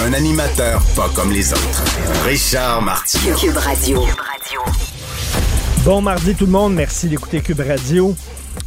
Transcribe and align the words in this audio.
Un 0.00 0.12
animateur 0.12 0.80
pas 0.94 1.08
comme 1.14 1.32
les 1.32 1.52
autres. 1.52 1.84
Richard 2.24 2.82
Martineau. 2.82 3.34
Cube 3.36 3.56
Radio. 3.56 4.04
Bon 5.84 6.00
mardi 6.00 6.34
tout 6.36 6.46
le 6.46 6.52
monde, 6.52 6.74
merci 6.74 7.08
d'écouter 7.08 7.40
Cube 7.40 7.60
Radio. 7.60 8.14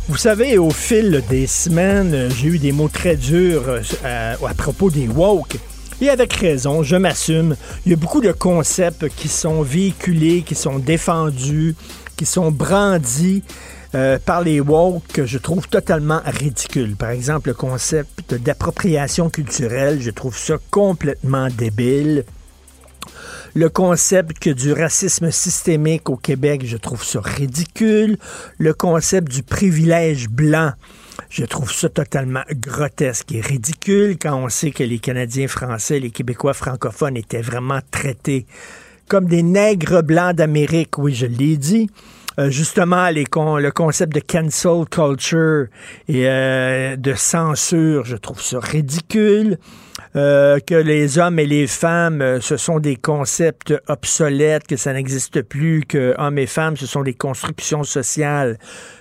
Vous 0.10 0.18
savez, 0.18 0.58
au 0.58 0.72
fil 0.72 1.24
des 1.30 1.48
semaines, 1.48 2.30
j'ai 2.36 2.50
eu 2.50 2.60
des 2.60 2.74
mots 2.74 2.90
très 2.90 3.16
durs 3.16 3.64
euh, 3.68 4.36
à 4.46 4.54
propos 4.54 4.92
des 4.92 5.08
woke. 5.08 5.56
Et 6.02 6.10
avec 6.10 6.34
raison, 6.34 6.84
je 6.84 6.98
m'assume. 6.98 7.56
Il 7.86 7.92
y 7.92 7.94
a 7.94 7.98
beaucoup 7.98 8.22
de 8.22 8.34
concepts 8.34 9.08
qui 9.16 9.30
sont 9.30 9.62
véhiculés, 9.62 10.42
qui 10.42 10.56
sont 10.56 10.80
défendus, 10.80 11.76
qui 12.18 12.26
sont 12.26 12.52
brandis 12.52 13.42
euh, 13.94 14.18
par 14.26 14.42
les 14.42 14.60
woke 14.60 15.06
que 15.08 15.26
je 15.26 15.38
trouve 15.38 15.68
totalement 15.68 16.22
ridicule. 16.26 16.96
Par 16.96 17.10
exemple, 17.10 17.50
le 17.50 17.54
concept 17.54 18.34
d'appropriation 18.36 19.30
culturelle, 19.30 20.02
je 20.02 20.12
trouve 20.12 20.38
ça 20.38 20.56
complètement 20.70 21.50
débile. 21.50 22.26
Le 23.54 23.68
concept 23.70 24.48
du 24.48 24.72
racisme 24.72 25.30
systémique 25.30 26.10
au 26.10 26.16
Québec, 26.16 26.62
je 26.66 26.78
trouve 26.78 27.04
ça 27.04 27.20
ridicule. 27.22 28.18
Le 28.58 28.74
concept 28.74 29.30
du 29.30 29.44
privilège 29.44 30.30
blanc, 30.30 30.72
je 31.30 31.44
trouve 31.44 31.72
ça 31.72 31.90
totalement 31.90 32.44
grotesque 32.54 33.34
et 33.34 33.42
ridicule 33.42 34.18
quand 34.18 34.36
on 34.36 34.48
sait 34.48 34.72
que 34.72 34.84
les 34.84 35.00
Canadiens 35.00 35.50
français, 35.50 36.00
les 36.00 36.12
Québécois 36.12 36.54
francophones 36.54 37.18
étaient 37.18 37.42
vraiment 37.42 37.80
traités 37.92 38.46
comme 39.12 39.26
des 39.26 39.44
nègres 39.44 40.04
blancs 40.04 40.38
d'Amérique, 40.38 40.98
oui, 40.98 41.14
je 41.14 41.26
l'ai 41.26 41.58
dit. 41.58 41.90
Euh, 42.40 42.50
justement, 42.50 43.10
le 43.10 43.72
concept 43.72 44.14
de 44.14 44.22
cancel 44.22 44.86
culture 44.90 45.68
et 46.08 46.30
euh, 46.30 46.96
de 46.96 47.14
censure, 47.14 48.06
je 48.06 48.16
trouve 48.16 48.42
ça 48.42 48.60
ridicule. 48.60 49.58
Euh, 50.16 50.60
que 50.60 50.76
les 50.76 51.20
hommes 51.20 51.40
et 51.40 51.46
les 51.46 51.68
femmes, 51.68 52.40
ce 52.42 52.58
sont 52.58 52.80
des 52.80 52.98
concepts 52.98 53.74
obsolètes, 53.88 54.68
que 54.68 54.76
ça 54.76 54.92
n'existe 54.92 55.42
plus, 55.42 55.86
que 55.86 56.14
hommes 56.18 56.38
et 56.38 56.48
femmes, 56.48 56.76
ce 56.76 56.86
sont 56.86 57.04
des 57.04 57.14
constructions 57.14 57.84
sociales. 57.84 58.58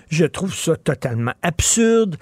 Je 0.08 0.24
trouve 0.24 0.54
ça 0.54 0.76
totalement 0.76 1.32
absurde. 1.42 2.16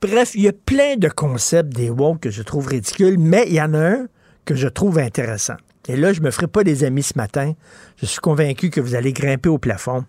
Bref, 0.00 0.32
il 0.34 0.42
y 0.42 0.48
a 0.48 0.52
plein 0.52 0.96
de 0.96 1.08
concepts 1.08 1.72
des 1.72 1.88
woke 1.88 2.20
que 2.20 2.30
je 2.30 2.42
trouve 2.42 2.66
ridicules, 2.66 3.18
mais 3.18 3.44
il 3.46 3.54
y 3.54 3.62
en 3.62 3.74
a 3.74 3.90
un 3.90 4.06
que 4.44 4.56
je 4.56 4.66
trouve 4.66 4.98
intéressant. 4.98 5.54
Et 5.88 5.96
là, 5.96 6.12
je 6.12 6.20
me 6.20 6.32
ferai 6.32 6.48
pas 6.48 6.64
des 6.64 6.82
amis 6.82 7.04
ce 7.04 7.14
matin. 7.16 7.54
Je 7.96 8.06
suis 8.06 8.20
convaincu 8.20 8.70
que 8.70 8.80
vous 8.80 8.96
allez 8.96 9.12
grimper 9.12 9.48
au 9.48 9.58
plafond. 9.58 10.04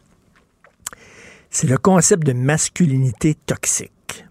C'est 1.53 1.67
le 1.67 1.77
concept 1.77 2.25
de 2.25 2.33
masculinité 2.33 3.35
toxique. 3.35 4.25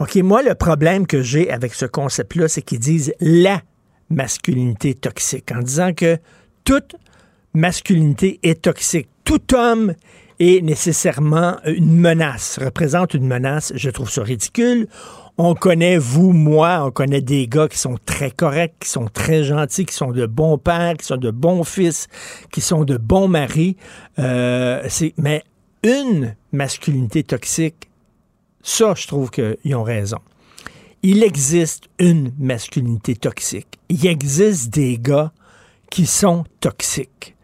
OK, 0.00 0.16
moi, 0.16 0.42
le 0.42 0.56
problème 0.56 1.06
que 1.06 1.22
j'ai 1.22 1.48
avec 1.48 1.74
ce 1.74 1.86
concept-là, 1.86 2.48
c'est 2.48 2.60
qu'ils 2.60 2.80
disent 2.80 3.14
la 3.20 3.62
masculinité 4.10 4.94
toxique, 4.94 5.52
en 5.52 5.60
disant 5.60 5.92
que 5.94 6.18
toute 6.64 6.96
masculinité 7.54 8.40
est 8.42 8.62
toxique. 8.62 9.06
Tout 9.22 9.54
homme 9.54 9.94
est 10.40 10.60
nécessairement 10.60 11.58
une 11.66 11.96
menace, 11.96 12.58
représente 12.60 13.14
une 13.14 13.28
menace. 13.28 13.72
Je 13.76 13.90
trouve 13.90 14.10
ça 14.10 14.24
ridicule. 14.24 14.88
On 15.38 15.54
connaît, 15.54 15.98
vous, 15.98 16.32
moi, 16.32 16.82
on 16.84 16.90
connaît 16.90 17.22
des 17.22 17.46
gars 17.46 17.68
qui 17.68 17.78
sont 17.78 17.96
très 18.04 18.32
corrects, 18.32 18.74
qui 18.80 18.90
sont 18.90 19.06
très 19.06 19.44
gentils, 19.44 19.86
qui 19.86 19.94
sont 19.94 20.10
de 20.10 20.26
bons 20.26 20.58
pères, 20.58 20.96
qui 20.96 21.06
sont 21.06 21.16
de 21.16 21.30
bons 21.30 21.62
fils, 21.62 22.08
qui 22.50 22.60
sont 22.60 22.84
de 22.84 22.96
bons 22.96 23.28
maris. 23.28 23.76
Euh, 24.18 24.82
mais 25.16 25.44
une 25.84 26.34
masculinité 26.50 27.22
toxique, 27.22 27.88
ça, 28.62 28.94
je 28.96 29.06
trouve 29.06 29.30
qu'ils 29.30 29.76
ont 29.76 29.82
raison. 29.82 30.18
Il 31.02 31.22
existe 31.22 31.84
une 31.98 32.32
masculinité 32.38 33.14
toxique. 33.14 33.78
Il 33.90 34.06
existe 34.06 34.70
des 34.70 34.98
gars 34.98 35.32
qui 35.90 36.06
sont 36.06 36.44
toxiques. 36.60 37.36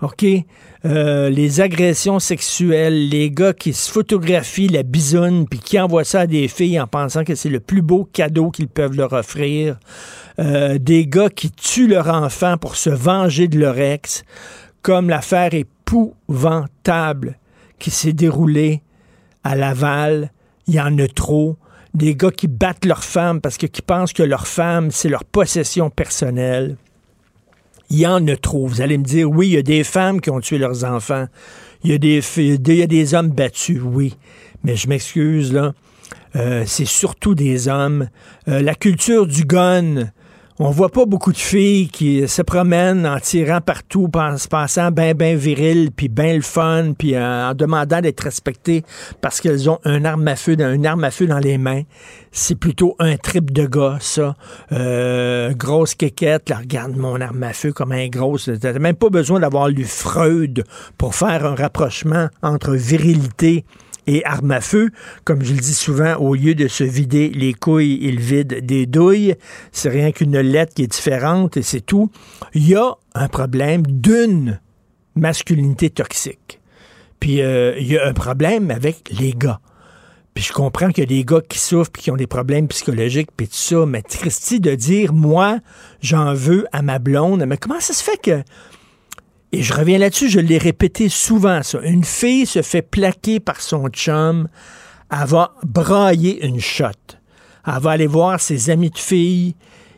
OK? 0.00 0.24
Euh, 0.84 1.28
les 1.28 1.60
agressions 1.60 2.20
sexuelles, 2.20 3.08
les 3.08 3.32
gars 3.32 3.52
qui 3.52 3.72
se 3.72 3.90
photographient 3.90 4.68
la 4.68 4.84
bisoune 4.84 5.48
puis 5.48 5.58
qui 5.58 5.80
envoient 5.80 6.04
ça 6.04 6.20
à 6.20 6.26
des 6.28 6.46
filles 6.46 6.80
en 6.80 6.86
pensant 6.86 7.24
que 7.24 7.34
c'est 7.34 7.48
le 7.48 7.58
plus 7.58 7.82
beau 7.82 8.08
cadeau 8.12 8.52
qu'ils 8.52 8.68
peuvent 8.68 8.94
leur 8.94 9.12
offrir. 9.12 9.80
Euh, 10.38 10.78
des 10.78 11.08
gars 11.08 11.30
qui 11.30 11.50
tuent 11.50 11.88
leur 11.88 12.06
enfant 12.06 12.56
pour 12.56 12.76
se 12.76 12.90
venger 12.90 13.48
de 13.48 13.58
leur 13.58 13.80
ex, 13.80 14.22
comme 14.82 15.08
l'affaire 15.08 15.52
épouvantable 15.52 17.36
qui 17.78 17.90
s'est 17.90 18.12
déroulée 18.12 18.82
à 19.44 19.56
Laval 19.56 20.30
il 20.68 20.74
y 20.74 20.80
en 20.80 20.96
a 20.98 21.08
trop. 21.08 21.56
Des 21.94 22.14
gars 22.14 22.30
qui 22.30 22.46
battent 22.46 22.84
leurs 22.84 23.02
femmes 23.02 23.40
parce 23.40 23.56
qu'ils 23.56 23.70
pensent 23.84 24.12
que 24.12 24.22
leur 24.22 24.46
femme, 24.46 24.90
c'est 24.90 25.08
leur 25.08 25.24
possession 25.24 25.90
personnelle. 25.90 26.76
Il 27.90 27.98
y 27.98 28.06
en 28.06 28.26
a 28.28 28.36
trop. 28.36 28.66
Vous 28.66 28.82
allez 28.82 28.98
me 28.98 29.04
dire, 29.04 29.30
oui, 29.30 29.48
il 29.48 29.54
y 29.54 29.56
a 29.56 29.62
des 29.62 29.82
femmes 29.82 30.20
qui 30.20 30.28
ont 30.28 30.40
tué 30.40 30.58
leurs 30.58 30.84
enfants. 30.84 31.26
Il 31.82 31.90
y 31.90 31.94
a 31.94 31.98
des, 31.98 32.20
il 32.36 32.74
y 32.74 32.82
a 32.82 32.86
des 32.86 33.14
hommes 33.14 33.30
battus, 33.30 33.80
oui. 33.82 34.14
Mais 34.62 34.76
je 34.76 34.88
m'excuse, 34.88 35.54
là. 35.54 35.72
Euh, 36.36 36.64
c'est 36.66 36.84
surtout 36.84 37.34
des 37.34 37.68
hommes. 37.68 38.08
Euh, 38.48 38.60
la 38.60 38.74
culture 38.74 39.26
du 39.26 39.44
gun, 39.44 40.10
on 40.60 40.70
voit 40.70 40.88
pas 40.88 41.06
beaucoup 41.06 41.32
de 41.32 41.38
filles 41.38 41.88
qui 41.88 42.26
se 42.26 42.42
promènent 42.42 43.06
en 43.06 43.20
tirant 43.20 43.60
partout, 43.60 44.10
en 44.14 44.36
se 44.36 44.48
passant 44.48 44.90
bien, 44.90 45.14
bien 45.14 45.36
viril, 45.36 45.90
puis 45.94 46.08
bien 46.08 46.34
le 46.34 46.40
fun, 46.40 46.94
puis 46.98 47.16
en 47.16 47.54
demandant 47.54 48.00
d'être 48.00 48.22
respectées 48.22 48.82
parce 49.20 49.40
qu'elles 49.40 49.70
ont 49.70 49.78
un 49.84 50.04
arme 50.04 50.26
à 50.26 50.34
feu, 50.34 50.56
une 50.58 50.86
arme 50.86 51.04
à 51.04 51.12
feu 51.12 51.26
dans 51.26 51.38
les 51.38 51.58
mains. 51.58 51.82
C'est 52.32 52.56
plutôt 52.56 52.96
un 52.98 53.16
trip 53.16 53.52
de 53.52 53.66
gars, 53.66 53.98
ça. 54.00 54.34
Euh, 54.72 55.54
grosse 55.54 55.94
quéquette, 55.94 56.48
là, 56.50 56.56
regarde 56.56 56.96
mon 56.96 57.20
arme 57.20 57.42
à 57.44 57.52
feu 57.52 57.72
comme 57.72 57.92
un 57.92 58.08
gros. 58.08 58.36
T'as 58.38 58.72
même 58.78 58.96
pas 58.96 59.10
besoin 59.10 59.38
d'avoir 59.40 59.68
lu 59.68 59.84
Freud 59.84 60.64
pour 60.96 61.14
faire 61.14 61.46
un 61.46 61.54
rapprochement 61.54 62.28
entre 62.42 62.72
virilité 62.72 63.64
et 64.08 64.24
arme 64.24 64.50
à 64.50 64.60
feu. 64.60 64.90
Comme 65.24 65.44
je 65.44 65.52
le 65.52 65.60
dis 65.60 65.74
souvent, 65.74 66.16
au 66.16 66.34
lieu 66.34 66.56
de 66.56 66.66
se 66.66 66.82
vider 66.82 67.28
les 67.28 67.54
couilles, 67.54 67.98
il 68.02 68.18
vide 68.18 68.66
des 68.66 68.86
douilles. 68.86 69.36
C'est 69.70 69.90
rien 69.90 70.10
qu'une 70.10 70.40
lettre 70.40 70.74
qui 70.74 70.82
est 70.82 70.88
différente 70.88 71.56
et 71.56 71.62
c'est 71.62 71.82
tout. 71.82 72.10
Il 72.54 72.66
y 72.66 72.74
a 72.74 72.94
un 73.14 73.28
problème 73.28 73.82
d'une 73.86 74.60
masculinité 75.14 75.90
toxique. 75.90 76.60
Puis 77.20 77.42
euh, 77.42 77.78
il 77.78 77.86
y 77.86 77.98
a 77.98 78.06
un 78.06 78.14
problème 78.14 78.70
avec 78.70 79.10
les 79.10 79.32
gars. 79.32 79.60
Puis 80.32 80.44
je 80.44 80.52
comprends 80.52 80.88
qu'il 80.88 81.02
y 81.02 81.06
a 81.06 81.18
des 81.18 81.24
gars 81.24 81.40
qui 81.46 81.58
souffrent 81.58 81.90
puis 81.90 82.02
qui 82.02 82.10
ont 82.10 82.16
des 82.16 82.28
problèmes 82.28 82.68
psychologiques 82.68 83.30
puis 83.36 83.48
tout 83.48 83.56
ça, 83.56 83.84
mais 83.86 84.02
Christy 84.02 84.60
de 84.60 84.74
dire 84.74 85.12
moi 85.12 85.58
j'en 86.00 86.32
veux 86.32 86.66
à 86.72 86.80
ma 86.80 86.98
blonde, 86.98 87.44
mais 87.46 87.56
comment 87.56 87.80
ça 87.80 87.92
se 87.92 88.04
fait 88.04 88.20
que 88.22 88.42
et 89.52 89.62
je 89.62 89.72
reviens 89.72 89.98
là-dessus, 89.98 90.28
je 90.28 90.40
l'ai 90.40 90.58
répété 90.58 91.08
souvent, 91.08 91.62
ça. 91.62 91.80
Une 91.82 92.04
fille 92.04 92.46
se 92.46 92.62
fait 92.62 92.82
plaquer 92.82 93.40
par 93.40 93.60
son 93.60 93.88
chum, 93.88 94.48
elle 95.10 95.26
va 95.26 95.54
brailler 95.64 96.44
une 96.46 96.60
shot. 96.60 96.86
Elle 97.66 97.80
va 97.80 97.92
aller 97.92 98.06
voir 98.06 98.40
ses 98.40 98.70
amis 98.70 98.90
de 98.90 98.98
filles, 98.98 99.54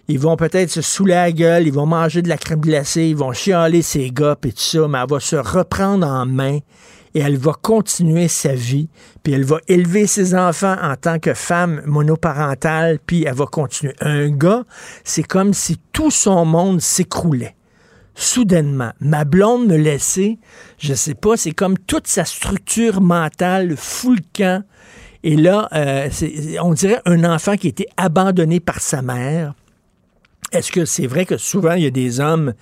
ils 0.07 0.19
vont 0.19 0.37
peut-être 0.37 0.71
se 0.71 0.83
saouler 0.83 1.15
la 1.15 1.33
gueule, 1.33 1.67
ils 1.67 1.73
vont 1.73 1.87
manger 1.87 2.23
de 2.23 2.29
la 2.29 2.37
crème 2.37 2.61
glacée, 2.61 3.09
ils 3.09 3.17
vont 3.17 3.33
chialer 3.33 3.83
ses 3.83 4.11
gars 4.11 4.37
et 4.45 4.53
tout 4.53 4.59
ça, 4.59 4.89
mais 4.89 4.99
elle 4.99 5.09
va 5.09 5.21
se 5.21 5.37
reprendre 5.37 6.07
en 6.07 6.27
main 6.27 6.59
et 7.15 7.21
elle 7.21 7.37
va 7.37 7.53
continuer 7.61 8.29
sa 8.29 8.55
vie, 8.55 8.89
puis 9.23 9.33
elle 9.33 9.45
va 9.45 9.59
élever 9.67 10.07
ses 10.07 10.35
enfants 10.35 10.77
en 10.81 10.95
tant 10.97 11.19
que 11.19 11.35
femme 11.35 11.83
monoparentale, 11.87 13.01
puis 13.05 13.25
elle 13.25 13.35
va 13.35 13.47
continuer. 13.47 13.95
Un 14.01 14.31
gars, 14.31 14.65
c'est 15.03 15.25
comme 15.25 15.55
si 15.55 15.77
tout 15.93 16.11
son 16.11 16.45
monde 16.45 16.81
s'écroulait. 16.81 17.57
Soudainement, 18.21 18.93
ma 19.01 19.25
blonde 19.25 19.67
me 19.67 19.77
laissait, 19.79 20.39
je 20.77 20.93
sais 20.93 21.15
pas, 21.15 21.39
c'est 21.39 21.53
comme 21.53 21.79
toute 21.79 22.07
sa 22.07 22.27
structure 22.27 23.01
mentale 23.01 23.79
fout 23.79 24.19
le 24.19 24.25
camp. 24.37 24.63
Et 25.23 25.37
là, 25.37 25.71
euh, 25.73 26.11
on 26.63 26.75
dirait 26.75 27.01
un 27.07 27.25
enfant 27.25 27.57
qui 27.57 27.69
a 27.69 27.71
été 27.71 27.87
abandonné 27.97 28.61
par 28.61 28.83
sa 28.83 29.01
mère. 29.01 29.55
Est-ce 30.53 30.73
que 30.73 30.85
c'est 30.85 31.07
vrai 31.07 31.27
que 31.27 31.37
souvent 31.37 31.75
il 31.75 31.85
y 31.85 31.87
a 31.87 31.91
des 31.91 32.19
hommes 32.19 32.55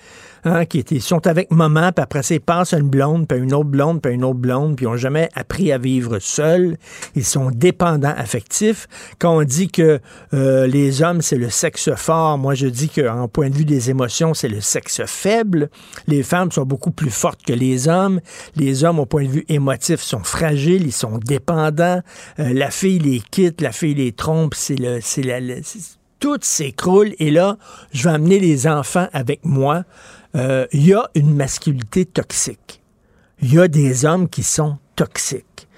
hein, 0.44 0.66
qui 0.66 1.00
sont 1.00 1.26
avec 1.26 1.50
maman, 1.50 1.90
puis 1.92 2.02
après 2.02 2.22
ça, 2.22 2.34
ils 2.34 2.78
une 2.78 2.88
blonde, 2.88 3.26
puis 3.26 3.38
une 3.38 3.54
autre 3.54 3.68
blonde, 3.68 4.02
puis 4.02 4.12
une 4.12 4.24
autre 4.24 4.38
blonde, 4.38 4.76
puis 4.76 4.84
ils 4.84 4.88
n'ont 4.88 4.96
jamais 4.96 5.28
appris 5.34 5.72
à 5.72 5.78
vivre 5.78 6.18
seuls. 6.18 6.76
Ils 7.14 7.24
sont 7.24 7.50
dépendants 7.50 8.14
affectifs. 8.16 8.88
Quand 9.18 9.38
on 9.38 9.42
dit 9.42 9.68
que 9.68 10.00
euh, 10.34 10.66
les 10.66 11.02
hommes, 11.02 11.22
c'est 11.22 11.38
le 11.38 11.50
sexe 11.50 11.90
fort, 11.94 12.36
moi 12.36 12.54
je 12.54 12.66
dis 12.66 12.88
qu'en 12.90 13.26
point 13.28 13.48
de 13.48 13.54
vue 13.54 13.64
des 13.64 13.90
émotions, 13.90 14.34
c'est 14.34 14.48
le 14.48 14.60
sexe 14.60 15.02
faible. 15.06 15.70
Les 16.06 16.22
femmes 16.22 16.52
sont 16.52 16.64
beaucoup 16.64 16.90
plus 16.90 17.10
fortes 17.10 17.42
que 17.42 17.52
les 17.52 17.88
hommes. 17.88 18.20
Les 18.56 18.84
hommes, 18.84 18.98
au 18.98 19.06
point 19.06 19.24
de 19.24 19.30
vue 19.30 19.44
émotif, 19.48 20.00
sont 20.00 20.24
fragiles, 20.24 20.86
ils 20.86 20.92
sont 20.92 21.18
dépendants. 21.18 22.02
Euh, 22.38 22.52
la 22.52 22.70
fille 22.70 22.98
les 22.98 23.20
quitte, 23.20 23.60
la 23.60 23.72
fille 23.72 23.94
les 23.94 24.12
trompe, 24.12 24.54
c'est 24.54 24.76
le, 24.78 24.98
c'est 25.00 25.22
la, 25.22 25.40
tout 26.18 26.38
s'écroule 26.40 27.14
et 27.18 27.30
là, 27.30 27.56
je 27.92 28.04
vais 28.04 28.14
amener 28.14 28.40
les 28.40 28.66
enfants 28.66 29.08
avec 29.12 29.44
moi. 29.44 29.84
Euh, 30.34 30.66
il 30.72 30.86
y 30.86 30.94
a 30.94 31.08
une 31.14 31.34
masculinité 31.34 32.04
toxique. 32.04 32.80
Il 33.40 33.54
y 33.54 33.58
a 33.58 33.68
des 33.68 34.04
hommes 34.04 34.28
qui 34.28 34.42
sont 34.42 34.78
toxiques. 34.96 35.68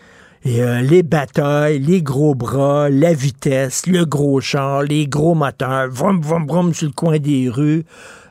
Et 0.43 0.63
euh, 0.63 0.81
les 0.81 1.03
batailles, 1.03 1.79
les 1.79 2.03
gros 2.03 2.35
bras, 2.35 2.89
la 2.89 3.13
vitesse, 3.13 3.87
le 3.87 4.07
gros 4.07 4.41
char, 4.41 4.83
les 4.83 5.07
gros 5.07 5.35
moteurs, 5.35 5.91
vroom, 5.91 6.23
vroom, 6.23 6.47
vroom 6.47 6.75
sur 6.75 6.87
le 6.87 6.95
coin 6.95 7.19
des 7.19 7.51
rues. 7.51 7.85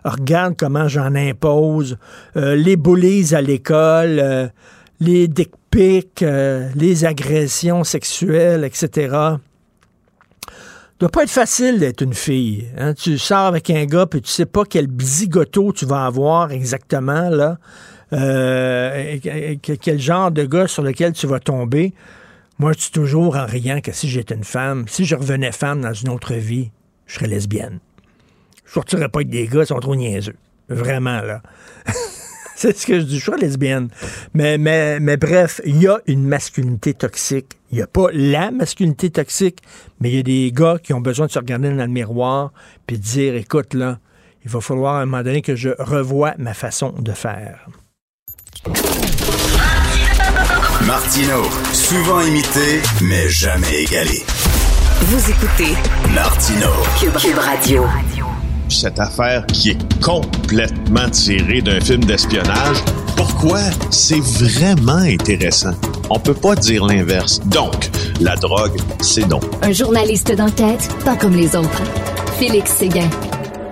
Regarde 0.04 0.56
comment 0.58 0.88
j'en 0.88 1.14
impose. 1.14 1.98
Euh, 2.36 2.56
les 2.56 2.78
bullies 2.78 3.36
à 3.36 3.42
l'école, 3.42 4.52
les 5.00 5.28
dick 5.28 5.52
pics, 5.70 6.26
les 6.76 7.06
agressions 7.06 7.84
sexuelles, 7.84 8.64
etc 8.64 9.38
doit 11.00 11.10
pas 11.10 11.24
être 11.24 11.30
facile 11.30 11.80
d'être 11.80 12.02
une 12.02 12.14
fille. 12.14 12.68
Hein. 12.78 12.94
Tu 12.94 13.18
sors 13.18 13.46
avec 13.46 13.70
un 13.70 13.86
gars 13.86 14.06
puis 14.06 14.22
tu 14.22 14.30
sais 14.30 14.46
pas 14.46 14.64
quel 14.66 14.88
zigoto 15.00 15.72
tu 15.74 15.86
vas 15.86 16.06
avoir 16.06 16.52
exactement 16.52 17.30
là, 17.30 17.58
euh, 18.14 19.18
quel 19.62 20.00
genre 20.00 20.32
de 20.32 20.44
gars 20.44 20.68
sur 20.68 20.84
lequel 20.84 21.14
tu 21.14 21.28
vas 21.28 21.40
tomber. 21.40 21.94
Moi, 22.58 22.74
je 22.74 22.82
suis 22.82 22.92
toujours 22.92 23.38
en 23.38 23.46
riant 23.46 23.80
que 23.80 23.94
si 23.94 24.10
j'étais 24.10 24.36
une 24.36 24.44
femme, 24.44 24.86
si 24.88 25.06
je 25.06 25.16
revenais 25.16 25.54
femme 25.54 25.82
dans 25.82 25.94
une 25.94 26.10
autre 26.10 26.34
vie, 26.34 26.72
je 27.06 27.16
serais 27.16 27.28
lesbienne. 27.28 27.80
Je 28.66 28.74
sortirais 28.74 29.08
pas 29.08 29.20
avec 29.20 29.30
des 29.30 29.48
gars, 29.48 29.62
ils 29.62 29.68
sont 29.68 29.80
trop 29.80 29.96
niaiseux. 29.96 30.36
Vraiment, 30.68 31.22
là. 31.22 31.42
C'est 32.56 32.78
ce 32.78 32.86
que 32.86 33.00
je 33.00 33.06
dis, 33.06 33.20
je 33.20 33.32
suis 33.32 33.40
lesbienne. 33.40 33.88
Mais, 34.34 34.58
mais, 34.58 35.00
mais 35.00 35.16
bref, 35.16 35.62
il 35.66 35.82
y 35.82 35.88
a 35.88 36.02
une 36.08 36.28
masculinité 36.28 36.94
toxique. 36.94 37.59
Il 37.72 37.76
n'y 37.76 37.82
a 37.82 37.88
pas 37.88 38.08
la 38.12 38.52
masculinité 38.52 39.10
toxique, 39.10 39.60
mais 40.00 40.10
il 40.10 40.16
y 40.16 40.20
a 40.20 40.24
des 40.24 40.52
gars 40.52 40.78
qui 40.82 40.94
ont 40.94 41.02
besoin 41.02 41.28
de 41.28 41.32
se 41.32 41.40
regarder 41.40 41.70
dans 41.70 41.76
le 41.76 41.88
miroir 41.88 42.52
puis 42.88 42.98
de 42.98 43.04
dire, 43.04 43.36
écoute, 43.36 43.74
là, 43.74 44.00
il 44.44 44.50
va 44.50 44.62
falloir 44.62 44.96
à 44.96 45.02
un 45.02 45.06
moment 45.06 45.24
donné 45.24 45.42
que 45.42 45.56
je 45.56 45.70
revoie 45.78 46.34
ma 46.38 46.54
façon 46.54 46.94
de 46.98 47.12
faire. 47.12 47.68
Martino, 50.88 51.44
souvent 51.74 52.22
imité, 52.22 52.82
mais 53.04 53.30
jamais 53.30 53.84
égalé. 53.84 54.24
Vous 55.02 55.30
écoutez 55.30 55.76
Martino, 56.14 56.68
Cube 57.00 57.38
Radio 57.38 57.86
cette 58.70 59.00
affaire 59.00 59.46
qui 59.48 59.72
est 59.72 60.02
complètement 60.02 61.10
tirée 61.10 61.62
d'un 61.62 61.80
film 61.80 62.04
d'espionnage. 62.04 62.78
Pourquoi? 63.20 63.60
C'est 63.92 64.22
vraiment 64.22 64.94
intéressant? 64.94 65.74
On 66.10 66.18
peut 66.18 66.34
pas 66.34 66.56
dire 66.56 66.86
l'inverse. 66.86 67.42
Donc, 67.48 67.90
la 68.22 68.38
drogue, 68.38 68.80
c'est 69.02 69.28
non. 69.28 69.42
Un 69.62 69.74
journaliste 69.74 70.34
d'enquête, 70.34 70.88
pas 71.04 71.18
comme 71.18 71.34
les 71.34 71.54
autres. 71.54 71.84
Félix 72.40 72.72
Séguin. 72.72 73.10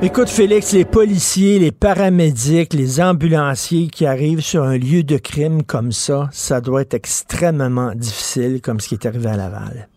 Écoute, 0.01 0.27
Félix, 0.27 0.73
les 0.73 0.83
policiers, 0.83 1.59
les 1.59 1.71
paramédics, 1.71 2.73
les 2.73 2.99
ambulanciers 2.99 3.87
qui 3.87 4.05
arrivent 4.05 4.41
sur 4.41 4.63
un 4.63 4.77
lieu 4.77 5.03
de 5.03 5.15
crime 5.15 5.63
comme 5.63 5.93
ça, 5.93 6.27
ça 6.33 6.59
doit 6.59 6.81
être 6.81 6.95
extrêmement 6.95 7.93
difficile, 7.95 8.59
comme 8.61 8.81
ce 8.81 8.89
qui 8.89 8.95
est 8.95 9.05
arrivé 9.05 9.29
à 9.29 9.37
Laval. 9.37 9.87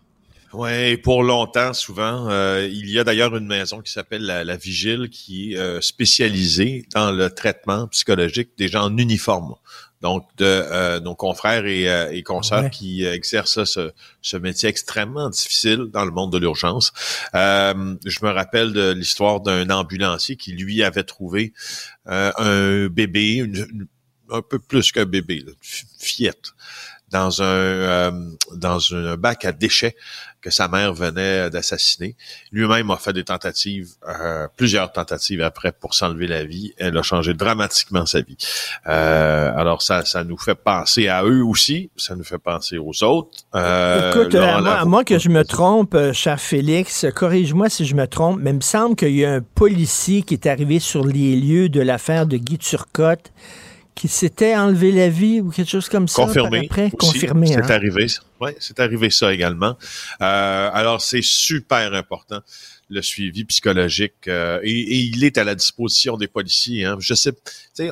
Oui, 0.52 0.96
pour 0.96 1.22
longtemps, 1.22 1.72
souvent. 1.72 2.28
Euh, 2.28 2.68
il 2.68 2.90
y 2.90 2.98
a 2.98 3.04
d'ailleurs 3.04 3.36
une 3.36 3.46
maison 3.46 3.80
qui 3.80 3.92
s'appelle 3.92 4.22
la, 4.22 4.56
Vigile 4.56 5.08
qui 5.08 5.52
est 5.52 5.56
euh, 5.56 5.80
spécialisée 5.80 6.86
dans 6.92 7.12
le 7.12 7.30
traitement 7.30 7.86
psychologique 7.88 8.50
des 8.58 8.66
gens 8.66 8.86
en 8.86 8.96
uniforme. 8.96 9.54
Donc, 10.00 10.24
de 10.38 10.44
euh, 10.46 10.98
nos 10.98 11.14
confrères 11.14 11.66
et, 11.66 11.84
et 12.16 12.22
consoeurs 12.22 12.70
qui 12.70 13.04
exercent 13.04 13.64
ce, 13.64 13.92
ce, 14.22 14.36
métier 14.38 14.68
extrêmement 14.68 15.28
difficile 15.28 15.86
dans 15.92 16.06
le 16.06 16.10
monde 16.10 16.32
de 16.32 16.38
l'urgence. 16.38 16.92
je 17.34 18.24
me 18.24 18.30
rappelle 18.30 18.72
de 18.72 18.92
l'histoire 18.92 19.40
d'un 19.40 19.68
ambulancier 19.68 20.36
qui, 20.36 20.52
lui, 20.52 20.82
avait 20.82 21.04
trouvé 21.04 21.52
un 22.06 22.86
bébé, 22.88 23.46
un 24.30 24.42
peu 24.42 24.58
plus 24.58 24.90
qu'un 24.90 25.04
bébé, 25.04 25.44
une 25.46 25.54
fillette, 25.98 26.54
dans 27.10 27.42
un 27.42 28.12
dans 28.54 28.94
un 28.94 29.16
bac 29.16 29.44
à 29.44 29.52
déchets 29.52 29.96
que 30.40 30.50
sa 30.50 30.68
mère 30.68 30.94
venait 30.94 31.50
d'assassiner. 31.50 32.16
Lui-même 32.52 32.90
a 32.90 32.96
fait 32.96 33.12
des 33.12 33.24
tentatives, 33.24 33.90
euh, 34.08 34.48
plusieurs 34.56 34.92
tentatives 34.92 35.42
après 35.42 35.72
pour 35.72 35.94
s'enlever 35.94 36.26
la 36.26 36.44
vie. 36.44 36.72
Elle 36.78 36.96
a 36.96 37.02
changé 37.02 37.34
dramatiquement 37.34 38.06
sa 38.06 38.20
vie. 38.20 38.36
Euh, 38.86 39.52
alors 39.54 39.82
ça, 39.82 40.04
ça 40.04 40.24
nous 40.24 40.38
fait 40.38 40.54
penser 40.54 41.08
à 41.08 41.24
eux 41.24 41.44
aussi, 41.44 41.90
ça 41.96 42.16
nous 42.16 42.24
fait 42.24 42.38
penser 42.38 42.78
aux 42.78 43.02
autres. 43.02 43.30
Euh, 43.54 44.12
Écoute, 44.12 44.34
à, 44.34 44.84
moi, 44.84 45.04
que 45.04 45.18
je 45.18 45.28
me 45.28 45.44
trompe, 45.44 45.96
cher 46.12 46.40
Félix, 46.40 47.06
corrige-moi 47.14 47.68
si 47.68 47.84
je 47.84 47.94
me 47.94 48.06
trompe, 48.06 48.38
mais 48.40 48.50
il 48.50 48.56
me 48.56 48.60
semble 48.60 48.96
qu'il 48.96 49.14
y 49.14 49.24
a 49.24 49.34
un 49.34 49.40
policier 49.40 50.22
qui 50.22 50.34
est 50.34 50.46
arrivé 50.46 50.78
sur 50.78 51.04
les 51.04 51.36
lieux 51.36 51.68
de 51.68 51.80
l'affaire 51.80 52.26
de 52.26 52.36
Guy 52.36 52.58
Turcotte 52.58 53.32
qui 54.00 54.08
s'était 54.08 54.56
enlevé 54.56 54.92
la 54.92 55.10
vie 55.10 55.42
ou 55.42 55.50
quelque 55.50 55.68
chose 55.68 55.90
comme 55.90 56.08
ça. 56.08 56.22
Confirmé. 56.22 56.64
Après. 56.64 56.90
Confirmé. 56.90 57.48
C'est 57.48 57.58
hein? 57.58 57.68
arrivé. 57.68 58.06
Oui, 58.40 58.52
c'est 58.58 58.80
arrivé 58.80 59.10
ça 59.10 59.30
également. 59.30 59.76
Euh, 60.22 60.70
alors, 60.72 61.02
c'est 61.02 61.22
super 61.22 61.92
important 61.92 62.40
le 62.88 63.02
suivi 63.02 63.44
psychologique 63.44 64.26
euh, 64.26 64.58
et, 64.62 65.00
il 65.00 65.22
est 65.22 65.36
à 65.36 65.44
la 65.44 65.54
disposition 65.54 66.16
des 66.16 66.28
policiers. 66.28 66.86
Hein. 66.86 66.96
Je 66.98 67.12
sais, 67.12 67.34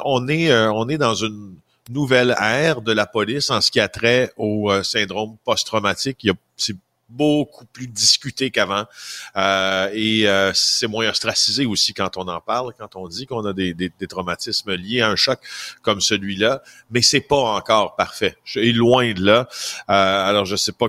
on 0.03 0.27
est 0.29 0.50
euh, 0.50 0.73
on 0.73 0.88
est 0.88 0.97
dans 0.97 1.15
une 1.15 1.57
nouvelle 1.91 2.35
ère 2.41 2.81
de 2.81 2.93
la 2.93 3.05
police 3.05 3.50
en 3.50 3.61
ce 3.61 3.71
qui 3.71 3.79
a 3.79 3.88
trait 3.88 4.33
au 4.38 4.73
syndrome 4.83 5.37
post-traumatique. 5.45 6.25
Il 6.25 6.29
y 6.29 6.31
a 6.31 6.35
beaucoup 7.09 7.65
plus 7.67 7.87
discuté 7.87 8.50
qu'avant. 8.50 8.85
Euh, 9.37 9.91
et 9.93 10.29
euh, 10.29 10.53
c'est 10.55 10.87
moins 10.87 11.09
ostracisé 11.09 11.67
aussi 11.67 11.95
quand 11.95 12.17
on 12.17 12.29
en 12.29 12.41
parle, 12.41 12.73
quand 12.79 12.97
on 12.97 13.09
dit 13.09 13.27
qu'on 13.27 13.45
a 13.47 13.53
des, 13.53 13.75
des, 13.75 13.91
des, 13.99 14.07
traumatismes 14.07 14.75
liés 14.75 15.00
à 15.00 15.09
un 15.09 15.17
choc 15.17 15.38
comme 15.83 16.00
celui-là, 16.00 16.62
mais 16.91 17.03
c'est 17.03 17.21
pas 17.21 17.37
encore 17.37 17.97
parfait. 17.97 18.37
Je 18.45 18.61
suis 18.61 18.73
loin 18.73 19.12
de 19.12 19.25
là. 19.25 19.49
Euh, 19.91 20.29
alors 20.29 20.45
je 20.45 20.57
sais 20.57 20.73
pas 20.73 20.88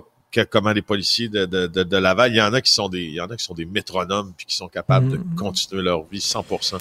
comment 0.50 0.72
les 0.72 0.82
policiers 0.82 1.30
de, 1.30 1.46
de, 1.46 1.68
de, 1.68 1.98
Laval, 1.98 2.32
il 2.32 2.38
y 2.38 2.42
en 2.42 2.54
a 2.54 2.62
qui 2.62 2.72
sont 2.72 2.90
des, 2.90 3.02
il 3.02 3.14
y 3.14 3.22
en 3.22 3.28
a 3.28 3.36
qui 3.36 3.44
sont 3.44 3.56
des 3.56 3.66
métronomes 3.66 4.34
puis 4.38 4.46
qui 4.46 4.56
sont 4.56 4.68
capables 4.68 5.10
de 5.10 5.18
mm. 5.18 5.36
continuer 5.36 5.82
leur 5.82 6.04
vie 6.04 6.20
100%. 6.20 6.78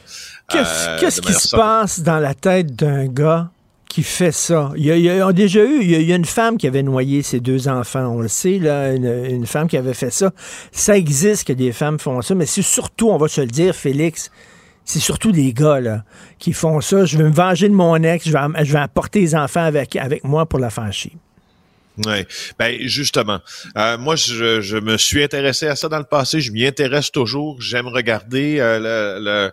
Qu'est-ce 0.50 1.21
qui 1.21 1.33
se 1.33 1.57
passe 1.57 2.00
dans 2.00 2.18
la 2.18 2.35
tête 2.35 2.75
d'un 2.75 3.07
gars 3.07 3.50
qui 3.88 4.02
fait 4.02 4.33
ça. 4.33 4.71
Il 4.76 4.85
y 4.85 5.11
a, 5.11 5.33
déjà 5.33 5.64
eu, 5.64 5.83
il 5.83 6.02
y 6.02 6.12
a, 6.12 6.16
une 6.16 6.25
femme 6.25 6.59
qui 6.59 6.66
avait 6.66 6.83
noyé 6.83 7.23
ses 7.23 7.40
deux 7.40 7.68
enfants, 7.68 8.07
on 8.07 8.21
le 8.21 8.28
sait, 8.28 8.59
là, 8.59 8.92
une, 8.92 9.47
femme 9.47 9.66
qui 9.66 9.76
avait 9.76 9.95
fait 9.95 10.11
ça. 10.11 10.33
Ça 10.73 10.97
existe 10.97 11.49
que 11.49 11.52
des 11.52 11.73
femmes 11.73 11.99
font 11.99 12.21
ça, 12.21 12.35
mais 12.35 12.47
c'est 12.47 12.62
surtout, 12.62 13.09
on 13.09 13.16
va 13.16 13.28
se 13.28 13.40
le 13.40 13.47
dire, 13.47 13.75
Félix, 13.75 14.30
c'est 14.85 15.00
surtout 15.00 15.33
des 15.33 15.52
gars 15.52 15.80
là, 15.80 16.04
qui 16.38 16.52
font 16.52 16.80
ça. 16.80 17.04
Je 17.04 17.16
vais 17.16 17.25
me 17.25 17.33
venger 17.33 17.68
de 17.68 17.75
mon 17.75 17.97
ex, 18.02 18.26
je 18.26 18.33
vais, 18.33 18.64
je 18.64 18.76
apporter 18.76 19.21
les 19.21 19.35
enfants 19.35 19.64
avec, 19.64 19.97
avec 19.97 20.25
moi 20.25 20.47
pour 20.47 20.59
la 20.59 20.71
faire 20.71 20.92
chier. 20.92 21.16
Oui, 22.07 22.25
ben 22.59 22.76
justement, 22.83 23.40
euh, 23.76 23.99
moi 23.99 24.14
je, 24.14 24.61
je, 24.61 24.76
me 24.76 24.97
suis 24.97 25.21
intéressé 25.21 25.66
à 25.66 25.75
ça 25.75 25.88
dans 25.88 25.99
le 25.99 26.04
passé, 26.04 26.40
je 26.40 26.52
m'y 26.52 26.64
intéresse 26.64 27.11
toujours, 27.11 27.61
j'aime 27.61 27.88
regarder 27.88 28.61
euh, 28.61 29.18
le 29.18 29.50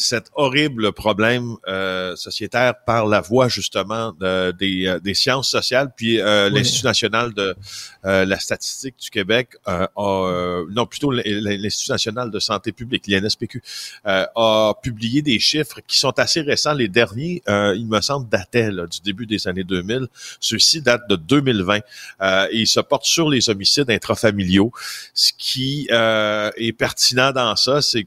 cet 0.00 0.30
horrible 0.34 0.92
problème 0.92 1.56
euh, 1.68 2.16
sociétaire 2.16 2.74
par 2.84 3.06
la 3.06 3.20
voie 3.20 3.48
justement 3.48 4.12
des, 4.12 4.86
euh, 4.86 4.98
des, 4.98 5.14
sciences 5.14 5.48
sociales, 5.48 5.92
puis 5.94 6.20
euh, 6.20 6.48
l'Institut 6.48 6.86
national 6.86 7.34
de 7.34 7.54
la 8.02 8.38
statistique 8.38 8.96
du 8.98 9.10
Québec 9.10 9.56
a, 9.66 9.88
non 10.70 10.86
plutôt 10.86 11.10
l'Institut 11.10 11.90
national 11.90 12.30
de 12.30 12.38
santé 12.38 12.72
publique, 12.72 13.06
l'INSPQ, 13.06 13.62
a 14.04 14.74
publié 14.82 15.22
des 15.22 15.38
chiffres 15.38 15.80
qui 15.86 15.98
sont 15.98 16.18
assez 16.18 16.40
récents. 16.40 16.72
Les 16.72 16.88
derniers, 16.88 17.42
il 17.46 17.86
me 17.86 18.00
semble, 18.00 18.28
dataient 18.28 18.70
du 18.70 19.00
début 19.04 19.26
des 19.26 19.46
années 19.48 19.64
2000. 19.64 20.08
Ceux-ci 20.40 20.80
datent 20.80 21.08
de 21.08 21.16
2020 21.16 21.76
et 21.76 21.82
ils 22.52 22.66
se 22.66 22.80
portent 22.80 23.04
sur 23.04 23.28
les 23.28 23.50
homicides 23.50 23.90
intrafamiliaux. 23.90 24.72
Ce 25.12 25.32
qui 25.36 25.88
est 25.90 26.78
pertinent 26.78 27.32
dans 27.32 27.56
ça, 27.56 27.82
c'est 27.82 28.06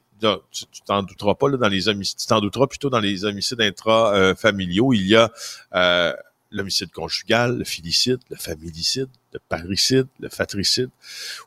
tu 0.51 0.65
t'en 0.85 1.03
douteras 1.03 1.35
pas 1.35 1.49
là, 1.49 1.57
dans 1.57 1.67
les 1.67 1.87
homicides, 1.87 2.19
tu 2.19 2.27
t'en 2.27 2.41
douteras 2.41 2.67
plutôt 2.67 2.89
dans 2.89 2.99
les 2.99 3.25
homicides 3.25 3.61
intrafamiliaux. 3.61 4.93
Il 4.93 5.07
y 5.07 5.15
a 5.15 5.31
euh, 5.75 6.13
l'homicide 6.51 6.91
conjugal, 6.91 7.57
le 7.57 7.63
filicide, 7.63 8.19
le 8.29 8.35
familicide, 8.35 9.09
le 9.33 9.39
parricide, 9.49 10.07
le 10.19 10.29
fatricide, 10.29 10.89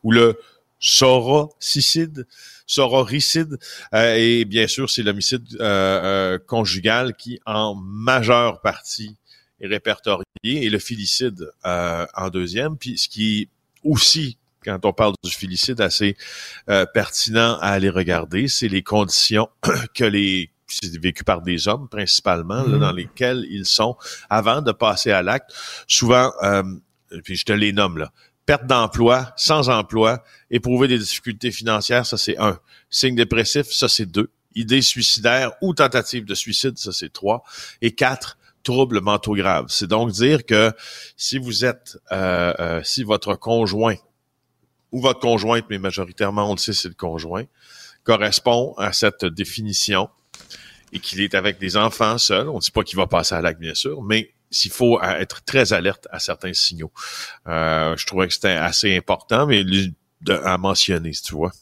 ou 0.02 0.12
le 0.12 0.38
sororicide, 0.78 2.26
sororicide, 2.66 3.58
euh, 3.94 4.14
et 4.16 4.44
bien 4.44 4.66
sûr, 4.66 4.90
c'est 4.90 5.02
l'homicide 5.02 5.44
euh, 5.60 6.38
conjugal 6.46 7.14
qui, 7.16 7.40
en 7.46 7.74
majeure 7.74 8.60
partie, 8.60 9.16
est 9.60 9.68
répertorié, 9.68 10.24
et 10.44 10.68
le 10.68 10.78
filicide 10.78 11.50
en 11.64 12.28
deuxième. 12.30 12.76
Puis 12.76 12.98
ce 12.98 13.08
qui 13.08 13.48
aussi 13.84 14.36
quand 14.66 14.84
on 14.84 14.92
parle 14.92 15.14
du 15.22 15.30
filicide 15.30 15.80
assez 15.80 16.16
euh, 16.68 16.84
pertinent 16.92 17.58
à 17.60 17.68
aller 17.68 17.90
regarder, 17.90 18.48
c'est 18.48 18.68
les 18.68 18.82
conditions 18.82 19.48
que 19.94 20.04
les 20.04 20.50
c'est 20.68 20.98
vécu 20.98 21.22
par 21.22 21.42
des 21.42 21.68
hommes 21.68 21.88
principalement, 21.88 22.64
là, 22.64 22.78
dans 22.78 22.90
mhm. 22.90 22.96
lesquels 22.96 23.46
ils 23.48 23.66
sont 23.66 23.96
avant 24.28 24.62
de 24.62 24.72
passer 24.72 25.12
à 25.12 25.22
l'acte. 25.22 25.52
Souvent, 25.86 26.32
euh, 26.42 26.64
puis 27.22 27.36
je 27.36 27.44
te 27.44 27.52
les 27.52 27.72
nomme 27.72 27.98
là, 27.98 28.10
perte 28.46 28.66
d'emploi, 28.66 29.32
sans 29.36 29.68
emploi, 29.68 30.24
éprouver 30.50 30.88
des 30.88 30.98
difficultés 30.98 31.52
financières, 31.52 32.04
ça 32.04 32.16
c'est 32.16 32.38
un. 32.38 32.58
Signe 32.90 33.14
dépressif, 33.14 33.66
ça 33.70 33.88
c'est 33.88 34.06
deux. 34.06 34.30
Idée 34.54 34.82
suicidaire 34.82 35.52
ou 35.60 35.74
tentative 35.74 36.24
de 36.24 36.34
suicide, 36.34 36.78
ça 36.78 36.90
c'est 36.92 37.12
trois. 37.12 37.44
Et 37.80 37.92
quatre, 37.92 38.38
troubles 38.62 39.00
mentaux 39.00 39.34
graves. 39.34 39.66
C'est 39.68 39.86
donc 39.86 40.10
dire 40.10 40.44
que 40.44 40.72
si 41.16 41.38
vous 41.38 41.64
êtes, 41.64 41.98
euh, 42.10 42.52
euh 42.58 42.80
si 42.82 43.04
votre 43.04 43.34
conjoint 43.34 43.96
ou 44.92 45.00
votre 45.00 45.20
conjointe, 45.20 45.64
mais 45.70 45.78
majoritairement, 45.78 46.48
on 46.48 46.52
le 46.52 46.58
sait, 46.58 46.72
c'est 46.72 46.88
le 46.88 46.94
conjoint, 46.94 47.44
correspond 48.04 48.74
à 48.78 48.92
cette 48.92 49.24
définition 49.24 50.08
et 50.92 51.00
qu'il 51.00 51.20
est 51.20 51.34
avec 51.34 51.58
des 51.58 51.76
enfants 51.76 52.18
seuls. 52.18 52.48
On 52.48 52.56
ne 52.56 52.60
dit 52.60 52.70
pas 52.70 52.82
qu'il 52.82 52.96
va 52.96 53.06
passer 53.06 53.34
à 53.34 53.40
l'acte, 53.40 53.60
bien 53.60 53.74
sûr, 53.74 54.02
mais 54.02 54.32
s'il 54.50 54.70
faut 54.70 55.00
être 55.02 55.44
très 55.44 55.72
alerte 55.72 56.06
à 56.10 56.18
certains 56.18 56.52
signaux. 56.52 56.92
Euh, 57.48 57.96
je 57.96 58.06
trouvais 58.06 58.28
que 58.28 58.34
c'était 58.34 58.50
assez 58.50 58.96
important, 58.96 59.46
mais 59.46 59.64
à 60.44 60.56
mentionner, 60.58 61.12
tu 61.12 61.34
vois. 61.34 61.52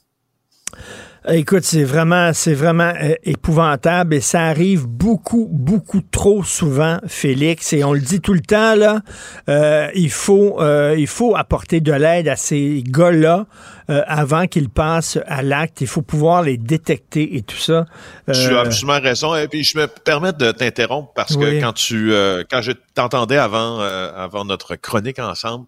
Écoute, 1.26 1.64
c'est 1.64 1.84
vraiment, 1.84 2.34
c'est 2.34 2.52
vraiment 2.52 2.92
euh, 3.00 3.14
épouvantable 3.24 4.12
et 4.14 4.20
ça 4.20 4.42
arrive 4.42 4.86
beaucoup, 4.86 5.48
beaucoup 5.50 6.02
trop 6.02 6.44
souvent, 6.44 6.98
Félix. 7.06 7.72
Et 7.72 7.82
on 7.82 7.94
le 7.94 8.00
dit 8.00 8.20
tout 8.20 8.34
le 8.34 8.40
temps 8.40 8.74
là. 8.74 9.00
Euh, 9.48 9.88
il 9.94 10.10
faut, 10.10 10.60
euh, 10.60 10.94
il 10.98 11.06
faut 11.06 11.34
apporter 11.34 11.80
de 11.80 11.92
l'aide 11.92 12.28
à 12.28 12.36
ces 12.36 12.84
gars-là 12.86 13.46
avant 13.86 14.46
qu'ils 14.46 14.70
passent 14.70 15.18
à 15.26 15.42
l'acte. 15.42 15.82
Il 15.82 15.86
faut 15.86 16.00
pouvoir 16.00 16.40
les 16.40 16.56
détecter 16.56 17.36
et 17.36 17.42
tout 17.42 17.58
ça. 17.58 17.84
Tu 18.32 18.56
as 18.56 18.60
absolument 18.60 18.98
raison. 18.98 19.34
Et 19.34 19.46
puis 19.46 19.62
je 19.62 19.76
me 19.76 19.86
permets 19.86 20.32
de 20.32 20.52
t'interrompre 20.52 21.12
parce 21.14 21.36
que 21.36 21.60
quand 21.60 21.74
tu, 21.74 22.10
quand 22.50 22.62
je 22.62 22.72
t'entendais 22.94 23.36
avant, 23.36 23.80
avant 23.80 24.46
notre 24.46 24.76
chronique 24.76 25.18
ensemble, 25.18 25.66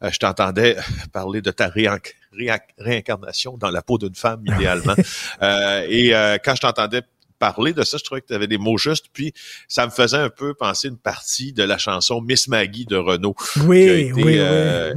je 0.00 0.16
t'entendais 0.16 0.76
parler 1.12 1.42
de 1.42 1.50
ta 1.50 1.66
réenquête 1.66 2.14
réincarnation 2.78 3.56
dans 3.56 3.70
la 3.70 3.82
peau 3.82 3.98
d'une 3.98 4.14
femme, 4.14 4.42
idéalement. 4.46 4.94
Euh, 5.42 5.86
et 5.88 6.14
euh, 6.14 6.38
quand 6.42 6.54
je 6.54 6.60
t'entendais 6.60 7.02
parler 7.38 7.72
de 7.72 7.82
ça, 7.82 7.98
je 7.98 8.04
trouvais 8.04 8.20
que 8.20 8.26
tu 8.26 8.34
avais 8.34 8.46
des 8.46 8.58
mots 8.58 8.78
justes, 8.78 9.06
puis 9.12 9.32
ça 9.68 9.84
me 9.84 9.90
faisait 9.90 10.16
un 10.16 10.30
peu 10.30 10.54
penser 10.54 10.88
une 10.88 10.96
partie 10.96 11.52
de 11.52 11.62
la 11.62 11.78
chanson 11.78 12.20
Miss 12.20 12.48
Maggie 12.48 12.86
de 12.86 12.96
Renault. 12.96 13.34
Oui, 13.64 13.84
qui 13.84 13.90
a 13.90 13.96
été, 13.96 14.12
oui, 14.12 14.34
euh, 14.38 14.94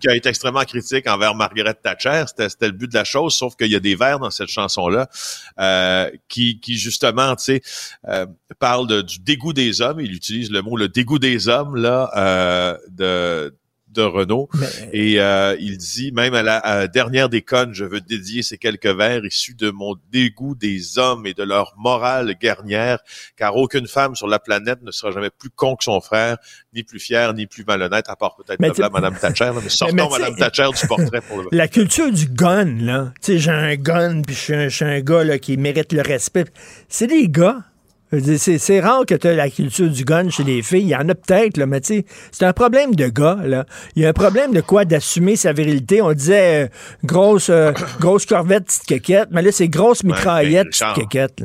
qui 0.00 0.08
a 0.08 0.14
été 0.14 0.28
extrêmement 0.28 0.64
critique 0.64 1.06
envers 1.08 1.34
Margaret 1.34 1.74
Thatcher. 1.74 2.24
C'était 2.26 2.66
le 2.66 2.72
but 2.72 2.88
de 2.88 2.94
la 2.94 3.04
chose, 3.04 3.34
sauf 3.34 3.56
qu'il 3.56 3.70
y 3.70 3.76
a 3.76 3.80
des 3.80 3.94
vers 3.94 4.18
dans 4.18 4.30
cette 4.30 4.48
chanson-là 4.48 5.08
qui, 6.28 6.60
qui 6.60 6.74
justement, 6.74 7.36
tu 7.36 7.44
sais, 7.44 7.62
euh, 8.08 8.26
parle 8.58 9.02
du 9.02 9.18
dégoût 9.18 9.52
des 9.52 9.80
hommes. 9.80 10.00
Il 10.00 10.14
utilise 10.14 10.50
le 10.50 10.62
mot 10.62 10.76
le 10.76 10.88
dégoût 10.88 11.18
des 11.18 11.48
hommes 11.48 11.76
là 11.76 12.78
de 12.88 13.54
de 13.96 14.02
Renault. 14.02 14.48
Et 14.92 15.20
euh, 15.20 15.56
il 15.58 15.78
dit, 15.78 16.12
même 16.12 16.34
à 16.34 16.42
la, 16.42 16.86
dernière 16.88 17.28
des 17.28 17.42
connes, 17.42 17.74
je 17.74 17.84
veux 17.84 18.00
dédier 18.00 18.42
ces 18.42 18.58
quelques 18.58 18.86
vers 18.86 19.24
issus 19.24 19.54
de 19.54 19.70
mon 19.70 19.96
dégoût 20.12 20.54
des 20.54 20.98
hommes 20.98 21.26
et 21.26 21.34
de 21.34 21.42
leur 21.42 21.74
morale 21.76 22.34
guernière, 22.40 22.98
car 23.36 23.56
aucune 23.56 23.86
femme 23.86 24.14
sur 24.14 24.28
la 24.28 24.38
planète 24.38 24.82
ne 24.82 24.90
sera 24.90 25.12
jamais 25.12 25.30
plus 25.30 25.50
con 25.50 25.76
que 25.76 25.84
son 25.84 26.00
frère, 26.00 26.36
ni 26.74 26.82
plus 26.82 27.00
fière, 27.00 27.34
ni 27.34 27.46
plus 27.46 27.64
malhonnête, 27.66 28.06
à 28.08 28.16
part 28.16 28.36
peut-être 28.36 28.60
Madame 28.92 29.16
Thatcher. 29.18 29.50
mais 29.62 29.68
sortons 29.68 30.10
Madame 30.10 30.36
Thatcher 30.36 30.68
du 30.78 30.86
portrait 30.86 31.20
pour 31.20 31.42
le 31.42 31.48
La 31.56 31.68
culture 31.68 32.12
du 32.12 32.26
gun, 32.26 32.78
là. 32.80 33.12
Tu 33.22 33.32
sais, 33.32 33.38
j'ai 33.38 33.50
un 33.50 33.74
gun, 33.76 34.22
puis 34.22 34.34
je 34.34 34.68
suis 34.68 34.84
un, 34.84 35.00
gars 35.00 35.24
là, 35.24 35.38
qui 35.38 35.56
mérite 35.56 35.92
le 35.92 36.02
respect. 36.02 36.46
C'est 36.88 37.06
des 37.06 37.28
gars 37.28 37.64
c'est 38.12 38.80
rare 38.80 39.04
que 39.04 39.14
tu 39.14 39.26
aies 39.26 39.34
la 39.34 39.50
culture 39.50 39.90
du 39.90 40.04
gun 40.04 40.30
chez 40.30 40.44
les 40.44 40.62
filles. 40.62 40.82
Il 40.82 40.88
y 40.88 40.96
en 40.96 41.08
a 41.08 41.14
peut-être, 41.14 41.58
mais 41.64 41.80
tu 41.80 41.86
sais, 41.86 42.04
c'est 42.30 42.44
un 42.44 42.52
problème 42.52 42.94
de 42.94 43.08
gars. 43.08 43.38
Là. 43.42 43.66
Il 43.94 44.02
y 44.02 44.06
a 44.06 44.10
un 44.10 44.12
problème 44.12 44.52
de 44.52 44.60
quoi 44.60 44.84
d'assumer 44.84 45.36
sa 45.36 45.52
virilité. 45.52 46.00
On 46.02 46.12
disait 46.12 46.64
euh, 46.64 46.68
grosse, 47.04 47.50
euh, 47.50 47.72
grosse 48.00 48.26
corvette, 48.26 48.66
petite 48.66 48.86
quéquette, 48.86 49.28
mais 49.32 49.42
là, 49.42 49.50
c'est 49.50 49.68
grosse 49.68 50.04
mitraillette, 50.04 50.68
petite 50.68 50.94
quéquette. 50.94 51.42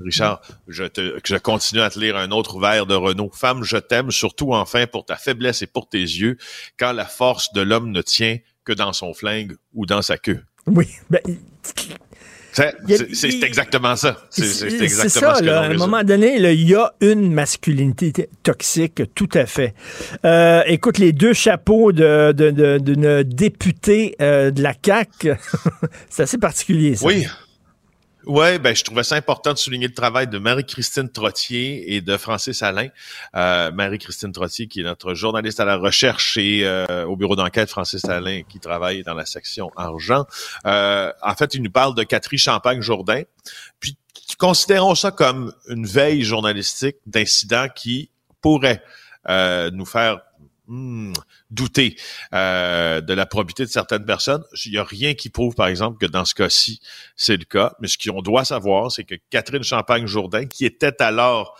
Richard, 0.00 0.40
je, 0.68 0.84
te, 0.84 1.18
je 1.24 1.36
continue 1.36 1.80
à 1.80 1.90
te 1.90 1.98
lire 1.98 2.16
un 2.16 2.30
autre 2.30 2.58
vers 2.58 2.86
de 2.86 2.94
Renaud. 2.94 3.30
Femme, 3.32 3.62
je 3.62 3.76
t'aime 3.76 4.10
surtout 4.10 4.52
enfin 4.52 4.86
pour 4.86 5.04
ta 5.04 5.16
faiblesse 5.16 5.62
et 5.62 5.66
pour 5.66 5.88
tes 5.88 6.00
yeux, 6.00 6.36
quand 6.78 6.92
la 6.92 7.04
force 7.04 7.52
de 7.52 7.60
l'homme 7.60 7.90
ne 7.90 8.02
tient 8.02 8.38
que 8.64 8.72
dans 8.72 8.92
son 8.92 9.14
flingue 9.14 9.54
ou 9.72 9.86
dans 9.86 10.02
sa 10.02 10.18
queue. 10.18 10.42
Oui, 10.66 10.88
ben, 11.10 11.20
c'est 12.54 13.42
exactement 13.42 13.96
ça. 13.96 14.16
C'est 14.30 14.88
ça, 15.08 15.40
là, 15.40 15.60
à 15.60 15.64
un 15.64 15.74
moment 15.74 16.04
donné, 16.04 16.36
il 16.36 16.68
y 16.68 16.74
a 16.74 16.92
une 17.00 17.32
masculinité 17.32 18.28
toxique, 18.42 19.02
tout 19.14 19.28
à 19.34 19.46
fait. 19.46 19.74
Euh, 20.24 20.62
écoute, 20.66 20.98
les 20.98 21.12
deux 21.12 21.32
chapeaux 21.32 21.92
d'une 21.92 22.32
de, 22.32 22.50
de, 22.78 23.22
députée 23.22 24.14
euh, 24.20 24.50
de 24.50 24.62
la 24.62 24.74
CAQ, 24.84 25.34
c'est 26.08 26.22
assez 26.22 26.38
particulier, 26.38 26.96
ça. 26.96 27.06
Oui. 27.06 27.26
Ouais, 28.26 28.58
ben 28.58 28.74
je 28.74 28.82
trouvais 28.84 29.02
ça 29.02 29.16
important 29.16 29.52
de 29.52 29.58
souligner 29.58 29.86
le 29.86 29.92
travail 29.92 30.26
de 30.26 30.38
Marie-Christine 30.38 31.10
Trottier 31.10 31.94
et 31.94 32.00
de 32.00 32.16
Francis 32.16 32.62
Alain. 32.62 32.88
Euh, 33.36 33.70
Marie-Christine 33.70 34.32
Trottier, 34.32 34.66
qui 34.66 34.80
est 34.80 34.84
notre 34.84 35.12
journaliste 35.14 35.60
à 35.60 35.66
la 35.66 35.76
recherche 35.76 36.38
et 36.38 36.62
euh, 36.64 37.04
au 37.04 37.16
bureau 37.16 37.36
d'enquête, 37.36 37.68
Francis 37.68 38.04
Alain, 38.06 38.42
qui 38.48 38.60
travaille 38.60 39.02
dans 39.02 39.12
la 39.12 39.26
section 39.26 39.70
argent. 39.76 40.24
Euh, 40.64 41.12
en 41.22 41.34
fait, 41.34 41.54
il 41.54 41.62
nous 41.62 41.70
parle 41.70 41.94
de 41.94 42.02
Catherine 42.02 42.38
Champagne-Jourdain. 42.38 43.22
Puis, 43.78 43.98
considérons 44.38 44.94
ça 44.94 45.10
comme 45.10 45.52
une 45.68 45.86
veille 45.86 46.22
journalistique 46.22 46.96
d'incidents 47.06 47.68
qui 47.74 48.10
pourraient 48.40 48.82
nous 49.72 49.86
faire 49.86 50.20
Hmm, 50.66 51.12
douter 51.50 51.94
euh, 52.32 53.02
de 53.02 53.12
la 53.12 53.26
probité 53.26 53.64
de 53.64 53.70
certaines 53.70 54.06
personnes. 54.06 54.42
Il 54.64 54.72
n'y 54.72 54.78
a 54.78 54.84
rien 54.84 55.12
qui 55.12 55.28
prouve, 55.28 55.54
par 55.54 55.66
exemple, 55.66 55.98
que 55.98 56.10
dans 56.10 56.24
ce 56.24 56.34
cas-ci, 56.34 56.80
c'est 57.16 57.36
le 57.36 57.44
cas. 57.44 57.74
Mais 57.80 57.88
ce 57.88 57.98
qu'on 57.98 58.22
doit 58.22 58.46
savoir, 58.46 58.90
c'est 58.90 59.04
que 59.04 59.14
Catherine 59.28 59.62
Champagne-Jourdain, 59.62 60.46
qui 60.46 60.64
était 60.64 61.02
alors 61.02 61.58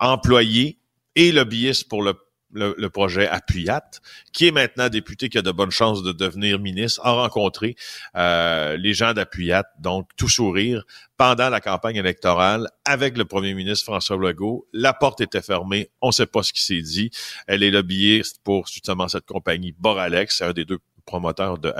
employée 0.00 0.78
et 1.14 1.30
lobbyiste 1.30 1.88
pour 1.88 2.02
le 2.02 2.14
le, 2.52 2.88
projet 2.88 3.28
Appuyat, 3.28 3.90
qui 4.32 4.48
est 4.48 4.50
maintenant 4.50 4.88
député, 4.88 5.28
qui 5.28 5.38
a 5.38 5.42
de 5.42 5.52
bonnes 5.52 5.70
chances 5.70 6.02
de 6.02 6.12
devenir 6.12 6.58
ministre, 6.58 7.00
a 7.04 7.12
rencontré 7.12 7.76
euh, 8.16 8.76
les 8.76 8.92
gens 8.94 9.12
d'Appuyat, 9.12 9.64
donc 9.78 10.08
tout 10.16 10.28
sourire, 10.28 10.84
pendant 11.16 11.48
la 11.48 11.60
campagne 11.60 11.96
électorale 11.96 12.68
avec 12.84 13.16
le 13.16 13.24
premier 13.24 13.54
ministre 13.54 13.84
François 13.84 14.16
Legault. 14.16 14.66
La 14.72 14.92
porte 14.92 15.20
était 15.20 15.42
fermée, 15.42 15.90
on 16.00 16.08
ne 16.08 16.12
sait 16.12 16.26
pas 16.26 16.42
ce 16.42 16.52
qui 16.52 16.62
s'est 16.62 16.82
dit. 16.82 17.10
Elle 17.46 17.62
est 17.62 17.70
lobbyiste 17.70 18.40
pour 18.42 18.66
justement 18.66 19.08
cette 19.08 19.26
compagnie 19.26 19.72
Boralex, 19.78 20.42
un 20.42 20.52
des 20.52 20.64
deux 20.64 20.78
promoteurs 21.04 21.58
de. 21.58 21.74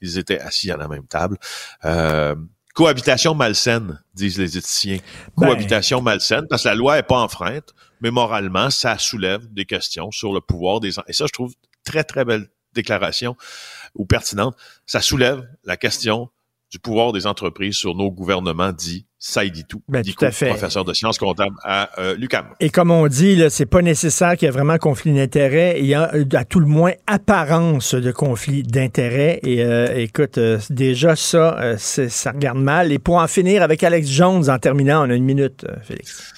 Ils 0.00 0.18
étaient 0.18 0.38
assis 0.38 0.70
à 0.70 0.76
la 0.76 0.88
même 0.88 1.06
table. 1.06 1.38
Euh, 1.84 2.34
Cohabitation 2.78 3.34
malsaine, 3.34 4.00
disent 4.14 4.38
les 4.38 4.56
éthiciens. 4.56 4.98
Ben, 5.36 5.48
Cohabitation 5.48 6.00
malsaine, 6.00 6.46
parce 6.48 6.62
que 6.62 6.68
la 6.68 6.76
loi 6.76 6.96
est 6.96 7.02
pas 7.02 7.18
enfreinte, 7.18 7.74
mais 8.00 8.12
moralement, 8.12 8.70
ça 8.70 8.96
soulève 8.98 9.52
des 9.52 9.64
questions 9.64 10.12
sur 10.12 10.32
le 10.32 10.40
pouvoir 10.40 10.78
des... 10.78 10.90
Et 11.08 11.12
ça, 11.12 11.26
je 11.26 11.32
trouve 11.32 11.56
très, 11.82 12.04
très 12.04 12.24
belle 12.24 12.46
déclaration 12.74 13.36
ou 13.96 14.06
pertinente. 14.06 14.56
Ça 14.86 15.00
soulève 15.00 15.44
la 15.64 15.76
question 15.76 16.30
du 16.70 16.78
pouvoir 16.78 17.10
des 17.10 17.26
entreprises 17.26 17.74
sur 17.74 17.96
nos 17.96 18.12
gouvernements 18.12 18.70
dits 18.70 19.07
ça 19.18 19.44
dit 19.44 19.64
tout. 19.64 19.82
Ben, 19.88 20.04
tout 20.04 20.24
à 20.24 20.30
fait. 20.30 20.50
professeur 20.50 20.84
de 20.84 20.92
sciences 20.92 21.18
comptables 21.18 21.56
à 21.64 21.90
euh, 22.00 22.14
l'UQAM. 22.16 22.46
Et 22.60 22.70
comme 22.70 22.90
on 22.90 23.06
dit, 23.08 23.42
c'est 23.50 23.66
pas 23.66 23.82
nécessaire 23.82 24.36
qu'il 24.36 24.46
y 24.46 24.48
ait 24.48 24.52
vraiment 24.52 24.78
conflit 24.78 25.12
d'intérêts. 25.12 25.76
Il 25.80 25.86
y 25.86 25.94
a 25.94 26.12
à 26.34 26.44
tout 26.44 26.60
le 26.60 26.66
moins 26.66 26.92
apparence 27.06 27.94
de 27.94 28.12
conflit 28.12 28.62
d'intérêts. 28.62 29.40
Et 29.42 29.64
euh, 29.64 29.96
écoute, 29.96 30.38
euh, 30.38 30.58
déjà 30.70 31.16
ça, 31.16 31.76
ça 31.78 32.30
regarde 32.30 32.58
mal. 32.58 32.92
Et 32.92 32.98
pour 32.98 33.16
en 33.16 33.26
finir 33.26 33.62
avec 33.62 33.82
Alex 33.82 34.08
Jones 34.08 34.48
en 34.48 34.58
terminant, 34.58 35.06
on 35.06 35.10
a 35.10 35.14
une 35.14 35.24
minute, 35.24 35.66
Félix. 35.82 36.37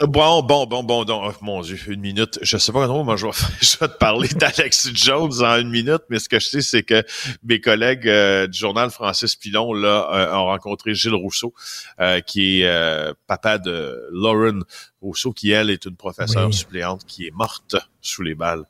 Bon, 0.00 0.42
bon, 0.42 0.66
bon, 0.66 0.82
bon, 0.82 1.04
donc, 1.04 1.22
oh, 1.24 1.38
mon 1.40 1.60
Dieu, 1.60 1.78
une 1.86 2.00
minute. 2.00 2.40
Je 2.42 2.58
sais 2.58 2.72
pas 2.72 2.88
comment 2.88 3.04
moi 3.04 3.14
je 3.14 3.26
vais, 3.26 3.32
je 3.62 3.78
vais 3.78 3.86
te 3.86 3.96
parler 3.96 4.26
d'Alex 4.34 4.90
Jones 4.92 5.40
en 5.40 5.56
une 5.60 5.70
minute, 5.70 6.02
mais 6.10 6.18
ce 6.18 6.28
que 6.28 6.40
je 6.40 6.48
sais, 6.48 6.62
c'est 6.62 6.82
que 6.82 7.04
mes 7.44 7.60
collègues 7.60 8.08
euh, 8.08 8.48
du 8.48 8.58
journal 8.58 8.90
Francis 8.90 9.36
Pilon 9.36 9.72
là, 9.72 10.08
euh, 10.12 10.34
ont 10.34 10.46
rencontré 10.46 10.94
Gilles 10.94 11.14
Rousseau, 11.14 11.54
euh, 12.00 12.18
qui 12.20 12.62
est 12.62 13.14
papa 13.28 13.58
de 13.58 14.02
Lauren 14.10 14.64
Rousseau, 15.04 15.32
qui, 15.32 15.50
elle, 15.50 15.70
est 15.70 15.84
une 15.84 15.96
professeure 15.96 16.52
suppléante 16.52 17.04
qui 17.06 17.26
est 17.26 17.30
morte 17.30 17.76
sous 18.00 18.22
les 18.22 18.34
balles 18.34 18.64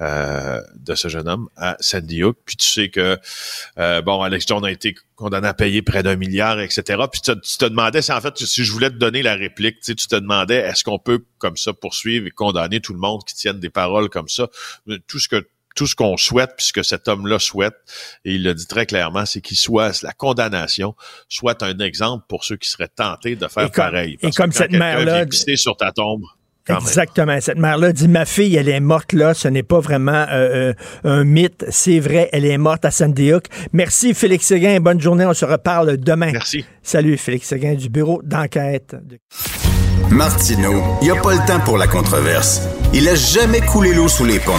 euh, 0.00 0.60
de 0.74 0.94
ce 0.94 1.08
jeune 1.08 1.28
homme 1.28 1.48
à 1.56 1.76
Sandy 1.80 2.22
Hook. 2.22 2.36
Puis 2.44 2.56
tu 2.56 2.66
sais 2.66 2.88
que, 2.88 3.18
euh, 3.78 4.02
bon, 4.02 4.22
Alex 4.22 4.46
Jones 4.46 4.64
a 4.64 4.70
été 4.70 4.94
condamné 5.14 5.48
à 5.48 5.54
payer 5.54 5.82
près 5.82 6.02
d'un 6.02 6.16
milliard, 6.16 6.60
etc. 6.60 7.02
Puis 7.10 7.20
tu, 7.20 7.32
te 7.34 7.64
demandais, 7.66 8.02
c'est 8.02 8.12
en 8.12 8.20
fait, 8.20 8.36
si 8.38 8.64
je 8.64 8.72
voulais 8.72 8.90
te 8.90 8.96
donner 8.96 9.22
la 9.22 9.34
réplique, 9.34 9.80
tu, 9.80 9.94
tu 9.94 10.06
te 10.06 10.16
demandais, 10.16 10.56
est-ce 10.56 10.84
qu'on 10.84 10.98
peut, 10.98 11.24
comme 11.38 11.56
ça, 11.56 11.72
poursuivre 11.72 12.26
et 12.26 12.30
condamner 12.30 12.80
tout 12.80 12.92
le 12.92 13.00
monde 13.00 13.22
qui 13.24 13.34
tienne 13.34 13.60
des 13.60 13.70
paroles 13.70 14.08
comme 14.08 14.28
ça? 14.28 14.48
Tout 15.06 15.18
ce 15.18 15.28
que 15.28 15.46
tout 15.76 15.86
ce 15.86 15.94
qu'on 15.94 16.16
souhaite, 16.16 16.50
puisque 16.56 16.84
cet 16.84 17.08
homme-là 17.08 17.38
souhaite, 17.38 17.74
et 18.24 18.34
il 18.34 18.42
le 18.42 18.54
dit 18.54 18.66
très 18.66 18.86
clairement, 18.86 19.26
c'est 19.26 19.40
qu'il 19.40 19.56
soit 19.56 20.02
la 20.02 20.12
condamnation 20.12 20.94
soit 21.28 21.62
un 21.62 21.78
exemple 21.78 22.24
pour 22.28 22.44
ceux 22.44 22.56
qui 22.56 22.68
seraient 22.68 22.88
tentés 22.88 23.36
de 23.36 23.46
faire 23.48 23.70
pareil. 23.70 24.18
et 24.22 24.30
comme 24.30 24.52
cette 24.52 24.72
mère-là, 24.72 25.24
sur 25.56 25.76
ta 25.76 25.92
tombe. 25.92 26.22
Exactement. 26.68 27.40
Cette 27.40 27.58
mère-là 27.58 27.92
dit 27.92 28.08
ma 28.08 28.24
fille, 28.24 28.54
elle 28.56 28.68
est 28.68 28.80
morte 28.80 29.12
là. 29.12 29.34
Ce 29.34 29.48
n'est 29.48 29.62
pas 29.62 29.80
vraiment 29.80 30.26
euh, 30.30 30.72
euh, 30.72 30.74
un 31.04 31.24
mythe. 31.24 31.64
C'est 31.70 31.98
vrai, 31.98 32.28
elle 32.32 32.44
est 32.44 32.58
morte 32.58 32.84
à 32.84 32.90
Sandy 32.90 33.32
Hook. 33.32 33.46
Merci 33.72 34.14
Félix 34.14 34.46
Séguin. 34.46 34.78
Bonne 34.80 35.00
journée. 35.00 35.26
On 35.26 35.34
se 35.34 35.44
reparle 35.44 35.96
demain. 35.96 36.30
Merci. 36.32 36.64
Salut 36.82 37.16
Félix 37.16 37.48
Séguin 37.48 37.74
du 37.74 37.88
bureau 37.88 38.20
d'enquête. 38.22 38.96
Martino, 40.10 40.82
il 41.00 41.04
n'y 41.04 41.10
a 41.10 41.20
pas 41.20 41.34
le 41.34 41.46
temps 41.46 41.60
pour 41.60 41.78
la 41.78 41.86
controverse. 41.86 42.62
Il 42.92 43.08
a 43.08 43.14
jamais 43.14 43.60
coulé 43.60 43.94
l'eau 43.94 44.08
sous 44.08 44.24
les 44.24 44.38
ponts. 44.40 44.52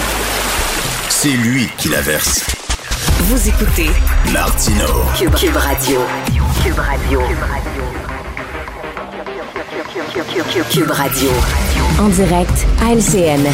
C'est 1.14 1.28
lui 1.30 1.68
qui 1.78 1.90
la 1.90 2.02
verse. 2.02 2.40
Vous 3.26 3.48
écoutez 3.48 3.90
Martino. 4.34 4.86
Cube, 5.16 5.56
Radio. 5.56 6.00
Cube 6.64 6.80
Radio. 6.80 7.22
Cube 10.72 10.90
Radio. 10.90 11.30
En 12.00 12.08
direct 12.08 12.66
à 12.82 12.94
LCN. 12.94 13.46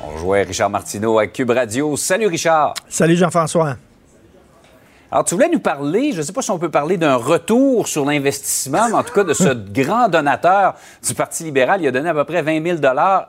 On 0.00 0.16
jouait 0.18 0.42
Richard 0.42 0.70
Martineau 0.70 1.18
à 1.18 1.26
Cube 1.26 1.50
Radio. 1.50 1.96
Salut 1.96 2.26
Richard. 2.28 2.74
Salut 2.88 3.16
Jean-François. 3.16 3.76
Alors, 5.10 5.24
tu 5.24 5.34
voulais 5.34 5.48
nous 5.48 5.60
parler, 5.60 6.12
je 6.12 6.18
ne 6.18 6.22
sais 6.22 6.32
pas 6.32 6.42
si 6.42 6.50
on 6.50 6.58
peut 6.58 6.70
parler 6.70 6.96
d'un 6.96 7.16
retour 7.16 7.86
sur 7.86 8.04
l'investissement, 8.04 8.88
mais 8.88 8.94
en 8.94 9.02
tout 9.02 9.12
cas 9.12 9.22
de 9.22 9.32
ce 9.32 9.48
grand 9.72 10.08
donateur 10.08 10.74
du 11.06 11.14
Parti 11.14 11.44
libéral. 11.44 11.82
Il 11.82 11.86
a 11.86 11.90
donné 11.90 12.08
à 12.08 12.14
peu 12.14 12.24
près 12.24 12.42
20 12.42 12.78
000 12.78 12.78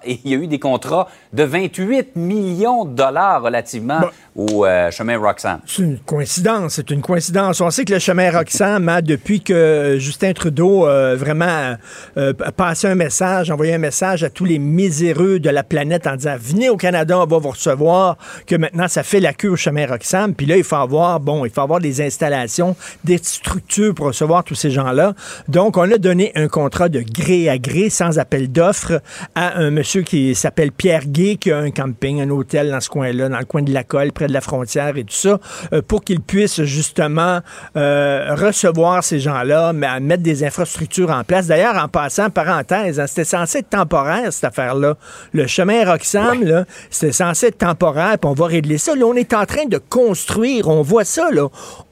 et 0.03 0.19
il 0.23 0.31
y 0.31 0.33
a 0.33 0.37
eu 0.37 0.47
des 0.47 0.57
contrats 0.59 1.07
de 1.33 1.43
28 1.43 2.15
millions 2.15 2.85
de 2.85 2.95
dollars 2.95 3.43
relativement 3.43 3.99
au 4.35 4.65
euh, 4.65 4.91
chemin 4.91 5.17
Roxham. 5.17 5.59
C'est 5.65 5.81
une 5.81 5.97
coïncidence, 5.99 6.73
c'est 6.73 6.89
une 6.91 7.01
coïncidence. 7.01 7.61
On 7.61 7.69
sait 7.69 7.85
que 7.85 7.93
le 7.93 7.99
chemin 7.99 8.31
Roxham, 8.31 8.89
a, 8.89 9.01
depuis 9.01 9.41
que 9.41 9.95
Justin 9.97 10.33
Trudeau 10.33 10.85
euh, 10.85 11.15
vraiment 11.15 11.75
euh, 12.17 12.33
a 12.43 12.51
passé 12.51 12.87
un 12.87 12.95
message, 12.95 13.49
envoyé 13.49 13.73
un 13.73 13.79
message 13.79 14.23
à 14.23 14.29
tous 14.29 14.43
les 14.43 14.59
miséreux 14.59 15.39
de 15.39 15.49
la 15.49 15.63
planète 15.63 16.05
en 16.05 16.17
disant 16.17 16.35
venez 16.37 16.69
au 16.69 16.75
Canada, 16.75 17.17
on 17.17 17.25
va 17.25 17.37
vous 17.37 17.49
recevoir, 17.49 18.17
que 18.45 18.55
maintenant 18.55 18.89
ça 18.89 19.03
fait 19.03 19.21
la 19.21 19.33
queue 19.33 19.49
au 19.49 19.55
chemin 19.55 19.87
Roxham. 19.87 20.35
Puis 20.35 20.45
là, 20.45 20.57
il 20.57 20.63
faut 20.63 20.75
avoir, 20.75 21.21
bon, 21.21 21.45
il 21.45 21.51
faut 21.51 21.61
avoir 21.61 21.79
des 21.79 22.01
installations, 22.01 22.75
des 23.05 23.17
structures 23.17 23.95
pour 23.95 24.07
recevoir 24.07 24.43
tous 24.43 24.55
ces 24.55 24.71
gens-là. 24.71 25.13
Donc, 25.47 25.77
on 25.77 25.89
a 25.89 25.97
donné 25.97 26.33
un 26.35 26.49
contrat 26.49 26.89
de 26.89 26.99
gré 27.01 27.47
à 27.47 27.57
gré, 27.57 27.89
sans 27.89 28.19
appel 28.19 28.51
d'offres, 28.51 29.01
à 29.33 29.57
un 29.59 29.71
monsieur 29.71 30.01
qui 30.01 30.35
s'appelle 30.35 30.73
Pierre 30.73 31.05
Gay, 31.05 31.37
qui 31.37 31.51
a 31.51 31.59
un 31.59 31.71
camping, 31.71 32.21
un 32.21 32.29
hôtel 32.29 32.69
dans 32.71 32.81
ce 32.81 32.89
coin-là, 32.89 33.29
dans 33.29 33.39
le 33.39 33.45
coin 33.45 33.61
de 33.61 33.73
la 33.73 33.83
colle, 33.83 34.11
de 34.27 34.33
la 34.33 34.41
frontière 34.41 34.97
et 34.97 35.03
tout 35.03 35.13
ça, 35.13 35.39
euh, 35.73 35.81
pour 35.81 36.03
qu'il 36.03 36.21
puisse 36.21 36.63
justement 36.63 37.39
euh, 37.75 38.35
recevoir 38.35 39.03
ces 39.03 39.19
gens-là, 39.19 39.73
mais 39.73 39.99
mettre 39.99 40.23
des 40.23 40.43
infrastructures 40.43 41.09
en 41.09 41.23
place. 41.23 41.47
D'ailleurs, 41.47 41.75
en 41.75 41.87
passant, 41.87 42.29
parenthèse, 42.29 42.99
hein, 42.99 43.07
c'était 43.07 43.23
censé 43.23 43.59
être 43.59 43.69
temporaire, 43.69 44.31
cette 44.31 44.45
affaire-là. 44.45 44.95
Le 45.33 45.47
chemin 45.47 45.85
Roxham, 45.89 46.43
là, 46.43 46.65
c'était 46.89 47.13
censé 47.13 47.47
être 47.47 47.59
temporaire, 47.59 48.17
puis 48.19 48.29
on 48.29 48.33
va 48.33 48.47
régler 48.47 48.77
ça. 48.77 48.95
Là, 48.95 49.05
on 49.05 49.15
est 49.15 49.33
en 49.33 49.45
train 49.45 49.65
de 49.65 49.77
construire, 49.77 50.67
on 50.67 50.81
voit 50.81 51.05
ça, 51.05 51.29
là 51.31 51.47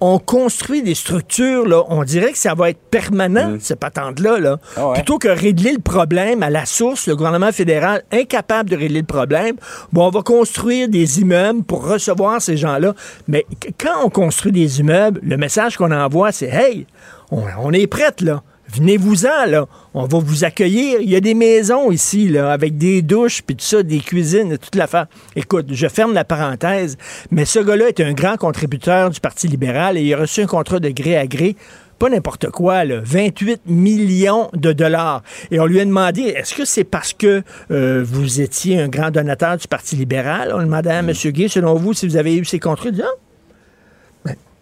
on 0.06 0.20
construit 0.20 0.84
des 0.84 0.96
structures, 0.96 1.66
là, 1.66 1.84
on 1.88 2.04
dirait 2.04 2.34
que 2.34 2.38
ça 2.38 2.56
va 2.56 2.70
être 2.70 2.80
permanent, 2.92 3.52
mm. 3.52 3.60
cette 3.62 3.80
patente-là. 3.80 4.38
Là. 4.40 4.60
Ah 4.76 4.92
Plutôt 4.94 5.18
que 5.18 5.30
régler 5.30 5.72
le 5.72 5.80
problème 5.80 6.44
à 6.44 6.50
la 6.50 6.66
source, 6.66 7.08
le 7.08 7.16
gouvernement 7.16 7.54
fédéral 7.54 8.04
incapable 8.12 8.70
de 8.70 8.76
régler 8.76 9.00
le 9.00 9.06
problème, 9.06 9.56
bon, 9.94 10.08
on 10.08 10.10
va 10.10 10.22
construire 10.22 10.90
des 10.90 11.22
immeubles 11.22 11.64
pour 11.64 11.88
recevoir 11.88 12.23
ces 12.40 12.58
gens-là. 12.58 12.94
Mais 13.28 13.46
quand 13.78 14.06
on 14.06 14.10
construit 14.10 14.52
des 14.52 14.80
immeubles, 14.80 15.20
le 15.24 15.38
message 15.38 15.78
qu'on 15.78 15.92
envoie, 15.92 16.32
c'est 16.32 16.50
Hey, 16.50 16.86
on, 17.32 17.72
est 17.72 17.88
prête, 17.88 18.22
là. 18.22 18.44
Venez-vous-en, 18.68 19.46
là. 19.48 19.68
On 19.94 20.06
va 20.06 20.20
vous 20.20 20.44
accueillir. 20.44 21.00
Il 21.02 21.10
y 21.10 21.16
a 21.16 21.20
des 21.20 21.34
maisons 21.34 21.92
ici, 21.92 22.28
là, 22.28 22.52
avec 22.52 22.78
des 22.78 23.02
douches, 23.02 23.42
puis 23.42 23.56
tout 23.56 23.66
ça, 23.66 23.84
des 23.84 24.00
cuisines, 24.00 24.58
toute 24.58 24.76
l'affaire. 24.76 25.08
Écoute, 25.36 25.68
je 25.72 25.88
ferme 25.88 26.14
la 26.14 26.24
parenthèse, 26.24 26.98
mais 27.30 27.46
ce 27.46 27.60
gars-là 27.60 27.90
est 27.90 28.00
un 28.00 28.14
grand 28.14 28.38
contributeur 28.38 29.10
du 29.10 29.20
Parti 29.20 29.48
libéral 29.48 29.98
et 29.98 30.02
il 30.02 30.14
a 30.14 30.18
reçu 30.18 30.42
un 30.42 30.48
contrat 30.48 30.80
de 30.80 30.90
gré 30.90 31.18
à 31.18 31.28
gré 31.28 31.56
pas 32.00 32.10
n'importe 32.10 32.50
quoi, 32.50 32.86
là, 32.86 33.00
28 33.04 33.62
millions 33.66 34.50
de 34.54 34.74
dollars. 34.74 35.24
Et 35.52 35.60
on 35.60 35.66
lui 35.66 35.80
a 35.80 35.86
demandé, 35.86 36.22
est-ce 36.22 36.54
que 36.54 36.66
c'est 36.66 36.84
parce 36.84 37.14
que 37.14 37.44
euh, 37.72 38.04
vous 38.06 38.42
étiez 38.42 38.82
un 38.82 38.88
grand 38.88 39.12
donateur 39.12 39.58
du 39.58 39.68
Parti 39.68 39.96
libéral? 39.96 40.52
On 40.54 40.62
demandait 40.62 40.92
à 40.92 41.00
M. 41.00 41.12
Gay, 41.12 41.48
selon 41.48 41.76
vous, 41.76 41.94
si 41.94 42.08
vous 42.08 42.18
avez 42.18 42.36
eu 42.36 42.46
ces 42.46 42.60
contrats? 42.60 42.90
Il 42.90 42.96
dit, 42.96 43.02
ah, 43.04 43.12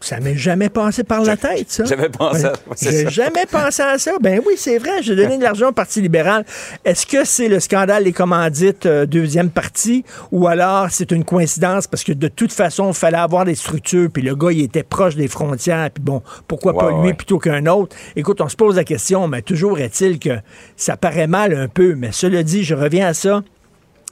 ça 0.02 0.20
m'est 0.20 0.36
jamais 0.36 0.70
passé 0.70 1.04
par 1.04 1.22
la 1.22 1.38
tête, 1.38 1.72
ça. 1.72 1.86
J'avais 1.86 2.10
pensé 2.10 2.46
à 2.46 2.54
J'ai 2.82 3.10
jamais 3.10 3.46
pensé 3.50 3.82
à 3.82 3.98
ça. 3.98 4.14
Ben 4.20 4.42
oui, 4.46 4.54
c'est 4.58 4.78
vrai, 4.78 5.02
j'ai 5.02 5.16
donné 5.16 5.38
de 5.38 5.44
l'argent 5.44 5.70
au 5.70 5.72
Parti 5.72 6.02
libéral. 6.02 6.46
Est-ce 6.84 7.06
que 7.06 7.24
c'est 7.24 7.48
le 7.48 7.60
scandale 7.60 8.04
des 8.04 8.12
commandites 8.12 8.86
euh, 8.86 9.06
deuxième 9.06 9.50
partie 9.50 10.04
ou 10.32 10.48
alors 10.48 10.88
c'est 10.90 11.12
une 11.12 11.24
coïncidence 11.24 11.88
parce 11.88 12.04
que 12.04 12.14
de 12.14 12.28
toute 12.28 12.52
façon, 12.52 12.90
il 12.90 12.96
fallait 12.96 13.18
avoir 13.18 13.46
des 13.46 13.56
structures 13.56 14.10
puis 14.12 14.24
le 14.24 14.36
gars, 14.36 14.52
il 14.52 14.62
était 14.62 14.84
proche 14.84 15.16
des 15.16 15.28
frontières 15.28 15.90
puis 15.92 16.04
bon, 16.04 16.22
pourquoi 16.48 16.74
pas 16.74 17.04
lui 17.04 17.14
plutôt 17.14 17.40
qu'un 17.40 17.66
autre? 17.68 17.96
Écoute, 18.16 18.42
on 18.42 18.50
se 18.50 18.56
pose 18.56 18.76
la 18.76 18.84
question, 18.84 19.28
mais 19.28 19.42
toujours 19.42 19.80
est-il 19.80 20.20
que 20.20 20.38
ça 20.76 20.98
paraît 20.98 21.28
mal 21.28 21.54
un 21.54 21.68
peu, 21.68 21.96
mais 21.96 22.12
cela 22.12 22.44
dit, 22.44 22.64
je 22.64 22.76
reviens 22.76 23.08
à 23.08 23.14
ça. 23.14 23.44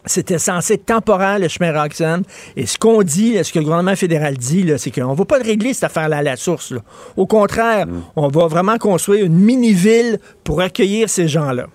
C'était 0.06 0.38
censé 0.38 0.76
être 0.76 0.86
temporaire, 0.86 1.40
le 1.40 1.48
chemin 1.48 1.72
Roxham. 1.72 2.24
Et 2.56 2.66
ce 2.66 2.78
qu'on 2.78 3.04
dit, 3.04 3.44
ce 3.44 3.52
que 3.52 3.60
le 3.60 3.66
gouvernement 3.66 3.96
fédéral 3.96 4.38
dit, 4.38 4.72
c'est 4.78 4.92
qu'on 4.92 5.12
ne 5.12 5.16
va 5.16 5.26
pas 5.26 5.38
régler 5.38 5.74
cette 5.74 5.86
affaire-là 5.86 6.18
à 6.18 6.24
la 6.24 6.36
source. 6.36 6.74
Au 7.18 7.26
contraire, 7.26 7.86
mm. 7.88 8.04
on 8.16 8.28
va 8.30 8.48
vraiment 8.48 8.78
construire 8.78 9.26
une 9.26 9.36
mini-ville 9.36 10.20
pour 10.44 10.62
accueillir 10.62 11.10
ces 11.10 11.28
gens-là. 11.28 11.68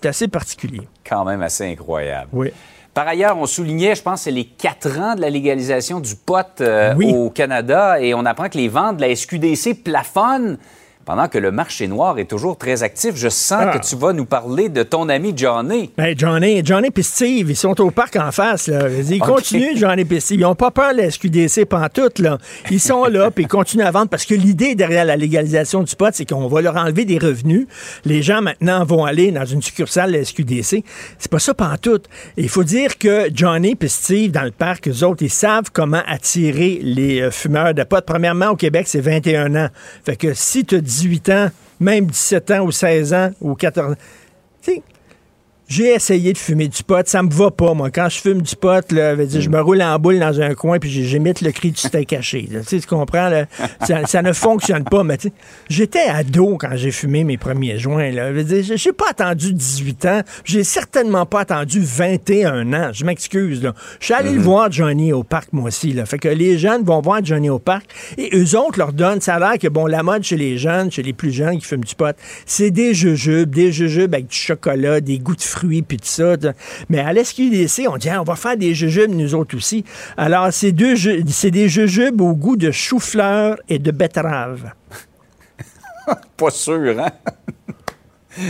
C'est 0.00 0.08
assez 0.08 0.28
particulier. 0.28 0.82
Quand 1.08 1.24
même 1.24 1.42
assez 1.42 1.64
incroyable. 1.64 2.28
Oui. 2.32 2.50
Par 2.96 3.06
ailleurs, 3.06 3.36
on 3.36 3.44
soulignait, 3.44 3.94
je 3.94 4.02
pense, 4.02 4.22
c'est 4.22 4.30
les 4.30 4.46
quatre 4.46 4.98
ans 4.98 5.14
de 5.14 5.20
la 5.20 5.28
légalisation 5.28 6.00
du 6.00 6.16
pot 6.16 6.46
euh, 6.62 6.94
au 6.94 7.28
Canada 7.28 8.00
et 8.00 8.14
on 8.14 8.24
apprend 8.24 8.48
que 8.48 8.56
les 8.56 8.68
ventes 8.68 8.96
de 8.96 9.02
la 9.02 9.14
SQDC 9.14 9.84
plafonnent 9.84 10.56
pendant 11.06 11.28
que 11.28 11.38
le 11.38 11.52
marché 11.52 11.86
noir 11.86 12.18
est 12.18 12.24
toujours 12.24 12.58
très 12.58 12.82
actif. 12.82 13.14
Je 13.14 13.28
sens 13.28 13.62
que 13.66 13.76
ah. 13.76 13.78
tu 13.78 13.94
vas 13.94 14.12
nous 14.12 14.24
parler 14.24 14.68
de 14.68 14.82
ton 14.82 15.08
ami 15.08 15.32
Johnny. 15.36 15.92
Ben, 15.96 16.18
Johnny, 16.18 16.62
Johnny 16.64 16.88
et 16.94 17.02
Steve, 17.02 17.48
ils 17.48 17.56
sont 17.56 17.80
au 17.80 17.92
parc 17.92 18.16
en 18.16 18.32
face. 18.32 18.66
Là. 18.66 18.88
Ils 18.90 19.20
continuent, 19.20 19.76
Johnny 19.76 20.04
et 20.10 20.20
Steve. 20.20 20.40
Ils 20.40 20.42
n'ont 20.42 20.56
pas 20.56 20.72
peur 20.72 20.92
de 20.92 21.02
la 21.02 21.10
SQDC 21.10 21.64
pantoute. 21.64 22.18
Là. 22.18 22.38
Ils 22.72 22.80
sont 22.80 23.04
là, 23.04 23.30
puis 23.34 23.44
ils 23.44 23.48
continuent 23.48 23.84
à 23.84 23.92
vendre 23.92 24.08
parce 24.08 24.24
que 24.24 24.34
l'idée 24.34 24.74
derrière 24.74 25.04
la 25.04 25.16
légalisation 25.16 25.84
du 25.84 25.94
pot, 25.94 26.10
c'est 26.12 26.28
qu'on 26.28 26.48
va 26.48 26.60
leur 26.60 26.76
enlever 26.76 27.04
des 27.04 27.18
revenus. 27.18 27.68
Les 28.04 28.20
gens, 28.20 28.42
maintenant, 28.42 28.84
vont 28.84 29.04
aller 29.04 29.30
dans 29.30 29.44
une 29.44 29.62
succursale 29.62 30.10
de 30.10 30.18
la 30.18 30.24
SQDC. 30.24 30.82
C'est 31.18 31.30
pas 31.30 31.38
ça 31.38 31.54
pantoute. 31.54 32.06
Il 32.36 32.48
faut 32.48 32.64
dire 32.64 32.98
que 32.98 33.28
Johnny 33.32 33.76
et 33.80 33.88
Steve, 33.88 34.32
dans 34.32 34.42
le 34.42 34.50
parc, 34.50 34.88
eux 34.88 35.04
autres, 35.04 35.22
ils 35.22 35.30
savent 35.30 35.70
comment 35.72 36.02
attirer 36.08 36.80
les 36.82 37.20
euh, 37.20 37.30
fumeurs 37.30 37.74
de 37.74 37.84
pot. 37.84 38.04
Premièrement, 38.04 38.48
au 38.48 38.56
Québec, 38.56 38.86
c'est 38.88 39.00
21 39.00 39.54
ans. 39.54 39.68
Fait 40.04 40.16
que 40.16 40.34
si 40.34 40.64
tu 40.64 40.82
dis 40.82 40.95
18 40.96 41.28
ans, 41.30 41.50
même 41.80 42.06
17 42.06 42.50
ans 42.52 42.60
ou 42.64 42.72
16 42.72 43.14
ans 43.14 43.30
ou 43.40 43.54
14 43.54 43.92
ans. 43.92 43.96
J'ai 45.68 45.94
essayé 45.94 46.32
de 46.32 46.38
fumer 46.38 46.68
du 46.68 46.80
pot, 46.84 47.04
ça 47.08 47.24
me 47.24 47.30
va 47.30 47.50
pas, 47.50 47.74
moi. 47.74 47.90
Quand 47.90 48.08
je 48.08 48.20
fume 48.20 48.40
du 48.40 48.54
pot, 48.54 48.92
là, 48.92 49.16
je 49.16 49.48
me 49.48 49.60
roule 49.60 49.82
en 49.82 49.98
boule 49.98 50.20
dans 50.20 50.40
un 50.40 50.54
coin 50.54 50.78
puis 50.78 51.04
j'émite 51.04 51.40
le 51.40 51.50
cri 51.50 51.72
du 51.72 51.80
steak 51.80 52.08
caché. 52.08 52.48
Tu, 52.68 52.80
tu 52.80 52.86
comprends? 52.86 53.28
Ça, 54.06 54.22
ne 54.22 54.32
fonctionne 54.32 54.84
pas. 54.84 55.02
Mais 55.02 55.18
j'étais 55.68 56.06
ado 56.08 56.56
quand 56.56 56.76
j'ai 56.76 56.92
fumé 56.92 57.24
mes 57.24 57.36
premiers 57.36 57.80
joints. 57.80 58.12
Je 58.12 58.88
n'ai 58.88 58.92
pas 58.92 59.10
attendu 59.10 59.52
18 59.52 60.06
ans. 60.06 60.20
J'ai 60.44 60.62
certainement 60.62 61.26
pas 61.26 61.40
attendu 61.40 61.80
21 61.80 62.72
ans. 62.72 62.90
Je 62.92 63.04
m'excuse. 63.04 63.60
Je 63.98 64.04
suis 64.04 64.14
allé 64.14 64.30
le 64.30 64.38
mm-hmm. 64.38 64.42
voir 64.42 64.70
Johnny 64.70 65.12
au 65.12 65.24
parc, 65.24 65.52
moi 65.52 65.66
aussi. 65.66 65.92
Là. 65.92 66.06
Fait 66.06 66.18
que 66.18 66.28
les 66.28 66.58
jeunes 66.58 66.84
vont 66.84 67.00
voir 67.00 67.24
Johnny 67.24 67.50
au 67.50 67.58
parc 67.58 67.86
et 68.16 68.30
eux 68.36 68.56
autres 68.56 68.78
leur 68.78 68.92
donnent. 68.92 69.20
Ça 69.20 69.34
a 69.34 69.38
l'air 69.40 69.58
que, 69.58 69.66
bon, 69.66 69.86
la 69.86 70.04
mode 70.04 70.22
chez 70.22 70.36
les 70.36 70.58
jeunes, 70.58 70.92
chez 70.92 71.02
les 71.02 71.12
plus 71.12 71.32
jeunes 71.32 71.58
qui 71.58 71.66
fument 71.66 71.84
du 71.84 71.96
pot, 71.96 72.16
c'est 72.44 72.70
des 72.70 72.94
jujubes, 72.94 73.50
des 73.50 73.72
jujubes 73.72 74.14
avec 74.14 74.28
du 74.28 74.36
chocolat, 74.36 75.00
des 75.00 75.18
goûts 75.18 75.34
de 75.34 75.40
fruits, 75.56 75.82
puis 75.82 75.96
tout 75.96 76.06
ça. 76.06 76.34
Mais 76.88 77.00
à 77.00 77.12
l'SQDC, 77.12 77.88
on 77.88 77.96
dit, 77.96 78.10
on 78.10 78.24
va 78.24 78.36
faire 78.36 78.56
des 78.56 78.74
jujubes, 78.74 79.10
nous 79.10 79.34
autres 79.34 79.56
aussi. 79.56 79.84
Alors, 80.16 80.48
c'est 80.50 80.72
des 80.72 81.68
jujubes 81.68 82.20
au 82.20 82.34
goût 82.34 82.56
de 82.56 82.70
chou-fleur 82.70 83.58
et 83.68 83.78
de 83.78 83.90
betterave. 83.90 84.72
pas 86.36 86.50
sûr, 86.50 86.98
hein? 86.98 87.10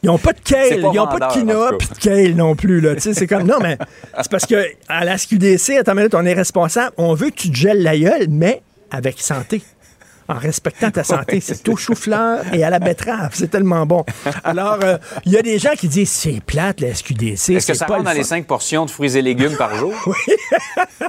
Ils 0.00 0.06
n'ont 0.06 0.18
pas 0.18 0.32
de 0.32 0.38
kale, 0.38 0.78
ils 0.78 0.80
n'ont 0.80 1.08
pas 1.08 1.18
de 1.18 1.32
quinoa 1.32 1.76
puis 1.76 1.88
de 1.88 1.98
kale 1.98 2.34
non 2.36 2.54
plus. 2.54 2.80
Là. 2.80 2.94
c'est 3.00 3.26
comme, 3.26 3.42
non, 3.42 3.56
mais 3.60 3.76
c'est 4.22 4.30
parce 4.30 4.46
que 4.46 4.64
à 4.86 5.04
la 5.04 5.18
SQDC, 5.18 5.70
attends 5.80 5.90
une 5.90 5.98
minute, 5.98 6.14
on 6.14 6.24
est 6.24 6.34
responsable. 6.34 6.92
On 6.98 7.14
veut 7.14 7.30
que 7.30 7.34
tu 7.34 7.50
te 7.50 7.56
gèles 7.56 7.82
la 7.82 7.98
gueule, 7.98 8.26
mais 8.28 8.62
avec 8.92 9.20
santé 9.20 9.60
en 10.28 10.38
respectant 10.38 10.90
ta 10.90 11.04
santé. 11.04 11.40
C'est 11.40 11.68
au 11.68 11.76
chou-fleur 11.76 12.44
et 12.52 12.62
à 12.64 12.70
la 12.70 12.78
betterave. 12.78 13.30
C'est 13.34 13.50
tellement 13.50 13.86
bon. 13.86 14.04
Alors, 14.44 14.78
euh, 14.82 14.98
il 15.24 15.32
y 15.32 15.38
a 15.38 15.42
des 15.42 15.58
gens 15.58 15.72
qui 15.76 15.88
disent 15.88 16.10
c'est 16.10 16.40
plate, 16.44 16.80
la 16.80 16.94
SQDC. 16.94 17.50
Est-ce 17.50 17.66
que 17.66 17.74
ça 17.74 17.86
rentre 17.86 18.04
dans 18.04 18.12
les 18.12 18.24
cinq 18.24 18.46
portions 18.46 18.84
de 18.86 18.90
fruits 18.90 19.16
et 19.16 19.22
légumes 19.22 19.56
par 19.56 19.74
jour? 19.74 19.94
oui. 20.06 20.14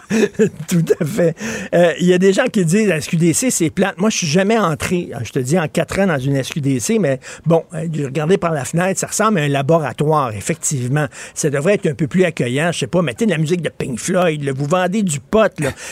Tout 0.67 0.85
à 0.99 1.05
fait. 1.05 1.35
Euh, 1.73 1.93
il 1.99 2.07
y 2.07 2.13
a 2.13 2.17
des 2.17 2.33
gens 2.33 2.45
qui 2.45 2.65
disent 2.65 2.87
la 2.87 3.01
SQDC, 3.01 3.51
c'est 3.51 3.69
plate. 3.69 3.97
Moi, 3.97 4.09
je 4.09 4.17
suis 4.17 4.27
jamais 4.27 4.57
entré, 4.57 5.11
je 5.23 5.31
te 5.31 5.39
dis, 5.39 5.59
en 5.59 5.67
quatre 5.67 5.99
ans 5.99 6.07
dans 6.07 6.17
une 6.17 6.41
SQDC, 6.41 6.99
mais 6.99 7.19
bon, 7.45 7.63
euh, 7.73 7.87
regarder 8.05 8.37
par 8.37 8.51
la 8.51 8.65
fenêtre, 8.65 8.99
ça 8.99 9.07
ressemble 9.07 9.39
à 9.39 9.43
un 9.43 9.47
laboratoire, 9.47 10.31
effectivement. 10.33 11.07
Ça 11.33 11.49
devrait 11.49 11.75
être 11.75 11.87
un 11.87 11.93
peu 11.93 12.07
plus 12.07 12.23
accueillant. 12.23 12.71
Je 12.71 12.79
sais 12.79 12.87
pas, 12.87 13.01
mettez 13.01 13.25
de 13.25 13.31
la 13.31 13.37
musique 13.37 13.61
de 13.61 13.69
Pink 13.69 13.99
Floyd, 13.99 14.47
vous 14.55 14.65
vendez 14.65 15.03
du 15.03 15.19
pot. 15.19 15.51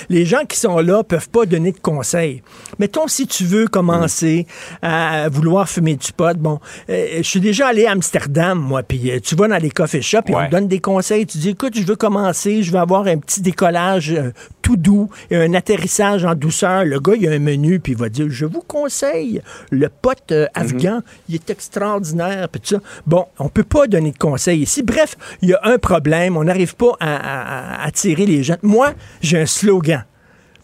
Les 0.09 0.25
gens 0.25 0.45
qui 0.45 0.57
sont 0.57 0.79
là 0.79 1.03
peuvent 1.03 1.29
pas 1.29 1.45
donner 1.45 1.71
de 1.71 1.79
conseils. 1.79 2.41
Mettons 2.79 3.07
si 3.17 3.25
tu 3.25 3.45
veux 3.45 3.65
commencer 3.65 4.45
à 4.83 5.27
vouloir 5.29 5.67
fumer 5.67 5.95
du 5.95 6.11
pot, 6.11 6.37
bon, 6.37 6.59
euh, 6.87 7.17
je 7.17 7.23
suis 7.23 7.39
déjà 7.39 7.69
allé 7.69 7.87
à 7.87 7.91
Amsterdam, 7.93 8.59
moi, 8.59 8.83
puis 8.83 9.09
euh, 9.09 9.19
tu 9.19 9.35
vas 9.35 9.47
dans 9.47 9.57
les 9.57 9.71
coffee 9.71 10.03
shops 10.03 10.29
et 10.29 10.35
on 10.35 10.45
te 10.45 10.51
donne 10.51 10.67
des 10.67 10.79
conseils. 10.79 11.25
Tu 11.25 11.39
dis, 11.39 11.49
écoute, 11.49 11.73
je 11.75 11.83
veux 11.83 11.95
commencer, 11.95 12.61
je 12.61 12.71
veux 12.71 12.77
avoir 12.77 13.07
un 13.07 13.17
petit 13.17 13.41
décollage 13.41 14.11
euh, 14.11 14.31
tout 14.61 14.77
doux 14.77 15.09
et 15.31 15.35
un 15.35 15.55
atterrissage 15.55 16.25
en 16.25 16.35
douceur. 16.35 16.85
Le 16.85 16.99
gars, 16.99 17.13
il 17.19 17.27
a 17.27 17.31
un 17.31 17.39
menu, 17.39 17.79
puis 17.79 17.93
il 17.93 17.97
va 17.97 18.09
dire, 18.09 18.27
je 18.29 18.45
vous 18.45 18.61
conseille 18.61 19.41
le 19.71 19.89
pot 19.89 20.31
afghan, 20.53 21.01
il 21.27 21.35
est 21.35 21.49
extraordinaire, 21.49 22.49
puis 22.49 22.61
tout 22.61 22.75
ça. 22.75 22.81
Bon, 23.07 23.25
on 23.39 23.49
peut 23.49 23.63
pas 23.63 23.87
donner 23.87 24.11
de 24.11 24.17
conseils 24.19 24.61
ici. 24.61 24.83
Bref, 24.83 25.15
il 25.41 25.49
y 25.49 25.53
a 25.55 25.59
un 25.63 25.79
problème, 25.79 26.37
on 26.37 26.43
n'arrive 26.43 26.75
pas 26.75 26.91
à, 26.99 27.83
attirer 27.83 28.27
les 28.27 28.43
gens. 28.43 28.57
Moi, 28.61 28.93
j'ai 29.21 29.39
un 29.39 29.47
slogan 29.47 30.05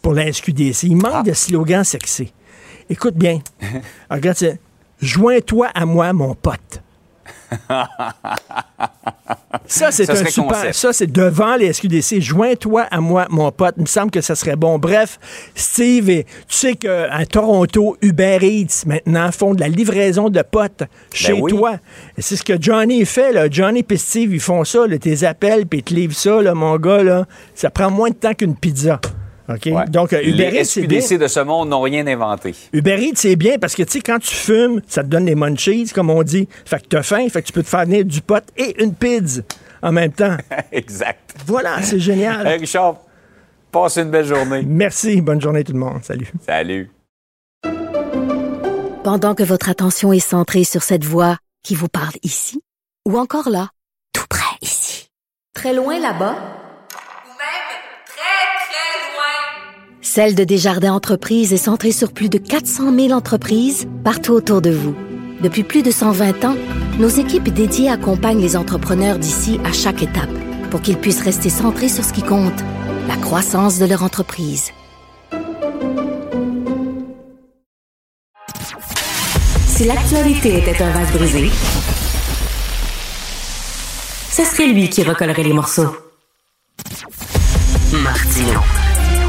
pour 0.04 0.14
la 0.14 0.32
SQDC. 0.32 0.84
Il 0.84 0.98
manque 0.98 1.14
ah. 1.16 1.24
de 1.24 1.34
slogans 1.34 1.84
sexy. 1.84 2.32
Écoute 2.90 3.16
bien. 3.16 3.40
regarde, 4.10 4.38
c'est 4.38 4.60
Joins-toi 5.04 5.68
à 5.74 5.86
moi, 5.86 6.14
mon 6.14 6.34
pote. 6.34 6.82
ça, 9.68 9.92
c'est 9.92 10.10
un 10.10 10.26
super. 10.26 10.74
Ça, 10.74 10.94
c'est 10.94 11.12
devant 11.12 11.58
les 11.58 11.74
SQDC. 11.74 12.22
Joins-toi 12.22 12.84
à 12.84 13.02
moi, 13.02 13.28
mon 13.30 13.52
pote. 13.52 13.76
Il 13.78 13.82
me 13.82 13.88
semble 13.88 14.12
que 14.12 14.22
ça 14.22 14.36
serait 14.36 14.56
bon. 14.56 14.80
Bref, 14.80 15.20
Steve, 15.56 16.08
tu 16.08 16.26
sais 16.48 16.76
qu'à 16.76 17.26
Toronto, 17.26 17.98
Uber 18.02 18.40
Eats, 18.42 18.86
maintenant, 18.86 19.30
font 19.32 19.54
de 19.54 19.60
la 19.60 19.68
livraison 19.68 20.30
de 20.30 20.42
potes 20.42 20.80
ben 20.80 20.88
chez 21.12 21.42
toi. 21.42 21.78
C'est 22.18 22.38
ce 22.38 22.44
que 22.44 22.54
Johnny 22.60 23.06
fait. 23.06 23.34
Là. 23.34 23.50
Johnny 23.50 23.86
et 23.88 23.98
Steve, 23.98 24.34
ils 24.34 24.40
font 24.40 24.64
ça. 24.64 24.86
tes 25.02 25.26
appels, 25.26 25.68
puis 25.68 25.80
ils 25.80 25.84
te 25.84 25.94
livrent 25.94 26.16
ça, 26.16 26.42
là, 26.42 26.54
mon 26.54 26.78
gars. 26.78 27.04
Là. 27.04 27.26
Ça 27.56 27.70
prend 27.70 27.92
moins 27.92 28.10
de 28.10 28.16
temps 28.16 28.34
qu'une 28.34 28.56
pizza. 28.56 29.02
Donc, 29.48 30.12
Uber 30.12 30.60
Eats, 30.60 30.66
c'est 30.66 30.88
bien. 30.88 31.00
de 31.00 31.28
ce 31.28 31.40
monde 31.42 31.70
n'ont 31.70 31.82
rien 31.82 32.06
inventé. 32.08 32.56
Uber 32.72 32.98
Eats, 33.00 33.16
c'est 33.16 33.36
bien 33.36 33.58
parce 33.60 33.76
que, 33.76 33.84
tu 33.84 33.94
sais, 33.94 34.02
quand 34.02 34.20
tu 34.20 34.34
fumes, 34.34 34.82
ça 34.88 35.04
te 35.04 35.08
donne 35.08 35.26
des 35.26 35.36
munchies, 35.36 35.90
comme 35.94 36.10
on 36.10 36.24
dit. 36.24 36.48
Fait 36.66 36.82
que 36.82 36.88
t'as 36.88 37.04
faim, 37.04 37.28
fait 37.30 37.42
que 37.42 37.48
tu 37.48 37.54
peux 37.54 37.64
te 37.64 37.70
faire 37.70 37.86
venir 37.86 38.06
du 38.06 38.22
pot 38.22 38.44
et 38.58 38.82
une 38.82 38.94
pizza 38.94 39.42
en 39.82 39.92
même 39.92 40.14
temps. 40.14 40.38
exact. 40.72 41.36
Voilà, 41.46 41.82
c'est 41.82 42.00
génial. 42.00 42.48
Richard, 42.48 42.98
passe 43.72 43.98
une 43.98 44.10
belle 44.10 44.26
journée. 44.26 44.64
Merci. 44.66 45.22
Bonne 45.22 45.42
journée 45.42 45.64
tout 45.64 45.74
le 45.74 45.80
monde. 45.80 46.00
Salut. 46.04 46.32
Salut. 46.46 46.90
Pendant 49.04 49.36
que 49.36 49.44
votre 49.44 49.70
attention 49.70 50.14
est 50.14 50.20
centrée 50.20 50.64
sur 50.64 50.82
cette 50.82 51.04
voix 51.04 51.38
qui 51.64 51.76
vous 51.76 51.90
parle 51.90 52.14
ici, 52.24 52.62
ou 53.06 53.18
encore 53.18 53.50
là, 53.50 53.70
tout 54.14 54.26
près 54.30 54.56
ici, 54.62 55.10
très 55.54 55.74
loin 55.74 56.00
là-bas, 56.00 56.63
Celle 60.16 60.36
de 60.36 60.44
Desjardins 60.44 60.94
Entreprises 60.94 61.54
est 61.54 61.58
centrée 61.58 61.92
sur 61.92 62.12
plus 62.12 62.30
de 62.30 62.38
400 62.38 62.96
000 62.96 63.14
entreprises 63.14 63.88
partout 64.04 64.34
autour 64.34 64.62
de 64.62 64.70
vous. 64.70 64.96
Depuis 65.42 65.64
plus 65.64 65.82
de 65.82 65.90
120 65.90 66.46
ans, 66.46 66.56
nos 67.00 67.08
équipes 67.08 67.50
dédiées 67.50 67.90
accompagnent 67.90 68.40
les 68.40 68.56
entrepreneurs 68.56 69.18
d'ici 69.18 69.60
à 69.66 69.72
chaque 69.72 70.04
étape 70.04 70.30
pour 70.70 70.82
qu'ils 70.82 71.00
puissent 71.00 71.24
rester 71.24 71.50
centrés 71.50 71.90
sur 71.90 72.04
ce 72.04 72.14
qui 72.14 72.22
compte, 72.22 72.54
la 73.08 73.16
croissance 73.16 73.80
de 73.80 73.86
leur 73.86 74.04
entreprise. 74.04 74.70
Si 79.66 79.86
l'actualité 79.86 80.60
était 80.60 80.80
un 80.84 80.92
vase 80.92 81.12
brisé, 81.12 81.50
ce 84.30 84.44
serait 84.44 84.68
lui 84.68 84.90
qui 84.92 85.02
recollerait 85.02 85.42
les 85.42 85.54
morceaux. 85.54 85.90
Martino 88.04 88.60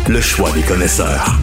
le 0.09 0.21
choix 0.21 0.51
des 0.53 0.63
connaisseurs. 0.63 1.39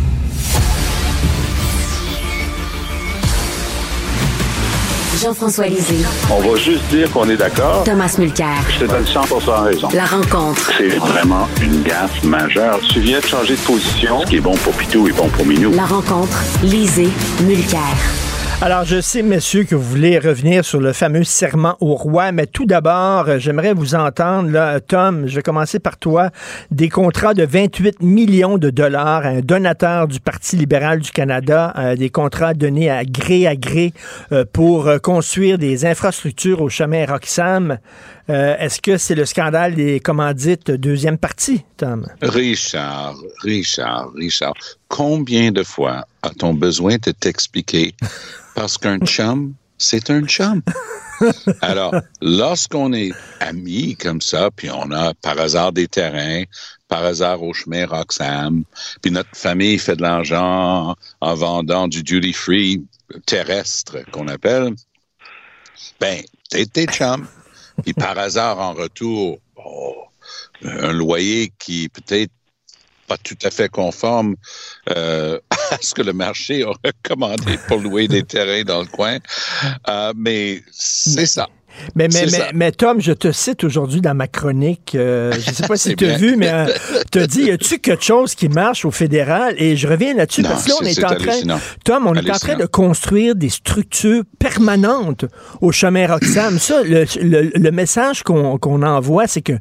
Jean-François 5.21 5.67
Lisée. 5.67 6.05
On 6.29 6.41
va 6.41 6.55
juste 6.57 6.83
dire 6.89 7.09
qu'on 7.11 7.29
est 7.29 7.37
d'accord. 7.37 7.83
Thomas 7.83 8.15
Mulcair. 8.17 8.47
Je 8.69 8.85
te 8.85 8.89
donne 8.89 9.03
100% 9.03 9.63
raison. 9.63 9.87
La 9.93 10.05
rencontre. 10.05 10.71
C'est 10.77 10.97
vraiment 10.97 11.47
une 11.61 11.83
gaffe 11.83 12.23
majeure. 12.23 12.79
Tu 12.89 12.99
viens 13.01 13.19
de 13.19 13.25
changer 13.25 13.55
de 13.55 13.61
position. 13.61 14.21
Ce 14.21 14.25
qui 14.27 14.37
est 14.37 14.41
bon 14.41 14.55
pour 14.57 14.73
Pitou 14.73 15.07
est 15.07 15.13
bon 15.13 15.27
pour 15.29 15.45
Minou. 15.45 15.71
La 15.73 15.85
rencontre. 15.85 16.43
Lisée. 16.63 17.09
Mulcair. 17.43 17.79
Alors, 18.63 18.85
je 18.85 19.01
sais, 19.01 19.23
messieurs, 19.23 19.63
que 19.63 19.73
vous 19.73 19.81
voulez 19.81 20.19
revenir 20.19 20.63
sur 20.63 20.79
le 20.79 20.93
fameux 20.93 21.23
serment 21.23 21.77
au 21.79 21.95
roi, 21.95 22.31
mais 22.31 22.45
tout 22.45 22.67
d'abord, 22.67 23.27
euh, 23.27 23.39
j'aimerais 23.39 23.73
vous 23.73 23.95
entendre, 23.95 24.51
là, 24.51 24.79
Tom, 24.79 25.25
je 25.25 25.37
vais 25.37 25.41
commencer 25.41 25.79
par 25.79 25.97
toi, 25.97 26.29
des 26.69 26.87
contrats 26.87 27.33
de 27.33 27.43
28 27.43 28.03
millions 28.03 28.59
de 28.59 28.69
dollars 28.69 29.25
à 29.25 29.29
un 29.29 29.39
donateur 29.39 30.07
du 30.07 30.19
Parti 30.19 30.57
libéral 30.57 30.99
du 30.99 31.09
Canada, 31.09 31.73
euh, 31.75 31.95
des 31.95 32.11
contrats 32.11 32.53
donnés 32.53 32.91
à 32.91 33.03
gré 33.03 33.47
à 33.47 33.55
gré 33.55 33.93
euh, 34.31 34.45
pour 34.53 34.87
construire 35.01 35.57
des 35.57 35.87
infrastructures 35.87 36.61
au 36.61 36.69
chemin 36.69 37.07
Roxham. 37.07 37.79
Est-ce 38.27 38.81
que 38.81 38.97
c'est 38.97 39.15
le 39.15 39.25
scandale 39.25 39.75
des 39.75 39.99
commandites 39.99 40.71
deuxième 40.71 41.17
partie, 41.17 41.63
Tom? 41.77 42.07
Richard, 42.21 43.15
Richard, 43.43 44.11
Richard, 44.15 44.53
combien 44.87 45.51
de 45.51 45.63
fois 45.63 46.05
a-t-on 46.21 46.53
besoin 46.53 46.97
de 46.97 47.11
t'expliquer? 47.11 47.93
Parce 48.55 48.77
qu'un 48.77 48.99
chum, 48.99 49.53
c'est 49.77 50.09
un 50.09 50.21
chum. 50.25 50.61
Alors, 51.61 51.93
lorsqu'on 52.21 52.93
est 52.93 53.11
amis 53.39 53.95
comme 53.95 54.21
ça, 54.21 54.49
puis 54.55 54.69
on 54.69 54.91
a 54.91 55.13
par 55.15 55.39
hasard 55.39 55.71
des 55.71 55.87
terrains, 55.87 56.43
par 56.87 57.03
hasard 57.03 57.41
au 57.43 57.53
chemin 57.53 57.85
Roxham, 57.85 58.63
puis 59.01 59.11
notre 59.11 59.35
famille 59.35 59.77
fait 59.77 59.95
de 59.95 60.01
l'argent 60.01 60.95
en 61.21 61.35
vendant 61.35 61.87
du 61.87 62.03
duty 62.03 62.33
free 62.33 62.83
terrestre 63.25 63.99
qu'on 64.11 64.27
appelle, 64.27 64.73
ben, 65.99 66.21
t'es 66.49 66.65
tes 66.65 66.85
chum. 66.85 67.27
Puis 67.83 67.93
par 67.93 68.17
hasard, 68.17 68.59
en 68.59 68.73
retour, 68.73 69.39
un 70.63 70.93
loyer 70.93 71.51
qui 71.59 71.89
peut-être 71.89 72.31
pas 73.07 73.17
tout 73.17 73.37
à 73.43 73.51
fait 73.51 73.69
conforme 73.69 74.35
euh, 74.89 75.39
à 75.71 75.77
ce 75.81 75.93
que 75.93 76.01
le 76.01 76.13
marché 76.13 76.63
a 76.63 76.71
recommandé 76.83 77.57
pour 77.67 77.79
louer 77.79 78.07
des 78.07 78.23
terrains 78.23 78.63
dans 78.63 78.81
le 78.81 78.87
coin. 78.87 79.17
Euh, 79.89 80.13
mais 80.15 80.63
c'est 80.71 81.25
ça. 81.25 81.49
Mais, 81.95 82.05
mais, 82.07 82.11
C'est 82.11 82.25
mais, 82.25 82.31
ça. 82.31 82.45
mais 82.53 82.71
Tom, 82.71 83.01
je 83.01 83.11
te 83.13 83.31
cite 83.31 83.63
aujourd'hui 83.63 84.01
dans 84.01 84.13
ma 84.13 84.27
chronique. 84.27 84.93
euh, 84.95 85.31
je 85.33 85.49
ne 85.49 85.55
sais 85.55 85.67
pas 85.67 85.77
si 85.77 85.95
tu 85.95 86.05
as 86.05 86.09
bien. 86.09 86.17
vu, 86.17 86.35
mais 86.37 86.51
tu 87.11 87.19
as 87.19 87.27
dit, 87.27 87.43
y 87.43 87.51
a-tu 87.51 87.79
quelque 87.79 88.03
chose 88.03 88.35
qui 88.35 88.49
marche 88.49 88.85
au 88.85 88.91
fédéral? 88.91 89.55
Et 89.57 89.75
je 89.75 89.87
reviens 89.87 90.13
là-dessus 90.13 90.43
parce 90.43 90.63
que 90.65 90.69
là, 90.69 90.75
on 90.81 90.85
est, 90.85 91.03
en 91.03 91.15
train. 91.15 91.59
Tom, 91.83 92.07
on 92.07 92.13
est 92.15 92.29
en 92.29 92.37
train 92.39 92.55
de 92.57 92.65
construire 92.65 93.35
des 93.35 93.49
structures 93.49 94.23
permanentes 94.39 95.25
au 95.61 95.71
chemin 95.71 96.07
Roxham. 96.07 96.59
Ça, 96.59 96.83
le, 96.83 97.05
le- 97.21 97.51
le 97.55 97.71
message 97.71 98.23
qu'on 98.23 98.57
qu'on 98.57 98.81
envoie, 98.83 99.27
c'est 99.27 99.41
que 99.41 99.53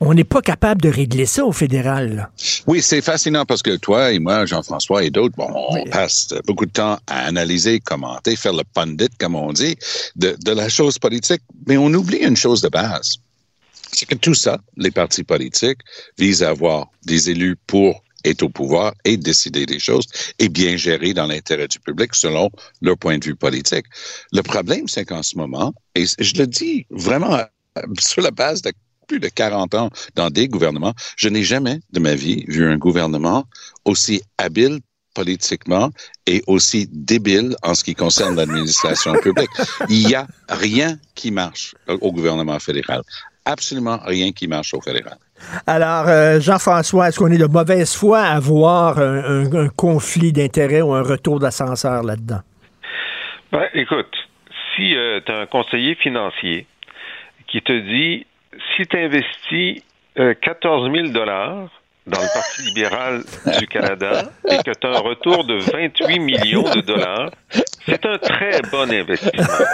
on 0.00 0.14
n'est 0.14 0.24
pas 0.24 0.40
capable 0.40 0.80
de 0.80 0.88
régler 0.88 1.26
ça 1.26 1.44
au 1.44 1.52
fédéral. 1.52 2.16
là. 2.16 2.30
Oui, 2.66 2.80
c'est 2.80 3.02
fascinant 3.02 3.44
parce 3.44 3.62
que 3.62 3.76
toi 3.76 4.12
et 4.12 4.18
moi, 4.18 4.46
Jean-François 4.46 5.04
et 5.04 5.10
d'autres, 5.10 5.36
bon, 5.36 5.48
on 5.52 5.84
passe 5.90 6.34
beaucoup 6.46 6.64
de 6.64 6.72
temps 6.72 6.98
à 7.06 7.26
analyser, 7.26 7.80
commenter, 7.80 8.34
faire 8.34 8.54
le 8.54 8.64
pundit, 8.64 9.08
comme 9.18 9.34
on 9.34 9.52
dit, 9.52 9.76
de, 10.16 10.36
de 10.42 10.52
la 10.52 10.70
chose 10.70 10.98
politique, 10.98 11.42
mais 11.66 11.76
on 11.76 11.92
oublie 11.92 12.18
une 12.18 12.36
chose 12.36 12.62
de 12.62 12.68
base. 12.68 13.18
C'est 13.92 14.06
que 14.06 14.14
tout 14.14 14.34
ça, 14.34 14.58
les 14.76 14.90
partis 14.90 15.24
politiques, 15.24 15.80
visent 16.16 16.42
à 16.42 16.50
avoir 16.50 16.88
des 17.04 17.28
élus 17.28 17.56
pour 17.66 18.02
être 18.24 18.42
au 18.42 18.48
pouvoir 18.48 18.94
et 19.04 19.16
décider 19.16 19.66
des 19.66 19.78
choses 19.78 20.06
et 20.38 20.48
bien 20.48 20.76
gérer 20.76 21.12
dans 21.12 21.26
l'intérêt 21.26 21.68
du 21.68 21.80
public 21.80 22.14
selon 22.14 22.50
leur 22.80 22.96
point 22.96 23.18
de 23.18 23.24
vue 23.24 23.36
politique. 23.36 23.86
Le 24.32 24.42
problème, 24.42 24.88
c'est 24.88 25.04
qu'en 25.04 25.22
ce 25.22 25.36
moment, 25.36 25.74
et 25.94 26.04
je 26.06 26.36
le 26.36 26.46
dis 26.46 26.86
vraiment 26.90 27.38
sur 27.98 28.22
la 28.22 28.30
base 28.30 28.62
de 28.62 28.72
plus 29.10 29.18
de 29.20 29.28
40 29.28 29.74
ans 29.74 29.90
dans 30.14 30.30
des 30.30 30.46
gouvernements, 30.46 30.94
je 31.16 31.28
n'ai 31.28 31.42
jamais 31.42 31.80
de 31.92 31.98
ma 31.98 32.14
vie 32.14 32.44
vu 32.46 32.64
un 32.64 32.76
gouvernement 32.76 33.44
aussi 33.84 34.22
habile 34.38 34.78
politiquement 35.14 35.90
et 36.28 36.42
aussi 36.46 36.88
débile 36.92 37.56
en 37.64 37.74
ce 37.74 37.82
qui 37.82 37.94
concerne 37.96 38.36
l'administration 38.36 39.12
publique. 39.22 39.50
Il 39.88 40.06
n'y 40.06 40.14
a 40.14 40.28
rien 40.48 40.96
qui 41.16 41.32
marche 41.32 41.74
au 41.88 42.12
gouvernement 42.12 42.60
fédéral. 42.60 43.02
Absolument 43.44 43.98
rien 44.04 44.30
qui 44.30 44.46
marche 44.46 44.72
au 44.74 44.80
fédéral. 44.80 45.16
Alors, 45.66 46.06
euh, 46.06 46.38
Jean-François, 46.38 47.08
est-ce 47.08 47.18
qu'on 47.18 47.32
est 47.32 47.38
de 47.38 47.46
mauvaise 47.46 47.92
foi 47.96 48.20
à 48.20 48.38
voir 48.38 48.98
un, 49.00 49.24
un- 49.24 49.54
un 49.64 49.68
conflit 49.70 50.32
d'intérêts 50.32 50.82
ou 50.82 50.92
un 50.94 51.02
retour 51.02 51.40
d'ascenseur 51.40 52.04
là-dedans? 52.04 52.42
Ben, 53.50 53.66
écoute, 53.74 54.14
si 54.76 54.92
tu 55.26 55.32
as 55.32 55.38
un 55.40 55.46
conseiller 55.46 55.96
financier 55.96 56.68
qui 57.50 57.60
te 57.62 57.72
dit 57.72 58.26
si 58.76 58.86
tu 58.86 58.96
investis 58.98 59.82
euh, 60.18 60.34
14 60.34 60.90
000 60.92 61.08
dollars 61.08 61.68
dans 62.06 62.20
le 62.20 62.32
Parti 62.34 62.62
libéral 62.62 63.20
du 63.60 63.66
Canada 63.68 64.22
et 64.48 64.56
que 64.58 64.72
tu 64.72 64.86
as 64.86 64.90
un 64.90 65.00
retour 65.00 65.44
de 65.44 65.56
28 65.58 66.18
millions 66.18 66.62
de 66.74 66.80
dollars, 66.80 67.30
c'est 67.86 68.04
un 68.06 68.18
très 68.18 68.60
bon 68.72 68.90
investissement. 68.90 69.66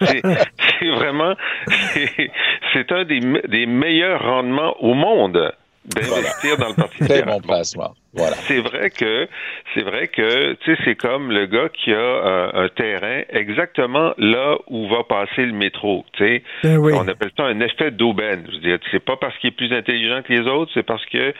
C'est 0.00 0.88
vraiment, 0.90 1.34
c'est- 1.94 2.92
un 2.92 3.04
des 3.04 3.66
meilleurs 3.66 4.22
rendements 4.22 4.76
au 4.80 4.94
monde 4.94 5.52
d'investir 5.84 6.56
dans 6.58 6.68
le 6.68 6.74
Parti 6.74 6.98
Très 6.98 7.18
libéral. 7.20 7.40
bon 7.40 7.40
placement. 7.40 7.94
Voilà. 8.14 8.36
C'est 8.48 8.58
vrai 8.60 8.90
que 8.90 9.28
c'est 9.74 9.82
vrai 9.82 10.08
que 10.08 10.54
tu 10.54 10.74
sais 10.74 10.80
c'est 10.84 10.96
comme 10.96 11.30
le 11.30 11.46
gars 11.46 11.68
qui 11.68 11.92
a 11.92 11.96
euh, 11.96 12.50
un 12.64 12.68
terrain 12.68 13.22
exactement 13.30 14.12
là 14.18 14.56
où 14.68 14.88
va 14.88 15.04
passer 15.04 15.44
le 15.46 15.52
métro. 15.52 16.04
Tu 16.14 16.24
sais, 16.24 16.42
Ben 16.62 16.78
oui. 16.78 16.92
on 16.94 17.06
appelle 17.06 17.30
ça 17.36 17.44
un 17.44 17.60
effet 17.60 17.90
d'aubaine. 17.90 18.44
Je 18.48 18.54
veux 18.56 18.60
dire, 18.62 18.78
c'est 18.90 19.04
pas 19.04 19.16
parce 19.16 19.36
qu'il 19.38 19.48
est 19.48 19.56
plus 19.56 19.72
intelligent 19.72 20.22
que 20.22 20.32
les 20.32 20.48
autres, 20.48 20.70
c'est 20.74 20.82
parce 20.82 21.04
que 21.06 21.32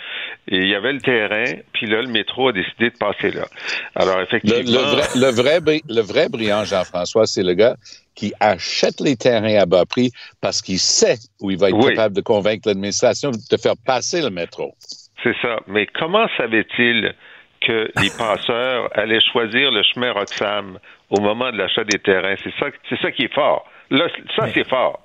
il 0.46 0.68
y 0.68 0.74
avait 0.74 0.92
le 0.92 1.00
terrain, 1.00 1.44
puis 1.72 1.86
là 1.86 2.00
le 2.02 2.08
métro 2.08 2.48
a 2.48 2.52
décidé 2.52 2.90
de 2.90 2.96
passer 2.98 3.30
là. 3.30 3.46
Alors 3.94 4.18
Le, 4.18 4.22
effectivement, 4.24 4.60
le 4.70 4.78
vrai, 4.94 5.06
le, 5.16 5.30
vrai, 5.30 5.60
bri- 5.60 5.82
le 5.88 6.00
vrai 6.02 6.28
brillant, 6.28 6.64
Jean-François, 6.64 7.26
c'est 7.26 7.42
le 7.42 7.54
gars 7.54 7.76
qui 8.18 8.32
achète 8.40 8.98
les 9.00 9.16
terrains 9.16 9.58
à 9.60 9.66
bas 9.66 9.84
prix 9.86 10.10
parce 10.40 10.60
qu'il 10.60 10.78
sait 10.80 11.18
où 11.40 11.50
il 11.52 11.58
va 11.58 11.68
être 11.68 11.76
Oui. 11.76 11.94
capable 11.94 12.16
de 12.16 12.20
convaincre 12.20 12.66
l'administration 12.68 13.30
de 13.30 13.56
faire 13.56 13.76
passer 13.86 14.20
le 14.20 14.30
métro. 14.30 14.74
c'est 15.22 15.36
ça. 15.40 15.60
Mais 15.68 15.86
comment 15.86 16.26
savait-il 16.36 17.14
que 17.60 17.90
les 18.02 18.10
passeurs 18.18 18.88
allaient 18.98 19.24
choisir 19.32 19.70
le 19.70 19.82
chemin 19.84 20.12
Roxham 20.12 20.78
au 21.10 21.20
moment 21.20 21.52
de 21.52 21.58
l'achat 21.58 21.84
des 21.84 21.98
terrains? 22.00 22.34
C'est 22.42 22.54
ça, 22.58 22.66
c'est 22.88 23.00
ça 23.00 23.12
qui 23.12 23.22
est 23.24 23.34
fort. 23.34 23.64
Là, 23.90 24.06
ça 24.36 24.48
c'est 24.52 24.68
fort. 24.68 25.00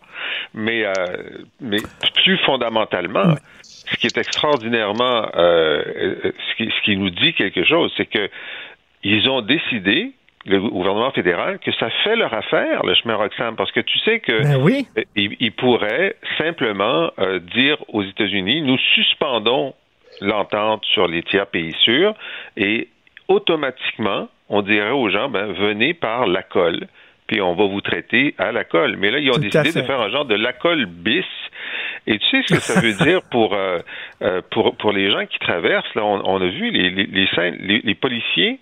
Mais, 0.55 0.83
euh, 0.85 0.93
mais 1.61 1.81
plus 2.23 2.37
fondamentalement, 2.45 3.35
ce 3.61 3.95
qui 3.97 4.07
est 4.07 4.17
extraordinairement, 4.17 5.29
euh, 5.35 5.83
euh, 5.97 6.31
ce, 6.49 6.55
qui, 6.57 6.65
ce 6.75 6.81
qui 6.85 6.97
nous 6.97 7.09
dit 7.11 7.33
quelque 7.33 7.63
chose, 7.65 7.91
c'est 7.97 8.05
que 8.05 8.29
ils 9.03 9.27
ont 9.29 9.41
décidé, 9.41 10.13
le 10.45 10.59
gouvernement 10.59 11.11
fédéral, 11.11 11.59
que 11.59 11.71
ça 11.73 11.89
fait 12.03 12.15
leur 12.15 12.33
affaire, 12.33 12.85
le 12.85 12.93
chemin 12.95 13.15
Roxham, 13.15 13.55
parce 13.55 13.71
que 13.71 13.79
tu 13.79 13.97
sais 13.99 14.19
que 14.19 14.43
Ben 14.43 14.57
oui. 14.61 14.85
euh, 14.97 15.03
ils, 15.15 15.35
ils 15.39 15.51
pourraient 15.53 16.15
simplement 16.37 17.11
euh, 17.19 17.39
dire 17.39 17.77
aux 17.87 18.03
États-Unis, 18.03 18.61
nous 18.61 18.77
suspendons 18.93 19.73
l'entente 20.21 20.83
sur 20.85 21.07
les 21.07 21.23
tiers 21.23 21.47
pays 21.47 21.73
sûrs 21.83 22.13
et 22.57 22.87
automatiquement, 23.27 24.27
on 24.49 24.61
dirait 24.61 24.91
aux 24.91 25.09
gens, 25.09 25.29
ben, 25.29 25.47
venez 25.53 25.93
par 25.93 26.27
la 26.27 26.43
colle, 26.43 26.87
puis 27.27 27.41
on 27.41 27.53
va 27.55 27.65
vous 27.65 27.81
traiter 27.81 28.35
à 28.37 28.51
la 28.51 28.63
colle. 28.63 28.97
Mais 28.97 29.11
là, 29.11 29.19
ils 29.19 29.29
ont 29.29 29.35
Tout 29.35 29.39
décidé 29.39 29.71
de 29.81 29.85
faire 29.85 29.99
un 30.01 30.09
genre 30.09 30.25
de 30.25 30.35
la 30.35 30.53
colle 30.53 30.85
bis. 30.85 31.25
Et 32.05 32.19
tu 32.19 32.25
sais 32.29 32.41
ce 32.45 32.53
que 32.55 32.59
ça 32.59 32.81
veut 32.81 32.93
dire 33.05 33.21
pour, 33.31 33.53
euh, 33.53 33.79
euh, 34.21 34.41
pour, 34.51 34.75
pour 34.75 34.91
les 34.91 35.09
gens 35.09 35.25
qui 35.25 35.39
traversent? 35.39 35.95
Là, 35.95 36.03
on, 36.03 36.21
on 36.25 36.41
a 36.41 36.47
vu 36.47 36.69
les, 36.69 36.89
les, 36.89 37.05
les, 37.05 37.27
scènes- 37.27 37.57
les, 37.61 37.79
les 37.79 37.95
policiers, 37.95 38.59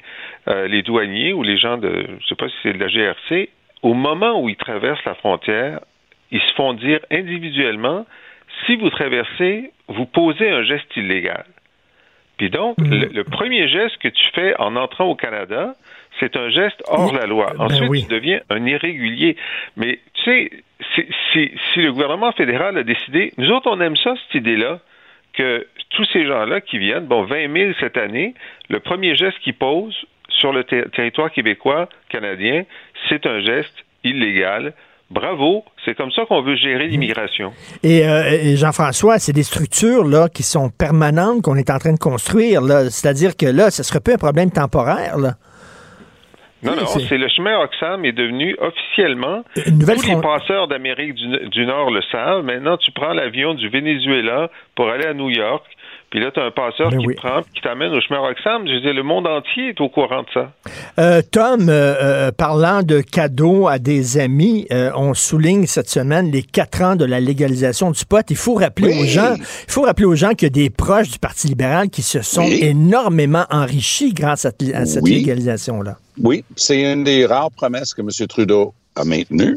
euh, 0.48 0.68
les 0.68 0.82
douaniers 0.82 1.34
ou 1.34 1.44
les 1.44 1.58
gens 1.58 1.78
de, 1.78 2.06
je 2.20 2.28
sais 2.28 2.36
pas 2.36 2.48
si 2.50 2.56
c'est 2.64 2.74
de 2.74 2.80
la 2.80 2.88
GRC, 2.88 3.50
au 3.84 3.94
moment 3.94 4.42
où 4.42 4.50
ils 4.50 4.56
traversent 4.56 5.04
la 5.06 5.16
frontière, 5.16 5.80
ils 6.32 6.42
se 6.42 6.54
font 6.54 6.74
dire 6.74 7.00
individuellement, 7.12 8.06
si 8.66 8.76
vous 8.76 8.90
traversez, 8.90 9.72
vous 9.88 10.06
posez 10.06 10.50
un 10.50 10.64
geste 10.64 10.96
illégal. 10.96 11.46
Puis 12.38 12.50
donc, 12.50 12.78
Mhm. 12.80 12.90
le, 13.02 13.08
le 13.08 13.24
premier 13.24 13.68
geste 13.68 13.98
que 13.98 14.08
tu 14.08 14.24
fais 14.34 14.56
en 14.60 14.76
entrant 14.76 15.06
au 15.06 15.16
Canada, 15.16 15.76
c'est 16.20 16.36
un 16.36 16.50
geste 16.50 16.82
hors 16.88 17.14
la 17.14 17.26
loi. 17.26 17.54
Ben 17.58 17.66
Ensuite, 17.66 17.90
oui. 17.90 18.04
tu 18.08 18.14
deviens 18.14 18.42
un 18.50 18.66
irrégulier. 18.66 19.36
Mais 19.78 20.00
tu 20.14 20.24
sais, 20.24 20.50
si, 20.96 21.06
si, 21.32 21.52
si 21.74 21.82
le 21.82 21.92
gouvernement 21.94 22.32
fédéral 22.32 22.78
a 22.78 22.84
décidé, 22.84 23.32
nous 23.38 23.50
autres, 23.52 23.70
on 23.72 23.80
aime 23.80 23.96
ça, 23.98 24.16
cette 24.28 24.36
idée-là, 24.36 24.80
que 25.34 25.66
tous 25.92 26.06
ces 26.12 26.26
gens-là 26.26 26.60
qui 26.62 26.78
viennent, 26.80 27.06
bon, 27.06 27.24
20 27.24 27.52
000 27.54 27.72
cette 27.80 27.96
année, 27.98 28.34
le 28.70 28.80
premier 28.80 29.16
geste 29.16 29.40
qu'ils 29.40 29.54
posent 29.54 30.06
sur 30.40 30.52
le 30.54 30.64
ter- 30.64 30.86
territoire 30.96 31.32
québécois, 31.32 31.88
canadien, 32.10 32.64
c'est 33.10 33.26
un 33.26 33.40
geste 33.42 33.76
illégal. 34.04 34.74
Bravo, 35.10 35.66
c'est 35.84 35.94
comme 35.96 36.12
ça 36.12 36.24
qu'on 36.26 36.42
veut 36.42 36.56
gérer 36.56 36.88
l'immigration. 36.88 37.52
Et, 37.84 38.08
euh, 38.08 38.32
et 38.32 38.56
Jean-François, 38.56 39.20
c'est 39.20 39.34
des 39.34 39.44
structures 39.44 40.06
là 40.06 40.30
qui 40.30 40.42
sont 40.44 40.70
permanentes 40.70 41.42
qu'on 41.42 41.56
est 41.58 41.70
en 41.70 41.80
train 41.80 41.92
de 41.94 42.00
construire. 42.00 42.62
là. 42.62 42.90
C'est-à-dire 42.90 43.36
que 43.36 43.46
là, 43.46 43.72
ce 43.72 43.84
serait 43.84 44.00
pas 44.00 44.14
un 44.14 44.18
problème 44.18 44.52
temporaire. 44.52 45.18
Là. 45.18 45.34
Non, 46.64 46.74
Oui, 46.74 46.80
non, 46.80 46.86
c'est- 46.86 47.18
le 47.18 47.28
chemin 47.28 47.60
Oxfam 47.60 48.06
est 48.06 48.12
devenu 48.14 48.56
officiellement. 48.60 49.44
Une 49.66 49.80
nouvelle 49.80 49.98
tous 49.98 50.08
les 50.16 50.22
passeurs 50.22 50.68
d'Amérique 50.68 51.16
du, 51.16 51.50
du 51.50 51.66
Nord 51.66 51.90
le 51.92 52.02
savent. 52.12 52.44
Maintenant, 52.46 52.78
tu 52.78 52.92
prends 52.92 53.14
l'avion 53.14 53.54
du 53.56 53.68
Venezuela 53.68 54.50
pour 54.76 54.88
aller 54.90 55.08
à 55.08 55.14
New 55.14 55.30
York. 55.30 55.66
Puis 56.12 56.20
là, 56.20 56.30
tu 56.34 56.40
as 56.42 56.44
un 56.44 56.52
passeur 56.52 56.90
Ben 56.92 57.00
qui 57.00 57.08
oui. 57.08 57.16
te 57.16 57.22
prend 57.22 57.40
qui 57.56 57.62
t'amène 57.62 57.94
au 57.94 58.02
chemin 58.02 58.20
Roxham. 58.20 58.68
Je 58.68 58.74
veux 58.74 58.82
dire, 58.82 58.94
le 58.94 59.02
monde 59.02 59.26
entier 59.28 59.70
est 59.70 59.80
au 59.80 59.88
courant 59.88 60.24
de 60.24 60.28
ça. 60.34 60.52
Euh, 61.00 61.22
Tom, 61.32 61.70
euh, 61.70 61.96
euh, 62.02 62.32
parlant 62.34 62.84
de 62.84 63.00
cadeaux 63.00 63.70
à 63.70 63.80
des 63.80 64.18
amis, 64.18 64.68
euh, 64.74 64.92
on 64.96 65.14
souligne 65.14 65.66
cette 65.68 65.90
semaine 65.90 66.30
les 66.30 66.44
quatre 66.44 66.82
ans 66.82 66.96
de 66.98 67.06
la 67.06 67.22
légalisation 67.22 67.92
du 67.92 68.04
pot. 68.06 68.26
Il 68.30 68.36
faut 68.36 68.56
rappeler 68.56 68.90
Oui. 68.90 69.02
aux 69.04 69.06
gens, 69.06 69.36
il 69.38 69.72
faut 69.72 69.84
rappeler 69.84 70.06
aux 70.06 70.16
gens 70.16 70.32
qu'il 70.32 70.48
y 70.48 70.48
a 70.48 70.50
des 70.50 70.70
proches 70.70 71.10
du 71.12 71.18
Parti 71.20 71.48
libéral 71.48 71.90
qui 71.90 72.02
se 72.02 72.22
sont 72.22 72.44
Oui. 72.44 72.60
énormément 72.62 73.46
enrichis 73.50 74.14
grâce 74.14 74.46
à, 74.46 74.52
à 74.74 74.86
cette 74.86 75.04
Oui. 75.04 75.12
légalisation-là. 75.14 75.96
Oui, 76.22 76.44
c'est 76.58 76.92
une 76.92 77.06
des 77.06 77.26
rares 77.26 77.52
promesses 77.52 77.94
que 77.94 78.02
M. 78.02 78.10
Trudeau 78.28 78.74
a 78.98 79.06
maintenues. 79.06 79.56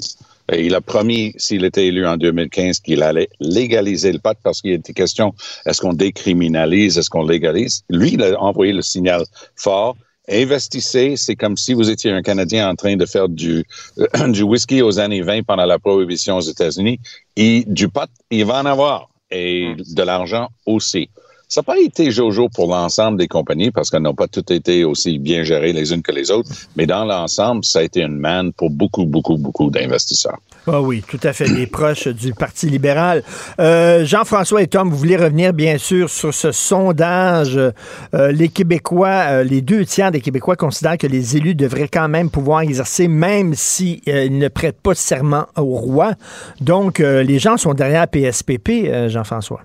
Euh, 0.53 0.57
Il 0.59 0.75
a 0.75 0.81
promis, 0.81 1.33
s'il 1.37 1.65
était 1.65 1.87
élu 1.87 2.07
en 2.07 2.17
2015, 2.17 2.81
qu'il 2.81 3.03
allait 3.03 3.29
légaliser 3.41 4.13
le 4.13 4.19
pot 4.19 4.37
parce 4.43 4.61
qu'il 4.61 4.73
était 4.73 4.93
question, 4.93 5.35
est-ce 5.67 5.81
qu'on 5.81 5.93
décriminalise, 5.93 6.99
est-ce 6.99 7.11
qu'on 7.11 7.25
légalise? 7.25 7.83
Lui, 7.91 8.13
il 8.15 8.23
a 8.23 8.41
envoyé 8.41 8.73
le 8.73 8.83
signal 8.83 9.25
fort. 9.57 9.97
Investissez, 10.29 11.17
c'est 11.17 11.37
comme 11.37 11.57
si 11.57 11.75
vous 11.75 11.91
étiez 11.91 12.11
un 12.11 12.23
Canadien 12.23 12.71
en 12.71 12.75
train 12.75 12.97
de 12.97 13.05
faire 13.05 13.29
du, 13.29 13.65
du 14.29 14.43
whisky 14.43 14.81
aux 14.81 14.99
années 14.99 15.21
20 15.21 15.43
pendant 15.43 15.67
la 15.67 15.79
prohibition 15.79 16.37
aux 16.37 16.41
États-Unis. 16.41 16.99
Et 17.37 17.65
du 17.67 17.89
pot, 17.89 18.09
il 18.31 18.45
va 18.47 18.61
en 18.61 18.67
avoir. 18.67 19.11
Et 19.31 19.75
de 19.77 20.03
l'argent 20.03 20.49
aussi. 20.65 21.11
Ça 21.49 21.61
n'a 21.61 21.65
pas 21.65 21.79
été 21.79 22.11
Jojo 22.11 22.49
pour 22.49 22.69
l'ensemble 22.69 23.19
des 23.19 23.29
compagnies 23.29 23.71
parce 23.71 23.91
qu'elles 23.91 24.03
n'ont 24.03 24.15
pas 24.15 24.29
toutes 24.29 24.51
été 24.51 24.85
aussi 24.85 25.19
bien 25.19 25.45
gérées 25.45 25.73
les 25.73 25.93
unes 25.93 26.03
que 26.03 26.13
les 26.13 26.31
autres, 26.31 26.51
mais 26.77 26.87
dans 26.87 27.05
l'ensemble, 27.05 27.65
ça 27.65 27.81
a 27.81 27.83
été 27.83 28.03
une 28.03 28.19
manne 28.19 28.53
pour 28.53 28.71
beaucoup, 28.71 29.05
beaucoup, 29.05 29.37
beaucoup 29.37 29.71
d'investisseurs. 29.71 30.39
Ah 30.67 30.81
oui, 30.81 31.03
tout 31.07 31.21
à 31.23 31.35
fait, 31.35 31.49
des 31.49 31.67
proches 31.67 32.09
du 32.09 32.33
Parti 32.33 32.71
libéral. 32.71 33.23
Euh, 33.61 34.07
Jean-François 34.07 34.63
et 34.63 34.67
Tom, 34.67 34.89
vous 34.89 34.97
voulez 34.97 35.17
revenir 35.17 35.53
bien 35.53 35.77
sûr 35.77 36.09
sur 36.09 36.33
ce 36.33 36.53
sondage. 36.53 37.57
Euh, 37.59 38.33
les 38.33 38.49
Québécois, 38.49 39.25
euh, 39.27 39.45
les 39.45 39.61
deux 39.61 39.85
tiers 39.85 40.11
des 40.11 40.23
Québécois 40.23 40.57
considèrent 40.57 40.97
que 40.97 41.07
les 41.07 41.37
élus 41.37 41.55
devraient 41.55 41.89
quand 41.89 42.09
même 42.09 42.31
pouvoir 42.31 42.63
exercer, 42.63 43.09
même 43.09 43.55
s'ils 43.55 44.01
ne 44.07 44.49
prêtent 44.49 44.81
pas 44.81 44.95
serment 44.95 45.47
au 45.57 45.77
roi. 45.77 46.13
Donc, 46.61 46.99
les 46.99 47.39
gens 47.39 47.57
sont 47.57 47.75
derrière 47.75 48.09
PSPP, 48.09 49.09
Jean-François. 49.09 49.61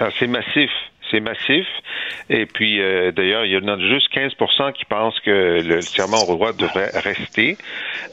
Ah, 0.00 0.08
c'est 0.18 0.26
massif 0.26 0.70
c'est 1.12 1.20
massif. 1.20 1.66
Et 2.30 2.46
puis, 2.46 2.80
euh, 2.80 3.12
d'ailleurs, 3.12 3.44
il 3.44 3.52
y 3.52 3.56
en 3.56 3.68
a 3.68 3.78
juste 3.78 4.12
15% 4.12 4.72
qui 4.72 4.84
pensent 4.86 5.20
que 5.20 5.62
le 5.62 5.80
serment 5.82 6.22
au 6.28 6.36
roi 6.36 6.52
devrait 6.52 6.90
rester. 6.94 7.56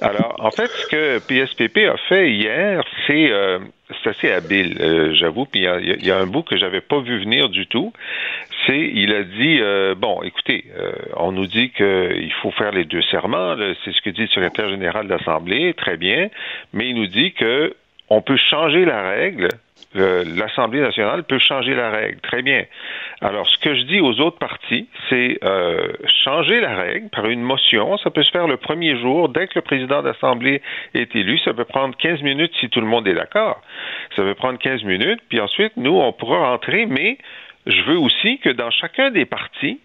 Alors, 0.01 0.35
en 0.39 0.51
fait, 0.51 0.67
ce 0.67 0.87
que 0.87 1.19
PSPP 1.19 1.89
a 1.89 1.97
fait 2.09 2.29
hier, 2.31 2.83
c'est 3.07 3.31
euh, 3.31 3.59
assez 4.05 4.31
habile, 4.31 4.77
euh, 4.79 5.13
j'avoue. 5.15 5.45
Puis 5.45 5.61
il 5.61 6.05
y, 6.05 6.11
a, 6.11 6.17
un 6.17 6.27
bout 6.27 6.43
que 6.43 6.57
j'avais 6.57 6.81
pas 6.81 6.99
vu 6.99 7.19
venir 7.19 7.49
du 7.49 7.65
tout. 7.65 7.93
C'est, 8.67 8.91
il 8.93 9.13
a 9.13 9.23
dit, 9.23 9.61
bon, 9.97 10.21
écoutez, 10.21 10.65
on 11.15 11.31
nous 11.31 11.47
dit 11.47 11.71
qu'il 11.71 12.33
faut 12.41 12.51
faire 12.51 12.71
les 12.71 12.83
deux 12.83 13.01
serments. 13.03 13.55
C'est 13.85 13.93
ce 13.93 14.01
que 14.01 14.09
dit 14.09 14.21
le 14.21 14.27
secrétaire 14.27 14.69
général 14.69 15.07
de 15.07 15.13
l'Assemblée, 15.13 15.73
très 15.75 15.95
bien. 15.95 16.29
Mais 16.73 16.89
il 16.89 16.95
nous 16.95 17.07
dit 17.07 17.31
que 17.31 17.73
on 18.09 18.21
peut 18.21 18.37
changer 18.37 18.85
la 18.85 19.09
règle 19.09 19.49
l'Assemblée 19.95 20.81
nationale 20.81 21.23
peut 21.23 21.39
changer 21.39 21.73
la 21.73 21.89
règle. 21.89 22.19
Très 22.21 22.41
bien. 22.41 22.65
Alors, 23.21 23.47
ce 23.49 23.57
que 23.57 23.75
je 23.75 23.81
dis 23.83 23.99
aux 23.99 24.19
autres 24.19 24.37
partis, 24.37 24.87
c'est 25.09 25.39
euh, 25.43 25.87
changer 26.23 26.59
la 26.59 26.75
règle 26.75 27.09
par 27.09 27.25
une 27.25 27.41
motion. 27.41 27.97
Ça 27.97 28.11
peut 28.11 28.23
se 28.23 28.31
faire 28.31 28.47
le 28.47 28.57
premier 28.57 28.97
jour, 28.99 29.29
dès 29.29 29.47
que 29.47 29.53
le 29.55 29.61
président 29.61 30.01
d'Assemblée 30.03 30.61
est 30.93 31.15
élu. 31.15 31.39
Ça 31.39 31.53
peut 31.53 31.65
prendre 31.65 31.95
15 31.97 32.21
minutes 32.21 32.53
si 32.59 32.69
tout 32.69 32.81
le 32.81 32.87
monde 32.87 33.07
est 33.07 33.15
d'accord. 33.15 33.61
Ça 34.15 34.21
peut 34.21 34.35
prendre 34.35 34.59
15 34.59 34.83
minutes, 34.83 35.21
puis 35.29 35.39
ensuite, 35.39 35.73
nous, 35.75 35.97
on 35.97 36.13
pourra 36.13 36.49
rentrer, 36.49 36.85
mais 36.85 37.17
je 37.65 37.81
veux 37.83 37.97
aussi 37.97 38.39
que 38.39 38.49
dans 38.49 38.71
chacun 38.71 39.11
des 39.11 39.25
partis, 39.25 39.79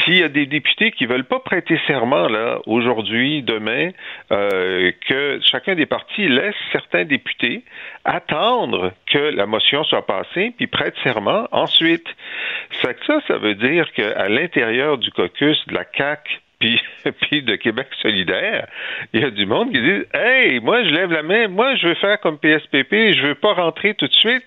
s'il 0.00 0.18
y 0.18 0.22
a 0.22 0.28
des 0.28 0.46
députés 0.46 0.90
qui 0.92 1.06
veulent 1.06 1.24
pas 1.24 1.40
prêter 1.40 1.78
serment 1.86 2.28
là 2.28 2.60
aujourd'hui, 2.66 3.42
demain, 3.42 3.90
euh, 4.30 4.92
que 5.08 5.40
chacun 5.50 5.74
des 5.74 5.86
partis 5.86 6.28
laisse 6.28 6.54
certains 6.72 7.04
députés 7.04 7.62
attendre 8.04 8.92
que 9.06 9.18
la 9.18 9.46
motion 9.46 9.84
soit 9.84 10.06
passée 10.06 10.52
puis 10.56 10.66
prête 10.66 10.94
serment 11.02 11.48
ensuite. 11.52 12.06
Ça, 12.82 12.90
ça, 13.06 13.20
ça 13.26 13.38
veut 13.38 13.54
dire 13.54 13.92
qu'à 13.92 14.28
l'intérieur 14.28 14.98
du 14.98 15.10
caucus 15.10 15.58
de 15.68 15.74
la 15.74 15.84
CAC 15.84 16.40
puis, 17.20 17.42
de 17.42 17.56
Québec 17.56 17.88
solidaire, 18.00 18.66
il 19.12 19.20
y 19.20 19.24
a 19.24 19.30
du 19.30 19.46
monde 19.46 19.72
qui 19.72 19.80
dit 19.80 20.02
Hey, 20.14 20.60
moi 20.60 20.84
je 20.84 20.90
lève 20.90 21.10
la 21.10 21.22
main, 21.22 21.48
moi 21.48 21.74
je 21.76 21.88
veux 21.88 21.94
faire 21.94 22.20
comme 22.20 22.38
PSPP, 22.38 23.12
je 23.12 23.26
veux 23.28 23.34
pas 23.34 23.54
rentrer 23.54 23.94
tout 23.94 24.06
de 24.06 24.12
suite. 24.12 24.44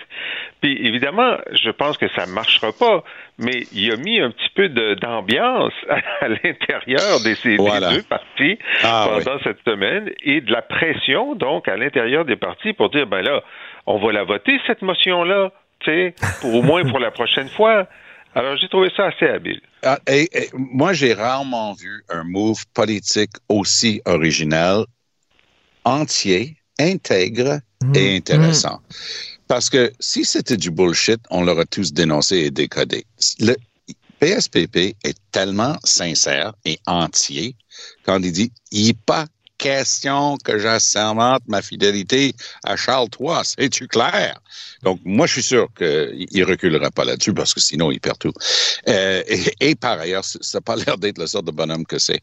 Puis 0.62 0.86
évidemment, 0.86 1.38
je 1.51 1.69
pense 1.69 1.97
que 1.97 2.08
ça 2.10 2.25
marchera 2.28 2.71
pas, 2.71 3.04
mais 3.38 3.63
il 3.73 3.91
a 3.91 3.97
mis 3.97 4.19
un 4.19 4.32
petit 4.32 4.49
peu 4.56 4.69
d'ambiance 4.69 5.73
à, 5.89 6.28
l'intérieur 6.28 7.19
de 7.23 7.34
ces 7.36 7.58
deux 7.58 8.04
partis 8.10 8.58
ah, 8.84 9.08
pendant 9.10 9.39
cette 9.43 9.63
semaine 9.65 10.12
et 10.23 10.41
de 10.41 10.51
la 10.51 10.62
pression 10.62 11.36
donc 11.36 11.67
à 11.67 11.75
l'intérieur 11.75 12.25
des 12.25 12.36
partis 12.36 12.73
pour 12.73 12.89
dire 12.89 13.08
ben 13.08 13.21
là, 13.21 13.43
on 13.86 13.97
va 13.97 14.12
la 14.12 14.23
voter 14.23 14.60
cette 14.67 14.82
motion 14.82 15.23
là, 15.23 15.51
tu 15.80 15.91
sais, 15.91 16.15
au 16.43 16.62
moins 16.62 16.84
pour 16.84 16.99
la 16.99 17.12
prochaine 17.12 17.49
fois. 17.49 17.88
Alors, 18.36 18.58
j'ai 18.58 18.67
trouvé 18.67 18.89
ça 18.95 19.06
assez 19.08 19.26
habile. 19.26 19.62
Ah, 19.82 19.98
moi, 20.54 20.91
j'ai 20.93 21.13
rarement 21.13 21.74
vu 21.74 22.04
un 22.10 22.24
move 22.26 22.65
politique 22.74 23.32
aussi 23.48 24.02
original, 24.06 24.86
entier, 25.86 26.58
intègre 26.78 27.60
et 27.93 28.13
mmh. 28.13 28.17
intéressant. 28.17 28.78
Mmh. 28.78 28.93
Parce 29.48 29.69
que 29.69 29.91
si 30.00 30.26
c'était 30.26 30.58
du 30.58 30.69
bullshit, 30.69 31.19
on 31.30 31.43
l'aurait 31.43 31.65
tous 31.65 31.93
dénoncé 31.93 32.38
et 32.38 32.52
décodé. 32.52 33.06
Le 33.39 33.56
PSPP 34.19 34.98
est 35.04 35.17
tellement 35.32 35.78
sincère 35.84 36.54
et 36.65 36.80
entier 36.88 37.56
quand 38.04 38.19
il 38.19 38.32
dit 38.32 38.52
il 38.71 38.88
n'est 38.88 38.93
pas 38.93 39.26
question 39.65 40.38
que 40.43 40.60
j'assermente 40.60 41.41
ma 41.47 41.60
fidélité 41.63 42.36
à 42.63 42.75
Charles 42.75 43.10
III. 43.19 43.39
C'est-tu 43.43 43.88
clair? 43.88 44.39
Donc, 44.84 44.99
moi, 45.04 45.25
je 45.25 45.34
suis 45.34 45.43
sûr 45.43 45.67
qu'il 45.75 46.28
ne 46.32 46.45
reculera 46.45 46.91
pas 46.91 47.04
là-dessus 47.04 47.34
parce 47.34 47.51
que 47.51 47.60
sinon, 47.60 47.89
il 47.89 47.99
perd 47.99 48.19
tout. 48.19 48.34
Euh, 48.88 49.23
et, 49.60 49.73
par 49.73 49.99
ailleurs, 49.99 50.23
ça 50.23 50.39
n'a 50.54 50.62
pas 50.62 50.75
l'air 50.75 50.99
d'être 50.99 51.17
le 51.17 51.25
sort 51.25 51.41
de 51.41 51.49
bonhomme 51.49 51.86
que 51.86 51.97
c'est. 51.97 52.21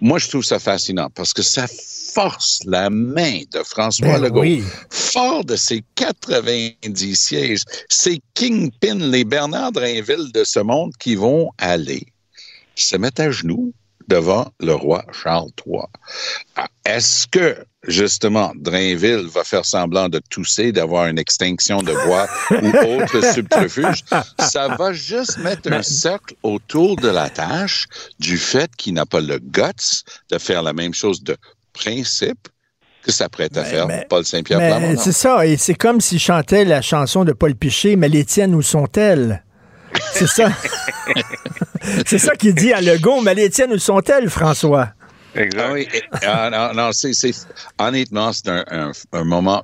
Moi, 0.00 0.18
je 0.18 0.28
trouve 0.28 0.42
ça 0.42 0.58
fascinant 0.58 1.10
parce 1.14 1.32
que 1.32 1.42
ça 1.42 1.68
force 2.12 2.58
la 2.66 2.90
main 2.90 3.42
de 3.52 3.62
François 3.62 4.18
ben 4.18 4.22
Legault, 4.24 4.64
fort 4.90 5.44
de 5.44 5.54
ses 5.54 5.84
90 5.94 7.14
sièges, 7.14 7.62
ces 7.88 8.20
kingpins, 8.34 8.98
les 8.98 9.22
Bernard 9.22 9.70
Drainville 9.70 10.32
de 10.34 10.42
ce 10.42 10.58
monde 10.58 10.90
qui 10.98 11.14
vont 11.14 11.52
aller 11.58 12.04
se 12.74 12.96
mettre 12.96 13.20
à 13.20 13.30
genoux 13.30 13.72
devant 14.10 14.50
le 14.60 14.74
roi 14.74 15.04
Charles 15.12 15.50
III. 15.66 15.84
Ah, 16.56 16.66
est-ce 16.84 17.26
que, 17.28 17.56
justement, 17.86 18.52
Drainville 18.56 19.28
va 19.32 19.44
faire 19.44 19.64
semblant 19.64 20.08
de 20.08 20.20
tousser, 20.28 20.72
d'avoir 20.72 21.06
une 21.06 21.18
extinction 21.18 21.80
de 21.82 21.92
voix 21.92 22.26
ou 22.50 23.02
autre 23.02 23.24
subterfuge? 23.34 24.04
Ça 24.38 24.68
va 24.76 24.92
juste 24.92 25.38
mettre 25.38 25.72
un 25.72 25.82
cercle 25.82 26.34
autour 26.42 26.96
de 26.96 27.08
la 27.08 27.30
tâche 27.30 27.86
du 28.18 28.36
fait 28.36 28.70
qu'il 28.76 28.94
n'a 28.94 29.06
pas 29.06 29.20
le 29.20 29.38
guts 29.38 30.02
de 30.30 30.38
faire 30.38 30.62
la 30.62 30.72
même 30.72 30.92
chose 30.92 31.22
de 31.22 31.36
principe 31.72 32.48
que 33.02 33.12
ça 33.12 33.28
prête 33.28 33.56
à 33.56 33.64
faire 33.64 33.86
Paul 34.08 34.24
Saint-Pierre. 34.26 34.98
C'est 34.98 35.12
ça, 35.12 35.46
et 35.46 35.56
c'est 35.56 35.74
comme 35.74 36.00
s'il 36.00 36.18
chantait 36.18 36.64
la 36.64 36.82
chanson 36.82 37.24
de 37.24 37.32
Paul 37.32 37.54
Piché, 37.54 37.96
mais 37.96 38.08
les 38.08 38.24
tiennes, 38.24 38.54
où 38.54 38.60
sont-elles? 38.60 39.42
C'est 40.12 40.26
ça. 40.26 40.50
c'est 42.06 42.18
ça 42.18 42.34
qu'il 42.36 42.54
dit 42.54 42.72
à 42.72 42.80
Legault. 42.80 43.20
Mais 43.22 43.34
les 43.34 43.50
tiennes, 43.50 43.72
où 43.72 43.78
sont-elles, 43.78 44.30
François? 44.30 44.90
Exact. 45.34 45.62
Ah 45.64 45.72
oui, 45.72 45.88
ah, 46.26 46.50
non, 46.50 46.82
non 46.82 46.90
c'est, 46.92 47.12
honnêtement, 47.78 48.32
c'est 48.32 48.48
un, 48.48 48.90
un, 49.12 49.24
moment, 49.24 49.62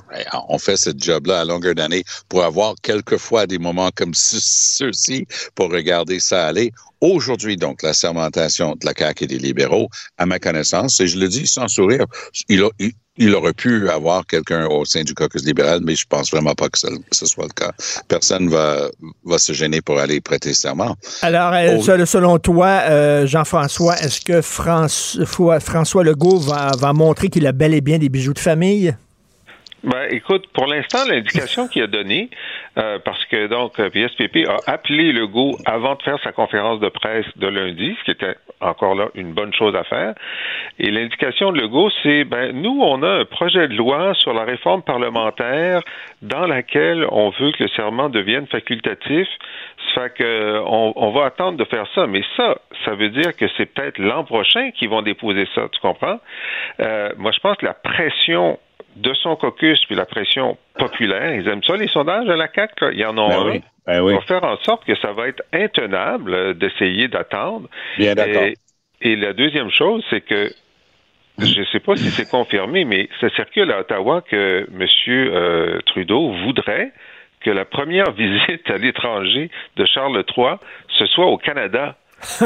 on 0.48 0.58
fait 0.58 0.76
ce 0.76 0.90
job-là 0.96 1.40
à 1.40 1.44
longueur 1.44 1.74
d'année 1.74 2.04
pour 2.28 2.44
avoir 2.44 2.74
quelquefois 2.82 3.46
des 3.46 3.58
moments 3.58 3.90
comme 3.94 4.12
ceux-ci 4.14 5.26
pour 5.56 5.70
regarder 5.70 6.20
ça 6.20 6.46
aller. 6.46 6.72
Aujourd'hui, 7.00 7.56
donc, 7.56 7.82
la 7.82 7.92
sermentation 7.92 8.72
de 8.72 8.87
la 8.87 8.92
CAQ 8.96 9.24
et 9.24 9.26
des 9.26 9.38
libéraux, 9.38 9.88
à 10.18 10.26
ma 10.26 10.38
connaissance, 10.38 10.98
et 11.00 11.06
je 11.06 11.18
le 11.18 11.28
dis 11.28 11.46
sans 11.46 11.68
sourire, 11.68 12.06
il, 12.48 12.62
a, 12.62 12.68
il 13.18 13.35
aurait 13.35 13.52
pu 13.52 13.88
avoir 13.90 14.26
quelqu'un 14.26 14.66
au 14.66 14.85
sein 14.85 15.02
du 15.02 15.14
caucus 15.14 15.44
libéral, 15.44 15.80
mais 15.82 15.94
je 15.94 16.06
pense 16.09 16.30
vraiment 16.30 16.54
pas 16.54 16.68
que 16.68 16.78
ce, 16.78 17.26
soit 17.26 17.44
le 17.44 17.52
cas. 17.52 17.72
Personne 18.09 18.48
va, 18.48 18.88
va 19.24 19.38
se 19.38 19.52
gêner 19.52 19.80
pour 19.80 19.98
aller 19.98 20.20
prêter 20.20 20.54
serment. 20.54 20.96
Alors, 21.22 21.52
euh, 21.52 22.06
selon 22.06 22.38
toi, 22.38 22.82
euh, 22.88 23.26
Jean-François, 23.26 23.98
est-ce 24.00 24.20
que 24.20 24.40
François, 24.40 25.61
François 25.61 26.04
Legault 26.04 26.38
va, 26.38 26.72
va 26.78 26.92
montrer 26.92 27.28
qu'il 27.28 27.46
a 27.46 27.52
bel 27.52 27.74
et 27.74 27.80
bien 27.80 27.98
des 27.98 28.09
bijoux 28.09 28.35
de 28.35 28.38
famille? 28.38 28.94
Ben, 29.87 30.09
écoute, 30.11 30.49
pour 30.53 30.66
l'instant, 30.66 30.99
l'indication 31.09 31.68
qu'il 31.68 31.83
a 31.83 31.87
donnée, 31.87 32.29
euh, 32.77 32.99
parce 33.05 33.25
que 33.27 33.46
donc 33.46 33.77
PSPP 33.77 34.49
a 34.49 34.59
appelé 34.70 35.12
Legault 35.12 35.57
avant 35.64 35.94
de 35.94 36.03
faire 36.03 36.18
sa 36.25 36.33
conférence 36.33 36.81
de 36.81 36.88
presse 36.88 37.27
de 37.37 37.46
lundi, 37.46 37.96
ce 38.01 38.05
qui 38.05 38.11
était 38.11 38.35
encore 38.61 38.96
là 38.96 39.09
une 39.14 39.33
bonne 39.33 39.55
chose 39.55 39.77
à 39.77 39.85
faire. 39.85 40.14
Et 40.81 40.90
l'indication 40.90 41.53
de 41.53 41.61
Legault, 41.61 41.90
c'est 42.03 42.25
ben 42.25 42.51
nous, 42.53 42.81
on 42.83 43.03
a 43.05 43.20
un 43.20 43.25
projet 43.25 43.68
de 43.68 43.75
loi 43.75 44.12
sur 44.14 44.35
la 44.35 44.42
réforme 44.42 44.83
parlementaire 44.83 45.83
dans 46.20 46.46
laquelle 46.46 47.07
on 47.12 47.31
veut 47.31 47.53
que 47.53 47.62
le 47.62 47.68
serment 47.70 48.09
devienne 48.09 48.46
facultatif. 48.49 49.29
Ça 49.94 50.03
fait 50.03 50.14
que 50.14 50.62
on, 50.66 50.94
on 50.96 51.11
va 51.12 51.27
attendre 51.27 51.57
de 51.59 51.64
faire 51.64 51.87
ça. 51.94 52.07
Mais 52.09 52.22
ça, 52.37 52.59
ça 52.85 52.94
veut 52.94 53.11
dire 53.11 53.37
que 53.37 53.46
c'est 53.57 53.66
peut-être 53.66 53.99
l'an 53.99 54.25
prochain 54.25 54.72
qu'ils 54.72 54.88
vont 54.88 55.03
déposer 55.03 55.46
ça. 55.55 55.68
Tu 55.72 55.81
comprends? 55.81 56.18
Euh, 56.81 57.11
moi, 57.16 57.31
je 57.33 57.38
pense 57.38 57.57
que 57.57 57.66
la 57.66 57.75
pression 57.75 58.59
de 58.96 59.12
son 59.14 59.37
caucus 59.37 59.85
puis 59.87 59.94
la 59.94 60.06
pression 60.06 60.56
populaire, 60.78 61.35
ils 61.35 61.46
aiment 61.48 61.62
ça, 61.62 61.76
les 61.76 61.88
sondages 61.88 62.28
à 62.28 62.37
la 62.37 62.48
CAQ. 62.52 62.92
Il 62.92 62.98
y 62.98 63.04
en 63.04 63.16
a 63.18 63.28
ben 63.28 63.56
un. 63.56 63.61
Ben 63.87 64.02
oui. 64.02 64.14
faire 64.26 64.42
en 64.42 64.56
sorte 64.64 64.85
que 64.85 64.96
ça 64.96 65.12
va 65.12 65.28
être 65.28 65.42
intenable 65.52 66.35
euh, 66.35 66.54
d'essayer 66.54 67.06
d'attendre. 67.06 67.68
Bien 67.98 68.14
d'accord. 68.14 68.42
Et, 69.00 69.14
la 69.14 69.32
deuxième 69.32 69.70
chose, 69.70 70.04
c'est 70.11 70.22
que 70.22 70.50
je 71.38 71.61
ne 71.61 71.64
sais 71.66 71.80
pas 71.80 71.94
si 71.96 72.11
c'est 72.11 72.28
confirmé, 72.28 72.85
mais 72.85 73.09
ça 73.20 73.28
circule 73.30 73.70
à 73.70 73.80
Ottawa 73.80 74.22
que 74.22 74.66
M. 74.72 74.87
Euh, 75.09 75.78
Trudeau 75.87 76.32
voudrait 76.44 76.92
que 77.42 77.50
la 77.50 77.64
première 77.64 78.11
visite 78.16 78.68
à 78.70 78.78
l'étranger 78.78 79.50
de 79.76 79.85
Charles 79.85 80.24
III, 80.37 80.56
ce 80.98 81.06
soit 81.06 81.26
au 81.26 81.37
Canada. 81.37 81.96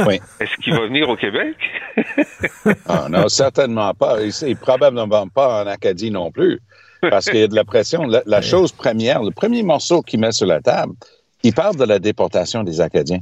Oui. 0.06 0.20
Est-ce 0.40 0.56
qu'il 0.62 0.74
va 0.74 0.86
venir 0.86 1.08
au 1.08 1.16
Québec? 1.16 1.56
ah, 2.88 3.06
non, 3.10 3.28
certainement 3.28 3.94
pas. 3.94 4.18
Et 4.22 4.54
probablement 4.54 5.28
pas 5.28 5.62
en 5.62 5.66
Acadie 5.66 6.10
non 6.10 6.30
plus. 6.30 6.60
Parce 7.08 7.26
qu'il 7.26 7.40
y 7.40 7.42
a 7.42 7.48
de 7.48 7.54
la 7.54 7.64
pression. 7.64 8.06
La, 8.26 8.42
chose 8.42 8.72
première, 8.72 9.22
le 9.22 9.30
premier 9.30 9.62
morceau 9.62 10.02
qu'il 10.02 10.20
met 10.20 10.32
sur 10.32 10.46
la 10.46 10.60
table, 10.60 10.92
il 11.42 11.54
parle 11.54 11.76
de 11.76 11.84
la 11.84 11.98
déportation 11.98 12.62
des 12.62 12.80
Acadiens. 12.80 13.20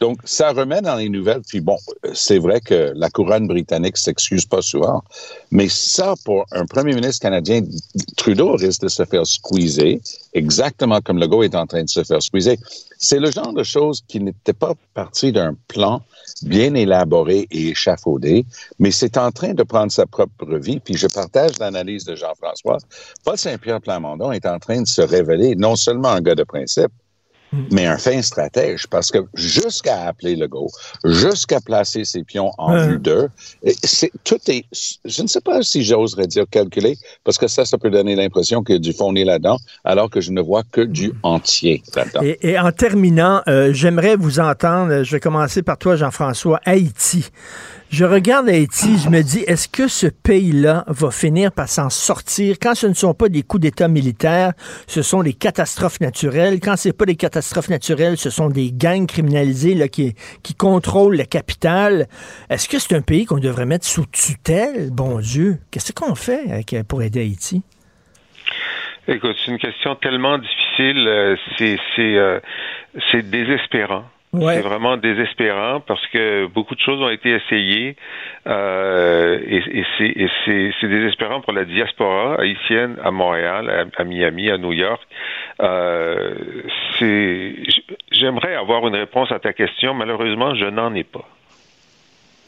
Donc, 0.00 0.18
ça 0.24 0.52
remet 0.52 0.80
dans 0.80 0.96
les 0.96 1.10
nouvelles. 1.10 1.42
Puis 1.46 1.60
bon, 1.60 1.76
c'est 2.14 2.38
vrai 2.38 2.62
que 2.62 2.92
la 2.94 3.10
couronne 3.10 3.46
britannique 3.46 3.98
s'excuse 3.98 4.46
pas 4.46 4.62
souvent, 4.62 5.02
mais 5.50 5.68
ça, 5.68 6.14
pour 6.24 6.46
un 6.52 6.64
premier 6.64 6.94
ministre 6.94 7.20
canadien, 7.20 7.60
Trudeau 8.16 8.52
risque 8.56 8.80
de 8.80 8.88
se 8.88 9.04
faire 9.04 9.26
squeezer, 9.26 9.98
exactement 10.32 11.02
comme 11.02 11.18
Legault 11.18 11.42
est 11.42 11.54
en 11.54 11.66
train 11.66 11.84
de 11.84 11.88
se 11.90 12.02
faire 12.02 12.22
squeezer. 12.22 12.56
C'est 12.96 13.18
le 13.18 13.30
genre 13.30 13.52
de 13.52 13.62
choses 13.62 14.02
qui 14.08 14.20
n'était 14.20 14.54
pas 14.54 14.72
parti 14.94 15.32
d'un 15.32 15.54
plan 15.68 16.02
bien 16.42 16.74
élaboré 16.74 17.46
et 17.50 17.68
échafaudé, 17.68 18.46
mais 18.78 18.90
c'est 18.90 19.18
en 19.18 19.30
train 19.32 19.52
de 19.52 19.62
prendre 19.62 19.92
sa 19.92 20.06
propre 20.06 20.56
vie. 20.56 20.80
Puis 20.80 20.96
je 20.96 21.08
partage 21.08 21.58
l'analyse 21.58 22.04
de 22.04 22.14
Jean-François. 22.14 22.78
Paul 23.24 23.36
Saint-Pierre 23.36 23.82
Plamondon 23.82 24.32
est 24.32 24.46
en 24.46 24.58
train 24.58 24.80
de 24.80 24.86
se 24.86 25.02
révéler 25.02 25.56
non 25.56 25.76
seulement 25.76 26.08
un 26.08 26.22
gars 26.22 26.34
de 26.34 26.44
principe, 26.44 26.92
mais 27.70 27.86
un 27.86 27.98
fin 27.98 28.20
stratège, 28.22 28.86
parce 28.86 29.10
que 29.10 29.18
jusqu'à 29.34 30.06
appeler 30.06 30.36
le 30.36 30.48
go, 30.48 30.68
jusqu'à 31.04 31.60
placer 31.60 32.04
ses 32.04 32.22
pions 32.22 32.52
en 32.58 32.86
vue 32.86 32.98
d'eux, 32.98 33.28
c'est 33.82 34.10
tout 34.24 34.38
est, 34.48 34.64
je 35.04 35.22
ne 35.22 35.26
sais 35.26 35.40
pas 35.40 35.62
si 35.62 35.82
j'oserais 35.82 36.26
dire 36.26 36.44
calculé, 36.50 36.96
parce 37.24 37.38
que 37.38 37.48
ça, 37.48 37.64
ça 37.64 37.78
peut 37.78 37.90
donner 37.90 38.14
l'impression 38.14 38.62
qu'il 38.62 38.74
y 38.74 38.76
a 38.76 38.80
du 38.80 38.92
fondé 38.92 39.24
là-dedans, 39.24 39.58
alors 39.84 40.10
que 40.10 40.20
je 40.20 40.30
ne 40.32 40.40
vois 40.40 40.62
que 40.70 40.80
du 40.80 41.12
entier 41.22 41.82
là-dedans. 41.94 42.20
Et, 42.22 42.58
en 42.58 42.72
terminant, 42.72 43.42
euh, 43.48 43.72
j'aimerais 43.72 44.16
vous 44.16 44.40
entendre, 44.40 45.02
je 45.02 45.10
vais 45.10 45.20
commencer 45.20 45.62
par 45.62 45.78
toi, 45.78 45.96
Jean-François, 45.96 46.60
Haïti. 46.64 47.30
Je 47.90 48.04
regarde 48.04 48.48
Haïti, 48.48 48.98
je 49.04 49.08
me 49.08 49.20
dis, 49.20 49.40
est-ce 49.40 49.68
que 49.68 49.88
ce 49.88 50.06
pays-là 50.06 50.84
va 50.86 51.10
finir 51.10 51.50
par 51.50 51.68
s'en 51.68 51.90
sortir 51.90 52.54
quand 52.62 52.76
ce 52.76 52.86
ne 52.86 52.94
sont 52.94 53.14
pas 53.14 53.28
des 53.28 53.42
coups 53.42 53.62
d'État 53.62 53.88
militaires, 53.88 54.52
ce 54.86 55.02
sont 55.02 55.24
des 55.24 55.32
catastrophes 55.32 55.98
naturelles? 55.98 56.60
Quand 56.60 56.76
c'est 56.76 56.96
pas 56.96 57.04
des 57.04 57.16
catastrophes 57.16 57.68
naturelles, 57.68 58.16
ce 58.16 58.30
sont 58.30 58.48
des 58.48 58.70
gangs 58.70 59.08
criminalisés 59.08 59.74
là, 59.74 59.88
qui, 59.88 60.14
qui 60.44 60.54
contrôlent 60.54 61.16
la 61.16 61.24
capitale. 61.24 62.06
Est-ce 62.48 62.68
que 62.68 62.78
c'est 62.78 62.94
un 62.94 63.00
pays 63.00 63.24
qu'on 63.24 63.40
devrait 63.40 63.66
mettre 63.66 63.86
sous 63.86 64.06
tutelle? 64.06 64.90
Bon 64.92 65.18
Dieu, 65.18 65.58
qu'est-ce 65.72 65.92
qu'on 65.92 66.14
fait 66.14 66.64
pour 66.86 67.02
aider 67.02 67.22
Haïti? 67.22 67.62
Écoute, 69.08 69.34
c'est 69.44 69.50
une 69.50 69.58
question 69.58 69.96
tellement 69.96 70.38
difficile, 70.38 71.08
euh, 71.08 71.36
c'est 71.58 71.76
euh, 71.98 72.38
c'est 73.10 73.28
désespérant. 73.28 74.04
C'est 74.32 74.60
vraiment 74.60 74.96
désespérant 74.96 75.80
parce 75.80 76.06
que 76.08 76.46
beaucoup 76.46 76.76
de 76.76 76.80
choses 76.80 77.02
ont 77.02 77.10
été 77.10 77.30
essayées 77.30 77.96
euh, 78.46 79.40
et, 79.44 79.84
et 80.00 80.28
c'est 80.80 80.88
désespérant 80.88 81.40
pour 81.40 81.52
la 81.52 81.64
diaspora 81.64 82.40
haïtienne 82.40 82.96
à 83.02 83.10
Montréal, 83.10 83.90
à, 83.96 84.04
Miami, 84.04 84.48
à 84.48 84.56
New 84.56 84.72
York. 84.72 85.02
Euh, 85.60 86.34
J'aimerais 88.12 88.54
avoir 88.54 88.86
une 88.86 88.94
réponse 88.94 89.32
à 89.32 89.40
ta 89.40 89.52
question. 89.52 89.94
Malheureusement, 89.94 90.54
je 90.54 90.66
n'en 90.66 90.94
ai 90.94 91.04
pas. 91.04 91.26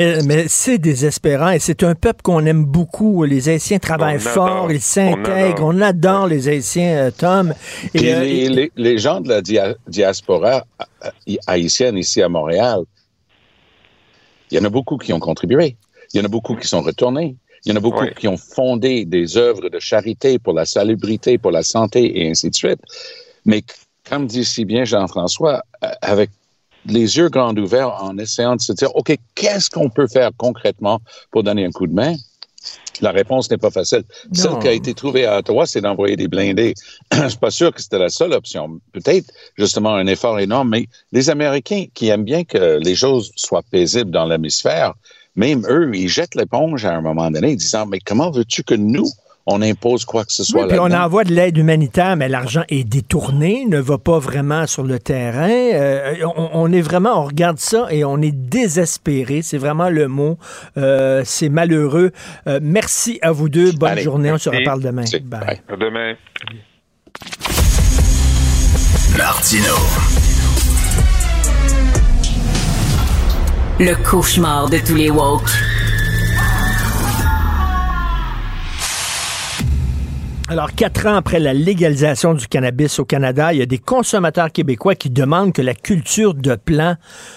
Euh, 0.00 0.22
mais 0.24 0.46
c'est 0.48 0.78
désespérant 0.78 1.50
et 1.50 1.58
c'est 1.58 1.82
un 1.82 1.94
peuple 1.94 2.22
qu'on 2.22 2.44
aime 2.46 2.64
beaucoup. 2.64 3.24
Les 3.24 3.48
Haïtiens 3.48 3.78
travaillent 3.78 4.18
fort, 4.18 4.72
ils 4.72 4.80
s'intègrent. 4.80 5.64
On, 5.64 5.80
adore 5.80 6.26
les 6.26 6.48
Haïtiens, 6.48 6.96
euh, 6.96 7.10
Tom. 7.10 7.54
Et, 7.94 8.14
euh, 8.14 8.68
les, 8.74 8.98
gens 8.98 9.20
de 9.20 9.28
la 9.28 9.42
diaspora 9.86 10.64
haïtienne 11.46 11.98
ici 11.98 12.22
à 12.22 12.28
Montréal, 12.28 12.80
il 14.50 14.58
y 14.58 14.60
en 14.60 14.64
a 14.64 14.70
beaucoup 14.70 14.96
qui 14.96 15.12
ont 15.12 15.20
contribué. 15.20 15.76
Il 16.12 16.18
y 16.18 16.20
en 16.20 16.24
a 16.24 16.28
beaucoup 16.28 16.56
qui 16.56 16.66
sont 16.66 16.82
retournés. 16.82 17.36
Il 17.64 17.70
y 17.70 17.72
en 17.72 17.76
a 17.76 17.80
beaucoup 17.80 18.06
qui 18.18 18.26
ont 18.28 18.36
fondé 18.36 19.04
des 19.04 19.36
œuvres 19.36 19.68
de 19.68 19.78
charité 19.78 20.38
pour 20.38 20.52
la 20.52 20.64
salubrité, 20.64 21.38
pour 21.38 21.52
la 21.52 21.62
santé 21.62 22.20
et 22.20 22.30
ainsi 22.30 22.50
de 22.50 22.54
suite. 22.54 22.80
Mais 23.44 23.62
comme 24.08 24.26
dit 24.26 24.44
si 24.44 24.64
bien 24.64 24.84
Jean-François, 24.84 25.62
avec 26.00 26.30
les 26.86 27.16
yeux 27.16 27.28
grands 27.28 27.56
ouverts 27.56 28.02
en 28.02 28.16
essayant 28.18 28.56
de 28.56 28.60
se 28.60 28.72
dire, 28.72 28.94
OK, 28.96 29.16
qu'est-ce 29.34 29.70
qu'on 29.70 29.90
peut 29.90 30.08
faire 30.08 30.30
concrètement 30.36 31.00
pour 31.30 31.42
donner 31.42 31.64
un 31.64 31.70
coup 31.70 31.86
de 31.86 31.94
main? 31.94 32.14
La 33.00 33.10
réponse 33.10 33.50
n'est 33.50 33.58
pas 33.58 33.70
facile. 33.70 34.04
Celle 34.32 34.58
qui 34.60 34.68
a 34.68 34.72
été 34.72 34.94
trouvée 34.94 35.26
à 35.26 35.38
Ottawa, 35.38 35.66
c'est 35.66 35.80
d'envoyer 35.80 36.14
des 36.14 36.28
blindés. 36.28 36.74
Je 37.12 37.28
suis 37.28 37.38
pas 37.38 37.50
sûr 37.50 37.72
que 37.74 37.82
c'était 37.82 37.98
la 37.98 38.08
seule 38.08 38.32
option. 38.32 38.80
Peut-être 38.92 39.32
justement 39.56 39.94
un 39.94 40.06
effort 40.06 40.38
énorme, 40.38 40.68
mais 40.68 40.86
les 41.10 41.28
Américains 41.28 41.86
qui 41.94 42.08
aiment 42.08 42.24
bien 42.24 42.44
que 42.44 42.78
les 42.80 42.94
choses 42.94 43.32
soient 43.34 43.64
paisibles 43.68 44.10
dans 44.10 44.26
l'hémisphère, 44.26 44.94
même 45.34 45.64
eux, 45.68 45.90
ils 45.94 46.08
jettent 46.08 46.34
l'éponge 46.34 46.84
à 46.84 46.94
un 46.94 47.00
moment 47.00 47.30
donné, 47.30 47.56
disant, 47.56 47.86
mais 47.86 47.98
comment 47.98 48.30
veux-tu 48.30 48.62
que 48.62 48.74
nous, 48.74 49.08
on 49.46 49.60
impose 49.62 50.04
quoi 50.04 50.24
que 50.24 50.32
ce 50.32 50.44
soit. 50.44 50.62
Oui, 50.62 50.68
puis 50.68 50.78
on 50.78 50.90
envoie 50.90 51.24
de 51.24 51.32
l'aide 51.34 51.56
humanitaire, 51.56 52.16
mais 52.16 52.28
l'argent 52.28 52.62
est 52.68 52.84
détourné, 52.84 53.64
ne 53.68 53.78
va 53.78 53.98
pas 53.98 54.18
vraiment 54.18 54.66
sur 54.66 54.84
le 54.84 54.98
terrain. 54.98 55.50
Euh, 55.50 56.14
on, 56.36 56.72
est 56.72 56.80
vraiment, 56.80 57.20
on 57.20 57.24
regarde 57.24 57.58
ça 57.58 57.88
et 57.90 58.04
on 58.04 58.18
est 58.18 58.32
désespéré. 58.32 59.42
C'est 59.42 59.58
vraiment 59.58 59.88
le 59.88 60.06
mot. 60.06 60.38
Euh, 60.76 61.22
c'est 61.24 61.48
malheureux. 61.48 62.12
Euh, 62.46 62.60
merci 62.62 63.18
à 63.22 63.32
vous 63.32 63.48
deux. 63.48 63.72
Bonne 63.72 63.98
journée. 63.98 64.32
On 64.32 64.38
se 64.38 64.50
reparle 64.50 64.82
demain. 64.82 65.04
Bye. 65.24 65.60
À 65.68 65.76
demain. 65.76 66.14
Martino. 69.16 69.74
Le 73.80 73.94
cauchemar 74.08 74.70
de 74.70 74.78
tous 74.78 74.94
les 74.94 75.10
woke. 75.10 75.50
Alors, 80.52 80.74
quatre 80.74 81.06
ans 81.06 81.14
après 81.14 81.40
la 81.40 81.54
légalisation 81.54 82.34
du 82.34 82.46
cannabis 82.46 82.98
au 82.98 83.06
Canada, 83.06 83.54
il 83.54 83.60
y 83.60 83.62
a 83.62 83.66
des 83.66 83.78
consommateurs 83.78 84.52
québécois 84.52 84.94
qui 84.94 85.08
demandent 85.08 85.54
que 85.54 85.62
la 85.62 85.72
culture 85.72 86.34
de 86.34 86.56
plant 86.56 86.96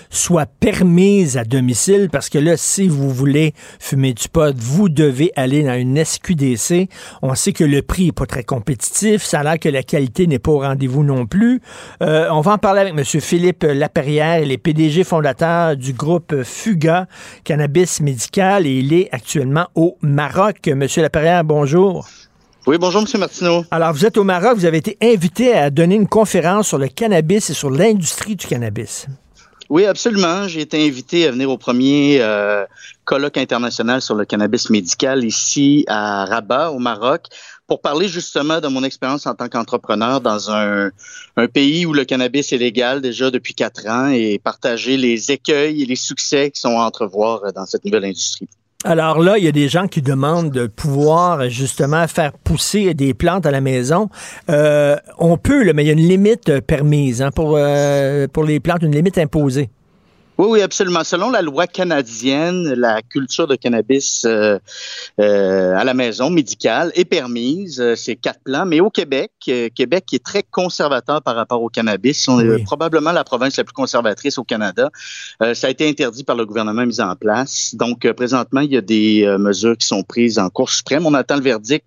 soit 0.09 0.47
permise 0.59 1.37
à 1.37 1.45
domicile 1.45 2.09
parce 2.11 2.27
que 2.27 2.37
là, 2.37 2.57
si 2.57 2.89
vous 2.89 3.09
voulez 3.09 3.53
fumer 3.79 4.13
du 4.13 4.27
pot, 4.27 4.53
vous 4.57 4.89
devez 4.89 5.31
aller 5.37 5.63
dans 5.63 5.79
une 5.79 6.03
SQDC. 6.03 6.89
On 7.21 7.35
sait 7.35 7.53
que 7.53 7.63
le 7.63 7.81
prix 7.81 8.09
est 8.09 8.11
pas 8.11 8.25
très 8.25 8.43
compétitif. 8.43 9.23
Ça 9.23 9.39
a 9.39 9.43
l'air 9.43 9.59
que 9.59 9.69
la 9.69 9.83
qualité 9.83 10.27
n'est 10.27 10.37
pas 10.37 10.51
au 10.51 10.59
rendez-vous 10.59 11.05
non 11.05 11.25
plus. 11.25 11.61
Euh, 12.03 12.27
on 12.31 12.41
va 12.41 12.51
en 12.51 12.57
parler 12.57 12.81
avec 12.81 12.95
M. 12.97 13.21
Philippe 13.21 13.63
Laperrière, 13.63 14.39
il 14.39 14.51
est 14.51 14.57
PDG 14.57 15.05
fondateur 15.05 15.77
du 15.77 15.93
groupe 15.93 16.43
Fuga 16.43 17.07
Cannabis 17.45 18.01
Médical 18.01 18.67
et 18.67 18.79
il 18.79 18.91
est 18.91 19.07
actuellement 19.13 19.67
au 19.73 19.97
Maroc. 20.01 20.67
Monsieur 20.67 21.01
Laperrière, 21.01 21.45
bonjour. 21.45 22.05
Oui, 22.67 22.79
bonjour, 22.79 23.01
M. 23.01 23.19
Martineau. 23.19 23.63
Alors, 23.69 23.93
vous 23.93 24.07
êtes 24.07 24.17
au 24.17 24.23
Maroc, 24.23 24.55
vous 24.55 24.65
avez 24.65 24.77
été 24.77 24.97
invité 24.99 25.53
à 25.53 25.69
donner 25.69 25.93
une 25.93 26.07
conférence 26.07 26.69
sur 26.69 26.79
le 26.79 26.87
cannabis 26.87 27.51
et 27.51 27.53
sur 27.53 27.69
l'industrie 27.69 28.35
du 28.35 28.47
cannabis. 28.47 29.05
Oui, 29.69 29.85
absolument. 29.85 30.47
J'ai 30.47 30.61
été 30.61 30.83
invité 30.83 31.27
à 31.27 31.31
venir 31.31 31.51
au 31.51 31.59
premier 31.59 32.17
euh, 32.21 32.65
colloque 33.03 33.37
international 33.37 34.01
sur 34.01 34.15
le 34.15 34.25
cannabis 34.25 34.71
médical 34.71 35.23
ici 35.23 35.85
à 35.87 36.25
Rabat, 36.25 36.71
au 36.71 36.79
Maroc, 36.79 37.27
pour 37.67 37.81
parler 37.81 38.07
justement 38.07 38.59
de 38.59 38.67
mon 38.67 38.83
expérience 38.83 39.27
en 39.27 39.35
tant 39.35 39.47
qu'entrepreneur 39.47 40.21
dans 40.21 40.49
un, 40.49 40.89
un, 41.37 41.47
pays 41.47 41.85
où 41.85 41.93
le 41.93 42.03
cannabis 42.03 42.51
est 42.51 42.57
légal 42.57 42.99
déjà 42.99 43.29
depuis 43.29 43.53
quatre 43.53 43.87
ans 43.87 44.07
et 44.07 44.39
partager 44.43 44.97
les 44.97 45.31
écueils 45.31 45.83
et 45.83 45.85
les 45.85 45.95
succès 45.95 46.49
qui 46.49 46.61
sont 46.61 46.79
à 46.79 46.83
entrevoir 46.83 47.53
dans 47.53 47.67
cette 47.67 47.85
nouvelle 47.85 48.05
industrie. 48.05 48.47
Alors 48.87 49.19
là, 49.19 49.39
il 49.39 49.43
y 49.43 49.47
a 49.47 49.51
des 49.51 49.67
gens 49.67 49.87
qui 49.87 50.03
demandent 50.03 50.51
de 50.51 50.67
pouvoir 50.67 51.49
justement 51.49 52.07
faire 52.07 52.33
pousser 52.33 52.93
des 52.93 53.15
plantes 53.15 53.47
à 53.47 53.51
la 53.51 53.59
maison. 53.59 54.09
Euh, 54.51 54.95
on 55.17 55.37
peut, 55.37 55.73
mais 55.73 55.83
il 55.83 55.87
y 55.87 55.89
a 55.89 55.93
une 55.93 56.07
limite 56.07 56.59
permise 56.59 57.23
hein, 57.23 57.31
pour, 57.31 57.55
euh, 57.57 58.27
pour 58.31 58.43
les 58.43 58.59
plantes, 58.59 58.83
une 58.83 58.93
limite 58.93 59.17
imposée. 59.17 59.71
Oui, 60.37 60.47
oui, 60.49 60.61
absolument. 60.61 61.05
Selon 61.05 61.29
la 61.29 61.41
loi 61.41 61.65
canadienne, 61.65 62.73
la 62.73 63.01
culture 63.01 63.47
de 63.47 63.55
cannabis 63.55 64.25
euh, 64.25 64.59
euh, 65.21 65.73
à 65.77 65.85
la 65.85 65.93
maison 65.93 66.29
médicale 66.29 66.91
est 66.95 67.05
permise. 67.05 67.79
Euh, 67.79 67.95
c'est 67.95 68.17
quatre 68.17 68.41
plans. 68.43 68.65
Mais 68.65 68.81
au 68.81 68.89
Québec, 68.89 69.31
Québec 69.73 70.13
est 70.13 70.23
très 70.23 70.43
conservateur 70.43 71.21
par 71.21 71.35
rapport 71.35 71.61
au 71.61 71.69
cannabis. 71.69 72.27
On 72.27 72.41
est 72.41 72.63
probablement 72.65 73.13
la 73.13 73.23
province 73.23 73.55
la 73.55 73.63
plus 73.63 73.73
conservatrice 73.73 74.37
au 74.37 74.43
Canada. 74.43 74.89
ça 75.53 75.67
a 75.67 75.69
été 75.69 75.87
interdit 75.87 76.23
par 76.23 76.35
le 76.35 76.45
gouvernement 76.45 76.85
mis 76.85 76.99
en 76.99 77.15
place. 77.15 77.75
Donc, 77.75 78.11
présentement, 78.13 78.61
il 78.61 78.71
y 78.71 78.77
a 78.77 78.81
des 78.81 79.25
mesures 79.37 79.77
qui 79.77 79.85
sont 79.85 80.03
prises 80.03 80.39
en 80.39 80.49
Cour 80.49 80.69
suprême. 80.69 81.05
On 81.05 81.13
attend 81.13 81.35
le 81.35 81.43
verdict 81.43 81.85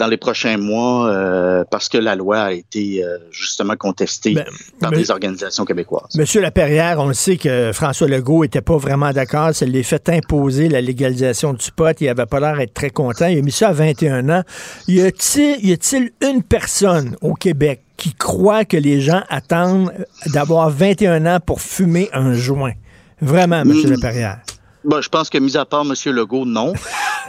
dans 0.00 0.06
les 0.06 0.16
prochains 0.16 0.56
mois 0.56 1.08
euh, 1.08 1.62
parce 1.70 1.90
que 1.90 1.98
la 1.98 2.16
loi 2.16 2.40
a 2.40 2.52
été 2.52 3.04
euh, 3.04 3.18
justement 3.30 3.76
contestée 3.76 4.32
ben, 4.32 4.46
par 4.80 4.90
des 4.90 5.10
organisations 5.10 5.66
québécoises. 5.66 6.16
Monsieur 6.16 6.40
Laperrière, 6.40 6.98
on 6.98 7.08
le 7.08 7.14
sait 7.14 7.36
que 7.36 7.70
François 7.74 8.08
Legault 8.08 8.42
était 8.42 8.62
pas 8.62 8.78
vraiment 8.78 9.12
d'accord. 9.12 9.50
Ça 9.52 9.66
lui 9.66 9.84
fait 9.84 10.08
imposer 10.08 10.70
la 10.70 10.80
légalisation 10.80 11.52
du 11.52 11.70
pot. 11.70 11.94
Il 12.00 12.08
avait 12.08 12.24
pas 12.24 12.40
l'air 12.40 12.56
d'être 12.56 12.72
très 12.72 12.88
content. 12.88 13.26
Il 13.26 13.38
a 13.38 13.42
mis 13.42 13.52
ça 13.52 13.68
à 13.68 13.72
21 13.72 14.30
ans. 14.30 14.42
Y 14.88 15.02
a-t-il 15.02 16.12
une 16.22 16.42
personne 16.42 17.16
au 17.20 17.34
Québec 17.34 17.82
qui 17.98 18.14
croit 18.14 18.64
que 18.64 18.78
les 18.78 19.02
gens 19.02 19.22
attendent 19.28 19.92
d'avoir 20.28 20.70
21 20.70 21.26
ans 21.26 21.40
pour 21.44 21.60
fumer 21.60 22.08
un 22.14 22.32
joint? 22.32 22.72
Vraiment, 23.20 23.66
Monsieur 23.66 23.90
mmh. 23.90 24.36
Bon, 24.82 25.02
je 25.02 25.10
pense 25.10 25.28
que, 25.28 25.36
mis 25.36 25.58
à 25.58 25.66
part 25.66 25.82
M. 25.82 25.92
Legault, 26.06 26.46
non. 26.46 26.72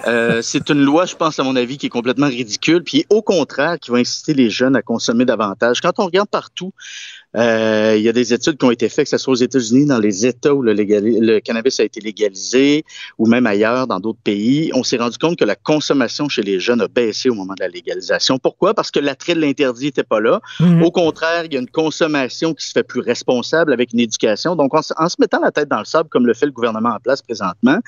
Euh, 0.08 0.42
c'est 0.42 0.70
une 0.70 0.82
loi, 0.84 1.06
je 1.06 1.16
pense, 1.16 1.40
à 1.40 1.44
mon 1.44 1.56
avis, 1.56 1.78
qui 1.78 1.88
est 1.88 1.90
complètement 1.90 2.28
ridicule, 2.28 2.84
puis 2.84 3.06
au 3.10 3.22
contraire, 3.22 3.80
qui 3.80 3.92
va 3.92 3.98
inciter 3.98 4.34
les 4.34 4.50
jeunes 4.50 4.76
à 4.76 4.82
consommer 4.82 5.26
davantage. 5.26 5.82
Quand 5.82 6.00
on 6.00 6.06
regarde 6.06 6.30
partout, 6.30 6.74
Euh, 7.36 7.96
il 7.98 8.04
y 8.04 8.10
a 8.10 8.14
des 8.14 8.34
études 8.34 8.58
qui 8.58 8.66
ont 8.66 8.72
été 8.72 8.90
faites, 8.90 9.06
que 9.06 9.10
ce 9.10 9.18
soit 9.18 9.32
aux 9.32 9.38
États-Unis, 9.38 9.86
dans 9.86 10.00
les 10.00 10.26
États 10.26 10.54
où 10.54 10.62
le, 10.62 10.74
le, 10.74 11.40
cannabis 11.40 11.80
a 11.80 11.84
été 11.84 12.02
légalisé, 12.02 12.84
ou 13.18 13.28
même 13.28 13.48
ailleurs, 13.48 13.88
dans 13.88 14.00
d'autres 14.00 14.20
pays. 14.24 14.72
On 14.74 14.84
s'est 14.84 14.98
rendu 14.98 15.18
compte 15.18 15.38
que 15.38 15.46
la 15.46 15.56
consommation 15.56 16.28
chez 16.28 16.42
les 16.42 16.60
jeunes 16.60 16.82
a 16.82 16.88
baissé 16.88 17.30
au 17.30 17.36
moment 17.36 17.54
de 17.54 17.62
la 17.62 17.70
légalisation. 17.70 18.38
Pourquoi? 18.38 18.74
Parce 18.74 18.92
que 18.92 19.00
l'attrait 19.00 19.36
de 19.36 19.42
l'interdit 19.42 19.86
n'était 19.86 20.04
pas 20.04 20.20
là. 20.20 20.42
Mhm. 20.60 20.84
Au 20.84 20.92
contraire, 20.92 21.46
il 21.46 21.54
y 21.54 21.58
a 21.58 21.60
une 21.60 21.70
consommation 21.70 22.54
qui 22.54 22.66
se 22.66 22.72
fait 22.72 22.84
plus 22.84 23.02
responsable 23.02 23.72
avec 23.72 23.94
une 23.94 24.02
éducation. 24.02 24.56
Donc, 24.56 24.74
en, 24.74 24.82
se 24.82 25.16
mettant 25.20 25.40
la 25.40 25.52
tête 25.52 25.70
dans 25.70 25.80
le 25.80 25.86
sable, 25.86 26.10
comme 26.10 26.26
le 26.26 26.34
fait 26.34 26.46
le 26.46 26.52
gouvernement 26.52 26.90
en 26.90 27.00
place 27.00 27.22
présentement, 27.22 27.80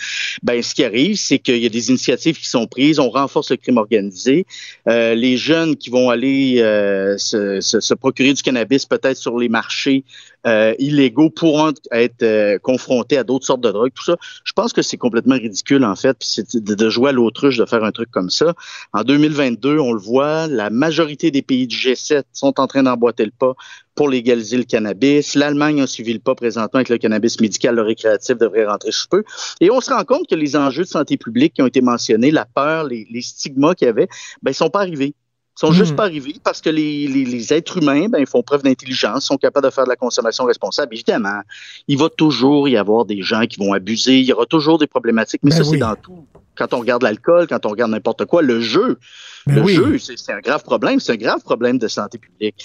ben, 0.42 0.62
ce 0.62 0.74
qui 0.74 0.84
arrive, 0.84 1.18
c'est 1.18 1.40
qu'il 1.40 1.58
y 1.58 1.66
a 1.66 1.70
des 1.70 1.90
initiatives 1.90 2.38
qui 2.38 2.48
sont 2.48 2.68
prises. 2.68 3.00
On 3.00 3.10
renforce 3.10 3.52
le 3.52 3.58
crime 3.58 3.78
organisé. 3.78 4.46
Euh, 4.88 5.16
les 5.16 5.38
jeunes 5.38 5.76
qui 5.76 5.90
vont 5.90 6.10
aller 6.10 6.62
euh, 6.62 7.18
se, 7.18 7.60
se, 7.62 7.80
se 7.80 7.94
procurer 7.94 8.34
du 8.34 8.42
cannabis 8.42 8.86
peut-être 8.86 9.18
sur 9.18 9.33
les 9.40 9.50
marchés 9.50 10.04
euh, 10.46 10.74
illégaux 10.78 11.30
pourront 11.30 11.72
être 11.92 12.24
euh, 12.24 12.60
confrontés 12.60 13.18
à 13.18 13.24
d'autres 13.24 13.46
sortes 13.46 13.62
de 13.62 13.72
drogues, 13.72 13.94
tout 13.94 14.04
ça. 14.04 14.18
Je 14.44 14.52
pense 14.52 14.74
que 14.74 14.82
c'est 14.82 14.98
complètement 14.98 15.36
ridicule, 15.36 15.86
en 15.86 15.96
fait, 15.96 16.18
de, 16.54 16.90
jouer 16.90 17.10
à 17.10 17.12
l'autruche 17.14 17.58
de 17.58 17.66
faire 17.66 17.84
un 17.84 17.92
truc 17.92 18.12
comme 18.12 18.30
ça. 18.30 18.54
En 18.92 19.04
2022, 19.04 19.80
on 19.80 19.94
le 19.94 20.02
voit, 20.02 20.48
la 20.48 20.70
majorité 20.70 21.32
des 21.32 21.42
pays 21.42 21.66
du 21.66 21.78
G7 21.78 22.24
sont 22.34 22.60
en 22.60 22.68
train 22.68 22.84
d'emboîter 22.84 23.24
le 23.24 23.32
pas 23.32 23.54
pour 23.96 24.10
légaliser 24.10 24.58
le 24.58 24.64
cannabis. 24.64 25.36
L'Allemagne 25.36 25.82
a 25.82 25.88
suivi 25.88 26.12
le 26.12 26.20
pas 26.20 26.36
présentement 26.36 26.80
avec 26.80 26.90
le 26.90 26.98
cannabis 26.98 27.40
médical, 27.40 27.76
le 27.76 27.84
récréatif 27.84 28.38
devrait 28.38 28.66
rentrer 28.66 28.92
sous 28.92 29.08
peu. 29.08 29.24
Et 29.62 29.72
on 29.72 29.80
se 29.80 29.92
rend 29.92 30.04
compte 30.04 30.28
que 30.28 30.36
les 30.36 30.56
enjeux 30.58 30.84
de 30.84 30.90
santé 30.90 31.16
publique 31.16 31.54
qui 31.54 31.62
ont 31.62 31.68
été 31.68 31.80
mentionnés, 31.80 32.32
la 32.32 32.46
peur, 32.46 32.84
les, 32.86 33.08
les 33.10 33.22
stigmas 33.22 33.76
qu'il 33.76 33.86
y 33.86 33.90
avait, 33.90 34.08
ben, 34.42 34.52
ils 34.52 34.56
sont 34.56 34.70
pas 34.70 34.82
arrivés 34.82 35.14
sont 35.56 35.70
Hmm. 35.70 35.74
juste 35.74 35.96
pas 35.96 36.04
arrivés 36.04 36.36
parce 36.44 36.62
que 36.62 36.70
les, 36.70 37.08
les, 37.08 37.26
les 37.26 37.54
êtres 37.54 37.78
humains, 37.78 38.08
ben, 38.10 38.20
ils 38.20 38.28
font 38.28 38.42
preuve 38.44 38.64
d'intelligence, 38.64 39.26
sont 39.26 39.38
capables 39.38 39.66
de 39.68 39.72
faire 39.72 39.84
de 39.86 39.90
la 39.90 39.96
consommation 39.96 40.46
responsable. 40.46 40.94
Évidemment, 40.96 41.42
il 41.88 41.98
va 41.98 42.10
toujours 42.10 42.68
y 42.68 42.78
avoir 42.78 43.06
des 43.06 43.22
gens 43.22 43.46
qui 43.46 43.60
vont 43.60 43.74
abuser, 43.74 44.20
il 44.20 44.26
y 44.26 44.34
aura 44.34 44.46
toujours 44.46 44.78
des 44.78 44.88
problématiques, 44.88 45.42
mais 45.44 45.52
Ben 45.52 45.58
ça, 45.58 45.64
oui. 45.64 45.70
c'est 45.72 45.78
dans 45.78 45.96
tout. 45.96 46.26
Quand 46.56 46.74
on 46.74 46.80
regarde 46.80 47.02
l'alcool, 47.04 47.48
quand 47.48 47.66
on 47.66 47.70
regarde 47.70 47.92
n'importe 47.92 48.26
quoi, 48.26 48.42
le 48.42 48.62
jeu, 48.62 49.00
Ben 49.48 49.56
le 49.56 49.62
oui. 49.64 49.74
jeu, 49.76 49.98
c'est 49.98 50.32
un 50.32 50.40
grave 50.40 50.64
problème, 50.64 51.00
c'est 51.00 51.14
un 51.14 51.18
grave 51.18 51.42
problème 51.42 51.78
de 51.80 51.88
santé 51.88 52.18
publique. 52.18 52.64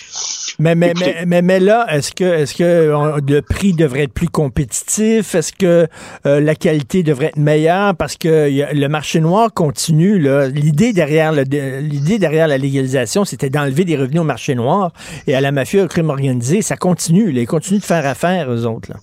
Mais, 0.58 0.74
mais, 0.74 0.90
Écoutez. 0.90 1.04
mais, 1.20 1.26
mais, 1.26 1.42
mais 1.42 1.60
là, 1.60 1.86
est-ce 1.90 2.12
que, 2.12 2.24
est-ce 2.24 2.54
que 2.54 2.92
on- 2.92 3.16
le 3.16 3.40
prix 3.40 3.72
devrait 3.72 4.04
être 4.04 4.12
plus 4.12 4.28
compétitif? 4.28 5.34
Est-ce 5.34 5.52
que 5.52 5.86
euh, 6.26 6.40
la 6.40 6.54
qualité 6.54 7.02
devrait 7.02 7.26
être 7.26 7.36
meilleure? 7.38 7.94
Parce 7.96 8.16
que 8.16 8.62
a- 8.62 8.72
le 8.72 8.88
marché 8.88 9.20
noir 9.20 9.52
continue. 9.54 10.18
là. 10.18 10.48
L'idée 10.48 10.92
derrière, 10.92 11.32
le- 11.32 11.44
derrière 11.44 12.48
la 12.48 12.58
légalisation, 12.58 13.24
c'était 13.24 13.50
d'enlever 13.50 13.84
des 13.84 13.96
revenus 13.96 14.20
au 14.20 14.24
marché 14.24 14.54
noir 14.54 14.92
et 15.26 15.34
à 15.34 15.40
la 15.40 15.50
mafia, 15.52 15.84
au 15.84 15.88
crime 15.88 16.10
organisé. 16.10 16.60
Ça 16.62 16.76
continue. 16.76 17.32
là. 17.32 17.40
Ils 17.40 17.46
continuent 17.46 17.80
de 17.80 17.84
faire 17.84 18.04
affaire, 18.06 18.50
eux 18.52 18.66
autres. 18.66 18.90
Là. 18.90 18.96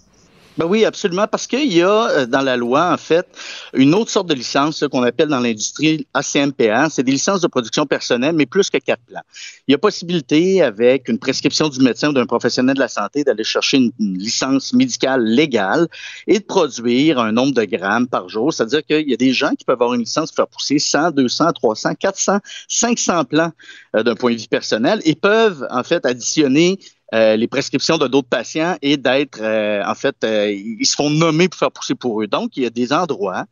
Ben 0.58 0.68
oui, 0.68 0.86
absolument, 0.86 1.28
parce 1.28 1.48
qu'il 1.48 1.74
y 1.74 1.82
a 1.82 2.10
euh, 2.10 2.26
dans 2.26 2.40
la 2.40 2.56
loi, 2.56 2.94
en 2.94 2.98
fait, 2.98 3.28
une 3.74 3.94
autre 3.94 4.10
sorte 4.10 4.28
de 4.28 4.34
licence 4.34 4.86
qu'on 4.90 5.04
appelle 5.04 5.28
dans 5.28 5.42
l'industrie 5.42 6.08
ACMPA. 6.14 6.90
C'est 6.90 7.04
des 7.04 7.12
licences 7.12 7.42
de 7.42 7.48
production 7.48 7.86
personnelle, 7.86 8.34
mais 8.36 8.46
plus 8.46 8.70
que 8.70 8.78
quatre 8.78 9.02
plans. 9.06 9.22
Il 9.68 9.74
y 9.74 9.76
a 9.76 9.78
possibilité, 9.78 10.62
avec 10.62 11.10
une 11.10 11.20
prescription 11.20 11.68
du 11.68 11.82
médecin 11.82 12.10
ou 12.10 12.14
d'un 12.14 12.26
professionnel 12.26 12.76
de 12.76 12.80
la 12.80 12.88
santé, 12.88 13.26
d'aller 13.26 13.44
chercher 13.44 13.78
une, 13.78 13.92
une 14.00 14.18
licence 14.18 14.72
médicale 14.72 15.26
légale 15.26 15.90
et 16.26 16.40
de 16.40 16.46
produire 16.46 17.20
un 17.20 17.34
nombre 17.34 17.54
de 17.54 17.66
grammes 17.66 18.08
par 18.08 18.30
jour. 18.30 18.54
C'est-à-dire 18.54 18.86
qu'il 18.86 19.10
y 19.10 19.14
a 19.14 19.18
des 19.18 19.34
gens 19.34 19.52
qui 19.56 19.66
peuvent 19.66 19.74
avoir 19.74 19.94
une 19.94 20.02
licence 20.02 20.32
pour 20.32 20.46
faire 20.46 20.48
pousser 20.48 20.80
100, 20.80 21.12
200, 21.12 21.52
300, 21.52 21.96
400, 21.96 22.40
500 22.70 23.26
plants 23.26 23.52
euh, 23.98 24.04
d'un 24.04 24.16
point 24.16 24.34
de 24.34 24.40
vue 24.40 24.48
personnel 24.48 25.02
et 25.04 25.16
peuvent, 25.16 25.68
en 25.70 25.84
fait, 25.84 26.06
additionner 26.06 26.80
euh, 27.16 27.38
les 27.38 27.48
prescriptions 27.48 27.98
de 27.98 28.08
d'autres 28.08 28.28
patients 28.28 28.76
et 28.82 28.98
d'être, 28.98 29.40
euh, 29.42 29.82
en 29.86 29.96
fait, 29.96 30.18
euh, 30.26 30.52
ils 30.52 30.86
se 30.86 30.96
font 30.96 31.10
nommer 31.10 31.48
pour 31.48 31.58
faire 31.58 31.72
pousser 31.72 31.96
pour 31.96 32.22
eux. 32.22 32.28
Donc, 32.28 32.58
il 32.58 32.64
y 32.64 32.66
a 32.66 32.70
des 32.70 32.92
endroits 32.92 33.46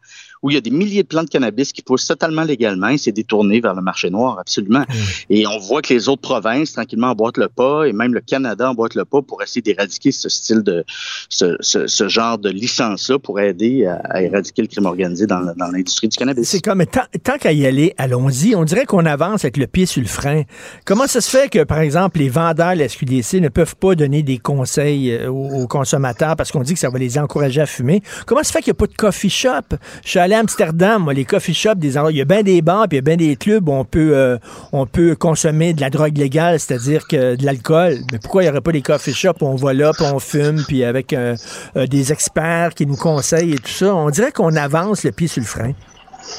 où 0.43 0.51
il 0.51 0.53
y 0.53 0.57
a 0.57 0.61
des 0.61 0.69
milliers 0.69 1.03
de 1.03 1.07
plants 1.07 1.23
de 1.23 1.29
cannabis 1.29 1.71
qui 1.71 1.81
poussent 1.81 2.05
totalement 2.05 2.43
légalement 2.43 2.89
et 2.89 2.97
c'est 2.97 3.13
détourné 3.13 3.61
vers 3.61 3.73
le 3.73 3.81
marché 3.81 4.09
noir, 4.09 4.37
absolument. 4.39 4.83
Et 5.29 5.47
on 5.47 5.57
voit 5.57 5.81
que 5.81 5.93
les 5.93 6.09
autres 6.09 6.21
provinces, 6.21 6.73
tranquillement, 6.73 7.11
emboîtent 7.11 7.37
le 7.37 7.47
pas 7.47 7.85
et 7.85 7.93
même 7.93 8.13
le 8.13 8.19
Canada 8.21 8.69
emboîte 8.69 8.95
le 8.95 9.05
pas 9.05 9.21
pour 9.21 9.41
essayer 9.41 9.61
d'éradiquer 9.61 10.11
ce 10.11 10.27
style 10.29 10.61
de, 10.61 10.83
ce, 11.29 11.55
ce, 11.61 11.87
ce 11.87 12.07
genre 12.09 12.37
de 12.37 12.49
licence-là 12.49 13.19
pour 13.19 13.39
aider 13.39 13.85
à, 13.85 13.95
à 14.09 14.21
éradiquer 14.21 14.61
le 14.63 14.67
crime 14.67 14.85
organisé 14.85 15.25
dans, 15.25 15.53
dans 15.55 15.71
l'industrie 15.71 16.09
du 16.09 16.17
cannabis. 16.17 16.49
C'est 16.49 16.61
comme, 16.61 16.85
tant, 16.85 17.05
tant 17.23 17.37
qu'à 17.37 17.53
y 17.53 17.65
aller, 17.65 17.93
allons-y. 17.97 18.55
On 18.55 18.65
dirait 18.65 18.85
qu'on 18.85 19.05
avance 19.05 19.45
avec 19.45 19.57
le 19.57 19.67
pied 19.67 19.85
sur 19.85 20.01
le 20.01 20.07
frein. 20.07 20.43
Comment 20.85 21.07
ça 21.07 21.21
se 21.21 21.29
fait 21.29 21.49
que, 21.49 21.63
par 21.63 21.79
exemple, 21.79 22.19
les 22.19 22.29
vendeurs 22.29 22.73
de 22.73 22.79
la 22.79 22.89
SQDC 22.89 23.39
ne 23.39 23.49
peuvent 23.49 23.75
pas 23.77 23.95
donner 23.95 24.23
des 24.23 24.39
conseils 24.39 25.11
euh, 25.13 25.29
aux, 25.31 25.63
aux 25.63 25.67
consommateurs 25.67 26.35
parce 26.35 26.51
qu'on 26.51 26.63
dit 26.63 26.73
que 26.73 26.79
ça 26.79 26.89
va 26.89 26.99
les 26.99 27.17
encourager 27.17 27.61
à 27.61 27.65
fumer? 27.65 28.01
Comment 28.25 28.41
ça 28.41 28.49
se 28.49 28.51
fait 28.51 28.61
qu'il 28.61 28.71
n'y 28.71 28.77
a 28.77 28.79
pas 28.79 28.87
de 28.87 28.95
coffee 28.95 29.29
shop? 29.29 29.77
Je 30.03 30.09
suis 30.09 30.19
allé 30.19 30.32
Amsterdam, 30.33 31.09
les 31.11 31.25
coffee 31.25 31.53
shops, 31.53 31.75
des 31.75 31.97
endroits, 31.97 32.11
il 32.11 32.17
y 32.17 32.21
a 32.21 32.25
bien 32.25 32.43
des 32.43 32.61
bars, 32.61 32.87
puis 32.87 32.97
y 32.97 32.99
a 32.99 33.01
bien 33.01 33.17
des 33.17 33.35
clubs 33.35 33.67
où 33.67 33.71
on 33.71 33.85
peut, 33.85 34.11
euh, 34.15 34.37
on 34.71 34.85
peut 34.85 35.15
consommer 35.15 35.73
de 35.73 35.81
la 35.81 35.89
drogue 35.89 36.17
légale, 36.17 36.59
c'est-à-dire 36.59 37.07
que 37.07 37.35
de 37.35 37.45
l'alcool. 37.45 37.99
Mais 38.11 38.19
pourquoi 38.19 38.43
il 38.43 38.45
n'y 38.45 38.51
aurait 38.51 38.61
pas 38.61 38.71
des 38.71 38.81
coffee 38.81 39.13
shops 39.13 39.41
où 39.41 39.45
on 39.45 39.55
va 39.55 39.73
là, 39.73 39.91
puis 39.93 40.05
on 40.05 40.19
fume, 40.19 40.63
puis 40.67 40.83
avec 40.83 41.13
euh, 41.13 41.35
euh, 41.75 41.87
des 41.87 42.11
experts 42.11 42.73
qui 42.75 42.85
nous 42.85 42.95
conseillent 42.95 43.53
et 43.53 43.59
tout 43.59 43.71
ça? 43.71 43.95
On 43.95 44.09
dirait 44.09 44.31
qu'on 44.31 44.55
avance 44.55 45.03
le 45.03 45.11
pied 45.11 45.27
sur 45.27 45.41
le 45.41 45.47
frein. 45.47 45.73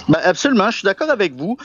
Ben 0.09 0.19
absolument, 0.23 0.71
je 0.71 0.79
suis 0.79 0.87
d'accord 0.87 1.11
avec 1.11 1.35
vous. 1.35 1.57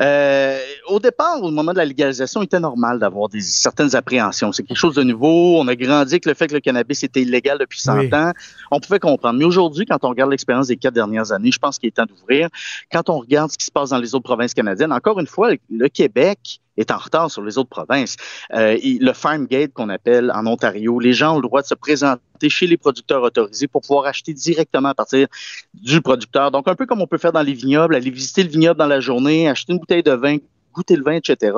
Euh, 0.00 0.58
au 0.88 0.98
départ, 1.00 1.42
au 1.42 1.50
moment 1.50 1.72
de 1.72 1.78
la 1.78 1.84
légalisation, 1.84 2.40
il 2.42 2.44
était 2.44 2.60
normal 2.60 2.98
d'avoir 2.98 3.28
des 3.28 3.40
certaines 3.40 3.94
appréhensions. 3.94 4.52
C'est 4.52 4.62
quelque 4.62 4.76
chose 4.76 4.94
de 4.94 5.02
nouveau. 5.02 5.58
On 5.60 5.68
a 5.68 5.76
grandi 5.76 6.14
avec 6.14 6.26
le 6.26 6.34
fait 6.34 6.46
que 6.48 6.54
le 6.54 6.60
cannabis 6.60 7.02
était 7.02 7.22
illégal 7.22 7.58
depuis 7.58 7.80
100 7.80 7.98
Oui. 7.98 8.10
ans. 8.12 8.32
On 8.70 8.80
pouvait 8.80 8.98
comprendre. 9.00 9.38
Mais 9.38 9.44
aujourd'hui, 9.44 9.86
quand 9.86 9.98
on 10.04 10.08
regarde 10.08 10.30
l'expérience 10.30 10.68
des 10.68 10.76
quatre 10.76 10.94
dernières 10.94 11.32
années, 11.32 11.52
je 11.52 11.58
pense 11.58 11.78
qu'il 11.78 11.88
est 11.88 11.92
temps 11.92 12.06
d'ouvrir. 12.06 12.48
Quand 12.92 13.08
on 13.10 13.18
regarde 13.18 13.50
ce 13.52 13.58
qui 13.58 13.64
se 13.64 13.70
passe 13.72 13.90
dans 13.90 13.98
les 13.98 14.14
autres 14.14 14.24
provinces 14.24 14.54
canadiennes, 14.54 14.92
encore 14.92 15.18
une 15.20 15.26
fois, 15.26 15.50
le 15.70 15.88
Québec 15.88 16.60
est 16.76 16.90
en 16.90 16.98
retard 16.98 17.30
sur 17.30 17.42
les 17.42 17.58
autres 17.58 17.68
provinces. 17.68 18.16
Euh, 18.52 18.76
le 18.82 19.12
Farm 19.12 19.46
Gate 19.46 19.72
qu'on 19.72 19.88
appelle 19.88 20.30
en 20.34 20.46
Ontario, 20.46 20.98
les 20.98 21.12
gens 21.12 21.34
ont 21.34 21.40
le 21.40 21.42
droit 21.42 21.62
de 21.62 21.66
se 21.66 21.74
présenter 21.74 22.48
chez 22.48 22.66
les 22.66 22.76
producteurs 22.76 23.22
autorisés 23.22 23.68
pour 23.68 23.82
pouvoir 23.82 24.06
acheter 24.06 24.32
directement 24.32 24.90
à 24.90 24.94
partir 24.94 25.26
du 25.74 26.00
producteur. 26.00 26.50
Donc, 26.50 26.68
un 26.68 26.74
peu 26.74 26.86
comme 26.86 27.00
on 27.00 27.06
peut 27.06 27.18
faire 27.18 27.32
dans 27.32 27.42
les 27.42 27.54
vignobles, 27.54 27.94
aller 27.94 28.10
visiter 28.10 28.42
le 28.42 28.50
vignoble 28.50 28.78
dans 28.78 28.86
la 28.86 29.00
journée, 29.00 29.48
acheter 29.48 29.72
une 29.72 29.78
bouteille 29.78 30.02
de 30.02 30.12
vin, 30.12 30.36
goûter 30.74 30.96
le 30.96 31.04
vin, 31.04 31.14
etc. 31.14 31.52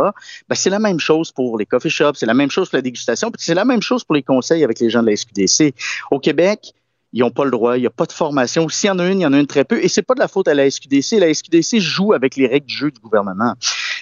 Ben, 0.48 0.54
c'est 0.54 0.70
la 0.70 0.78
même 0.78 1.00
chose 1.00 1.32
pour 1.32 1.58
les 1.58 1.66
coffee 1.66 1.90
shops, 1.90 2.16
c'est 2.16 2.26
la 2.26 2.34
même 2.34 2.50
chose 2.50 2.68
pour 2.68 2.76
la 2.76 2.82
dégustation, 2.82 3.32
c'est 3.38 3.54
la 3.54 3.64
même 3.64 3.82
chose 3.82 4.04
pour 4.04 4.14
les 4.14 4.22
conseils 4.22 4.62
avec 4.62 4.78
les 4.78 4.90
gens 4.90 5.02
de 5.02 5.08
la 5.08 5.16
SQDC. 5.16 5.74
Au 6.10 6.20
Québec, 6.20 6.74
ils 7.12 7.20
n'ont 7.20 7.30
pas 7.30 7.44
le 7.44 7.50
droit, 7.50 7.78
il 7.78 7.80
n'y 7.80 7.86
a 7.86 7.90
pas 7.90 8.04
de 8.04 8.12
formation. 8.12 8.68
S'il 8.68 8.88
y 8.88 8.90
en 8.90 8.98
a 8.98 9.06
une, 9.06 9.20
il 9.20 9.22
y 9.22 9.26
en 9.26 9.32
a 9.32 9.38
une 9.38 9.46
très 9.46 9.64
peu. 9.64 9.82
Et 9.82 9.88
c'est 9.88 10.02
pas 10.02 10.14
de 10.14 10.20
la 10.20 10.28
faute 10.28 10.48
à 10.48 10.54
la 10.54 10.70
SQDC. 10.70 11.18
La 11.18 11.32
SQDC 11.32 11.78
joue 11.78 12.12
avec 12.12 12.36
les 12.36 12.46
règles 12.46 12.66
du 12.66 12.74
jeu 12.74 12.90
du 12.90 13.00
gouvernement. 13.00 13.54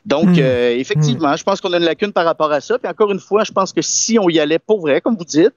Donc, 0.06 0.26
Hmm. 0.26 0.38
euh, 0.38 0.76
effectivement, 0.76 1.34
je 1.36 1.42
pense 1.44 1.60
qu'on 1.60 1.72
a 1.72 1.78
une 1.78 1.84
lacune 1.84 2.12
par 2.12 2.24
rapport 2.24 2.52
à 2.52 2.60
ça. 2.60 2.78
Puis 2.78 2.90
encore 2.90 3.10
une 3.10 3.20
fois, 3.20 3.44
je 3.44 3.52
pense 3.52 3.72
que 3.72 3.80
si 3.82 4.18
on 4.18 4.28
y 4.28 4.38
allait 4.38 4.58
pour 4.58 4.80
vrai, 4.80 5.00
comme 5.00 5.16
vous 5.16 5.24
dites, 5.24 5.54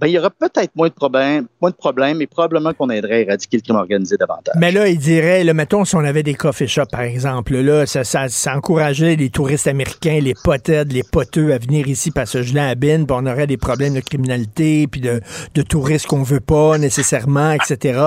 ben, 0.00 0.08
il 0.08 0.14
y 0.14 0.18
aurait 0.18 0.30
peut-être 0.30 0.74
moins 0.74 0.88
de 0.88 0.94
problèmes, 0.94 1.46
moins 1.60 1.70
de 1.70 1.76
problèmes, 1.76 2.20
et 2.22 2.26
probablement 2.26 2.72
qu'on 2.72 2.90
aiderait 2.90 3.16
à 3.16 3.20
éradiquer 3.20 3.58
le 3.58 3.62
crime 3.62 3.76
organisé 3.76 4.16
davantage. 4.16 4.54
Mais 4.58 4.72
là, 4.72 4.88
il 4.88 4.98
dirait, 4.98 5.44
là, 5.44 5.54
mettons, 5.54 5.84
si 5.84 5.94
on 5.94 6.00
avait 6.00 6.24
des 6.24 6.34
coffee 6.34 6.66
shops, 6.66 6.90
par 6.90 7.02
exemple, 7.02 7.54
là, 7.56 7.86
ça, 7.86 8.02
ça, 8.02 8.28
ça 8.28 8.56
encourageait 8.56 9.14
les 9.14 9.30
touristes 9.30 9.68
américains, 9.68 10.18
les 10.20 10.34
potheads, 10.34 10.88
les 10.90 11.04
poteux 11.04 11.52
à 11.52 11.58
venir 11.58 11.86
ici 11.86 12.10
parce 12.10 12.32
que 12.32 12.42
je 12.42 12.54
l'abine, 12.54 13.06
puis 13.06 13.16
on 13.16 13.26
aurait 13.26 13.46
des 13.46 13.58
problèmes 13.58 13.94
de 13.94 14.00
criminalité, 14.00 14.88
puis 14.88 15.02
de, 15.02 15.20
de 15.54 15.62
touristes 15.62 16.06
qu'on 16.06 16.24
veut 16.24 16.40
pas 16.40 16.78
nécessairement, 16.78 17.52
etc. 17.52 18.00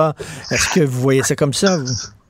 Est-ce 0.50 0.68
que 0.74 0.80
vous 0.84 1.00
voyez 1.00 1.22
ça 1.22 1.34
comme 1.36 1.54
ça, 1.54 1.78
vous? 1.78 1.86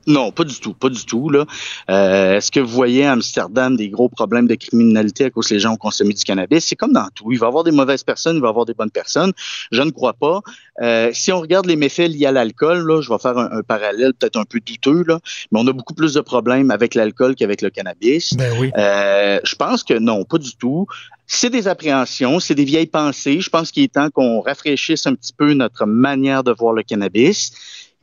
Non, 0.07 0.31
pas 0.31 0.45
du 0.45 0.57
tout, 0.59 0.73
pas 0.73 0.89
du 0.89 1.05
tout. 1.05 1.29
Là. 1.29 1.45
Euh, 1.89 2.37
Est-ce 2.37 2.49
que 2.49 2.61
vous 2.61 2.73
voyez 2.73 3.05
à 3.05 3.11
Amsterdam 3.11 3.75
des 3.75 3.89
gros 3.89 4.07
problèmes 4.07 4.47
de 4.47 4.55
criminalité 4.55 5.25
à 5.25 5.29
cause 5.29 5.49
que 5.49 5.53
les 5.53 5.59
gens 5.59 5.73
ont 5.73 5.77
consommé 5.77 6.13
du 6.13 6.23
cannabis? 6.23 6.65
C'est 6.65 6.77
comme 6.77 6.93
dans 6.93 7.09
tout. 7.13 7.31
Il 7.31 7.39
va 7.39 7.47
y 7.47 7.49
avoir 7.49 7.65
des 7.65 7.71
mauvaises 7.71 8.03
personnes, 8.03 8.37
il 8.37 8.41
va 8.41 8.47
y 8.47 8.49
avoir 8.49 8.65
des 8.65 8.73
bonnes 8.73 8.91
personnes. 8.91 9.33
Je 9.71 9.81
ne 9.81 9.91
crois 9.91 10.13
pas. 10.13 10.41
Euh, 10.81 11.11
si 11.13 11.31
on 11.31 11.41
regarde 11.41 11.65
les 11.65 11.75
méfaits 11.75 12.09
liés 12.09 12.25
à 12.25 12.31
l'alcool, 12.31 12.87
là, 12.87 13.01
je 13.01 13.09
vais 13.09 13.19
faire 13.19 13.37
un, 13.37 13.49
un 13.51 13.63
parallèle 13.63 14.13
peut-être 14.13 14.37
un 14.37 14.45
peu 14.45 14.59
douteux, 14.59 15.03
là, 15.05 15.19
mais 15.51 15.59
on 15.59 15.67
a 15.67 15.73
beaucoup 15.73 15.93
plus 15.93 16.13
de 16.13 16.21
problèmes 16.21 16.71
avec 16.71 16.95
l'alcool 16.95 17.35
qu'avec 17.35 17.61
le 17.61 17.69
cannabis. 17.69 18.33
Ben 18.35 18.53
oui. 18.59 18.71
Euh, 18.77 19.39
je 19.43 19.55
pense 19.55 19.83
que 19.83 19.95
non, 19.95 20.23
pas 20.23 20.37
du 20.37 20.55
tout. 20.55 20.87
C'est 21.25 21.49
des 21.49 21.67
appréhensions, 21.67 22.39
c'est 22.39 22.55
des 22.55 22.63
vieilles 22.63 22.87
pensées. 22.87 23.41
Je 23.41 23.49
pense 23.49 23.71
qu'il 23.71 23.83
est 23.83 23.93
temps 23.93 24.09
qu'on 24.09 24.39
rafraîchisse 24.39 25.05
un 25.05 25.15
petit 25.15 25.33
peu 25.33 25.53
notre 25.53 25.85
manière 25.85 26.43
de 26.43 26.53
voir 26.53 26.71
le 26.71 26.83
cannabis. 26.83 27.51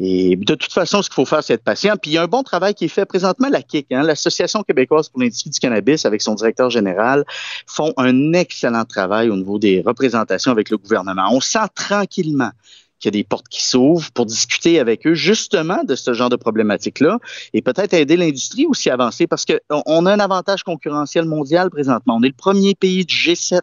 Et 0.01 0.35
de 0.35 0.55
toute 0.55 0.73
façon, 0.73 1.03
ce 1.03 1.09
qu'il 1.09 1.15
faut 1.15 1.25
faire, 1.25 1.45
c'est 1.45 1.55
être 1.55 1.63
patient. 1.63 1.95
Puis 2.01 2.13
il 2.13 2.15
y 2.15 2.19
a 2.19 2.23
un 2.23 2.27
bon 2.27 2.43
travail 2.43 2.75
qui 2.75 2.87
est 2.87 2.89
fait 2.89 3.05
présentement, 3.05 3.49
la 3.49 3.63
KIC, 3.63 3.87
hein, 3.93 4.03
l'Association 4.03 4.63
québécoise 4.65 5.09
pour 5.09 5.21
l'industrie 5.21 5.51
du 5.51 5.59
cannabis, 5.61 6.05
avec 6.05 6.21
son 6.21 6.35
directeur 6.35 6.69
général, 6.69 7.25
font 7.67 7.93
un 7.97 8.33
excellent 8.33 8.85
travail 8.85 9.31
au 9.31 9.37
niveau 9.37 9.59
des 9.59 9.83
représentations 9.83 10.51
avec 10.51 10.71
le 10.71 10.79
gouvernement. 10.79 11.29
On 11.31 11.41
sent 11.41 11.67
tranquillement 11.77 12.51
qu'il 12.99 13.15
y 13.15 13.19
a 13.19 13.19
des 13.21 13.25
portes 13.25 13.49
qui 13.49 13.65
s'ouvrent 13.65 14.11
pour 14.13 14.27
discuter 14.27 14.81
avec 14.81 15.07
eux 15.07 15.15
justement 15.15 15.85
de 15.85 15.95
ce 15.95 16.13
genre 16.13 16.31
de 16.31 16.37
problématique-là 16.37 17.19
et 17.53 17.63
peut-être 17.63 17.93
aider 17.93 18.17
l'industrie 18.17 18.67
aussi 18.67 18.91
à 18.91 18.95
avancer 18.95 19.27
parce 19.27 19.45
qu'on 19.45 19.83
on 19.87 20.07
a 20.07 20.13
un 20.13 20.21
avantage 20.21 20.65
concurrentiel 20.65 21.25
mondial 21.27 21.71
présentement. 21.71 22.17
On 22.17 22.23
est 22.23 22.29
le 22.29 22.35
premier 22.35 22.75
pays 22.75 23.05
du 23.05 23.15
G7 23.15 23.61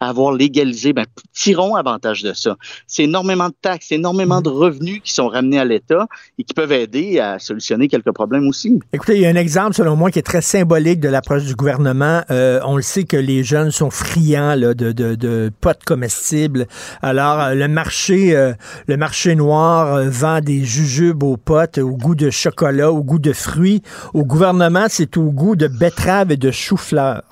à 0.00 0.08
avoir 0.08 0.32
légalisé, 0.32 0.92
ben, 0.92 1.06
tirons 1.32 1.74
avantage 1.74 2.22
de 2.22 2.32
ça. 2.32 2.56
C'est 2.86 3.04
énormément 3.04 3.48
de 3.48 3.54
taxes, 3.60 3.92
énormément 3.92 4.40
de 4.40 4.50
revenus 4.50 5.00
qui 5.02 5.12
sont 5.12 5.28
ramenés 5.28 5.58
à 5.58 5.64
l'État 5.64 6.06
et 6.38 6.44
qui 6.44 6.54
peuvent 6.54 6.72
aider 6.72 7.18
à 7.18 7.38
solutionner 7.38 7.88
quelques 7.88 8.12
problèmes 8.12 8.48
aussi. 8.48 8.78
Écoutez, 8.92 9.16
il 9.16 9.22
y 9.22 9.26
a 9.26 9.30
un 9.30 9.36
exemple, 9.36 9.74
selon 9.74 9.96
moi, 9.96 10.10
qui 10.10 10.18
est 10.18 10.22
très 10.22 10.42
symbolique 10.42 11.00
de 11.00 11.08
l'approche 11.08 11.44
du 11.44 11.54
gouvernement. 11.54 12.22
Euh, 12.30 12.60
on 12.64 12.76
le 12.76 12.82
sait 12.82 13.04
que 13.04 13.16
les 13.16 13.44
jeunes 13.44 13.70
sont 13.70 13.90
friands 13.90 14.54
là, 14.54 14.74
de, 14.74 14.92
de, 14.92 15.14
de 15.14 15.50
potes 15.60 15.84
comestibles. 15.84 16.66
Alors, 17.02 17.40
euh, 17.40 17.54
le 17.54 17.68
marché, 17.68 18.36
euh, 18.36 18.52
le 18.86 18.96
marché 18.96 19.34
noir 19.34 19.94
euh, 19.94 20.08
vend 20.08 20.40
des 20.40 20.64
jujubes 20.64 21.22
aux 21.22 21.36
potes 21.36 21.78
au 21.78 21.96
goût 21.96 22.14
de 22.14 22.30
chocolat, 22.30 22.92
au 22.92 23.02
goût 23.02 23.18
de 23.18 23.32
fruits. 23.32 23.82
Au 24.14 24.24
gouvernement, 24.24 24.86
c'est 24.88 25.16
au 25.16 25.30
goût 25.30 25.56
de 25.56 25.68
betterave 25.68 26.32
et 26.32 26.36
de 26.36 26.50
chou-fleur. 26.50 27.22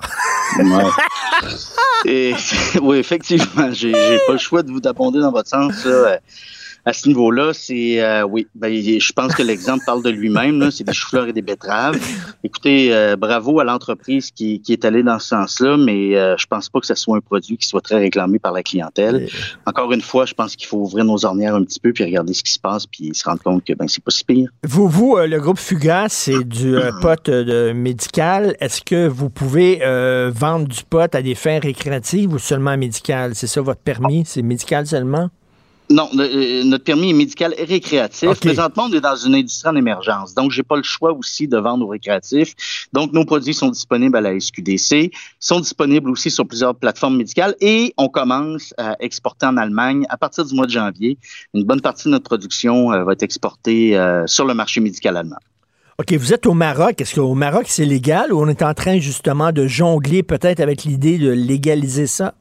Ouais. 0.59 0.65
Et, 2.05 2.35
oui, 2.83 2.99
effectivement, 2.99 3.73
j'ai 3.73 3.93
pas 4.27 4.33
le 4.33 4.39
choix 4.39 4.63
de 4.63 4.71
vous 4.71 4.81
d'abonder 4.81 5.21
dans 5.21 5.33
votre 5.33 5.49
sens. 5.49 5.85
là. 5.85 6.19
À 6.87 6.93
ce 6.93 7.09
niveau-là, 7.09 7.53
c'est 7.55 8.03
euh, 8.03 8.25
oui, 8.25 8.47
ben, 8.55 8.73
je 8.75 9.13
pense 9.13 9.35
que 9.35 9.43
l'exemple 9.43 9.85
parle 9.87 10.03
de 10.03 10.11
lui-même. 10.11 10.61
là. 10.61 10.71
C'est 10.71 10.85
des 10.85 10.93
choux-fleurs 10.93 11.27
et 11.29 11.33
des 11.33 11.43
betteraves. 11.43 11.99
Écoutez, 12.43 12.95
euh, 12.95 13.17
bravo 13.17 13.59
à 13.61 13.65
l'entreprise 13.65 14.31
qui, 14.31 14.61
qui 14.61 14.73
est 14.73 14.85
allée 14.85 15.03
dans 15.03 15.19
ce 15.19 15.29
sens-là, 15.29 15.77
mais 15.77 16.17
euh, 16.17 16.37
je 16.37 16.47
pense 16.47 16.69
pas 16.69 16.81
que 16.81 16.87
ce 16.87 16.95
soit 16.95 17.17
un 17.17 17.21
produit 17.21 17.57
qui 17.57 17.67
soit 17.67 17.81
très 17.81 17.97
réclamé 17.97 18.39
par 18.39 18.53
la 18.53 18.63
clientèle. 18.63 19.29
Encore 19.67 19.93
une 19.93 20.03
fois, 20.03 20.27
je 20.27 20.35
pense 20.35 20.57
qu'il 20.57 20.67
faut 20.69 20.79
ouvrir 20.79 21.05
nos 21.05 21.25
ornières 21.25 21.55
un 21.55 21.65
petit 21.65 21.81
peu 21.81 21.93
puis 21.93 22.05
regarder 22.05 22.35
ce 22.35 22.43
qui 22.43 22.53
se 22.53 22.59
passe 22.59 22.87
puis 22.87 23.15
se 23.15 23.25
rendre 23.25 23.43
compte 23.43 23.65
que 23.65 23.73
ben 23.73 23.89
c'est 23.89 24.03
pas 24.03 24.11
si 24.11 24.25
pire. 24.25 24.51
Vous, 24.65 24.89
vous, 24.89 25.17
euh, 25.17 25.27
le 25.27 25.41
groupe 25.41 25.59
Fugas, 25.59 26.09
c'est 26.11 26.45
du 26.45 26.77
euh, 26.77 26.91
pot 27.01 27.29
euh, 27.29 27.45
de 27.45 27.73
médical. 27.73 28.57
Est-ce 28.61 28.83
que 28.83 29.09
vous 29.09 29.31
pouvez 29.31 29.81
euh, 29.83 30.31
vendre 30.35 30.69
du 30.69 30.83
pot 30.85 31.15
à 31.15 31.23
des 31.23 31.35
fins 31.35 31.59
récréatives 31.59 32.33
ou 32.33 32.39
seulement 32.39 32.77
médical? 32.77 33.35
C'est 33.35 33.47
ça 33.47 33.61
votre 33.61 33.81
permis? 33.81 34.25
C'est 34.27 34.43
médical 34.43 34.87
seulement? 34.87 35.31
Non, 35.91 36.09
le- 36.15 36.23
euh, 36.25 36.65
notre 36.65 36.83
permis 36.85 37.11
est 37.11 37.15
médical 37.15 37.55
et 37.59 37.65
récréatif. 37.65 38.29
Présentement, 38.41 38.85
on 38.89 38.93
est 38.95 39.03
dans 39.03 39.17
une 39.17 39.35
industrie 39.35 39.69
en 39.69 39.77
émergence. 39.77 40.35
Donc, 40.35 40.51
j'ai 40.51 40.63
pas 40.63 40.77
le 40.77 40.83
choix 40.83 41.13
aussi 41.13 41.47
de 41.47 41.59
vendre 41.59 41.85
au 41.85 41.89
récréatif. 41.89 42.55
Donc, 42.95 43.13
nos 43.13 43.27
produits 43.27 43.53
sont 43.53 43.69
disponibles 43.69 44.17
à 44.17 44.23
la 44.23 44.39
SQDC, 44.41 45.11
sont 45.39 45.61
disponibles 45.61 46.09
aussi 46.11 46.31
sur 46.31 46.47
plusieurs 46.47 46.75
plateformes 46.75 47.19
médicales 47.19 47.55
et 47.61 47.93
on 47.99 48.09
commence 48.09 48.73
à 48.79 48.97
exporter 49.01 49.45
en 49.45 49.59
Allemagne 49.59 50.07
à 50.09 50.17
partir 50.17 50.47
du 50.47 50.55
mois 50.55 50.65
de 50.67 50.71
janvier. 50.71 51.19
Une 51.53 51.65
bonne 51.65 51.83
partie 51.83 52.05
de 52.05 52.11
notre 52.13 52.25
production 52.25 52.91
euh, 52.93 53.05
va 53.05 53.13
être 53.13 53.23
exportée 53.23 53.95
euh, 53.97 54.27
sur 54.27 54.47
le 54.47 54.55
marché 54.55 54.81
médical 54.81 55.19
allemand. 55.19 55.37
OK, 55.99 56.13
vous 56.15 56.33
êtes 56.33 56.47
au 56.47 56.55
Maroc. 56.55 57.01
Est-ce 57.01 57.15
qu'au 57.17 57.35
Maroc, 57.35 57.67
c'est 57.69 57.85
légal 57.85 58.33
ou 58.33 58.41
on 58.41 58.49
est 58.49 58.63
en 58.63 58.75
train 58.75 58.99
justement 59.01 59.53
de 59.53 59.67
jongler 59.67 60.23
peut-être 60.23 60.61
avec 60.61 60.85
l'idée 60.85 61.19
de 61.19 61.31
légaliser 61.31 62.07
ça? 62.07 62.35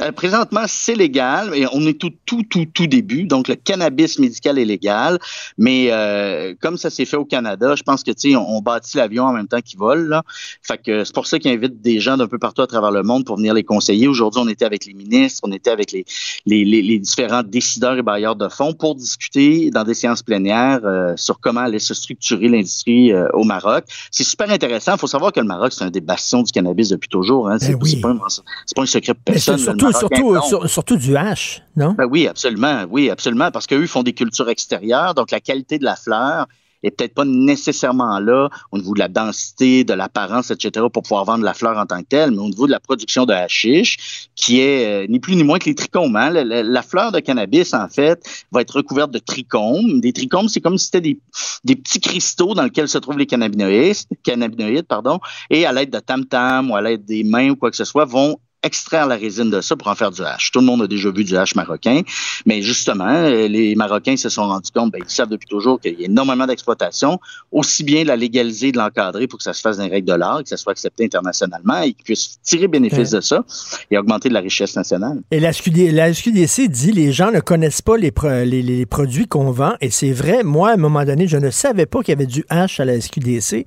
Euh, 0.00 0.12
présentement, 0.12 0.62
c'est 0.66 0.94
légal, 0.94 1.54
et 1.54 1.66
on 1.72 1.84
est 1.86 1.98
tout, 1.98 2.12
tout, 2.24 2.42
tout, 2.44 2.66
tout 2.72 2.86
début. 2.86 3.24
Donc, 3.24 3.48
le 3.48 3.56
cannabis 3.56 4.18
médical 4.18 4.58
est 4.58 4.64
légal, 4.64 5.18
mais 5.56 5.88
euh, 5.90 6.54
comme 6.60 6.76
ça 6.76 6.88
s'est 6.90 7.04
fait 7.04 7.16
au 7.16 7.24
Canada, 7.24 7.74
je 7.74 7.82
pense 7.82 8.04
que 8.04 8.12
tu 8.12 8.30
sais, 8.30 8.36
on, 8.36 8.48
on 8.48 8.60
bâtit 8.60 8.96
l'avion 8.96 9.24
en 9.24 9.32
même 9.32 9.48
temps 9.48 9.60
qu'il 9.60 9.78
vole. 9.78 10.08
Là. 10.08 10.22
Fait 10.62 10.78
que 10.78 11.04
c'est 11.04 11.14
pour 11.14 11.26
ça 11.26 11.38
qu'ils 11.38 11.50
invitent 11.50 11.80
des 11.80 12.00
gens 12.00 12.16
d'un 12.16 12.28
peu 12.28 12.38
partout 12.38 12.62
à 12.62 12.66
travers 12.66 12.90
le 12.90 13.02
monde 13.02 13.24
pour 13.24 13.36
venir 13.36 13.54
les 13.54 13.64
conseiller. 13.64 14.06
Aujourd'hui, 14.06 14.40
on 14.44 14.48
était 14.48 14.64
avec 14.64 14.86
les 14.86 14.94
ministres, 14.94 15.40
on 15.42 15.52
était 15.52 15.70
avec 15.70 15.92
les, 15.92 16.04
les, 16.46 16.64
les, 16.64 16.82
les 16.82 16.98
différents 16.98 17.42
décideurs 17.42 17.96
et 17.96 18.02
bailleurs 18.02 18.36
de 18.36 18.48
fonds 18.48 18.74
pour 18.74 18.94
discuter 18.94 19.70
dans 19.70 19.84
des 19.84 19.94
séances 19.94 20.22
plénières 20.22 20.80
euh, 20.84 21.14
sur 21.16 21.40
comment 21.40 21.60
allait 21.60 21.78
se 21.78 21.94
structurer 21.94 22.48
l'industrie 22.48 23.12
euh, 23.12 23.28
au 23.32 23.44
Maroc. 23.44 23.84
C'est 24.10 24.24
super 24.24 24.50
intéressant. 24.50 24.94
Il 24.94 24.98
faut 24.98 25.06
savoir 25.06 25.32
que 25.32 25.40
le 25.40 25.46
Maroc, 25.46 25.72
c'est 25.72 25.84
un 25.84 25.90
des 25.90 26.00
bastions 26.00 26.42
du 26.42 26.52
cannabis 26.52 26.90
depuis 26.90 27.08
toujours. 27.08 27.48
Hein. 27.48 27.58
C'est 27.58 27.72
Ben 27.72 27.78
oui. 27.82 27.96
pas, 28.00 28.14
pas 28.14 28.82
un 28.82 28.86
secret 28.86 29.14
c'est 29.14 29.32
personne. 29.32 29.87
Surtout, 29.92 30.14
le 30.14 30.34
Maroc 30.34 30.34
surtout, 30.34 30.34
intense. 30.36 30.48
sur- 30.48 30.70
surtout 30.70 30.96
du 30.96 31.16
hash, 31.16 31.62
non? 31.76 31.92
Ben 31.92 32.06
oui, 32.10 32.26
absolument. 32.26 32.84
Oui, 32.90 33.10
absolument. 33.10 33.50
Parce 33.50 33.66
qu'eux 33.66 33.86
font 33.86 34.02
des 34.02 34.12
cultures 34.12 34.48
extérieures, 34.48 35.14
donc 35.14 35.30
la 35.30 35.40
qualité 35.40 35.78
de 35.78 35.84
la 35.84 35.96
fleur 35.96 36.46
est 36.84 36.92
peut-être 36.92 37.14
pas 37.14 37.24
nécessairement 37.24 38.20
là 38.20 38.48
au 38.70 38.78
niveau 38.78 38.94
de 38.94 39.00
la 39.00 39.08
densité, 39.08 39.82
de 39.82 39.94
l'apparence, 39.94 40.52
etc., 40.52 40.86
pour 40.92 41.02
pouvoir 41.02 41.24
vendre 41.24 41.42
la 41.42 41.52
fleur 41.52 41.76
en 41.76 41.86
tant 41.86 41.98
que 42.02 42.06
telle, 42.08 42.30
mais 42.30 42.38
au 42.38 42.48
niveau 42.48 42.68
de 42.68 42.70
la 42.70 42.78
production 42.78 43.26
de 43.26 43.32
hashish, 43.32 44.28
qui 44.36 44.60
est 44.60 44.86
euh, 44.86 45.06
ni 45.08 45.18
plus 45.18 45.34
ni 45.34 45.42
moins 45.42 45.58
que 45.58 45.64
les 45.64 45.74
trichomes. 45.74 46.14
Hein. 46.14 46.30
La, 46.30 46.44
la- 46.44 46.62
la 46.62 46.82
fleur 46.82 47.10
de 47.10 47.18
cannabis, 47.18 47.74
en 47.74 47.88
fait, 47.88 48.22
va 48.52 48.60
être 48.60 48.76
recouverte 48.76 49.10
de 49.10 49.18
trichomes. 49.18 50.00
Des 50.00 50.12
trichomes, 50.12 50.46
c'est 50.48 50.60
comme 50.60 50.78
si 50.78 50.84
c'était 50.84 51.00
des, 51.00 51.18
des 51.64 51.74
petits 51.74 52.00
cristaux 52.00 52.54
dans 52.54 52.62
lesquels 52.62 52.88
se 52.88 52.98
trouvent 52.98 53.18
les 53.18 53.26
cannabinoïdes, 53.26 53.96
cannabinoïdes 54.22 54.86
pardon, 54.86 55.18
et 55.50 55.66
à 55.66 55.72
l'aide 55.72 55.90
de 55.90 55.98
tam-tam 55.98 56.70
ou 56.70 56.76
à 56.76 56.80
l'aide 56.80 57.04
des 57.04 57.24
mains 57.24 57.50
ou 57.50 57.56
quoi 57.56 57.70
que 57.72 57.76
ce 57.76 57.84
soit, 57.84 58.04
vont 58.04 58.38
extraire 58.62 59.06
la 59.06 59.16
résine 59.16 59.50
de 59.50 59.60
ça 59.60 59.76
pour 59.76 59.86
en 59.88 59.94
faire 59.94 60.10
du 60.10 60.22
hash. 60.22 60.50
Tout 60.50 60.58
le 60.60 60.66
monde 60.66 60.82
a 60.82 60.86
déjà 60.86 61.10
vu 61.10 61.22
du 61.24 61.36
hash 61.36 61.54
marocain, 61.54 62.02
mais 62.44 62.60
justement, 62.62 63.06
euh, 63.08 63.46
les 63.48 63.74
Marocains 63.76 64.16
se 64.16 64.28
sont 64.28 64.46
rendus 64.46 64.70
compte, 64.74 64.90
ben, 64.92 65.00
ils 65.06 65.10
savent 65.10 65.28
depuis 65.28 65.46
toujours 65.48 65.80
qu'il 65.80 65.98
y 65.98 66.02
a 66.02 66.06
énormément 66.06 66.46
d'exploitation, 66.46 67.20
aussi 67.52 67.84
bien 67.84 68.02
de 68.02 68.08
la 68.08 68.16
légaliser, 68.16 68.72
de 68.72 68.78
l'encadrer 68.78 69.26
pour 69.28 69.38
que 69.38 69.44
ça 69.44 69.52
se 69.52 69.60
fasse 69.60 69.76
dans 69.76 69.84
les 69.84 69.90
règles 69.90 70.08
de 70.08 70.14
l'art, 70.14 70.42
que 70.42 70.48
ça 70.48 70.56
soit 70.56 70.72
accepté 70.72 71.04
internationalement 71.04 71.82
et 71.82 71.92
qu'ils 71.92 72.04
puissent 72.04 72.38
tirer 72.42 72.66
bénéfice 72.68 73.10
de 73.10 73.20
ça 73.20 73.44
et 73.90 73.98
augmenter 73.98 74.28
de 74.28 74.34
la 74.34 74.40
richesse 74.40 74.74
nationale. 74.74 75.20
Et 75.30 75.38
la, 75.40 75.52
SQD 75.52 75.92
la 75.92 76.12
SQDC 76.12 76.68
dit 76.68 76.92
les 76.92 77.12
gens 77.12 77.30
ne 77.30 77.40
connaissent 77.40 77.82
pas 77.82 77.96
les, 77.96 78.10
pro- 78.10 78.28
les, 78.44 78.62
les 78.62 78.86
produits 78.86 79.26
qu'on 79.28 79.50
vend. 79.52 79.74
Et 79.80 79.90
c'est 79.90 80.12
vrai, 80.12 80.42
moi, 80.42 80.70
à 80.70 80.74
un 80.74 80.78
moment 80.78 81.04
donné, 81.04 81.28
je 81.28 81.36
ne 81.36 81.50
savais 81.50 81.86
pas 81.86 82.00
qu'il 82.02 82.12
y 82.12 82.16
avait 82.16 82.26
du 82.26 82.44
hash 82.48 82.80
à 82.80 82.84
la 82.84 83.00
SQDC. 83.00 83.66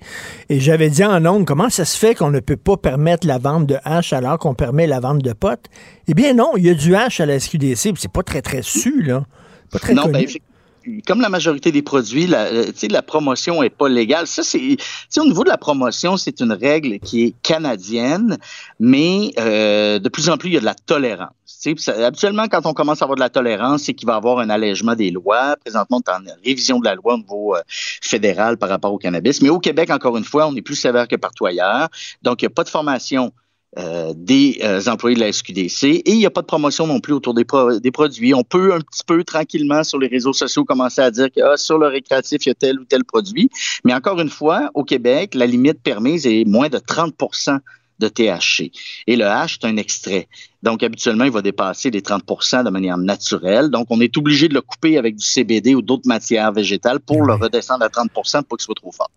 Et 0.50 0.60
j'avais 0.60 0.89
dit 0.89 1.04
en 1.06 1.26
ondes, 1.26 1.46
comment 1.46 1.70
ça 1.70 1.86
se 1.86 1.98
fait 1.98 2.14
qu'on 2.16 2.30
ne 2.32 2.39
peut 2.42 2.58
pas 2.58 2.76
permettre 2.78 3.26
la 3.26 3.38
vente 3.38 3.68
de 3.68 3.78
hash 3.86 4.12
alors 4.14 4.38
qu'on 4.38 4.54
permet 4.54 4.80
la 4.88 4.99
vente 4.99 5.19
de 5.19 5.34
potes? 5.34 5.65
Eh 6.07 6.13
bien 6.13 6.34
non, 6.34 6.51
il 6.57 6.65
y 6.65 6.69
a 6.69 6.73
du 6.73 6.95
hash 6.95 7.19
à 7.19 7.25
la 7.25 7.39
SQDC. 7.39 7.93
C'est 7.97 8.11
pas 8.11 8.23
très, 8.23 8.41
très 8.41 8.61
su, 8.61 9.01
là. 9.03 9.23
Pas 9.71 9.79
très 9.79 9.93
non, 9.93 10.03
connu. 10.03 10.25
ben, 10.25 11.01
comme 11.05 11.21
la 11.21 11.29
majorité 11.29 11.71
des 11.71 11.84
produits, 11.84 12.25
la, 12.25 12.45
euh, 12.45 12.71
la 12.89 13.01
promotion 13.03 13.61
est 13.61 13.69
pas 13.69 13.88
légale. 13.88 14.25
Ça, 14.25 14.41
c'est, 14.43 14.77
au 15.17 15.25
niveau 15.25 15.43
de 15.43 15.49
la 15.49 15.57
promotion, 15.57 16.17
c'est 16.17 16.39
une 16.39 16.53
règle 16.53 16.99
qui 16.99 17.23
est 17.23 17.36
canadienne, 17.43 18.38
mais 18.79 19.32
euh, 19.39 19.99
de 19.99 20.09
plus 20.09 20.29
en 20.29 20.38
plus, 20.38 20.49
il 20.49 20.53
y 20.53 20.57
a 20.57 20.59
de 20.59 20.65
la 20.65 20.73
tolérance. 20.73 21.29
Ça- 21.77 22.07
habituellement, 22.07 22.47
quand 22.47 22.65
on 22.65 22.73
commence 22.73 23.03
à 23.03 23.05
avoir 23.05 23.15
de 23.15 23.21
la 23.21 23.29
tolérance, 23.29 23.84
c'est 23.84 23.93
qu'il 23.93 24.07
va 24.07 24.13
y 24.13 24.17
avoir 24.17 24.39
un 24.39 24.49
allègement 24.49 24.95
des 24.95 25.11
lois. 25.11 25.55
Présentement, 25.63 26.01
on 26.07 26.09
est 26.09 26.32
en 26.32 26.36
révision 26.43 26.79
de 26.79 26.86
la 26.86 26.95
loi 26.95 27.13
au 27.13 27.17
niveau 27.17 27.55
euh, 27.55 27.61
fédéral 27.67 28.57
par 28.57 28.69
rapport 28.69 28.91
au 28.91 28.97
cannabis. 28.97 29.41
Mais 29.43 29.49
au 29.49 29.59
Québec, 29.59 29.91
encore 29.91 30.17
une 30.17 30.23
fois, 30.23 30.47
on 30.47 30.55
est 30.55 30.63
plus 30.63 30.75
sévère 30.75 31.07
que 31.07 31.15
partout 31.15 31.45
ailleurs. 31.45 31.89
Donc, 32.23 32.41
il 32.41 32.45
n'y 32.45 32.51
a 32.51 32.55
pas 32.55 32.63
de 32.63 32.69
formation 32.69 33.32
euh, 33.78 34.13
des 34.15 34.59
euh, 34.63 34.82
employés 34.88 35.15
de 35.15 35.22
la 35.22 35.32
SQDC 35.32 35.84
et 35.84 36.11
il 36.11 36.17
n'y 36.17 36.26
a 36.26 36.30
pas 36.30 36.41
de 36.41 36.45
promotion 36.45 36.88
non 36.88 36.99
plus 36.99 37.13
autour 37.13 37.34
des, 37.34 37.45
pro- 37.45 37.80
des 37.80 37.91
produits. 37.91 38.34
On 38.34 38.43
peut 38.43 38.74
un 38.74 38.82
petit 38.82 39.03
peu 39.05 39.24
tranquillement 39.24 39.84
sur 39.86 39.97
les 39.97 40.07
réseaux 40.07 40.34
sociaux 40.34 40.65
commencer 40.65 41.01
à 41.01 41.09
dire 41.09 41.30
que 41.32 41.39
ah, 41.41 41.55
sur 41.55 41.78
le 41.78 41.88
récréatif, 41.88 42.45
il 42.45 42.49
y 42.49 42.51
a 42.51 42.55
tel 42.55 42.80
ou 42.80 42.84
tel 42.86 43.05
produit. 43.05 43.49
Mais 43.86 43.93
encore 43.93 44.19
une 44.19 44.30
fois, 44.30 44.69
au 44.74 44.84
Québec, 44.84 45.36
la 45.36 45.45
limite 45.45 45.82
permise 45.82 46.28
est 46.28 46.43
moins 46.45 46.67
de 46.67 46.80
30% 46.80 47.59
de 47.99 48.07
THC. 48.09 48.72
Et 49.07 49.15
le 49.15 49.24
H, 49.26 49.57
c'est 49.61 49.67
un 49.67 49.78
extrait. 49.78 50.28
Donc, 50.63 50.84
habituellement, 50.84 51.24
il 51.24 51.32
va 51.32 51.41
dépasser 51.41 51.91
les 51.91 52.01
30% 52.01 52.65
de 52.65 52.69
manière 52.69 52.97
naturelle. 52.97 53.69
Donc, 53.69 53.88
on 53.89 54.01
est 54.01 54.17
obligé 54.17 54.49
de 54.49 54.53
le 54.53 54.61
couper 54.61 54.97
avec 54.97 55.15
du 55.15 55.26
CBD 55.26 55.76
ou 55.76 55.82
d'autres 55.82 56.07
matières 56.07 56.51
végétales 56.51 56.99
pour 56.99 57.24
le 57.26 57.36
redescendre 57.36 57.86
à 57.86 57.89
30 57.89 58.11
pour 58.11 58.24
pas 58.24 58.41
qu'il 58.41 58.59
soit 58.59 58.76
trop 58.76 58.91
fort. 58.91 59.11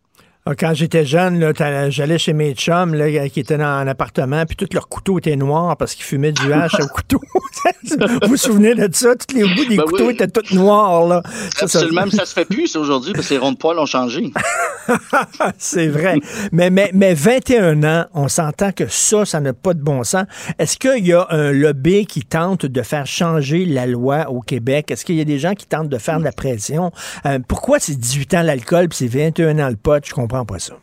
Ah, 0.47 0.55
Quand 0.55 0.75
j'étais 0.75 1.07
jeune, 1.07 1.55
j'allais 1.89 2.19
chez 2.19 2.35
mes 2.35 2.53
chums 2.53 2.95
là, 2.95 3.29
qui 3.31 3.41
étaient 3.41 3.57
dans 3.57 3.65
un 3.65 3.87
appartement, 3.87 4.45
puis 4.45 4.57
tous 4.57 4.69
leurs 4.75 4.89
couteaux 4.89 5.19
étaient 5.19 5.37
noirs 5.37 5.75
parce 5.79 5.95
qu'ils 5.95 6.05
fumaient 6.05 6.33
du 6.33 6.53
hache 6.53 6.75
au 6.81 6.87
couteau. 6.87 7.19
vous 8.23 8.29
vous 8.29 8.37
souvenez 8.37 8.75
de 8.75 8.87
ça? 8.95 9.15
Tous 9.17 9.35
les 9.35 9.43
bouts 9.45 9.65
des 9.67 9.79
Ben 9.79 9.85
couteaux 9.85 10.09
oui. 10.09 10.13
étaient 10.13 10.29
tous 10.29 10.55
noirs. 10.55 11.07
Là. 11.07 11.23
Ça, 11.25 11.67
ça- 11.67 11.79
Absolument, 11.79 12.03
mais 12.05 12.11
ça 12.11 12.27
se 12.27 12.35
fait 12.35 12.45
plus 12.45 12.67
ça, 12.67 12.79
aujourd'hui 12.79 13.15
parce 13.15 13.27
que 13.29 13.33
les 13.35 13.39
ronds 13.41 13.53
de 13.53 13.57
poils 13.57 13.79
ont 13.79 13.87
changé. 13.87 14.33
C'est 15.59 15.89
vrai. 15.89 16.19
mais, 16.53 16.69
mais, 16.69 16.91
mais 16.93 17.15
21 17.15 17.83
ans, 17.85 18.05
on 18.13 18.29
s'entend 18.29 18.71
que 18.73 18.85
ça, 18.89 19.25
ça 19.25 19.41
n'a 19.41 19.55
pas 19.55 19.73
de 19.73 19.81
bon 19.81 20.05
sens. 20.05 20.27
Est-ce 20.59 20.77
qu'il 20.77 21.07
y 21.07 21.15
a 21.15 21.27
un 21.31 21.53
lobby 21.53 22.05
qui 22.05 22.21
tente 22.23 22.67
de 22.67 22.83
faire 22.83 23.07
changer 23.07 23.65
la 23.65 23.87
loi 23.87 24.29
au 24.31 24.41
Québec? 24.41 24.91
Est-ce 24.91 25.07
qu'il 25.07 25.17
y 25.17 25.23
a 25.23 25.25
des 25.25 25.39
gens 25.39 25.55
qui 25.55 25.67
tentent 25.67 25.89
de 25.89 25.97
faire 25.99 26.19
de 26.19 26.25
la 26.25 26.33
pression? 26.33 26.93
Euh, 27.25 27.39
pourquoi 27.49 27.79
c'est 27.79 27.95
18 27.99 28.35
ans 28.35 28.43
l'alcool 28.43 28.89
puis 28.91 28.99
c'est 28.99 29.07
21 29.07 29.59
ans 29.59 29.71
le 29.71 29.77
pot? 29.77 30.05
Je 30.05 30.13
comprends 30.13 30.34
pas 30.43 30.59
ça. 30.59 30.75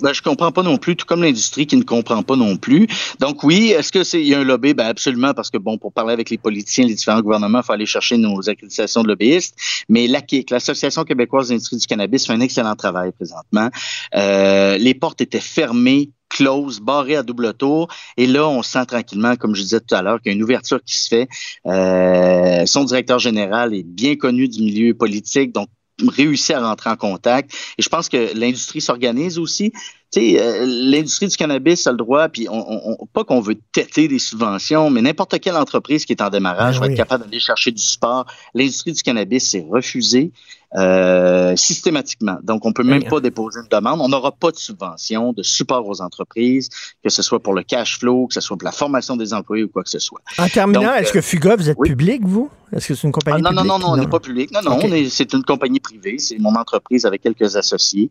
Ben, 0.00 0.12
comprends 0.24 0.52
pas 0.52 0.62
non 0.62 0.78
plus, 0.78 0.96
tout 0.96 1.06
comme 1.06 1.22
l'industrie 1.22 1.66
qui 1.66 1.76
ne 1.76 1.82
comprend 1.82 2.22
pas 2.22 2.36
non 2.36 2.56
plus. 2.56 2.86
Donc 3.18 3.42
oui, 3.42 3.74
est-ce 3.76 3.92
que 3.92 4.04
c'est 4.04 4.22
y 4.22 4.34
a 4.34 4.40
un 4.40 4.44
lobby? 4.44 4.74
Ben 4.74 4.86
absolument, 4.86 5.34
parce 5.34 5.50
que 5.50 5.58
bon, 5.58 5.78
pour 5.78 5.92
parler 5.92 6.12
avec 6.12 6.30
les 6.30 6.38
politiciens, 6.38 6.86
les 6.86 6.94
différents 6.94 7.20
gouvernements, 7.20 7.60
il 7.60 7.64
faut 7.64 7.72
aller 7.72 7.86
chercher 7.86 8.16
nos 8.16 8.48
accréditations 8.48 9.02
de 9.02 9.08
lobbyistes. 9.08 9.56
Mais 9.88 10.06
l'AQUIC, 10.06 10.50
l'Association 10.50 11.04
québécoise 11.04 11.48
d'industrie 11.48 11.76
du 11.76 11.86
cannabis, 11.86 12.26
fait 12.26 12.32
un 12.32 12.40
excellent 12.40 12.76
travail 12.76 13.12
présentement. 13.12 13.68
Euh, 14.14 14.78
les 14.78 14.94
portes 14.94 15.20
étaient 15.20 15.40
fermées 15.40 16.10
close, 16.30 16.80
barrées 16.80 17.16
à 17.16 17.22
double 17.22 17.52
tour. 17.54 17.88
Et 18.16 18.26
là, 18.26 18.48
on 18.48 18.62
sent 18.62 18.86
tranquillement, 18.86 19.36
comme 19.36 19.54
je 19.54 19.62
disais 19.62 19.80
tout 19.80 19.94
à 19.94 20.00
l'heure, 20.00 20.20
qu'il 20.20 20.30
y 20.30 20.34
a 20.34 20.36
une 20.36 20.42
ouverture 20.42 20.80
qui 20.84 20.96
se 20.96 21.08
fait. 21.08 21.28
Euh, 21.66 22.64
son 22.66 22.84
directeur 22.84 23.18
général 23.18 23.74
est 23.74 23.82
bien 23.82 24.16
connu 24.16 24.48
du 24.48 24.62
milieu 24.62 24.94
politique, 24.94 25.52
donc 25.52 25.68
réussit 26.08 26.54
à 26.54 26.60
rentrer 26.60 26.90
en 26.90 26.96
contact. 26.96 27.52
Et 27.78 27.82
je 27.82 27.88
pense 27.88 28.08
que 28.08 28.30
l'industrie 28.34 28.80
s'organise 28.80 29.38
aussi. 29.38 29.72
Tu 30.12 30.20
sais, 30.20 30.40
euh, 30.40 30.64
l'industrie 30.66 31.28
du 31.28 31.36
cannabis 31.36 31.86
a 31.86 31.92
le 31.92 31.96
droit, 31.96 32.28
puis 32.28 32.48
on, 32.50 33.00
on, 33.02 33.06
pas 33.06 33.22
qu'on 33.24 33.40
veut 33.40 33.56
têter 33.72 34.08
des 34.08 34.18
subventions, 34.18 34.90
mais 34.90 35.02
n'importe 35.02 35.38
quelle 35.40 35.56
entreprise 35.56 36.04
qui 36.04 36.12
est 36.12 36.20
en 36.22 36.30
démarrage 36.30 36.74
Ben 36.74 36.80
va 36.80 36.86
oui. 36.86 36.92
être 36.92 36.96
capable 36.98 37.24
d'aller 37.24 37.38
chercher 37.40 37.70
du 37.70 37.82
support. 37.82 38.26
L'industrie 38.54 38.92
du 38.92 39.02
cannabis 39.02 39.50
s'est 39.50 39.64
refusée 39.70 40.32
euh, 40.76 41.56
systématiquement. 41.56 42.36
Donc, 42.44 42.64
on 42.64 42.72
peut 42.72 42.84
même 42.84 43.02
Oui. 43.02 43.08
pas 43.08 43.18
déposer 43.20 43.58
une 43.60 43.66
demande. 43.68 44.00
On 44.00 44.08
n'aura 44.08 44.30
pas 44.30 44.52
de 44.52 44.56
subvention, 44.56 45.32
de 45.32 45.42
support 45.42 45.84
aux 45.88 46.00
entreprises, 46.00 46.68
que 47.02 47.10
ce 47.10 47.22
soit 47.22 47.40
pour 47.40 47.54
le 47.54 47.64
cash 47.64 47.98
flow, 47.98 48.28
que 48.28 48.34
ce 48.34 48.40
soit 48.40 48.56
pour 48.56 48.64
la 48.66 48.70
formation 48.72 49.16
des 49.16 49.34
employés 49.34 49.64
ou 49.64 49.68
quoi 49.68 49.82
que 49.82 49.90
ce 49.90 49.98
soit. 49.98 50.20
En 50.38 50.48
terminant, 50.48 50.94
est-ce 50.94 51.10
euh, 51.10 51.14
que 51.14 51.20
Fuga, 51.22 51.56
vous 51.56 51.68
êtes 51.70 51.76
oui. 51.78 51.88
public, 51.88 52.22
vous? 52.24 52.50
Est-ce 52.72 52.86
que 52.86 52.94
c'est 52.94 53.02
une 53.02 53.10
Ah, 53.10 53.18
compagnie 53.18 53.42
non, 53.42 53.50
non, 53.50 53.56
publique? 53.62 53.68
non, 53.72 53.78
non, 53.80 53.92
on 53.94 53.96
n'est 53.96 54.06
pas 54.06 54.20
public. 54.20 54.52
Non, 54.52 54.60
non, 54.62 54.76
OK. 54.76 54.84
on 54.84 54.92
est, 54.92 55.08
c'est 55.08 55.32
une 55.32 55.42
compagnie 55.42 55.80
privée. 55.80 56.18
C'est 56.18 56.38
mon 56.38 56.54
entreprise 56.54 57.04
avec 57.04 57.20
quelques 57.22 57.56
associés. 57.56 58.10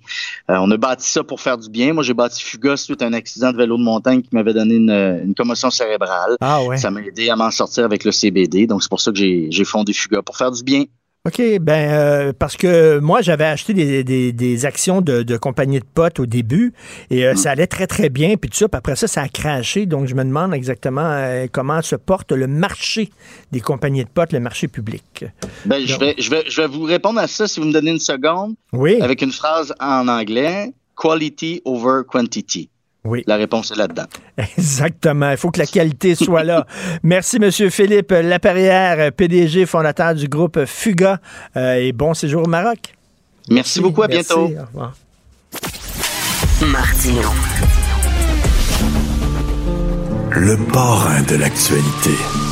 Euh, 0.49 0.57
on 0.59 0.69
a 0.71 0.75
bâti 0.75 1.09
ça 1.09 1.23
pour 1.23 1.39
faire 1.39 1.57
du 1.57 1.69
bien. 1.69 1.88
Moi, 1.93 2.03
j'ai 2.03 2.13
bâti 2.13 2.43
Fuga 2.43 2.77
suite 2.77 3.01
à 3.01 3.05
un 3.05 3.13
accident 3.13 3.51
de 3.51 3.57
vélo 3.57 3.77
de 3.77 3.83
montagne 3.83 4.21
qui 4.21 4.29
m'avait 4.33 4.53
donné 4.53 4.75
une, 4.75 4.89
une 5.25 5.33
commotion 5.35 5.69
cérébrale. 5.69 6.35
Ah 6.41 6.63
ouais. 6.63 6.77
Ça 6.77 6.91
m'a 6.91 7.01
aidé 7.01 7.29
à 7.29 7.35
m'en 7.35 7.51
sortir 7.51 7.85
avec 7.85 8.03
le 8.03 8.11
CBD. 8.11 8.67
Donc, 8.67 8.81
c'est 8.83 8.89
pour 8.89 9.01
ça 9.01 9.11
que 9.11 9.17
j'ai, 9.17 9.63
fondé 9.65 9.93
Fuga, 9.93 10.21
pour 10.21 10.37
faire 10.37 10.51
du 10.51 10.63
bien. 10.63 10.85
OK, 11.27 11.41
ben 11.59 11.91
euh, 11.91 12.33
parce 12.37 12.55
que 12.55 12.97
moi 12.99 13.21
j'avais 13.21 13.43
acheté 13.43 13.73
des, 13.73 14.05
des, 14.05 14.31
des 14.31 14.65
actions 14.65 15.01
de, 15.01 15.21
de 15.21 15.35
compagnies 15.35 15.81
de 15.81 15.85
potes 15.85 16.17
au 16.21 16.25
début 16.25 16.73
et 17.09 17.23
Mm. 17.23 17.27
euh, 17.27 17.35
ça 17.35 17.51
allait 17.51 17.67
très 17.67 17.87
très 17.87 18.07
bien 18.07 18.37
puis 18.37 18.49
tout 18.49 18.55
ça, 18.57 18.69
puis 18.69 18.77
après 18.77 18.95
ça 18.95 19.05
ça 19.05 19.23
a 19.23 19.27
craché 19.27 19.85
donc 19.85 20.07
je 20.07 20.15
me 20.15 20.23
demande 20.23 20.53
exactement 20.53 21.03
euh, 21.03 21.47
comment 21.51 21.81
se 21.81 21.97
porte 21.97 22.31
le 22.31 22.47
marché 22.47 23.09
des 23.51 23.59
compagnies 23.59 24.05
de 24.05 24.09
potes, 24.09 24.31
le 24.31 24.39
marché 24.39 24.69
public. 24.69 25.25
Ben, 25.65 25.85
je 25.85 25.99
vais, 25.99 26.15
je 26.17 26.29
vais, 26.29 26.43
je 26.47 26.61
vais 26.61 26.67
vous 26.67 26.83
répondre 26.83 27.19
à 27.19 27.27
ça 27.27 27.49
si 27.49 27.59
vous 27.59 27.65
me 27.65 27.73
donnez 27.73 27.91
une 27.91 27.99
seconde 27.99 28.55
Oui. 28.71 29.01
avec 29.01 29.21
une 29.21 29.33
phrase 29.33 29.73
en 29.81 30.07
anglais. 30.07 30.71
Quality 30.99 31.61
over 31.65 32.03
quantity. 32.07 32.69
Oui. 33.05 33.23
La 33.27 33.37
réponse 33.37 33.71
est 33.71 33.75
là-dedans. 33.75 34.03
Exactement. 34.37 35.31
Il 35.31 35.37
faut 35.37 35.51
que 35.51 35.59
la 35.59 35.65
qualité 35.65 36.15
soit 36.15 36.43
là. 36.43 36.65
Merci, 37.03 37.39
Monsieur 37.39 37.69
Philippe 37.69 38.11
Laperrière, 38.11 39.11
PDG, 39.13 39.65
fondateur 39.65 40.13
du 40.13 40.27
groupe 40.27 40.65
Fuga. 40.65 41.19
Euh, 41.55 41.75
et 41.75 41.93
bon 41.93 42.13
séjour 42.13 42.43
au 42.43 42.49
Maroc. 42.49 42.93
Merci, 43.49 43.79
beaucoup. 43.79 44.03
À 44.03 44.07
Merci, 44.07 44.33
bientôt. 44.35 44.53
Au 44.53 44.65
revoir. 44.65 44.93
Martino. 46.67 47.29
Le 50.31 50.57
parrain 50.71 51.21
de 51.23 51.35
l'actualité. 51.35 52.48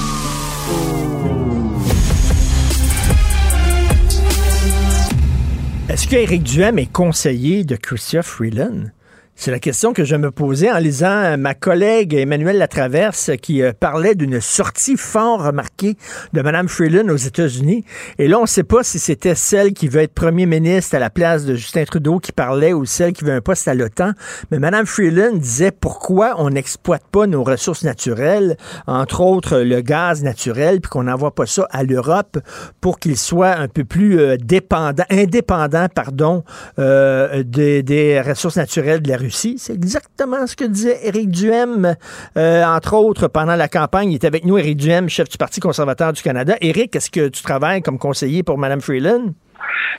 Est-ce 5.89 6.05
que 6.05 6.17
Éric 6.17 6.43
Duhem 6.43 6.79
est 6.79 6.91
conseiller 6.91 7.63
de 7.63 7.77
Chrystia 7.77 8.21
Freeland? 8.21 8.91
C'est 9.39 9.51
la 9.51 9.59
question 9.59 9.93
que 9.93 10.03
je 10.03 10.15
me 10.15 10.31
posais 10.31 10.71
en 10.71 10.79
lisant 10.79 11.37
ma 11.37 11.53
collègue 11.53 12.15
Emmanuel 12.15 12.57
Latraverse 12.57 13.29
qui 13.39 13.61
euh, 13.61 13.71
parlait 13.71 14.15
d'une 14.15 14.41
sortie 14.41 14.97
fort 14.97 15.43
remarquée 15.43 15.95
de 16.33 16.41
Mme 16.41 16.67
Freeland 16.67 17.07
aux 17.09 17.17
États-Unis. 17.17 17.85
Et 18.17 18.27
là, 18.27 18.39
on 18.39 18.41
ne 18.41 18.47
sait 18.47 18.63
pas 18.63 18.81
si 18.81 18.97
c'était 18.97 19.35
celle 19.35 19.73
qui 19.73 19.89
veut 19.89 20.01
être 20.01 20.15
premier 20.15 20.47
ministre 20.47 20.95
à 20.95 20.99
la 20.99 21.11
place 21.11 21.45
de 21.45 21.53
Justin 21.53 21.83
Trudeau 21.83 22.17
qui 22.17 22.31
parlait 22.31 22.73
ou 22.73 22.85
celle 22.85 23.13
qui 23.13 23.25
veut 23.25 23.31
un 23.31 23.41
poste 23.41 23.67
à 23.67 23.75
l'OTAN. 23.75 24.13
Mais 24.49 24.57
Mme 24.57 24.87
Freeland 24.87 25.35
disait 25.35 25.71
pourquoi 25.71 26.33
on 26.39 26.49
n'exploite 26.49 27.03
pas 27.11 27.27
nos 27.27 27.43
ressources 27.43 27.83
naturelles, 27.83 28.57
entre 28.87 29.21
autres 29.21 29.59
le 29.59 29.81
gaz 29.81 30.23
naturel, 30.23 30.81
puis 30.81 30.89
qu'on 30.89 31.03
n'envoie 31.03 31.35
pas 31.35 31.45
ça 31.45 31.67
à 31.69 31.83
l'Europe 31.83 32.39
pour 32.81 32.97
qu'il 32.97 33.15
soit 33.15 33.55
un 33.55 33.67
peu 33.67 33.85
plus 33.85 34.19
euh, 34.19 34.35
dépendant, 34.35 35.05
indépendant, 35.11 35.89
pardon, 35.93 36.43
euh, 36.79 37.43
des, 37.45 37.83
des 37.83 38.19
ressources 38.19 38.57
naturelles 38.57 39.03
de 39.03 39.09
la 39.09 39.17
Russie. 39.17 39.26
C'est 39.29 39.73
exactement 39.73 40.45
ce 40.47 40.55
que 40.55 40.65
disait 40.65 40.99
Éric 41.03 41.29
Duhem, 41.31 41.95
euh, 42.37 42.63
entre 42.63 42.95
autres, 42.95 43.27
pendant 43.27 43.55
la 43.55 43.67
campagne. 43.67 44.11
Il 44.11 44.15
était 44.15 44.27
avec 44.27 44.45
nous, 44.45 44.57
Éric 44.57 44.77
Duhem, 44.77 45.09
chef 45.09 45.29
du 45.29 45.37
Parti 45.37 45.59
conservateur 45.59 46.13
du 46.13 46.21
Canada. 46.21 46.55
Éric, 46.61 46.95
est-ce 46.95 47.09
que 47.11 47.27
tu 47.29 47.41
travailles 47.43 47.81
comme 47.81 47.99
conseiller 47.99 48.43
pour 48.43 48.57
Mme 48.57 48.81
Freeland? 48.81 49.33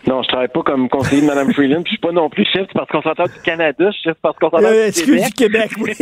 Non, 0.07 0.23
je 0.23 0.29
travaille 0.29 0.49
pas 0.49 0.63
comme 0.63 0.89
conseiller 0.89 1.23
de 1.23 1.27
Mme 1.27 1.53
Freeland, 1.53 1.83
puis 1.83 1.93
je 1.93 1.97
suis 1.97 1.99
pas 1.99 2.13
non 2.13 2.31
plus 2.31 2.45
chef 2.45 2.67
du 2.69 2.73
Parti 2.73 2.93
conservateur 2.93 3.27
du 3.27 3.41
Canada, 3.43 3.87
je 3.87 3.91
suis 3.93 4.03
chef 4.05 4.15
du 4.15 4.21
Parti 4.21 4.39
conservateur 4.41 4.73
Euh, 4.73 4.91
du 4.91 5.03
Québec. 5.03 5.25
du 5.27 5.33
Québec, 5.33 5.71
oui. 5.81 5.93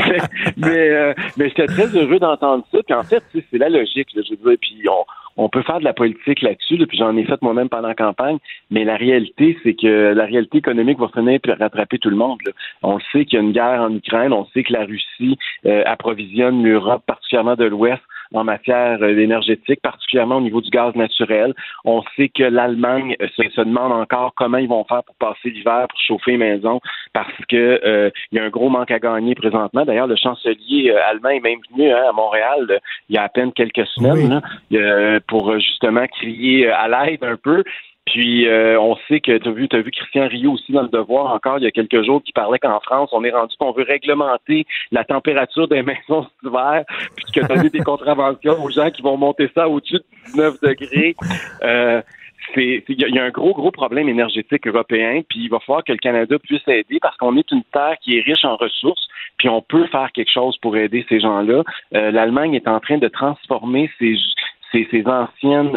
mais 0.00 0.18
mais, 0.56 0.88
euh, 0.90 1.14
mais 1.36 1.48
j'étais 1.48 1.66
très 1.66 1.86
heureux 1.96 2.18
d'entendre 2.18 2.64
ça. 2.72 2.78
Puis 2.84 2.94
en 2.94 3.02
fait, 3.02 3.22
c'est 3.32 3.58
la 3.58 3.68
logique, 3.68 4.08
là, 4.14 4.22
je 4.26 4.34
veux 4.42 4.50
dire. 4.50 4.58
Puis 4.60 4.88
on, 4.88 5.04
on 5.36 5.48
peut 5.48 5.62
faire 5.62 5.78
de 5.78 5.84
la 5.84 5.92
politique 5.92 6.42
là-dessus. 6.42 6.76
là, 6.76 6.86
puis 6.86 6.98
j'en 6.98 7.16
ai 7.16 7.24
fait 7.24 7.40
moi-même 7.42 7.68
pendant 7.68 7.88
la 7.88 7.94
campagne. 7.94 8.38
Mais 8.70 8.84
la 8.84 8.96
réalité, 8.96 9.56
c'est 9.62 9.74
que 9.74 10.12
la 10.12 10.24
réalité 10.24 10.58
économique 10.58 10.98
va 10.98 11.08
finir 11.08 11.40
par 11.40 11.58
rattraper 11.58 11.98
tout 11.98 12.10
le 12.10 12.16
monde. 12.16 12.38
là. 12.44 12.52
On 12.82 12.98
sait 13.12 13.24
qu'il 13.24 13.38
y 13.38 13.42
a 13.42 13.44
une 13.44 13.52
guerre 13.52 13.80
en 13.80 13.94
Ukraine. 13.94 14.32
On 14.32 14.46
sait 14.46 14.62
que 14.62 14.72
la 14.72 14.84
Russie 14.84 15.38
euh, 15.66 15.82
approvisionne 15.86 16.62
l'Europe, 16.62 17.02
particulièrement 17.06 17.56
de 17.56 17.64
l'Ouest, 17.64 18.02
en 18.34 18.44
matière 18.44 18.98
euh, 19.02 19.18
énergétique, 19.18 19.80
particulièrement 19.82 20.36
au 20.36 20.40
niveau 20.40 20.60
du 20.60 20.70
gaz 20.70 20.94
naturel. 20.94 21.54
On 21.84 22.02
sait 22.16 22.28
que 22.28 22.44
l'Allemagne 22.44 23.16
euh, 23.20 23.28
se, 23.36 23.60
demande 23.60 23.92
encore 23.92 24.32
comment 24.36 24.58
ils 24.58 24.68
vont 24.68 24.84
faire 24.84 25.02
pour 25.04 25.14
passer 25.16 25.50
l'hiver, 25.50 25.86
pour 25.88 26.00
chauffer 26.00 26.32
les 26.32 26.38
maisons, 26.38 26.80
parce 27.12 27.32
que 27.48 27.80
euh, 27.84 28.10
il 28.30 28.38
y 28.38 28.40
a 28.40 28.44
un 28.44 28.50
gros 28.50 28.68
manque 28.68 28.90
à 28.90 28.98
gagner 28.98 29.34
présentement. 29.34 29.84
D'ailleurs, 29.84 30.06
le 30.06 30.16
chancelier 30.16 30.90
euh, 30.90 31.08
allemand 31.08 31.30
est 31.30 31.40
même 31.40 31.60
venu 31.72 31.90
hein, 31.90 32.04
à 32.08 32.12
Montréal 32.12 32.80
il 33.08 33.16
y 33.16 33.18
a 33.18 33.24
à 33.24 33.28
peine 33.28 33.52
quelques 33.52 33.86
semaines 33.86 34.40
Oui. 34.70 34.78
là, 34.78 35.20
pour 35.26 35.58
justement 35.58 36.06
crier 36.06 36.68
à 36.68 36.88
l'aide 36.88 37.24
un 37.24 37.36
peu. 37.36 37.64
Puis 38.06 38.48
euh, 38.48 38.80
on 38.80 38.96
sait 39.08 39.20
que 39.20 39.36
tu 39.38 39.48
as 39.48 39.52
vu, 39.52 39.68
t'as 39.68 39.80
vu 39.82 39.90
Christian 39.90 40.26
Rio 40.26 40.52
aussi 40.52 40.72
dans 40.72 40.82
le 40.82 40.88
devoir 40.88 41.32
encore 41.32 41.58
il 41.58 41.64
y 41.64 41.66
a 41.66 41.70
quelques 41.70 42.02
jours 42.04 42.22
qui 42.22 42.32
parlait 42.32 42.58
qu'en 42.58 42.80
France, 42.80 43.10
on 43.12 43.22
est 43.24 43.30
rendu 43.30 43.54
qu'on 43.58 43.72
veut 43.72 43.84
réglementer 43.84 44.66
la 44.90 45.04
température 45.04 45.68
des 45.68 45.82
maisons 45.84 46.26
cet 46.42 46.50
hiver, 46.50 46.84
puis 47.14 47.24
que 47.34 47.46
donner 47.46 47.70
des 47.70 47.80
contraventions 47.80 48.62
aux 48.64 48.70
gens 48.70 48.90
qui 48.90 49.02
vont 49.02 49.16
monter 49.16 49.48
ça 49.54 49.68
au-dessus 49.68 49.94
de 49.98 50.04
19 50.32 50.60
degrés. 50.62 51.14
Euh, 51.62 52.02
il 52.56 52.82
y, 52.88 53.18
a- 53.18 53.22
un 53.22 53.30
gros 53.30 53.52
gros 53.52 53.70
problème 53.70 54.08
énergétique 54.08 54.66
européen 54.66 55.20
puis 55.28 55.40
il 55.44 55.48
va 55.50 55.60
falloir 55.60 55.84
que 55.84 55.92
le 55.92 55.98
Canada 55.98 56.36
puisse 56.38 56.66
aider 56.66 56.98
parce 57.00 57.16
qu'on 57.18 57.36
est 57.36 57.48
une 57.52 57.62
terre 57.72 57.94
qui 58.02 58.16
est 58.18 58.22
riche 58.22 58.44
en 58.44 58.56
ressources 58.56 59.06
puis 59.36 59.48
on 59.48 59.62
peut 59.62 59.86
faire 59.86 60.10
quelque 60.12 60.32
chose 60.32 60.56
pour 60.58 60.76
aider 60.76 61.04
ces 61.08 61.20
gens-là. 61.20 61.62
Euh, 61.94 62.10
L'Allemagne 62.10 62.54
est 62.54 62.66
en 62.66 62.80
train 62.80 62.98
de 62.98 63.06
transformer 63.08 63.88
ses 64.00 64.16
ses, 64.72 64.88
ses 64.90 65.06
anciennes 65.06 65.76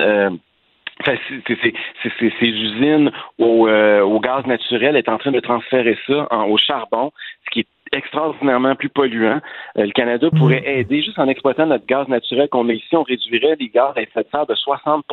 Enfin, 1.01 1.15
c'est- 1.27 1.41
c'est- 1.47 1.57
c'est- 1.61 1.73
c'est- 2.01 2.11
c'est- 2.19 2.33
ces 2.39 2.47
usines 2.47 3.11
au, 3.39 3.67
euh, 3.67 4.01
au 4.01 4.19
gaz 4.19 4.45
naturel 4.45 4.95
est 4.95 5.09
en 5.09 5.17
train 5.17 5.31
de 5.31 5.39
transférer 5.39 5.97
ça 6.07 6.27
en- 6.31 6.45
au 6.45 6.57
charbon, 6.57 7.11
ce 7.45 7.51
qui 7.51 7.59
est 7.61 7.67
extraordinairement 7.91 8.75
plus 8.75 8.89
polluant. 8.89 9.39
Euh, 9.77 9.85
le 9.85 9.91
Canada 9.91 10.27
pourrait 10.35 10.63
aider 10.65 11.01
juste 11.01 11.19
en 11.19 11.27
exploitant 11.27 11.67
notre 11.67 11.85
gaz 11.85 12.07
naturel 12.07 12.47
qu'on 12.49 12.67
a 12.69 12.73
ici, 12.73 12.95
on 12.95 13.03
réduirait 13.03 13.55
les 13.59 13.69
gaz 13.69 13.93
à 13.95 14.01
effet 14.01 14.23
de 14.23 14.27
serre 14.31 14.47
de 14.47 14.55
60 14.55 15.05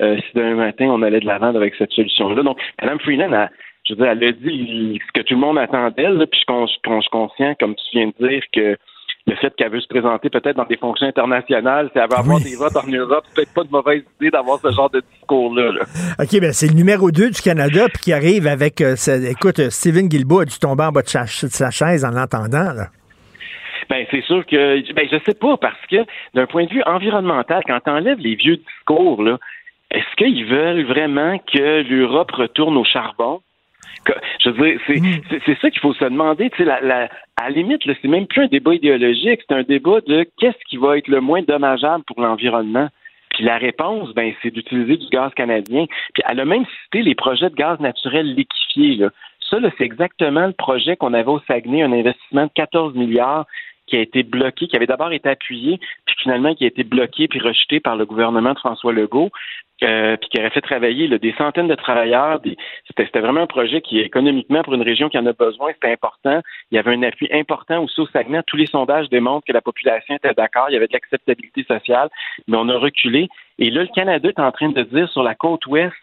euh, 0.00 0.16
si 0.18 0.26
demain 0.34 0.54
matin 0.54 0.86
on 0.86 1.02
allait 1.02 1.20
de 1.20 1.26
l'avant 1.26 1.54
avec 1.54 1.74
cette 1.74 1.92
solution-là. 1.92 2.42
Donc, 2.42 2.60
Mme 2.80 3.00
Freeland 3.00 3.32
a 3.32 3.48
je 3.88 3.94
veux 3.94 3.98
dire, 3.98 4.08
elle 4.10 4.24
a 4.24 4.32
dit 4.32 5.00
ce 5.06 5.12
que 5.12 5.24
tout 5.24 5.34
le 5.34 5.40
monde 5.40 5.58
attend 5.58 5.90
d'elle, 5.90 6.14
là, 6.14 6.26
puis 6.26 6.40
je, 6.40 6.44
je, 6.44 7.08
conscient, 7.08 7.54
comme 7.60 7.74
tu 7.76 7.84
viens 7.92 8.08
de 8.08 8.28
dire, 8.28 8.42
que 8.52 8.76
le 9.28 9.34
fait 9.36 9.52
qu'elle 9.56 9.72
veut 9.72 9.80
se 9.80 9.88
présenter 9.88 10.30
peut-être 10.30 10.56
dans 10.56 10.64
des 10.66 10.76
fonctions 10.76 11.06
internationales, 11.08 11.90
si 11.92 11.98
elle 11.98 12.08
veut 12.08 12.16
avoir 12.16 12.36
Oui. 12.36 12.44
des 12.44 12.54
votes 12.56 12.76
en 12.76 12.86
Europe, 12.86 13.24
c'est 13.26 13.34
peut-être 13.34 13.54
pas 13.54 13.64
de 13.64 13.70
mauvaise 13.70 14.02
idée 14.20 14.30
d'avoir 14.30 14.58
ce 14.60 14.70
genre 14.70 14.88
de 14.90 15.02
discours-là. 15.14 15.72
là. 15.72 15.80
OK, 16.20 16.40
ben 16.40 16.52
c'est 16.52 16.68
le 16.68 16.74
numéro 16.74 17.10
2 17.10 17.30
du 17.30 17.40
Canada, 17.42 17.86
puis 17.92 18.02
qui 18.04 18.12
arrive 18.12 18.46
avec. 18.46 18.80
euh, 18.80 18.94
écoute, 19.28 19.58
euh, 19.58 19.70
Stephen 19.70 20.06
Guilbeault 20.08 20.40
a 20.40 20.44
dû 20.44 20.58
tomber 20.58 20.84
en 20.84 20.92
bas 20.92 21.02
de 21.02 21.08
sa, 21.08 21.22
de 21.24 21.52
sa 21.52 21.70
chaise 21.70 22.04
en 22.04 22.10
l'entendant. 22.10 22.72
là. 22.72 22.86
Ben, 23.88 24.04
c'est 24.10 24.22
sûr 24.22 24.44
que, 24.46 24.92
ben, 24.94 25.08
je 25.10 25.16
sais 25.24 25.34
pas, 25.38 25.56
parce 25.56 25.80
que 25.90 25.96
d'un 26.34 26.46
point 26.46 26.64
de 26.64 26.70
vue 26.70 26.82
environnemental, 26.86 27.62
quand 27.66 27.78
tu 27.84 27.90
enlèves 27.90 28.18
les 28.18 28.34
vieux 28.34 28.56
discours, 28.56 29.22
là, 29.22 29.38
est-ce 29.92 30.16
qu'ils 30.16 30.44
veulent 30.46 30.84
vraiment 30.86 31.38
que 31.38 31.82
l'Europe 31.88 32.32
retourne 32.32 32.76
au 32.76 32.84
charbon? 32.84 33.40
Que- 34.04 34.12
je 34.40 34.50
veux 34.50 34.70
dire, 34.70 34.80
c'est, 34.86 35.00
c'est, 35.30 35.42
c'est 35.44 35.58
ça 35.60 35.70
qu'il 35.70 35.80
faut 35.80 35.94
se 35.94 36.04
demander. 36.04 36.50
Tu 36.50 36.58
sais, 36.58 36.64
la, 36.64 36.80
la, 36.80 37.08
à 37.36 37.44
la 37.44 37.50
limite, 37.50 37.82
c'est 37.84 38.08
même 38.08 38.26
plus 38.26 38.44
un 38.44 38.46
débat 38.46 38.74
idéologique, 38.74 39.40
c'est 39.48 39.54
un 39.54 39.62
débat 39.62 40.00
de 40.06 40.26
qu'est-ce 40.38 40.64
qui 40.68 40.76
va 40.76 40.98
être 40.98 41.08
le 41.08 41.20
moins 41.20 41.42
dommageable 41.42 42.04
pour 42.04 42.20
l'environnement. 42.20 42.88
Puis 43.30 43.44
la 43.44 43.58
réponse, 43.58 44.14
ben, 44.14 44.32
c'est 44.42 44.50
d'utiliser 44.50 44.96
du 44.96 45.08
gaz 45.08 45.32
canadien. 45.34 45.86
Puis 46.14 46.22
elle 46.28 46.40
a 46.40 46.44
même 46.44 46.64
cité 46.82 47.02
les 47.02 47.14
projets 47.14 47.50
de 47.50 47.54
gaz 47.54 47.78
naturel 47.80 48.34
liquéfié. 48.34 48.96
Là. 48.96 49.10
Ça, 49.50 49.58
c'est 49.78 49.84
exactement 49.84 50.46
le 50.46 50.52
projet 50.52 50.96
qu'on 50.96 51.14
avait 51.14 51.30
au 51.30 51.40
Saguenay, 51.46 51.82
un 51.82 51.92
investissement 51.92 52.44
de 52.44 52.50
14 52.54 52.94
milliards 52.94 53.46
qui 53.86 53.96
a 53.96 54.00
été 54.00 54.22
bloqué, 54.22 54.66
qui 54.66 54.76
avait 54.76 54.86
d'abord 54.86 55.12
été 55.12 55.28
appuyé, 55.28 55.78
puis 56.06 56.16
finalement 56.22 56.54
qui 56.54 56.64
a 56.64 56.66
été 56.66 56.84
bloqué 56.84 57.28
puis 57.28 57.40
rejeté 57.40 57.80
par 57.80 57.96
le 57.96 58.04
gouvernement 58.04 58.52
de 58.52 58.58
François 58.58 58.92
Legault, 58.92 59.30
euh, 59.84 60.16
puis 60.16 60.30
qui 60.30 60.40
aurait 60.40 60.50
fait 60.50 60.62
travailler 60.62 61.06
là, 61.06 61.18
des 61.18 61.34
centaines 61.36 61.68
de 61.68 61.74
travailleurs. 61.74 62.40
C'était, 62.86 63.20
vraiment 63.20 63.42
un 63.42 63.46
projet 63.46 63.82
qui, 63.82 63.98
économiquement, 63.98 64.62
pour 64.62 64.72
une 64.74 64.82
région 64.82 65.08
qui 65.08 65.18
en 65.18 65.26
a 65.26 65.32
besoin, 65.32 65.72
c'était 65.74 65.92
important. 65.92 66.40
Il 66.70 66.76
y 66.76 66.78
avait 66.78 66.94
un 66.94 67.02
appui 67.02 67.28
important 67.30 67.82
aussi 67.84 68.00
au 68.00 68.06
Saguenay. 68.06 68.42
Tous 68.46 68.56
les 68.56 68.66
sondages 68.66 69.10
démontrent 69.10 69.46
que 69.46 69.52
la 69.52 69.60
population 69.60 70.14
était 70.16 70.32
d'accord. 70.32 70.66
Il 70.70 70.72
y 70.72 70.76
avait 70.76 70.86
de 70.86 70.94
l'acceptabilité 70.94 71.64
sociale, 71.64 72.08
mais 72.48 72.56
on 72.56 72.68
a 72.70 72.78
reculé. 72.78 73.28
Et 73.58 73.70
là, 73.70 73.82
le 73.82 73.94
Canada 73.94 74.28
est 74.28 74.40
en 74.40 74.50
train 74.50 74.70
de 74.70 74.82
dire 74.82 75.10
sur 75.10 75.22
la 75.22 75.34
côte 75.34 75.66
ouest, 75.66 75.94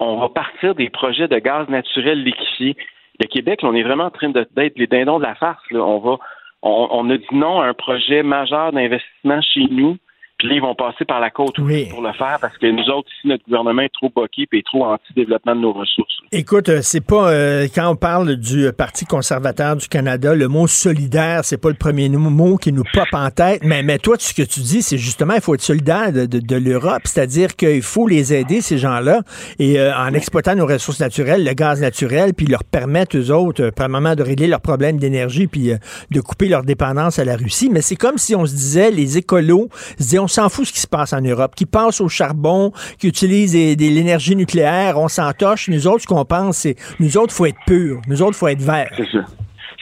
on 0.00 0.16
va 0.16 0.28
partir 0.30 0.74
des 0.74 0.90
projets 0.90 1.28
de 1.28 1.38
gaz 1.38 1.68
naturel 1.68 2.24
liquéfié. 2.24 2.74
Le 3.20 3.26
Québec, 3.26 3.60
on 3.62 3.74
est 3.74 3.82
vraiment 3.82 4.04
en 4.04 4.10
train 4.10 4.30
d'être 4.30 4.76
les 4.76 4.86
dindons 4.86 5.18
de 5.18 5.24
la 5.24 5.34
farce. 5.34 5.62
Là. 5.70 5.80
On 5.84 5.98
va, 5.98 6.18
on, 6.62 6.88
on 6.90 7.10
a 7.10 7.16
dit 7.16 7.26
non 7.32 7.60
à 7.60 7.66
un 7.66 7.74
projet 7.74 8.22
majeur 8.22 8.72
d'investissement 8.72 9.40
chez 9.42 9.66
nous 9.70 9.96
puis 10.40 10.48
là, 10.48 10.54
ils 10.54 10.62
vont 10.62 10.74
passer 10.74 11.04
par 11.04 11.20
la 11.20 11.28
côte 11.28 11.56
pour 11.56 11.66
le 11.66 12.12
faire 12.14 12.38
parce 12.40 12.56
que 12.56 12.66
nous 12.66 12.88
autres, 12.90 13.08
ici, 13.18 13.28
notre 13.28 13.44
gouvernement 13.44 13.82
est 13.82 13.92
trop 13.92 14.08
boqué 14.08 14.48
et 14.50 14.62
trop 14.62 14.86
anti-développement 14.86 15.54
de 15.54 15.60
nos 15.60 15.74
ressources. 15.74 16.16
Écoute, 16.32 16.70
euh, 16.70 16.78
c'est 16.80 17.02
pas 17.02 17.30
euh, 17.30 17.68
quand 17.74 17.90
on 17.90 17.96
parle 17.96 18.36
du 18.36 18.64
euh, 18.64 18.72
Parti 18.72 19.04
conservateur 19.04 19.76
du 19.76 19.86
Canada, 19.86 20.34
le 20.34 20.48
mot 20.48 20.66
solidaire, 20.66 21.44
c'est 21.44 21.60
pas 21.60 21.68
le 21.68 21.74
premier 21.74 22.08
mot 22.08 22.56
qui 22.56 22.72
nous 22.72 22.84
pop 22.90 23.08
en 23.12 23.28
tête. 23.30 23.60
Mais, 23.64 23.82
mais 23.82 23.98
toi, 23.98 24.16
ce 24.18 24.32
que 24.32 24.40
tu 24.40 24.60
dis, 24.60 24.80
c'est 24.80 24.96
justement 24.96 25.34
il 25.34 25.42
faut 25.42 25.54
être 25.54 25.60
solidaire 25.60 26.10
de, 26.10 26.24
de, 26.24 26.56
l'Europe, 26.56 27.02
c'est-à-dire 27.04 27.54
qu'il 27.54 27.82
faut 27.82 28.08
les 28.08 28.32
aider 28.32 28.62
ces 28.62 28.78
gens-là 28.78 29.20
et 29.58 29.78
en 29.78 30.14
exploitant 30.14 30.54
nos 30.54 30.66
ressources 30.66 31.00
naturelles, 31.00 31.44
le 31.44 31.52
gaz 31.52 31.82
naturel, 31.82 32.32
puis 32.32 32.46
leur 32.46 32.64
permettre 32.64 33.18
aux 33.18 33.30
autres, 33.30 33.70
premièrement, 33.76 34.14
de 34.14 34.22
régler 34.22 34.46
leurs 34.46 34.60
problèmes 34.60 34.98
d'énergie, 34.98 35.48
puis 35.48 35.72
de 36.10 36.20
couper 36.20 36.48
leur 36.48 36.62
dépendance 36.62 37.18
à 37.18 37.24
la 37.24 37.36
Russie. 37.36 37.68
Mais 37.70 37.82
c'est 37.82 37.96
comme 37.96 38.16
si 38.16 38.34
on 38.34 38.46
se 38.46 38.54
disait 38.54 38.90
les 38.90 39.18
écolos 39.18 39.68
se 39.98 40.04
disaient 40.04 40.18
s'en 40.30 40.48
fout 40.48 40.66
ce 40.66 40.72
qui 40.72 40.80
se 40.80 40.88
passe 40.88 41.12
en 41.12 41.20
Europe, 41.20 41.54
qui 41.54 41.66
passe 41.66 42.00
au 42.00 42.08
charbon, 42.08 42.72
qui 42.98 43.08
utilise 43.08 43.52
de 43.52 43.94
l'énergie 43.94 44.36
nucléaire, 44.36 44.98
on 44.98 45.08
s'entoche. 45.08 45.68
Nous 45.68 45.86
autres, 45.86 46.02
ce 46.02 46.06
qu'on 46.06 46.24
pense, 46.24 46.58
c'est 46.58 46.76
nous 46.98 47.16
autres, 47.16 47.34
faut 47.34 47.46
être 47.46 47.60
pur. 47.66 48.00
Nous 48.08 48.22
autres, 48.22 48.36
faut 48.36 48.48
être 48.48 48.62
vert. 48.62 48.90
C'est 48.96 49.10
ça. 49.10 49.24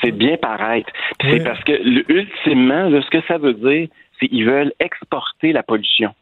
C'est 0.02 0.12
bien 0.12 0.36
paraître. 0.36 0.90
C'est 1.20 1.42
parce 1.42 1.62
que, 1.64 1.72
ultimement, 2.12 2.90
ce 2.90 3.10
que 3.10 3.20
ça 3.26 3.38
veut 3.38 3.54
dire, 3.54 3.88
c'est 4.20 4.28
qu'ils 4.28 4.46
veulent 4.46 4.72
exporter 4.78 5.52
la 5.52 5.62
pollution. 5.62 6.14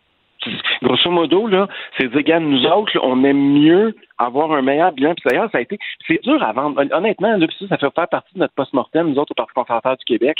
Grosso 0.83 1.11
modo, 1.11 1.49
là, 1.49 1.69
c'est 1.99 2.09
dire, 2.09 2.17
regarde, 2.17 2.45
nous 2.45 2.65
autres, 2.67 2.99
on 3.03 3.25
aime 3.25 3.61
mieux 3.61 3.97
avoir 4.19 4.53
un 4.53 4.63
meilleur 4.63 4.93
bilan. 4.93 5.15
Puis 5.15 5.25
d'ailleurs, 5.29 5.51
ça 5.51 5.59
a 5.59 5.61
été, 5.61 5.79
c'est 6.07 6.23
dur 6.23 6.43
à 6.43 6.53
vendre. 6.53 6.83
Honnêtement, 6.93 7.37
là, 7.37 7.47
ça, 7.59 7.67
ça 7.69 7.79
fait 7.79 7.95
faire 7.95 8.09
partie 8.09 8.35
de 8.35 8.41
notre 8.41 8.55
post-mortem, 8.55 9.11
nous 9.11 9.19
autres, 9.19 9.33
au 9.33 9.35
Parti 9.35 9.53
conservateur 9.55 9.97
du 9.97 10.05
Québec, 10.05 10.39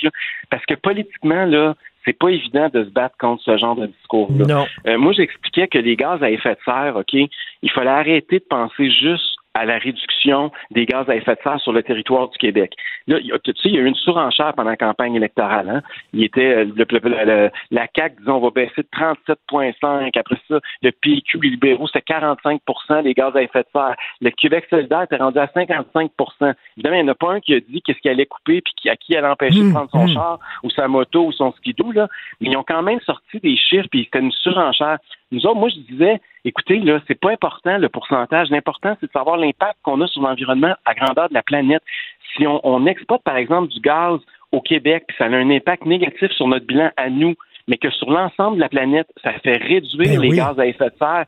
parce 0.51 0.65
que 0.67 0.75
politiquement, 0.75 1.45
là, 1.45 1.75
c'est 2.07 2.17
pas 2.17 2.29
évident 2.29 2.69
de 2.73 2.85
se 2.85 2.91
battre 2.91 3.17
contre 3.19 3.43
ce 3.43 3.57
genre 3.59 3.75
de 3.75 3.87
discours-là. 3.87 4.47
Non. 4.47 4.67
Euh, 4.87 4.97
moi, 4.97 5.13
j'expliquais 5.13 5.67
que 5.67 5.79
les 5.79 5.97
gaz 5.97 6.23
à 6.23 6.31
effet 6.31 6.55
de 6.55 6.61
serre, 6.65 6.97
OK, 6.97 7.13
il 7.15 7.71
fallait 7.71 7.91
arrêter 7.91 8.39
de 8.39 8.45
penser 8.49 8.91
juste 8.91 9.36
à 9.57 9.65
la 9.65 9.79
réduction 9.79 10.53
des 10.71 10.85
gaz 10.85 11.09
à 11.09 11.17
effet 11.17 11.35
de 11.35 11.41
serre 11.43 11.61
sur 11.61 11.73
le 11.73 11.83
territoire 11.83 12.29
du 12.29 12.37
Québec. 12.37 12.75
Là, 13.07 13.19
tu 13.21 13.53
sais, 13.53 13.69
il 13.69 13.75
y 13.75 13.79
a 13.79 13.81
eu 13.81 13.87
une 13.87 13.95
surenchère 13.95 14.53
pendant 14.55 14.71
la 14.71 14.77
campagne 14.77 15.15
électorale. 15.15 15.69
Hein. 15.71 15.83
Il 16.13 16.25
était 16.25 16.65
le, 16.65 17.51
la 17.71 17.89
CAC, 17.89 18.19
disons, 18.19 18.39
va 18.41 18.51
baisser 18.51 18.83
de 18.83 18.89
37,5. 18.93 20.19
Après 20.19 20.37
ça, 20.49 20.61
le 20.83 20.91
PQ, 20.91 21.39
les 21.43 21.51
libéraux, 21.51 21.87
c'était 21.87 22.13
45% 22.13 23.03
des 23.03 23.15
gaz 23.15 23.35
à 23.35 23.43
effet 23.43 23.61
de 23.61 23.69
serre. 23.73 23.97
Le 24.21 24.31
Québec 24.31 24.67
solidaire 24.69 25.03
était 25.03 25.17
rendu 25.17 25.39
à 25.39 25.47
55% 25.47 26.11
Évidemment, 26.77 26.97
il 26.97 27.05
n'y 27.05 27.09
en 27.09 27.13
a 27.13 27.15
pas 27.15 27.33
un 27.33 27.41
qui 27.41 27.55
a 27.55 27.61
dit 27.61 27.81
qu'est-ce 27.83 27.99
qu'il 28.01 28.11
allait 28.11 28.27
couper 28.27 28.61
puis 28.61 28.91
à 28.91 28.97
qui 28.97 29.15
elle 29.15 29.21
allait 29.21 29.29
empêcher 29.29 29.61
de 29.61 29.65
mmh, 29.65 29.73
prendre 29.73 29.91
son 29.91 30.05
mmh. 30.05 30.15
char 30.15 30.39
ou 30.63 30.71
sa 30.71 30.89
moto 30.89 31.27
ou 31.27 31.33
son 31.33 31.53
skidoo. 31.53 31.93
Là. 31.93 32.09
Mais 32.41 32.51
ils 32.51 32.57
ont 32.57 32.65
quand 32.67 32.83
même 32.83 33.01
sorti 33.01 33.41
des 33.41 33.57
chiffres 33.57 33.89
puis 33.91 34.05
c'était 34.05 34.21
une 34.21 34.33
surenchère. 34.33 34.99
Nous 35.33 35.45
autres, 35.47 35.59
moi, 35.59 35.69
je 35.69 35.93
disais, 35.93 36.21
écoutez, 36.45 36.79
là, 36.79 37.01
c'est 37.09 37.19
pas 37.19 37.33
important 37.33 37.79
le 37.79 37.89
pourcentage. 37.89 38.49
L'important, 38.51 38.97
c'est 39.01 39.07
de 39.07 39.13
savoir 39.13 39.37
l'impact 39.37 39.77
qu'on 39.83 40.01
a 40.01 40.07
sur 40.07 40.23
l'environnement 40.23 40.75
à 40.85 40.95
grandeur 40.95 41.29
de 41.29 41.35
la 41.35 41.43
planète. 41.43 41.83
Si 42.37 42.47
on, 42.47 42.61
on 42.65 42.87
exporte, 42.87 43.25
par 43.25 43.37
exemple, 43.37 43.69
du 43.69 43.81
gaz 43.81 44.21
au 44.53 44.61
Québec, 44.61 45.05
puis 45.09 45.17
ça 45.19 45.25
a 45.25 45.29
un 45.29 45.51
impact 45.51 45.85
négatif 45.85 46.31
sur 46.33 46.47
notre 46.47 46.67
bilan 46.67 46.91
à 46.97 47.11
nous, 47.11 47.35
mais 47.69 47.77
que 47.77 47.91
sur 47.91 48.11
l'ensemble 48.11 48.57
de 48.57 48.61
la 48.61 48.69
planète, 48.69 49.09
ça 49.23 49.33
fait 49.43 49.57
réduire 49.57 50.21
ben 50.21 50.21
les 50.21 50.37
gaz 50.37 50.59
à 50.59 50.67
effet 50.67 50.91
de 50.91 50.99
serre, 50.99 51.25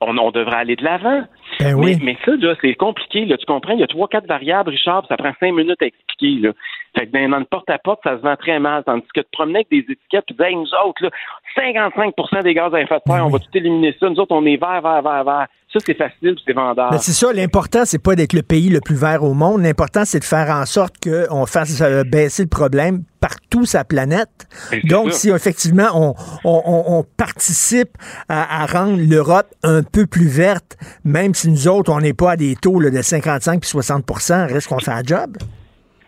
on, 0.00 0.16
on 0.16 0.30
devrait 0.30 0.56
aller 0.56 0.76
de 0.76 0.84
l'avant. 0.84 1.24
Ben 1.58 1.76
mais, 1.76 1.98
mais, 2.02 2.16
ça, 2.24 2.32
là, 2.36 2.54
c'est 2.60 2.74
compliqué. 2.74 3.26
Là, 3.26 3.36
tu 3.36 3.46
comprends? 3.46 3.74
Il 3.74 3.80
y 3.80 3.82
a 3.82 3.88
trois, 3.88 4.08
quatre 4.08 4.26
variables, 4.26 4.70
Richard, 4.70 5.06
ça 5.08 5.16
prend 5.16 5.32
cinq 5.40 5.52
minutes 5.52 5.82
à 5.82 5.86
expliquer. 5.86 6.40
Là. 6.40 6.52
Fait 6.96 7.06
que 7.06 7.12
dans 7.12 7.38
le 7.38 7.44
porte-à-porte, 7.44 8.00
ça 8.02 8.16
se 8.16 8.22
vend 8.22 8.36
très 8.36 8.58
mal. 8.58 8.82
Tandis 8.84 9.06
que 9.14 9.20
de 9.20 9.26
promener 9.32 9.60
avec 9.60 9.70
des 9.70 9.92
étiquettes, 9.92 10.24
tu 10.26 10.34
disais, 10.34 10.52
nous 10.52 10.68
autres, 10.86 11.02
là, 11.02 11.10
55% 11.56 12.42
des 12.42 12.54
gaz 12.54 12.74
à 12.74 12.80
effet 12.80 12.96
de 12.96 13.12
serre, 13.12 13.26
on 13.26 13.30
va 13.30 13.38
tout 13.38 13.50
éliminer 13.54 13.94
ça. 13.98 14.08
Nous 14.08 14.18
autres, 14.18 14.34
on 14.34 14.44
est 14.44 14.56
vert, 14.56 14.80
vert, 14.82 15.02
vert, 15.02 15.24
vert. 15.24 15.46
Ça, 15.72 15.78
c'est 15.86 15.96
facile, 15.96 16.34
c'est 16.44 16.52
vendeur. 16.52 16.92
c'est 17.00 17.12
ça, 17.12 17.32
l'important, 17.32 17.84
c'est 17.84 18.02
pas 18.02 18.16
d'être 18.16 18.32
le 18.32 18.42
pays 18.42 18.70
le 18.70 18.80
plus 18.80 18.96
vert 18.96 19.22
au 19.22 19.34
monde. 19.34 19.62
L'important, 19.62 20.04
c'est 20.04 20.18
de 20.18 20.24
faire 20.24 20.50
en 20.50 20.66
sorte 20.66 20.94
qu'on 21.00 21.46
fasse 21.46 21.80
euh, 21.80 22.02
baisser 22.02 22.42
le 22.42 22.48
problème 22.48 23.04
partout 23.20 23.64
sa 23.66 23.84
planète. 23.84 24.48
Donc, 24.84 25.12
si 25.12 25.30
effectivement 25.30 25.88
on, 25.94 26.14
on, 26.44 26.84
on 26.98 27.04
participe 27.16 27.90
à, 28.28 28.62
à 28.62 28.66
rendre 28.66 28.96
l'Europe 28.98 29.46
un 29.62 29.82
peu 29.84 30.06
plus 30.06 30.26
verte, 30.26 30.76
même 31.04 31.34
si 31.34 31.48
nous 31.48 31.68
autres, 31.68 31.92
on 31.92 32.00
n'est 32.00 32.14
pas 32.14 32.32
à 32.32 32.36
des 32.36 32.56
taux 32.56 32.80
là, 32.80 32.90
de 32.90 33.02
55 33.02 33.60
puis 33.60 33.70
60% 33.70 34.52
reste 34.52 34.68
qu'on 34.68 34.80
fait 34.80 34.90
un 34.90 35.02
job? 35.04 35.36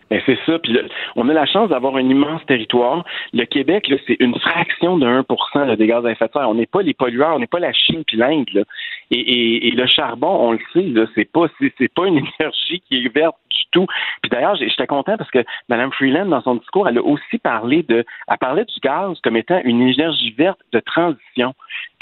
Ben, 0.09 0.21
c'est 0.25 0.37
ça. 0.45 0.59
Puis 0.59 0.77
on 1.15 1.29
a 1.29 1.33
la 1.33 1.45
chance 1.45 1.69
d'avoir 1.69 1.95
un 1.95 2.07
immense 2.07 2.45
territoire. 2.45 3.03
Le 3.33 3.45
Québec, 3.45 3.91
c'est 4.07 4.17
une 4.19 4.37
fraction 4.39 4.97
de 4.97 5.05
1% 5.05 5.75
des 5.75 5.87
gaz 5.87 6.05
à 6.05 6.11
effet 6.11 6.27
de 6.27 6.31
serre. 6.31 6.49
On 6.49 6.55
n'est 6.55 6.65
pas 6.65 6.81
les 6.81 6.93
pollueurs, 6.93 7.35
on 7.35 7.39
n'est 7.39 7.47
pas 7.47 7.59
la 7.59 7.73
Chine 7.73 8.03
puis 8.05 8.17
l'Inde. 8.17 8.65
Et, 9.11 9.71
le 9.71 9.85
charbon, 9.87 10.27
on 10.27 10.51
le 10.53 10.59
sait, 10.71 10.81
là, 10.81 11.05
c'est 11.15 11.31
pas 11.31 11.47
pas 11.95 12.07
une 12.07 12.17
énergie 12.39 12.81
qui 12.87 13.05
est 13.05 13.13
verte 13.13 13.35
du 13.49 13.63
tout. 13.71 13.85
Puis 14.21 14.29
d'ailleurs, 14.29 14.55
j'étais 14.55 14.87
content 14.87 15.17
parce 15.17 15.31
que 15.31 15.43
Mme 15.69 15.91
Freeland, 15.91 16.25
dans 16.27 16.41
son 16.41 16.55
discours, 16.55 16.87
elle 16.87 16.97
a 16.97 17.03
aussi 17.03 17.37
parlé 17.37 17.83
de 17.83 18.05
du 18.53 18.79
gaz 18.81 19.17
comme 19.23 19.37
étant 19.37 19.59
une 19.63 19.81
énergie 19.81 20.31
verte 20.31 20.59
de 20.71 20.79
transition. 20.79 21.53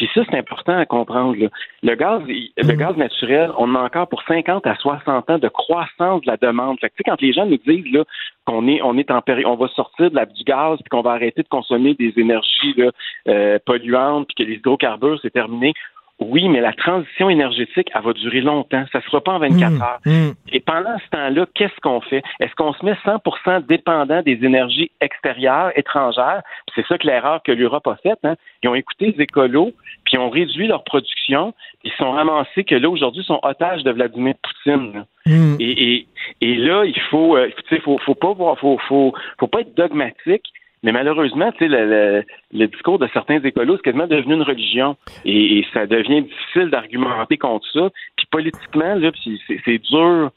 Puis 0.01 0.09
ça, 0.15 0.21
c'est 0.27 0.35
important 0.35 0.75
à 0.75 0.87
comprendre. 0.87 1.35
Le 1.83 1.95
gaz, 1.95 2.23
le 2.25 2.63
mhm. 2.63 2.75
gaz 2.75 2.97
naturel, 2.97 3.51
on 3.59 3.75
a 3.75 3.81
encore 3.81 4.07
pour 4.07 4.23
50 4.23 4.65
à 4.65 4.73
60 4.73 5.29
ans 5.29 5.37
de 5.37 5.47
croissance 5.47 6.21
de 6.21 6.27
la 6.27 6.37
demande. 6.37 6.79
Fait 6.81 6.89
que, 6.89 7.03
quand 7.05 7.21
les 7.21 7.31
gens 7.33 7.45
nous 7.45 7.59
disent 7.67 7.93
là, 7.93 8.03
qu'on 8.47 8.67
est, 8.67 8.81
on 8.81 8.97
est 8.97 9.11
en 9.11 9.21
on 9.45 9.55
va 9.57 9.67
sortir 9.67 10.09
de 10.09 10.15
la, 10.15 10.25
du 10.25 10.43
gaz, 10.43 10.79
puis 10.79 10.89
qu'on 10.89 11.03
va 11.03 11.11
arrêter 11.11 11.43
de 11.43 11.47
consommer 11.47 11.93
des 11.93 12.13
énergies 12.17 12.73
là, 12.77 12.89
euh, 13.27 13.59
polluantes, 13.63 14.27
puis 14.29 14.43
que 14.43 14.49
les 14.49 14.57
hydrocarbures, 14.57 15.19
c'est 15.21 15.29
terminé. 15.29 15.73
Oui, 16.21 16.47
mais 16.49 16.61
la 16.61 16.71
transition 16.71 17.31
énergétique, 17.31 17.89
elle 17.95 18.03
va 18.03 18.13
durer 18.13 18.41
longtemps. 18.41 18.85
Ça 18.91 18.99
ne 18.99 19.03
sera 19.03 19.21
pas 19.21 19.33
en 19.33 19.39
24 19.39 19.71
mmh, 19.71 19.81
heures. 19.81 19.99
Mmh. 20.05 20.29
Et 20.53 20.59
pendant 20.59 20.97
ce 20.99 21.09
temps-là, 21.09 21.47
qu'est-ce 21.55 21.79
qu'on 21.81 21.99
fait? 21.99 22.21
Est-ce 22.39 22.53
qu'on 22.55 22.73
se 22.73 22.85
met 22.85 22.93
100% 23.03 23.65
dépendant 23.65 24.21
des 24.21 24.37
énergies 24.43 24.91
extérieures, 25.01 25.71
étrangères? 25.75 26.43
C'est 26.75 26.85
ça 26.85 26.99
que 26.99 27.07
l'erreur 27.07 27.41
que 27.41 27.51
l'Europe 27.51 27.87
a 27.87 27.95
faite. 27.95 28.19
Hein? 28.23 28.35
Ils 28.61 28.69
ont 28.69 28.75
écouté 28.75 29.15
les 29.17 29.23
écolos, 29.23 29.71
puis 30.05 30.13
ils 30.13 30.19
ont 30.19 30.29
réduit 30.29 30.67
leur 30.67 30.83
production. 30.83 31.55
Ils 31.83 31.91
sont 31.93 32.11
ramassés 32.11 32.65
que 32.65 32.75
là, 32.75 32.87
aujourd'hui, 32.87 33.23
ils 33.23 33.25
sont 33.25 33.39
otages 33.41 33.83
de 33.83 33.89
Vladimir 33.89 34.35
Poutine. 34.43 35.05
Mmh. 35.25 35.55
Et, 35.59 36.05
et, 36.41 36.55
là, 36.55 36.83
il 36.85 36.99
faut, 37.09 37.35
euh, 37.35 37.49
faut, 37.83 37.97
faut 37.97 38.15
pas 38.15 38.33
voir, 38.33 38.59
faut, 38.59 38.77
faut, 38.87 39.13
faut 39.39 39.47
pas 39.47 39.61
être 39.61 39.75
dogmatique. 39.75 40.45
Mais 40.83 40.91
malheureusement, 40.91 41.51
sais, 41.59 41.67
le, 41.67 42.23
le, 42.53 42.67
discours 42.67 42.97
de 42.97 43.07
certains 43.13 43.39
écolos, 43.43 43.77
c'est 43.77 43.83
quasiment 43.83 44.07
devenu 44.07 44.33
une 44.33 44.41
religion. 44.41 44.97
Et, 45.25 45.63
ça 45.73 45.85
devient 45.85 46.23
difficile 46.23 46.69
d'argumenter 46.69 47.37
contre 47.37 47.67
ça. 47.71 47.89
Puis 48.17 48.27
politiquement, 48.31 48.97
c'est 49.65 49.77
dur 49.77 50.31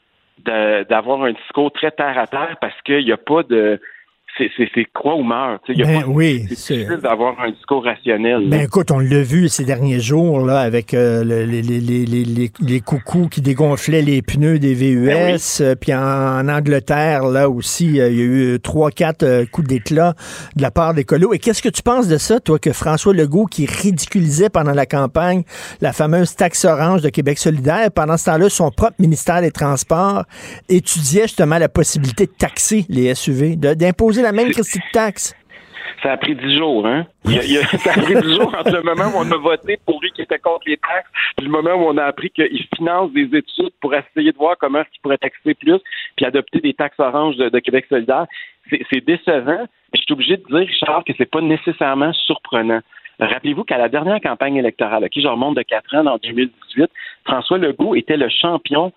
d'avoir 0.45 1.23
un 1.23 1.31
discours 1.31 1.71
très 1.71 1.91
terre 1.91 2.17
à 2.17 2.27
terre 2.27 2.57
parce 2.61 2.79
qu'il 2.83 3.05
n'y 3.05 3.11
a 3.11 3.17
pas 3.17 3.41
de 3.43 3.79
c'est 4.37 4.85
quoi 4.93 5.15
ou 5.15 5.23
meurt. 5.23 5.61
Ben 5.67 6.03
oui, 6.07 6.45
c'est 6.49 6.75
difficile 6.75 6.99
d'avoir 7.01 7.39
un 7.39 7.51
discours 7.51 7.83
rationnel. 7.83 8.49
Ben 8.49 8.61
écoute, 8.61 8.91
on 8.91 8.99
l'a 8.99 9.21
vu 9.21 9.47
ces 9.47 9.63
derniers 9.63 9.99
jours 9.99 10.45
là 10.45 10.59
avec 10.59 10.93
euh, 10.93 11.23
les, 11.23 11.61
les, 11.61 11.79
les, 11.79 12.51
les, 12.59 12.79
coucous 12.81 13.29
qui 13.29 13.41
dégonflaient 13.41 14.01
les 14.01 14.21
pneus 14.21 14.59
des 14.59 14.73
VUS. 14.73 15.05
Ben 15.05 15.39
euh, 15.61 15.75
puis 15.75 15.93
en, 15.93 16.47
Angleterre, 16.49 17.25
là 17.25 17.49
aussi, 17.49 17.99
euh, 17.99 18.09
il 18.09 18.17
y 18.17 18.21
a 18.21 18.25
eu 18.25 18.59
trois, 18.59 18.91
quatre 18.91 19.45
coups 19.51 19.67
d'éclat 19.67 20.13
de 20.55 20.61
la 20.61 20.71
part 20.71 20.93
des 20.93 21.05
colos. 21.05 21.33
Et 21.33 21.39
qu'est-ce 21.39 21.61
que 21.61 21.69
tu 21.69 21.81
penses 21.81 22.07
de 22.07 22.17
ça, 22.17 22.39
toi, 22.39 22.59
que 22.59 22.73
François 22.73 23.13
Legault, 23.13 23.45
qui 23.45 23.65
ridiculisait 23.65 24.49
pendant 24.49 24.73
la 24.73 24.85
campagne 24.85 25.43
la 25.81 25.93
fameuse 25.93 26.35
taxe 26.35 26.65
orange 26.65 27.01
de 27.01 27.09
Québec 27.09 27.37
solidaire, 27.37 27.89
pendant 27.91 28.17
ce 28.17 28.25
temps-là, 28.25 28.49
son 28.49 28.71
propre 28.71 28.95
ministère 28.99 29.41
des 29.41 29.51
Transports 29.51 30.25
étudiait 30.69 31.23
justement 31.23 31.57
la 31.57 31.69
possibilité 31.69 32.25
de 32.25 32.31
taxer 32.37 32.85
les 32.89 33.13
SUV, 33.15 33.55
d'imposer 33.55 34.24
la 34.25 34.31
même 34.31 34.51
Christie 34.51 34.79
de 34.79 34.91
taxe. 34.91 35.35
Ça 36.03 36.11
a 36.11 36.17
pris 36.17 36.35
dix 36.35 36.57
jours, 36.57 36.85
hein? 36.85 37.05
ça 37.25 37.91
a 37.91 38.01
pris 38.01 38.15
dix 38.15 38.35
jours 38.35 38.53
entre 38.57 38.71
le 38.71 38.83
moment 38.83 39.05
où 39.05 39.17
on 39.17 39.31
a 39.31 39.37
voté 39.37 39.79
pour 39.85 40.01
lui 40.01 40.11
qui 40.11 40.21
était 40.21 40.39
contre 40.39 40.63
les 40.67 40.77
taxes 40.77 41.09
et 41.39 41.41
le 41.41 41.49
moment 41.49 41.73
où 41.73 41.87
on 41.87 41.97
a 41.97 42.03
appris 42.03 42.29
qu'il 42.31 42.65
finance 42.75 43.11
des 43.13 43.25
études 43.33 43.73
pour 43.81 43.93
essayer 43.93 44.31
de 44.31 44.37
voir 44.37 44.55
comment 44.59 44.81
il 44.81 45.01
pourrait 45.01 45.17
taxer 45.17 45.53
plus 45.53 45.79
puis 46.15 46.25
adopter 46.25 46.59
des 46.59 46.73
taxes 46.73 46.99
oranges 46.99 47.37
de, 47.37 47.59
Québec 47.59 47.85
solidaire. 47.89 48.25
C'est 48.69 49.05
décevant. 49.05 49.65
Je 49.93 50.01
suis 50.01 50.13
obligé 50.13 50.37
de 50.37 50.43
dire, 50.43 50.67
Richard, 50.67 51.03
que 51.05 51.13
c'est 51.17 51.29
pas 51.29 51.41
nécessairement 51.41 52.13
surprenant. 52.13 52.81
Rappelez-vous 53.19 53.63
qu'à 53.63 53.77
la 53.77 53.87
dernière 53.87 54.19
campagne 54.19 54.57
électorale, 54.57 55.07
qui 55.09 55.21
je 55.21 55.27
remonte 55.27 55.55
de 55.55 55.61
quatre 55.61 55.95
ans 55.95 56.05
en 56.05 56.17
2018, 56.17 56.89
François 57.25 57.57
Legault 57.57 57.95
était 57.95 58.17
le 58.17 58.27
champion 58.29 58.91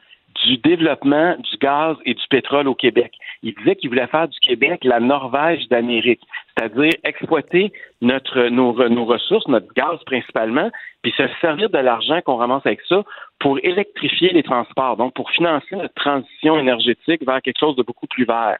du 0.45 0.59
développement 0.59 1.37
du 1.39 1.57
gaz 1.59 1.97
et 2.05 2.15
du 2.15 2.23
pétrole 2.31 2.69
au 2.69 2.75
Québec. 2.75 3.13
il 3.43 3.55
disait 3.55 3.77
qu'il 3.77 3.91
voulait 3.91 4.07
faire 4.07 4.29
du 4.29 4.39
Québec 4.41 4.81
la 4.85 5.01
Norvège 5.01 5.69
d'Amérique, 5.69 6.21
c'est-à-dire 6.57 6.93
exploiter 7.05 7.73
notre, 8.01 8.49
nos, 8.49 8.89
nos 8.89 9.05
ressources, 9.05 9.49
notre 9.49 9.73
gaz 9.75 9.99
principalement, 10.07 10.71
puis 11.03 11.13
se 11.17 11.25
servir 11.41 11.71
de 11.71 11.79
l'argent 11.79 12.21
qu'on 12.23 12.37
ramasse 12.37 12.67
avec 12.67 12.81
ça 12.89 13.03
pour 13.39 13.59
électrifier 13.63 14.33
les 14.33 14.43
transports, 14.43 14.97
donc 14.97 15.15
pour 15.15 15.31
financer 15.31 15.77
notre 15.77 15.95
transition 15.95 16.59
énergétique 16.59 17.25
vers 17.27 17.43
quelque 17.43 17.59
chose 17.59 17.77
de 17.77 17.83
beaucoup 17.83 18.07
plus 18.07 18.25
vert. 18.25 18.59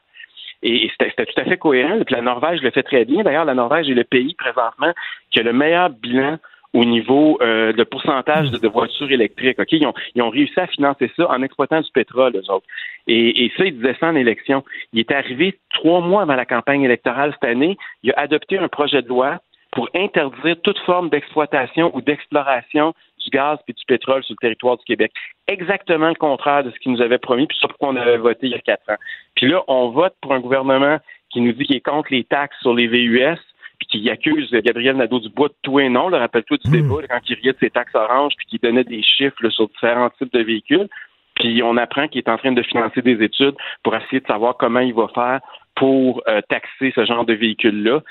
Et 0.61 0.91
c'était 0.91 1.25
tout 1.25 1.39
à 1.39 1.45
fait 1.45 1.57
cohérent. 1.57 1.99
Puis 2.05 2.15
la 2.15 2.21
Norvège 2.21 2.61
le 2.61 2.71
fait 2.71 2.83
très 2.83 3.05
bien. 3.05 3.23
D'ailleurs, 3.23 3.45
la 3.45 3.53
Norvège 3.53 3.89
est 3.89 3.93
le 3.93 4.03
pays 4.03 4.35
présentement 4.35 4.91
qui 5.31 5.39
a 5.39 5.43
le 5.43 5.53
meilleur 5.53 5.89
bilan 5.89 6.37
au 6.73 6.85
niveau 6.85 7.39
euh, 7.41 7.73
de 7.73 7.83
pourcentage 7.83 8.51
de, 8.51 8.67
voitures 8.67 9.11
électriques. 9.11 9.59
Ok, 9.59 9.71
ils 9.71 9.87
ont, 9.87 9.93
ils 10.13 10.21
ont 10.21 10.29
réussi 10.29 10.59
à 10.59 10.67
financer 10.67 11.11
ça 11.15 11.29
en 11.29 11.41
exploitant 11.41 11.81
du 11.81 11.91
pétrole, 11.91 12.35
eux 12.35 12.51
autres. 12.51 12.67
Et, 13.07 13.45
et 13.45 13.51
ça, 13.57 13.65
ils 13.65 13.75
disaient 13.75 13.95
ça 13.99 14.07
en 14.07 14.15
élection. 14.15 14.63
Il 14.93 14.99
est 14.99 15.11
arrivé 15.11 15.57
trois 15.73 16.01
mois 16.01 16.21
avant 16.21 16.35
la 16.35 16.45
campagne 16.45 16.83
électorale 16.83 17.33
cette 17.33 17.49
année. 17.49 17.77
Il 18.03 18.11
a 18.11 18.19
adopté 18.19 18.57
un 18.57 18.67
projet 18.67 19.01
de 19.01 19.07
loi 19.07 19.39
pour 19.71 19.89
interdire 19.95 20.55
toute 20.63 20.79
forme 20.79 21.09
d'exploitation 21.09 21.95
ou 21.95 22.01
d'exploration 22.01 22.93
du 23.19 23.29
gaz 23.29 23.59
et 23.67 23.73
du 23.73 23.83
pétrole 23.87 24.23
sur 24.23 24.33
le 24.33 24.41
territoire 24.41 24.77
du 24.77 24.83
Québec. 24.83 25.11
Exactement 25.47 26.09
le 26.09 26.15
contraire 26.15 26.63
de 26.63 26.71
ce 26.71 26.79
qu'il 26.79 26.91
nous 26.91 27.01
avait 27.01 27.17
promis, 27.17 27.45
puis 27.47 27.57
ça 27.59 27.67
pourquoi 27.67 27.89
on 27.89 27.95
avait 27.95 28.17
voté 28.17 28.47
il 28.47 28.51
y 28.51 28.55
a 28.55 28.59
quatre 28.59 28.89
ans. 28.89 28.97
Puis 29.35 29.47
là, 29.47 29.63
on 29.67 29.89
vote 29.89 30.15
pour 30.21 30.33
un 30.33 30.39
gouvernement 30.39 30.97
qui 31.29 31.41
nous 31.41 31.53
dit 31.53 31.65
qu'il 31.65 31.75
est 31.75 31.81
contre 31.81 32.11
les 32.11 32.23
taxes 32.23 32.57
sur 32.61 32.73
les 32.73 32.87
VUS, 32.87 33.37
puis 33.79 33.87
qui 33.87 34.09
accuse 34.09 34.51
Gabriel 34.51 34.97
Nadeau-Dubois 34.97 35.49
de 35.49 35.55
tout 35.61 35.79
et 35.79 35.89
non. 35.89 36.07
Rappelle-toi 36.07 36.57
du 36.57 36.71
débat 36.71 36.95
quand 37.09 37.19
il 37.29 37.35
riait 37.35 37.53
de 37.53 37.57
ses 37.59 37.69
taxes 37.69 37.95
oranges, 37.95 38.33
puis 38.37 38.45
qu'il 38.47 38.59
donnait 38.59 38.83
des 38.83 39.01
chiffres 39.01 39.49
sur 39.49 39.67
différents 39.69 40.09
types 40.11 40.33
de 40.33 40.43
véhicules. 40.43 40.87
Puis 41.35 41.61
on 41.63 41.77
apprend 41.77 42.07
qu'il 42.07 42.19
est 42.19 42.29
en 42.29 42.37
train 42.37 42.51
de 42.51 42.61
financer 42.61 43.01
des 43.01 43.23
études 43.23 43.55
pour 43.83 43.95
essayer 43.95 44.19
de 44.19 44.27
savoir 44.27 44.57
comment 44.57 44.81
il 44.81 44.93
va 44.93 45.07
faire 45.13 45.39
pour 45.75 46.21
euh, 46.27 46.41
taxer 46.49 46.91
ce 46.93 47.05
genre 47.05 47.25
de 47.25 47.33
véhicules-là 47.33 48.01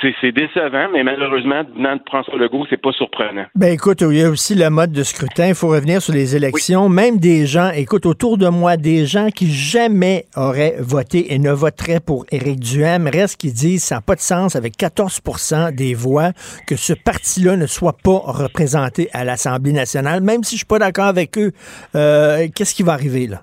c'est 0.00 0.32
décevant, 0.32 0.88
mais 0.92 1.02
malheureusement, 1.02 1.62
venant 1.74 1.96
de 1.96 2.02
François 2.06 2.36
Legault, 2.36 2.66
c'est 2.70 2.80
pas 2.80 2.92
surprenant. 2.92 3.46
Ben 3.54 3.72
écoute, 3.72 4.00
il 4.02 4.16
y 4.16 4.22
a 4.22 4.30
aussi 4.30 4.54
le 4.54 4.70
mode 4.70 4.92
de 4.92 5.02
scrutin. 5.02 5.48
Il 5.48 5.54
faut 5.54 5.68
revenir 5.68 6.00
sur 6.00 6.12
les 6.12 6.36
élections. 6.36 6.88
Même 6.88 7.18
des 7.18 7.46
gens, 7.46 7.70
écoute, 7.70 8.06
autour 8.06 8.38
de 8.38 8.48
moi, 8.48 8.76
des 8.76 9.06
gens 9.06 9.28
qui 9.30 9.50
jamais 9.50 10.26
auraient 10.36 10.76
voté 10.78 11.32
et 11.34 11.38
ne 11.38 11.50
voteraient 11.50 12.00
pour 12.00 12.26
Éric 12.30 12.60
Duhem, 12.60 13.08
reste 13.08 13.40
qui 13.40 13.52
disent 13.52 13.84
ça 13.84 13.96
n'a 13.96 14.00
pas 14.00 14.14
de 14.14 14.20
sens 14.20 14.56
avec 14.56 14.76
14% 14.76 15.74
des 15.74 15.94
voix 15.94 16.30
que 16.66 16.76
ce 16.76 16.92
parti-là 16.92 17.56
ne 17.56 17.66
soit 17.66 17.96
pas 17.96 18.18
représenté 18.24 19.08
à 19.12 19.24
l'Assemblée 19.24 19.72
nationale. 19.72 20.22
Même 20.22 20.44
si 20.44 20.54
je 20.54 20.58
suis 20.58 20.66
pas 20.66 20.78
d'accord 20.78 21.06
avec 21.06 21.36
eux, 21.38 21.52
euh, 21.94 22.46
qu'est-ce 22.54 22.74
qui 22.74 22.82
va 22.82 22.92
arriver 22.92 23.26
là? 23.26 23.42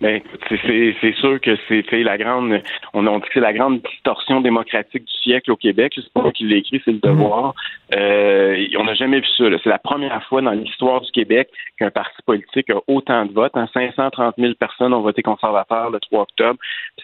Ben, 0.00 0.22
c'est 0.48 1.14
sûr 1.16 1.40
que 1.40 1.56
c'est 1.68 2.02
la 2.02 2.16
grande, 2.16 2.62
on, 2.94 3.06
a 3.06 3.14
dit 3.16 3.22
que 3.22 3.34
c'est 3.34 3.40
la 3.40 3.52
grande 3.52 3.82
distorsion 3.82 4.40
démocratique 4.40 5.04
du 5.04 5.12
siècle 5.22 5.50
au 5.50 5.56
Québec. 5.56 5.92
C'est 5.94 6.12
pas 6.12 6.22
moi 6.22 6.32
qui 6.32 6.44
l'ai 6.44 6.58
écrit, 6.58 6.80
c'est 6.84 6.92
le 6.92 7.00
devoir. 7.00 7.54
Euh, 7.94 8.66
on 8.78 8.84
n'a 8.84 8.94
jamais 8.94 9.20
vu 9.20 9.26
ça. 9.36 9.44
C'est 9.62 9.68
la 9.68 9.78
première 9.78 10.22
fois 10.24 10.40
dans 10.40 10.52
l'histoire 10.52 11.00
du 11.00 11.10
Québec 11.10 11.50
qu'un 11.78 11.90
parti 11.90 12.16
politique 12.24 12.70
a 12.70 12.80
autant 12.86 13.26
de 13.26 13.32
votes. 13.32 13.52
530 13.54 14.12
hein. 14.18 14.32
000 14.38 14.54
personnes 14.54 14.94
ont 14.94 15.00
voté 15.00 15.22
conservateur 15.22 15.90
le 15.90 16.00
3 16.00 16.22
octobre. 16.22 16.58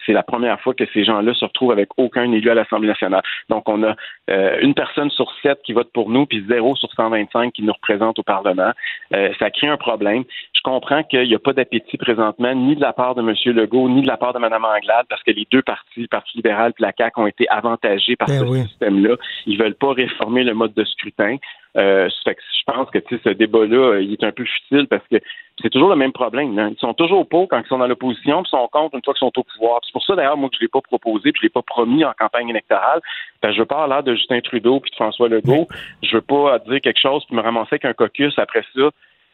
C'est 0.05 0.13
la 0.13 0.23
première 0.23 0.59
fois 0.61 0.73
que 0.73 0.85
ces 0.93 1.03
gens-là 1.03 1.33
se 1.33 1.45
retrouvent 1.45 1.71
avec 1.71 1.89
aucun 1.97 2.31
élu 2.31 2.49
à 2.49 2.55
l'Assemblée 2.55 2.87
nationale. 2.87 3.21
Donc, 3.49 3.67
on 3.69 3.83
a 3.83 3.95
euh, 4.29 4.57
une 4.61 4.73
personne 4.73 5.09
sur 5.11 5.31
sept 5.43 5.59
qui 5.63 5.73
vote 5.73 5.91
pour 5.93 6.09
nous, 6.09 6.25
puis 6.25 6.43
zéro 6.49 6.75
sur 6.75 6.91
125 6.93 7.53
qui 7.53 7.63
nous 7.63 7.73
représente 7.73 8.17
au 8.17 8.23
Parlement. 8.23 8.71
Euh, 9.13 9.31
ça 9.37 9.51
crée 9.51 9.67
un 9.67 9.77
problème. 9.77 10.23
Je 10.65 10.71
comprends 10.71 11.03
qu'il 11.03 11.27
n'y 11.27 11.35
a 11.35 11.39
pas 11.39 11.53
d'appétit 11.53 11.97
présentement, 11.97 12.55
ni 12.55 12.75
de 12.75 12.81
la 12.81 12.91
part 12.91 13.13
de 13.13 13.21
M. 13.21 13.55
Legault, 13.55 13.87
ni 13.87 14.01
de 14.01 14.07
la 14.07 14.17
part 14.17 14.33
de 14.33 14.39
Mme 14.39 14.65
Anglade, 14.65 15.05
parce 15.07 15.21
que 15.21 15.29
les 15.29 15.45
deux 15.51 15.61
partis, 15.61 16.01
le 16.01 16.07
Parti 16.07 16.37
libéral 16.37 16.71
et 16.71 16.81
la 16.81 16.91
CAQ, 16.97 17.21
ont 17.21 17.27
été 17.27 17.47
avantagés 17.49 18.15
par 18.15 18.27
ben 18.27 18.39
ce 18.39 18.67
système-là. 18.69 19.15
Ils 19.45 19.59
veulent 19.59 19.75
pas 19.75 19.93
réformer 19.93 20.43
le 20.43 20.55
mode 20.55 20.73
de 20.73 20.83
scrutin. 20.83 21.37
Euh, 21.77 22.09
je 22.25 22.63
pense 22.65 22.89
que 22.89 22.97
ce 23.11 23.29
débat-là, 23.29 23.99
il 23.99 24.13
est 24.13 24.23
un 24.23 24.31
peu 24.31 24.43
futile 24.43 24.87
parce 24.87 25.05
que 25.07 25.17
c'est 25.61 25.69
toujours 25.69 25.89
le 25.89 25.95
même 25.95 26.13
problème. 26.13 26.57
Hein. 26.57 26.71
Ils 26.71 26.79
sont 26.79 26.95
toujours 26.95 27.27
pour 27.27 27.47
quand 27.47 27.61
ils 27.63 27.67
sont 27.67 27.77
dans 27.77 27.87
l'opposition, 27.87 28.41
puis 28.41 28.49
ils 28.51 28.57
sont 28.57 28.67
contre 28.71 28.95
une 28.95 29.03
fois 29.03 29.13
qu'ils 29.13 29.19
sont 29.19 29.37
au 29.37 29.43
pouvoir. 29.43 29.81
C'est 29.85 29.93
pour 29.93 30.03
ça 30.03 30.15
d'ailleurs 30.15 30.37
moi 30.37 30.49
que 30.49 30.55
je 30.55 30.61
l'ai 30.61 30.67
pas 30.67 30.81
proposé, 30.81 31.31
puis 31.31 31.41
je 31.41 31.45
l'ai 31.45 31.49
pas 31.49 31.61
promis 31.61 32.03
en 32.03 32.13
campagne 32.17 32.49
électorale. 32.49 33.01
Je 33.43 33.51
je 33.51 33.59
veux 33.59 33.65
pas 33.65 33.85
l'air 33.87 34.01
de 34.01 34.15
Justin 34.15 34.41
Trudeau 34.41 34.79
puis 34.79 34.89
de 34.89 34.95
François 34.95 35.29
Legault. 35.29 35.67
Je 36.01 36.15
veux 36.15 36.21
pas 36.21 36.57
dire 36.59 36.81
quelque 36.81 36.99
chose 36.99 37.23
puis 37.25 37.35
me 37.35 37.41
ramasser 37.41 37.73
avec 37.73 37.85
un 37.85 37.93
caucus 37.93 38.33
après 38.39 38.63
ça 38.75 38.89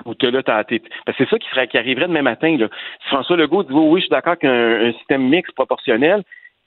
ou 0.06 0.14
que 0.14 0.28
là, 0.28 0.44
t'as, 0.44 0.64
c'est 1.18 1.30
ça 1.30 1.38
qui, 1.38 1.78
arriverait 1.78 2.08
demain 2.08 2.22
matin. 2.22 2.56
Là. 2.58 2.68
Si 3.04 3.10
François 3.10 3.38
Legault 3.38 3.64
dit 3.64 3.74
oui, 3.74 4.00
je 4.00 4.06
suis 4.06 4.10
d'accord 4.10 4.38
qu'un 4.38 4.92
système 4.94 5.28
mixte 5.30 5.54
proportionnel, 5.56 6.24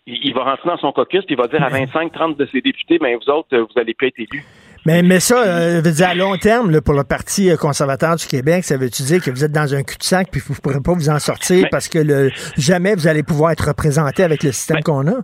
il, 0.06 0.34
va 0.34 0.44
rentrer 0.44 0.68
dans 0.68 0.78
son 0.78 0.92
caucus 0.92 1.24
puis 1.24 1.34
il 1.34 1.38
va 1.38 1.48
dire 1.48 1.62
à 1.62 1.70
25-30 1.70 2.36
de 2.36 2.46
ses 2.52 2.60
députés, 2.60 2.98
ben 2.98 3.16
vous 3.16 3.30
autres, 3.32 3.56
vous 3.56 3.80
allez 3.80 3.94
pas 3.94 4.06
être 4.06 4.18
élus. 4.18 4.44
Mais, 4.86 5.02
mais 5.02 5.18
ça, 5.18 5.42
euh, 5.42 5.80
veut 5.82 5.92
dire 5.92 6.08
à 6.08 6.14
long 6.14 6.36
terme, 6.36 6.82
pour 6.82 6.92
le 6.92 7.04
Parti 7.04 7.48
conservateur 7.58 8.16
du 8.16 8.26
Québec, 8.26 8.64
ça 8.64 8.76
veut-tu 8.76 9.02
dire 9.02 9.22
que 9.22 9.30
vous 9.30 9.42
êtes 9.42 9.52
dans 9.52 9.74
un 9.74 9.82
cul-de-sac 9.82 10.28
puis 10.30 10.42
vous 10.46 10.52
ne 10.52 10.58
pourrez 10.58 10.82
pas 10.84 10.92
vous 10.92 11.08
en 11.08 11.18
sortir 11.18 11.68
parce 11.70 11.88
que 11.88 11.98
le, 11.98 12.30
jamais 12.58 12.94
vous 12.94 13.06
allez 13.06 13.22
pouvoir 13.22 13.52
être 13.52 13.68
représenté 13.68 14.22
avec 14.22 14.42
le 14.42 14.52
système 14.52 14.82
qu'on 14.82 15.06
a? 15.08 15.22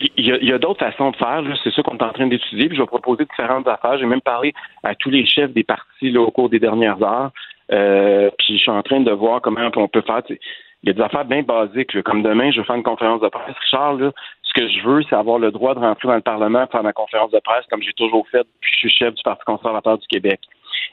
Il 0.00 0.26
y 0.26 0.52
a, 0.52 0.58
d'autres 0.58 0.80
façons 0.80 1.10
de 1.10 1.16
faire. 1.16 1.42
C'est 1.62 1.72
ça 1.74 1.82
qu'on 1.82 1.96
est 1.98 2.02
en 2.02 2.12
train 2.12 2.26
d'étudier. 2.26 2.68
Puis 2.68 2.76
je 2.76 2.82
vais 2.82 2.86
proposer 2.86 3.24
différentes 3.26 3.68
affaires. 3.68 3.98
J'ai 3.98 4.06
même 4.06 4.22
parlé 4.22 4.54
à 4.82 4.94
tous 4.94 5.10
les 5.10 5.26
chefs 5.26 5.52
des 5.52 5.64
partis 5.64 6.10
là, 6.10 6.20
au 6.20 6.30
cours 6.30 6.48
des 6.48 6.58
dernières 6.58 7.02
heures. 7.02 7.30
Euh, 7.72 8.30
puis 8.38 8.56
je 8.56 8.62
suis 8.62 8.70
en 8.70 8.82
train 8.82 9.00
de 9.00 9.12
voir 9.12 9.42
comment 9.42 9.68
on 9.76 9.88
peut 9.88 10.00
faire. 10.00 10.22
Il 10.28 10.88
y 10.88 10.90
a 10.90 10.92
des 10.94 11.02
affaires 11.02 11.26
bien 11.26 11.42
basiques. 11.42 12.00
Comme 12.02 12.22
demain, 12.22 12.50
je 12.50 12.60
vais 12.60 12.66
faire 12.66 12.76
une 12.76 12.82
conférence 12.82 13.20
de 13.20 13.28
presse. 13.28 13.54
Richard, 13.60 13.94
là, 13.94 14.10
ce 14.42 14.54
que 14.54 14.68
je 14.68 14.82
veux, 14.82 15.02
c'est 15.02 15.16
avoir 15.16 15.38
le 15.38 15.52
droit 15.52 15.74
de 15.74 15.80
rentrer 15.80 16.08
dans 16.08 16.14
le 16.14 16.22
Parlement, 16.22 16.66
faire 16.66 16.82
ma 16.82 16.92
conférence 16.92 17.30
de 17.30 17.40
presse, 17.40 17.64
comme 17.70 17.82
j'ai 17.82 17.92
toujours 17.92 18.26
fait 18.28 18.38
depuis 18.38 18.70
que 18.70 18.76
je 18.76 18.88
suis 18.88 18.90
chef 18.90 19.14
du 19.14 19.22
Parti 19.22 19.44
conservateur 19.44 19.98
du 19.98 20.06
Québec. 20.06 20.40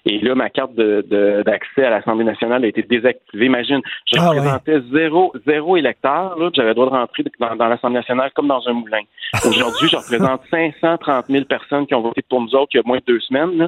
Et 0.07 0.19
là, 0.19 0.35
ma 0.35 0.49
carte 0.49 0.73
d'accès 0.73 1.83
à 1.83 1.89
l'Assemblée 1.89 2.23
nationale 2.23 2.63
a 2.63 2.67
été 2.67 2.81
désactivée. 2.81 3.45
Imagine, 3.45 3.81
je 4.05 4.19
ah 4.19 4.29
représentais 4.29 4.79
zéro, 4.93 5.33
zéro 5.45 5.75
électeur, 5.75 6.37
j'avais 6.55 6.69
le 6.69 6.75
droit 6.75 6.85
de 6.85 6.91
rentrer 6.91 7.25
dans, 7.39 7.67
l'Assemblée 7.67 7.99
nationale 7.99 8.31
comme 8.33 8.47
dans 8.47 8.65
un 8.67 8.73
moulin. 8.73 9.01
Aujourd'hui, 9.45 9.89
je 9.89 9.97
représente 9.97 10.41
530 10.49 11.25
000 11.27 11.43
personnes 11.43 11.85
qui 11.87 11.93
ont 11.93 12.01
voté 12.01 12.21
pour 12.21 12.41
nous 12.41 12.55
autres 12.55 12.69
il 12.73 12.77
y 12.77 12.79
a 12.79 12.83
moins 12.85 12.99
de 12.99 13.03
deux 13.05 13.19
semaines. 13.19 13.67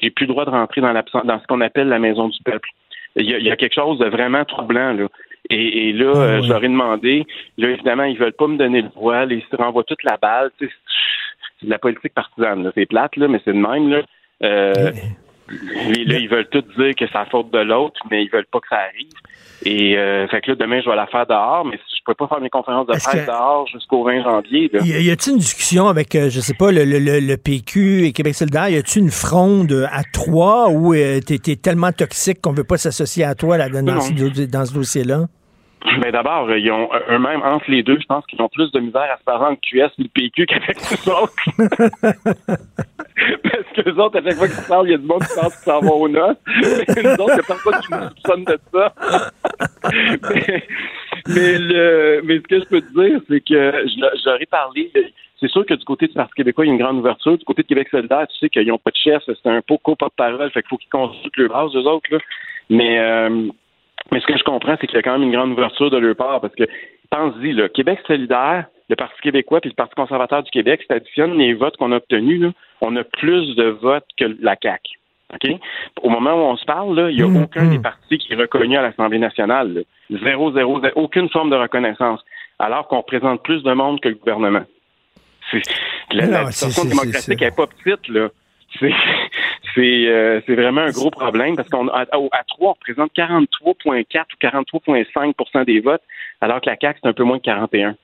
J'ai 0.00 0.10
plus 0.10 0.24
le 0.24 0.32
droit 0.32 0.46
de 0.46 0.50
rentrer 0.50 0.80
dans, 0.80 0.92
dans 0.92 1.40
ce 1.40 1.46
qu'on 1.46 1.60
appelle 1.60 1.88
la 1.88 1.98
maison 1.98 2.28
du 2.28 2.38
peuple. 2.42 2.70
Il 3.16 3.30
y, 3.30 3.34
a, 3.34 3.38
il 3.38 3.44
y 3.44 3.50
a 3.50 3.56
quelque 3.56 3.74
chose 3.74 3.98
de 3.98 4.06
vraiment 4.06 4.44
troublant, 4.44 4.92
là. 4.94 5.08
Et, 5.48 5.92
là, 5.92 6.12
ah 6.12 6.18
euh, 6.18 6.42
je 6.42 6.48
leur 6.48 6.64
ai 6.64 6.68
demandé, 6.68 7.24
là, 7.56 7.70
évidemment, 7.70 8.02
ils 8.02 8.18
veulent 8.18 8.32
pas 8.32 8.48
me 8.48 8.56
donner 8.56 8.82
le 8.82 8.90
voile, 8.96 9.30
ils 9.30 9.44
se 9.48 9.56
renvoient 9.56 9.84
toute 9.84 10.02
la 10.02 10.16
balle. 10.16 10.50
C'est 10.58 10.68
de 11.62 11.70
la 11.70 11.78
politique 11.78 12.14
partisane, 12.14 12.70
c'est 12.74 12.86
plate, 12.86 13.14
là, 13.16 13.28
mais 13.28 13.40
c'est 13.44 13.52
de 13.52 13.58
même. 13.58 13.88
Là. 13.90 14.02
Euh, 14.42 14.92
là, 15.48 16.18
ils 16.18 16.28
veulent 16.28 16.48
tout 16.48 16.62
dire 16.76 16.94
que 16.94 17.06
c'est 17.06 17.14
la 17.14 17.26
faute 17.26 17.50
de 17.50 17.58
l'autre, 17.58 18.00
mais 18.10 18.24
ils 18.24 18.30
veulent 18.30 18.46
pas 18.50 18.60
que 18.60 18.68
ça 18.68 18.76
arrive. 18.76 19.12
Et 19.64 19.96
euh, 19.96 20.28
fait 20.28 20.40
que 20.42 20.50
là, 20.50 20.56
demain, 20.56 20.80
je 20.84 20.88
vais 20.88 20.96
la 20.96 21.06
faire 21.06 21.26
dehors, 21.26 21.64
mais 21.64 21.76
je 21.76 22.02
peux 22.04 22.14
pas 22.14 22.28
faire 22.28 22.40
mes 22.40 22.50
conférences 22.50 22.86
de 22.86 22.92
presse 22.92 23.26
dehors 23.26 23.66
jusqu'au 23.66 24.04
20 24.04 24.22
janvier. 24.22 24.70
Là. 24.72 24.80
Y 24.84 25.10
a-t-il 25.10 25.32
une 25.32 25.38
discussion 25.38 25.88
avec, 25.88 26.14
euh, 26.14 26.28
je 26.28 26.40
sais 26.40 26.54
pas, 26.54 26.70
le, 26.70 26.84
le, 26.84 26.98
le, 26.98 27.36
PQ 27.36 28.04
et 28.04 28.12
Québec 28.12 28.34
solidaire? 28.34 28.68
Y 28.68 28.76
a-t-il 28.76 29.02
une 29.02 29.10
fronde 29.10 29.88
à 29.90 30.02
trois 30.12 30.68
où 30.68 30.94
euh, 30.94 31.20
tu 31.26 31.34
es, 31.34 31.56
tellement 31.56 31.92
toxique 31.92 32.40
qu'on 32.42 32.52
veut 32.52 32.64
pas 32.64 32.76
s'associer 32.76 33.24
à 33.24 33.34
toi 33.34 33.56
là, 33.56 33.68
dans, 33.68 34.00
ce, 34.00 34.44
dans 34.46 34.66
ce 34.66 34.74
dossier-là? 34.74 35.26
Mais 36.00 36.10
d'abord, 36.10 36.50
ils 36.54 36.70
ont 36.72 36.88
eux-mêmes, 37.10 37.42
entre 37.42 37.70
les 37.70 37.82
deux, 37.82 37.98
je 38.00 38.06
pense 38.06 38.26
qu'ils 38.26 38.40
ont 38.42 38.48
plus 38.48 38.70
de 38.72 38.80
misère 38.80 39.10
à 39.12 39.18
se 39.18 39.24
parler 39.24 39.46
entre 39.52 39.60
QS 39.60 39.92
et 39.98 40.02
le 40.02 40.08
PQ 40.08 40.46
qu'avec 40.46 40.78
les 40.90 41.08
autres. 41.08 41.34
Parce 43.42 43.68
que 43.74 43.90
les 43.90 43.98
autres, 43.98 44.18
à 44.18 44.22
chaque 44.22 44.36
fois 44.36 44.48
qu'ils 44.48 44.66
parlent, 44.68 44.88
il 44.88 44.92
y 44.92 44.94
a 44.94 44.98
du 44.98 45.06
monde 45.06 45.22
qui 45.22 45.34
pense 45.34 45.54
qu'ils 45.54 45.72
s'en 45.72 45.80
vont 45.80 46.02
au 46.02 46.08
noces. 46.08 46.36
les 46.46 46.64
autres, 46.66 46.88
il 46.96 47.04
n'y 47.04 47.40
a 47.40 47.42
personne 47.42 47.80
qui 47.80 47.92
nous 47.92 48.08
soupçonne 48.08 48.44
de 48.44 48.58
ça. 48.72 48.94
mais, 51.28 51.58
le, 51.58 52.20
mais 52.24 52.36
ce 52.36 52.42
que 52.42 52.60
je 52.60 52.64
peux 52.64 52.80
te 52.80 52.92
dire, 52.92 53.20
c'est 53.28 53.40
que 53.40 53.86
j'aurais 54.24 54.46
parlé. 54.46 54.92
C'est 55.38 55.48
sûr 55.48 55.66
que 55.66 55.74
du 55.74 55.84
côté 55.84 56.06
du 56.08 56.14
Parti 56.14 56.34
québécois, 56.34 56.64
il 56.64 56.68
y 56.68 56.70
a 56.70 56.74
une 56.74 56.80
grande 56.80 56.98
ouverture. 56.98 57.36
Du 57.36 57.44
côté 57.44 57.62
de 57.62 57.68
Québec 57.68 57.88
solidaire, 57.90 58.26
tu 58.28 58.38
sais 58.38 58.48
qu'ils 58.48 58.66
n'ont 58.66 58.78
pas 58.78 58.90
de 58.90 58.96
chef, 58.96 59.22
c'est 59.26 59.50
un 59.50 59.60
peu 59.60 59.76
co-porte-parole, 59.82 60.50
fait 60.50 60.62
qu'il 60.62 60.70
faut 60.70 60.78
qu'ils 60.78 60.90
consultent 60.90 61.36
le 61.36 61.48
base, 61.48 61.74
eux 61.74 61.86
autres. 61.86 62.10
Là. 62.10 62.18
Mais 62.70 62.98
euh, 62.98 63.48
mais 64.12 64.20
ce 64.20 64.26
que 64.26 64.36
je 64.36 64.44
comprends, 64.44 64.76
c'est 64.80 64.86
qu'il 64.86 64.96
y 64.96 64.98
a 64.98 65.02
quand 65.02 65.18
même 65.18 65.24
une 65.24 65.32
grande 65.32 65.52
ouverture 65.52 65.90
de 65.90 65.98
leur 65.98 66.16
part 66.16 66.40
parce 66.40 66.54
que, 66.54 66.64
pense-y, 67.10 67.52
le 67.52 67.68
Québec 67.68 68.00
solidaire, 68.06 68.66
le 68.88 68.96
Parti 68.96 69.20
québécois 69.20 69.60
puis 69.60 69.70
le 69.70 69.74
Parti 69.74 69.94
conservateur 69.94 70.42
du 70.42 70.50
Québec, 70.50 70.80
si 70.82 70.88
tu 70.88 70.94
additionnes 70.94 71.38
les 71.38 71.54
votes 71.54 71.76
qu'on 71.76 71.92
a 71.92 71.96
obtenus, 71.96 72.52
on 72.80 72.94
a 72.96 73.04
plus 73.04 73.56
de 73.56 73.64
votes 73.64 74.06
que 74.16 74.24
la 74.40 74.56
CAQ. 74.60 74.98
OK? 75.34 75.50
Au 76.02 76.08
moment 76.08 76.34
où 76.34 76.52
on 76.52 76.56
se 76.56 76.64
parle, 76.64 77.08
il 77.10 77.16
n'y 77.16 77.22
a 77.22 77.26
mmh, 77.26 77.42
aucun 77.42 77.66
des 77.66 77.80
partis 77.80 78.18
qui 78.18 78.32
est 78.32 78.36
reconnu 78.36 78.76
à 78.76 78.82
l'Assemblée 78.82 79.18
nationale. 79.18 79.82
Zéro, 80.08 80.52
zéro, 80.52 80.80
zéro, 80.80 80.92
aucune 80.94 81.28
forme 81.30 81.50
de 81.50 81.56
reconnaissance. 81.56 82.20
Alors 82.58 82.86
qu'on 82.86 82.98
représente 82.98 83.42
plus 83.42 83.62
de 83.62 83.72
monde 83.72 84.00
que 84.00 84.08
le 84.08 84.14
gouvernement. 84.14 84.62
la, 86.12 86.26
la 86.26 86.44
démocratique 86.84 87.40
n'est 87.40 87.50
pas 87.50 87.66
petite, 87.66 88.08
là. 88.08 88.28
C'est 89.76 90.08
euh, 90.08 90.40
c'est 90.46 90.54
vraiment 90.54 90.80
un 90.80 90.90
gros 90.90 91.10
problème 91.10 91.54
parce 91.54 91.68
qu'on 91.68 91.88
à, 91.88 92.00
à 92.00 92.44
3, 92.48 92.70
on 92.70 92.72
représente 92.72 93.12
43,4 93.14 93.60
ou 93.62 93.74
43,5% 93.84 95.64
des 95.64 95.80
votes, 95.80 96.02
alors 96.40 96.60
que 96.60 96.70
la 96.70 96.76
CAQ, 96.80 96.98
c'est 97.02 97.08
un 97.08 97.12
peu 97.12 97.24
moins 97.24 97.36
de 97.36 97.42
41. 97.42 97.94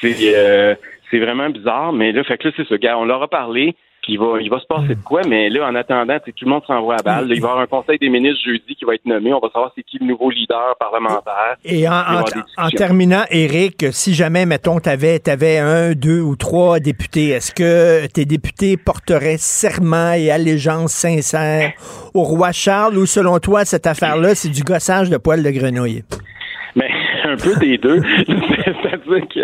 C'est 0.00 0.16
euh, 0.34 0.74
c'est 1.10 1.20
vraiment 1.20 1.48
bizarre, 1.48 1.92
mais 1.92 2.10
là, 2.12 2.24
fait 2.24 2.38
que 2.38 2.50
c'est 2.56 2.66
ce 2.66 2.74
gars, 2.74 2.98
on 2.98 3.04
leur 3.04 3.22
a 3.22 3.28
parlé 3.28 3.76
puis 4.02 4.14
il 4.14 4.18
va, 4.18 4.40
il 4.40 4.50
va 4.50 4.58
se 4.58 4.66
passer 4.66 4.96
de 4.96 5.02
quoi, 5.04 5.22
mais 5.28 5.48
là, 5.48 5.68
en 5.68 5.76
attendant, 5.76 6.18
tout 6.18 6.32
le 6.44 6.50
monde 6.50 6.62
s'envoie 6.66 6.96
à 6.96 7.02
balle. 7.02 7.26
il 7.30 7.40
va 7.40 7.48
y 7.48 7.50
avoir 7.50 7.60
un 7.60 7.66
conseil 7.66 7.98
des 7.98 8.08
ministres 8.08 8.40
jeudi 8.44 8.74
qui 8.74 8.84
va 8.84 8.94
être 8.94 9.06
nommé. 9.06 9.32
On 9.32 9.38
va 9.38 9.48
savoir 9.52 9.70
c'est 9.76 9.84
qui 9.84 9.98
le 9.98 10.06
nouveau 10.06 10.28
leader 10.28 10.74
parlementaire. 10.80 11.56
Et 11.64 11.88
en, 11.88 12.68
terminant, 12.76 13.22
Eric, 13.30 13.86
si 13.92 14.12
jamais, 14.12 14.44
mettons, 14.44 14.80
tu 14.80 14.88
avais, 14.88 15.22
avais, 15.28 15.58
un, 15.58 15.92
deux 15.92 16.20
ou 16.20 16.34
trois 16.34 16.80
députés, 16.80 17.28
est-ce 17.28 17.52
que 17.52 18.06
tes 18.08 18.24
députés 18.24 18.76
porteraient 18.76 19.38
serment 19.38 20.14
et 20.14 20.32
allégeance 20.32 20.92
sincère 20.92 21.72
au 22.12 22.24
roi 22.24 22.50
Charles 22.50 22.98
ou 22.98 23.06
selon 23.06 23.38
toi, 23.38 23.64
cette 23.64 23.86
affaire-là, 23.86 24.34
c'est 24.34 24.50
du 24.50 24.64
gossage 24.64 25.10
de 25.10 25.16
poils 25.16 25.44
de 25.44 25.50
grenouille? 25.50 26.02
Un 27.32 27.36
peu 27.36 27.56
des 27.60 27.78
deux. 27.78 28.00
C'est-à-dire 28.26 29.26
que 29.28 29.40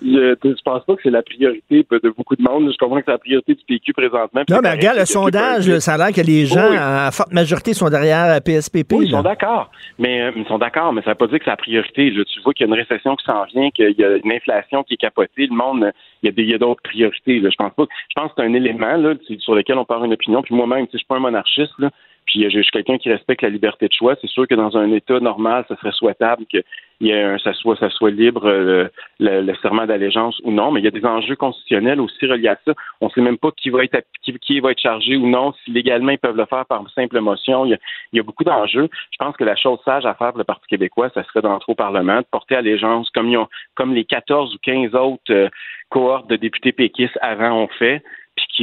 je 0.00 0.62
pense 0.64 0.84
pas 0.84 0.94
que 0.94 1.00
c'est 1.02 1.10
la 1.10 1.22
priorité 1.22 1.86
de 1.90 2.10
beaucoup 2.10 2.36
de 2.36 2.42
monde. 2.42 2.70
Je 2.70 2.76
comprends 2.78 2.98
que 2.98 3.04
c'est 3.06 3.12
la 3.12 3.18
priorité 3.18 3.54
du 3.54 3.64
PQ 3.66 3.92
présentement. 3.92 4.42
Non, 4.48 4.58
mais 4.62 4.70
regarde, 4.70 4.98
le 4.98 5.06
sondage, 5.06 5.78
ça 5.78 5.94
a 5.94 5.98
l'air 5.98 6.12
que 6.12 6.20
les 6.20 6.46
gens, 6.46 6.70
à 6.78 7.10
forte 7.10 7.32
majorité, 7.32 7.74
sont 7.74 7.88
derrière 7.88 8.40
PSPP. 8.42 8.92
Oui, 8.92 9.06
ils 9.06 9.10
sont 9.10 9.22
d'accord. 9.22 9.70
Mais 9.98 10.22
euh, 10.22 10.32
ils 10.36 10.46
sont 10.46 10.58
d'accord, 10.58 10.92
mais 10.92 11.02
ça 11.02 11.10
ne 11.10 11.14
veut 11.14 11.18
pas 11.18 11.26
dire 11.26 11.38
que 11.38 11.44
c'est 11.44 11.50
la 11.50 11.56
priorité. 11.56 12.12
Tu 12.12 12.40
vois 12.42 12.52
qu'il 12.52 12.66
y 12.66 12.70
a 12.70 12.74
une 12.74 12.80
récession 12.80 13.16
qui 13.16 13.24
s'en 13.24 13.44
vient, 13.44 13.70
qu'il 13.70 13.94
y 13.98 14.04
a 14.04 14.16
une 14.16 14.32
inflation 14.32 14.82
qui 14.84 14.94
est 14.94 14.98
capotée. 14.98 15.46
Le 15.46 15.54
monde, 15.54 15.92
il 16.22 16.48
y 16.48 16.54
a 16.54 16.58
d'autres 16.58 16.82
priorités. 16.82 17.40
Je 17.40 17.56
pense 17.56 17.72
pas. 17.74 17.84
Je 18.08 18.20
pense 18.20 18.28
que 18.28 18.34
c'est 18.38 18.46
un 18.46 18.54
élément 18.54 18.96
là, 18.96 19.14
sur 19.38 19.54
lequel 19.54 19.78
on 19.78 19.84
parle 19.84 20.06
une 20.06 20.14
opinion. 20.14 20.42
Puis 20.42 20.54
moi-même, 20.54 20.86
je 20.92 20.98
suis 20.98 21.06
pas 21.06 21.16
un 21.16 21.20
monarchiste. 21.20 21.72
Là, 21.78 21.90
puis 22.32 22.48
je 22.48 22.62
suis 22.62 22.70
quelqu'un 22.70 22.96
qui 22.96 23.10
respecte 23.10 23.42
la 23.42 23.50
liberté 23.50 23.88
de 23.88 23.92
choix. 23.92 24.16
C'est 24.18 24.30
sûr 24.30 24.48
que 24.48 24.54
dans 24.54 24.74
un 24.74 24.90
État 24.92 25.20
normal, 25.20 25.66
ce 25.68 25.74
serait 25.76 25.92
souhaitable 25.92 26.46
que 26.50 26.62
il 27.00 27.08
y 27.08 27.12
a 27.12 27.36
ça 27.40 27.52
soit 27.52 27.76
ça 27.76 27.90
soit 27.90 28.10
libre 28.10 28.46
euh, 28.46 28.88
le, 29.18 29.54
serment 29.56 29.86
d'allégeance 29.86 30.40
ou 30.44 30.50
non, 30.50 30.70
mais 30.70 30.80
il 30.80 30.84
y 30.84 30.86
a 30.86 30.92
des 30.92 31.04
enjeux 31.04 31.36
constitutionnels 31.36 32.00
aussi 32.00 32.24
reliés 32.24 32.48
à 32.48 32.58
ça. 32.64 32.72
On 33.02 33.06
ne 33.06 33.10
sait 33.10 33.20
même 33.20 33.36
pas 33.36 33.50
qui 33.50 33.68
va 33.68 33.84
être 33.84 33.98
qui, 34.22 34.60
va 34.60 34.70
être 34.70 34.80
chargé 34.80 35.16
ou 35.16 35.28
non, 35.28 35.52
si 35.62 35.72
légalement 35.72 36.12
ils 36.12 36.18
peuvent 36.18 36.36
le 36.36 36.46
faire 36.46 36.64
par 36.64 36.82
simple 36.94 37.20
motion. 37.20 37.66
Il 37.66 37.78
y 38.12 38.20
a, 38.20 38.22
beaucoup 38.22 38.44
d'enjeux. 38.44 38.88
Je 39.10 39.16
pense 39.18 39.36
que 39.36 39.44
la 39.44 39.56
chose 39.56 39.78
sage 39.84 40.06
à 40.06 40.14
faire 40.14 40.30
pour 40.30 40.38
le 40.38 40.44
Parti 40.44 40.66
québécois, 40.68 41.10
ça 41.12 41.24
serait 41.24 41.42
d'entrer 41.42 41.72
au 41.72 41.74
Parlement, 41.74 42.18
de 42.18 42.26
porter 42.30 42.54
allégeance 42.54 43.10
comme 43.10 43.28
ils 43.28 43.36
ont, 43.36 43.48
comme 43.74 43.92
les 43.92 44.04
14 44.04 44.54
ou 44.54 44.58
15 44.62 44.94
autres 44.94 45.22
euh, 45.30 45.48
cohortes 45.90 46.30
de 46.30 46.36
députés 46.36 46.72
péquistes 46.72 47.18
avant 47.20 47.64
ont 47.64 47.68
fait 47.78 48.02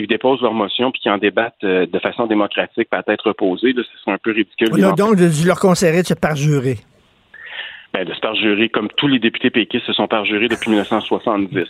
qui 0.01 0.07
déposent 0.07 0.41
leur 0.41 0.53
motion 0.53 0.91
puis 0.91 1.01
qui 1.01 1.09
en 1.09 1.17
débattent 1.17 1.63
euh, 1.63 1.85
de 1.85 1.99
façon 1.99 2.27
démocratique, 2.27 2.89
peut-être 2.89 3.27
reposée. 3.27 3.73
ce 3.75 3.83
serait 4.01 4.13
un 4.13 4.17
peu 4.17 4.31
ridicule. 4.31 4.69
donc, 4.95 5.17
je 5.17 5.47
leur 5.47 5.59
conseillerais 5.59 6.01
de 6.01 6.07
se 6.07 6.13
parjurer. 6.13 6.77
Ben, 7.93 8.05
de 8.05 8.13
se 8.13 8.19
parjurer 8.19 8.69
comme 8.69 8.87
tous 8.97 9.07
les 9.07 9.17
députés 9.17 9.49
péquistes 9.49 9.85
se 9.85 9.93
sont 9.93 10.07
parjurés 10.07 10.47
depuis 10.47 10.69
1970. 10.69 11.65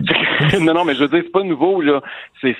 non, 0.60 0.74
non, 0.74 0.84
mais 0.84 0.94
je 0.94 1.00
veux 1.00 1.08
dire, 1.08 1.22
c'est 1.24 1.32
pas 1.32 1.44
nouveau, 1.44 1.80
là. 1.80 2.02
C'est, 2.40 2.56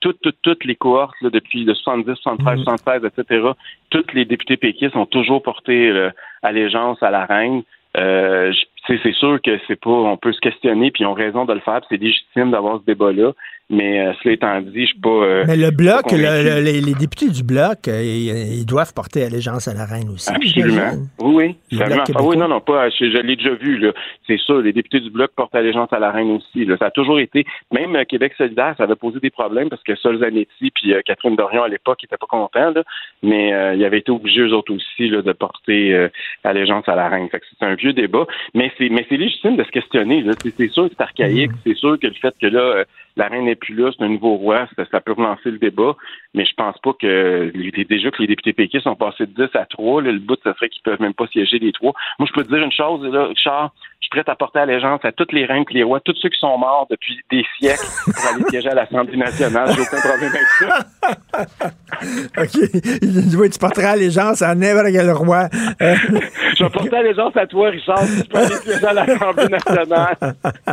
toutes, 0.00 0.20
toutes, 0.20 0.36
toutes 0.42 0.64
les 0.64 0.76
cohortes, 0.76 1.16
là, 1.22 1.30
depuis 1.30 1.64
de 1.64 1.72
70, 1.72 2.16
73, 2.20 2.64
76, 2.64 3.02
etc., 3.04 3.48
toutes 3.90 4.12
les 4.12 4.24
députés 4.24 4.56
péquistes 4.56 4.96
ont 4.96 5.06
toujours 5.06 5.42
porté 5.42 5.88
euh, 5.88 6.10
allégeance 6.42 7.02
à 7.02 7.10
la 7.10 7.24
reine. 7.24 7.62
Euh, 7.96 8.52
c'est 8.86 9.14
sûr 9.14 9.40
que 9.42 9.58
c'est 9.66 9.80
pas, 9.80 9.90
on 9.90 10.16
peut 10.16 10.32
se 10.32 10.40
questionner, 10.40 10.90
puis 10.90 11.04
ils 11.04 11.06
ont 11.06 11.14
raison 11.14 11.44
de 11.44 11.52
le 11.52 11.60
faire, 11.60 11.80
c'est 11.88 11.96
légitime 11.96 12.50
d'avoir 12.50 12.80
ce 12.80 12.84
débat-là. 12.86 13.32
Mais 13.70 14.00
euh, 14.00 14.12
cela 14.22 14.34
étant 14.34 14.60
dit, 14.62 14.82
je 14.82 14.92
suis 14.92 14.98
pas. 14.98 15.10
Euh, 15.10 15.44
mais 15.46 15.56
le 15.56 15.70
bloc, 15.70 16.10
les, 16.12 16.94
députés 16.94 17.28
du 17.28 17.42
bloc, 17.42 17.86
euh, 17.86 18.00
ils, 18.02 18.64
doivent 18.64 18.94
porter 18.94 19.24
allégeance 19.24 19.68
à 19.68 19.74
la 19.74 19.84
reine 19.84 20.08
aussi. 20.08 20.30
Absolument. 20.30 20.92
Oui, 21.20 21.54
oui. 21.70 21.78
Ah, 21.82 22.22
oui, 22.22 22.38
non, 22.38 22.48
non, 22.48 22.60
pas. 22.60 22.88
Je, 22.88 23.04
l'ai 23.04 23.36
déjà 23.36 23.54
vu. 23.54 23.84
C'est 24.26 24.38
sûr, 24.38 24.62
les 24.62 24.72
députés 24.72 25.00
du 25.00 25.10
bloc 25.10 25.32
portent 25.36 25.54
allégeance 25.54 25.92
à 25.92 25.98
la 25.98 26.10
reine 26.10 26.30
aussi. 26.30 26.66
Ça 26.78 26.86
a 26.86 26.90
toujours 26.90 27.20
été. 27.20 27.44
Même 27.70 28.06
Québec 28.06 28.32
solidaire, 28.38 28.74
ça 28.78 28.84
avait 28.84 28.96
posé 28.96 29.20
des 29.20 29.30
problèmes 29.30 29.68
parce 29.68 29.82
que 29.82 29.94
Sol 29.96 30.18
Zanetti 30.18 30.70
puis 30.70 30.94
Catherine 31.04 31.36
Dorion 31.36 31.62
à 31.62 31.68
l'époque 31.68 31.98
n'étaient 32.02 32.16
pas 32.16 32.26
contents, 32.26 32.72
mais 33.22 33.48
ils 33.76 33.84
avaient 33.84 33.98
été 33.98 34.10
obligés 34.10 34.40
eux 34.40 34.54
autres 34.54 34.72
aussi 34.72 35.10
de 35.10 35.32
porter 35.32 36.08
allégeance 36.42 36.88
à 36.88 36.94
la 36.94 37.08
reine. 37.08 37.28
c'est 37.30 37.66
un 37.66 37.74
vieux 37.74 37.92
débat, 37.92 38.26
mais 38.54 38.67
c'est 38.76 38.88
mais 38.88 39.06
c'est 39.08 39.16
légitime 39.16 39.56
de 39.56 39.64
se 39.64 39.70
questionner. 39.70 40.24
C'est 40.42 40.68
sûr 40.70 40.88
que 40.88 40.94
c'est 40.96 41.02
archaïque. 41.02 41.52
Mm. 41.52 41.58
C'est 41.64 41.76
sûr 41.76 41.98
que 41.98 42.06
le 42.06 42.14
fait 42.14 42.34
que 42.40 42.46
là 42.46 42.84
la 43.18 43.28
reine 43.28 43.44
n'est 43.44 43.56
plus 43.56 43.74
là, 43.74 43.90
c'est 43.96 44.04
un 44.04 44.08
nouveau 44.08 44.36
roi, 44.36 44.68
ça, 44.90 45.00
peut 45.00 45.12
relancer 45.12 45.50
le 45.50 45.58
débat, 45.58 45.96
mais 46.34 46.46
je 46.46 46.54
pense 46.54 46.78
pas 46.78 46.92
que 46.92 47.52
déjà 47.88 48.10
que 48.10 48.22
les 48.22 48.28
députés 48.28 48.52
péquistes 48.52 48.84
sont 48.84 48.94
passés 48.94 49.26
de 49.26 49.46
10 49.46 49.56
à 49.58 49.66
3, 49.66 50.02
le 50.02 50.18
but, 50.18 50.38
ça 50.44 50.54
serait 50.54 50.68
qu'ils 50.68 50.82
peuvent 50.82 51.00
même 51.00 51.14
pas 51.14 51.26
siéger 51.26 51.58
les 51.58 51.72
trois. 51.72 51.92
Moi, 52.18 52.28
je 52.28 52.32
peux 52.32 52.44
te 52.44 52.54
dire 52.54 52.62
une 52.64 52.72
chose, 52.72 53.02
là, 53.12 53.26
Richard, 53.26 53.72
je 54.00 54.06
suis 54.06 54.22
prêt 54.22 54.32
à 54.32 54.36
porter 54.36 54.60
allégeance 54.60 55.00
à 55.04 55.10
toutes 55.10 55.32
les 55.32 55.44
reines 55.44 55.64
et 55.68 55.74
les 55.74 55.82
rois, 55.82 55.98
tous 56.00 56.14
ceux 56.22 56.28
qui 56.28 56.38
sont 56.38 56.56
morts 56.56 56.86
depuis 56.88 57.18
des 57.30 57.44
siècles 57.58 57.84
pour 58.04 58.26
aller 58.32 58.44
siéger 58.48 58.68
à 58.70 58.74
l'Assemblée 58.74 59.16
nationale. 59.16 59.68
J'ai 59.74 59.82
aucun 59.82 60.00
problème 60.00 60.30
avec 60.30 60.46
ça. 60.60 60.86
OK. 62.42 63.50
Tu 63.50 63.58
porteras 63.58 63.90
allégeance 63.90 64.40
à 64.40 64.54
n'importe 64.54 64.92
quel 64.92 65.10
roi. 65.10 65.48
je 65.80 66.64
vais 66.64 66.70
porter 66.70 66.96
allégeance 66.96 67.36
à 67.36 67.46
toi, 67.46 67.70
Richard, 67.70 67.98
si 67.98 68.22
tu 68.22 68.28
peux 68.28 68.38
aller 68.38 68.54
siéger 68.54 68.86
à 68.86 68.92
l'Assemblée 68.92 69.48
nationale. 69.48 70.16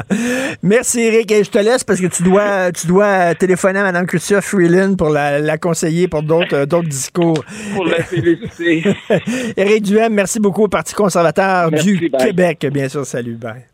Merci, 0.63 1.01
Eric. 1.01 1.31
Et 1.31 1.43
je 1.43 1.49
te 1.49 1.57
laisse 1.57 1.83
parce 1.83 1.99
que 1.99 2.07
tu 2.07 2.21
dois, 2.21 2.34
tu 2.73 2.88
dois 2.88 3.36
téléphoner 3.36 3.79
à 3.79 3.83
Mme 3.83 4.05
Chrystia 4.05 4.41
Freeland 4.41 4.95
pour 4.95 5.09
la, 5.09 5.57
conseiller 5.57 6.07
pour 6.07 6.23
d'autres, 6.23 6.65
d'autres 6.65 6.89
discours. 6.89 7.43
Pour 7.73 7.86
la 7.86 8.03
féliciter. 8.03 8.83
Éric 9.57 9.83
Duhem, 9.83 10.13
merci 10.13 10.39
beaucoup 10.39 10.63
au 10.63 10.67
Parti 10.67 10.93
conservateur 10.93 11.71
du 11.71 12.11
Québec, 12.11 12.65
bien 12.71 12.89
sûr. 12.89 13.05
Salut, 13.05 13.36
bye. 13.36 13.65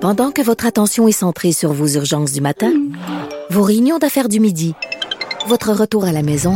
Pendant 0.00 0.30
que 0.30 0.40
votre 0.40 0.64
attention 0.64 1.08
est 1.08 1.12
centrée 1.12 1.52
sur 1.52 1.72
vos 1.72 1.86
urgences 1.86 2.32
du 2.32 2.40
matin, 2.40 2.72
vos 3.50 3.62
réunions 3.62 3.98
d'affaires 3.98 4.28
du 4.28 4.40
midi, 4.40 4.74
votre 5.46 5.72
retour 5.72 6.06
à 6.06 6.12
la 6.12 6.22
maison 6.22 6.54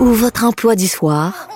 ou 0.00 0.06
votre 0.06 0.44
emploi 0.44 0.74
du 0.74 0.88
soir, 0.88 1.48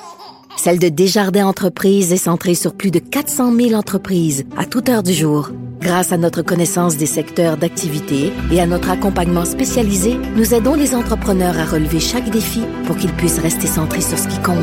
celle 0.57 0.79
de 0.79 0.89
Desjardins 0.89 1.47
Entreprises 1.47 2.13
est 2.13 2.17
centrée 2.17 2.55
sur 2.55 2.75
plus 2.75 2.91
de 2.91 2.99
400 2.99 3.55
000 3.55 3.73
entreprises 3.75 4.45
à 4.57 4.65
toute 4.65 4.89
heure 4.89 5.03
du 5.03 5.13
jour. 5.13 5.51
Grâce 5.81 6.13
à 6.13 6.17
notre 6.17 6.43
connaissance 6.43 6.97
des 6.97 7.07
secteurs 7.07 7.57
d'activité 7.57 8.33
et 8.51 8.61
à 8.61 8.67
notre 8.67 8.91
accompagnement 8.91 9.45
spécialisé, 9.45 10.17
nous 10.35 10.55
aidons 10.55 10.75
les 10.75 10.95
entrepreneurs 10.95 11.59
à 11.59 11.67
relever 11.67 12.01
chaque 12.01 12.31
défi 12.31 12.63
pour 12.87 12.97
qu'ils 12.97 13.13
puissent 13.13 13.39
rester 13.39 13.67
centrés 13.67 14.01
sur 14.01 14.19
ce 14.19 14.29
qui 14.29 14.41
compte, 14.41 14.57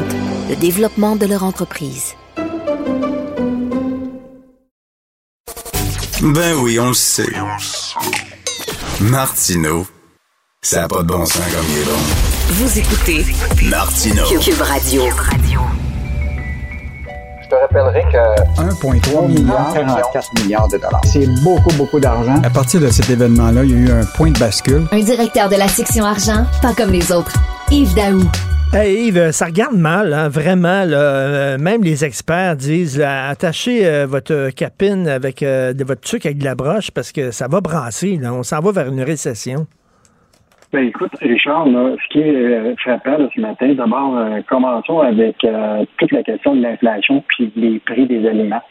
le 0.50 0.56
développement 0.56 1.16
de 1.16 1.26
leur 1.26 1.44
entreprise. 1.44 2.16
Ben 6.22 6.56
oui, 6.56 6.80
on 6.80 6.88
le 6.88 6.94
sait. 6.94 7.34
Martineau, 9.02 9.86
ça 10.62 10.82
n'a 10.82 10.88
pas 10.88 11.04
de 11.04 11.08
bon 11.08 11.26
sens 11.26 11.42
comme 11.54 11.66
il 11.70 11.82
est 11.82 11.86
bon. 11.86 12.00
Vous 12.50 12.80
écoutez 12.80 13.26
Martineau. 13.70 14.26
Cube 14.40 14.62
Radio. 14.62 15.04
Je 15.10 15.73
te 17.54 17.62
rappellerai 17.62 18.04
que 18.12 18.62
1,3 18.62 19.28
milliard, 19.28 19.74
44 19.74 20.42
milliards 20.42 20.68
de 20.68 20.78
dollars. 20.78 21.02
C'est 21.06 21.28
beaucoup, 21.44 21.74
beaucoup 21.78 22.00
d'argent. 22.00 22.36
À 22.44 22.50
partir 22.50 22.82
de 22.82 22.90
cet 22.90 23.10
événement-là, 23.10 23.64
il 23.64 23.72
y 23.72 23.74
a 23.74 23.78
eu 23.78 24.02
un 24.02 24.06
point 24.06 24.32
de 24.32 24.40
bascule. 24.40 24.88
Un 24.92 25.00
directeur 25.00 25.50
de 25.50 25.56
la 25.56 25.68
section 25.68 26.06
argent, 26.06 26.46
pas 26.62 26.74
comme 26.74 26.92
les 26.92 27.12
autres. 27.12 27.34
Yves 27.70 27.94
Daou. 27.96 28.24
Hey 28.74 29.08
Yves, 29.08 29.32
ça 29.32 29.46
regarde 29.46 29.76
mal, 29.76 30.14
hein, 30.14 30.30
vraiment. 30.30 30.84
Euh, 30.88 31.60
même 31.60 31.84
les 31.84 32.04
experts 32.04 32.56
disent 32.56 33.00
attachez 33.00 33.86
euh, 33.86 34.08
votre 34.08 34.50
capine 34.50 35.08
avec 35.08 35.44
euh, 35.44 35.74
de 35.74 35.84
votre 35.84 36.02
truc 36.02 36.26
avec 36.26 36.40
de 36.40 36.46
la 36.46 36.56
broche 36.56 36.90
parce 36.90 37.12
que 37.12 37.30
ça 37.30 37.48
va 37.48 37.62
brasser. 37.62 38.20
on 38.24 38.42
s'en 38.42 38.62
va 38.62 38.72
vers 38.72 38.88
une 38.88 39.04
récession. 39.04 39.68
Ben, 40.74 40.88
écoute, 40.88 41.12
Richard, 41.22 41.68
ce 41.68 42.08
qui 42.10 42.20
est 42.20 42.80
frappant 42.82 43.18
ce 43.34 43.40
matin, 43.40 43.74
d'abord, 43.74 44.18
commençons 44.48 45.00
avec 45.00 45.38
toute 45.98 46.12
la 46.12 46.24
question 46.24 46.56
de 46.56 46.64
l'inflation 46.64 47.24
puis 47.28 47.52
les 47.56 47.80
prix 47.80 48.08
des 48.08 48.28
aliments. 48.28 48.62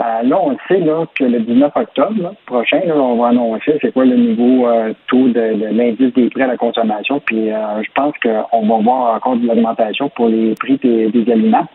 Euh, 0.00 0.22
là, 0.22 0.40
on 0.40 0.56
sait 0.66 0.80
là, 0.80 1.04
que 1.14 1.24
le 1.24 1.40
19 1.40 1.72
octobre 1.74 2.34
prochain, 2.46 2.80
on 2.94 3.16
va 3.16 3.28
annoncer 3.28 3.78
c'est 3.82 3.92
quoi 3.92 4.06
le 4.06 4.16
nouveau 4.16 4.66
euh, 4.66 4.94
taux 5.08 5.28
de, 5.28 5.72
l'indice 5.72 6.14
des 6.14 6.30
prix 6.30 6.42
à 6.42 6.46
la 6.46 6.56
consommation. 6.56 7.20
Puis 7.20 7.50
euh, 7.50 7.82
je 7.82 7.90
pense 7.94 8.14
qu'on 8.22 8.66
va 8.66 8.82
voir 8.82 9.16
encore 9.16 9.36
de 9.36 9.46
l'augmentation 9.46 10.08
pour 10.10 10.28
les 10.28 10.54
prix 10.54 10.78
des, 10.78 11.30
aliments. 11.30 11.66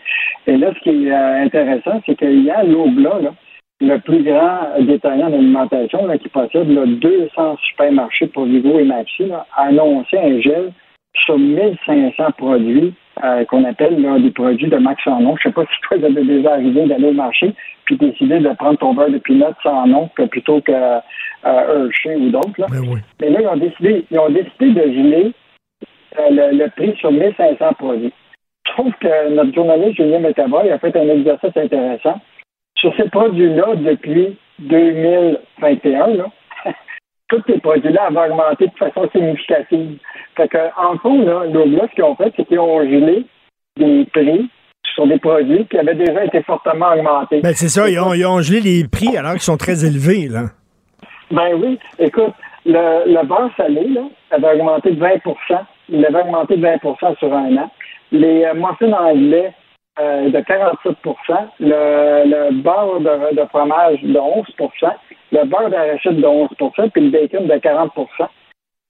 Et 0.48 0.58
là, 0.58 0.72
ce 0.74 0.80
qui 0.80 1.08
est 1.08 1.14
intéressant, 1.14 2.02
c'est 2.06 2.16
qu'il 2.16 2.44
y 2.44 2.50
a 2.50 2.64
l'Obla, 2.64 3.20
le 3.82 3.98
plus 4.00 4.24
grand 4.24 4.82
détaillant 4.82 5.30
d'alimentation 5.30 6.08
qui 6.18 6.30
possède 6.30 6.68
200 6.68 7.58
supermarchés 7.62 8.28
pour 8.28 8.46
Vigo 8.46 8.80
et 8.80 8.86
Maxi, 8.86 9.30
a 9.32 9.46
annoncé 9.58 10.18
un 10.18 10.40
gel 10.40 10.72
sur 11.14 11.38
1500 11.38 12.32
produits 12.38 12.94
euh, 13.24 13.46
qu'on 13.46 13.64
appelle 13.64 13.96
des 14.22 14.32
produits 14.32 14.68
de 14.68 14.78
max 14.78 15.02
en 15.08 15.22
nom. 15.22 15.36
Je 15.42 15.48
ne 15.48 15.54
sais 15.54 15.56
pas 15.56 15.64
si 15.64 15.82
toi, 15.88 15.98
tu 15.98 16.06
avais 16.06 16.24
déjà 16.24 16.54
arrivé 16.54 16.86
d'aller 16.86 17.08
au 17.08 17.14
marché 17.14 17.54
puis 17.86 17.98
décider 17.98 18.40
de 18.40 18.50
prendre 18.54 18.80
ton 18.80 18.94
beurre 18.94 19.12
de 19.12 19.20
peanut 19.20 19.56
sans 19.64 19.88
nom 19.88 20.10
plutôt 20.30 20.60
que 20.62 20.72
euh, 20.72 21.00
Hershey 21.44 22.16
ou 22.16 22.30
d'autres. 22.30 22.52
Ben 22.58 23.02
Mais 23.22 23.30
là, 23.30 23.42
ils 23.42 23.48
ont 23.48 23.58
décidé, 23.58 24.06
ils 24.10 24.20
ont 24.20 24.30
décidé 24.30 24.72
de 24.72 24.82
geler 24.82 25.32
euh, 26.20 26.30
le, 26.30 26.58
le 26.58 26.70
prix 26.72 26.96
sur 26.98 27.12
1500 27.12 27.74
produits. 27.78 28.14
Je 28.68 28.72
trouve 28.72 28.94
que 29.00 29.30
notre 29.30 29.54
journaliste 29.54 29.98
Julien 29.98 30.20
Métaboy 30.20 30.70
a 30.72 30.80
fait 30.80 30.96
un 30.98 31.08
exercice 31.08 31.56
intéressant. 31.56 32.20
Sur 32.86 32.96
ces 32.98 33.10
produits-là, 33.10 33.78
depuis 33.78 34.38
2021, 34.60 36.08
là, 36.18 36.26
tous 37.30 37.42
ces 37.48 37.58
produits-là 37.58 38.10
avaient 38.10 38.30
augmenté 38.32 38.68
de 38.68 38.78
façon 38.78 39.10
significative. 39.10 39.98
Fait 40.38 40.48
que, 40.48 40.58
en 40.78 40.96
fond, 41.00 41.26
là, 41.26 41.46
ce 41.48 41.96
qu'ils 41.96 42.04
ont 42.04 42.16
fait, 42.16 42.32
c'est 42.38 42.46
qu'ils 42.46 42.60
ont 42.60 42.84
gelé 42.84 43.26
des 43.76 44.06
prix 44.14 44.48
sur 44.94 45.08
des 45.08 45.18
produits 45.18 45.66
qui 45.66 45.80
avaient 45.80 45.96
déjà 45.96 46.26
été 46.26 46.44
fortement 46.44 46.94
augmentés. 46.94 47.42
Ben, 47.42 47.56
c'est 47.56 47.70
ça, 47.70 47.90
ils 47.90 48.00
ont, 48.00 48.14
ils 48.14 48.24
ont 48.28 48.42
gelé 48.42 48.62
les 48.62 48.88
prix 48.88 49.18
alors 49.18 49.32
qu'ils 49.32 49.42
sont 49.42 49.58
très 49.58 49.84
élevés, 49.84 50.28
là. 50.28 50.44
Ben 51.32 51.56
oui. 51.56 51.80
Écoute, 51.98 52.36
le, 52.68 53.12
le 53.12 53.26
beurre 53.26 53.50
salé, 53.58 53.88
là, 53.88 54.02
avait 54.30 54.60
augmenté 54.60 54.92
de 54.92 55.04
20% 55.04 55.22
Il 55.90 56.06
avait 56.06 56.22
augmenté 56.22 56.56
de 56.56 56.64
20% 56.64 57.18
sur 57.18 57.34
un 57.34 57.58
an. 57.58 57.72
Les 58.12 58.46
euh, 58.46 58.54
muffins 58.54 58.94
anglais 58.94 59.54
euh, 60.00 60.30
de 60.30 60.40
47 60.42 60.96
le, 61.60 61.70
le 62.26 62.52
beurre 62.62 63.00
de, 63.00 63.46
fromage 63.50 64.02
de 64.02 64.20
11% 64.20 64.92
le 65.32 65.46
beurre 65.46 65.70
d'arachide 65.70 66.18
de 66.18 66.28
11% 66.28 66.90
puis 66.92 67.02
le 67.02 67.10
bacon 67.10 67.48
de 67.48 67.54
40% 67.54 68.28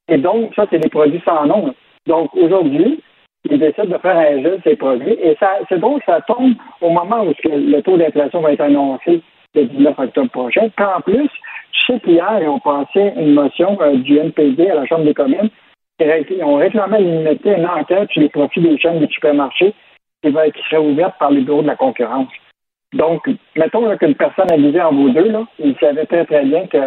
Et 0.09 0.17
donc, 0.17 0.53
ça, 0.55 0.65
c'est 0.69 0.79
des 0.79 0.89
produits 0.89 1.21
sans 1.25 1.45
nom. 1.45 1.73
Donc, 2.07 2.35
aujourd'hui, 2.35 3.01
ils 3.49 3.59
décident 3.59 3.85
de 3.85 3.97
faire 3.97 4.17
un 4.17 4.41
jeu 4.41 4.57
de 4.57 4.61
ces 4.63 4.75
produits. 4.75 5.17
Et 5.21 5.35
ça, 5.39 5.59
c'est 5.69 5.79
donc 5.79 6.01
ça 6.05 6.21
tombe 6.21 6.53
au 6.81 6.89
moment 6.89 7.23
où 7.23 7.33
le 7.43 7.81
taux 7.81 7.97
d'inflation 7.97 8.41
va 8.41 8.53
être 8.53 8.61
annoncé 8.61 9.21
le 9.53 9.65
19 9.65 9.97
octobre 9.97 10.31
prochain. 10.31 10.69
Puis 10.75 10.85
en 10.85 11.01
plus, 11.01 11.29
je 11.71 11.93
sais 11.93 11.99
qu'hier, 11.99 12.39
ils 12.41 12.47
ont 12.47 12.59
passé 12.59 13.13
une 13.15 13.33
motion 13.33 13.77
euh, 13.81 13.97
du 13.97 14.17
NPD 14.17 14.69
à 14.69 14.75
la 14.75 14.85
Chambre 14.85 15.05
des 15.05 15.13
communes. 15.13 15.49
Ils 15.99 16.43
ont 16.43 16.55
réclamé 16.55 16.97
à 16.97 16.99
l'unité 16.99 17.55
une 17.55 17.67
enquête 17.67 18.09
sur 18.11 18.21
les 18.21 18.29
profits 18.29 18.59
des 18.59 18.77
chaînes 18.77 18.99
de 18.99 19.07
supermarchés 19.07 19.73
qui, 20.25 20.31
va, 20.31 20.49
qui 20.49 20.61
serait 20.63 20.77
ouverte 20.77 21.15
par 21.19 21.31
les 21.31 21.41
bureaux 21.41 21.61
de 21.61 21.67
la 21.67 21.75
concurrence. 21.75 22.29
Donc, 22.93 23.29
mettons 23.55 23.95
qu'une 23.97 24.15
personne 24.15 24.51
avisée 24.51 24.81
en 24.81 24.93
vaut 24.93 25.09
deux, 25.09 25.29
là, 25.29 25.43
il 25.59 25.75
savait 25.79 26.05
très 26.05 26.25
très 26.25 26.43
bien 26.45 26.65
que 26.67 26.77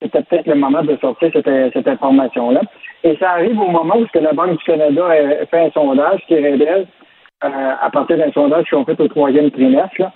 c'était 0.00 0.22
peut-être 0.22 0.46
le 0.46 0.54
moment 0.54 0.82
de 0.82 0.96
sortir 0.96 1.30
cette, 1.32 1.88
information-là. 1.88 2.60
Et 3.02 3.16
ça 3.16 3.32
arrive 3.32 3.60
au 3.60 3.68
moment 3.68 3.96
où 3.96 4.06
la 4.14 4.32
Banque 4.32 4.58
du 4.58 4.64
Canada 4.64 5.06
a 5.06 5.46
fait 5.46 5.66
un 5.66 5.70
sondage 5.70 6.20
qui 6.26 6.34
révèle, 6.34 6.86
euh, 7.44 7.72
à 7.80 7.90
partir 7.90 8.16
d'un 8.16 8.32
sondage 8.32 8.66
qu'ils 8.66 8.78
ont 8.78 8.84
fait 8.84 9.00
au 9.00 9.08
troisième 9.08 9.50
trimestre, 9.50 10.10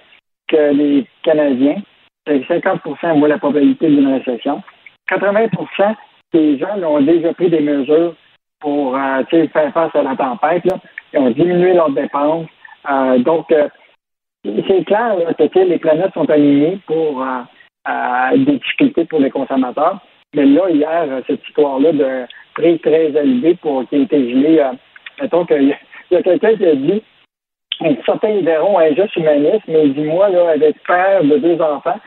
que 0.49 0.73
les 0.73 1.07
Canadiens, 1.23 1.83
50% 2.27 3.19
voient 3.19 3.29
la 3.29 3.39
probabilité 3.39 3.89
d'une 3.89 4.13
récession. 4.13 4.63
80% 5.11 5.97
des 6.33 6.59
gens 6.59 6.81
ont 6.83 7.01
déjà 7.01 7.35
pris 7.35 7.51
des 7.51 7.61
mesures 7.61 8.15
pour 8.61 8.95
euh, 8.95 9.25
faire 9.31 9.73
face 9.73 9.95
à 9.95 10.03
la 10.03 10.17
tempête. 10.17 10.65
Là. 10.65 10.79
Ils 11.13 11.19
ont 11.19 11.31
diminué 11.31 11.73
leurs 11.73 11.91
dépenses. 11.91 12.47
Euh, 12.89 13.19
donc, 13.19 13.51
euh, 13.53 13.69
c'est 14.45 14.85
clair 14.85 15.17
que 15.37 15.59
les 15.59 15.79
planètes 15.79 16.15
sont 16.15 16.29
alignées 16.31 16.79
pour 16.87 17.25
des 18.33 18.57
difficultés 18.59 19.05
pour 19.05 19.21
les 19.21 19.31
consommateurs. 19.31 19.99
Mais 20.35 20.47
là, 20.47 20.71
hier, 20.71 21.23
cette 21.27 21.47
histoire-là 21.49 21.93
de 21.93 22.25
prix 22.55 22.79
très 22.79 23.09
élevé 23.11 23.57
pour 23.57 23.87
qui 23.89 23.97
a 23.97 23.99
été 23.99 24.31
gelé, 24.31 24.71
mettons 25.21 25.45
qu'il 25.45 25.77
y 26.11 26.17
a, 26.17 26.23
quelqu'un 26.23 26.57
qui 26.57 26.67
a 26.67 26.75
dit 26.75 27.03
certains 28.05 28.41
verront 28.41 28.79
un 28.79 28.95
juste 28.95 29.17
humaniste, 29.17 29.65
mais 29.69 29.89
dis-moi, 29.89 30.29
là, 30.31 30.51
avec 30.51 30.83
père 30.85 31.25
de 31.25 31.37
deux 31.37 31.61
enfants, 31.61 32.01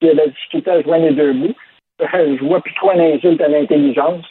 qui 0.00 0.10
a 0.10 0.14
la 0.14 0.26
difficulté 0.26 0.70
à 0.70 0.82
joindre 0.82 1.04
les 1.06 1.14
deux 1.14 1.32
bouts, 1.32 1.54
je 2.12 2.44
vois 2.44 2.60
plus 2.60 2.74
trop 2.74 2.90
un 2.90 3.00
insulte 3.00 3.40
à 3.40 3.48
l'intelligence. 3.48 4.24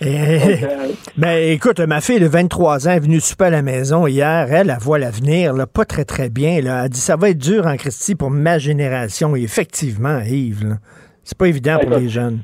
Mais 0.00 0.62
euh, 0.64 0.88
ben, 1.16 1.52
écoute, 1.52 1.80
ma 1.80 2.00
fille 2.00 2.20
de 2.20 2.26
23 2.26 2.88
ans 2.88 2.92
est 2.92 3.00
venue 3.00 3.20
super 3.20 3.48
à 3.48 3.50
la 3.50 3.62
maison 3.62 4.06
hier. 4.06 4.46
Elle, 4.50 4.70
elle 4.70 4.76
voit 4.80 4.98
l'avenir, 4.98 5.54
pas 5.72 5.84
très, 5.84 6.04
très 6.04 6.28
bien. 6.28 6.60
Là. 6.60 6.84
Elle 6.84 6.90
dit 6.90 7.00
ça 7.00 7.16
va 7.16 7.30
être 7.30 7.38
dur 7.38 7.66
en 7.66 7.76
Christie 7.76 8.14
pour 8.14 8.30
ma 8.30 8.58
génération. 8.58 9.34
Et 9.36 9.42
effectivement, 9.42 10.20
Yves, 10.20 10.76
c'est 11.24 11.38
pas 11.38 11.46
évident 11.46 11.78
pour 11.80 11.98
les 11.98 12.08
jeunes. 12.08 12.40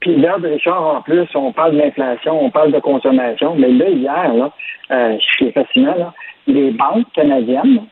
Puis 0.00 0.16
là, 0.16 0.36
Richard, 0.42 0.96
en 0.96 1.02
plus, 1.02 1.28
on 1.34 1.52
parle 1.52 1.72
de 1.72 1.78
l'inflation, 1.78 2.44
on 2.44 2.50
parle 2.50 2.72
de 2.72 2.80
consommation. 2.80 3.54
Mais 3.54 3.70
là, 3.70 3.88
hier, 3.88 4.34
là, 4.34 4.52
euh, 4.90 5.16
ce 5.18 5.38
qui 5.38 5.44
est 5.44 5.52
fascinant, 5.52 5.94
là, 5.96 6.12
les 6.48 6.72
banques 6.72 7.06
canadiennes 7.14 7.86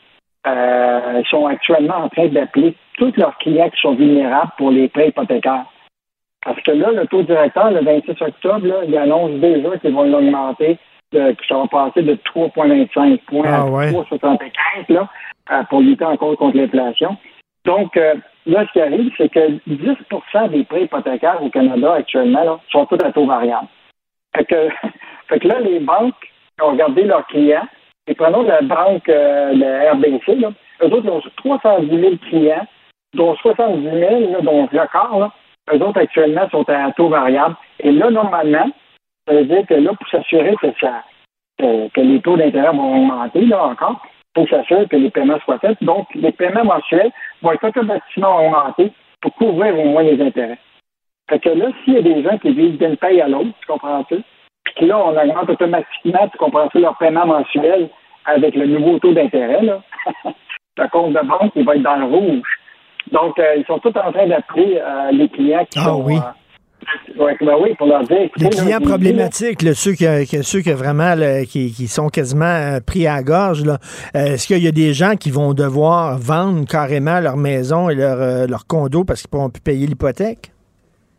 euh, 0.47 1.23
sont 1.31 1.47
actuellement 1.47 1.99
en 2.05 2.09
train 2.09 2.27
d'appeler 2.27 2.75
tous 3.01 3.17
leurs 3.17 3.37
clients 3.39 3.71
qui 3.71 3.81
sont 3.81 3.95
vulnérables 3.95 4.53
pour 4.59 4.71
les 4.71 4.89
prêts 4.89 5.09
hypothécaires. 5.09 5.65
Parce 6.45 6.61
que 6.61 6.71
là, 6.71 6.91
le 6.93 7.07
taux 7.07 7.23
directeur, 7.23 7.71
le 7.71 7.83
26 7.83 8.23
octobre, 8.23 8.67
là, 8.67 8.77
il 8.87 8.97
annonce 8.97 9.33
déjà 9.41 9.79
qu'ils 9.79 9.95
vont 9.95 10.05
l'augmenter, 10.05 10.79
que 11.11 11.35
ça 11.49 11.57
va 11.57 11.67
passer 11.67 12.03
de 12.03 12.15
3,25 12.15 13.19
points 13.25 13.53
à 13.53 13.65
3,75 13.65 14.39
ah 14.43 14.93
là, 14.93 15.09
euh, 15.51 15.63
pour 15.65 15.81
lutter 15.81 16.05
encore 16.05 16.37
contre 16.37 16.59
l'inflation. 16.59 17.17
Donc, 17.65 17.97
euh, 17.97 18.15
là, 18.47 18.67
ce 18.67 18.73
qui 18.73 18.81
arrive, 18.81 19.11
c'est 19.17 19.31
que 19.31 19.59
10% 19.67 20.51
des 20.51 20.65
prêts 20.65 20.85
hypothécaires 20.85 21.43
au 21.43 21.49
Canada 21.49 21.95
actuellement 21.95 22.45
là, 22.45 22.61
sont 22.71 22.85
tous 22.85 23.03
à 23.03 23.13
taux 23.13 23.27
variable. 23.27 23.69
Fait 24.37 24.45
que, 24.45 24.69
fait 25.29 25.41
que 25.41 25.49
là, 25.49 25.61
les 25.61 25.81
banques 25.81 26.15
ont 26.63 26.73
regardé 26.73 27.05
leurs 27.05 27.27
clients, 27.29 27.67
et 28.07 28.15
prenons 28.15 28.43
la 28.43 28.61
banque, 28.61 29.09
euh, 29.09 29.55
la 29.55 29.93
RBC, 29.93 30.37
là, 30.37 30.51
eux 30.83 30.87
autres, 30.87 31.05
ils 31.05 31.11
ont 31.11 31.23
310 31.37 31.89
000 31.89 32.13
clients 32.29 32.67
dont 33.15 33.35
70 33.37 33.83
000, 33.83 34.43
dont 34.43 34.69
le 34.71 34.77
là, 34.77 35.33
eux 35.73 35.83
autres 35.83 36.01
actuellement 36.01 36.49
sont 36.51 36.69
à 36.69 36.91
taux 36.93 37.09
variable. 37.09 37.57
Et 37.81 37.93
là, 37.93 38.11
normalement, 38.11 38.71
ça 39.27 39.35
veut 39.35 39.45
dire 39.45 39.67
que 39.67 39.75
là, 39.75 39.93
pour 39.95 40.09
s'assurer 40.09 40.55
que 40.57 40.69
ça 40.81 41.05
que, 41.59 42.01
les 42.01 42.21
taux 42.21 42.37
d'intérêt 42.37 42.73
vont 42.73 42.97
augmenter, 42.97 43.45
là 43.47 43.65
encore, 43.65 44.01
pour 44.35 44.49
s'assurer 44.49 44.87
que 44.87 44.97
les 44.97 45.11
paiements 45.11 45.39
soient 45.41 45.59
faits. 45.59 45.83
Donc, 45.83 46.07
les 46.15 46.33
paiements 46.33 46.65
mensuels 46.65 47.11
vont 47.43 47.53
être 47.53 47.69
automatiquement 47.69 48.47
augmentés 48.47 48.93
pour 49.21 49.35
couvrir 49.35 49.79
au 49.79 49.85
moins 49.85 50.03
les 50.03 50.21
intérêts. 50.23 50.59
Fait 51.29 51.39
que 51.39 51.51
là, 51.51 51.67
s'il 51.85 51.95
y 51.95 51.99
a 51.99 52.03
des 52.03 52.23
gens 52.23 52.39
qui 52.39 52.53
vivent 52.53 52.79
d'une 52.79 52.97
paye 52.97 53.21
à 53.21 53.29
l'autre, 53.29 53.51
tu 53.61 53.67
comprends-tu? 53.67 54.23
Puis 54.77 54.87
là, 54.87 54.99
on 54.99 55.17
augmente 55.17 55.51
automatiquement, 55.51 56.29
tu 56.29 56.39
comprends-tu, 56.39 56.81
leur 56.81 56.97
paiement 56.97 57.27
mensuel 57.27 57.89
avec 58.25 58.55
le 58.55 58.67
nouveau 58.67 58.99
taux 58.99 59.13
d'intérêt, 59.13 59.63
là. 59.63 59.81
le 60.79 60.89
compte 60.89 61.13
de 61.13 61.21
banque, 61.21 61.53
il 61.55 61.65
va 61.65 61.77
être 61.77 61.83
dans 61.83 61.97
le 61.97 62.07
rouge. 62.07 62.60
Donc, 63.13 63.39
euh, 63.39 63.57
ils 63.57 63.65
sont 63.67 63.79
tous 63.79 63.97
en 63.99 64.13
train 64.13 64.27
d'appeler 64.27 64.79
euh, 64.81 65.11
les 65.13 65.29
clients 65.29 65.67
qui 65.71 65.79
ah, 65.79 65.97
oui. 65.97 66.17
Euh, 66.17 67.35
ben 67.41 67.57
oui, 67.61 67.75
pour 67.75 67.87
leur 67.87 68.03
dire... 68.05 68.29
Les 68.37 68.49
clients 68.49 68.81
problématiques, 68.81 69.61
ceux, 69.75 69.93
qui, 69.93 70.07
ceux 70.43 70.61
qui 70.61 70.73
vraiment 70.73 71.15
qui, 71.45 71.73
qui, 71.73 71.87
sont 71.87 72.09
quasiment 72.09 72.79
pris 72.87 73.07
à 73.07 73.17
la 73.17 73.23
gorge, 73.23 73.63
est-ce 74.15 74.47
qu'il 74.47 74.65
y 74.65 74.69
a 74.69 74.73
des 74.73 74.95
gens 74.95 75.15
qui 75.15 75.31
vont 75.31 75.53
devoir 75.53 76.19
vendre 76.19 76.65
carrément 76.67 77.21
leur 77.21 77.37
maison 77.37 77.91
et 77.91 77.95
leur, 77.95 78.49
leur 78.49 78.67
condo 78.67 79.05
parce 79.05 79.23
qu'ils 79.23 79.29
ne 79.29 79.39
pourront 79.39 79.51
plus 79.51 79.61
payer 79.61 79.87
l'hypothèque? 79.87 80.53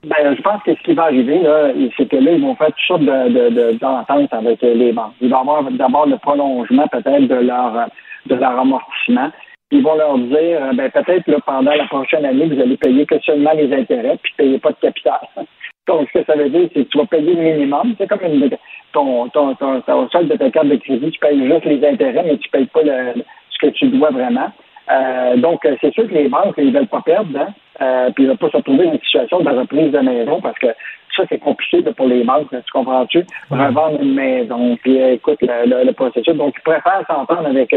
Ben, 0.04 0.36
je 0.36 0.42
pense 0.42 0.64
que 0.64 0.74
ce 0.74 0.82
qui 0.82 0.94
va 0.94 1.04
arriver, 1.04 1.40
là, 1.44 1.72
c'est 1.96 2.10
que 2.10 2.18
là, 2.18 2.32
ils 2.32 2.42
vont 2.42 2.56
faire 2.56 2.68
toutes 2.68 2.88
sortes 2.88 3.02
de, 3.04 3.78
d'ententes 3.78 4.34
avec 4.34 4.62
les 4.64 4.92
banques. 4.92 5.14
Il 5.22 5.30
va 5.30 5.38
y 5.38 5.40
avoir 5.42 5.72
d'abord 5.72 6.08
le 6.08 6.18
prolongement 6.18 6.88
peut-être 6.88 7.28
de 7.28 7.36
leur 7.36 7.88
de 8.28 8.36
leur 8.36 8.60
amortissement 8.60 9.32
ils 9.72 9.84
vont 9.84 9.96
leur 9.96 10.18
dire 10.18 10.64
euh, 10.64 10.74
ben 10.74 10.90
peut-être 10.92 11.28
là, 11.28 11.38
pendant 11.46 11.74
la 11.74 11.86
prochaine 11.86 12.26
année, 12.26 12.46
vous 12.46 12.60
allez 12.60 12.78
payer 12.78 13.06
que 13.06 13.20
seulement 13.20 13.54
les 13.54 13.74
intérêts, 13.74 14.18
puis 14.22 14.34
ne 14.38 14.44
payez 14.44 14.60
pas 14.60 14.72
de 14.72 14.78
capital. 14.82 15.20
Donc, 15.88 16.08
ce 16.14 16.20
que 16.20 16.26
ça 16.26 16.36
veut 16.36 16.50
dire, 16.50 16.70
c'est 16.74 16.86
que 16.86 16.90
tu 16.90 16.98
vas 16.98 17.06
payer 17.06 17.34
le 17.34 17.42
minimum. 17.42 17.96
C'est 17.98 18.08
comme 18.08 18.20
une, 18.24 18.50
ton, 18.94 19.30
ton, 19.30 19.56
ton, 19.56 19.82
ton, 19.82 20.10
solde 20.10 20.30
de 20.30 20.38
ta 20.38 20.50
carte 20.52 20.68
de 20.68 20.76
crédit, 20.76 21.10
tu 21.10 21.20
payes 21.20 21.48
juste 21.48 21.66
les 21.66 21.86
intérêts, 21.86 22.24
mais 22.24 22.38
tu 22.38 22.50
ne 22.50 22.60
payes 22.60 22.68
pas 22.68 22.84
le, 22.84 23.24
ce 23.50 23.66
que 23.66 23.72
tu 23.72 23.88
dois 23.88 24.12
vraiment. 24.12 24.52
Euh, 24.92 25.38
donc, 25.38 25.66
c'est 25.82 25.94
sûr 25.94 26.08
que 26.08 26.14
les 26.14 26.28
banques, 26.28 26.56
ils 26.58 26.68
ne 26.68 26.72
veulent 26.72 26.88
pas 26.88 27.02
perdre, 27.02 27.38
hein? 27.38 27.48
euh, 27.82 28.12
puis 28.12 28.24
ils 28.24 28.28
ne 28.28 28.32
veulent 28.32 28.38
pas 28.38 28.50
se 28.50 28.58
retrouver 28.58 28.86
dans 28.86 28.94
une 28.94 29.00
situation 29.00 29.40
de 29.40 29.50
reprise 29.50 29.92
de 29.92 30.00
maison 30.00 30.42
parce 30.42 30.58
que 30.60 30.68
ça, 31.16 31.24
c'est 31.30 31.40
compliqué 31.40 31.82
pour 31.94 32.08
les 32.08 32.24
banques, 32.24 32.50
tu 32.52 32.72
comprends-tu? 32.72 33.26
Revendre 33.50 34.02
une 34.02 34.14
maison, 34.14 34.78
puis 34.82 34.98
écoute 34.98 35.40
le, 35.42 35.84
le, 35.86 35.94
processus. 35.94 36.36
Donc, 36.36 36.54
ils 36.58 36.64
préfèrent 36.64 37.04
s'entendre 37.08 37.48
avec, 37.48 37.76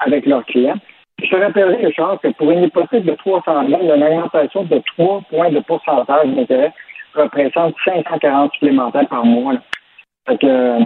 avec 0.00 0.26
leurs 0.26 0.44
clients. 0.44 0.78
Je 1.22 1.30
te 1.30 1.36
rappellerai, 1.36 1.86
Richard, 1.86 2.20
que 2.20 2.28
pour 2.28 2.50
une 2.50 2.64
hypothèque 2.64 3.04
de 3.04 3.14
300 3.14 3.68
000, 3.68 3.82
une 3.82 4.02
augmentation 4.02 4.64
de 4.64 4.82
3 4.96 5.22
points 5.30 5.50
de 5.50 5.60
pourcentage 5.60 6.28
d'intérêt 6.28 6.72
représente 7.14 7.74
540 7.84 8.52
supplémentaires 8.52 9.08
par 9.08 9.24
mois. 9.24 9.54
Fait 10.28 10.36
que, 10.36 10.78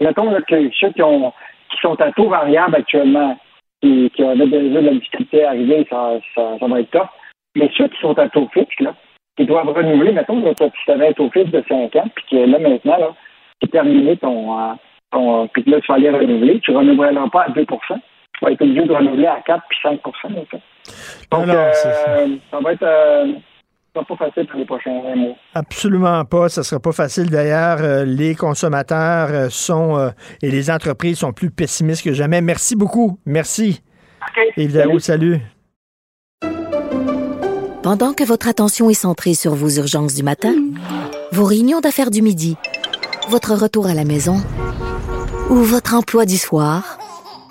mettons 0.00 0.32
que 0.40 0.70
ceux 0.80 0.90
qui, 0.92 1.02
ont, 1.02 1.30
qui 1.70 1.76
sont 1.82 2.00
à 2.00 2.10
taux 2.12 2.30
variable 2.30 2.76
actuellement, 2.76 3.36
qui, 3.82 4.10
qui 4.14 4.24
avaient 4.24 4.46
déjà 4.46 4.80
de 4.80 4.86
la 4.86 4.92
difficulté 4.94 5.44
à 5.44 5.50
arriver, 5.50 5.86
ça, 5.90 6.12
ça, 6.34 6.66
va 6.66 6.80
être 6.80 6.90
top. 6.90 7.08
Mais 7.54 7.70
ceux 7.76 7.88
qui 7.88 8.00
sont 8.00 8.18
à 8.18 8.30
taux 8.30 8.48
fixe, 8.54 8.80
là, 8.80 8.94
qui 9.36 9.44
doivent 9.44 9.68
renouveler, 9.68 10.12
mettons 10.12 10.40
que 10.40 10.54
tu 10.54 10.90
avais 10.90 11.08
un 11.08 11.12
taux 11.12 11.30
fixe 11.30 11.50
de 11.50 11.62
5 11.68 11.94
ans, 11.96 12.08
puis 12.14 12.24
que 12.30 12.50
là, 12.50 12.58
maintenant, 12.58 12.96
là, 12.96 13.10
tu 13.60 13.68
terminé 13.68 14.16
ton, 14.16 14.58
euh, 14.58 14.72
ton 15.10 15.48
puis 15.48 15.64
là, 15.66 15.80
tu 15.82 15.88
vas 15.88 15.96
aller 15.96 16.10
renouveler, 16.10 16.60
tu 16.60 16.72
ne 16.72 16.78
renouvelleras 16.78 17.28
pas 17.28 17.42
à 17.42 17.50
2 17.50 17.66
va 18.42 18.52
être 18.52 18.62
obligé 18.62 18.84
de 18.84 18.92
renouveler 18.92 19.26
à 19.26 19.40
4 19.46 19.62
puis 19.68 19.78
5 19.82 20.00
Donc, 21.30 21.48
euh, 21.48 21.72
ça. 21.72 22.60
va 22.60 22.72
être. 22.72 22.82
Euh, 22.82 23.32
sera 23.96 24.04
pas 24.04 24.26
facile 24.26 24.46
pour 24.46 24.58
les 24.58 24.66
prochains 24.66 24.90
mois. 25.16 25.34
Absolument 25.54 26.24
pas. 26.24 26.48
Ce 26.48 26.60
ne 26.60 26.64
sera 26.64 26.80
pas 26.80 26.92
facile. 26.92 27.30
D'ailleurs, 27.30 27.78
euh, 27.80 28.04
les 28.04 28.34
consommateurs 28.34 29.28
euh, 29.30 29.48
sont 29.50 29.96
euh, 29.96 30.10
et 30.42 30.50
les 30.50 30.70
entreprises 30.70 31.18
sont 31.18 31.32
plus 31.32 31.50
pessimistes 31.50 32.04
que 32.04 32.12
jamais. 32.12 32.40
Merci 32.40 32.76
beaucoup. 32.76 33.18
Merci. 33.24 33.82
Évidemment, 34.56 34.98
salut. 34.98 35.40
Pendant 37.82 38.12
que 38.12 38.24
votre 38.24 38.48
attention 38.48 38.90
est 38.90 38.94
centrée 38.94 39.34
sur 39.34 39.54
vos 39.54 39.68
urgences 39.70 40.14
du 40.14 40.24
matin, 40.24 40.54
vos 41.32 41.44
réunions 41.44 41.80
d'affaires 41.80 42.10
du 42.10 42.20
midi, 42.20 42.56
votre 43.28 43.54
retour 43.54 43.86
à 43.86 43.94
la 43.94 44.04
maison 44.04 44.38
ou 45.50 45.54
votre 45.56 45.94
emploi 45.94 46.26
du 46.26 46.36
soir, 46.36 46.98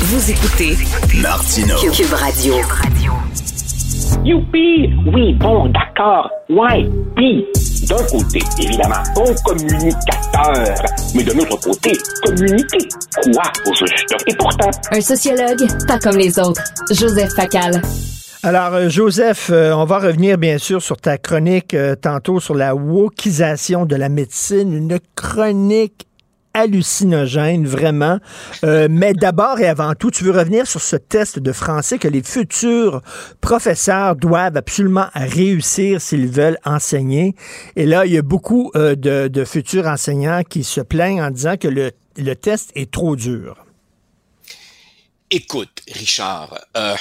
Vous 0.00 0.30
écoutez 0.30 0.76
Martineau. 1.20 1.76
Cube 1.90 2.12
Radio. 2.12 2.54
Youpi! 4.24 4.94
Oui, 5.12 5.34
bon, 5.34 5.68
d'accord. 5.70 6.30
Ouais, 6.48 6.88
pis, 7.16 7.44
d'un 7.88 8.02
côté, 8.04 8.38
évidemment, 8.60 9.02
bon 9.14 9.34
communicateur, 9.44 10.74
mais 11.14 11.24
de 11.24 11.32
l'autre 11.32 11.58
côté, 11.60 11.92
communiquer. 12.24 12.88
Quoi 13.32 13.42
au 13.66 13.74
juste? 13.74 14.14
Et 14.28 14.34
pourtant, 14.36 14.70
Un 14.92 15.00
sociologue, 15.00 15.66
pas 15.88 15.98
comme 15.98 16.16
les 16.16 16.38
autres. 16.38 16.62
Joseph 16.92 17.32
Facal. 17.34 17.82
Alors, 18.44 18.74
euh, 18.74 18.88
Joseph, 18.88 19.50
euh, 19.50 19.72
on 19.72 19.84
va 19.84 19.98
revenir 19.98 20.38
bien 20.38 20.58
sûr 20.58 20.80
sur 20.80 20.96
ta 20.96 21.18
chronique 21.18 21.74
euh, 21.74 21.96
tantôt 21.96 22.38
sur 22.38 22.54
la 22.54 22.74
wokisation 22.74 23.84
de 23.84 23.96
la 23.96 24.08
médecine, 24.08 24.72
une 24.72 25.00
chronique 25.16 26.07
hallucinogène, 26.54 27.66
vraiment. 27.66 28.18
Euh, 28.64 28.88
mais 28.90 29.14
d'abord 29.14 29.60
et 29.60 29.66
avant 29.66 29.94
tout, 29.94 30.10
tu 30.10 30.24
veux 30.24 30.32
revenir 30.32 30.66
sur 30.66 30.80
ce 30.80 30.96
test 30.96 31.38
de 31.38 31.52
français 31.52 31.98
que 31.98 32.08
les 32.08 32.22
futurs 32.22 33.02
professeurs 33.40 34.16
doivent 34.16 34.56
absolument 34.56 35.08
réussir 35.14 36.00
s'ils 36.00 36.28
veulent 36.28 36.58
enseigner. 36.64 37.34
Et 37.76 37.86
là, 37.86 38.06
il 38.06 38.12
y 38.12 38.18
a 38.18 38.22
beaucoup 38.22 38.70
euh, 38.74 38.94
de, 38.94 39.44
futurs 39.44 39.86
enseignants 39.86 40.42
qui 40.48 40.64
se 40.64 40.80
plaignent 40.80 41.22
en 41.22 41.30
disant 41.30 41.56
que 41.56 41.68
le, 41.68 41.92
le 42.16 42.34
test 42.34 42.70
est 42.74 42.90
trop 42.90 43.16
dur. 43.16 43.64
Écoute, 45.30 45.82
Richard, 45.92 46.58
euh, 46.76 46.96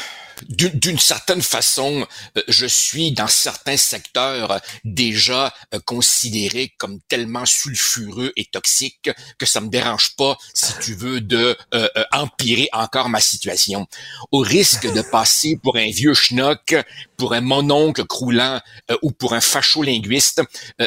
d'une 0.50 1.00
certaine 1.00 1.42
façon, 1.42 2.08
euh, 2.38 2.42
je 2.48 2.66
suis 2.66 3.12
dans 3.12 3.28
certains 3.28 3.78
secteurs 3.78 4.52
euh, 4.52 4.60
déjà 4.84 5.54
euh, 5.74 5.80
considéré 5.86 6.74
comme 6.78 7.00
tellement 7.08 7.46
sulfureux 7.46 8.34
et 8.36 8.46
toxique 8.46 9.10
que 9.38 9.46
ça 9.46 9.62
me 9.62 9.70
dérange 9.70 10.16
pas, 10.16 10.38
si 10.54 10.74
tu 10.82 10.94
veux, 10.96 11.22
de 11.22 11.58
euh, 11.74 11.88
empirer 12.12 12.70
encore 12.74 13.10
ma 13.10 13.20
situation. 13.20 13.88
Au 14.32 14.40
risque 14.40 14.92
de 14.92 15.02
passer 15.02 15.60
pour 15.62 15.78
un 15.78 15.90
vieux 15.90 16.14
schnock, 16.14 16.76
pour 17.18 17.34
un 17.34 17.42
mononcle 17.42 18.06
croulant 18.06 18.62
ou 19.02 19.12
pour 19.12 19.34
un 19.34 19.42
facho-linguiste, 19.42 20.42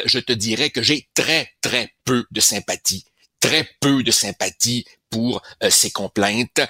je 0.05 0.19
te 0.19 0.33
dirais 0.33 0.69
que 0.69 0.81
j'ai 0.81 1.07
très, 1.13 1.51
très 1.61 1.93
peu 2.05 2.25
de 2.31 2.39
sympathie 2.39 3.05
très 3.39 3.67
peu 3.79 4.03
de 4.03 4.11
sympathie 4.11 4.85
pour 5.09 5.41
ces 5.69 5.89
complaintes 5.89 6.61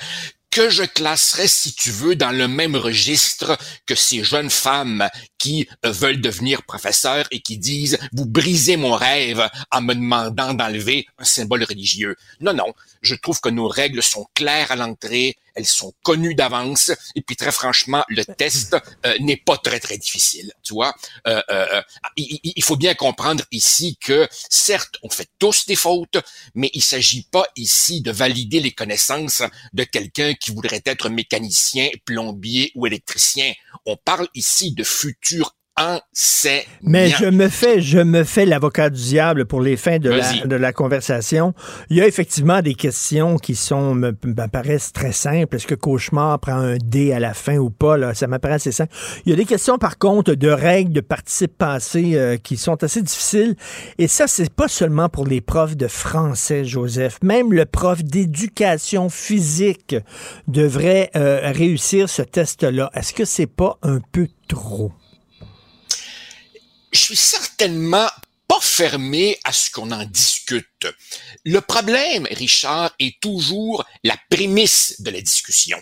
que 0.52 0.70
je 0.70 0.84
classerais, 0.84 1.48
si 1.48 1.74
tu 1.74 1.92
veux, 1.92 2.16
dans 2.16 2.32
le 2.32 2.48
même 2.48 2.76
registre 2.76 3.58
que 3.86 3.96
ces 3.96 4.24
jeunes 4.24 4.50
femmes 4.50 5.08
qui 5.42 5.68
euh, 5.86 5.92
veulent 5.92 6.22
devenir 6.30 6.64
professeurs 6.74 7.28
et 7.32 7.40
qui 7.42 7.58
disent 7.58 7.98
«vous 8.18 8.26
brisez 8.38 8.78
mon 8.78 8.94
rêve 9.08 9.42
en 9.72 9.82
me 9.82 9.94
demandant 9.96 10.54
d'enlever 10.54 11.00
un 11.18 11.24
symbole 11.36 11.64
religieux». 11.64 12.16
Non, 12.46 12.54
non, 12.62 12.70
je 13.02 13.16
trouve 13.16 13.40
que 13.42 13.50
nos 13.50 13.68
règles 13.68 14.04
sont 14.04 14.26
claires 14.40 14.72
à 14.72 14.76
l'entrée, 14.76 15.36
elles 15.56 15.66
sont 15.82 15.94
connues 16.04 16.36
d'avance, 16.36 16.92
et 17.16 17.22
puis 17.22 17.36
très 17.36 17.52
franchement, 17.52 18.04
le 18.08 18.24
test 18.24 18.78
euh, 19.06 19.16
n'est 19.20 19.42
pas 19.50 19.58
très, 19.58 19.80
très 19.86 19.98
difficile, 19.98 20.50
tu 20.64 20.74
vois. 20.74 20.94
Euh, 21.28 21.42
euh, 21.50 21.82
il, 22.16 22.40
il- 22.44 22.54
il 22.60 22.64
faut 22.64 22.78
bien 22.86 22.94
comprendre 22.94 23.44
ici 23.52 23.98
que, 24.00 24.20
certes, 24.50 24.96
on 25.04 25.10
fait 25.10 25.28
tous 25.40 25.66
des 25.66 25.76
fautes, 25.76 26.18
mais 26.56 26.70
il 26.74 26.84
s'agit 26.84 27.26
pas 27.36 27.46
ici 27.58 28.02
de 28.02 28.12
valider 28.12 28.60
les 28.68 28.72
connaissances 28.82 29.42
de 29.74 29.84
quelqu'un 29.84 30.34
qui 30.42 30.52
voudrait 30.52 30.84
être 30.86 31.10
mécanicien, 31.10 31.90
plombier 32.06 32.72
ou 32.76 32.86
électricien. 32.88 33.52
On 33.86 33.98
parle 33.98 34.28
ici 34.36 34.66
de 34.80 34.84
futurs 34.84 35.31
Mais 36.84 37.10
je 37.10 37.26
me 37.26 37.48
fais, 37.48 37.82
je 37.82 37.98
me 37.98 38.24
fais 38.24 38.46
l'avocat 38.46 38.90
du 38.90 39.02
diable 39.02 39.46
pour 39.46 39.62
les 39.62 39.78
fins 39.78 40.00
de 40.00 40.10
la, 40.10 40.46
de 40.46 40.56
la 40.56 40.74
conversation. 40.74 41.54
Il 41.90 41.98
y 41.98 42.02
a 42.02 42.08
effectivement 42.08 42.62
des 42.62 42.76
questions 42.76 43.38
qui 43.38 43.56
sont 43.56 43.96
me, 43.96 44.12
me 44.24 44.48
paraissent 44.48 44.92
très 44.92 45.14
simples. 45.14 45.56
Est-ce 45.56 45.66
que 45.66 45.74
cauchemar 45.76 46.40
prend 46.40 46.56
un 46.56 46.78
D 46.78 47.14
à 47.14 47.20
la 47.20 47.34
fin 47.34 47.58
ou 47.58 47.70
pas 47.70 47.98
là? 47.98 48.14
Ça 48.14 48.28
m'apparaît 48.28 48.56
assez 48.56 48.72
simple. 48.72 48.94
Il 49.26 49.32
y 49.32 49.34
a 49.34 49.36
des 49.36 49.46
questions 49.46 49.78
par 49.78 49.98
contre 49.98 50.36
de 50.36 50.50
règles 50.50 50.92
de 50.92 51.02
participe 51.02 51.58
passé 51.58 52.12
euh, 52.16 52.38
qui 52.38 52.58
sont 52.58 52.84
assez 52.84 53.02
difficiles. 53.02 53.56
Et 53.98 54.08
ça, 54.08 54.28
c'est 54.28 54.54
pas 54.54 54.68
seulement 54.68 55.10
pour 55.10 55.26
les 55.26 55.42
profs 55.42 55.78
de 55.78 55.88
français, 55.88 56.66
Joseph. 56.66 57.18
Même 57.24 57.54
le 57.54 57.66
prof 57.66 58.04
d'éducation 58.04 59.10
physique 59.10 59.96
devrait 60.48 61.10
euh, 61.16 61.52
réussir 61.54 62.10
ce 62.10 62.22
test-là. 62.22 62.92
Est-ce 62.94 63.14
que 63.14 63.26
c'est 63.26 63.48
pas 63.48 63.78
un 63.82 64.00
peu 64.12 64.28
trop? 64.48 64.92
Je 66.92 67.00
suis 67.00 67.16
certainement 67.16 68.10
pas 68.48 68.60
fermé 68.60 69.40
à 69.46 69.54
ce 69.54 69.72
qu'on 69.72 69.92
en 69.92 70.04
discute. 70.06 70.88
Le 71.46 71.62
problème, 71.62 72.28
Richard, 72.32 72.92
est 73.00 73.20
toujours 73.22 73.86
la 74.04 74.18
prémisse 74.30 75.02
de 75.02 75.10
la 75.10 75.22
discussion. 75.22 75.82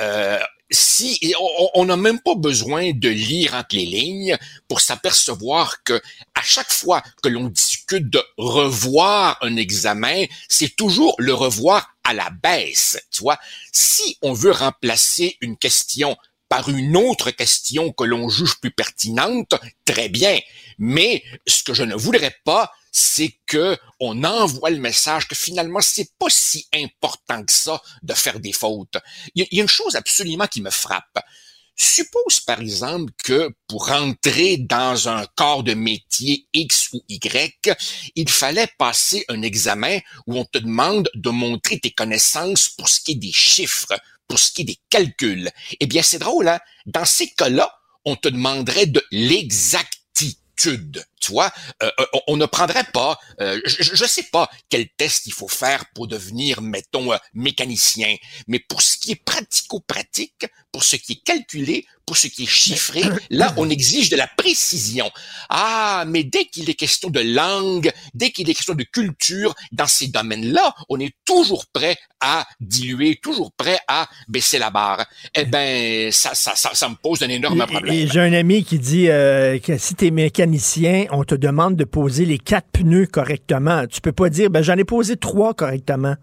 Euh, 0.00 0.38
si 0.70 1.34
on 1.74 1.84
n'a 1.84 1.96
même 1.96 2.20
pas 2.20 2.34
besoin 2.34 2.92
de 2.92 3.08
lire 3.08 3.54
entre 3.54 3.74
les 3.74 3.86
lignes 3.86 4.38
pour 4.68 4.80
s'apercevoir 4.80 5.82
que 5.82 6.00
à 6.34 6.42
chaque 6.42 6.70
fois 6.70 7.02
que 7.22 7.28
l'on 7.28 7.48
discute 7.48 8.08
de 8.08 8.22
revoir 8.36 9.38
un 9.40 9.56
examen, 9.56 10.26
c'est 10.48 10.76
toujours 10.76 11.14
le 11.18 11.34
revoir 11.34 11.94
à 12.04 12.14
la 12.14 12.30
baisse. 12.30 12.98
Tu 13.10 13.22
vois, 13.22 13.38
si 13.72 14.16
on 14.22 14.32
veut 14.32 14.52
remplacer 14.52 15.36
une 15.40 15.56
question 15.56 16.16
par 16.50 16.68
une 16.68 16.96
autre 16.96 17.30
question 17.30 17.92
que 17.92 18.02
l'on 18.02 18.28
juge 18.28 18.56
plus 18.60 18.72
pertinente, 18.72 19.54
très 19.84 20.08
bien. 20.08 20.36
Mais 20.78 21.22
ce 21.46 21.62
que 21.62 21.72
je 21.72 21.84
ne 21.84 21.94
voudrais 21.94 22.36
pas, 22.44 22.72
c'est 22.90 23.38
que 23.46 23.78
on 24.00 24.24
envoie 24.24 24.70
le 24.70 24.80
message 24.80 25.28
que 25.28 25.36
finalement 25.36 25.80
c'est 25.80 26.10
pas 26.18 26.28
si 26.28 26.66
important 26.74 27.44
que 27.44 27.52
ça 27.52 27.80
de 28.02 28.14
faire 28.14 28.40
des 28.40 28.52
fautes. 28.52 28.96
Il 29.36 29.46
y 29.48 29.60
a, 29.60 29.62
une 29.62 29.68
chose 29.68 29.94
absolument 29.94 30.48
qui 30.48 30.60
me 30.60 30.70
frappe. 30.70 31.20
Suppose 31.76 32.40
par 32.40 32.60
exemple 32.60 33.12
que 33.22 33.48
pour 33.68 33.92
entrer 33.92 34.56
dans 34.56 35.08
un 35.08 35.24
corps 35.36 35.62
de 35.62 35.74
métier 35.74 36.46
X 36.52 36.88
ou 36.92 37.00
Y, 37.08 37.70
il 38.16 38.28
fallait 38.28 38.68
passer 38.76 39.24
un 39.28 39.42
examen 39.42 40.00
où 40.26 40.36
on 40.36 40.44
te 40.44 40.58
demande 40.58 41.08
de 41.14 41.30
montrer 41.30 41.78
tes 41.78 41.92
connaissances 41.92 42.68
pour 42.70 42.88
ce 42.88 43.00
qui 43.00 43.12
est 43.12 43.14
des 43.14 43.32
chiffres, 43.32 43.94
pour 44.30 44.38
ce 44.38 44.52
qui 44.52 44.62
est 44.62 44.64
des 44.64 44.78
calculs. 44.88 45.50
Eh 45.80 45.86
bien, 45.86 46.02
c'est 46.02 46.20
drôle, 46.20 46.46
hein? 46.46 46.60
Dans 46.86 47.04
ces 47.04 47.30
cas-là, 47.30 47.74
on 48.04 48.14
te 48.14 48.28
demanderait 48.28 48.86
de 48.86 49.04
l'exactitude. 49.10 51.04
Tu 51.20 51.32
vois, 51.32 51.50
Euh, 51.82 51.90
euh, 51.98 52.06
on, 52.28 52.36
ne 52.36 52.46
prendrait 52.46 52.84
pas, 52.92 53.18
euh, 53.40 53.58
je, 53.64 53.82
je 53.82 54.04
sais 54.04 54.24
pas 54.24 54.48
quel 54.68 54.88
test 54.90 55.26
il 55.26 55.32
faut 55.32 55.48
faire 55.48 55.84
pour 55.94 56.06
devenir, 56.06 56.60
mettons, 56.60 57.12
euh, 57.12 57.16
mécanicien, 57.32 58.14
mais 58.46 58.60
pour 58.60 58.82
ce 58.82 58.98
qui 58.98 59.12
est 59.12 59.24
pratico-pratique, 59.24 60.46
pour 60.72 60.84
ce 60.84 60.96
qui 60.96 61.12
est 61.12 61.24
calculé, 61.24 61.86
pour 62.06 62.16
ce 62.16 62.26
qui 62.26 62.44
est 62.44 62.50
chiffré, 62.50 63.02
là, 63.30 63.52
on 63.56 63.70
exige 63.70 64.08
de 64.08 64.16
la 64.16 64.26
précision. 64.26 65.10
Ah, 65.48 66.04
mais 66.06 66.24
dès 66.24 66.44
qu'il 66.44 66.68
est 66.68 66.74
question 66.74 67.08
de 67.08 67.20
langue, 67.20 67.92
dès 68.14 68.30
qu'il 68.30 68.48
est 68.50 68.54
question 68.54 68.74
de 68.74 68.82
culture, 68.82 69.54
dans 69.72 69.86
ces 69.86 70.08
domaines-là, 70.08 70.74
on 70.88 70.98
est 70.98 71.14
toujours 71.24 71.66
prêt 71.72 71.96
à 72.20 72.46
diluer, 72.60 73.18
toujours 73.22 73.52
prêt 73.52 73.78
à 73.88 74.08
baisser 74.28 74.58
la 74.58 74.70
barre. 74.70 75.06
Eh 75.34 75.44
ben, 75.44 76.10
ça, 76.10 76.34
ça, 76.34 76.54
ça, 76.56 76.70
ça 76.74 76.88
me 76.88 76.96
pose 76.96 77.22
un 77.22 77.28
énorme 77.28 77.64
problème. 77.66 77.94
Et 77.94 78.08
j'ai 78.08 78.20
un 78.20 78.32
ami 78.32 78.64
qui 78.64 78.78
dit 78.78 79.08
euh, 79.08 79.58
que 79.58 79.78
si 79.78 79.94
tu 79.94 80.06
es 80.06 80.10
mécanicien, 80.10 81.06
on 81.10 81.24
te 81.24 81.34
demande 81.34 81.76
de 81.76 81.84
poser 81.84 82.26
les 82.26 82.38
quatre 82.38 82.68
pneus 82.72 83.06
correctement. 83.06 83.86
Tu 83.86 84.00
peux 84.00 84.12
pas 84.12 84.30
dire, 84.30 84.50
ben, 84.50 84.62
j'en 84.62 84.76
ai 84.76 84.84
posé 84.84 85.16
trois 85.16 85.54
correctement. 85.54 86.16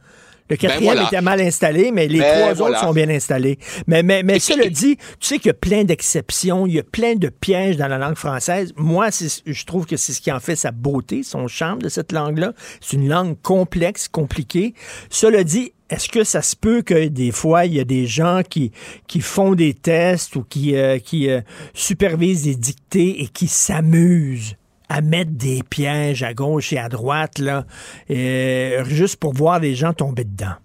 Le 0.50 0.56
quatrième 0.56 0.94
Ben 0.94 1.02
voilà. 1.02 1.08
était 1.08 1.22
mal 1.22 1.42
installé, 1.42 1.92
mais 1.92 2.08
les 2.08 2.20
Ben 2.20 2.40
trois 2.42 2.54
voilà. 2.54 2.78
autres 2.78 2.86
sont 2.88 2.94
bien 2.94 3.10
installés. 3.10 3.60
Mais, 3.86 4.02
mais, 4.04 4.24
mais 4.24 4.40
cela 4.40 4.66
et- 4.66 4.70
dit, 4.70 4.96
tu 5.20 5.28
sais 5.28 5.38
qu'il 5.40 5.48
y 5.48 5.50
a 5.50 5.54
plein 5.54 5.84
d'exceptions, 5.84 6.66
il 6.66 6.74
y 6.76 6.80
a 6.80 6.84
plein 6.84 7.16
de 7.16 7.28
pièges 7.30 7.76
dans 7.78 7.88
la 7.88 7.98
langue 7.98 8.16
française. 8.16 8.72
Moi, 8.78 9.10
je 9.46 9.66
trouve 9.66 9.86
que 9.86 9.98
c'est 9.98 10.14
ce 10.14 10.22
qui 10.22 10.32
en 10.32 10.40
fait 10.40 10.56
sa 10.56 10.72
beauté, 10.72 11.24
son 11.24 11.48
charme 11.48 11.82
de 11.82 11.90
cette 11.90 12.12
langue-là. 12.12 12.54
C'est 12.82 12.96
une 12.98 13.10
langue 13.10 13.36
complexe, 13.42 14.08
compliquée. 14.08 14.74
Cela 15.10 15.44
dit, 15.44 15.74
est-ce 15.90 16.10
que 16.10 16.24
ça 16.24 16.42
se 16.42 16.56
peut 16.56 16.82
que 16.82 17.08
des 17.08 17.32
fois, 17.32 17.66
il 17.66 17.74
y 17.74 17.80
a 17.80 17.86
des 17.86 18.06
gens 18.08 18.42
qui, 18.50 18.72
qui 19.08 19.22
font 19.22 19.54
des 19.54 19.74
tests 19.74 20.36
ou 20.36 20.44
qui, 20.44 20.76
euh, 20.76 21.00
qui 21.00 21.30
euh, 21.30 21.42
supervisent 21.74 22.44
des 22.44 22.56
dictées 22.56 23.22
et 23.22 23.28
qui 23.28 23.48
s'amusent? 23.48 24.56
À 24.90 25.02
mettre 25.02 25.32
des 25.32 25.64
pièges 25.64 26.24
à 26.24 26.34
gauche 26.34 26.74
et 26.74 26.78
à 26.78 26.90
droite, 26.90 27.40
là, 27.40 27.66
euh, 28.10 28.84
juste 28.86 29.18
pour 29.18 29.34
voir 29.34 29.60
les 29.60 29.76
gens 29.76 29.94
tomber 29.94 30.24
dedans? 30.24 30.56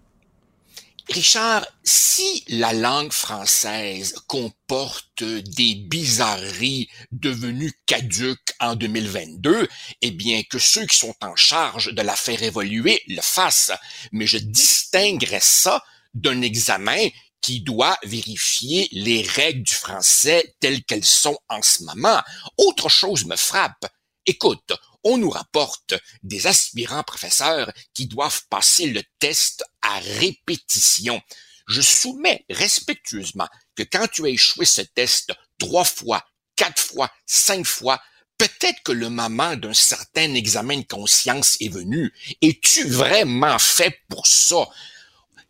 Richard, 1.09 1.66
si 1.82 2.44
la 2.49 2.73
langue 2.73 3.12
française 3.12 4.15
comporte 4.28 5.24
des 5.24 5.74
bizarreries 5.74 6.89
devenues 7.11 7.73
caduques 7.86 8.55
en 8.61 8.77
2022, 8.77 9.69
eh 10.01 10.11
bien 10.12 10.43
que 10.49 10.59
ceux 10.59 10.86
qui 10.86 10.97
sont 10.97 11.15
en 11.20 11.35
charge 11.35 11.93
de 11.93 12.03
la 12.03 12.15
faire 12.15 12.43
évoluer 12.43 13.03
le 13.09 13.20
fassent. 13.20 13.73
Mais 14.12 14.27
je 14.27 14.39
distinguerais 14.39 15.40
ça 15.40 15.82
d'un 16.15 16.40
examen 16.40 17.09
qui 17.40 17.61
doit 17.61 17.99
vérifier 18.05 18.89
les 18.93 19.23
règles 19.23 19.65
du 19.65 19.74
français 19.74 20.55
telles 20.61 20.85
qu'elles 20.85 21.05
sont 21.05 21.36
en 21.49 21.61
ce 21.61 21.82
moment. 21.82 22.23
Autre 22.57 22.89
chose 22.89 23.27
me 23.27 23.36
frappe. 23.36 23.86
Écoute, 24.27 24.73
on 25.05 25.19
nous 25.19 25.31
rapporte 25.31 25.94
des 26.23 26.47
aspirants 26.47 27.03
professeurs 27.03 27.73
qui 27.93 28.07
doivent 28.07 28.43
passer 28.49 28.86
le 28.86 29.03
test 29.19 29.65
à 29.82 29.99
répétition. 29.99 31.20
Je 31.66 31.81
soumets 31.81 32.44
respectueusement 32.49 33.49
que 33.74 33.82
quand 33.82 34.07
tu 34.09 34.24
as 34.24 34.31
échoué 34.31 34.65
ce 34.65 34.82
test 34.82 35.32
trois 35.59 35.85
fois, 35.85 36.24
quatre 36.57 36.81
fois, 36.81 37.11
cinq 37.27 37.66
fois, 37.66 38.01
peut-être 38.39 38.82
que 38.85 38.93
le 38.93 39.09
moment 39.09 39.57
d'un 39.57 39.74
certain 39.74 40.35
examen 40.35 40.78
de 40.78 40.86
conscience 40.86 41.57
est 41.61 41.69
venu. 41.69 42.12
Es-tu 42.40 42.89
vraiment 42.89 43.59
fait 43.59 44.01
pour 44.09 44.27
ça? 44.27 44.69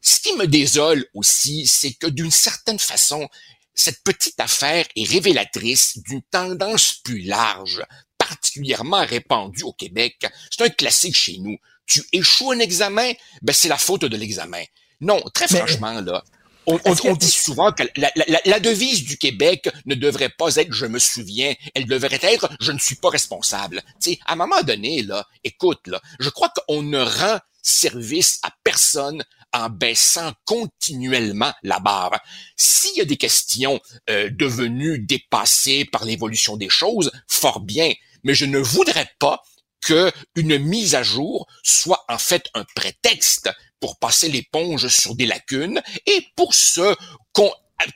Ce 0.01 0.19
qui 0.21 0.35
me 0.37 0.47
désole 0.47 1.07
aussi, 1.15 1.67
c'est 1.67 1.93
que 1.95 2.07
d'une 2.07 2.31
certaine 2.31 2.79
façon, 2.79 3.29
cette 3.75 4.03
petite 4.03 4.39
affaire 4.41 4.87
est 4.97 5.09
révélatrice 5.09 5.99
d'une 5.99 6.23
tendance 6.23 6.95
plus 7.05 7.23
large, 7.23 7.83
particulièrement 8.29 9.05
répandue 9.05 9.63
au 9.65 9.73
Québec. 9.73 10.27
C'est 10.51 10.63
un 10.65 10.69
classique 10.69 11.17
chez 11.17 11.39
nous. 11.39 11.57
Tu 11.87 12.03
échoues 12.13 12.53
un 12.53 12.59
examen, 12.61 13.13
ben 13.43 13.53
c'est 13.53 13.69
la 13.69 13.79
faute 13.79 14.03
de 14.05 14.17
l'examen. 14.17 14.63
Non, 15.01 15.21
très 15.35 15.47
Mais- 15.51 15.59
franchement, 15.59 16.01
là, 16.01 16.23
on, 16.67 16.79
on- 16.85 16.97
on 17.11 17.15
dit 17.17 17.29
souvent 17.31 17.73
que 17.73 17.83
la, 17.97 18.11
la- 18.15 18.41
la- 18.45 18.61
devise 18.61 19.03
du 19.05 19.19
Québec 19.19 19.69
ne 19.87 19.97
devrait 19.97 20.29
pas 20.29 20.55
être 20.57 20.73
je 20.73 20.87
me 20.87 21.01
souviens, 21.01 21.53
elle 21.75 21.87
devrait 21.87 22.21
être 22.23 22.49
je 22.61 22.71
ne 22.71 22.79
suis 22.79 22.95
pas 22.95 23.11
responsable. 23.11 23.83
Tu 24.01 24.13
sais, 24.13 24.19
à 24.27 24.35
un 24.35 24.37
moment 24.37 24.63
donné, 24.63 25.03
là, 25.03 25.27
écoute, 25.43 25.81
là, 25.89 26.01
je 26.21 26.29
crois 26.31 26.51
qu'on 26.69 26.83
ne 26.83 27.01
rend 27.03 27.39
service 27.63 28.39
à 28.45 28.53
personne 28.63 29.25
en 29.53 29.69
baissant 29.69 30.33
continuellement 30.45 31.53
la 31.63 31.79
barre. 31.81 32.19
S'il 32.57 32.97
y 32.97 33.01
a 33.01 33.05
des 33.05 33.17
questions 33.17 33.81
euh, 34.09 34.31
devenues 34.31 34.99
dépassées 35.01 35.85
par 35.85 36.05
l'évolution 36.05 36.57
des 36.57 36.69
choses, 36.71 37.11
fort 37.29 37.61
bien, 37.61 37.93
mais 38.23 38.35
je 38.35 38.45
ne 38.45 38.59
voudrais 38.59 39.09
pas 39.19 39.43
que 39.81 40.13
une 40.37 40.59
mise 40.59 40.95
à 40.95 41.03
jour 41.03 41.47
soit 41.63 42.05
en 42.09 42.19
fait 42.19 42.49
un 42.55 42.65
prétexte 42.77 43.51
pour 43.81 43.99
passer 43.99 44.29
l'éponge 44.29 44.87
sur 44.89 45.17
des 45.17 45.27
lacunes 45.27 45.83
et 46.07 46.25
pour 46.37 46.55
se 46.55 46.95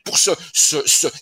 pour 0.04 0.18
se- 0.18 0.30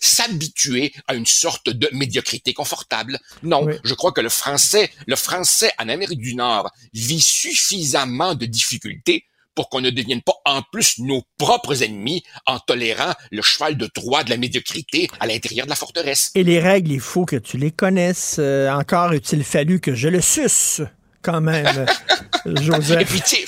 s'habituer 0.01 0.91
à 1.07 1.13
une 1.13 1.27
sorte 1.27 1.69
de 1.69 1.87
médiocrité 1.91 2.53
confortable. 2.53 3.19
Non, 3.43 3.67
je 3.83 3.93
crois 3.93 4.11
que 4.11 4.21
le 4.21 4.29
français, 4.29 4.91
le 5.05 5.15
français 5.15 5.71
en 5.77 5.87
Amérique 5.87 6.19
du 6.19 6.33
Nord 6.33 6.71
vit 6.91 7.21
suffisamment 7.21 8.33
de 8.33 8.47
difficultés 8.47 9.25
pour 9.55 9.69
qu'on 9.69 9.81
ne 9.81 9.89
devienne 9.89 10.21
pas 10.21 10.35
en 10.45 10.61
plus 10.61 10.99
nos 10.99 11.23
propres 11.37 11.83
ennemis 11.83 12.23
en 12.45 12.59
tolérant 12.59 13.13
le 13.31 13.41
cheval 13.41 13.77
de 13.77 13.87
Troie 13.87 14.23
de 14.23 14.29
la 14.29 14.37
médiocrité 14.37 15.09
à 15.19 15.27
l'intérieur 15.27 15.65
de 15.65 15.69
la 15.69 15.75
forteresse. 15.75 16.31
Et 16.35 16.43
les 16.43 16.59
règles, 16.59 16.91
il 16.91 16.99
faut 16.99 17.25
que 17.25 17.35
tu 17.35 17.57
les 17.57 17.71
connaisses. 17.71 18.35
Euh, 18.39 18.69
encore 18.69 19.13
eût-il 19.13 19.43
fallu 19.43 19.79
que 19.79 19.95
je 19.95 20.09
le 20.09 20.21
suce, 20.21 20.81
quand 21.21 21.41
même, 21.41 21.85
Joseph. 22.45 23.01
Et 23.01 23.05
puis, 23.05 23.45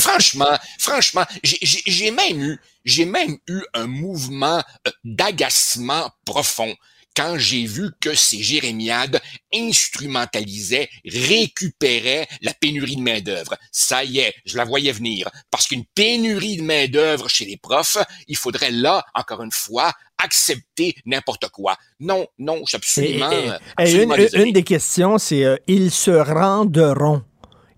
franchement, 0.00 0.58
franchement, 0.78 1.24
j'ai 1.42 2.10
même 2.10 2.40
eu, 2.40 2.60
j'ai 2.84 3.04
même 3.04 3.36
eu 3.48 3.60
un 3.74 3.86
mouvement 3.86 4.62
euh, 4.86 4.90
d'agacement 5.04 6.10
profond 6.24 6.74
quand 7.16 7.36
j'ai 7.38 7.64
vu 7.66 7.90
que 8.00 8.14
ces 8.14 8.42
jérémiades 8.42 9.20
instrumentalisaient, 9.54 10.88
récupéraient 11.06 12.26
la 12.40 12.54
pénurie 12.54 12.96
de 12.96 13.02
main-d'œuvre. 13.02 13.56
Ça 13.70 14.04
y 14.04 14.18
est, 14.18 14.34
je 14.44 14.56
la 14.56 14.64
voyais 14.64 14.92
venir. 14.92 15.28
Parce 15.50 15.66
qu'une 15.66 15.84
pénurie 15.94 16.56
de 16.56 16.62
main-d'œuvre 16.62 17.28
chez 17.28 17.44
les 17.44 17.56
profs, 17.56 17.98
il 18.28 18.36
faudrait 18.36 18.70
là, 18.70 19.04
encore 19.14 19.42
une 19.42 19.52
fois, 19.52 19.92
accepter 20.18 20.94
n'importe 21.04 21.48
quoi. 21.48 21.76
Non, 22.00 22.26
non, 22.38 22.60
je 22.64 22.68
suis 22.68 22.76
absolument, 22.76 23.30
Et- 23.32 23.34
et- 23.34 23.48
et 23.48 23.52
absolument 23.76 24.14
une, 24.14 24.22
désolé. 24.22 24.44
une 24.44 24.52
des 24.52 24.62
questions, 24.62 25.18
c'est 25.18 25.44
euh, 25.44 25.56
ils 25.66 25.90
se 25.90 26.10
rendront. 26.10 27.22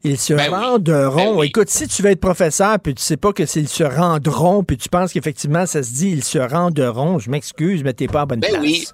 Ils 0.06 0.18
se 0.18 0.34
Ben 0.34 0.48
oui. 0.52 0.54
rendront. 0.54 1.42
Écoute, 1.42 1.70
si 1.70 1.88
tu 1.88 2.02
veux 2.02 2.10
être 2.10 2.20
professeur, 2.20 2.78
puis 2.78 2.94
tu 2.94 3.02
sais 3.02 3.16
pas 3.16 3.32
que 3.32 3.46
c'est 3.46 3.60
ils 3.60 3.68
se 3.68 3.84
rendront, 3.84 4.62
puis 4.62 4.76
tu 4.76 4.90
penses 4.90 5.12
qu'effectivement 5.12 5.64
ça 5.64 5.82
se 5.82 5.90
dit 5.92 6.10
ils 6.10 6.24
se 6.24 6.38
rendront, 6.38 7.18
je 7.18 7.30
m'excuse, 7.30 7.82
mais 7.82 7.94
t'es 7.94 8.06
pas 8.06 8.20
à 8.22 8.26
bonne 8.26 8.40
Ben 8.40 8.50
place. 8.50 8.62
oui. 8.62 8.86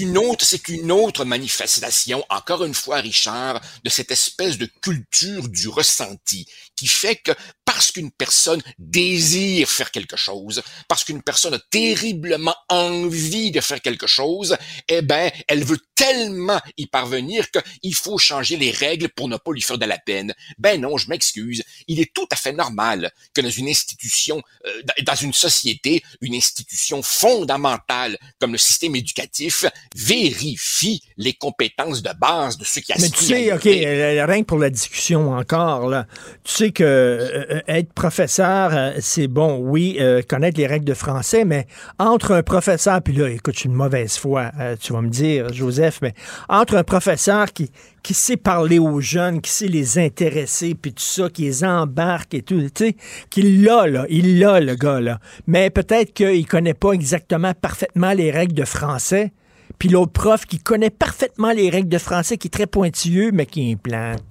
Une 0.00 0.18
autre, 0.18 0.44
c'est 0.44 0.68
une 0.68 0.92
autre 0.92 1.24
manifestation, 1.24 2.22
encore 2.28 2.64
une 2.64 2.74
fois, 2.74 2.96
Richard, 2.98 3.60
de 3.82 3.88
cette 3.90 4.10
espèce 4.10 4.58
de 4.58 4.68
culture 4.82 5.48
du 5.48 5.68
ressenti 5.68 6.46
qui 6.78 6.86
fait 6.86 7.16
que 7.16 7.32
parce 7.64 7.90
qu'une 7.90 8.12
personne 8.12 8.62
désire 8.78 9.68
faire 9.68 9.90
quelque 9.90 10.16
chose, 10.16 10.62
parce 10.86 11.04
qu'une 11.04 11.22
personne 11.22 11.54
a 11.54 11.58
terriblement 11.70 12.54
envie 12.68 13.50
de 13.50 13.60
faire 13.60 13.82
quelque 13.82 14.06
chose, 14.06 14.56
eh 14.88 15.02
ben, 15.02 15.30
elle 15.48 15.64
veut 15.64 15.80
tellement 15.94 16.60
y 16.76 16.86
parvenir 16.86 17.46
qu'il 17.50 17.94
faut 17.94 18.16
changer 18.16 18.56
les 18.56 18.70
règles 18.70 19.08
pour 19.08 19.28
ne 19.28 19.36
pas 19.36 19.52
lui 19.52 19.60
faire 19.60 19.78
de 19.78 19.86
la 19.86 19.98
peine. 19.98 20.32
Ben 20.58 20.80
non, 20.80 20.96
je 20.96 21.08
m'excuse. 21.08 21.64
Il 21.88 21.98
est 22.00 22.14
tout 22.14 22.26
à 22.30 22.36
fait 22.36 22.52
normal 22.52 23.10
que 23.34 23.40
dans 23.40 23.50
une 23.50 23.68
institution, 23.68 24.40
euh, 24.66 24.82
dans 25.02 25.16
une 25.16 25.32
société, 25.32 26.02
une 26.20 26.36
institution 26.36 27.02
fondamentale 27.02 28.16
comme 28.38 28.52
le 28.52 28.58
système 28.58 28.94
éducatif 28.94 29.64
vérifie 29.96 31.02
les 31.16 31.32
compétences 31.32 32.02
de 32.02 32.10
base 32.18 32.56
de 32.56 32.64
ceux 32.64 32.80
qui 32.80 32.92
Mais 32.96 33.04
aspirent. 33.04 33.18
tu 33.18 33.24
sais, 33.24 33.52
OK, 33.52 33.66
euh, 33.66 34.26
rien 34.26 34.40
que 34.42 34.46
pour 34.46 34.58
la 34.58 34.70
discussion 34.70 35.32
encore, 35.32 35.88
là, 35.88 36.06
tu 36.44 36.52
sais 36.52 36.67
que 36.72 36.84
euh, 36.84 37.44
euh, 37.50 37.60
être 37.68 37.92
professeur, 37.92 38.70
euh, 38.72 38.92
c'est 39.00 39.28
bon, 39.28 39.58
oui, 39.58 39.98
connaître 40.28 40.58
les 40.58 40.66
règles 40.66 40.84
de 40.84 40.94
français, 40.94 41.44
mais 41.44 41.66
entre 41.98 42.32
un 42.32 42.42
professeur, 42.42 43.02
puis 43.02 43.14
là, 43.14 43.28
écoute, 43.28 43.54
je 43.54 43.60
suis 43.60 43.68
une 43.68 43.74
mauvaise 43.74 44.16
foi, 44.16 44.50
tu 44.80 44.92
vas 44.92 45.02
me 45.02 45.08
dire, 45.08 45.52
Joseph, 45.52 46.00
mais 46.02 46.14
entre 46.48 46.76
un 46.76 46.84
professeur 46.84 47.52
qui, 47.52 47.70
qui 48.02 48.14
sait 48.14 48.36
parler 48.36 48.78
aux 48.78 49.00
jeunes, 49.00 49.40
qui 49.40 49.50
sait 49.50 49.68
les 49.68 49.98
intéresser, 49.98 50.74
puis 50.74 50.92
tout 50.92 51.02
ça, 51.02 51.28
qui 51.28 51.42
les 51.42 51.64
embarque 51.64 52.34
et 52.34 52.42
tout, 52.42 52.60
tu 52.60 52.70
sais, 52.74 52.96
qu'il 53.30 53.62
l'a, 53.62 53.86
là, 53.86 54.06
il 54.08 54.38
l'a, 54.38 54.60
le 54.60 54.74
gars, 54.74 55.00
là, 55.00 55.18
mais 55.46 55.70
peut-être 55.70 56.12
qu'il 56.12 56.46
connaît 56.46 56.74
pas 56.74 56.92
exactement 56.92 57.52
parfaitement 57.54 58.12
les 58.12 58.30
règles 58.30 58.54
de 58.54 58.64
français, 58.64 59.32
puis 59.78 59.88
l'autre 59.88 60.12
prof 60.12 60.46
qui 60.46 60.58
connaît 60.58 60.90
parfaitement 60.90 61.52
les 61.52 61.70
règles 61.70 61.88
de 61.88 61.98
français, 61.98 62.36
qui 62.36 62.48
est 62.48 62.50
très 62.50 62.66
pointilleux, 62.66 63.30
mais 63.32 63.46
qui 63.46 63.72
implante. 63.72 64.22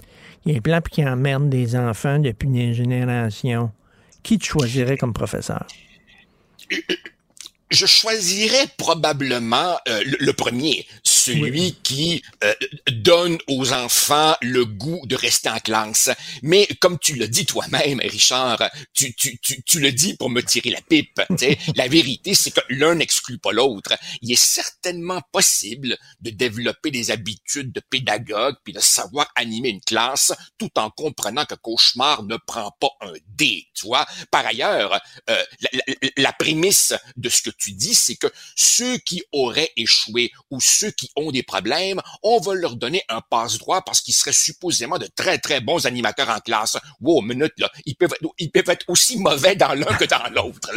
Implante 0.48 0.84
puis 0.86 0.94
qui 0.94 1.06
emmerde 1.06 1.50
des 1.50 1.76
enfants 1.76 2.20
depuis 2.20 2.48
une 2.48 2.74
génération. 2.74 3.72
Qui 4.24 4.38
tu 4.38 4.50
choisirais 4.50 4.98
comme 4.98 5.14
professeur? 5.14 5.66
je 7.70 7.86
choisirais 7.86 8.68
probablement 8.78 9.78
euh, 9.88 10.02
le 10.20 10.32
premier, 10.32 10.86
celui 11.34 11.74
qui 11.84 12.22
euh, 12.44 12.54
donne 12.92 13.38
aux 13.48 13.72
enfants 13.74 14.36
le 14.42 14.66
goût 14.66 15.02
de 15.06 15.16
rester 15.16 15.50
en 15.50 15.60
classe. 15.60 16.10
Mais 16.42 16.68
comme 16.80 16.98
tu 17.00 17.14
le 17.16 17.28
dis 17.28 17.46
toi-même, 17.46 18.00
Richard, 18.02 18.62
tu, 18.94 19.14
tu, 19.16 19.38
tu, 19.40 19.62
tu 19.64 19.80
le 19.80 19.92
dis 19.92 20.16
pour 20.16 20.30
me 20.30 20.42
tirer 20.42 20.70
la 20.70 20.82
pipe. 20.82 21.22
tu 21.30 21.38
sais. 21.38 21.58
la 21.76 21.88
vérité, 21.88 22.34
c'est 22.34 22.52
que 22.52 22.62
l'un 22.70 22.96
n'exclut 22.96 23.38
pas 23.40 23.52
l'autre. 23.52 23.94
Il 24.22 24.32
est 24.32 24.36
certainement 24.42 25.22
possible 25.32 25.98
de 26.22 26.30
développer 26.30 26.92
des 26.92 27.12
habitudes 27.12 27.72
de 27.72 27.82
pédagogue 27.90 28.56
puis 28.64 28.74
de 28.74 28.80
savoir 28.80 29.30
animer 29.36 29.70
une 29.70 29.82
classe 29.82 30.32
tout 30.58 30.72
en 30.78 30.90
comprenant 30.90 31.46
que 31.46 31.56
cauchemar 31.56 32.24
ne 32.24 32.38
prend 32.38 32.72
pas 32.80 32.92
un 33.02 33.14
dé. 33.28 33.66
Tu 33.74 33.86
vois. 33.86 34.06
Par 34.32 34.46
ailleurs, 34.46 34.94
euh, 35.30 35.44
la, 35.62 35.70
la- 35.88 35.94
la 36.18 36.34
prémisse 36.34 36.94
de 37.16 37.30
ce 37.30 37.42
que 37.42 37.50
tu 37.50 37.72
dis, 37.74 37.96
c'est 37.96 38.16
que 38.16 38.28
ceux 38.56 38.98
qui 39.00 39.24
auraient 39.32 39.72
échoué 39.76 40.32
ou 40.52 40.60
ceux 40.62 40.92
qui 40.92 41.10
ont 41.18 41.32
des 41.32 41.44
problèmes, 41.44 42.00
on 42.24 42.40
va 42.40 42.54
leur 42.54 42.76
donner 42.78 43.02
un 43.10 43.22
passe-droit 43.30 43.82
parce 43.82 44.00
qu'ils 44.02 44.14
seraient 44.14 44.32
supposément 44.34 44.98
de 44.98 45.08
très, 45.16 45.38
très 45.40 45.60
bons 45.60 45.86
animateurs 45.86 46.30
en 46.30 46.40
classe. 46.40 46.78
Wow, 47.02 47.22
minute, 47.22 47.54
là. 47.58 47.70
Ils 47.86 47.96
peuvent, 47.96 48.14
être- 48.14 48.32
ils 48.40 48.50
peuvent 48.52 48.70
être 48.70 48.86
aussi 48.88 49.20
mauvais 49.20 49.56
dans 49.56 49.74
l'un 49.74 49.86
que 49.98 50.06
dans 50.06 50.30
l'autre. 50.34 50.70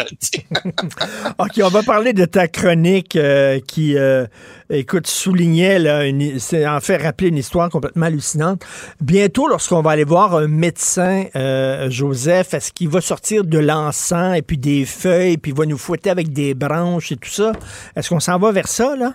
OK, 1.39 1.61
on 1.63 1.69
va 1.69 1.83
parler 1.83 2.13
de 2.13 2.25
ta 2.25 2.49
chronique 2.49 3.17
euh, 3.17 3.61
qui, 3.61 3.97
euh, 3.97 4.27
écoute, 4.71 5.07
soulignait, 5.07 5.79
là, 5.79 6.05
une- 6.07 6.39
c'est 6.39 6.67
en 6.67 6.81
fait 6.81 6.97
rappeler 6.99 7.29
une 7.29 7.39
histoire 7.39 7.69
complètement 7.71 8.07
hallucinante. 8.07 8.63
Bientôt, 9.01 9.49
lorsqu'on 9.49 9.83
va 9.83 9.93
aller 9.93 10.05
voir 10.05 10.35
un 10.35 10.49
médecin, 10.49 11.25
euh, 11.37 11.91
Joseph, 11.91 12.55
est-ce 12.55 12.73
qu'il 12.73 12.89
va 12.89 13.01
sortir 13.01 13.45
de 13.45 13.59
l'encens 13.59 14.37
et 14.37 14.43
puis 14.43 14.59
des 14.59 14.85
feuilles, 14.85 15.37
puis 15.37 15.53
il 15.53 15.57
va 15.57 15.67
nous 15.67 15.79
fouetter 15.79 16.11
avec 16.11 16.33
des 16.33 16.55
branches 16.55 17.13
et 17.13 17.17
tout 17.17 17.31
ça? 17.31 17.53
Est-ce 17.97 18.09
qu'on 18.09 18.21
s'en 18.21 18.39
va 18.39 18.53
vers 18.53 18.69
ça, 18.69 18.97
là? 18.97 19.15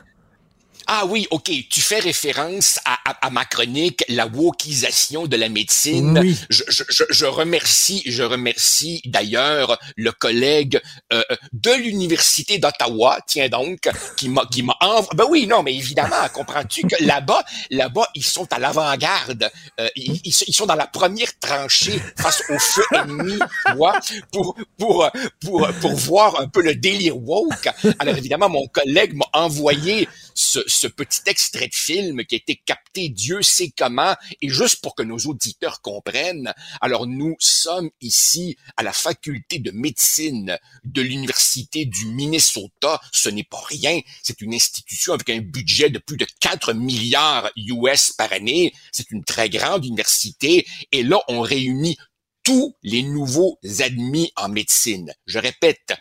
Ah 0.88 1.06
oui, 1.08 1.28
ok, 1.32 1.52
tu 1.70 1.82
fais 1.82 2.00
référence 2.00 2.80
à, 2.86 2.98
à- 3.10 3.26
à 3.28 3.30
ma 3.32 3.44
chronique, 3.46 4.04
la 4.08 4.28
wokisation 4.28 5.26
de 5.26 5.36
la 5.36 5.50
médecine. 5.50 6.20
Oui. 6.20 6.38
Je, 6.50 6.64
je- 6.68 6.84
je- 6.90 7.04
je 7.10 7.26
remercie, 7.26 8.04
je 8.06 8.22
remercie 8.24 9.02
d'ailleurs 9.06 9.80
le 9.98 10.12
collègue 10.12 10.80
euh, 11.12 11.24
de 11.54 11.72
l'université 11.72 12.60
d'Ottawa, 12.60 13.20
tiens 13.28 13.50
donc, 13.50 13.90
qui 14.18 14.30
m'a, 14.30 14.46
qui 14.52 14.62
m'a 14.64 14.76
env- 14.82 15.08
Ben 15.16 15.26
oui, 15.30 15.48
non, 15.48 15.64
mais 15.64 15.74
évidemment, 15.76 16.28
comprends-tu 16.34 16.84
que 16.88 17.04
là-bas, 17.04 17.44
là-bas, 17.72 18.08
ils 18.16 18.26
sont 18.26 18.52
à 18.54 18.60
l'avant-garde, 18.60 19.50
Euh, 19.80 19.90
ils, 19.96 20.22
ils 20.24 20.32
sont- 20.34 20.46
ils 20.48 20.54
sont 20.54 20.66
dans 20.66 20.76
la 20.76 20.88
première 20.88 21.38
tranchée 21.40 22.00
face 22.18 22.44
au 22.50 22.60
feu 22.60 22.84
ennemi, 22.94 23.40
vois, 23.76 24.00
pour 24.32 24.56
pour 24.78 25.10
pour 25.42 25.68
pour 25.82 25.96
voir 25.96 26.40
un 26.40 26.48
peu 26.48 26.62
le 26.62 26.76
délire 26.76 27.18
woke. 27.18 27.68
Alors 28.00 28.16
évidemment, 28.16 28.50
mon 28.50 28.68
collègue 28.68 29.14
m'a 29.16 29.26
envoyé 29.34 30.08
ce, 30.36 30.60
ce 30.68 30.88
petit 30.88 31.22
extrait 31.26 31.68
de 31.68 31.74
film 31.74 32.24
qui 32.26 32.36
a 32.36 32.38
été 32.38 32.62
capté 32.66 33.10
Dieu 33.10 33.42
sait 33.42 33.74
comment 33.76 34.16
et 34.42 34.50
juste 34.50 34.82
pour 34.82 34.94
que 34.94 35.04
nos 35.04 35.18
auditeurs 35.18 35.82
comprennent. 35.82 36.54
Alors 36.82 37.08
nous 37.08 37.36
sommes 37.40 37.90
ici 38.02 38.58
à 38.78 38.84
la 38.84 38.94
faculté 38.94 39.60
de 39.60 39.72
médecine 39.72 40.58
de 40.84 41.02
l'université 41.02 41.86
du 41.86 42.06
Minnesota. 42.08 43.02
Ce 43.12 43.30
n'est 43.30 43.44
pas 43.44 43.64
rien. 43.68 44.00
C'est 44.22 44.42
une 44.42 44.54
institution 44.54 45.14
avec 45.14 45.30
un 45.30 45.40
budget 45.40 45.90
de 45.90 46.00
plus 46.00 46.18
de 46.18 46.28
4 46.42 46.74
milliards 46.74 47.50
US 47.56 48.12
par 48.12 48.32
année. 48.34 48.74
C'est 48.92 49.12
une 49.12 49.24
très 49.24 49.50
grande 49.50 49.86
université 49.86 50.68
et 50.92 51.04
là 51.04 51.22
on 51.30 51.42
réunit 51.42 51.98
tous 52.44 52.76
les 52.84 53.02
nouveaux 53.02 53.60
admis 53.80 54.32
en 54.36 54.50
médecine. 54.50 55.12
Je 55.26 55.40
répète, 55.40 55.94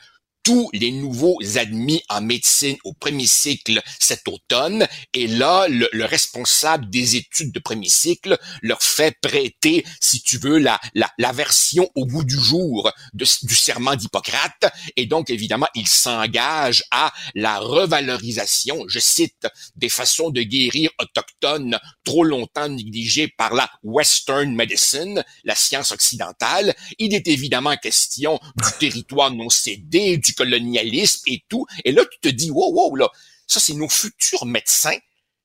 tous 0.45 0.69
les 0.75 0.93
nouveaux 0.93 1.39
admis 1.57 2.03
en 2.09 2.21
médecine 2.21 2.77
au 2.85 2.93
premier 2.93 3.27
cycle 3.27 3.83
cet 3.99 4.29
automne. 4.29 4.87
Et 5.15 5.27
là, 5.27 5.67
le, 5.69 5.89
le 5.91 6.05
responsable 6.05 6.89
des 6.91 7.17
études 7.17 7.51
de 7.51 7.59
premier 7.59 7.89
cycle 7.89 8.39
leur 8.63 8.83
fait 8.83 9.17
prêter, 9.21 9.85
si 10.01 10.21
tu 10.21 10.39
veux, 10.39 10.59
la, 10.59 10.79
la, 10.95 11.11
la 11.19 11.33
version 11.33 11.91
au 11.95 12.05
bout 12.05 12.25
du 12.25 12.39
jour 12.39 12.93
de- 13.15 13.27
du 13.47 13.55
serment 13.55 13.97
d'Hippocrate. 13.97 14.71
Et 14.97 15.07
donc, 15.07 15.31
évidemment, 15.31 15.69
il 15.75 15.89
s'engage 15.89 16.85
à 16.91 17.13
la 17.35 17.59
revalorisation, 17.59 18.85
je 18.87 18.99
cite, 18.99 19.47
des 19.77 19.89
façons 19.89 20.29
de 20.29 20.43
guérir 20.43 20.91
autochtones 21.01 21.79
trop 22.05 22.23
longtemps 22.23 22.69
négligées 22.69 23.29
par 23.29 23.55
la 23.55 23.71
Western 23.83 24.55
Medicine, 24.55 25.25
la 25.45 25.55
science 25.55 25.91
occidentale. 25.91 26.75
Il 26.99 27.15
est 27.15 27.29
évidemment 27.29 27.77
question 27.79 28.39
du 28.57 28.69
territoire 28.79 29.31
non 29.31 29.49
cédé, 29.49 30.19
du 30.19 30.34
colonialisme 30.35 31.23
et 31.27 31.45
tout. 31.49 31.67
Et 31.85 31.93
là, 31.93 32.05
tu 32.05 32.19
te 32.21 32.29
dis, 32.29 32.51
wow, 32.51 32.73
wow, 32.73 32.97
là, 32.97 33.09
ça, 33.47 33.61
c'est 33.61 33.75
nos 33.75 33.89
futurs 33.89 34.47
médecins 34.47 34.99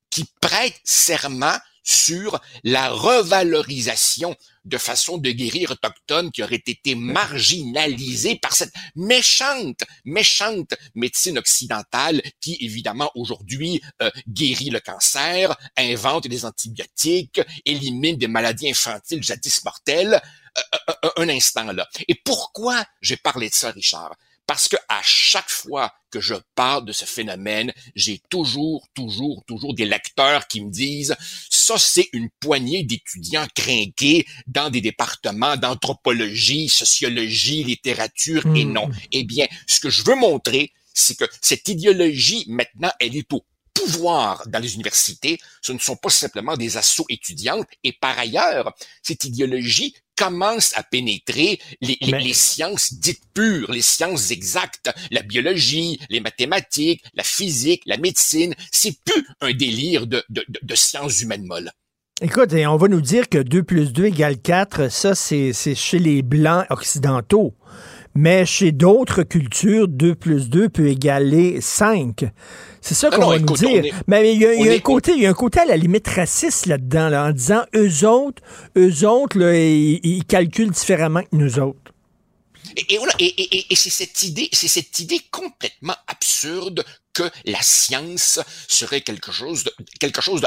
qui 0.09 0.25
prêtent 0.41 0.79
serment 0.83 1.57
sur 1.83 2.39
la 2.63 2.89
revalorisation 2.89 4.35
de 4.65 4.77
façons 4.77 5.17
de 5.17 5.31
guérir 5.31 5.71
autochtones 5.71 6.31
qui 6.31 6.43
auraient 6.43 6.55
été 6.55 6.93
marginalisées 6.93 8.35
par 8.35 8.53
cette 8.53 8.73
méchante, 8.95 9.83
méchante 10.05 10.75
médecine 10.93 11.39
occidentale 11.39 12.21
qui, 12.41 12.57
évidemment, 12.61 13.09
aujourd'hui 13.15 13.81
euh, 14.03 14.11
guérit 14.27 14.69
le 14.69 14.79
cancer, 14.79 15.55
invente 15.77 16.27
des 16.27 16.45
antibiotiques, 16.45 17.41
élimine 17.65 18.17
des 18.17 18.27
maladies 18.27 18.69
infantiles 18.69 19.23
jadis 19.23 19.63
mortelles. 19.63 20.21
Euh, 20.57 20.93
euh, 21.05 21.09
un 21.17 21.29
instant 21.29 21.71
là. 21.71 21.87
Et 22.07 22.15
pourquoi 22.15 22.85
j'ai 23.01 23.17
parlé 23.17 23.49
de 23.49 23.53
ça, 23.53 23.71
Richard? 23.71 24.15
Parce 24.49 24.67
que 24.67 24.77
à 24.87 24.99
chaque 25.03 25.51
fois 25.51 25.93
que 26.09 26.19
je 26.19 26.33
parle 26.55 26.83
de 26.83 26.91
ce 26.91 27.05
phénomène, 27.05 27.71
j'ai 27.95 28.19
toujours, 28.31 28.87
toujours, 28.95 29.43
toujours 29.45 29.75
des 29.75 29.85
lecteurs 29.85 30.47
qui 30.47 30.61
me 30.61 30.71
disent 30.71 31.15
ça, 31.51 31.77
c'est 31.77 32.09
une 32.13 32.31
poignée 32.39 32.81
d'étudiants 32.81 33.45
crinqués 33.53 34.25
dans 34.47 34.71
des 34.71 34.81
départements 34.81 35.55
d'anthropologie, 35.55 36.67
sociologie, 36.67 37.63
littérature 37.63 38.43
et 38.55 38.65
non. 38.65 38.89
Eh 39.11 39.23
bien, 39.23 39.45
ce 39.67 39.79
que 39.79 39.91
je 39.91 40.03
veux 40.03 40.15
montrer, 40.15 40.73
c'est 40.95 41.15
que 41.15 41.25
cette 41.41 41.67
idéologie, 41.67 42.45
maintenant, 42.47 42.91
elle 42.99 43.15
est 43.15 43.31
au 43.31 43.45
pouvoir 43.85 44.43
dans 44.47 44.59
les 44.59 44.75
universités. 44.75 45.39
Ce 45.61 45.71
ne 45.71 45.79
sont 45.79 45.95
pas 45.95 46.09
simplement 46.09 46.55
des 46.57 46.77
assauts 46.77 47.05
étudiantes. 47.09 47.67
Et 47.83 47.93
par 47.93 48.17
ailleurs, 48.17 48.73
cette 49.03 49.23
idéologie 49.25 49.93
commence 50.17 50.73
à 50.75 50.83
pénétrer 50.83 51.59
les, 51.81 51.97
les- 52.01 52.11
Mais- 52.11 52.19
les 52.19 52.33
sciences 52.33 52.93
dites 52.93 53.21
pures, 53.33 53.71
les 53.71 53.81
sciences 53.81 54.31
exactes, 54.31 54.89
la 55.11 55.21
biologie, 55.21 55.99
les 56.09 56.19
mathématiques, 56.19 57.03
la 57.13 57.23
physique, 57.23 57.83
la 57.85 57.97
médecine. 57.97 58.53
C'est 58.71 58.95
plus 59.05 59.25
un 59.41 59.53
délire 59.53 60.07
de, 60.07 60.23
de, 60.29 60.43
de, 60.49 60.59
de 60.61 60.75
sciences 60.75 61.21
humaines 61.21 61.45
molles. 61.45 61.71
Écoute, 62.21 62.51
et 62.51 62.67
on 62.67 62.75
va 62.75 62.89
nous 62.89 62.99
dire 62.99 63.29
que 63.29 63.37
2 63.37 63.63
plus 63.63 63.93
2 63.93 64.07
égale 64.07 64.41
4, 64.41 64.91
ça, 64.91 65.15
c'est 65.15 65.53
c'est 65.53 65.73
chez 65.73 65.99
les 65.99 66.21
Blancs 66.21 66.65
occidentaux. 66.69 67.55
Mais 68.21 68.45
chez 68.45 68.73
d'autres 68.73 69.23
cultures, 69.23 69.87
2 69.87 70.13
plus 70.13 70.49
2 70.49 70.67
peut 70.67 70.87
égaler 70.87 71.61
5. 71.61 72.25
C'est 72.81 72.93
ça 72.93 73.09
Non, 73.11 73.17
qu'on 73.17 73.29
va 73.29 73.39
nous 73.39 73.45
écoute, 73.45 73.59
dire. 73.59 73.85
est- 73.85 73.93
Mais 74.07 74.33
il 74.33 74.41
y 74.41 74.45
a, 74.45 74.53
il 74.53 74.65
y 74.65 74.69
a 74.69 74.73
on 74.73 74.75
un 74.75 74.79
côté, 74.79 75.13
il 75.13 75.21
y 75.21 75.25
a 75.25 75.29
un 75.29 75.33
côté 75.33 75.59
à 75.61 75.65
la 75.65 75.77
limite 75.77 76.07
raciste 76.09 76.65
là-dedans, 76.65 77.07
là, 77.07 77.25
en 77.27 77.31
disant 77.31 77.61
eux 77.75 78.05
autres, 78.05 78.41
eux 78.77 79.07
autres, 79.07 79.37
là, 79.39 79.57
ils, 79.57 80.01
ils 80.03 80.25
calculent 80.25 80.71
différemment 80.71 81.21
que 81.21 81.27
nous 81.33 81.59
autres. 81.59 81.93
Et, 82.75 82.93
et 82.93 82.97
et, 83.19 83.25
et- 83.25 83.57
et- 83.57 83.65
et 83.71 83.75
c'est 83.75 83.89
cette 83.89 84.21
idée, 84.23 84.49
c'est 84.51 84.67
cette 84.67 84.99
idée 84.99 85.21
complètement 85.31 85.95
absurde 86.07 86.83
que 87.19 87.29
la 87.45 87.61
science 87.61 88.39
serait 88.69 89.01
quelque 89.01 89.31
chose 89.33 89.65
de, 89.65 89.73
quelque 89.99 90.21
chose 90.21 90.41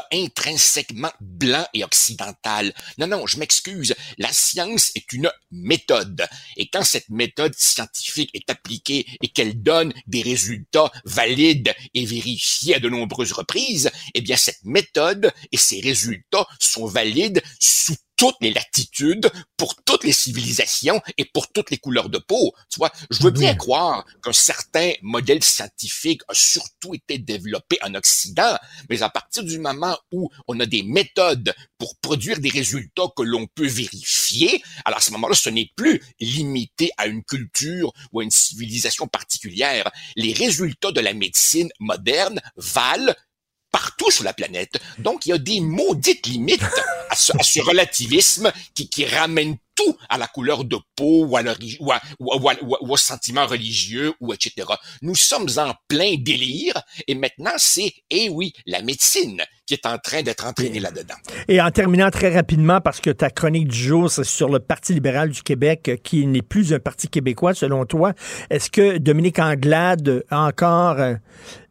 blanc 1.21 1.67
et 1.75 1.85
occidental. 1.85 2.73
Non, 2.97 3.07
non, 3.07 3.27
je 3.27 3.39
m'excuse. 3.39 3.95
La 4.17 4.33
science 4.33 4.91
est 4.95 5.13
une 5.13 5.31
méthode. 5.51 6.27
Et 6.57 6.69
quand 6.69 6.83
cette 6.83 7.11
méthode 7.11 7.55
scientifique 7.59 8.31
est 8.33 8.49
appliquée 8.49 9.07
et 9.21 9.29
qu'elle 9.29 9.63
donne 9.63 9.93
des 10.07 10.23
résultats 10.23 10.91
valides 11.05 11.75
et 11.93 12.07
vérifiés 12.07 12.77
à 12.77 12.81
de 12.81 12.89
nombreuses 12.89 13.33
reprises, 13.33 13.91
eh 14.15 14.23
bien, 14.23 14.37
cette 14.37 14.65
méthode 14.65 15.31
et 15.51 15.59
ces 15.59 15.81
résultats 15.81 16.47
sont 16.59 16.87
valides 16.87 17.43
sous 17.61 17.97
toutes 18.23 18.37
les 18.41 18.53
latitudes, 18.53 19.29
pour 19.57 19.75
toutes 19.83 20.05
les 20.05 20.13
civilisations 20.13 21.03
et 21.19 21.25
pour 21.25 21.51
toutes 21.51 21.73
les 21.73 21.79
couleurs 21.79 22.09
de 22.09 22.19
peau. 22.19 22.55
Tu 22.71 22.79
vois, 22.79 22.93
je 23.11 23.21
veux 23.21 23.33
bien 23.33 23.57
croire 23.57 24.07
qu'un 24.23 24.33
certain 24.33 24.93
modèle 25.03 25.43
scientifique 25.43 26.23
a 26.29 26.35
surtout 26.35 26.95
été 26.95 27.19
développé 27.19 27.79
en 27.83 27.97
Occident, 27.97 28.57
mais 28.89 29.03
à 29.03 29.09
partir 29.09 29.43
du 29.43 29.59
moment 29.59 29.99
où 30.13 30.31
on 30.47 30.61
a 30.61 30.67
des 30.67 30.85
méthodes 30.85 31.53
pour 31.79 31.97
produire 31.97 32.39
des 32.39 32.51
résultats 32.51 33.09
que 33.17 33.25
l'on 33.25 33.49
peut 33.49 33.67
vérifier, 33.67 34.63
alors 34.85 34.99
à 34.99 35.03
ce 35.03 35.11
moment-là, 35.11 35.35
ce 35.35 35.51
n'est 35.51 35.73
plus 35.75 36.01
limité 36.21 36.93
à 36.99 37.09
une 37.09 37.25
culture 37.25 37.93
ou 38.13 38.21
à 38.21 38.23
une 38.23 38.31
civilisation 38.31 39.09
particulière. 39.09 39.91
Les 40.15 40.33
résultats 40.33 40.93
de 40.93 41.01
la 41.01 41.13
médecine 41.13 41.71
moderne 41.81 42.41
valent 42.55 43.15
partout 43.73 44.11
sur 44.11 44.23
la 44.25 44.33
planète. 44.35 44.79
Donc, 44.99 45.27
il 45.27 45.31
y 45.31 45.33
a 45.33 45.39
des 45.39 45.61
maudites 45.61 46.27
limites 46.27 46.63
à 47.11 47.17
ce, 47.17 47.33
à 47.33 47.43
ce 47.43 47.61
relativisme 47.63 48.53
qui, 48.75 48.89
qui 48.89 49.05
ramène 49.07 49.57
tout 49.75 49.97
à 50.11 50.19
la 50.19 50.27
couleur 50.27 50.65
de 50.65 50.77
peau 50.95 51.25
ou, 51.25 51.37
à 51.39 51.43
ou, 51.81 51.91
à- 51.93 52.01
ou 52.21 52.31
à- 52.33 52.37
ou 52.37 52.49
à- 52.51 52.55
ou 52.63 52.75
à- 52.75 52.83
ou 52.83 52.93
au 52.93 52.97
sentiment 52.99 53.47
religieux 53.47 54.13
ou 54.21 54.35
etc. 54.35 54.69
Nous 55.01 55.15
sommes 55.15 55.49
en 55.57 55.73
plein 55.89 56.17
délire 56.19 56.81
et 57.09 57.15
maintenant 57.15 57.53
c'est, 57.57 57.91
eh 58.11 58.29
oui, 58.29 58.53
la 58.67 58.83
médecine 58.83 59.41
qui 59.67 59.73
est 59.75 59.87
en 59.87 59.97
train 59.97 60.23
d'être 60.23 60.45
entraînée 60.45 60.79
là-dedans. 60.81 61.15
Et 61.49 61.59
en 61.63 61.71
terminant 61.71 62.11
très 62.11 62.35
rapidement, 62.35 62.81
parce 62.83 63.01
que 63.01 63.09
ta 63.11 63.31
chronique 63.31 63.69
du 63.69 63.79
jour, 63.79 64.11
c'est 64.11 64.25
sur 64.25 64.51
le 64.51 64.59
Parti 64.59 64.93
libéral 64.93 65.31
du 65.31 65.43
Québec, 65.43 65.89
euh, 65.89 65.97
qui 65.97 66.27
n'est 66.27 66.43
plus 66.43 66.75
un 66.75 66.81
parti 66.81 67.09
québécois, 67.09 67.55
selon 67.55 67.87
toi. 67.87 68.13
Est-ce 68.51 68.69
que 68.71 68.99
Dominique 68.99 69.39
Anglade 69.39 70.25
a 70.31 70.47
encore 70.47 70.99
euh, 70.99 71.15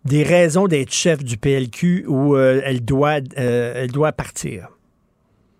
des 0.05 0.23
raisons 0.23 0.67
d'être 0.67 0.91
chef 0.91 1.23
du 1.23 1.37
PLQ 1.37 2.05
ou 2.07 2.35
euh, 2.35 2.61
elle, 2.63 2.83
doit, 2.83 3.19
euh, 3.37 3.73
elle 3.75 3.91
doit 3.91 4.11
partir? 4.11 4.69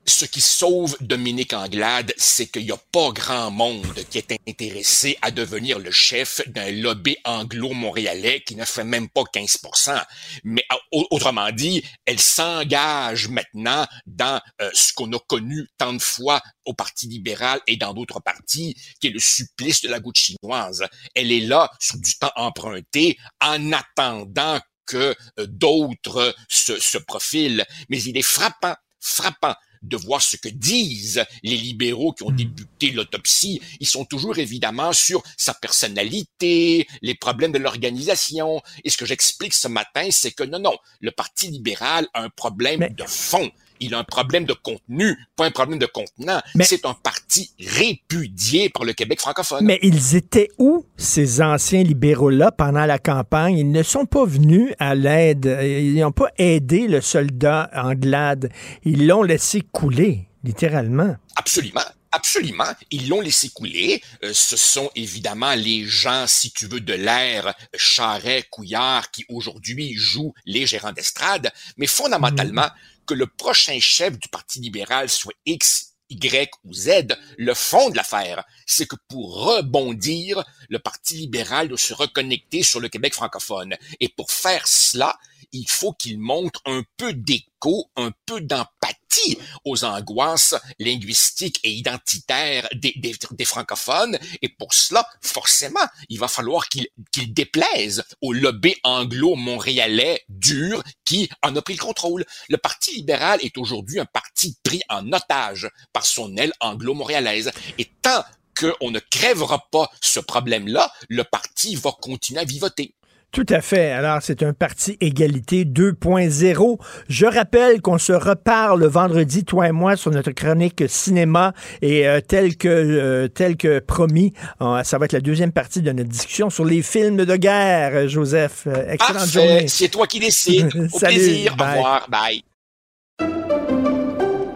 Ce 0.05 0.25
qui 0.25 0.41
sauve 0.41 0.97
Dominique 0.99 1.53
Anglade, 1.53 2.13
c'est 2.17 2.47
qu'il 2.47 2.65
n'y 2.65 2.71
a 2.71 2.77
pas 2.91 3.11
grand 3.11 3.51
monde 3.51 3.93
qui 4.09 4.17
est 4.17 4.35
intéressé 4.47 5.17
à 5.21 5.31
devenir 5.31 5.79
le 5.79 5.91
chef 5.91 6.41
d'un 6.47 6.71
lobby 6.71 7.17
anglo-montréalais 7.23 8.41
qui 8.41 8.55
ne 8.55 8.65
fait 8.65 8.83
même 8.83 9.09
pas 9.09 9.21
15% 9.21 10.03
Mais 10.43 10.63
autrement 10.91 11.51
dit, 11.51 11.83
elle 12.05 12.19
s'engage 12.19 13.27
maintenant 13.27 13.85
dans 14.07 14.41
euh, 14.61 14.69
ce 14.73 14.93
qu'on 14.93 15.11
a 15.13 15.19
connu 15.19 15.67
tant 15.77 15.93
de 15.93 16.01
fois 16.01 16.41
au 16.65 16.73
Parti 16.73 17.07
libéral 17.07 17.59
et 17.67 17.77
dans 17.77 17.93
d'autres 17.93 18.19
partis, 18.19 18.75
qui 18.99 19.07
est 19.07 19.11
le 19.11 19.19
supplice 19.19 19.81
de 19.81 19.89
la 19.89 19.99
goutte 19.99 20.17
chinoise. 20.17 20.85
Elle 21.15 21.31
est 21.31 21.41
là 21.41 21.69
sur 21.79 21.97
du 21.97 22.17
temps 22.17 22.31
emprunté 22.35 23.17
en 23.39 23.71
attendant 23.71 24.59
que 24.85 25.15
euh, 25.39 25.47
d'autres 25.47 26.35
se, 26.49 26.79
se 26.79 26.97
profilent. 26.97 27.65
Mais 27.89 28.01
il 28.01 28.17
est 28.17 28.23
frappant, 28.23 28.75
frappant 28.99 29.55
de 29.81 29.97
voir 29.97 30.21
ce 30.21 30.37
que 30.37 30.49
disent 30.49 31.23
les 31.43 31.57
libéraux 31.57 32.13
qui 32.13 32.23
ont 32.23 32.31
hmm. 32.31 32.35
débuté 32.35 32.91
l'autopsie. 32.91 33.61
Ils 33.79 33.87
sont 33.87 34.05
toujours 34.05 34.37
évidemment 34.37 34.93
sur 34.93 35.23
sa 35.37 35.53
personnalité, 35.53 36.87
les 37.01 37.15
problèmes 37.15 37.51
de 37.51 37.57
l'organisation. 37.57 38.61
Et 38.83 38.89
ce 38.89 38.97
que 38.97 39.05
j'explique 39.05 39.53
ce 39.53 39.67
matin, 39.67 40.07
c'est 40.11 40.31
que 40.31 40.43
non, 40.43 40.59
non, 40.59 40.77
le 40.99 41.11
Parti 41.11 41.47
libéral 41.47 42.07
a 42.13 42.23
un 42.23 42.29
problème 42.29 42.87
de 42.95 43.03
fond 43.05 43.51
il 43.81 43.95
a 43.95 43.99
un 43.99 44.03
problème 44.03 44.45
de 44.45 44.53
contenu, 44.53 45.17
pas 45.35 45.45
un 45.45 45.51
problème 45.51 45.79
de 45.79 45.87
contenant. 45.87 46.39
C'est 46.61 46.85
un 46.85 46.93
parti 46.93 47.51
répudié 47.59 48.69
par 48.69 48.85
le 48.85 48.93
Québec 48.93 49.19
francophone. 49.19 49.65
Mais 49.65 49.79
ils 49.81 50.15
étaient 50.15 50.49
où, 50.57 50.85
ces 50.97 51.41
anciens 51.41 51.83
libéraux-là, 51.83 52.51
pendant 52.51 52.85
la 52.85 52.99
campagne? 52.99 53.57
Ils 53.57 53.71
ne 53.71 53.83
sont 53.83 54.05
pas 54.05 54.25
venus 54.25 54.73
à 54.79 54.95
l'aide. 54.95 55.45
Ils 55.61 55.99
n'ont 55.99 56.11
pas 56.11 56.29
aidé 56.37 56.87
le 56.87 57.01
soldat 57.01 57.69
Anglade. 57.73 58.49
Ils 58.85 59.07
l'ont 59.07 59.23
laissé 59.23 59.61
couler, 59.71 60.27
littéralement. 60.43 61.15
Absolument. 61.35 61.81
Absolument, 62.13 62.65
ils 62.91 63.07
l'ont 63.07 63.21
laissé 63.21 63.47
couler. 63.51 64.03
Euh, 64.25 64.31
ce 64.33 64.57
sont 64.57 64.91
évidemment 64.95 65.55
les 65.55 65.85
gens, 65.85 66.25
si 66.27 66.51
tu 66.51 66.67
veux, 66.67 66.81
de 66.81 66.91
l'ère 66.93 67.53
Charret, 67.73 68.43
Couillard, 68.51 69.11
qui 69.11 69.23
aujourd'hui 69.29 69.93
jouent 69.93 70.33
les 70.45 70.65
gérants 70.65 70.91
d'estrade. 70.91 71.53
Mais 71.77 71.87
fondamentalement, 71.87 72.63
mhm 72.63 72.90
que 73.11 73.15
le 73.15 73.27
prochain 73.27 73.77
chef 73.81 74.17
du 74.17 74.29
Parti 74.29 74.61
libéral 74.61 75.09
soit 75.09 75.33
X, 75.45 75.95
Y 76.07 76.49
ou 76.63 76.73
Z, 76.73 77.07
le 77.37 77.53
fond 77.53 77.89
de 77.89 77.97
l'affaire, 77.97 78.45
c'est 78.65 78.85
que 78.85 78.95
pour 79.09 79.35
rebondir, 79.35 80.41
le 80.69 80.79
Parti 80.79 81.15
libéral 81.15 81.67
doit 81.67 81.77
se 81.77 81.93
reconnecter 81.93 82.63
sur 82.63 82.79
le 82.79 82.87
Québec 82.87 83.13
francophone. 83.13 83.75
Et 83.99 84.07
pour 84.07 84.31
faire 84.31 84.65
cela, 84.65 85.19
il 85.51 85.67
faut 85.69 85.93
qu'il 85.93 86.19
montre 86.19 86.61
un 86.65 86.83
peu 86.97 87.13
d'écho, 87.13 87.89
un 87.95 88.11
peu 88.25 88.41
d'empathie 88.41 89.37
aux 89.65 89.83
angoisses 89.83 90.55
linguistiques 90.79 91.59
et 91.63 91.71
identitaires 91.71 92.67
des, 92.73 93.45
francophones. 93.45 94.17
Et 94.41 94.49
pour 94.49 94.73
cela, 94.73 95.07
forcément, 95.21 95.85
il 96.09 96.19
va 96.19 96.27
falloir 96.27 96.67
qu'il 96.69 96.87
qu'il 97.11 97.33
déplaise 97.33 98.03
au 98.21 98.33
lobby 98.33 98.75
anglo-montréalais 98.83 100.23
dur 100.29 100.83
qui 101.05 101.29
en 101.43 101.55
a 101.55 101.61
pris 101.61 101.73
le 101.73 101.83
contrôle. 101.83 102.25
Le 102.49 102.57
Parti 102.57 102.95
libéral 102.95 103.39
est 103.43 103.57
aujourd'hui 103.57 103.99
un 103.99 104.05
parti 104.05 104.57
pris 104.63 104.81
en 104.89 105.11
otage 105.11 105.69
par 105.93 106.05
son 106.05 106.35
aile 106.37 106.53
anglo-montréalaise. 106.59 107.51
Et 107.77 107.85
tant 108.01 108.23
qu'on 108.59 108.91
ne 108.91 108.99
crèvera 108.99 109.67
pas 109.71 109.89
ce 110.01 110.19
problème-là, 110.19 110.91
le 111.09 111.23
parti 111.23 111.75
va 111.75 111.91
continuer 111.91 112.41
à 112.41 112.45
vivoter. 112.45 112.93
Tout 113.31 113.45
à 113.47 113.61
fait. 113.61 113.91
Alors, 113.91 114.19
c'est 114.21 114.43
un 114.43 114.51
parti 114.51 114.97
égalité 114.99 115.63
2.0. 115.63 116.79
Je 117.07 117.25
rappelle 117.25 117.81
qu'on 117.81 117.97
se 117.97 118.11
reparle 118.11 118.85
vendredi, 118.85 119.45
toi 119.45 119.69
et 119.69 119.71
moi, 119.71 119.95
sur 119.95 120.11
notre 120.11 120.31
chronique 120.31 120.83
cinéma 120.89 121.53
et 121.81 122.09
euh, 122.09 122.19
tel 122.19 122.57
que 122.57 122.67
euh, 122.67 123.29
tel 123.29 123.55
que 123.55 123.79
promis, 123.79 124.33
euh, 124.61 124.83
ça 124.83 124.97
va 124.97 125.05
être 125.05 125.13
la 125.13 125.21
deuxième 125.21 125.53
partie 125.53 125.81
de 125.81 125.93
notre 125.93 126.09
discussion 126.09 126.49
sur 126.49 126.65
les 126.65 126.81
films 126.81 127.23
de 127.23 127.35
guerre. 127.37 128.09
Joseph, 128.09 128.67
excellente 128.67 129.29
journée. 129.29 129.67
C'est 129.69 129.87
toi 129.87 130.07
qui 130.07 130.19
décides. 130.19 130.69
Au 130.93 130.99
plaisir. 130.99 131.55
Au 131.57 131.63
revoir. 131.63 132.09
Bye. 132.09 132.43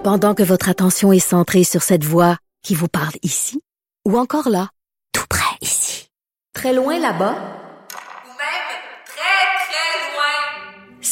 Pendant 0.04 0.36
que 0.36 0.44
votre 0.44 0.68
attention 0.68 1.14
est 1.14 1.20
centrée 1.20 1.64
sur 1.64 1.82
cette 1.82 2.04
voix 2.04 2.38
qui 2.62 2.76
vous 2.76 2.90
parle 2.90 3.14
ici 3.24 3.62
ou 4.06 4.18
encore 4.18 4.50
là, 4.50 4.68
tout 5.14 5.26
près 5.30 5.56
ici, 5.62 6.10
très 6.54 6.74
loin 6.74 7.00
là-bas. 7.00 7.65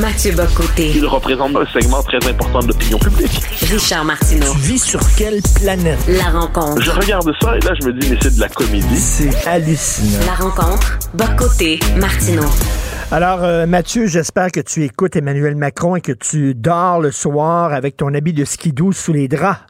Mathieu 0.00 0.32
Bocoté. 0.32 0.90
Il 0.94 1.04
représente 1.06 1.54
un 1.54 1.66
segment 1.66 2.02
très 2.02 2.16
important 2.26 2.60
de 2.60 2.68
l'opinion 2.68 2.98
publique. 2.98 3.42
Richard 3.70 4.06
Martineau. 4.06 4.50
Tu 4.52 4.58
vis 4.58 4.78
sur 4.82 5.00
quelle 5.16 5.40
planète? 5.60 5.98
La 6.08 6.30
rencontre. 6.30 6.80
Je 6.80 6.90
regarde 6.90 7.30
ça 7.42 7.56
et 7.56 7.60
là, 7.60 7.74
je 7.78 7.86
me 7.86 7.92
dis, 7.92 8.08
mais 8.10 8.16
c'est 8.22 8.34
de 8.34 8.40
la 8.40 8.48
comédie. 8.48 8.96
C'est 8.96 9.46
hallucinant. 9.46 10.24
La 10.24 10.34
rencontre. 10.34 10.98
Bocoté. 11.12 11.78
Martineau. 11.98 12.48
Alors, 13.10 13.42
euh, 13.42 13.66
Mathieu, 13.66 14.06
j'espère 14.06 14.50
que 14.50 14.60
tu 14.60 14.82
écoutes 14.84 15.14
Emmanuel 15.16 15.56
Macron 15.56 15.96
et 15.96 16.00
que 16.00 16.12
tu 16.12 16.54
dors 16.54 16.98
le 16.98 17.10
soir 17.10 17.74
avec 17.74 17.98
ton 17.98 18.14
habit 18.14 18.32
de 18.32 18.46
skidoo 18.46 18.92
sous 18.92 19.12
les 19.12 19.28
draps. 19.28 19.60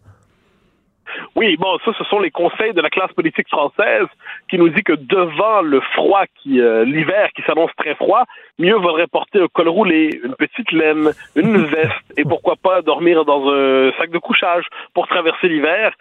Oui, 1.34 1.56
bon, 1.56 1.78
ça, 1.84 1.93
ce 1.97 2.05
sont 2.05 2.20
les 2.20 2.30
conseils 2.30 2.72
de 2.72 2.80
la 2.80 2.90
classe 2.90 3.12
politique 3.12 3.48
française 3.48 4.06
qui 4.48 4.59
nous 4.59 4.68
dit 4.68 4.82
que 4.82 4.93
devant 4.93 5.62
le 5.62 5.80
froid, 5.94 6.24
qui 6.43 6.60
euh, 6.60 6.84
l'hiver 6.84 7.30
qui 7.34 7.43
s'annonce 7.43 7.70
très 7.76 7.94
froid, 7.94 8.24
mieux 8.59 8.76
vaudrait 8.76 9.06
porter 9.06 9.40
un 9.43 9.48
col 9.48 9.68
roulé, 9.68 10.20
une 10.24 10.34
petite 10.34 10.70
laine, 10.72 11.10
une 11.36 11.56
veste 11.74 11.93
et 12.16 12.24
pourquoi 12.24 12.56
pas 12.56 12.82
dormir 12.82 13.24
dans 13.24 13.48
un 13.51 13.93
sac 13.98 14.10
de 14.10 14.18
couchage 14.18 14.64
pour 14.94 15.06
traverser 15.09 15.48
l'hiver. 15.48 15.93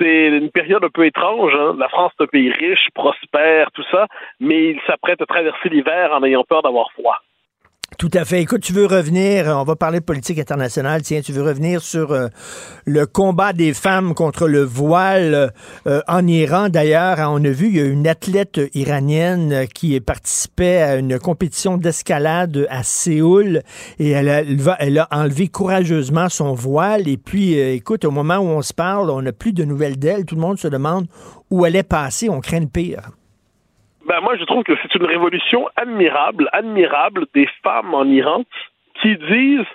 C'est 0.00 0.28
une 0.28 0.50
période 0.50 0.84
un 0.84 0.88
peu 0.88 1.06
étrange. 1.06 1.54
Hein. 1.54 1.76
La 1.78 1.88
France 1.88 2.12
est 2.18 2.24
un 2.24 2.26
pays 2.26 2.50
riche, 2.50 2.88
prospère, 2.94 3.70
tout 3.72 3.84
ça, 3.90 4.06
mais 4.40 4.70
il 4.70 4.80
s'apprête 4.86 5.20
à 5.20 5.26
traverser 5.26 5.68
l'hiver 5.68 6.12
en 6.12 6.24
ayant 6.24 6.44
peur 6.44 6.62
d'avoir 6.62 6.90
froid. 6.92 7.18
Tout 8.02 8.10
à 8.14 8.24
fait. 8.24 8.42
Écoute, 8.42 8.62
tu 8.62 8.72
veux 8.72 8.86
revenir, 8.86 9.46
on 9.46 9.62
va 9.62 9.76
parler 9.76 10.00
de 10.00 10.04
politique 10.04 10.40
internationale, 10.40 11.02
tiens, 11.02 11.20
tu 11.20 11.30
veux 11.30 11.44
revenir 11.44 11.80
sur 11.82 12.10
euh, 12.10 12.26
le 12.84 13.06
combat 13.06 13.52
des 13.52 13.72
femmes 13.72 14.12
contre 14.14 14.48
le 14.48 14.64
voile 14.64 15.52
euh, 15.86 16.00
en 16.08 16.26
Iran. 16.26 16.68
D'ailleurs, 16.68 17.18
on 17.30 17.44
a 17.44 17.50
vu, 17.50 17.68
il 17.68 17.76
y 17.76 17.80
a 17.80 17.84
une 17.84 18.08
athlète 18.08 18.60
iranienne 18.74 19.68
qui 19.72 20.00
participait 20.00 20.82
à 20.82 20.96
une 20.96 21.20
compétition 21.20 21.76
d'escalade 21.76 22.66
à 22.70 22.82
Séoul 22.82 23.62
et 24.00 24.10
elle 24.10 24.98
a, 24.98 25.08
enlevé 25.12 25.46
courageusement 25.46 26.28
son 26.28 26.54
voile. 26.54 27.06
Et 27.06 27.18
puis, 27.18 27.56
euh, 27.56 27.72
écoute, 27.72 28.04
au 28.04 28.10
moment 28.10 28.38
où 28.38 28.48
on 28.48 28.62
se 28.62 28.74
parle, 28.74 29.10
on 29.10 29.22
n'a 29.22 29.32
plus 29.32 29.52
de 29.52 29.62
nouvelles 29.62 29.96
d'elle. 29.96 30.24
Tout 30.24 30.34
le 30.34 30.40
monde 30.40 30.58
se 30.58 30.66
demande 30.66 31.06
où 31.50 31.64
elle 31.66 31.76
est 31.76 31.84
passée. 31.84 32.28
On 32.28 32.40
craint 32.40 32.58
le 32.58 32.66
pire. 32.66 33.12
Ben 34.06 34.20
moi, 34.20 34.36
je 34.36 34.44
trouve 34.44 34.64
que 34.64 34.72
c'est 34.82 34.94
une 34.94 35.06
révolution 35.06 35.68
admirable, 35.76 36.48
admirable 36.52 37.26
des 37.34 37.48
femmes 37.62 37.94
en 37.94 38.04
Iran 38.04 38.44
qui 39.00 39.16
disent 39.16 39.66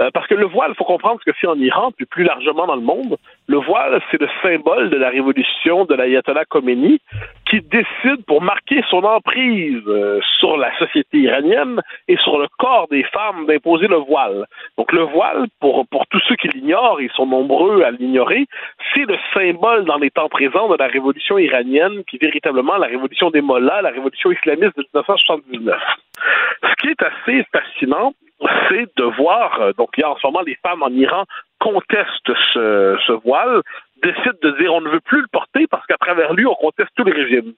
euh, 0.00 0.10
parce 0.14 0.26
que 0.26 0.34
le 0.34 0.46
voile, 0.46 0.70
il 0.70 0.76
faut 0.76 0.84
comprendre 0.84 1.20
que 1.24 1.32
c'est 1.38 1.46
en 1.46 1.58
Iran, 1.58 1.92
puis 1.92 2.06
plus 2.06 2.24
largement 2.24 2.66
dans 2.66 2.76
le 2.76 2.82
monde. 2.82 3.18
Le 3.46 3.58
voile, 3.58 4.00
c'est 4.10 4.20
le 4.20 4.28
symbole 4.42 4.88
de 4.88 4.96
la 4.96 5.10
révolution 5.10 5.84
de 5.84 5.94
l'ayatollah 5.94 6.46
Khomeini 6.46 7.00
qui 7.52 7.60
décide 7.60 8.24
pour 8.26 8.40
marquer 8.40 8.82
son 8.88 9.04
emprise 9.04 9.82
euh, 9.86 10.20
sur 10.38 10.56
la 10.56 10.74
société 10.78 11.18
iranienne 11.18 11.82
et 12.08 12.16
sur 12.16 12.38
le 12.38 12.48
corps 12.58 12.88
des 12.90 13.04
femmes 13.04 13.44
d'imposer 13.44 13.88
le 13.88 13.96
voile. 13.96 14.46
Donc 14.78 14.90
le 14.90 15.02
voile, 15.02 15.48
pour, 15.60 15.86
pour 15.88 16.06
tous 16.06 16.20
ceux 16.26 16.36
qui 16.36 16.48
l'ignorent, 16.48 17.02
ils 17.02 17.10
sont 17.10 17.26
nombreux 17.26 17.82
à 17.82 17.90
l'ignorer, 17.90 18.46
c'est 18.94 19.04
le 19.04 19.18
symbole 19.34 19.84
dans 19.84 19.98
les 19.98 20.10
temps 20.10 20.30
présents 20.30 20.70
de 20.70 20.76
la 20.78 20.86
révolution 20.86 21.36
iranienne, 21.36 22.02
qui 22.08 22.16
est 22.16 22.24
véritablement 22.24 22.78
la 22.78 22.86
révolution 22.86 23.28
des 23.28 23.42
mollahs, 23.42 23.82
la 23.82 23.90
révolution 23.90 24.32
islamiste 24.32 24.78
de 24.78 24.86
1979. 24.94 25.76
Ce 26.62 26.74
qui 26.80 26.88
est 26.88 27.02
assez 27.02 27.44
fascinant, 27.52 28.14
c'est 28.68 28.88
de 28.96 29.04
voir, 29.04 29.60
euh, 29.60 29.72
donc 29.76 29.90
il 29.98 30.00
y 30.00 30.04
a 30.04 30.10
en 30.10 30.16
ce 30.16 30.26
moment 30.26 30.40
les 30.40 30.56
femmes 30.62 30.82
en 30.82 30.88
Iran 30.88 31.24
contestent 31.60 32.32
ce, 32.54 32.96
ce 33.06 33.12
voile, 33.12 33.60
décident 34.02 34.38
de 34.42 34.50
dire 34.58 34.72
on 34.74 34.80
ne 34.80 34.90
veut 34.90 35.00
plus 35.00 35.20
le 35.20 35.28
porter 35.28 35.66
parce 35.66 35.86
qu'à 35.86 35.96
travers 35.96 36.32
lui, 36.34 36.46
on 36.46 36.54
conteste 36.54 36.90
tous 36.96 37.04
les 37.04 37.12
régimes. 37.12 37.54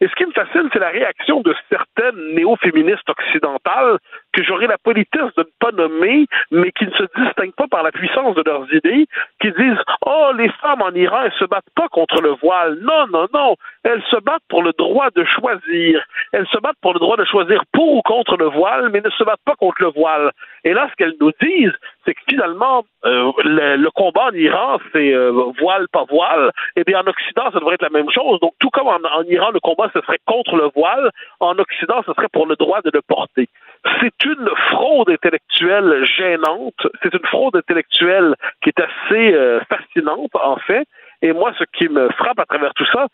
Et 0.00 0.08
ce 0.08 0.14
qui 0.14 0.24
me 0.24 0.32
fascine, 0.32 0.68
c'est 0.72 0.78
la 0.78 0.88
réaction 0.88 1.40
de 1.40 1.54
certaines 1.68 2.34
néo-féministes 2.34 3.08
occidentales 3.08 3.98
que 4.32 4.42
j'aurais 4.44 4.66
la 4.66 4.78
politesse 4.78 5.34
de 5.36 5.42
ne 5.42 5.58
pas 5.58 5.72
nommer, 5.72 6.26
mais 6.50 6.70
qui 6.72 6.86
ne 6.86 6.92
se 6.92 7.04
distinguent 7.16 7.54
pas 7.54 7.68
par 7.68 7.82
la 7.82 7.92
puissance 7.92 8.34
de 8.34 8.42
leurs 8.44 8.72
idées, 8.72 9.06
qui 9.40 9.50
disent 9.52 9.82
Oh, 10.06 10.30
les 10.36 10.50
femmes 10.60 10.82
en 10.82 10.92
Iran, 10.92 11.22
elles 11.24 11.38
se 11.38 11.44
battent 11.44 11.70
pas 11.74 11.88
contre 11.88 12.20
le 12.20 12.30
voile. 12.42 12.78
Non, 12.82 13.06
non, 13.12 13.26
non. 13.32 13.56
Elles 13.84 14.02
se 14.10 14.16
battent 14.16 14.42
pour 14.48 14.62
le 14.62 14.72
droit 14.72 15.10
de 15.14 15.24
choisir. 15.24 16.04
Elles 16.32 16.46
se 16.48 16.58
battent 16.58 16.78
pour 16.82 16.92
le 16.92 17.00
droit 17.00 17.16
de 17.16 17.24
choisir 17.24 17.62
pour 17.72 17.96
ou 17.96 18.02
contre 18.02 18.36
le 18.36 18.46
voile, 18.46 18.90
mais 18.90 19.00
ne 19.00 19.10
se 19.10 19.24
battent 19.24 19.44
pas 19.44 19.56
contre 19.56 19.82
le 19.82 19.88
voile. 19.88 20.30
Et 20.64 20.72
là, 20.72 20.88
ce 20.90 20.96
qu'elles 20.96 21.16
nous 21.20 21.32
disent, 21.40 21.72
c'est 22.04 22.14
que 22.14 22.20
finalement, 22.28 22.84
euh, 23.04 23.32
le, 23.44 23.88
combat 23.90 24.26
en 24.26 24.32
Iran, 24.32 24.78
c'est 24.92 25.12
euh, 25.14 25.30
voile, 25.58 25.86
pas 25.92 26.04
voile. 26.08 26.50
Et 26.76 26.84
bien, 26.84 27.00
en 27.00 27.06
Occident, 27.06 27.50
ça 27.52 27.58
devrait 27.58 27.74
être 27.74 27.82
la 27.82 27.90
même 27.90 28.10
chose. 28.10 28.40
Donc, 28.40 28.52
tout 28.58 28.70
comme 28.70 28.88
en 28.88 29.22
Iran, 29.28 29.50
le 29.52 29.60
combat, 29.60 29.90
ce 29.94 30.00
serait 30.00 30.18
contre 30.26 30.56
le 30.56 30.70
voile, 30.74 31.10
en 31.40 31.58
Occident, 31.58 32.02
ce 32.06 32.12
serait 32.12 32.28
pour 32.32 32.46
le 32.46 32.56
droit 32.56 32.80
de 32.82 32.90
le 32.92 33.02
porter. 33.02 33.48
C'est 34.00 34.24
une 34.24 34.48
fraude 34.70 35.10
intellectuelle 35.10 36.04
gênante. 36.04 36.86
C'est 37.02 37.14
une 37.14 37.26
fraude 37.26 37.56
intellectuelle 37.56 38.34
qui 38.62 38.70
est 38.70 38.80
assez 38.80 39.34
euh, 39.34 39.60
fascinante, 39.68 40.30
en 40.34 40.56
fait. 40.56 40.86
Et 41.20 41.32
moi, 41.32 41.52
ce 41.58 41.64
qui 41.76 41.88
me 41.88 42.08
frappe 42.10 42.38
à 42.38 42.46
travers 42.46 42.72
tout 42.74 42.86
ça, 42.92 43.08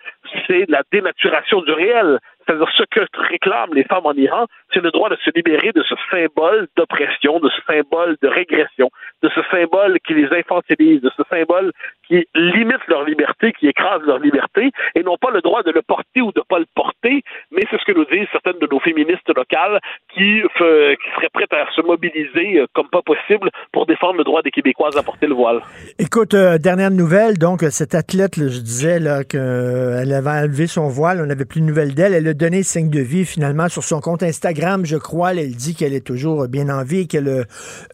c'est 0.46 0.66
la 0.68 0.82
dénaturation 0.92 1.62
du 1.62 1.72
réel. 1.72 2.18
C'est-à-dire 2.46 2.68
ce 2.76 2.82
que 2.84 3.00
réclament 3.30 3.74
les 3.74 3.84
femmes 3.84 4.06
en 4.06 4.12
Iran, 4.12 4.46
c'est 4.72 4.82
le 4.82 4.90
droit 4.90 5.08
de 5.08 5.16
se 5.24 5.30
libérer 5.34 5.72
de 5.72 5.82
ce 5.82 5.94
symbole 6.10 6.68
d'oppression, 6.76 7.38
de 7.40 7.48
ce 7.50 7.60
symbole 7.66 8.16
de 8.22 8.28
régression, 8.28 8.90
de 9.22 9.30
ce 9.34 9.40
symbole 9.50 9.98
qui 10.06 10.14
les 10.14 10.28
infantilise, 10.36 11.00
de 11.00 11.10
ce 11.16 11.22
symbole 11.30 11.72
qui 12.06 12.26
limite 12.34 12.86
leur 12.88 13.04
liberté, 13.04 13.52
qui 13.52 13.68
écrase 13.68 14.02
leur 14.02 14.18
liberté, 14.18 14.70
et 14.94 15.02
non 15.02 15.16
pas 15.16 15.30
le 15.30 15.40
droit 15.40 15.62
de 15.62 15.70
le 15.70 15.82
porter 15.82 16.20
ou 16.20 16.32
de 16.32 16.40
ne 16.40 16.44
pas 16.44 16.58
le 16.58 16.66
porter, 16.74 17.22
mais 17.50 17.62
c'est 17.70 17.78
ce 17.78 17.84
que 17.84 17.96
nous 17.96 18.04
disent 18.04 18.28
certaines 18.32 18.58
de 18.60 18.68
nos 18.70 18.80
féministes 18.80 19.28
locales 19.34 19.80
qui, 20.12 20.42
seraient 20.58 20.96
prêtes 21.32 21.52
à 21.52 21.66
se 21.74 21.80
mobiliser 21.82 22.58
euh, 22.58 22.66
comme 22.74 22.88
pas 22.88 23.02
possible 23.02 23.50
pour 23.72 23.86
défendre 23.86 24.18
le 24.18 24.24
droit 24.24 24.42
des 24.42 24.50
Québécoises 24.50 24.96
à 24.96 25.02
porter 25.02 25.26
le 25.26 25.34
voile. 25.34 25.60
Écoute, 25.98 26.34
euh, 26.34 26.58
dernière 26.58 26.90
nouvelle, 26.90 27.38
donc 27.38 27.62
cette 27.70 27.94
athlète, 27.94 28.36
je 28.36 28.60
disais 28.60 28.98
qu'elle 29.28 30.12
avait 30.12 30.30
enlevé 30.30 30.66
son 30.66 30.88
voile, 30.88 31.20
on 31.20 31.26
n'avait 31.26 31.44
plus 31.44 31.60
de 31.60 31.66
nouvelles 31.66 31.94
d'elle, 31.94 32.14
elle 32.14 32.28
a 32.28 32.33
donné 32.34 32.62
signe 32.62 32.90
de 32.90 33.00
vie 33.00 33.24
finalement 33.24 33.68
sur 33.68 33.82
son 33.82 34.00
compte 34.00 34.22
Instagram, 34.22 34.84
je 34.84 34.96
crois, 34.96 35.32
elle 35.32 35.54
dit 35.54 35.74
qu'elle 35.74 35.94
est 35.94 36.06
toujours 36.06 36.46
bien 36.48 36.68
en 36.68 36.84
vie 36.84 37.00
et 37.00 37.06
qu'elle 37.06 37.28
euh, 37.28 37.44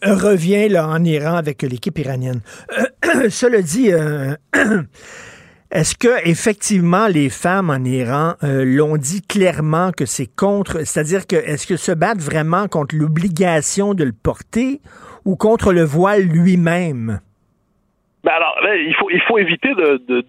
revient 0.03 0.69
là, 0.69 0.87
en 0.87 1.03
Iran 1.03 1.35
avec 1.35 1.61
l'équipe 1.61 1.97
iranienne. 1.97 2.41
cela 3.29 3.61
dit, 3.61 3.91
euh, 3.93 4.35
est-ce 5.71 5.95
que 5.95 6.27
effectivement 6.27 7.07
les 7.07 7.29
femmes 7.29 7.69
en 7.69 7.83
Iran 7.83 8.33
euh, 8.43 8.65
l'ont 8.65 8.97
dit 8.97 9.21
clairement 9.21 9.91
que 9.91 10.05
c'est 10.05 10.29
contre, 10.35 10.85
c'est-à-dire 10.85 11.27
que 11.27 11.35
est-ce 11.35 11.67
que 11.67 11.77
se 11.77 11.91
battent 11.91 12.21
vraiment 12.21 12.67
contre 12.67 12.95
l'obligation 12.95 13.93
de 13.93 14.03
le 14.03 14.13
porter 14.13 14.81
ou 15.25 15.35
contre 15.35 15.71
le 15.73 15.83
voile 15.83 16.23
lui-même? 16.23 17.21
Ben 18.23 18.33
alors, 18.33 18.55
il 18.75 18.93
faut, 18.95 19.09
il 19.09 19.21
faut 19.21 19.39
éviter 19.39 19.69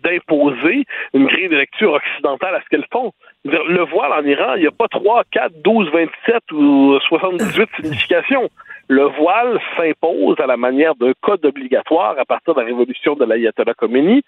d'imposer 0.03 0.85
une 1.13 1.27
grille 1.27 1.51
de 1.51 1.57
lecture 1.57 1.93
occidentale 1.93 2.55
à 2.55 2.63
ce 2.63 2.69
qu'elles 2.71 2.87
font. 2.91 3.13
Le 3.45 3.85
voile 3.87 4.13
en 4.13 4.25
Iran, 4.25 4.55
il 4.55 4.63
n'y 4.63 4.69
a 4.69 4.71
pas 4.71 4.87
3, 4.89 5.25
4, 5.33 5.53
12, 5.63 5.91
27 5.93 6.53
ou 6.53 6.99
78 7.09 7.69
significations. 7.77 8.49
Le 8.89 9.05
voile 9.05 9.61
s'impose 9.77 10.39
à 10.39 10.47
la 10.47 10.57
manière 10.57 10.95
d'un 10.95 11.13
code 11.21 11.45
obligatoire 11.45 12.17
à 12.19 12.25
partir 12.25 12.55
de 12.55 12.61
la 12.61 12.67
révolution 12.67 13.15
de 13.15 13.25
l'ayatollah 13.25 13.75
Khomeini 13.75 14.23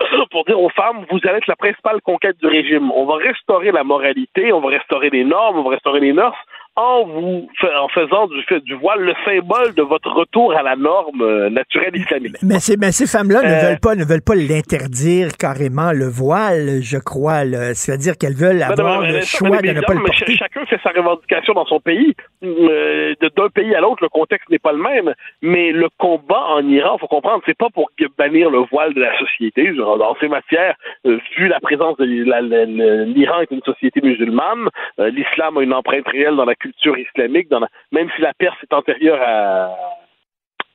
pour 0.30 0.44
dire 0.44 0.60
aux 0.60 0.70
femmes, 0.70 1.04
vous 1.10 1.18
allez 1.24 1.38
être 1.38 1.46
la 1.46 1.56
principale 1.56 2.00
conquête 2.00 2.38
du 2.38 2.46
régime. 2.46 2.90
On 2.92 3.04
va 3.04 3.16
restaurer 3.16 3.70
la 3.70 3.84
moralité, 3.84 4.52
on 4.52 4.60
va 4.60 4.70
restaurer 4.70 5.10
les 5.10 5.24
normes, 5.24 5.58
on 5.58 5.62
va 5.62 5.70
restaurer 5.70 6.00
les 6.00 6.12
mœurs, 6.12 6.36
en 6.76 7.04
vous 7.04 7.48
en 7.78 7.88
faisant 7.88 8.28
du 8.64 8.74
voile 8.74 9.00
le 9.00 9.12
symbole 9.26 9.74
de 9.74 9.82
votre 9.82 10.10
retour 10.10 10.54
à 10.54 10.62
la 10.62 10.74
norme 10.74 11.20
euh, 11.20 11.50
naturelle 11.50 11.94
islamique. 11.94 12.36
Mais 12.42 12.60
ces, 12.60 12.78
mais 12.78 12.92
ces 12.92 13.06
femmes-là 13.06 13.42
ne 13.42 13.48
euh, 13.48 13.68
veulent 13.68 13.80
pas 13.80 13.94
ne 13.94 14.04
veulent 14.04 14.22
pas 14.22 14.34
l'interdire 14.34 15.28
carrément 15.38 15.92
le 15.92 16.06
voile, 16.06 16.80
je 16.80 16.96
crois. 16.96 17.42
C'est-à-dire 17.74 18.16
qu'elles 18.16 18.34
veulent 18.34 18.62
avoir 18.62 19.02
le 19.02 19.20
choix 19.20 19.60
de 19.60 19.68
ne 19.68 19.80
pas 19.82 19.92
le 19.92 20.02
porter. 20.02 20.34
Chacun 20.36 20.64
fait 20.64 20.80
sa 20.82 20.90
revendication 20.90 21.52
dans 21.52 21.66
son 21.66 21.80
pays. 21.80 22.14
Euh, 22.42 23.14
d'un 23.36 23.48
pays 23.48 23.74
à 23.74 23.80
l'autre, 23.80 24.02
le 24.02 24.08
contexte 24.08 24.48
n'est 24.48 24.58
pas 24.58 24.72
le 24.72 24.82
même. 24.82 25.14
Mais 25.42 25.72
le 25.72 25.88
combat 25.98 26.44
en 26.48 26.66
Iran, 26.66 26.96
faut 26.98 27.06
comprendre, 27.06 27.42
c'est 27.44 27.56
pas 27.56 27.68
pour 27.70 27.90
bannir 28.16 28.50
le 28.50 28.60
voile 28.70 28.94
de 28.94 29.00
la 29.00 29.16
société. 29.18 29.72
Dans 29.72 30.16
ces 30.20 30.28
matières, 30.28 30.74
vu 31.04 31.48
la 31.48 31.60
présence 31.60 31.96
de 31.98 32.04
l'Iran 32.04 33.40
est 33.40 33.50
une 33.50 33.62
société 33.62 34.00
musulmane, 34.00 34.68
l'islam 34.98 35.58
a 35.58 35.62
une 35.62 35.74
empreinte 35.74 36.08
réelle 36.08 36.36
dans 36.36 36.44
la 36.44 36.54
culture 36.62 36.96
islamique, 36.98 37.48
même 37.90 38.08
si 38.14 38.22
la 38.22 38.32
Perse 38.34 38.56
est 38.62 38.72
antérieure 38.72 39.20
à, 39.20 39.74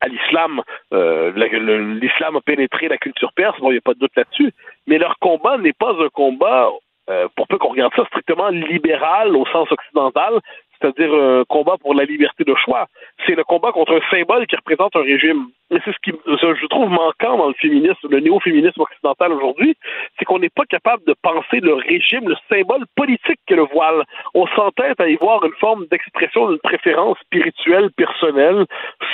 à 0.00 0.08
l'islam, 0.08 0.62
euh, 0.92 1.32
l'islam 2.00 2.36
a 2.36 2.40
pénétré 2.40 2.88
la 2.88 2.98
culture 2.98 3.32
perse, 3.32 3.58
bon, 3.60 3.70
il 3.70 3.74
n'y 3.74 3.78
a 3.78 3.82
pas 3.82 3.94
de 3.94 3.98
doute 3.98 4.16
là-dessus, 4.16 4.52
mais 4.86 4.98
leur 4.98 5.18
combat 5.18 5.58
n'est 5.58 5.72
pas 5.72 5.92
un 5.92 6.08
combat, 6.08 6.70
euh, 7.10 7.28
pour 7.36 7.48
peu 7.48 7.58
qu'on 7.58 7.70
regarde 7.70 7.92
ça, 7.96 8.04
strictement 8.06 8.48
libéral 8.48 9.34
au 9.34 9.46
sens 9.46 9.70
occidental, 9.72 10.40
c'est-à-dire 10.80 11.12
un 11.12 11.44
combat 11.44 11.76
pour 11.78 11.94
la 11.94 12.04
liberté 12.04 12.44
de 12.44 12.54
choix. 12.54 12.86
C'est 13.26 13.34
le 13.34 13.44
combat 13.44 13.72
contre 13.72 13.94
un 13.94 14.10
symbole 14.10 14.46
qui 14.46 14.56
représente 14.56 14.94
un 14.96 15.02
régime. 15.02 15.46
Et 15.70 15.76
c'est 15.84 15.92
ce 15.92 15.98
qui, 16.02 16.12
je 16.26 16.66
trouve, 16.66 16.88
manquant 16.88 17.36
dans 17.36 17.48
le 17.48 17.54
féminisme, 17.54 18.08
le 18.08 18.20
néo-féminisme 18.20 18.80
occidental 18.80 19.32
aujourd'hui, 19.32 19.76
c'est 20.18 20.24
qu'on 20.24 20.38
n'est 20.38 20.48
pas 20.48 20.64
capable 20.64 21.04
de 21.04 21.14
penser 21.20 21.60
le 21.60 21.74
régime, 21.74 22.28
le 22.28 22.36
symbole 22.48 22.86
politique 22.96 23.40
que 23.46 23.54
le 23.54 23.64
voile. 23.64 24.04
On 24.34 24.46
s'entête 24.48 24.98
à 24.98 25.08
y 25.08 25.16
voir 25.16 25.44
une 25.44 25.52
forme 25.60 25.86
d'expression 25.90 26.48
d'une 26.48 26.58
préférence 26.60 27.18
spirituelle, 27.18 27.90
personnelle, 27.96 28.64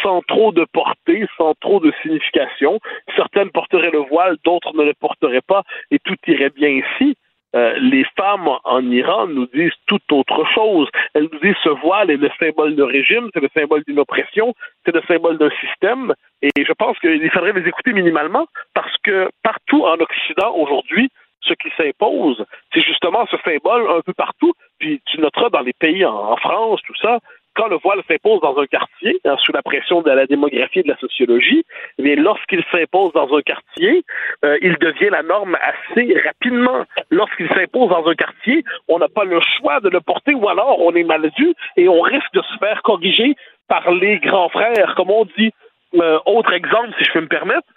sans 0.03 0.21
trop 0.23 0.53
de 0.53 0.65
portée, 0.73 1.27
sans 1.37 1.55
trop 1.61 1.81
de 1.81 1.93
signification. 2.03 2.79
Certaines 3.17 3.51
porteraient 3.51 3.91
le 3.91 4.05
voile, 4.09 4.37
d'autres 4.45 4.77
ne 4.77 4.85
le 4.85 4.95
porteraient 4.95 5.41
pas, 5.47 5.63
et 5.91 5.99
tout 5.99 6.17
irait 6.29 6.51
bien 6.51 6.69
ici. 6.69 7.17
Euh, 7.55 7.75
les 7.79 8.05
femmes 8.17 8.49
en 8.65 8.91
Iran 8.91 9.29
nous 9.29 9.47
disent 9.47 9.73
tout 9.87 10.01
autre 10.11 10.45
chose. 10.55 10.89
Elles 11.15 11.29
nous 11.33 11.39
disent 11.39 11.57
ce 11.63 11.69
voile 11.69 12.11
est 12.11 12.17
le 12.17 12.31
symbole 12.39 12.75
de 12.75 12.83
régime, 12.83 13.31
c'est 13.33 13.41
le 13.41 13.51
symbole 13.55 13.85
d'une 13.87 14.01
oppression, 14.01 14.55
c'est 14.85 14.95
le 14.95 15.03
symbole 15.07 15.39
d'un 15.39 15.51
système. 15.61 16.15
Et 16.43 16.51
je 16.57 16.73
pense 16.73 16.99
qu'il 16.99 17.31
faudrait 17.31 17.53
les 17.53 17.69
écouter 17.69 17.93
minimalement 17.93 18.47
parce 18.75 18.95
que 19.05 19.31
partout 19.43 19.85
en 19.85 19.95
Occident 19.95 20.55
aujourd'hui, 20.57 21.09
ce 21.43 21.55
qui 21.55 21.69
s'impose, 21.77 22.45
c'est 22.73 22.81
justement 22.81 23.27
ce 23.31 23.37
symbole 23.45 23.89
un 23.91 24.01
peu 24.01 24.15
partout. 24.15 24.55
Puis 24.79 25.01
tu 25.07 25.21
noteras 25.21 25.51
dans 25.51 25.61
les 25.61 25.75
pays 25.75 26.05
en 26.05 26.37
France, 26.37 26.81
tout 26.87 26.97
ça, 27.01 27.21
quand 27.55 27.69
le 27.69 27.77
voile 27.77 28.01
s'impose 28.09 28.41
dans 28.41 28.59
un 28.59 28.67
quartier, 28.67 29.21
hein, 29.25 29.37
sous 29.43 29.53
la 29.53 29.63
pression 29.63 30.03
de 30.03 30.11
la 30.11 30.27
démographie 30.27 30.81
et 30.81 30.83
de 30.83 30.89
la 30.89 30.97
sociologie, 30.97 31.65
mais 31.99 32.11
eh 32.11 32.17
lorsqu'il 32.17 32.63
s'impose 32.71 33.13
dans 33.13 33.33
un 33.35 33.43
quartier, 33.43 34.05
euh, 34.45 34.59
il 34.63 34.77
devient 34.79 35.11
la 35.11 35.23
norme 35.23 35.57
assez 35.57 36.19
rapidement. 36.25 36.85
Lorsqu'il 37.11 37.49
s'impose 37.49 37.91
dans 37.91 38.07
un 38.07 38.15
quartier, 38.15 38.65
on 38.89 38.99
n'a 38.99 39.09
pas 39.09 39.25
le 39.25 39.41
choix 39.59 39.81
de 39.81 39.89
le 39.89 40.01
porter 40.01 40.35
ou 40.35 40.49
alors 40.49 40.81
on 40.81 40.95
est 40.95 41.05
mal 41.05 41.31
vu 41.39 41.55
et 41.77 41.89
on 41.89 42.01
risque 42.01 42.33
de 42.35 42.43
se 42.43 42.59
faire 42.59 42.83
corriger 42.83 43.35
par 43.69 43.91
les 43.91 44.19
grands 44.19 44.49
frères, 44.49 44.95
comme 44.97 45.11
on 45.11 45.25
dit. 45.39 45.53
Euh, 45.95 46.19
autre 46.27 46.53
exemple, 46.53 46.91
si 46.99 47.05
je 47.05 47.13
peux 47.13 47.21
me 47.21 47.29
permettre, 47.29 47.69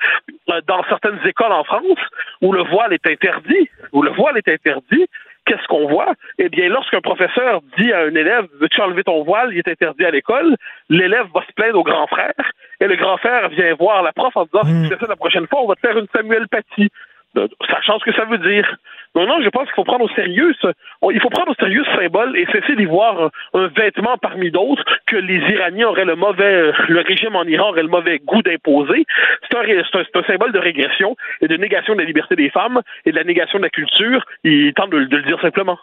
euh, 0.50 0.60
dans 0.68 0.84
certaines 0.90 1.20
écoles 1.26 1.52
en 1.52 1.64
France 1.64 2.00
où 2.42 2.52
le 2.52 2.64
voile 2.64 2.94
est 2.94 3.06
interdit, 3.06 3.70
où 3.92 4.02
le 4.02 4.10
voile 4.12 4.38
est 4.38 4.48
interdit, 4.48 5.06
qu'est-ce 5.48 5.68
qu'on 5.68 5.88
voit? 5.88 6.14
Eh 6.38 6.50
bien, 6.50 6.70
lorsqu'un 6.70 7.02
professeur 7.02 7.62
dit 7.78 7.92
à 7.92 8.02
un 8.02 8.14
élève, 8.14 8.46
veux-tu 8.60 8.80
enlever 8.82 9.04
ton 9.04 9.24
voile, 9.24 9.50
il 9.54 9.60
est 9.60 9.70
interdit 9.70 10.06
à 10.06 10.12
l'école, 10.12 10.56
l'élève 10.90 11.26
va 11.34 11.42
se 11.48 11.54
plaindre 11.54 11.80
au 11.80 11.84
grand 11.84 12.08
frère, 12.08 12.34
et 12.80 12.88
le 12.88 12.96
grand 12.96 13.18
frère 13.18 13.50
vient 13.50 13.74
voir 13.76 14.04
la 14.04 14.12
prof 14.12 14.36
en 14.36 14.46
disant, 14.46 14.64
si 14.64 14.84
tu 14.84 14.96
fais 14.96 15.00
ça 15.00 15.08
la 15.08 15.16
prochaine 15.16 15.48
fois, 15.48 15.62
on 15.62 15.68
va 15.68 15.76
te 15.76 15.80
faire 15.80 15.98
une 15.98 16.08
Samuel 16.14 16.48
Paty. 16.48 16.90
Sachant 17.70 18.00
ce 18.00 18.06
que 18.06 18.14
ça 18.14 18.26
veut 18.26 18.40
dire. 18.40 18.78
Non, 19.16 19.26
non, 19.26 19.42
je 19.44 19.50
pense 19.50 19.66
qu'il 19.66 19.76
faut 19.76 19.84
prendre 19.84 20.06
au 20.06 20.10
sérieux 20.10 20.54
ce, 20.62 20.68
il 21.12 21.20
faut 21.20 21.30
prendre 21.30 21.52
au 21.52 21.56
sérieux 21.56 21.84
ce 21.86 22.02
symbole 22.02 22.38
et 22.38 22.46
cesser 22.52 22.76
d'y 22.76 22.86
voir 22.86 23.30
un, 23.54 23.68
vêtement 23.76 24.18
parmi 24.22 24.52
d'autres 24.52 24.84
que 25.06 25.16
les 25.16 25.40
Iraniens 25.54 25.88
auraient 25.88 26.06
le 26.06 26.16
mauvais, 26.16 26.72
le 26.88 27.02
régime 27.02 27.36
en 27.36 27.44
Iran 27.44 27.70
aurait 27.70 27.84
le 27.84 27.90
mauvais 27.90 28.20
goût 28.20 28.42
d'imposer. 28.42 29.06
C'est 29.50 29.58
un, 29.58 30.24
symbole 30.28 30.52
de 30.52 30.60
régression 30.60 31.16
et 31.42 31.48
de 31.48 31.56
négation 31.56 31.94
de 31.94 32.00
la 32.00 32.06
liberté 32.06 32.36
des 32.36 32.50
femmes 32.50 32.82
et 33.06 33.12
de 33.12 33.16
la 33.16 33.24
négation 33.24 33.60
de 33.60 33.64
la 33.64 33.70
culture. 33.70 34.26
Il 34.44 34.74
tente 34.74 34.92
de, 34.92 34.98
le 34.98 35.24
dire 35.24 35.40
simplement. 35.42 35.80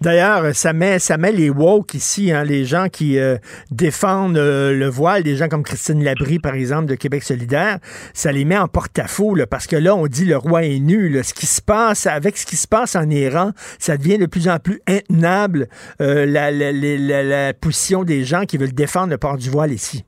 D'ailleurs, 0.00 0.54
ça 0.54 0.72
met, 0.72 0.98
ça 0.98 1.16
met 1.16 1.32
les 1.32 1.50
woke 1.50 1.94
ici, 1.94 2.32
hein, 2.32 2.44
les 2.44 2.64
gens 2.64 2.86
qui 2.92 3.18
euh, 3.18 3.36
défendent 3.70 4.38
euh, 4.38 4.72
le 4.72 4.86
voile, 4.86 5.22
des 5.22 5.36
gens 5.36 5.48
comme 5.48 5.64
Christine 5.64 6.04
Labrie, 6.04 6.38
par 6.38 6.54
exemple, 6.54 6.86
de 6.86 6.94
Québec 6.94 7.22
solidaire, 7.22 7.78
ça 8.14 8.30
les 8.30 8.44
met 8.44 8.58
en 8.58 8.68
porte-à-faux 8.68 9.28
parce 9.50 9.66
que 9.66 9.76
là, 9.76 9.94
on 9.94 10.06
dit 10.06 10.24
le 10.24 10.36
roi 10.36 10.64
est 10.64 10.78
nu. 10.78 11.12
Ce 11.22 11.34
qui 11.34 11.46
se 11.46 11.60
passe 11.60 12.06
avec 12.06 12.36
ce 12.36 12.46
qui 12.46 12.56
se 12.56 12.67
passe 12.68 12.96
en 12.96 13.08
Iran, 13.10 13.52
ça 13.78 13.96
devient 13.96 14.18
de 14.18 14.26
plus 14.26 14.48
en 14.48 14.58
plus 14.58 14.80
intenable, 14.86 15.68
euh, 16.00 16.26
la, 16.26 17.52
position 17.54 18.04
des 18.04 18.24
gens 18.24 18.44
qui 18.44 18.56
veulent 18.56 18.72
défendre 18.72 19.10
le 19.10 19.18
port 19.18 19.36
du 19.36 19.50
voile 19.50 19.72
ici. 19.72 20.04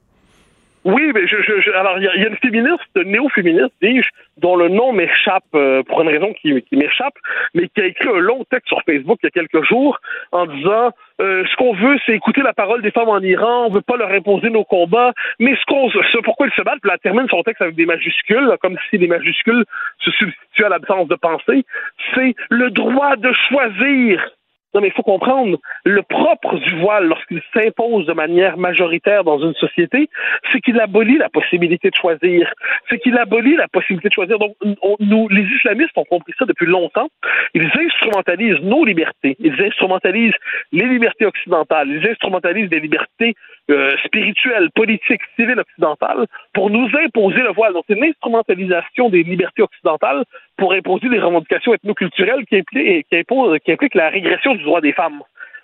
Oui, 0.85 1.13
mais 1.15 1.27
je, 1.27 1.37
je, 1.43 1.61
je- 1.61 1.71
alors 1.73 1.99
il 1.99 2.05
y, 2.05 2.07
y 2.07 2.25
a 2.25 2.29
une 2.29 2.37
féministe, 2.39 2.97
néo-féministe, 2.97 3.75
dis-je, 3.83 4.09
dont 4.39 4.57
le 4.57 4.69
nom 4.69 4.93
m'échappe 4.95 5.45
euh, 5.55 5.83
pour 5.83 6.01
une 6.01 6.09
raison 6.09 6.33
qui, 6.33 6.63
qui 6.63 6.77
m'échappe, 6.77 7.13
mais 7.55 7.69
qui 7.69 7.83
a 7.83 7.85
écrit 7.85 8.09
un 8.09 8.19
long 8.19 8.45
texte 8.51 8.69
sur 8.69 8.81
Facebook 8.87 9.19
il 9.23 9.27
y 9.27 9.29
a 9.29 9.31
quelques 9.31 9.63
jours 9.69 9.99
en 10.33 10.47
disant 10.47 10.91
euh, 11.21 11.45
ce 11.51 11.57
qu'on 11.57 11.75
veut, 11.75 11.99
c'est 12.07 12.15
écouter 12.15 12.41
la 12.41 12.55
parole 12.55 12.81
des 12.81 12.91
femmes 12.93 13.11
en 13.11 13.21
Iran, 13.21 13.67
on 13.67 13.71
veut 13.71 13.83
pas 13.83 13.99
leur 13.99 14.11
imposer 14.11 14.49
nos 14.49 14.65
combats, 14.65 15.13
mais 15.39 15.55
ce 15.55 15.65
qu'on, 15.67 15.91
ce 15.91 16.19
pourquoi 16.25 16.47
ils 16.47 16.53
se 16.55 16.63
battent, 16.63 16.81
puis 16.81 16.91
elle 16.91 16.99
termine 17.01 17.29
son 17.29 17.43
texte 17.43 17.61
avec 17.61 17.75
des 17.75 17.85
majuscules, 17.85 18.57
comme 18.63 18.79
si 18.89 18.97
les 18.97 19.07
majuscules 19.07 19.65
se 19.99 20.11
substituaient 20.13 20.65
à 20.65 20.71
l'absence 20.71 21.09
de 21.09 21.17
pensée, 21.17 21.67
c'est 22.15 22.35
le 22.49 22.71
droit 22.71 23.17
de 23.17 23.31
choisir. 23.51 24.31
Non, 24.75 24.81
mais 24.81 24.89
il 24.89 24.93
faut 24.93 25.03
comprendre, 25.03 25.59
le 25.85 26.03
propre 26.03 26.57
du 26.59 26.77
voile, 26.79 27.07
lorsqu'il 27.07 27.43
s'impose 27.53 28.07
de 28.07 28.13
manière 28.13 28.57
majoritaire 28.57 29.25
dans 29.25 29.39
une 29.41 29.55
société, 29.55 30.09
c'est 30.53 30.61
qu'il 30.61 30.79
abolit 30.81 31.19
la 31.19 31.29
possibilité 31.29 31.91
de 31.91 31.97
choisir. 31.97 32.53
C'est 32.89 32.99
qu'il 32.99 33.19
abolit 33.19 33.57
la 33.57 33.67
possibilité 33.69 34.09
de 34.09 34.15
choisir. 34.15 34.39
Donc, 34.39 34.55
on- 34.83 34.97
nous, 35.01 35.29
les 35.29 35.43
islamistes 35.43 35.97
ont 35.97 36.05
compris 36.05 36.33
ça 36.39 36.45
depuis 36.45 36.67
longtemps. 36.67 37.09
Ils 37.55 37.69
instrumentalisent 37.75 38.61
nos 38.63 38.85
libertés. 38.85 39.37
Ils 39.41 39.61
instrumentalisent 39.61 40.35
les 40.73 40.87
libertés 40.87 41.27
occidentales. 41.27 41.89
Ils 41.91 42.09
instrumentalisent 42.09 42.71
des 42.71 42.81
libertés 42.81 43.35
euh, 43.71 43.97
spirituelles, 44.05 44.71
politiques, 44.75 45.23
civiles 45.37 45.61
occidentales 45.61 46.27
pour 46.53 46.71
nous 46.71 46.89
imposer 47.05 47.41
le 47.41 47.53
voile. 47.53 47.73
Donc, 47.73 47.85
c'est 47.89 47.97
une 47.97 48.05
instrumentalisation 48.05 49.09
des 49.09 49.23
libertés 49.23 49.63
occidentales 49.63 50.25
pour 50.57 50.73
imposer 50.73 51.09
des 51.09 51.19
revendications 51.19 51.75
ethnoculturelles 51.75 52.45
qui 52.47 52.57
impliquent, 52.57 53.07
qui 53.09 53.73
impliquent 53.73 53.95
la 53.95 54.11
régression 54.11 54.55
du 54.55 54.65
droit 54.65 54.81
des 54.81 54.93
femmes. 54.93 55.23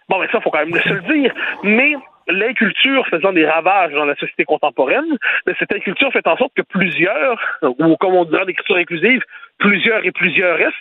Bon, 0.08 0.18
mais 0.20 0.28
ça, 0.30 0.40
faut 0.40 0.50
quand 0.50 0.64
même 0.64 0.80
se 0.80 0.88
le 0.88 1.00
dire. 1.00 1.34
Mais 1.64 1.94
l'inculture 2.28 3.06
faisant 3.08 3.32
des 3.32 3.46
ravages 3.46 3.92
dans 3.92 4.04
la 4.04 4.14
société 4.16 4.44
contemporaine, 4.44 5.16
cette 5.58 5.72
inculture 5.72 6.12
fait 6.12 6.26
en 6.26 6.36
sorte 6.36 6.52
que 6.54 6.62
plusieurs, 6.62 7.38
ou 7.62 7.96
comme 7.96 8.14
on 8.14 8.24
dirait 8.24 8.42
en 8.42 8.48
écriture 8.48 8.76
inclusive, 8.76 9.22
plusieurs 9.58 10.04
et 10.04 10.12
plusieurs 10.12 10.58
restent, 10.58 10.74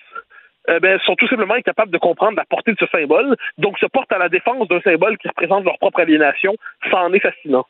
euh, 0.69 0.79
ben, 0.79 0.99
sont 1.05 1.15
tout 1.15 1.27
simplement 1.27 1.53
incapables 1.55 1.91
de 1.91 1.97
comprendre 1.97 2.37
la 2.37 2.45
portée 2.45 2.71
de 2.71 2.77
ce 2.79 2.85
symbole, 2.91 3.35
donc 3.57 3.77
se 3.79 3.85
portent 3.87 4.11
à 4.11 4.17
la 4.17 4.29
défense 4.29 4.67
d'un 4.67 4.81
symbole 4.81 5.17
qui 5.17 5.27
représente 5.27 5.63
leur 5.65 5.77
propre 5.79 5.99
aliénation. 6.01 6.53
Ça 6.91 6.97
en 6.99 7.13
est 7.13 7.19
fascinant. 7.19 7.65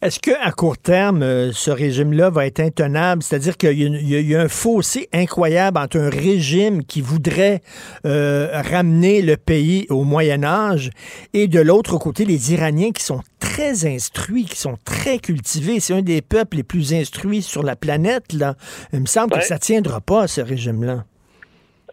Est-ce 0.00 0.20
qu'à 0.20 0.52
court 0.52 0.78
terme, 0.78 1.22
euh, 1.24 1.50
ce 1.52 1.72
régime-là 1.72 2.30
va 2.30 2.46
être 2.46 2.60
intenable? 2.60 3.22
C'est-à-dire 3.24 3.56
qu'il 3.56 3.72
y, 3.72 3.82
y 3.82 4.14
a- 4.16 4.20
il 4.20 4.28
y 4.30 4.36
a 4.36 4.42
un 4.42 4.48
fossé 4.48 5.08
incroyable 5.12 5.78
entre 5.78 5.98
un 5.98 6.08
régime 6.08 6.84
qui 6.84 7.00
voudrait 7.00 7.60
euh, 8.04 8.48
ramener 8.70 9.22
le 9.22 9.36
pays 9.36 9.86
au 9.90 10.04
Moyen 10.04 10.44
Âge 10.44 10.90
et 11.34 11.48
de 11.48 11.60
l'autre 11.60 11.98
côté, 11.98 12.24
les 12.24 12.54
Iraniens 12.54 12.92
qui 12.92 13.02
sont 13.02 13.20
très 13.40 13.86
instruits, 13.86 14.44
qui 14.44 14.56
sont 14.56 14.76
très 14.84 15.18
cultivés. 15.18 15.80
C'est 15.80 15.94
un 15.94 16.02
des 16.02 16.22
peuples 16.22 16.58
les 16.58 16.62
plus 16.62 16.94
instruits 16.94 17.42
sur 17.42 17.64
la 17.64 17.74
planète. 17.74 18.32
Là. 18.32 18.54
Il 18.92 19.00
me 19.00 19.06
semble 19.06 19.34
Ouais. 19.34 19.40
que 19.40 19.46
ça 19.46 19.58
tiendra 19.58 20.00
pas, 20.00 20.28
ce 20.28 20.40
régime-là. 20.42 21.04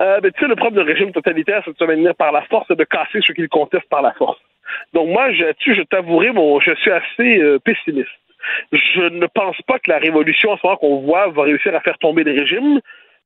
Euh, 0.02 0.20
ben, 0.22 0.32
tu 0.32 0.40
sais, 0.40 0.48
le 0.48 0.56
problème 0.56 0.84
d'un 0.84 0.92
régime 0.92 1.12
totalitaire, 1.12 1.62
c'est 1.64 1.72
de 1.72 1.78
se 1.78 1.84
maintenir 1.84 2.16
par 2.16 2.32
la 2.32 2.42
force 2.44 2.70
et 2.72 2.76
de 2.76 2.84
casser 2.84 3.20
ceux 3.26 3.34
qui 3.34 3.42
le 3.42 3.48
contestent 3.48 3.90
par 3.90 4.02
la 4.02 4.12
force. 4.14 4.40
Donc 4.94 5.10
moi, 5.10 5.30
tu, 5.60 5.76
je 5.76 5.82
t'avouerai, 5.84 6.32
mon, 6.32 6.60
je 6.60 6.74
suis 6.76 6.92
assez 6.92 7.38
euh, 7.40 7.60
pessimiste. 7.60 8.10
Je 8.72 9.02
ne 9.02 9.26
pense 9.28 9.62
pas 9.68 9.80
que 9.80 9.90
la 9.90 10.00
révolution 10.00 10.52
en 10.52 10.58
ce 10.58 10.62
moment 10.66 10.78
qu'on 10.78 11.02
voit 11.02 11.28
va 11.28 11.44
réussir 11.44 11.76
à 11.76 11.80
faire 11.80 11.98
tomber 12.00 12.24
les 12.24 12.40
régimes. 12.40 12.80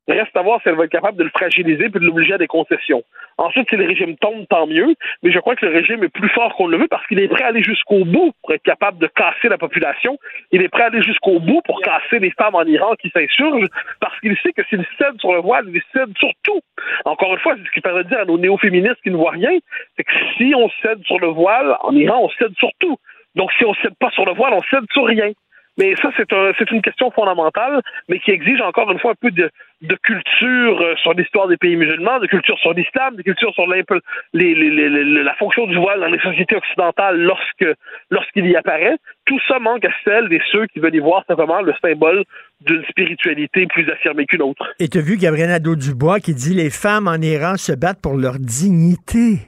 Reste 0.08 0.36
à 0.36 0.42
voir 0.42 0.62
si 0.62 0.70
elle 0.70 0.76
va 0.76 0.86
être 0.86 0.92
capable 0.92 1.18
de 1.18 1.24
le 1.24 1.30
fragiliser 1.30 1.90
puis 1.90 2.00
de 2.00 2.06
l'obliger 2.06 2.34
à 2.34 2.38
des 2.38 2.48
concessions. 2.48 3.04
Ensuite, 3.38 3.70
si 3.70 3.76
le 3.76 3.86
régime 3.86 4.16
tombe, 4.18 4.48
tant 4.50 4.66
mieux. 4.66 4.96
Mais 5.22 5.32
je 5.32 5.40
crois 5.40 5.56
que 5.56 5.66
le 5.66 5.74
régime 5.74 6.04
est 6.04 6.10
plus 6.10 6.30
fort 6.30 6.56
qu'on 6.56 6.68
le 6.68 6.78
veut 6.78 6.88
parce 6.88 7.06
qu'il 7.08 7.20
est 7.20 7.28
prêt 7.28 7.44
à 7.44 7.48
aller 7.48 7.62
jusqu'au 7.62 8.06
bout 8.06 8.32
pour 8.42 8.54
être 8.54 8.64
capable 8.64 9.00
de 9.00 9.08
casser 9.08 9.50
la 9.50 9.58
population. 9.58 10.18
Il 10.52 10.62
est 10.62 10.70
prêt 10.70 10.84
à 10.84 10.86
aller 10.88 11.02
jusqu'au 11.02 11.40
bout 11.40 11.62
pour 11.66 11.82
casser 11.82 12.20
les 12.20 12.32
femmes 12.32 12.56
en 12.56 12.64
Iran 12.64 12.96
qui 12.96 13.10
s'insurgent 13.10 13.68
parce 14.00 14.18
qu'il 14.22 14.36
sait 14.38 14.54
que 14.54 14.64
s'il 14.70 14.86
cède 14.98 15.20
sur 15.20 15.34
le 15.34 15.40
voile, 15.40 15.66
il 15.68 15.82
cède 15.94 16.18
sur 16.18 16.32
tout. 16.44 16.62
Encore 17.06 17.34
une 17.34 17.40
fois, 17.40 17.56
c'est 17.58 17.68
ce 17.68 17.72
qui 17.72 17.82
permet 17.82 18.04
de 18.04 18.10
dire 18.10 18.20
à 18.20 18.26
nos 18.26 18.38
néo-féministes 18.38 19.02
qui 19.04 19.12
ne 19.12 19.18
voient 19.18 19.32
rien, 19.32 19.52
c'est 19.98 20.04
que 20.04 20.14
si 20.38 20.54
on 20.56 20.70
cède 20.82 21.04
sur 21.04 21.20
le 21.20 21.28
voile, 21.28 21.76
en 21.82 21.94
Iran, 21.94 22.22
on 22.24 22.30
cède 22.30 22.56
sur 22.58 22.70
tout. 22.80 22.98
Donc 23.36 23.52
si 23.54 23.66
on 23.66 23.74
cède 23.76 23.96
pas 24.00 24.10
sur 24.12 24.26
le 24.26 24.34
voile, 24.34 24.54
on 24.54 24.64
cède 24.64 24.86
sur 24.92 25.06
rien. 25.06 25.32
Mais 25.78 25.96
ça, 26.02 26.10
c'est 26.18 26.32
un, 26.34 26.52
une 26.72 26.82
question 26.82 27.12
fondamentale, 27.12 27.82
mais 28.10 28.20
qui 28.20 28.32
exige 28.32 28.62
encore 28.62 28.92
une 28.92 29.00
fois 29.00 29.12
un 29.12 29.16
peu 29.22 29.32
de, 29.32 29.50
de 29.82 29.96
culture 30.02 30.82
euh, 30.82 30.96
sur 31.04 31.14
l'histoire 31.14 31.48
des 31.48 31.58
pays 31.58 31.76
musulmans, 31.76 32.20
de 32.20 32.28
culture 32.28 32.58
sur 32.60 32.74
l'islam, 32.74 33.16
de 33.16 33.22
culture 33.22 33.54
sur 33.54 33.68
les- 33.68 33.84
les- 34.34 34.54
les- 34.90 35.24
la 35.24 35.36
fonction 35.36 35.68
du 35.68 35.76
voile 35.78 36.00
dans 36.00 36.08
les 36.08 36.20
sociétés 36.20 36.56
occidentales 36.56 37.20
lorsque 37.22 37.66
lorsqu'il 38.10 38.48
y 38.48 38.56
apparaît. 38.56 38.98
Tout 39.26 39.40
ça 39.48 39.60
manque 39.60 39.86
à 39.86 39.92
celle 40.04 40.30
des 40.30 40.42
ceux 40.52 40.66
qui 40.68 40.80
veulent 40.80 40.96
y 40.96 41.00
voir 41.00 41.24
simplement 41.28 41.62
le 41.62 41.74
symbole 41.82 42.24
d'une 42.62 42.84
spiritualité 42.86 43.68
plus 43.68 43.88
affirmée 43.92 44.26
qu'une 44.26 44.42
autre. 44.42 44.74
Et 44.80 44.88
tu 44.88 44.98
as 44.98 45.02
vu 45.02 45.18
Gabriel 45.18 45.50
Nadeau-Dubois 45.50 46.20
qui 46.20 46.34
dit 46.34 46.54
les 46.56 46.70
femmes 46.72 47.08
en 47.08 47.22
Iran 47.22 47.56
se 47.58 47.74
battent 47.74 48.02
pour 48.02 48.18
leur 48.18 48.40
dignité. 48.40 49.40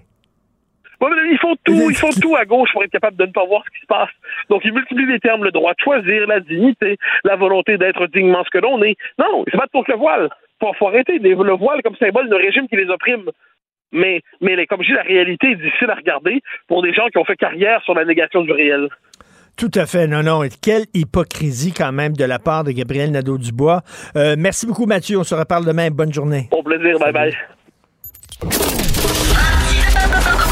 Ouais, 1.01 1.09
mais 1.15 1.31
ils 1.31 1.37
font 1.37 1.55
tout, 1.63 1.89
ils 1.89 1.95
font 1.95 2.09
tout 2.21 2.35
à 2.35 2.45
gauche 2.45 2.71
pour 2.71 2.83
être 2.83 2.91
capable 2.91 3.17
de 3.17 3.25
ne 3.25 3.31
pas 3.31 3.45
voir 3.45 3.63
ce 3.65 3.71
qui 3.71 3.81
se 3.81 3.87
passe. 3.87 4.09
Donc, 4.49 4.61
ils 4.65 4.73
multiplient 4.73 5.05
les 5.05 5.19
termes, 5.19 5.43
le 5.43 5.51
droit 5.51 5.73
de 5.73 5.79
choisir, 5.83 6.27
la 6.27 6.39
dignité, 6.39 6.97
la 7.23 7.35
volonté 7.35 7.77
d'être 7.77 8.07
dignement 8.07 8.43
ce 8.43 8.49
que 8.49 8.63
l'on 8.63 8.81
est. 8.83 8.97
Non, 9.17 9.43
ils 9.47 9.51
se 9.51 9.57
battent 9.57 9.71
pour 9.71 9.85
le 9.87 9.95
voile. 9.95 10.29
Faut, 10.59 10.73
faut 10.73 10.87
arrêter 10.87 11.19
le 11.19 11.55
voile 11.55 11.81
comme 11.83 11.95
symbole 11.95 12.29
d'un 12.29 12.37
régime 12.37 12.67
qui 12.67 12.75
les 12.75 12.89
opprime. 12.89 13.29
Mais, 13.91 14.21
mais 14.41 14.67
comme 14.67 14.81
je 14.83 14.87
dis, 14.87 14.93
la 14.93 15.01
réalité 15.03 15.51
est 15.51 15.55
difficile 15.55 15.89
à 15.89 15.95
regarder 15.95 16.41
pour 16.67 16.83
des 16.83 16.93
gens 16.93 17.07
qui 17.07 17.17
ont 17.17 17.25
fait 17.25 17.35
carrière 17.35 17.81
sur 17.83 17.95
la 17.95 18.05
négation 18.05 18.41
du 18.41 18.51
réel. 18.51 18.89
Tout 19.57 19.71
à 19.75 19.85
fait, 19.85 20.07
non, 20.07 20.23
non. 20.23 20.43
Et 20.43 20.49
quelle 20.49 20.85
hypocrisie 20.93 21.73
quand 21.73 21.91
même 21.91 22.13
de 22.13 22.23
la 22.23 22.39
part 22.39 22.63
de 22.63 22.71
Gabriel 22.71 23.11
Nadeau-Dubois. 23.11 23.81
Euh, 24.15 24.35
merci 24.37 24.65
beaucoup, 24.65 24.85
Mathieu. 24.85 25.17
On 25.17 25.23
se 25.23 25.35
reparle 25.35 25.65
demain. 25.65 25.89
Bonne 25.89 26.13
journée. 26.13 26.47
Au 26.51 26.63
plaisir, 26.63 26.97
bye 26.99 27.11
bye. 27.11 27.35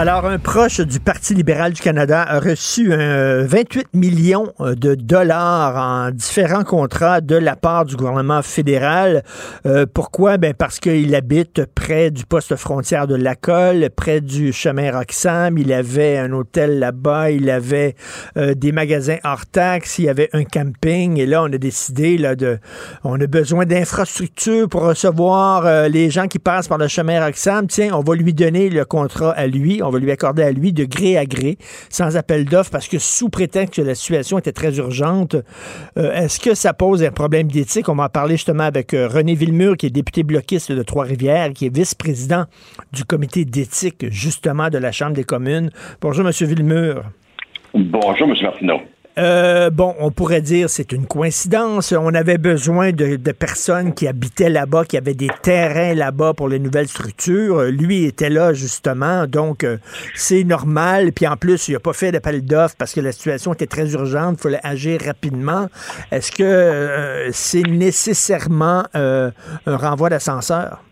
Alors, 0.00 0.26
un 0.26 0.38
proche 0.38 0.80
du 0.80 1.00
Parti 1.00 1.34
libéral 1.34 1.72
du 1.72 1.82
Canada 1.82 2.22
a 2.22 2.38
reçu 2.38 2.92
un 2.92 3.42
28 3.42 3.88
millions 3.94 4.52
euh, 4.60 4.76
de 4.76 4.94
dollars 4.94 5.74
en 5.74 6.12
différents 6.12 6.62
contrats 6.62 7.20
de 7.20 7.34
la 7.34 7.56
part 7.56 7.84
du 7.84 7.96
gouvernement 7.96 8.42
fédéral. 8.42 9.24
Euh, 9.66 9.86
pourquoi? 9.92 10.38
Ben 10.38 10.54
parce 10.54 10.78
qu'il 10.78 11.12
habite 11.16 11.64
près 11.74 12.12
du 12.12 12.24
poste 12.24 12.54
frontière 12.54 13.08
de 13.08 13.16
Lacolle, 13.16 13.90
près 13.90 14.20
du 14.20 14.52
chemin 14.52 14.96
Roxham. 14.96 15.58
Il 15.58 15.72
avait 15.72 16.16
un 16.16 16.30
hôtel 16.30 16.78
là-bas, 16.78 17.32
il 17.32 17.50
avait 17.50 17.96
euh, 18.36 18.54
des 18.54 18.70
magasins 18.70 19.18
hors 19.24 19.46
taxes, 19.46 19.98
il 19.98 20.04
y 20.04 20.08
avait 20.08 20.30
un 20.32 20.44
camping. 20.44 21.18
Et 21.18 21.26
là, 21.26 21.42
on 21.42 21.52
a 21.52 21.58
décidé 21.58 22.18
là, 22.18 22.36
de... 22.36 22.60
On 23.02 23.20
a 23.20 23.26
besoin 23.26 23.66
d'infrastructures 23.66 24.68
pour 24.68 24.82
recevoir 24.82 25.66
euh, 25.66 25.88
les 25.88 26.08
gens 26.08 26.28
qui 26.28 26.38
passent 26.38 26.68
par 26.68 26.78
le 26.78 26.86
chemin 26.86 27.24
Roxham. 27.24 27.66
Tiens, 27.66 27.90
on 27.94 28.02
va 28.02 28.14
lui 28.14 28.32
donner 28.32 28.70
le 28.70 28.84
contrat 28.84 29.32
à 29.32 29.48
lui, 29.48 29.82
on 29.88 29.90
va 29.90 29.98
lui 29.98 30.10
accorder 30.10 30.42
à 30.42 30.52
lui 30.52 30.72
de 30.72 30.84
gré 30.84 31.16
à 31.16 31.26
gré, 31.26 31.58
sans 31.88 32.16
appel 32.16 32.44
d'offres, 32.44 32.70
parce 32.70 32.88
que 32.88 32.98
sous 32.98 33.28
prétexte 33.28 33.76
que 33.76 33.82
la 33.82 33.94
situation 33.94 34.38
était 34.38 34.52
très 34.52 34.76
urgente, 34.76 35.36
euh, 35.96 36.12
est-ce 36.12 36.38
que 36.38 36.54
ça 36.54 36.72
pose 36.72 37.02
un 37.02 37.10
problème 37.10 37.48
d'éthique? 37.48 37.88
On 37.88 37.94
va 37.94 38.04
en 38.04 38.08
parler 38.08 38.36
justement 38.36 38.64
avec 38.64 38.94
euh, 38.94 39.08
René 39.08 39.34
Villemur, 39.34 39.76
qui 39.76 39.86
est 39.86 39.90
député 39.90 40.22
bloquiste 40.22 40.72
de 40.72 40.82
Trois-Rivières, 40.82 41.52
qui 41.52 41.66
est 41.66 41.74
vice-président 41.74 42.44
du 42.92 43.04
comité 43.04 43.44
d'éthique, 43.44 44.06
justement, 44.10 44.68
de 44.68 44.78
la 44.78 44.92
Chambre 44.92 45.14
des 45.14 45.24
communes. 45.24 45.70
Bonjour, 46.00 46.26
M. 46.26 46.32
Villemur. 46.32 47.02
Bonjour, 47.74 48.28
M. 48.28 48.34
Martineau. 48.42 48.80
Euh, 49.18 49.70
bon, 49.70 49.96
on 49.98 50.12
pourrait 50.12 50.42
dire 50.42 50.70
c'est 50.70 50.92
une 50.92 51.06
coïncidence. 51.06 51.92
On 51.92 52.14
avait 52.14 52.38
besoin 52.38 52.92
de, 52.92 53.16
personnes 53.32 53.92
qui 53.92 54.06
habitaient 54.06 54.48
là-bas, 54.48 54.84
qui 54.84 54.96
avaient 54.96 55.14
des 55.14 55.30
terrains 55.42 55.94
là-bas 55.94 56.34
pour 56.34 56.48
les 56.48 56.60
nouvelles 56.60 56.88
structures. 56.88 57.58
Euh, 57.58 57.70
Lui 57.70 58.04
était 58.04 58.30
là 58.30 58.52
justement, 58.52 59.26
donc 59.26 59.64
euh, 59.64 59.78
c'est 60.14 60.44
normal. 60.44 61.12
Puis 61.12 61.26
en 61.26 61.36
plus, 61.36 61.68
il 61.68 61.72
n'a 61.72 61.80
pas 61.80 61.92
fait 61.92 62.12
d'appel 62.12 62.44
d'offres 62.44 62.76
parce 62.78 62.92
que 62.92 63.00
la 63.00 63.12
situation 63.12 63.52
était 63.52 63.66
très 63.66 63.92
urgente. 63.92 64.36
Il 64.38 64.42
fallait 64.42 64.60
agir 64.62 65.00
rapidement. 65.04 65.68
Est-ce 66.12 66.30
que 66.30 66.44
euh, 66.44 67.30
c'est 67.32 67.62
nécessairement 67.62 68.84
un 68.94 69.32
renvoi 69.66 70.10
d'ascenseur? 70.10 70.82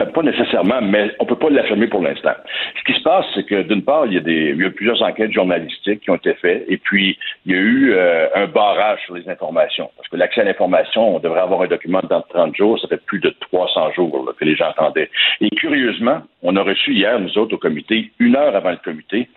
Euh, 0.00 0.04
Pas 0.06 0.22
nécessairement, 0.22 0.80
mais 0.82 1.10
on 1.18 1.24
peut 1.24 1.36
pas 1.36 1.48
l'affirmer 1.50 1.86
pour 1.86 2.02
l'instant. 2.02 2.32
Ce 2.78 2.84
qui 2.84 2.98
se 2.98 3.02
passe, 3.02 3.24
c'est 3.34 3.44
que 3.46 3.62
d'une 3.62 3.82
part, 3.82 4.06
il 4.06 4.14
y, 4.14 4.16
a 4.16 4.20
des, 4.20 4.50
il 4.56 4.62
y 4.62 4.64
a 4.66 4.70
plusieurs 4.70 5.00
enquêtes 5.02 5.32
journalistiques 5.32 6.00
qui 6.00 6.10
ont 6.10 6.16
été 6.16 6.34
faites, 6.34 6.64
et 6.68 6.76
puis 6.76 7.18
il 7.46 7.52
y 7.52 7.54
a 7.54 7.58
eu 7.58 7.92
euh, 7.94 8.28
un 8.34 8.46
barrage 8.46 9.00
sur 9.06 9.14
les 9.14 9.28
informations. 9.28 9.90
Parce 9.96 10.08
que 10.08 10.16
l'accès 10.16 10.42
à 10.42 10.44
l'information, 10.44 11.16
on 11.16 11.18
devrait 11.20 11.40
avoir 11.40 11.62
un 11.62 11.66
document 11.68 12.00
dans 12.08 12.20
30 12.22 12.54
jours, 12.56 12.78
ça 12.80 12.88
fait 12.88 13.02
plus 13.04 13.20
de 13.20 13.30
300 13.50 13.92
jours 13.92 14.24
là, 14.26 14.32
que 14.38 14.44
les 14.44 14.56
gens 14.56 14.68
attendaient. 14.70 15.10
Et 15.40 15.48
curieusement, 15.50 16.22
on 16.42 16.54
a 16.56 16.62
reçu 16.62 16.92
hier, 16.92 17.18
nous 17.18 17.38
autres, 17.38 17.54
au 17.54 17.58
comité, 17.58 18.10
une 18.18 18.36
heure 18.36 18.54
avant 18.54 18.70
le 18.70 18.78
comité, 18.84 19.28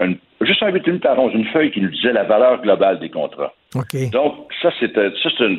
une- 0.00 0.18
juste 0.40 0.62
un 0.62 0.70
8 0.72 0.86
minutes 0.86 1.06
à 1.06 1.18
11, 1.18 1.32
une 1.34 1.46
feuille 1.46 1.70
qui 1.70 1.80
nous 1.80 1.88
disait 1.90 2.12
la 2.12 2.24
valeur 2.24 2.60
globale 2.60 2.98
des 2.98 3.10
contrats. 3.10 3.52
Donc, 4.10 4.50
ça, 4.62 4.70
c'est 4.80 4.92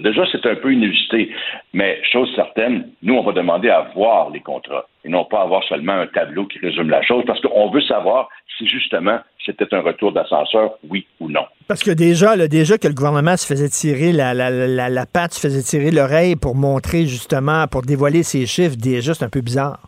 déjà, 0.01 0.23
c'est 0.31 0.45
un 0.45 0.55
peu 0.55 0.71
inusité. 0.73 1.29
Mais, 1.73 1.99
chose 2.11 2.29
certaine, 2.35 2.89
nous, 3.03 3.15
on 3.15 3.23
va 3.23 3.31
demander 3.33 3.69
à 3.69 3.89
voir 3.95 4.29
les 4.31 4.39
contrats 4.39 4.85
et 5.03 5.09
non 5.09 5.25
pas 5.25 5.41
avoir 5.41 5.63
seulement 5.65 5.93
un 5.93 6.07
tableau 6.07 6.45
qui 6.45 6.59
résume 6.59 6.89
la 6.89 7.01
chose 7.03 7.23
parce 7.27 7.39
qu'on 7.41 7.69
veut 7.69 7.81
savoir 7.81 8.29
si, 8.57 8.67
justement, 8.67 9.19
c'était 9.45 9.73
un 9.73 9.81
retour 9.81 10.11
d'ascenseur, 10.13 10.71
oui 10.89 11.05
ou 11.19 11.29
non. 11.29 11.45
Parce 11.67 11.83
que 11.83 11.91
déjà, 11.91 12.35
là, 12.35 12.47
déjà 12.47 12.77
que 12.77 12.87
le 12.87 12.93
gouvernement 12.93 13.35
se 13.37 13.45
faisait 13.45 13.69
tirer 13.69 14.11
la, 14.11 14.33
la, 14.33 14.49
la, 14.49 14.89
la 14.89 15.05
patte, 15.05 15.33
se 15.33 15.41
faisait 15.41 15.61
tirer 15.61 15.91
l'oreille 15.91 16.35
pour 16.35 16.55
montrer 16.55 17.01
justement, 17.05 17.67
pour 17.67 17.81
dévoiler 17.81 18.23
ses 18.23 18.45
chiffres, 18.45 18.75
déjà, 18.77 19.13
c'est 19.13 19.25
un 19.25 19.29
peu 19.29 19.41
bizarre. 19.41 19.79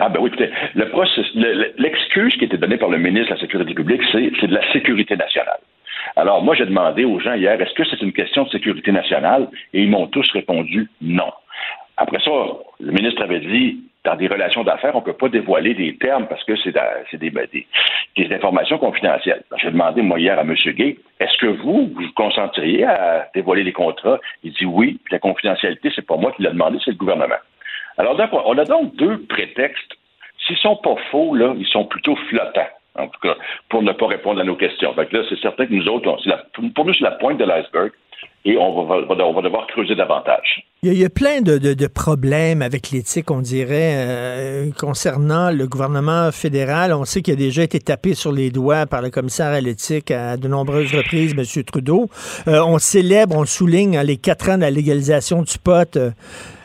Ah 0.00 0.08
ben 0.08 0.18
oui, 0.20 0.28
écoutez, 0.28 0.50
le 0.74 0.88
process- 0.90 1.34
le- 1.36 1.72
l'excuse 1.78 2.34
qui 2.36 2.44
était 2.46 2.56
donnée 2.58 2.78
par 2.78 2.88
le 2.88 2.98
ministre 2.98 3.30
de 3.30 3.34
la 3.34 3.40
Sécurité 3.40 3.74
publique, 3.74 4.02
c'est 4.12 4.46
de 4.48 4.54
la 4.54 4.72
sécurité 4.72 5.16
nationale. 5.16 5.60
Alors 6.16 6.42
moi, 6.42 6.54
j'ai 6.54 6.66
demandé 6.66 7.04
aux 7.04 7.18
gens 7.20 7.34
hier, 7.34 7.60
est-ce 7.60 7.74
que 7.74 7.84
c'est 7.84 8.00
une 8.02 8.12
question 8.12 8.44
de 8.44 8.50
sécurité 8.50 8.92
nationale? 8.92 9.48
Et 9.72 9.82
ils 9.82 9.90
m'ont 9.90 10.06
tous 10.06 10.30
répondu 10.32 10.88
non. 11.00 11.32
Après 11.96 12.18
ça, 12.20 12.30
le 12.80 12.92
ministre 12.92 13.22
avait 13.22 13.40
dit, 13.40 13.80
dans 14.04 14.16
des 14.16 14.26
relations 14.26 14.64
d'affaires, 14.64 14.94
on 14.94 14.98
ne 15.00 15.04
peut 15.04 15.14
pas 15.14 15.28
dévoiler 15.28 15.72
des 15.74 15.96
termes 15.96 16.26
parce 16.26 16.44
que 16.44 16.54
c'est 16.56 16.74
des, 17.18 17.30
ben, 17.30 17.46
des- 17.52 17.66
des 18.16 18.34
informations 18.34 18.76
confidentielles. 18.78 19.42
J'ai 19.56 19.70
demandé, 19.70 20.02
moi, 20.02 20.18
hier, 20.20 20.38
à 20.38 20.42
M. 20.42 20.54
Gay, 20.54 20.98
est-ce 21.20 21.38
que 21.38 21.46
vous, 21.46 21.90
vous 21.94 22.12
concentriez 22.14 22.84
à 22.84 23.28
dévoiler 23.34 23.62
les 23.62 23.72
contrats? 23.72 24.18
Il 24.42 24.52
dit 24.52 24.66
oui, 24.66 24.98
puis 25.04 25.12
la 25.12 25.18
confidentialité, 25.20 25.90
c'est 25.94 26.06
pas 26.06 26.16
moi 26.16 26.32
qui 26.32 26.42
l'ai 26.42 26.50
demandé, 26.50 26.78
c'est 26.84 26.90
le 26.90 26.96
gouvernement. 26.96 27.36
Alors, 27.96 28.18
on 28.46 28.58
a 28.58 28.64
donc 28.64 28.94
deux 28.96 29.22
prétextes. 29.22 29.94
S'ils 30.46 30.58
sont 30.58 30.76
pas 30.76 30.96
faux, 31.10 31.34
là, 31.34 31.54
ils 31.56 31.66
sont 31.66 31.86
plutôt 31.86 32.16
flottants. 32.28 32.68
En 32.96 33.08
tout 33.08 33.20
cas, 33.20 33.34
pour 33.68 33.82
ne 33.82 33.92
pas 33.92 34.06
répondre 34.06 34.40
à 34.40 34.44
nos 34.44 34.56
questions. 34.56 34.94
Fait 34.94 35.06
que 35.06 35.16
là, 35.16 35.24
c'est 35.28 35.38
certain 35.40 35.66
que 35.66 35.72
nous 35.72 35.88
autres, 35.88 36.16
pour 36.74 36.84
nous, 36.84 36.94
c'est 36.94 37.04
la 37.04 37.12
pointe 37.12 37.38
de 37.38 37.44
l'iceberg 37.44 37.92
et 38.44 38.56
on 38.58 38.84
va, 38.84 39.00
devoir 39.42 39.66
creuser 39.68 39.94
davantage. 39.94 40.62
Il 40.82 40.92
y, 40.92 41.04
a, 41.04 41.08
plein 41.08 41.40
de 41.40 41.86
problèmes 41.86 42.60
avec 42.60 42.90
l'éthique, 42.90 43.30
on 43.30 43.40
dirait, 43.40 43.94
euh, 43.96 44.70
concernant 44.78 45.50
le 45.50 45.66
gouvernement 45.66 46.30
fédéral. 46.30 46.92
On 46.92 47.06
sait 47.06 47.22
qu'il 47.22 47.32
a 47.32 47.36
déjà 47.36 47.62
été 47.62 47.80
tapé 47.80 48.12
sur 48.12 48.32
les 48.32 48.50
doigts 48.50 48.84
par 48.84 49.00
le 49.00 49.08
commissaire 49.08 49.46
à 49.46 49.60
l'éthique 49.62 50.10
à 50.10 50.36
de 50.36 50.46
nombreuses 50.46 50.94
reprises, 50.94 51.34
M. 51.38 51.64
Trudeau. 51.64 52.10
Euh, 52.48 52.60
on 52.66 52.78
célèbre, 52.78 53.34
on 53.34 53.46
souligne 53.46 53.96
hein, 53.96 54.02
les 54.02 54.18
quatre 54.18 54.50
ans 54.50 54.56
de 54.56 54.62
la 54.62 54.70
légalisation 54.70 55.40
du 55.40 55.58
pot. 55.58 55.96
Euh, 55.96 56.10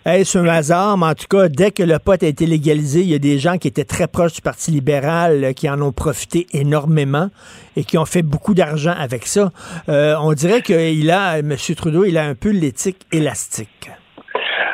Est-ce 0.06 0.38
un 0.38 0.48
hasard? 0.48 0.98
Mais 0.98 1.08
en 1.08 1.14
tout 1.14 1.28
cas, 1.30 1.50
dès 1.50 1.72
que 1.72 1.84
le 1.84 2.00
pot 2.00 2.22
a 2.24 2.28
été 2.28 2.46
légalisé, 2.46 3.02
il 3.02 3.10
y 3.10 3.16
a 3.16 3.20
des 3.20 3.38
gens 3.38 3.58
qui 3.58 3.68
étaient 3.68 3.84
très 3.84 4.08
proches 4.08 4.34
du 4.34 4.42
Parti 4.42 4.72
libéral 4.72 5.44
euh, 5.44 5.54
qui 5.54 5.70
en 5.70 5.82
ont 5.82 5.92
profité 5.92 6.48
énormément 6.54 7.28
et 7.76 7.84
qui 7.84 7.98
ont 7.98 8.06
fait 8.06 8.22
beaucoup 8.22 8.54
d'argent 8.54 8.94
avec 8.98 9.26
ça. 9.26 9.50
Euh, 9.90 10.16
on 10.22 10.34
dirait 10.34 10.62
qu'il 10.62 11.12
a, 11.12 11.40
M. 11.40 11.56
Trudeau, 11.76 12.06
il 12.06 12.18
a 12.18 12.26
un 12.26 12.36
peu 12.36 12.50
l'éthique 12.50 13.06
élastique. 13.12 13.90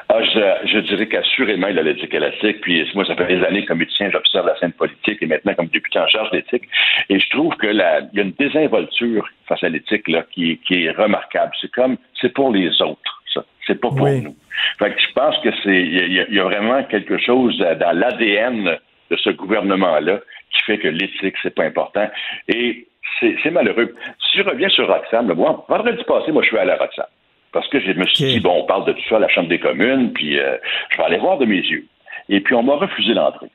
Ah, 0.09 0.21
je, 0.23 0.79
dirais 0.79 1.07
qu'assurément, 1.07 1.67
il 1.67 1.79
a 1.79 1.81
l'éthique 1.81 2.13
élastique. 2.13 2.61
Puis 2.61 2.87
moi, 2.93 3.03
ça 3.05 3.15
fait 3.15 3.27
des 3.27 3.43
années 3.43 3.65
comme 3.65 3.79
médecin, 3.79 4.09
j'observe 4.11 4.45
la 4.45 4.57
scène 4.59 4.73
politique 4.73 5.17
et 5.21 5.25
maintenant 5.25 5.55
comme 5.55 5.67
député 5.67 5.99
en 5.99 6.07
charge 6.07 6.29
d'éthique. 6.31 6.63
Et 7.09 7.19
je 7.19 7.29
trouve 7.31 7.55
que 7.55 7.67
il 7.67 7.77
y 8.13 8.19
a 8.19 8.23
une 8.23 8.33
désinvolture 8.37 9.27
face 9.47 9.63
à 9.63 9.69
l'éthique 9.69 10.05
qui 10.33 10.59
est 10.69 10.91
remarquable. 10.91 11.51
C'est 11.59 11.71
comme 11.71 11.97
c'est 12.21 12.33
pour 12.33 12.53
les 12.53 12.69
autres, 12.81 13.14
ça. 13.35 13.45
C'est 13.67 13.79
pas 13.79 13.89
pour 13.89 14.07
nous. 14.21 14.35
Fait 14.79 14.91
que 14.93 14.99
je 14.99 15.13
pense 15.13 15.37
que 15.39 15.49
c'est 15.63 15.81
il 15.81 16.13
y, 16.13 16.19
a- 16.19 16.25
il 16.27 16.33
y 16.35 16.39
a 16.39 16.43
vraiment 16.43 16.83
quelque 16.83 17.17
chose 17.19 17.57
dans 17.57 17.91
l'ADN 17.97 18.77
de 19.11 19.15
ce 19.17 19.29
gouvernement-là 19.29 20.19
qui 20.51 20.61
fait 20.63 20.77
que 20.79 20.87
l'éthique, 20.87 21.35
c'est 21.43 21.53
pas 21.53 21.63
important. 21.65 22.09
Et 22.47 22.87
c'est 23.19 23.51
malheureux. 23.51 23.93
Si 24.31 24.37
je 24.39 24.43
reviens 24.43 24.69
sur 24.69 24.87
Roxham, 24.87 25.27
là, 25.29 25.35
moi, 25.35 25.65
vendredi 25.69 26.03
passé, 26.05 26.31
moi, 26.31 26.41
je 26.43 26.47
suis 26.49 26.57
allé 26.57 26.71
à 26.71 26.77
Roxham. 26.77 27.05
Parce 27.51 27.67
que 27.69 27.79
je 27.79 27.91
me 27.93 28.05
suis 28.07 28.25
dit, 28.25 28.39
bon, 28.41 28.61
on 28.61 28.65
parle 28.65 28.85
de 28.85 28.91
tout 28.93 29.03
ça 29.09 29.15
à 29.17 29.19
la 29.19 29.29
Chambre 29.29 29.47
des 29.47 29.59
communes, 29.59 30.11
puis 30.13 30.37
euh, 30.39 30.57
je 30.89 30.97
vais 30.97 31.03
aller 31.03 31.17
voir 31.17 31.37
de 31.37 31.45
mes 31.45 31.59
yeux. 31.61 31.85
Et 32.29 32.41
puis, 32.41 32.53
on 32.55 32.63
m'a 32.63 32.75
refusé 32.75 33.13
l'entrée. 33.13 33.47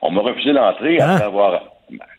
On 0.00 0.10
m'a 0.10 0.20
refusé 0.22 0.52
l'entrée 0.52 0.98
après 1.00 1.24
avoir 1.24 1.62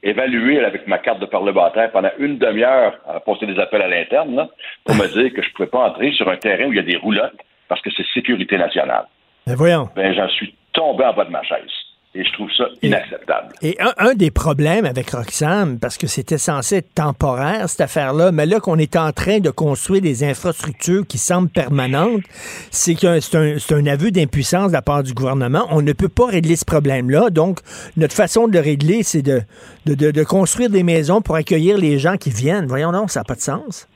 évalué 0.02 0.64
avec 0.64 0.88
ma 0.88 0.98
carte 0.98 1.20
de 1.20 1.26
parlementaire 1.26 1.92
pendant 1.92 2.12
une 2.20 2.38
demi-heure 2.38 2.98
à 3.08 3.20
poster 3.20 3.46
des 3.46 3.60
appels 3.60 3.82
à 3.82 3.88
l'interne 3.88 4.36
là, 4.36 4.50
pour 4.86 4.96
me 4.96 5.08
dire 5.08 5.34
que 5.34 5.42
je 5.42 5.50
ne 5.50 5.54
pouvais 5.54 5.70
pas 5.70 5.90
entrer 5.90 6.12
sur 6.12 6.30
un 6.30 6.38
terrain 6.38 6.66
où 6.66 6.74
il 6.74 6.78
y 6.78 6.80
a 6.80 6.84
des 6.84 6.98
roulottes 6.98 7.40
parce 7.68 7.82
que 7.82 7.90
c'est 7.96 8.06
sécurité 8.14 8.58
nationale. 8.58 9.06
Voyons. 9.48 9.90
Ben, 9.96 10.14
j'en 10.14 10.30
suis 10.30 10.56
tombé 10.74 11.04
en 11.06 11.14
bas 11.14 11.26
de 11.26 11.32
ma 11.32 11.44
chaise. 11.44 11.72
Et 12.16 12.24
je 12.24 12.32
trouve 12.34 12.50
ça 12.56 12.66
inacceptable. 12.84 13.54
Et 13.64 13.76
un, 13.82 13.92
un 13.98 14.14
des 14.14 14.30
problèmes 14.30 14.86
avec 14.86 15.10
Roxham, 15.10 15.80
parce 15.80 15.98
que 15.98 16.06
c'était 16.06 16.38
censé 16.38 16.76
être 16.78 16.94
temporaire, 16.94 17.68
cette 17.68 17.82
affaire-là, 17.82 18.32
mais 18.32 18.46
là 18.46 18.60
qu'on 18.60 18.78
est 18.78 18.96
en 18.96 19.12
train 19.12 19.40
de 19.40 19.50
construire 19.50 20.02
des 20.04 20.24
infrastructures 20.24 21.08
qui 21.08 21.18
semblent 21.18 21.50
permanentes, 21.50 22.22
c'est 22.70 22.94
que 22.94 23.20
c'est 23.20 23.36
un, 23.36 23.56
un 23.78 23.88
aveu 23.88 24.12
d'impuissance 24.12 24.68
de 24.68 24.74
la 24.74 24.84
part 24.84 25.02
du 25.02 25.14
gouvernement. 25.14 25.66
On 25.72 25.82
ne 25.82 25.92
peut 25.94 26.08
pas 26.08 26.28
régler 26.28 26.56
ce 26.56 26.66
problème-là. 26.66 27.32
Donc, 27.32 27.60
notre 27.98 28.14
façon 28.14 28.48
de 28.48 28.54
le 28.54 28.60
régler, 28.60 29.02
c'est 29.02 29.24
de, 29.24 29.42
de, 29.88 29.96
de- 29.96 30.12
de 30.12 30.24
construire 30.24 30.70
des 30.70 30.84
maisons 30.84 31.22
pour 31.22 31.36
accueillir 31.36 31.80
les 31.80 31.98
gens 31.98 32.18
qui 32.18 32.30
viennent. 32.30 32.68
Voyons 32.68 32.92
donc, 32.92 33.10
ça 33.10 33.22
n'a 33.22 33.24
pas 33.24 33.36
de 33.36 33.42
sens. 33.42 33.88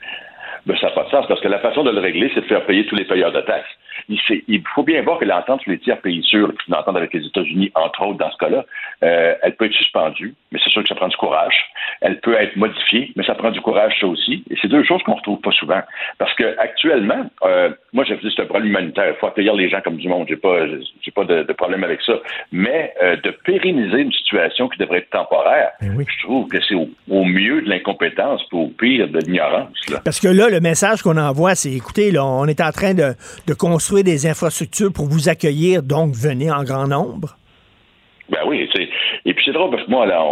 Ben, 0.66 0.76
ça 0.82 0.88
n'a 0.88 0.94
pas 0.94 1.04
de 1.04 1.10
sens 1.12 1.26
parce 1.28 1.40
que 1.40 1.48
la 1.48 1.60
façon 1.60 1.84
de 1.84 1.92
le 1.92 2.00
régler, 2.00 2.32
c'est 2.34 2.42
de 2.42 2.48
faire 2.48 2.66
payer 2.66 2.86
tous 2.88 2.96
les 2.96 3.06
payeurs 3.06 3.32
de 3.32 3.42
taxes. 3.42 3.70
Il, 4.10 4.62
faut 4.74 4.84
bien 4.84 5.02
voir 5.02 5.20
que 5.20 5.26
l'entente 5.26 5.62
sur 5.62 5.72
les 5.72 5.80
tiers 5.80 6.00
pays 6.00 6.24
sûrs, 6.24 6.52
l'entente 6.70 6.96
avec 6.96 7.14
les 7.14 7.26
États-Unis, 7.26 7.72
entre 7.76 8.06
autres, 8.06 8.18
dans 8.18 8.32
ce 8.32 8.38
cas-là, 8.38 8.66
euh, 9.04 9.36
elle 9.42 9.56
peut 9.56 9.66
être 9.66 9.74
suspendue, 9.74 10.34
mais 10.52 10.60
c'est 10.64 10.70
sûr 10.70 10.82
que 10.82 10.88
ça 10.88 10.96
prend 10.96 11.10
du 11.10 11.18
courage. 11.18 11.56
Elle 12.02 12.20
peut 12.22 12.36
être 12.36 12.56
modifiée, 12.56 13.12
mais 13.16 13.24
ça 13.24 13.36
prend 13.36 13.52
du 13.52 13.60
courage, 13.60 13.98
ça 14.00 14.08
aussi. 14.08 14.44
Et 14.50 14.56
c'est 14.62 14.70
deux 14.70 14.84
choses 14.84 15.04
qu'on 15.04 15.16
retrouve 15.16 15.42
pas 15.42 15.52
souvent. 15.52 15.82
Parce 16.20 16.34
que 16.36 16.58
actuellement, 16.58 17.30
euh, 17.44 17.70
moi, 17.92 18.06
je 18.08 18.14
dis 18.16 18.32
c'est 18.36 18.44
un 18.44 18.46
problème 18.46 18.70
humanitaire. 18.70 19.10
Il 19.10 19.20
faut 19.20 19.28
accueillir 19.28 19.56
les 19.56 19.70
gens 19.70 19.82
comme 19.82 19.98
du 19.98 20.08
monde. 20.08 20.26
J'ai 20.30 20.38
pas, 20.38 20.66
j'ai 21.02 21.12
pas 21.12 21.26
de, 21.26 21.44
de 21.44 21.54
problème 21.54 21.84
avec 21.84 22.02
ça. 22.02 22.14
Mais 22.52 22.94
euh, 23.02 23.18
de 23.18 23.32
pérenniser 23.32 24.02
une 24.02 24.12
situation 24.12 24.70
qui 24.70 24.78
devrait 24.78 25.00
être 25.00 25.10
temporaire, 25.10 25.72
je 25.82 26.24
trouve 26.24 26.48
que 26.48 26.58
c'est 26.68 26.76
au, 26.76 26.90
au 27.10 27.26
mieux 27.26 27.62
de 27.62 27.70
l'incompétence, 27.70 28.42
puis 28.50 28.58
au 28.58 28.68
pire 28.68 29.08
de 29.10 29.20
l'ignorance. 29.20 29.70
Parce 30.04 30.20
que 30.20 30.28
là, 30.28 30.50
le 30.50 30.60
message 30.60 31.02
qu'on 31.02 31.18
envoie, 31.18 31.56
c'est 31.56 31.72
écoutez, 31.72 32.12
là, 32.12 32.26
on 32.26 32.46
est 32.46 32.62
en 32.62 32.72
train 32.72 32.94
de, 32.94 33.14
de 33.48 33.54
construire 33.54 33.97
des 34.04 34.28
infrastructures 34.28 34.92
pour 34.94 35.06
vous 35.06 35.30
accueillir, 35.30 35.84
donc 35.84 36.14
venez 36.14 36.52
en 36.52 36.64
grand 36.64 36.88
nombre? 36.88 37.38
Ben 38.30 38.40
oui, 38.46 38.68
et 39.26 39.34
puis 39.34 39.44
c'est 39.46 39.52
drôle 39.52 39.72
parce 39.72 39.84
que 39.84 39.92
moi, 39.92 40.06
là, 40.06 40.24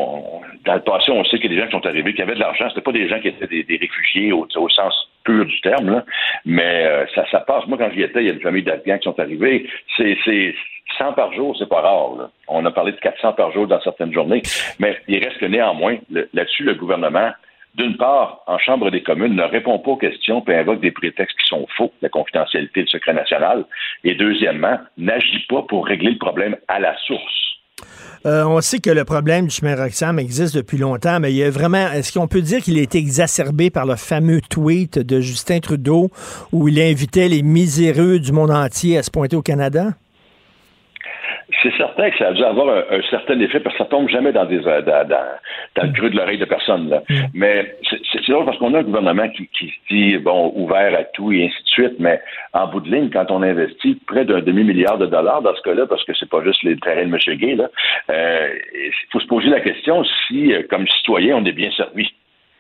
dans 0.66 0.74
le 0.74 0.82
passé, 0.82 1.12
on 1.12 1.24
sait 1.26 1.38
qu'il 1.38 1.52
y 1.52 1.54
a 1.54 1.56
des 1.56 1.62
gens 1.62 1.68
qui 1.68 1.84
sont 1.84 1.86
arrivés, 1.86 2.14
qui 2.14 2.22
avaient 2.22 2.36
de 2.36 2.40
l'argent. 2.40 2.66
C'était 2.70 2.82
pas 2.82 2.92
des 2.92 3.08
gens 3.08 3.20
qui 3.20 3.30
étaient 3.30 3.48
des, 3.48 3.64
des 3.64 3.78
réfugiés 3.78 4.32
au, 4.32 4.48
au 4.56 4.70
sens 4.70 4.94
pur 5.24 5.46
du 5.46 5.62
terme, 5.62 5.90
là. 5.90 6.06
mais 6.46 6.86
euh, 6.86 7.06
ça, 7.16 7.26
ça 7.32 7.40
passe. 7.40 7.66
Moi, 7.68 7.78
quand 7.78 7.90
j'y 7.94 8.04
étais, 8.04 8.22
il 8.22 8.28
y 8.28 8.30
a 8.30 8.34
une 8.34 8.42
famille 8.42 8.64
d'Afghans 8.64 8.98
qui 8.98 9.04
sont 9.04 9.20
arrivés. 9.20 9.68
C'est, 9.98 10.18
c'est 10.24 10.54
100 10.98 11.14
par 11.14 11.34
jour, 11.34 11.56
c'est 11.58 11.68
pas 11.68 11.82
rare. 11.82 12.30
On 12.48 12.66
a 12.66 12.72
parlé 12.72 12.92
de 12.92 12.98
400 12.98 13.34
par 13.34 13.52
jour 13.52 13.68
dans 13.68 13.82
certaines 13.82 14.14
journées, 14.14 14.44
mais 14.80 14.98
il 15.08 15.24
reste 15.24 15.40
que 15.40 15.46
néanmoins, 15.46 15.98
là-dessus, 16.10 16.64
le 16.64 16.76
gouvernement, 16.76 17.32
d'une 17.76 17.98
part, 17.98 18.42
en 18.48 18.58
Chambre 18.58 18.90
des 18.90 19.04
communes, 19.04 19.36
ne 19.36 19.44
répond 19.44 19.80
pas 19.80 19.92
aux 19.92 19.98
questions 19.98 20.42
puis 20.42 20.56
invoque 20.56 20.82
des 20.82 20.92
prétextes 20.92 21.38
qui 21.38 21.48
sont 21.48 21.68
faux, 21.78 21.92
la 22.02 22.10
confidentialité, 22.10 22.82
le 22.82 22.88
secret 22.88 23.14
national, 23.14 23.66
et 24.04 24.16
deuxièmement, 24.16 24.78
n'agit 24.98 25.46
pas 25.50 25.62
pour 25.64 25.86
régler 25.86 26.12
le 26.12 26.18
problème 26.18 26.56
à 26.68 26.80
la 26.80 26.96
source. 27.06 27.46
Euh, 28.26 28.44
on 28.46 28.60
sait 28.62 28.80
que 28.80 28.90
le 28.90 29.06
problème 29.06 29.46
du 29.46 29.52
chemin 29.52 29.76
Roxham 29.76 30.18
existe 30.18 30.56
depuis 30.56 30.78
longtemps, 30.78 31.20
mais 31.20 31.32
il 31.32 31.38
y 31.38 31.50
vraiment. 31.50 31.92
Est-ce 31.92 32.18
qu'on 32.18 32.28
peut 32.28 32.42
dire 32.42 32.60
qu'il 32.62 32.80
a 32.80 32.82
été 32.82 32.98
exacerbé 32.98 33.70
par 33.70 33.86
le 33.86 33.96
fameux 33.96 34.42
tweet 34.42 34.98
de 34.98 35.20
Justin 35.20 35.60
Trudeau 35.60 36.10
où 36.52 36.68
il 36.68 36.82
invitait 36.82 37.28
les 37.28 37.44
miséreux 37.44 38.18
du 38.18 38.32
monde 38.32 38.50
entier 38.50 38.98
à 38.98 39.04
se 39.04 39.12
pointer 39.12 39.36
au 39.36 39.44
Canada? 39.44 39.90
C'est 41.62 41.76
certain 41.78 42.10
que 42.10 42.18
ça 42.18 42.28
a 42.28 42.34
dû 42.34 42.44
avoir 42.44 42.70
un, 42.70 42.98
un 42.98 43.02
certain 43.10 43.40
effet 43.40 43.60
parce 43.60 43.76
que 43.76 43.84
ça 43.84 43.90
tombe 43.90 44.10
jamais 44.10 44.32
dans, 44.32 44.46
des, 44.46 44.66
euh, 44.68 44.82
dans, 44.82 45.08
dans, 45.08 45.26
dans 45.76 45.84
le 45.84 45.94
creux 45.94 46.10
de 46.10 46.18
l'oreille 46.18 46.38
de 46.38 46.46
personne. 46.46 46.90
Là. 46.90 47.02
Mais 47.34 47.76
c'est 48.12 48.32
drôle 48.32 48.46
parce 48.46 48.58
qu'on 48.58 48.74
a 48.74 48.80
un 48.80 48.84
gouvernement 48.84 49.28
qui, 49.30 49.48
qui 49.48 49.70
se 49.70 49.94
dit 49.94 50.18
bon 50.18 50.52
ouvert 50.56 50.98
à 50.98 51.04
tout 51.04 51.32
et 51.32 51.46
ainsi 51.46 51.64
de 51.64 51.68
suite, 51.68 51.96
mais 52.00 52.22
en 52.54 52.68
bout 52.68 52.82
de 52.82 52.90
ligne, 52.90 53.10
quand 53.10 53.32
on 53.32 53.42
investit 53.42 54.00
près 54.08 54.26
d'un 54.26 54.42
demi-milliard 54.42 54.98
de 54.98 55.06
dollars 55.06 55.42
dans 55.42 55.56
ce 55.56 55.62
cas-là, 55.62 55.86
parce 55.88 56.04
que 56.06 56.14
c'est 56.14 56.30
pas 56.30 56.44
juste 56.44 56.64
les 56.64 56.78
terrains 56.78 57.06
de 57.06 57.14
M. 57.14 57.38
Gay, 57.38 57.58
euh, 58.10 58.48
il 58.74 58.92
faut 59.12 59.20
se 59.20 59.28
poser 59.28 59.50
la 59.50 59.60
question 59.60 60.04
si, 60.28 60.54
euh, 60.54 60.64
comme 60.70 60.88
citoyen, 60.88 61.38
on 61.38 61.46
est 61.46 61.52
bien 61.52 61.72
servi. 61.72 62.14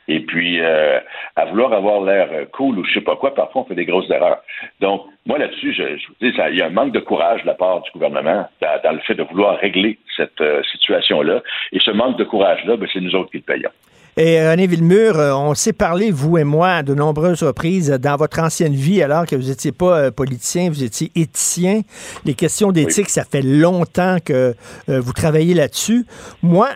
Et 0.08 0.20
puis, 0.20 0.60
euh, 0.62 1.00
à 1.36 1.46
vouloir 1.46 1.74
avoir 1.74 2.02
l'air 2.02 2.30
euh, 2.32 2.46
cool 2.52 2.78
ou 2.80 2.84
je 2.86 2.94
sais 2.94 3.02
pas 3.02 3.16
quoi, 3.16 3.34
parfois 3.34 3.64
on 3.64 3.66
fait 3.66 3.76
des 3.76 3.86
grosses 3.86 4.10
erreurs. 4.10 4.42
Donc, 4.80 5.06
moi 5.26 5.38
là-dessus, 5.38 5.74
je, 5.74 5.98
je 5.98 6.08
vous 6.08 6.16
dis, 6.22 6.36
ça- 6.36 6.50
il 6.50 6.58
y 6.58 6.62
a 6.62 6.68
un 6.68 6.70
manque 6.70 6.92
de 6.94 7.00
courage 7.00 7.42
de 7.42 7.48
la 7.48 7.56
part 7.56 7.82
du 7.82 7.92
gouvernement 7.92 8.48
dans, 8.62 8.92
le 8.92 9.00
fait 9.00 9.16
de 9.16 9.24
vouloir 9.24 9.58
régler 9.58 9.98
cette 10.16 10.40
euh, 10.42 10.62
situation-là. 10.72 11.42
Et 11.72 11.80
ce 11.80 11.92
manque 11.92 12.18
de 12.18 12.24
courage-là, 12.24 12.78
ben, 12.78 12.88
c'est 12.92 13.02
nous 13.02 13.16
autres 13.16 13.32
qui 13.32 13.38
le 13.38 13.44
payons. 13.44 13.72
Et 14.18 14.40
René 14.48 14.66
Villemur, 14.66 15.20
euh, 15.20 15.34
on 15.34 15.54
s'est 15.56 15.74
parlé, 15.74 16.10
vous 16.10 16.38
et 16.38 16.46
moi, 16.46 16.84
de 16.84 16.96
nombreuses 16.96 17.44
reprises 17.44 17.90
dans 17.90 18.16
votre 18.16 18.40
ancienne 18.40 18.74
vie, 18.74 19.04
alors 19.04 19.26
que 19.26 19.36
vous 19.36 19.50
n'étiez 19.50 19.74
pas 19.74 19.98
euh, 19.98 20.12
politicien, 20.12 20.70
vous 20.70 20.84
étiez 20.84 21.12
éthicien. 21.16 21.82
Les 22.24 22.34
questions 22.34 22.72
d'éthique, 22.72 23.10
ça 23.10 23.26
fait 23.26 23.42
longtemps 23.42 24.20
que 24.24 24.56
euh, 24.88 25.02
vous 25.02 25.12
travaillez 25.12 25.54
là-dessus. 25.54 26.06
Moi, 26.42 26.70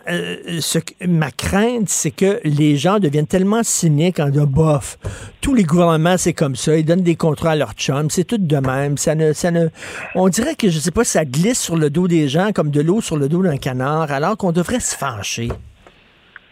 ce 0.59 0.79
que, 0.79 0.93
ma 1.07 1.31
crainte, 1.31 1.87
c'est 1.87 2.11
que 2.11 2.41
les 2.43 2.75
gens 2.75 2.99
deviennent 2.99 3.25
tellement 3.25 3.63
cyniques 3.63 4.19
en 4.19 4.27
disant, 4.27 4.45
bof, 4.45 4.97
tous 5.39 5.55
les 5.55 5.63
gouvernements, 5.63 6.17
c'est 6.17 6.33
comme 6.33 6.57
ça, 6.57 6.75
ils 6.75 6.83
donnent 6.83 7.03
des 7.03 7.15
contrats 7.15 7.51
à 7.51 7.55
leurs 7.55 7.71
chums, 7.71 8.09
c'est 8.09 8.25
tout 8.25 8.37
de 8.37 8.57
même. 8.57 8.97
Ça 8.97 9.15
ne, 9.15 9.31
ça 9.31 9.49
ne, 9.49 9.69
on 10.13 10.27
dirait 10.27 10.55
que, 10.55 10.69
je 10.69 10.77
sais 10.77 10.91
pas, 10.91 11.05
ça 11.05 11.23
glisse 11.23 11.61
sur 11.61 11.77
le 11.77 11.89
dos 11.89 12.09
des 12.09 12.27
gens 12.27 12.51
comme 12.53 12.69
de 12.69 12.81
l'eau 12.81 12.99
sur 12.99 13.15
le 13.15 13.29
dos 13.29 13.43
d'un 13.43 13.55
canard, 13.55 14.11
alors 14.11 14.35
qu'on 14.35 14.51
devrait 14.51 14.81
se 14.81 14.93
fâcher 14.93 15.47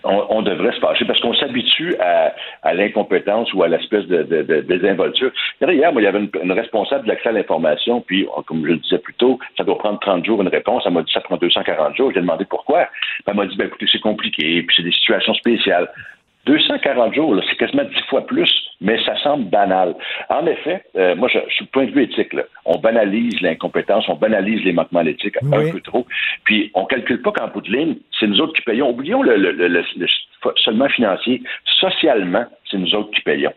on, 0.03 0.41
devrait 0.41 0.72
se 0.74 0.80
fâcher 0.80 1.06
parce 1.06 1.19
qu'on 1.19 1.34
s'habitue 1.34 1.95
à, 1.99 2.74
l'incompétence 2.74 3.52
ou 3.53 3.64
à 3.64 3.68
l'espèce 3.68 4.06
de, 4.07 4.24
désinvolture. 4.61 5.32
Hier, 5.61 5.91
moi, 5.91 6.02
il 6.02 6.06
y 6.06 6.07
avait 6.07 6.19
une, 6.19 6.52
responsable 6.52 7.03
de 7.03 7.10
l'accès 7.10 7.30
à 7.30 7.32
l'information, 7.32 8.02
puis, 8.02 8.28
comme 8.45 8.65
je 8.65 8.72
le 8.72 8.78
disais 8.78 8.99
plus 8.99 9.14
tôt, 9.15 9.40
ça 9.57 9.64
doit 9.64 9.78
prendre 9.78 9.99
30 9.99 10.26
jours 10.26 10.41
une 10.41 10.48
réponse. 10.48 10.84
Elle 10.86 10.94
m'a 10.94 11.02
dit 11.02 11.11
ça 11.11 11.22
prend 11.22 11.38
240 11.38 11.95
jours. 11.95 12.11
J'ai 12.14 12.22
demandé 12.22 12.45
pourquoi. 12.45 12.88
Elle 13.26 13.36
m'a 13.36 13.45
dit, 13.45 13.56
ben, 13.57 13.68
écoutez, 13.68 13.88
c'est 13.91 14.02
compliqué, 14.02 14.64
puis 14.64 14.76
c'est 14.76 14.84
des 14.84 14.91
situations 14.91 15.34
spéciales. 15.34 15.90
240 16.48 17.14
jours, 17.14 17.40
c'est 17.48 17.57
quasiment 17.57 17.84
10 17.84 18.02
fois 18.10 18.26
plus, 18.26 18.49
mais 18.82 18.98
ça 19.03 19.15
semble 19.22 19.45
banal. 19.49 19.95
En 20.30 20.45
effet, 20.48 20.84
euh, 20.95 21.15
moi, 21.15 21.28
je, 21.28 21.40
suis 21.53 21.65
point 21.65 21.86
de 21.86 21.91
vue 21.91 22.03
éthique, 22.03 22.36
on 22.65 22.80
banalise 22.80 23.40
l'incompétence, 23.41 24.07
on 24.07 24.15
banalise 24.15 24.64
les 24.64 24.74
manquements 24.74 25.02
éthiques 25.02 25.38
un 25.44 25.72
peu 25.72 25.82
trop, 25.82 26.07
puis 26.45 26.72
on 26.74 26.86
calcule 26.86 27.22
pas 27.22 27.32
qu'en 27.34 27.48
bout 27.49 27.61
de 27.61 27.72
ligne, 27.72 27.98
c'est 28.19 28.28
nous 28.28 28.40
autres 28.40 28.53
qui 28.53 28.61
payons. 28.61 28.90
Oublions 28.90 29.22
le, 29.22 29.36
le 29.36 29.84
seulement 30.56 30.90
financier. 30.90 31.41
Socialement, 31.80 32.45
c'est 32.69 32.78
nous 32.78 32.95
autres 32.95 33.11
qui 33.11 33.22
payons. 33.22 33.53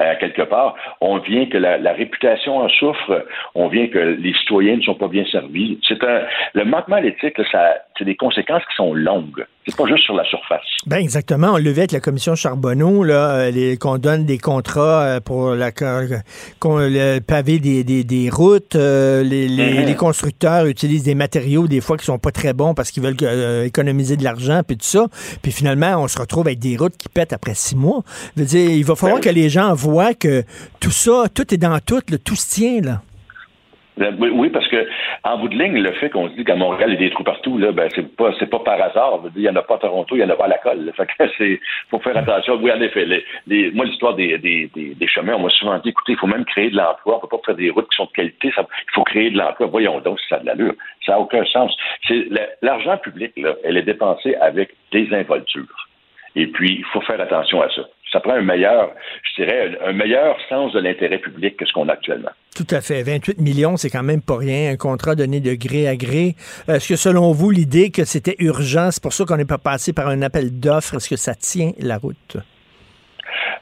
Euh, 0.00 0.14
quelque 0.18 0.42
part, 0.42 0.74
on 1.00 1.18
vient 1.18 1.46
que 1.46 1.56
la, 1.58 1.92
réputation 1.92 2.58
en 2.58 2.68
souffre, 2.68 3.26
on 3.54 3.68
vient 3.68 3.86
que 3.86 3.98
les 3.98 4.34
citoyens 4.34 4.76
ne 4.76 4.82
sont 4.82 4.94
pas 4.94 5.08
bien 5.08 5.24
servis. 5.30 5.78
C'est 5.86 6.02
un 6.02 6.22
le 6.54 6.64
manquement 6.64 6.96
à 6.96 7.00
l'éthique, 7.00 7.40
ça, 7.52 7.74
c'est 7.96 8.04
des 8.04 8.16
conséquences 8.16 8.62
qui 8.68 8.74
sont 8.76 8.92
longues. 8.92 9.44
C'est 9.66 9.76
pas 9.76 9.86
juste 9.86 10.04
sur 10.04 10.14
la 10.14 10.24
surface. 10.24 10.60
Ben 10.86 10.98
exactement. 10.98 11.52
On 11.54 11.56
le 11.56 11.70
avec 11.70 11.92
la 11.92 12.00
commission 12.00 12.34
Charbonneau, 12.34 13.02
là, 13.02 13.48
euh, 13.50 13.76
qu'on 13.76 13.96
donne 13.96 14.26
des 14.26 14.36
contrats 14.38 15.02
euh, 15.02 15.20
pour 15.20 15.54
la, 15.54 15.72
qu'on, 15.72 16.78
le 16.78 17.20
pavé 17.20 17.58
des, 17.58 17.82
des, 17.82 18.04
des 18.04 18.28
routes. 18.30 18.74
les, 18.74 19.48
mm-hmm. 19.48 19.86
les, 19.86 19.94
constructeurs 19.94 20.66
utilisent 20.66 21.04
des 21.04 21.14
matériaux 21.14 21.66
des 21.66 21.80
fois 21.80 21.96
qui 21.96 22.04
sont 22.04 22.18
pas 22.18 22.30
très 22.30 22.52
bons 22.52 22.74
parce 22.74 22.90
qu'ils 22.90 23.02
veulent 23.02 23.16
économiser 23.64 24.16
de 24.16 24.24
l'argent 24.24 24.60
puis 24.66 24.76
tout 24.76 24.84
ça. 24.84 25.06
Puis 25.42 25.52
finalement, 25.52 25.96
on 25.98 26.08
se 26.08 26.18
retrouve 26.18 26.46
avec 26.46 26.58
des 26.58 26.76
routes 26.76 26.96
qui 26.96 27.08
pètent 27.08 27.32
après 27.32 27.54
six 27.54 27.76
mois. 27.76 28.02
Je 28.36 28.42
veux 28.42 28.46
dire, 28.46 28.70
il 28.70 28.84
va 28.84 28.96
falloir 28.96 29.20
ben 29.20 29.30
que 29.30 29.34
les 29.34 29.48
gens 29.48 29.74
que 30.18 30.42
tout 30.80 30.90
ça, 30.90 31.24
tout 31.34 31.54
est 31.54 31.58
dans 31.58 31.78
tout, 31.80 32.00
tout 32.24 32.36
se 32.36 32.50
tient, 32.50 32.80
là. 32.80 33.00
Euh, 34.00 34.10
oui, 34.18 34.50
parce 34.50 34.66
que 34.66 34.88
en 35.22 35.38
bout 35.38 35.48
de 35.48 35.56
ligne, 35.56 35.80
le 35.80 35.92
fait 35.92 36.10
qu'on 36.10 36.28
se 36.28 36.34
dit 36.34 36.44
qu'à 36.44 36.56
Montréal, 36.56 36.90
il 36.90 36.94
y 36.94 36.96
a 36.96 37.08
des 37.08 37.10
trous 37.10 37.22
partout, 37.22 37.58
là, 37.58 37.70
ben 37.70 37.88
c'est 37.94 38.16
pas 38.16 38.32
c'est 38.40 38.50
pas 38.50 38.58
par 38.58 38.80
hasard. 38.82 39.20
Il 39.36 39.42
n'y 39.42 39.48
en 39.48 39.54
a 39.54 39.62
pas 39.62 39.76
à 39.76 39.78
Toronto, 39.78 40.16
il 40.16 40.18
n'y 40.18 40.24
en 40.24 40.30
a 40.30 40.36
pas 40.36 40.46
à 40.46 40.48
la 40.48 40.58
colle. 40.58 40.92
C'est 41.38 41.60
faut 41.90 42.00
faire 42.00 42.16
attention. 42.16 42.58
Oui, 42.60 42.72
en 42.72 42.80
effet. 42.80 43.06
Moi, 43.46 43.84
l'histoire 43.84 44.14
des, 44.14 44.36
des, 44.38 44.68
des, 44.74 45.06
chemins, 45.06 45.34
on 45.34 45.44
m'a 45.44 45.50
souvent 45.50 45.78
dit, 45.78 45.90
écoutez, 45.90 46.12
il 46.12 46.18
faut 46.18 46.26
même 46.26 46.44
créer 46.44 46.70
de 46.70 46.76
l'emploi. 46.76 47.16
On 47.16 47.20
peut 47.20 47.36
pas 47.36 47.42
faire 47.46 47.54
des 47.54 47.70
routes 47.70 47.88
qui 47.88 47.96
sont 47.96 48.06
de 48.06 48.12
qualité. 48.12 48.52
il 48.56 48.92
faut 48.92 49.04
créer 49.04 49.30
de 49.30 49.38
l'emploi. 49.38 49.68
Voyons 49.68 50.00
donc 50.00 50.18
si 50.20 50.26
ça 50.28 50.36
a 50.36 50.40
de 50.40 50.46
l'allure. 50.46 50.74
Ça 51.06 51.12
n'a 51.12 51.20
aucun 51.20 51.44
sens. 51.44 51.76
L'argent 52.62 52.98
public, 52.98 53.32
là, 53.36 53.54
elle 53.62 53.76
est 53.76 53.82
dépensée 53.82 54.34
avec 54.36 54.74
des 54.90 55.08
involtures. 55.14 55.88
Et 56.36 56.48
puis, 56.48 56.78
il 56.78 56.84
faut 56.86 57.00
faire 57.02 57.20
attention 57.20 57.62
à 57.62 57.68
ça 57.70 57.82
ça 58.14 58.20
prend 58.20 58.34
un 58.34 58.42
meilleur, 58.42 58.92
je 59.22 59.42
dirais, 59.42 59.76
un 59.84 59.92
meilleur 59.92 60.36
sens 60.48 60.72
de 60.72 60.78
l'intérêt 60.78 61.18
public 61.18 61.56
que 61.56 61.66
ce 61.66 61.72
qu'on 61.72 61.88
a 61.88 61.92
actuellement. 61.94 62.30
Tout 62.56 62.66
à 62.70 62.80
fait. 62.80 63.02
28 63.02 63.40
millions, 63.40 63.76
c'est 63.76 63.90
quand 63.90 64.04
même 64.04 64.22
pas 64.22 64.36
rien. 64.36 64.70
Un 64.70 64.76
contrat 64.76 65.16
donné 65.16 65.40
de 65.40 65.54
gré 65.54 65.88
à 65.88 65.96
gré. 65.96 66.36
Est-ce 66.68 66.88
que 66.88 66.96
selon 66.96 67.32
vous, 67.32 67.50
l'idée 67.50 67.90
que 67.90 68.04
c'était 68.04 68.36
urgent, 68.38 68.90
c'est 68.92 69.02
pour 69.02 69.12
ça 69.12 69.24
qu'on 69.24 69.36
n'est 69.36 69.44
pas 69.44 69.58
passé 69.58 69.92
par 69.92 70.08
un 70.08 70.22
appel 70.22 70.60
d'offres, 70.60 70.94
est-ce 70.94 71.08
que 71.08 71.16
ça 71.16 71.34
tient 71.34 71.72
la 71.80 71.98
route? 71.98 72.36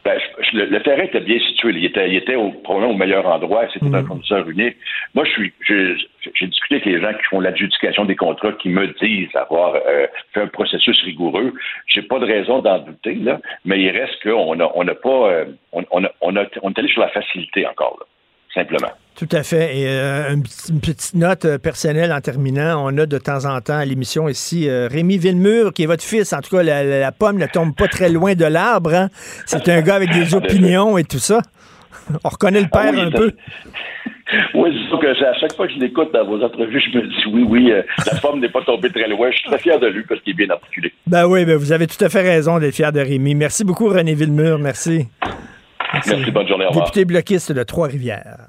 Ben, 0.04 0.18
le, 0.52 0.82
terrain 0.82 1.02
était 1.02 1.20
bien 1.20 1.38
situé. 1.38 1.70
Il 1.76 1.84
était, 1.84 2.08
il 2.08 2.16
était 2.16 2.34
au, 2.34 2.50
probablement 2.50 2.92
au 2.92 2.96
meilleur 2.96 3.26
endroit. 3.26 3.66
C'était 3.72 3.94
un 3.94 4.04
fournisseur 4.04 4.44
mhm. 4.44 4.52
unique. 4.52 4.76
Moi, 5.14 5.24
je 5.24 5.30
suis, 5.30 5.52
j'ai 5.66 6.46
discuté 6.46 6.76
avec 6.76 6.86
les 6.86 7.00
gens 7.00 7.12
qui 7.12 7.24
font 7.30 7.40
l'adjudication 7.40 8.04
des 8.04 8.16
contrats 8.16 8.52
qui 8.52 8.68
me 8.68 8.86
disent 9.00 9.34
avoir 9.34 9.74
euh, 9.74 10.06
fait 10.32 10.42
un 10.42 10.46
processus 10.46 11.00
rigoureux. 11.02 11.52
J'ai 11.86 12.02
pas 12.02 12.18
de 12.18 12.26
raison 12.26 12.60
d'en 12.60 12.78
douter, 12.78 13.14
là, 13.14 13.40
mais 13.64 13.80
il 13.80 13.90
reste 13.90 14.22
qu'on 14.22 14.54
n'a 14.56 14.70
on 14.74 14.86
a 14.86 14.94
pas, 14.94 15.30
euh, 15.30 15.44
on, 15.72 15.84
on, 15.90 16.04
a, 16.04 16.10
on, 16.20 16.36
est 16.36 16.78
allé 16.78 16.88
sur 16.88 17.00
la 17.00 17.08
facilité 17.08 17.66
encore, 17.66 17.96
là, 18.00 18.06
simplement. 18.54 18.92
Tout 19.16 19.28
à 19.32 19.42
fait. 19.42 19.78
Et 19.78 19.88
euh, 19.88 20.32
une, 20.32 20.42
petite 20.80 21.14
note 21.14 21.44
euh, 21.44 21.58
personnelle 21.58 22.12
en 22.12 22.20
terminant, 22.20 22.82
on 22.84 22.96
a 22.96 23.06
de 23.06 23.18
temps 23.18 23.44
en 23.44 23.60
temps 23.60 23.76
à 23.76 23.84
l'émission 23.84 24.28
ici 24.28 24.68
euh, 24.68 24.88
Rémi 24.90 25.18
Villemur, 25.18 25.72
qui 25.72 25.82
est 25.82 25.86
votre 25.86 26.02
fils. 26.02 26.32
En 26.32 26.40
tout 26.40 26.56
cas, 26.56 26.62
la, 26.62 27.12
pomme 27.12 27.38
ne 27.38 27.46
tombe 27.46 27.74
pas 27.74 27.88
très 27.88 28.08
loin 28.08 28.34
de 28.34 28.46
l'arbre. 28.46 28.94
Hein. 28.94 29.08
C'est 29.46 29.68
un 29.68 29.82
gars 29.82 29.96
avec 29.96 30.10
des 30.12 30.34
opinions 30.34 30.96
et 30.96 31.04
tout 31.04 31.18
ça. 31.18 31.40
On 32.24 32.28
reconnaît 32.28 32.62
le 32.62 32.68
père 32.68 32.94
ah 32.96 33.00
un 33.00 33.10
peu. 33.10 33.32
Oui, 34.54 34.70
c'est 34.90 34.98
que 34.98 35.24
à 35.24 35.38
chaque 35.38 35.54
fois 35.54 35.66
que 35.66 35.74
je 35.74 35.78
l'écoute 35.78 36.10
dans 36.14 36.24
vos 36.24 36.42
entrevues, 36.42 36.80
je 36.80 36.98
me 36.98 37.06
dis 37.06 37.24
oui, 37.32 37.44
oui, 37.46 37.72
la 38.10 38.18
pomme 38.18 38.40
n'est 38.40 38.48
pas 38.48 38.62
tombée 38.62 38.90
très 38.90 39.06
loin. 39.06 39.30
Je 39.30 39.36
suis 39.36 39.48
très 39.48 39.58
fier 39.58 39.78
de 39.78 39.88
lui 39.88 40.04
parce 40.08 40.22
qu'il 40.22 40.32
est 40.32 40.46
bien 40.46 40.50
articulé. 40.50 40.90
Ben 41.06 41.26
oui, 41.26 41.44
ben 41.44 41.56
vous 41.56 41.70
avez 41.70 41.86
tout 41.86 42.02
à 42.02 42.08
fait 42.08 42.22
raison 42.22 42.58
d'être 42.58 42.74
fier 42.74 42.92
de 42.92 43.00
Rémi. 43.00 43.34
Merci 43.34 43.62
beaucoup, 43.62 43.88
René 43.88 44.14
Villemur. 44.14 44.58
Merci. 44.58 45.06
Merci, 45.92 46.30
bonne 46.30 46.48
journée. 46.48 46.64
Au 46.64 46.68
revoir. 46.68 46.86
Député 46.86 47.04
bloquiste 47.04 47.52
de 47.52 47.62
Trois-Rivières. 47.62 48.48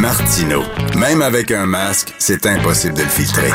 Martino. 0.00 0.62
Même 0.98 1.20
avec 1.20 1.50
un 1.50 1.66
masque, 1.66 2.14
c'est 2.18 2.46
impossible 2.46 2.94
de 2.94 3.02
le 3.02 3.08
filtrer. 3.08 3.50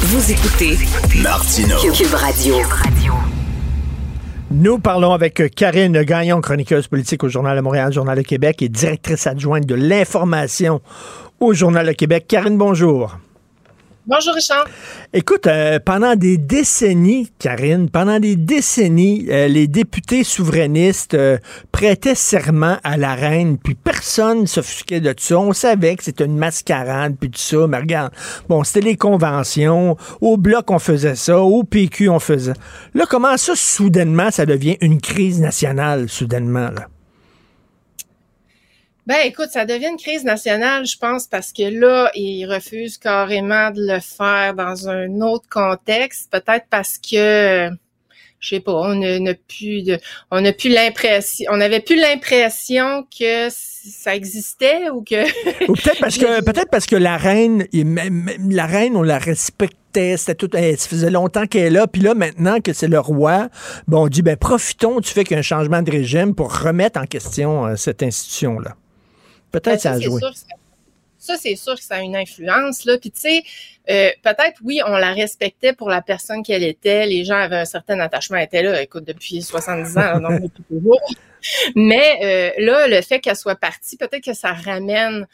Vous 0.00 0.32
écoutez 0.32 0.76
Martino. 1.22 1.76
Cube 1.78 2.14
Radio. 2.14 2.56
Nous 4.50 4.80
parlons 4.80 5.12
avec 5.12 5.54
Karine 5.54 6.02
Gagnon, 6.02 6.40
chroniqueuse 6.40 6.88
politique 6.88 7.22
au 7.22 7.28
Journal 7.28 7.56
de 7.56 7.62
Montréal, 7.62 7.92
Journal 7.92 8.18
de 8.18 8.22
Québec 8.22 8.62
et 8.62 8.68
directrice 8.68 9.28
adjointe 9.28 9.64
de 9.64 9.76
l'information 9.76 10.80
au 11.38 11.54
Journal 11.54 11.86
de 11.86 11.92
Québec. 11.92 12.24
Karine, 12.26 12.58
bonjour. 12.58 13.16
Bonjour 14.10 14.34
Richard. 14.34 14.64
Écoute, 15.12 15.46
euh, 15.46 15.78
pendant 15.78 16.16
des 16.16 16.36
décennies, 16.36 17.30
Karine, 17.38 17.88
pendant 17.88 18.18
des 18.18 18.34
décennies, 18.34 19.28
euh, 19.30 19.46
les 19.46 19.68
députés 19.68 20.24
souverainistes 20.24 21.14
euh, 21.14 21.38
prêtaient 21.70 22.16
serment 22.16 22.78
à 22.82 22.96
la 22.96 23.14
reine, 23.14 23.56
puis 23.56 23.76
personne 23.76 24.40
ne 24.40 24.46
s'offusquait 24.46 24.98
de 24.98 25.14
ça. 25.16 25.38
On 25.38 25.52
savait 25.52 25.94
que 25.94 26.02
c'était 26.02 26.24
une 26.24 26.36
mascarade, 26.36 27.18
puis 27.20 27.30
tout 27.30 27.38
ça. 27.38 27.68
Mais 27.68 27.78
regarde, 27.78 28.12
bon, 28.48 28.64
c'était 28.64 28.80
les 28.84 28.96
conventions. 28.96 29.96
Au 30.20 30.36
Bloc, 30.36 30.72
on 30.72 30.80
faisait 30.80 31.14
ça. 31.14 31.38
Au 31.38 31.62
PQ, 31.62 32.08
on 32.08 32.18
faisait. 32.18 32.54
Là, 32.94 33.04
comment 33.08 33.36
ça, 33.36 33.52
soudainement, 33.54 34.32
ça 34.32 34.44
devient 34.44 34.76
une 34.80 35.00
crise 35.00 35.40
nationale, 35.40 36.08
soudainement, 36.08 36.70
là? 36.70 36.88
Ben, 39.10 39.22
écoute, 39.24 39.48
ça 39.50 39.64
devient 39.64 39.88
une 39.88 39.96
crise 39.96 40.22
nationale, 40.22 40.86
je 40.86 40.96
pense, 40.96 41.26
parce 41.26 41.52
que 41.52 41.64
là, 41.64 42.12
ils 42.14 42.46
refusent 42.46 42.96
carrément 42.96 43.72
de 43.72 43.94
le 43.94 43.98
faire 43.98 44.54
dans 44.54 44.88
un 44.88 45.20
autre 45.20 45.48
contexte, 45.48 46.30
peut-être 46.30 46.66
parce 46.70 46.96
que 46.96 47.70
je 48.38 48.48
sais 48.48 48.60
pas, 48.60 48.70
on 48.72 48.94
n'a 48.94 49.34
plus 49.34 49.82
de, 49.82 49.98
on 50.30 50.40
n'a 50.40 50.52
plus 50.52 50.70
l'impression, 50.70 51.50
on 51.50 51.56
n'avait 51.56 51.80
plus 51.80 51.96
l'impression 51.96 53.04
que 53.18 53.48
ça 53.50 54.14
existait 54.14 54.90
ou 54.90 55.02
que. 55.02 55.24
ou 55.68 55.72
peut-être 55.72 55.98
parce 55.98 56.16
que, 56.16 56.40
peut-être 56.44 56.70
parce 56.70 56.86
que 56.86 56.94
la 56.94 57.16
reine, 57.16 57.66
la 58.48 58.66
reine, 58.66 58.94
on 58.94 59.02
la 59.02 59.18
respectait, 59.18 60.18
c'était 60.18 60.36
tout, 60.36 60.50
ça 60.52 60.88
faisait 60.88 61.10
longtemps 61.10 61.46
qu'elle 61.46 61.64
est 61.64 61.70
là, 61.70 61.88
puis 61.88 62.00
là 62.00 62.14
maintenant 62.14 62.60
que 62.60 62.72
c'est 62.72 62.86
le 62.86 63.00
roi, 63.00 63.48
bon, 63.88 64.04
on 64.04 64.08
dit 64.08 64.22
ben 64.22 64.36
profitons 64.36 65.00
du 65.00 65.08
fait 65.08 65.24
qu'il 65.24 65.32
y 65.32 65.36
a 65.36 65.40
un 65.40 65.42
changement 65.42 65.82
de 65.82 65.90
régime 65.90 66.36
pour 66.36 66.56
remettre 66.56 67.00
en 67.00 67.06
question 67.06 67.66
euh, 67.66 67.74
cette 67.74 68.04
institution 68.04 68.60
là. 68.60 68.76
Peut-être 69.50 69.74
ben, 69.74 69.78
ça 69.78 69.92
a 69.92 70.00
joué. 70.00 70.20
Ça, 71.18 71.36
c'est 71.36 71.54
sûr 71.54 71.74
que 71.74 71.82
ça 71.82 71.96
a 71.96 72.00
une 72.00 72.16
influence. 72.16 72.86
Là. 72.86 72.96
Puis 72.96 73.10
tu 73.10 73.20
sais, 73.20 73.42
euh, 73.90 74.10
peut-être, 74.22 74.58
oui, 74.64 74.80
on 74.86 74.96
la 74.96 75.12
respectait 75.12 75.74
pour 75.74 75.90
la 75.90 76.00
personne 76.00 76.42
qu'elle 76.42 76.62
était. 76.64 77.06
Les 77.06 77.26
gens 77.26 77.36
avaient 77.36 77.58
un 77.58 77.66
certain 77.66 78.00
attachement. 78.00 78.38
Elle 78.38 78.44
était 78.44 78.62
là, 78.62 78.80
écoute, 78.80 79.04
depuis 79.04 79.42
70 79.42 79.98
ans, 79.98 80.20
donc 80.20 80.40
depuis 80.42 80.62
toujours. 80.62 81.00
Mais 81.74 82.54
euh, 82.58 82.64
là, 82.64 82.88
le 82.88 83.02
fait 83.02 83.20
qu'elle 83.20 83.36
soit 83.36 83.56
partie, 83.56 83.98
peut-être 83.98 84.24
que 84.24 84.32
ça 84.32 84.54
ramène 84.54 85.26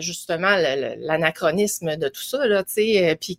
justement 0.00 0.54
l'anachronisme 0.98 1.96
de 1.96 2.08
tout 2.08 2.22
ça 2.22 2.46
là, 2.46 2.62
tu 2.62 2.72
sais, 2.72 3.10
euh, 3.10 3.14
puis 3.20 3.38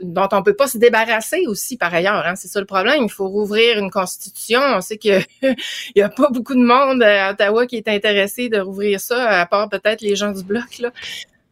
dont 0.00 0.28
on 0.32 0.42
peut 0.42 0.54
pas 0.54 0.66
se 0.66 0.78
débarrasser 0.78 1.46
aussi 1.46 1.76
par 1.76 1.92
ailleurs. 1.94 2.26
Hein, 2.26 2.36
c'est 2.36 2.48
ça 2.48 2.60
le 2.60 2.66
problème. 2.66 3.04
Il 3.04 3.10
faut 3.10 3.28
rouvrir 3.28 3.78
une 3.78 3.90
constitution. 3.90 4.60
On 4.60 4.80
sait 4.80 4.98
que 4.98 5.20
il 5.42 5.56
y 5.96 6.02
a 6.02 6.08
pas 6.08 6.28
beaucoup 6.30 6.54
de 6.54 6.64
monde 6.64 7.02
à 7.02 7.32
Ottawa 7.32 7.66
qui 7.66 7.76
est 7.76 7.88
intéressé 7.88 8.48
de 8.48 8.58
rouvrir 8.58 9.00
ça, 9.00 9.40
à 9.40 9.46
part 9.46 9.68
peut-être 9.68 10.00
les 10.00 10.16
gens 10.16 10.32
du 10.32 10.42
bloc 10.42 10.78
là. 10.78 10.92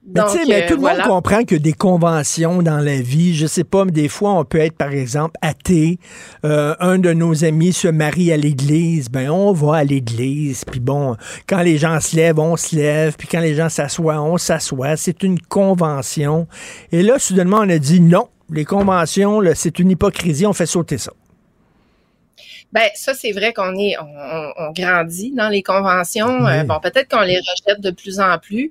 Mais, 0.09 0.20
Donc, 0.22 0.30
mais 0.48 0.62
euh, 0.62 0.68
tout 0.68 0.74
le 0.74 0.80
voilà. 0.80 1.06
monde 1.06 1.16
comprend 1.16 1.44
que 1.44 1.55
des 1.55 1.74
conventions 1.74 2.62
dans 2.62 2.78
la 2.78 3.01
vie, 3.01 3.35
je 3.35 3.47
sais 3.47 3.64
pas, 3.64 3.85
mais 3.85 3.93
des 3.93 4.09
fois, 4.09 4.32
on 4.32 4.44
peut 4.44 4.59
être, 4.59 4.76
par 4.76 4.93
exemple, 4.93 5.35
athée. 5.43 5.98
Euh, 6.47 6.74
un 6.80 6.98
de 6.98 7.12
nos 7.12 7.44
amis 7.44 7.74
se 7.74 7.89
marie 7.89 8.32
à 8.32 8.39
l'église, 8.39 9.10
ben 9.10 9.28
on 9.28 9.52
va 9.52 9.76
à 9.76 9.85
l'église. 9.85 10.64
Puis 10.64 10.80
bon, 10.80 11.16
quand 11.47 11.60
les 11.60 11.76
gens 11.76 12.01
se 12.01 12.16
lèvent, 12.16 12.39
on 12.39 12.56
se 12.56 12.74
lève. 12.74 13.16
Puis 13.18 13.28
quand 13.28 13.40
les 13.40 13.55
gens 13.55 13.68
s'assoient, 13.68 14.22
on 14.22 14.39
s'assoit. 14.39 14.97
C'est 14.97 15.22
une 15.22 15.39
convention. 15.40 16.47
Et 16.90 17.02
là, 17.02 17.18
soudainement, 17.18 17.59
on 17.59 17.68
a 17.68 17.78
dit 17.78 18.01
non. 18.01 18.28
Les 18.51 18.64
conventions, 18.64 19.43
c'est 19.55 19.78
une 19.78 19.90
hypocrisie. 19.90 20.47
On 20.47 20.55
fait 20.55 20.64
sauter 20.64 20.97
ça. 20.97 21.12
Ben 22.73 22.89
ça 22.95 23.15
c'est 23.15 23.32
vrai 23.32 23.55
qu'on 23.55 23.74
est 23.78 23.97
on, 23.99 24.53
on- 24.59 24.73
grandit 24.73 25.32
dans 25.32 25.49
les 25.49 25.62
conventions. 25.62 26.47
Euh, 26.47 26.65
bon 26.65 26.78
peut-être 26.81 27.09
qu'on 27.09 27.23
les 27.23 27.39
rejette 27.39 27.81
de 27.81 27.90
plus 27.90 28.20
en 28.20 28.39
plus. 28.39 28.70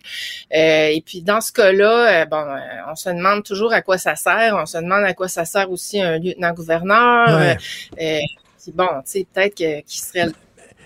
Euh, 0.55 0.87
et 0.89 1.01
puis 1.03 1.21
dans 1.23 1.41
ce 1.41 1.51
cas-là, 1.51 2.21
euh, 2.21 2.25
bon 2.25 2.37
euh, 2.37 2.59
on 2.91 2.95
se 2.95 3.09
demande 3.09 3.43
toujours 3.43 3.73
à 3.73 3.81
quoi 3.81 3.97
ça 3.97 4.15
sert. 4.15 4.55
On 4.55 4.67
se 4.67 4.77
demande 4.77 5.03
à 5.03 5.13
quoi 5.15 5.27
ça 5.27 5.45
sert 5.45 5.71
aussi 5.71 5.99
un 5.99 6.19
lieutenant-gouverneur. 6.19 7.55
Euh, 7.99 8.19
puis 8.61 8.71
bon, 8.73 8.87
tu 9.05 9.11
sais 9.11 9.27
peut-être 9.33 9.55
qu'il 9.55 9.83
serait 9.87 10.25
le 10.27 10.33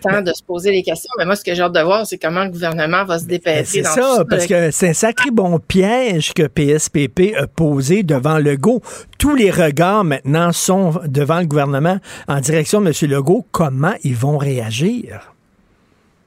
temps 0.02 0.22
de 0.22 0.34
se 0.34 0.44
poser 0.44 0.72
les 0.72 0.84
questions. 0.84 1.10
Mais 1.18 1.26
moi 1.26 1.36
ce 1.36 1.44
que 1.44 1.53
j'ai 1.53 1.61
hâte 1.61 1.73
de 1.73 1.82
voir 1.82 2.06
c'est 2.06 2.18
comment 2.18 2.44
le 2.44 2.49
gouvernement 2.49 3.06
va 3.06 3.19
se 3.19 3.26
Ben, 3.26 3.30
dépêtrer 3.32 3.65
C'est 3.65 3.84
ça, 3.84 4.18
tout 4.19 4.26
parce 4.30 4.45
que 4.48 4.72
c'est 4.72 4.90
un 4.90 4.94
sacré 4.94 5.32
bon 5.32 5.60
piège 5.60 6.34
que 6.34 6.48
PSPP 6.48 7.36
a 7.38 7.48
posé 7.48 8.03
devant 8.03 8.38
Legault. 8.38 8.82
Tous 9.18 9.36
les 9.36 9.52
regards 9.52 10.03
maintenant 10.03 10.52
sont 10.52 10.94
devant 11.06 11.40
le 11.40 11.45
gouvernement 11.45 11.98
en 12.28 12.40
direction 12.40 12.82
de 12.82 12.88
M. 12.88 13.10
Legault. 13.10 13.45
Comment 13.52 13.94
ils 14.03 14.15
vont 14.15 14.38
réagir? 14.38 15.31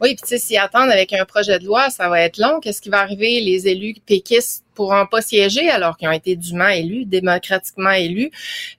Oui, 0.04 0.16
puis 0.16 0.22
tu 0.22 0.28
sais, 0.28 0.38
s'y 0.38 0.58
attendent 0.58 0.90
avec 0.90 1.14
un 1.14 1.24
projet 1.24 1.58
de 1.58 1.64
loi, 1.64 1.88
ça 1.88 2.10
va 2.10 2.20
être 2.20 2.36
long. 2.36 2.60
Qu'est-ce 2.60 2.82
qui 2.82 2.90
va 2.90 2.98
arriver? 3.00 3.40
Les 3.40 3.66
élus 3.68 3.94
péquistes 4.04 4.62
pourront 4.74 5.06
pas 5.06 5.22
siéger 5.22 5.70
alors 5.70 5.96
qu'ils 5.96 6.08
ont 6.08 6.12
été 6.12 6.36
dûment 6.36 6.68
élus, 6.68 7.06
démocratiquement 7.06 7.92
élus. 7.92 8.30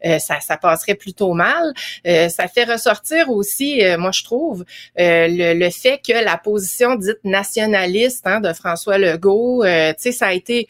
Euh, 0.06 0.19
ça, 0.19 0.39
ça 0.39 0.56
passerait 0.57 0.93
plutôt 0.93 1.34
mal. 1.34 1.73
Euh, 2.06 2.30
ça 2.30 2.47
fait 2.47 2.65
ressortir 2.65 3.31
aussi, 3.31 3.84
euh, 3.84 3.97
moi 3.97 4.11
je 4.11 4.23
trouve, 4.23 4.65
euh, 4.99 5.27
le, 5.27 5.57
le 5.57 5.69
fait 5.72 5.99
que 6.07 6.14
la 6.14 6.38
position 6.38 6.93
dite 6.93 7.23
nationaliste 7.23 8.27
hein, 8.27 8.39
de 8.39 8.53
François 8.53 8.99
Legault, 8.99 9.64
euh, 9.64 9.93
tu 9.93 10.03
sais, 10.03 10.11
ça 10.11 10.27
a 10.27 10.34
été 10.34 10.68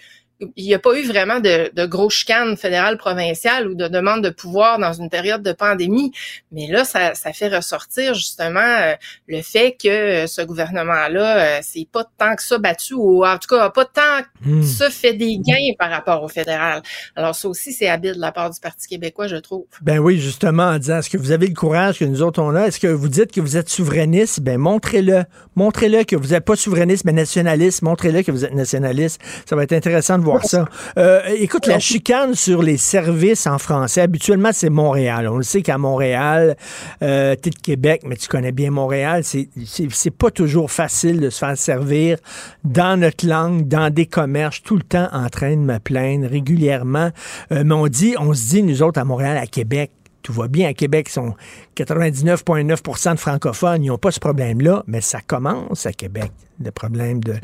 il 0.55 0.65
n'y 0.65 0.73
a 0.73 0.79
pas 0.79 0.97
eu 0.99 1.05
vraiment 1.05 1.39
de, 1.39 1.71
de 1.73 1.85
gros 1.85 2.09
chicanes 2.09 2.57
fédérales, 2.57 2.97
provinciales 2.97 3.67
ou 3.67 3.75
de 3.75 3.87
demande 3.87 4.23
de 4.23 4.29
pouvoir 4.29 4.79
dans 4.79 4.93
une 4.93 5.09
période 5.09 5.43
de 5.43 5.53
pandémie. 5.53 6.11
Mais 6.51 6.67
là, 6.67 6.83
ça, 6.83 7.15
ça 7.15 7.31
fait 7.33 7.47
ressortir 7.47 8.13
justement 8.13 8.59
euh, 8.59 8.93
le 9.27 9.41
fait 9.41 9.77
que 9.81 9.87
euh, 9.87 10.27
ce 10.27 10.41
gouvernement-là, 10.41 11.37
euh, 11.37 11.59
c'est 11.61 11.87
pas 11.91 12.05
tant 12.17 12.35
que 12.35 12.43
ça 12.43 12.57
battu, 12.57 12.93
ou 12.95 13.25
en 13.25 13.37
tout 13.37 13.47
cas, 13.55 13.69
pas 13.69 13.85
tant 13.85 14.01
Hmm. 14.45 14.59
que 14.61 14.65
ça 14.65 14.89
fait 14.89 15.13
des 15.13 15.37
gains 15.39 15.73
par 15.79 15.89
rapport 15.89 16.21
au 16.21 16.27
fédéral. 16.27 16.81
Alors 17.15 17.33
ça 17.33 17.47
aussi, 17.47 17.73
c'est 17.73 17.87
habile 17.87 18.15
de 18.15 18.19
la 18.19 18.31
part 18.31 18.49
du 18.49 18.59
Parti 18.59 18.87
québécois, 18.87 19.27
je 19.27 19.37
trouve. 19.37 19.65
Ben 19.81 19.97
oui, 19.99 20.19
justement, 20.19 20.63
en 20.63 20.77
disant, 20.77 20.99
est-ce 20.99 21.09
que 21.09 21.17
vous 21.17 21.31
avez 21.31 21.47
le 21.47 21.53
courage 21.55 21.99
que 21.99 22.05
nous 22.05 22.21
autres 22.21 22.41
on 22.41 22.53
a? 22.55 22.67
Est-ce 22.67 22.79
que 22.79 22.87
vous 22.87 23.07
dites 23.09 23.31
que 23.31 23.41
vous 23.41 23.57
êtes 23.57 23.69
souverainiste? 23.69 24.41
Ben 24.41 24.57
montrez-le. 24.57 25.23
Montrez-le 25.55 26.03
que 26.03 26.15
vous 26.15 26.27
n'êtes 26.27 26.45
pas 26.45 26.55
souverainiste, 26.55 27.05
mais 27.05 27.13
nationaliste. 27.13 27.81
Montrez-le 27.81 28.21
que 28.23 28.31
vous 28.31 28.45
êtes 28.45 28.53
nationaliste. 28.53 29.21
Ça 29.49 29.55
va 29.55 29.63
être 29.63 29.73
intéressant 29.73 30.19
de 30.19 30.23
voir 30.25 30.43
ça. 30.43 30.65
Euh, 30.97 31.21
écoute, 31.37 31.67
la 31.67 31.79
chicane 31.79 32.35
sur 32.35 32.61
les 32.61 32.77
services 32.77 33.47
en 33.47 33.57
français, 33.57 34.01
habituellement, 34.01 34.49
c'est 34.51 34.69
Montréal. 34.69 35.27
On 35.29 35.37
le 35.37 35.43
sait 35.43 35.61
qu'à 35.61 35.77
Montréal, 35.77 36.57
euh, 37.01 37.35
tu 37.41 37.49
es 37.49 37.51
de 37.51 37.59
Québec, 37.59 38.01
mais 38.05 38.15
tu 38.15 38.27
connais 38.27 38.51
bien 38.51 38.71
Montréal. 38.71 39.23
C'est 39.23 40.11
pas 40.11 40.31
toujours 40.31 40.71
facile 40.71 41.19
de 41.19 41.29
se 41.29 41.39
faire 41.39 41.57
servir 41.57 42.17
dans 42.63 42.99
notre 42.99 43.25
langue, 43.25 43.67
dans 43.67 43.93
des 43.93 44.05
commerces, 44.05 44.61
tout 44.61 44.75
le 44.75 44.83
temps 44.83 45.07
en 45.13 45.29
train 45.29 45.51
de 45.51 45.61
me 45.61 45.79
plaindre 45.79 46.27
régulièrement. 46.27 47.11
Euh, 47.51 47.63
mais 47.65 47.75
on 47.75 47.87
dit, 47.87 48.15
on 48.19 48.33
se 48.33 48.49
dit, 48.49 48.63
nous 48.63 48.83
autres, 48.83 48.99
à 48.99 49.05
Montréal, 49.05 49.37
à 49.37 49.47
Québec, 49.47 49.91
tout 50.25 50.33
va 50.33 50.47
bien 50.47 50.69
à 50.69 50.73
Québec, 50.73 51.05
ils 51.09 51.13
sont 51.13 51.35
99,9% 51.77 53.13
de 53.13 53.19
francophones, 53.19 53.83
ils 53.83 53.89
n'ont 53.89 53.99
pas 53.99 54.09
ce 54.09 54.19
problème-là, 54.19 54.83
mais 54.87 54.99
ça 54.99 55.21
commence 55.21 55.85
à 55.85 55.93
Québec, 55.93 56.31
le 56.59 56.71
problème 56.71 57.23
de... 57.23 57.35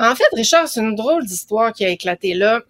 En 0.00 0.14
fait, 0.14 0.24
Richard, 0.32 0.66
c'est 0.68 0.80
une 0.80 0.94
drôle 0.96 1.24
d'histoire 1.26 1.72
qui 1.72 1.84
a 1.84 1.88
éclaté 1.88 2.34
là. 2.34 2.60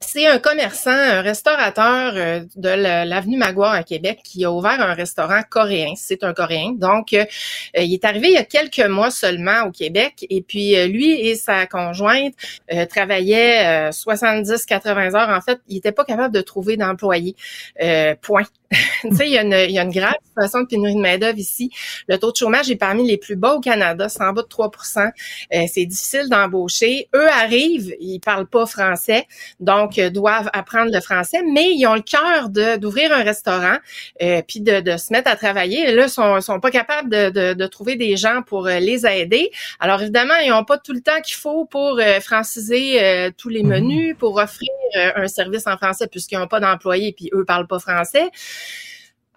C'est 0.00 0.28
un 0.28 0.38
commerçant, 0.38 0.92
un 0.92 1.22
restaurateur 1.22 2.12
euh, 2.14 2.40
de 2.54 2.68
la- 2.68 3.04
l'avenue 3.04 3.36
Maguire 3.36 3.70
à 3.72 3.82
Québec 3.82 4.20
qui 4.22 4.44
a 4.44 4.52
ouvert 4.52 4.80
un 4.80 4.94
restaurant 4.94 5.40
coréen. 5.50 5.94
C'est 5.96 6.22
un 6.22 6.32
coréen. 6.32 6.70
Donc, 6.76 7.12
euh, 7.14 7.24
il 7.76 7.92
est 7.94 8.04
arrivé 8.04 8.28
il 8.28 8.34
y 8.34 8.36
a 8.36 8.44
quelques 8.44 8.78
mois 8.88 9.10
seulement 9.10 9.62
au 9.66 9.72
Québec. 9.72 10.24
Et 10.30 10.40
puis, 10.40 10.76
euh, 10.76 10.86
lui 10.86 11.10
et 11.20 11.34
sa 11.34 11.66
conjointe 11.66 12.34
travaillaient 12.90 13.90
70-80 13.90 15.16
heures. 15.16 15.30
En 15.36 15.40
fait, 15.40 15.58
il 15.66 15.74
n'était 15.74 15.90
pas 15.92 16.04
capable 16.04 16.32
de 16.32 16.42
trouver 16.42 16.76
d'employés. 16.76 17.34
Point. 18.22 18.44
Tu 19.02 19.16
sais, 19.16 19.26
il 19.26 19.32
y, 19.32 19.38
a 19.38 19.42
une, 19.42 19.52
il 19.68 19.70
y 19.72 19.78
a 19.78 19.82
une 19.82 19.90
grave 19.90 20.14
situation 20.26 20.60
de 20.60 20.66
pénurie 20.66 20.94
de 20.94 21.00
main-d'œuvre 21.00 21.38
ici. 21.38 21.70
Le 22.06 22.18
taux 22.18 22.32
de 22.32 22.36
chômage 22.36 22.70
est 22.70 22.76
parmi 22.76 23.06
les 23.06 23.16
plus 23.16 23.36
bas 23.36 23.54
au 23.54 23.60
Canada, 23.60 24.08
c'est 24.08 24.22
en 24.22 24.32
bas 24.32 24.42
de 24.42 24.48
3% 24.48 25.10
Euh, 25.54 25.64
C'est 25.72 25.86
difficile 25.86 26.28
d'embaucher. 26.28 27.08
Eux 27.14 27.28
arrivent, 27.28 27.94
ils 28.00 28.20
parlent 28.20 28.46
pas 28.46 28.66
français, 28.66 29.26
donc 29.60 29.98
euh, 29.98 30.10
doivent 30.10 30.50
apprendre 30.52 30.90
le 30.92 31.00
français, 31.00 31.38
mais 31.54 31.72
ils 31.72 31.86
ont 31.86 31.94
le 31.94 32.02
cœur 32.02 32.50
de- 32.50 32.76
d'ouvrir 32.76 33.12
un 33.12 33.22
restaurant 33.22 33.76
euh, 34.22 34.42
puis 34.46 34.60
de, 34.60 34.80
de 34.80 34.96
se 34.98 35.12
mettre 35.12 35.30
à 35.30 35.36
travailler. 35.36 35.88
Et 35.88 35.92
là, 35.94 36.04
ils 36.04 36.10
sont, 36.10 36.40
sont 36.42 36.60
pas 36.60 36.70
capables 36.70 37.08
de, 37.08 37.30
de- 37.30 37.54
de 37.54 37.66
trouver 37.66 37.96
des 37.96 38.16
gens 38.18 38.42
pour 38.46 38.66
euh, 38.66 38.78
les 38.80 39.06
aider. 39.06 39.50
Alors 39.80 40.02
évidemment, 40.02 40.34
ils 40.44 40.50
n'ont 40.50 40.64
pas 40.64 40.76
tout 40.78 40.92
le 40.92 41.00
temps 41.00 41.20
qu'il 41.24 41.36
faut 41.36 41.64
pour 41.64 41.98
euh, 41.98 42.20
franciser 42.20 43.02
euh, 43.02 43.30
tous 43.36 43.48
les 43.48 43.62
menus, 43.62 44.14
pour 44.18 44.36
offrir 44.36 44.68
euh, 44.96 45.10
un 45.16 45.28
service 45.28 45.66
en 45.66 45.76
français 45.76 46.06
puisqu'ils 46.06 46.38
n'ont 46.38 46.48
pas 46.48 46.60
d'employés 46.60 47.12
puis 47.12 47.30
eux 47.32 47.44
parlent 47.46 47.66
pas 47.66 47.78
français. 47.78 48.28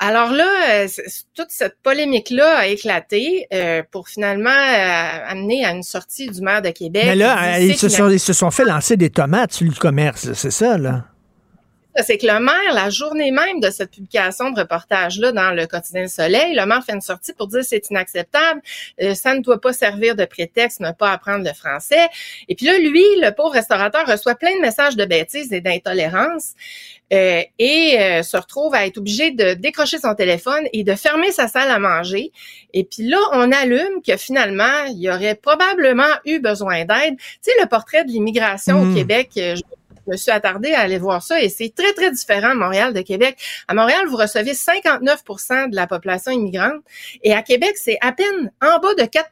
Alors 0.03 0.31
là, 0.31 0.49
euh, 0.71 0.87
toute 1.35 1.51
cette 1.51 1.75
polémique-là 1.83 2.57
a 2.57 2.65
éclaté 2.65 3.45
euh, 3.53 3.83
pour 3.91 4.09
finalement 4.09 4.49
euh, 4.49 5.19
amener 5.27 5.63
à 5.63 5.73
une 5.73 5.83
sortie 5.83 6.27
du 6.27 6.41
maire 6.41 6.63
de 6.63 6.71
Québec. 6.71 7.03
Mais 7.05 7.15
là, 7.15 7.59
ils 7.59 7.77
se, 7.77 7.87
sont, 7.87 8.09
ils 8.09 8.19
se 8.19 8.33
sont 8.33 8.49
fait 8.49 8.65
lancer 8.65 8.97
des 8.97 9.11
tomates 9.11 9.53
sur 9.53 9.67
le 9.67 9.75
commerce, 9.75 10.33
c'est 10.33 10.49
ça, 10.49 10.79
là? 10.79 11.05
C'est 12.03 12.17
que 12.17 12.27
le 12.27 12.39
maire, 12.39 12.73
la 12.73 12.89
journée 12.89 13.31
même 13.31 13.59
de 13.59 13.69
cette 13.69 13.91
publication 13.91 14.51
de 14.51 14.59
reportage-là 14.59 15.31
dans 15.31 15.51
le 15.51 15.65
quotidien 15.67 16.03
Le 16.03 16.07
Soleil, 16.07 16.55
le 16.55 16.65
maire 16.65 16.83
fait 16.83 16.93
une 16.93 17.01
sortie 17.01 17.33
pour 17.33 17.47
dire 17.47 17.63
c'est 17.63 17.89
inacceptable, 17.89 18.61
euh, 19.01 19.13
ça 19.13 19.33
ne 19.35 19.41
doit 19.41 19.61
pas 19.61 19.73
servir 19.73 20.15
de 20.15 20.25
prétexte, 20.25 20.79
ne 20.79 20.91
pas 20.91 21.11
apprendre 21.11 21.45
le 21.45 21.53
français. 21.53 22.07
Et 22.47 22.55
puis 22.55 22.65
là, 22.65 22.77
lui, 22.77 23.03
le 23.17 23.31
pauvre 23.31 23.51
restaurateur, 23.51 24.05
reçoit 24.07 24.35
plein 24.35 24.55
de 24.55 24.61
messages 24.61 24.95
de 24.95 25.05
bêtises 25.05 25.53
et 25.53 25.61
d'intolérance 25.61 26.53
euh, 27.13 27.41
et 27.59 27.97
euh, 27.99 28.23
se 28.23 28.37
retrouve 28.37 28.73
à 28.73 28.85
être 28.85 28.97
obligé 28.97 29.31
de 29.31 29.53
décrocher 29.53 29.97
son 29.97 30.15
téléphone 30.15 30.67
et 30.71 30.83
de 30.83 30.95
fermer 30.95 31.31
sa 31.31 31.47
salle 31.47 31.69
à 31.69 31.79
manger. 31.79 32.31
Et 32.73 32.83
puis 32.83 33.03
là, 33.03 33.17
on 33.33 33.51
allume 33.51 34.01
que 34.05 34.15
finalement, 34.15 34.85
il 34.87 34.99
y 34.99 35.09
aurait 35.09 35.35
probablement 35.35 36.03
eu 36.25 36.39
besoin 36.39 36.85
d'aide. 36.85 37.17
Tu 37.17 37.25
sais, 37.41 37.51
le 37.59 37.67
portrait 37.67 38.05
de 38.05 38.11
l'immigration 38.11 38.81
Mm. 38.81 38.91
au 38.91 38.95
Québec, 38.95 39.29
euh, 39.37 39.55
je 39.55 39.61
je 40.11 40.15
me 40.15 40.17
suis 40.17 40.31
attardée 40.31 40.73
à 40.73 40.81
aller 40.81 40.97
voir 40.97 41.23
ça 41.23 41.41
et 41.41 41.47
c'est 41.47 41.73
très, 41.73 41.93
très 41.93 42.11
différent 42.11 42.49
à 42.49 42.53
Montréal 42.53 42.93
de 42.93 42.99
Québec. 43.01 43.37
À 43.69 43.73
Montréal, 43.73 44.07
vous 44.09 44.17
recevez 44.17 44.53
59 44.53 45.23
de 45.69 45.75
la 45.75 45.87
population 45.87 46.33
immigrante 46.33 46.81
et 47.23 47.33
à 47.33 47.41
Québec, 47.41 47.75
c'est 47.75 47.97
à 48.01 48.11
peine 48.11 48.51
en 48.61 48.79
bas 48.79 48.93
de 48.95 49.05
4 49.05 49.29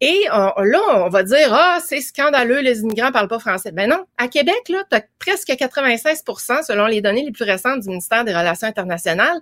Et 0.00 0.24
là, 0.28 0.80
on 1.04 1.08
va 1.08 1.22
dire, 1.22 1.52
ah, 1.52 1.78
c'est 1.84 2.00
scandaleux, 2.00 2.60
les 2.60 2.80
immigrants 2.80 3.12
parlent 3.12 3.28
pas 3.28 3.38
français. 3.38 3.70
Ben 3.70 3.88
non, 3.88 4.04
à 4.18 4.26
Québec, 4.26 4.68
là, 4.68 4.82
tu 4.90 4.96
as 4.96 5.04
presque 5.20 5.54
96 5.56 6.24
selon 6.66 6.86
les 6.86 7.00
données 7.00 7.24
les 7.24 7.32
plus 7.32 7.44
récentes 7.44 7.80
du 7.80 7.88
ministère 7.88 8.24
des 8.24 8.34
Relations 8.34 8.66
internationales, 8.66 9.38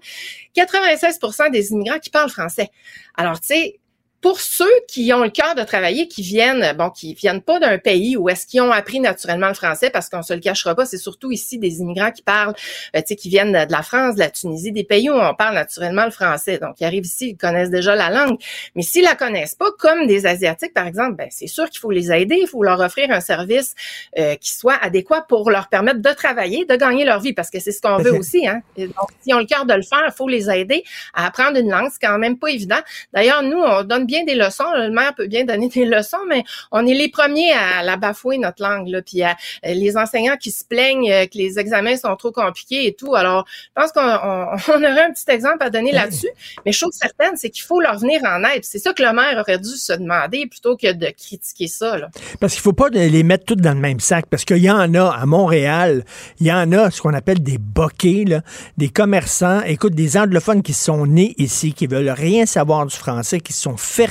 96 0.55 1.19
des 1.53 1.73
immigrants 1.73 1.99
qui 1.99 2.11
parlent 2.11 2.31
français. 2.31 2.69
Alors, 3.17 3.41
tu 3.41 3.47
sais, 3.47 3.81
pour 4.25 4.41
ceux 4.41 4.73
qui 4.89 5.13
ont 5.13 5.23
le 5.23 5.29
cœur 5.29 5.55
de 5.55 5.63
travailler, 5.65 6.09
qui 6.09 6.23
viennent, 6.23 6.75
bon, 6.79 6.89
qui 6.89 7.13
viennent 7.13 7.43
pas 7.43 7.61
d'un 7.61 7.77
pays 7.77 8.17
où 8.17 8.31
est-ce 8.31 8.47
qu'ils 8.47 8.63
ont 8.63 8.73
appris 8.73 8.99
naturellement 8.99 9.49
le 9.49 9.55
français, 9.55 9.91
parce 9.91 10.09
qu'on 10.09 10.23
se 10.23 10.33
le 10.33 10.41
cachera 10.41 10.75
pas, 10.75 10.87
c'est 10.87 10.97
surtout 10.97 11.31
ici 11.31 11.59
des 11.59 11.81
immigrants 11.81 12.11
qui 12.11 12.23
parlent, 12.23 12.55
euh, 12.97 13.01
tu 13.01 13.09
sais, 13.09 13.17
qui 13.17 13.29
viennent 13.29 13.53
de, 13.53 13.71
la 13.71 13.83
France, 13.83 14.15
de 14.15 14.21
la 14.21 14.31
Tunisie, 14.31 14.73
des 14.73 14.83
pays 14.83 15.11
où 15.11 15.13
on 15.13 15.35
parle 15.35 15.57
naturellement 15.57 16.07
le 16.07 16.11
français. 16.11 16.57
Donc, 16.57 16.77
ils 16.81 16.87
arrivent 16.87 17.05
ici, 17.05 17.33
ils 17.33 17.37
connaissent 17.37 17.69
déjà 17.69 17.95
la 17.97 18.09
langue. 18.09 18.39
Mais 18.75 18.81
s'ils 18.81 19.05
la 19.05 19.15
connaissent 19.15 19.57
pas, 19.57 19.71
comme 19.79 20.07
des 20.07 20.25
Asiatiques, 20.25 20.73
par 20.73 20.87
exemple, 20.87 21.17
ben, 21.17 21.29
c'est 21.31 21.47
sûr 21.47 21.69
qu'il 21.69 21.81
faut 21.81 21.91
les 21.91 22.11
aider, 22.11 22.39
il 22.41 22.49
faut 22.49 22.63
leur 22.63 22.81
offrir 22.81 23.11
un 23.11 23.21
service 23.21 23.75
euh, 24.19 24.37
qui 24.37 24.55
soit 24.55 24.79
adéquat 24.81 25.27
pour 25.29 25.51
leur 25.51 25.69
permettre 25.69 26.01
de 26.01 26.13
travailler, 26.15 26.65
de 26.65 26.77
gagner 26.77 27.05
leur 27.05 27.21
vie, 27.21 27.35
parce 27.35 27.51
que 27.51 27.61
c'est 27.61 27.73
ce 27.73 27.83
qu'on 27.83 27.99
veut 27.99 28.17
aussi, 28.17 28.49
hein. 28.49 28.63
donc, 28.79 29.11
s'ils 29.21 29.35
ont 29.35 29.41
le 29.41 29.45
cœur 29.45 29.67
de 29.67 29.75
le 29.75 29.83
faire, 29.83 30.05
il 30.07 30.15
faut 30.17 30.29
les 30.29 30.49
aider 30.49 30.83
à 31.13 31.27
apprendre 31.27 31.59
une 31.59 31.71
langue. 31.71 31.91
C'est 31.93 32.07
quand 32.07 32.19
même 32.19 32.39
pas 32.39 32.49
évident. 32.49 32.81
D'ailleurs, 33.13 33.43
nous, 33.43 33.59
on 33.59 33.83
donne 33.83 34.07
bien 34.07 34.14
des 34.23 34.35
leçons. 34.35 34.71
Le 34.77 34.91
maire 34.91 35.15
peut 35.15 35.27
bien 35.27 35.45
donner 35.45 35.69
des 35.75 35.85
leçons, 35.85 36.25
mais 36.29 36.45
on 36.71 36.87
est 36.87 36.95
les 36.95 37.09
premiers 37.09 37.53
à 37.53 37.83
la 37.83 37.97
bafouer 37.97 38.39
notre 38.39 38.63
langue. 38.63 38.89
Là, 38.89 39.03
puis 39.03 39.23
à, 39.23 39.37
euh, 39.67 39.75
les 39.75 39.97
enseignants 39.97 40.37
qui 40.37 40.51
se 40.51 40.65
plaignent 40.65 41.11
euh, 41.11 41.27
que 41.27 41.37
les 41.37 41.59
examens 41.59 41.97
sont 41.97 42.15
trop 42.17 42.33
compliqués 42.33 42.87
et 42.87 42.95
tout. 42.95 43.15
Alors, 43.15 43.45
je 43.49 43.83
pense 43.83 43.93
qu'on 43.93 44.01
aurait 44.75 45.05
un 45.05 45.13
petit 45.13 45.31
exemple 45.31 45.63
à 45.63 45.71
donner 45.71 45.93
là-dessus. 45.93 46.29
Mais 46.67 46.73
chose 46.73 46.95
certaine, 46.95 47.37
c'est 47.37 47.51
qu'il 47.51 47.65
faut 47.65 47.81
leur 47.81 47.99
venir 47.99 48.21
en 48.25 48.45
aide. 48.45 48.65
C'est 48.65 48.79
ça 48.79 48.93
que 48.93 49.03
le 49.03 49.13
maire 49.13 49.39
aurait 49.41 49.59
dû 49.59 49.71
se 49.71 49.93
demander 49.93 50.47
plutôt 50.47 50.77
que 50.77 50.93
de 50.93 51.07
critiquer 51.07 51.67
ça. 51.67 51.99
Là. 51.99 52.09
Parce 52.39 52.53
qu'il 52.53 52.63
faut 52.63 52.73
pas 52.73 52.89
les 52.91 53.23
mettre 53.23 53.45
toutes 53.45 53.61
dans 53.61 53.75
le 53.75 53.81
même 53.81 54.01
sac. 54.01 54.27
Parce 54.31 54.45
qu'il 54.45 54.59
y 54.59 54.71
en 54.71 54.95
a 54.95 55.11
à 55.11 55.27
Montréal, 55.27 56.05
il 56.41 56.47
y 56.47 56.53
en 56.53 56.71
a 56.73 56.91
ce 56.91 57.01
qu'on 57.01 57.15
appelle 57.15 57.43
des 57.43 57.59
boquets, 57.59 58.25
là, 58.27 58.43
des 58.77 58.89
commerçants, 58.89 59.63
écoute, 59.63 59.95
des 59.95 60.17
anglophones 60.17 60.63
qui 60.63 60.75
sont 60.75 61.07
nés 61.07 61.35
ici, 61.39 61.73
qui 61.73 61.87
veulent 61.87 62.11
rien 62.11 62.47
savoir 62.47 62.87
du 62.87 62.95
français, 62.95 63.41
qui 63.41 63.53
sont 63.53 63.77
faits 63.77 64.04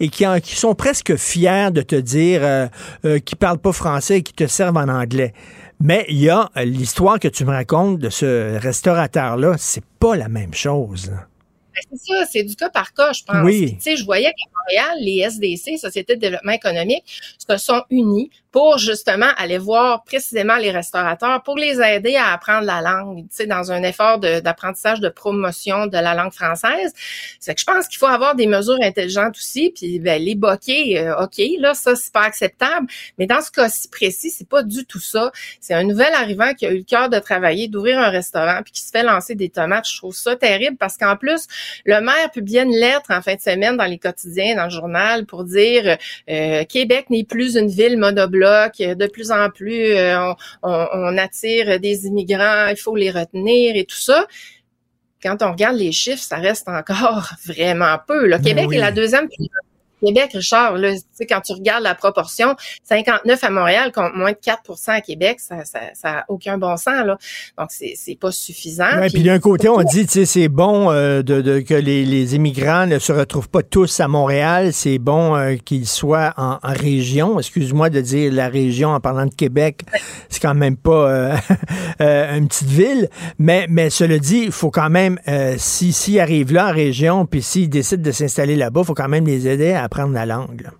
et 0.00 0.08
qui, 0.08 0.24
qui 0.42 0.56
sont 0.56 0.74
presque 0.74 1.16
fiers 1.16 1.70
de 1.72 1.82
te 1.82 1.96
dire 1.96 2.40
euh, 2.42 2.66
euh, 3.04 3.18
qu'ils 3.18 3.38
parlent 3.38 3.58
pas 3.58 3.72
français 3.72 4.18
et 4.18 4.22
qui 4.22 4.32
te 4.32 4.46
servent 4.46 4.76
en 4.76 4.88
anglais. 4.88 5.32
Mais 5.80 6.04
il 6.08 6.18
y 6.18 6.28
a 6.28 6.50
l'histoire 6.56 7.18
que 7.18 7.28
tu 7.28 7.44
me 7.44 7.50
racontes 7.50 7.98
de 7.98 8.10
ce 8.10 8.58
restaurateur-là, 8.58 9.54
c'est 9.58 9.84
pas 9.98 10.14
la 10.14 10.28
même 10.28 10.52
chose. 10.52 11.10
Ben, 11.10 11.80
c'est 11.90 12.12
ça, 12.12 12.26
c'est 12.30 12.42
du 12.42 12.54
cas 12.54 12.68
par 12.68 12.92
cas, 12.92 13.12
je 13.12 13.22
pense. 13.24 13.44
Oui. 13.44 13.76
Tu 13.76 13.80
sais, 13.80 13.96
je 13.96 14.04
voyais 14.04 14.26
qu'à 14.30 14.50
Montréal, 14.60 14.98
les 15.00 15.20
SDC, 15.20 15.78
Sociétés 15.78 16.16
de 16.16 16.20
développement 16.20 16.52
économique, 16.52 17.04
se 17.38 17.56
sont 17.56 17.82
unis 17.90 18.30
pour 18.52 18.78
justement 18.78 19.28
aller 19.36 19.58
voir 19.58 20.02
précisément 20.04 20.56
les 20.56 20.70
restaurateurs 20.70 21.42
pour 21.42 21.56
les 21.56 21.80
aider 21.80 22.16
à 22.16 22.32
apprendre 22.32 22.66
la 22.66 22.80
langue, 22.80 23.28
tu 23.28 23.36
sais, 23.36 23.46
dans 23.46 23.70
un 23.70 23.82
effort 23.82 24.18
d'apprentissage 24.18 25.00
de, 25.00 25.08
promotion 25.08 25.86
de 25.86 25.98
la 25.98 26.14
langue 26.14 26.32
française. 26.32 26.92
C'est 27.38 27.54
que 27.54 27.60
je 27.60 27.64
pense 27.64 27.86
qu'il 27.86 27.98
faut 27.98 28.06
avoir 28.06 28.34
des 28.34 28.46
mesures 28.46 28.78
intelligentes 28.82 29.36
aussi, 29.36 29.72
puis 29.74 29.98
ben, 29.98 30.20
les 30.20 30.34
boquets, 30.34 30.98
euh, 30.98 31.24
ok, 31.24 31.40
là 31.58 31.74
ça 31.74 31.94
c'est 31.94 32.12
pas 32.12 32.22
acceptable, 32.22 32.86
mais 33.18 33.26
dans 33.26 33.40
ce 33.40 33.50
cas-ci 33.50 33.88
précis, 33.88 34.30
c'est 34.30 34.48
pas 34.48 34.62
du 34.62 34.84
tout 34.84 35.00
ça. 35.00 35.30
C'est 35.60 35.74
un 35.74 35.84
nouvel 35.84 36.12
arrivant 36.14 36.54
qui 36.54 36.66
a 36.66 36.72
eu 36.72 36.78
le 36.78 36.84
cœur 36.84 37.08
de 37.08 37.18
travailler, 37.18 37.68
d'ouvrir 37.68 37.98
un 37.98 38.10
restaurant, 38.10 38.60
puis 38.64 38.72
qui 38.72 38.82
se 38.82 38.90
fait 38.90 39.02
lancer 39.02 39.34
des 39.34 39.48
tomates. 39.48 39.88
Je 39.88 39.96
trouve 39.96 40.14
ça 40.14 40.36
terrible 40.36 40.76
parce 40.76 40.96
qu'en 40.96 41.16
plus 41.16 41.46
le 41.84 42.00
maire 42.00 42.30
publiait 42.32 42.62
une 42.62 42.76
lettre 42.76 43.10
en 43.10 43.22
fin 43.22 43.34
de 43.34 43.40
semaine 43.40 43.76
dans 43.76 43.84
les 43.84 43.98
quotidiens, 43.98 44.56
dans 44.56 44.64
le 44.64 44.70
journal, 44.70 45.26
pour 45.26 45.44
dire 45.44 45.98
euh, 46.28 46.64
Québec 46.64 47.10
n'est 47.10 47.24
plus 47.24 47.56
une 47.56 47.68
ville 47.68 47.98
monobloc 47.98 48.39
de 48.40 49.06
plus 49.06 49.30
en 49.30 49.50
plus, 49.50 49.94
euh, 49.96 50.32
on, 50.62 51.18
attire 51.18 51.80
des 51.80 52.06
immigrants, 52.06 52.68
il 52.68 52.76
faut 52.76 52.96
les 52.96 53.10
retenir 53.10 53.76
et 53.76 53.84
tout 53.84 53.96
ça. 53.96 54.26
Quand 55.22 55.42
on 55.42 55.52
regarde 55.52 55.76
les 55.76 55.92
chiffres, 55.92 56.22
ça 56.22 56.36
reste 56.36 56.68
encore 56.68 57.28
vraiment 57.44 57.98
peu. 58.06 58.26
Le 58.26 58.38
ben 58.38 58.42
Québec 58.42 58.68
est 58.72 58.78
la 58.78 58.92
deuxième 58.92 59.28
plus 59.28 59.48
Québec, 60.04 60.30
Richard, 60.34 60.76
là, 60.76 60.92
quand 61.28 61.40
tu 61.40 61.52
regardes 61.52 61.82
la 61.82 61.94
proportion, 61.94 62.54
59 62.84 63.44
à 63.44 63.50
Montréal 63.50 63.92
contre 63.92 64.16
moins 64.16 64.32
de 64.32 64.38
4% 64.38 64.90
à 64.90 65.00
Québec, 65.00 65.40
ça 65.40 65.64
ça, 65.64 65.80
ça 65.94 66.24
aucun 66.28 66.58
bon 66.58 66.76
sens. 66.76 67.04
Là. 67.04 67.16
Donc, 67.58 67.68
c'est, 67.70 67.94
c'est 67.96 68.18
pas 68.18 68.32
suffisant. 68.32 68.98
Ouais, 68.98 69.08
puis 69.08 69.22
d'un 69.22 69.38
côté, 69.38 69.68
on 69.68 69.82
dit 69.82 70.06
c'est 70.08 70.48
bon 70.48 70.90
euh, 70.90 71.22
de, 71.22 71.40
de, 71.40 71.60
que 71.60 71.74
les, 71.74 72.04
les, 72.04 72.34
immigrants 72.34 72.86
ne 72.86 72.98
se 72.98 73.12
retrouvent 73.12 73.48
pas 73.48 73.62
tous 73.62 74.00
à 74.00 74.08
Montréal. 74.08 74.72
C'est 74.72 74.98
bon 74.98 75.36
euh, 75.36 75.56
qu'ils 75.56 75.86
soient 75.86 76.32
en, 76.36 76.58
en 76.62 76.72
région. 76.72 77.38
Excuse-moi 77.38 77.90
de 77.90 78.00
dire 78.00 78.32
la 78.32 78.48
région 78.48 78.90
en 78.90 79.00
parlant 79.00 79.26
de 79.26 79.34
Québec. 79.34 79.82
C'est 80.28 80.40
quand 80.40 80.54
même 80.54 80.76
pas 80.76 80.90
euh, 82.00 82.36
une 82.36 82.48
petite 82.48 82.68
ville. 82.68 83.08
Mais, 83.38 83.66
mais 83.68 83.90
cela 83.90 84.18
dit, 84.18 84.42
il 84.44 84.52
faut 84.52 84.70
quand 84.70 84.90
même, 84.90 85.18
s'ils 85.56 85.92
si, 85.92 86.12
si 86.12 86.20
arrivent 86.20 86.52
là 86.52 86.68
en 86.68 86.72
région, 86.72 87.26
puis 87.26 87.42
s'ils 87.42 87.68
décident 87.68 88.02
de 88.02 88.12
s'installer 88.12 88.56
là-bas, 88.56 88.80
il 88.82 88.86
faut 88.86 88.94
quand 88.94 89.08
même 89.08 89.26
les 89.26 89.46
aider 89.48 89.72
à 89.72 89.88
apprendre 89.90 90.14
la 90.14 90.24
langue. 90.24 90.70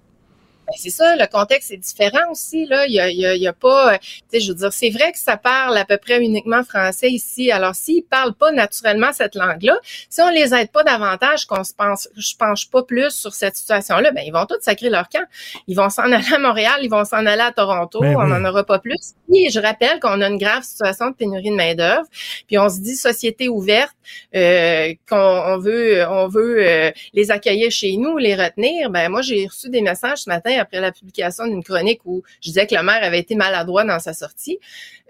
Ben, 0.71 0.77
c'est 0.79 0.91
ça, 0.91 1.17
le 1.17 1.27
contexte 1.27 1.73
est 1.73 1.77
différent 1.77 2.31
aussi. 2.31 2.67
Là. 2.67 2.87
Il 2.87 2.93
y 2.93 3.01
a, 3.01 3.11
il 3.11 3.43
y 3.43 3.49
a, 3.49 3.53
pas, 3.53 3.99
sais, 4.31 4.41
je 4.41 4.53
veux 4.53 4.59
dire, 4.59 4.73
c'est 4.73 4.91
vrai 4.91 5.11
que 5.13 5.19
ça 5.19 5.37
parle 5.37 5.77
à 5.77 5.85
peu 5.85 5.97
près 5.99 6.23
uniquement 6.23 6.63
français 6.63 7.11
ici. 7.11 7.51
Alors, 7.51 7.75
s'ils 7.75 8.05
parlent 8.05 8.35
pas 8.35 8.53
naturellement 8.53 9.13
cette 9.13 9.35
langue-là, 9.35 9.77
si 10.09 10.21
on 10.21 10.31
les 10.31 10.55
aide 10.55 10.71
pas 10.71 10.85
davantage, 10.85 11.47
qu'on 11.47 11.65
se 11.65 11.75
pense, 11.75 12.09
je 12.17 12.37
penche 12.37 12.71
pas 12.71 12.83
plus 12.85 13.11
sur 13.11 13.35
cette 13.35 13.57
situation-là, 13.57 14.13
ben 14.13 14.23
ils 14.25 14.33
vont 14.33 14.47
tous 14.47 14.61
sacrer 14.61 14.91
leur 14.91 15.09
camp. 15.09 15.25
Ils 15.67 15.77
vont 15.77 15.91
s'en 15.91 16.03
aller 16.03 16.33
à 16.33 16.39
Montréal, 16.39 16.79
ils 16.83 16.91
vont 16.91 17.05
s'en 17.05 17.27
aller 17.27 17.43
à 17.43 17.53
Toronto. 17.53 18.01
Ben 18.01 18.17
on 18.17 18.27
n'en 18.27 18.45
aura 18.45 18.63
pas 18.65 18.79
plus. 18.79 19.15
Et 19.35 19.51
je 19.51 19.61
rappelle 19.61 19.99
qu'on 20.01 20.21
a 20.21 20.29
une 20.29 20.39
grave 20.39 20.63
situation 20.63 21.11
de 21.11 21.15
pénurie 21.15 21.51
de 21.51 21.57
main 21.57 21.75
d'œuvre. 21.75 22.07
Puis 22.47 22.59
on 22.59 22.69
se 22.69 22.81
dit 22.81 22.97
société 22.97 23.49
ouverte, 23.49 23.95
euh, 24.35 24.95
qu'on 25.09 25.59
veut, 25.59 26.05
on 26.09 26.29
veut 26.29 26.59
euh, 26.61 26.91
les 27.13 27.31
accueillir 27.31 27.71
chez 27.71 27.97
nous, 27.97 28.19
les 28.19 28.35
retenir. 28.35 28.91
Ben 28.91 29.09
moi, 29.09 29.23
j'ai 29.23 29.47
reçu 29.47 29.69
des 29.69 29.83
messages 29.83 30.19
ce 30.19 30.31
matin 30.31 30.60
après 30.61 30.81
la 30.81 30.93
publication 30.93 31.47
d'une 31.47 31.65
chronique 31.65 32.01
où 32.05 32.23
je 32.41 32.51
disais 32.51 32.66
que 32.66 32.74
le 32.74 32.82
maire 32.82 33.03
avait 33.03 33.19
été 33.19 33.35
maladroit 33.35 33.85
dans 33.85 33.99
sa 33.99 34.12
sortie, 34.15 34.59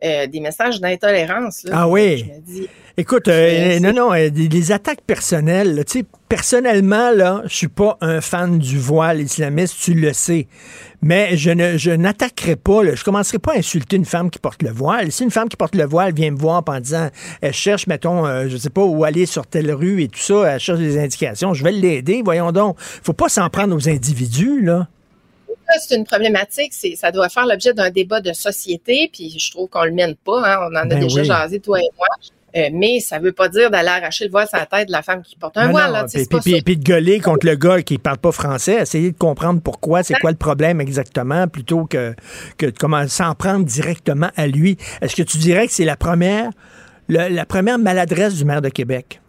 euh, 0.03 0.27
des 0.27 0.41
messages 0.41 0.81
d'intolérance. 0.81 1.67
Ah 1.71 1.87
oui. 1.87 2.25
Écoute, 2.97 3.29
euh, 3.29 3.79
non, 3.81 3.93
non, 3.93 4.15
euh, 4.15 4.31
des, 4.31 4.73
attaques 4.73 5.03
personnelles. 5.03 5.85
Tu 5.87 5.99
sais, 5.99 6.05
personnellement, 6.27 7.11
là, 7.11 7.43
je 7.45 7.55
suis 7.55 7.69
pas 7.69 7.99
un 8.01 8.23
fan 8.23 8.59
du 8.59 8.79
voile 8.79 9.21
islamiste, 9.21 9.77
tu 9.79 9.93
le 9.93 10.15
sais. 10.15 10.47
Mais 11.03 11.37
je 11.37 11.51
ne, 11.51 11.77
je 11.77 11.91
n'attaquerai 11.91 12.57
pas, 12.57 12.83
là, 12.83 12.95
je 12.95 13.05
commencerai 13.05 13.39
pas 13.39 13.53
à 13.53 13.59
insulter 13.59 13.97
une 13.97 14.07
femme 14.07 14.31
qui 14.31 14.39
porte 14.39 14.63
le 14.63 14.71
voile. 14.71 15.13
Si 15.13 15.23
une 15.23 15.31
femme 15.31 15.51
qui 15.51 15.59
porte 15.59 15.75
le 15.75 15.85
voile 15.85 16.15
vient 16.15 16.31
me 16.31 16.39
voir 16.39 16.63
en 16.67 16.81
disant, 16.81 17.11
elle 17.43 17.53
cherche, 17.53 17.87
mettons, 17.87 18.25
je 18.49 18.57
sais 18.57 18.71
pas 18.71 18.85
où 18.85 19.05
aller 19.05 19.27
sur 19.27 19.47
telle 19.47 19.71
rue 19.71 20.03
et 20.03 20.09
tout 20.09 20.19
ça, 20.19 20.55
elle 20.55 20.61
cherche 20.61 20.79
des 20.79 20.99
indications, 20.99 21.53
je 21.53 21.63
vais 21.63 21.73
l'aider. 21.73 22.23
Voyons 22.25 22.53
donc, 22.53 22.77
faut 22.79 23.13
pas 23.13 23.29
s'en 23.29 23.51
prendre 23.51 23.77
aux 23.77 23.87
individus, 23.87 24.63
là 24.63 24.89
c'est 25.79 25.97
une 25.97 26.05
problématique, 26.05 26.73
c'est 26.73 26.97
ça 26.97 27.11
doit 27.13 27.29
faire 27.29 27.47
l'objet 27.47 27.73
d'un 27.73 27.91
débat 27.91 28.21
de 28.21 28.33
société, 28.33 29.11
puis 29.13 29.39
je 29.39 29.51
trouve 29.51 29.69
qu'on 29.69 29.85
le 29.85 29.93
mène 29.93 30.17
pas. 30.17 30.43
Hein, 30.45 30.69
on 30.71 30.77
en 30.77 30.81
a 30.81 30.87
ben 30.87 31.01
déjà 31.01 31.23
jasé, 31.23 31.61
toi 31.61 31.81
et 31.81 31.89
moi. 31.97 32.09
Euh, 32.57 32.69
mais 32.73 32.99
ça 32.99 33.19
veut 33.19 33.33
pas 33.33 33.49
dire 33.49 33.71
d'aller 33.71 33.89
arracher 33.89 34.25
le 34.25 34.31
voile 34.31 34.49
sur 34.49 34.59
la 34.59 34.67
tête 34.67 34.89
de 34.89 34.93
la 34.93 35.03
femme 35.03 35.23
qui 35.23 35.37
porte 35.37 35.57
un 35.57 35.71
voile. 35.71 36.07
puis, 36.13 36.63
puis, 36.63 36.77
de 36.77 36.83
gueuler 36.83 37.21
contre 37.21 37.47
le 37.47 37.55
gars 37.55 37.81
qui 37.83 37.99
parle 37.99 38.19
pas 38.19 38.33
français, 38.33 38.83
essayer 38.83 39.13
de 39.13 39.17
comprendre 39.17 39.61
pourquoi, 39.63 40.03
c'est 40.03 40.15
quoi 40.15 40.33
le 40.33 40.37
problème 40.37 40.81
exactement, 40.81 41.47
plutôt 41.47 41.85
que, 41.85 42.15
que 42.59 42.67
de 42.67 43.09
s'en 43.09 43.35
prendre 43.35 43.65
directement 43.65 44.31
à 44.37 44.49
lui. 44.49 44.77
Est-ce 45.01 45.15
que 45.15 45.23
tu 45.23 45.39
dirais 45.39 45.69
que 45.69 45.73
c'est 45.73 45.85
la 45.85 45.97
première, 45.97 46.51
la 47.09 47.47
première 47.47 47.79
maladresse 47.79 48.35
du 48.35 48.45
maire 48.45 48.63
de 48.63 48.69
Québec? 48.69 49.21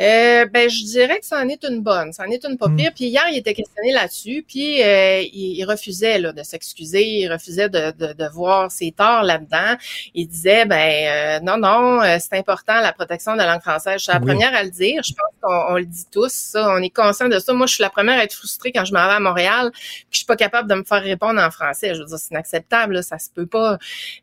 Euh, 0.00 0.46
ben, 0.46 0.70
je 0.70 0.84
dirais 0.84 1.18
que 1.18 1.26
ça 1.26 1.40
en 1.40 1.48
est 1.48 1.64
une 1.64 1.82
bonne, 1.82 2.12
ça 2.12 2.22
en 2.22 2.30
est 2.30 2.44
une 2.44 2.56
pas 2.56 2.68
hmm. 2.68 2.76
pire. 2.76 2.92
Puis 2.94 3.06
hier, 3.06 3.24
il 3.32 3.38
était 3.38 3.54
questionné 3.54 3.92
là-dessus, 3.92 4.44
puis 4.46 4.80
euh, 4.82 5.22
il, 5.32 5.64
refusait 5.64 6.18
là, 6.18 6.32
de 6.32 6.42
s'excuser, 6.44 7.04
il 7.04 7.32
refusait 7.32 7.68
de, 7.68 7.90
de, 7.90 8.12
de, 8.12 8.28
voir 8.32 8.70
ses 8.70 8.92
torts 8.92 9.24
là-dedans. 9.24 9.76
Il 10.14 10.28
disait, 10.28 10.66
ben 10.66 11.40
euh, 11.40 11.40
non, 11.40 11.56
non, 11.56 12.00
c'est 12.20 12.34
important 12.34 12.80
la 12.80 12.92
protection 12.92 13.32
de 13.32 13.38
la 13.38 13.46
langue 13.46 13.60
française. 13.60 13.94
Je 13.98 14.04
suis 14.04 14.12
la 14.12 14.20
première 14.20 14.54
à 14.54 14.62
le 14.62 14.70
dire. 14.70 15.02
Je 15.02 15.12
pense 15.12 15.32
qu'on 15.42 15.74
le 15.74 15.84
dit 15.84 16.06
tous, 16.12 16.32
ça. 16.32 16.68
On 16.70 16.78
est 16.78 16.94
conscient 16.94 17.28
de 17.28 17.38
ça. 17.40 17.52
Moi, 17.52 17.66
je 17.66 17.74
suis 17.74 17.82
la 17.82 17.90
première 17.90 18.20
à 18.20 18.24
être 18.24 18.34
frustrée 18.34 18.70
quand 18.70 18.84
je 18.84 18.92
m'en 18.92 19.04
vais 19.06 19.14
à 19.14 19.20
Montréal, 19.20 19.70
puis 19.72 20.06
je 20.12 20.16
suis 20.18 20.26
pas 20.26 20.36
capable 20.36 20.70
de 20.70 20.76
me 20.76 20.84
faire 20.84 21.02
répondre 21.02 21.40
en 21.40 21.50
français. 21.50 21.94
Je 21.94 22.00
veux 22.00 22.06
dire, 22.06 22.18
c'est 22.18 22.30
inacceptable, 22.30 22.94
là, 22.94 23.02
ça 23.02 23.18
se 23.18 23.30
peut 23.34 23.46
pas. 23.46 23.78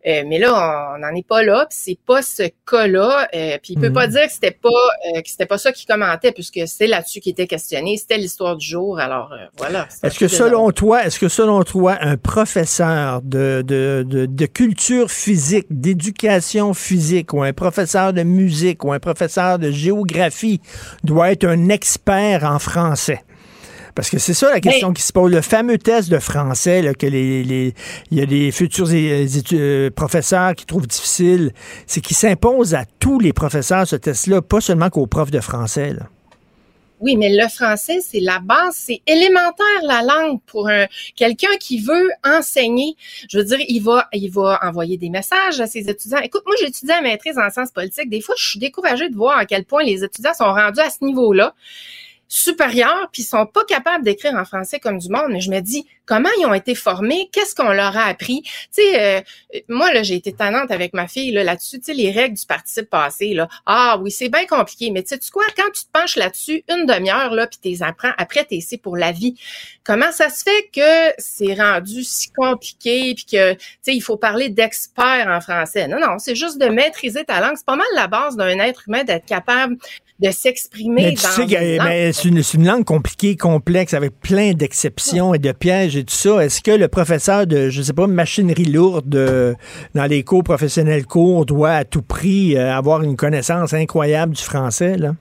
mais 0.05 0.39
là, 0.39 0.95
on 0.95 0.99
n'en 0.99 1.13
est 1.13 1.27
pas 1.27 1.43
là, 1.43 1.65
puis 1.69 1.77
c'est 1.77 1.99
pas 2.05 2.21
ce 2.21 2.43
cas-là. 2.65 3.27
puis 3.61 3.73
il 3.73 3.79
peut 3.79 3.91
pas 3.91 4.07
hmm. 4.07 4.11
dire 4.11 4.25
que 4.27 4.31
c'était 4.31 4.51
pas 4.51 4.69
que 5.21 5.29
c'était 5.29 5.45
pas 5.45 5.57
qui 5.71 5.85
commentait, 5.85 6.31
puisque 6.31 6.61
c'est 6.67 6.87
là-dessus 6.87 7.19
qui 7.19 7.31
était 7.31 7.47
questionné. 7.47 7.97
C'était 7.97 8.17
l'histoire 8.17 8.55
du 8.55 8.65
jour. 8.65 8.99
Alors, 8.99 9.31
euh, 9.33 9.45
voilà. 9.57 9.87
Est-ce 10.03 10.19
que 10.19 10.27
selon 10.27 10.71
toi, 10.71 11.05
est-ce 11.05 11.19
que 11.19 11.29
selon 11.29 11.63
toi, 11.63 11.97
un 11.99 12.17
professeur 12.17 13.21
de, 13.21 13.63
de, 13.65 14.03
de, 14.05 14.45
culture 14.45 15.11
physique, 15.11 15.67
d'éducation 15.69 16.73
physique, 16.73 17.33
ou 17.33 17.43
un 17.43 17.53
professeur 17.53 18.13
de 18.13 18.23
musique, 18.23 18.83
ou 18.83 18.93
un 18.93 18.99
professeur 18.99 19.59
de 19.59 19.71
géographie 19.71 20.61
doit 21.03 21.31
être 21.31 21.45
un 21.45 21.69
expert 21.69 22.43
en 22.43 22.59
français? 22.59 23.24
Parce 23.95 24.09
que 24.09 24.19
c'est 24.19 24.33
ça 24.33 24.51
la 24.51 24.59
question 24.59 24.91
qui 24.91 25.01
se 25.01 25.13
pose. 25.13 25.31
Le 25.31 25.41
fameux 25.41 25.77
test 25.77 26.09
de 26.09 26.19
français 26.19 26.81
là, 26.81 26.93
que 26.93 27.07
les, 27.07 27.43
les, 27.43 27.73
il 28.11 28.17
y 28.17 28.21
a 28.21 28.25
des 28.25 28.51
futurs 28.51 28.89
euh, 28.91 29.89
professeurs 29.89 30.53
qui 30.53 30.65
trouvent 30.65 30.85
difficile, 30.85 31.53
c'est 31.87 32.01
qu'il 32.01 32.17
s'impose 32.17 32.75
à 32.75 32.83
tous 32.99 33.19
les 33.21 33.31
professeurs 33.31 33.87
ce 33.87 33.95
test-là, 33.95 34.41
pas 34.41 34.59
seulement 34.59 34.89
qu'aux 34.89 35.07
profs 35.07 35.31
de 35.31 35.39
français. 35.39 35.93
Là. 35.93 36.09
Oui, 36.99 37.15
mais 37.15 37.29
le 37.29 37.47
français, 37.47 37.99
c'est 38.01 38.19
la 38.19 38.39
base, 38.39 38.75
c'est 38.75 39.01
élémentaire 39.07 39.81
la 39.83 40.01
langue 40.01 40.39
pour 40.45 40.67
un 40.67 40.87
quelqu'un 41.15 41.55
qui 41.59 41.79
veut 41.79 42.09
enseigner. 42.25 42.95
Je 43.29 43.37
veux 43.37 43.43
dire, 43.45 43.59
il 43.67 43.81
va, 43.81 44.07
il 44.11 44.29
va 44.29 44.59
envoyer 44.61 44.97
des 44.97 45.09
messages 45.09 45.61
à 45.61 45.67
ses 45.67 45.89
étudiants. 45.89 46.19
Écoute, 46.19 46.43
moi, 46.45 46.55
j'ai 46.59 46.67
étudié 46.67 46.93
en 46.95 47.01
maîtrise 47.01 47.37
en 47.37 47.49
sciences 47.49 47.71
politiques. 47.71 48.09
Des 48.09 48.21
fois, 48.21 48.35
je 48.37 48.45
suis 48.45 48.59
découragée 48.59 49.09
de 49.09 49.15
voir 49.15 49.37
à 49.37 49.45
quel 49.45 49.63
point 49.63 49.83
les 49.83 50.03
étudiants 50.03 50.33
sont 50.33 50.45
rendus 50.45 50.81
à 50.81 50.89
ce 50.89 51.03
niveau-là 51.03 51.53
supérieurs, 52.27 53.09
puis 53.11 53.21
ils 53.21 53.25
sont 53.25 53.45
pas 53.45 53.63
capables 53.65 54.03
d'écrire 54.03 54.33
en 54.33 54.45
français 54.45 54.79
comme 54.79 54.97
du 54.97 55.09
monde. 55.09 55.27
Mais 55.29 55.41
je 55.41 55.51
me 55.51 55.59
dis, 55.59 55.85
comment 56.05 56.29
ils 56.39 56.45
ont 56.45 56.53
été 56.53 56.75
formés? 56.75 57.29
Qu'est-ce 57.31 57.55
qu'on 57.55 57.71
leur 57.71 57.95
a 57.97 58.05
appris? 58.05 58.41
Tu 58.43 58.51
sais, 58.71 59.19
euh, 59.19 59.21
moi, 59.69 59.93
là, 59.93 60.03
j'ai 60.03 60.15
été 60.15 60.33
tannante 60.33 60.71
avec 60.71 60.93
ma 60.93 61.07
fille 61.07 61.31
là, 61.31 61.43
là-dessus. 61.43 61.79
Tu 61.79 61.85
sais, 61.85 61.93
les 61.93 62.11
règles 62.11 62.37
du 62.37 62.45
participe 62.45 62.89
passé, 62.89 63.33
là. 63.33 63.47
Ah 63.65 63.97
oui, 64.01 64.11
c'est 64.11 64.29
bien 64.29 64.45
compliqué, 64.45 64.91
mais 64.91 65.03
tu 65.03 65.15
sais 65.15 65.31
quoi? 65.31 65.45
Quand 65.55 65.71
tu 65.73 65.83
te 65.83 65.91
penches 65.91 66.15
là-dessus 66.15 66.63
une 66.69 66.85
demi-heure, 66.85 67.33
là, 67.33 67.47
puis 67.47 67.59
t'es 67.61 67.83
apprends, 67.83 68.11
après, 68.17 68.43
t'es 68.45 68.55
ici 68.55 68.77
pour 68.77 68.97
la 68.97 69.11
vie. 69.11 69.35
Comment 69.83 70.11
ça 70.11 70.29
se 70.29 70.43
fait 70.43 70.69
que 70.73 71.13
c'est 71.17 71.53
rendu 71.53 72.03
si 72.03 72.31
compliqué, 72.31 73.13
puis 73.15 73.25
que, 73.25 73.53
tu 73.53 73.59
sais, 73.81 73.95
il 73.95 74.01
faut 74.01 74.17
parler 74.17 74.49
d'expert 74.49 75.27
en 75.27 75.41
français? 75.41 75.87
Non, 75.87 75.99
non, 75.99 76.17
c'est 76.17 76.35
juste 76.35 76.57
de 76.57 76.67
maîtriser 76.67 77.23
ta 77.23 77.39
langue. 77.39 77.55
C'est 77.55 77.65
pas 77.65 77.75
mal 77.75 77.87
la 77.95 78.07
base 78.07 78.35
d'un 78.35 78.59
être 78.59 78.83
humain 78.87 79.03
d'être 79.03 79.25
capable 79.25 79.77
de 80.19 80.31
s'exprimer 80.31 81.13
tu 81.13 81.23
dans 81.23 81.29
sais, 81.29 81.45
que- 81.45 81.77
langue. 81.77 81.87
mais 81.87 82.13
c'est 82.13 82.29
une, 82.29 82.41
c'est 82.41 82.57
une 82.57 82.65
langue 82.65 82.85
compliquée, 82.85 83.35
complexe, 83.35 83.93
avec 83.93 84.17
plein 84.21 84.53
d'exceptions 84.53 85.33
et 85.33 85.39
de 85.39 85.51
pièges 85.51 85.97
et 85.97 86.05
tout 86.05 86.13
ça. 86.15 86.43
Est-ce 86.45 86.61
que 86.61 86.71
le 86.71 86.87
professeur 86.87 87.45
de, 87.45 87.69
je 87.69 87.81
sais 87.81 87.91
pas, 87.93 88.07
machinerie 88.07 88.63
lourde 88.65 89.13
euh, 89.15 89.53
dans 89.93 90.05
les 90.05 90.23
cours 90.23 90.43
professionnels 90.43 91.05
courts 91.05 91.45
doit 91.45 91.71
à 91.73 91.83
tout 91.83 92.01
prix 92.01 92.55
euh, 92.55 92.73
avoir 92.73 93.01
une 93.03 93.17
connaissance 93.17 93.73
incroyable 93.73 94.35
du 94.35 94.41
français, 94.41 94.95
là? 94.97 95.15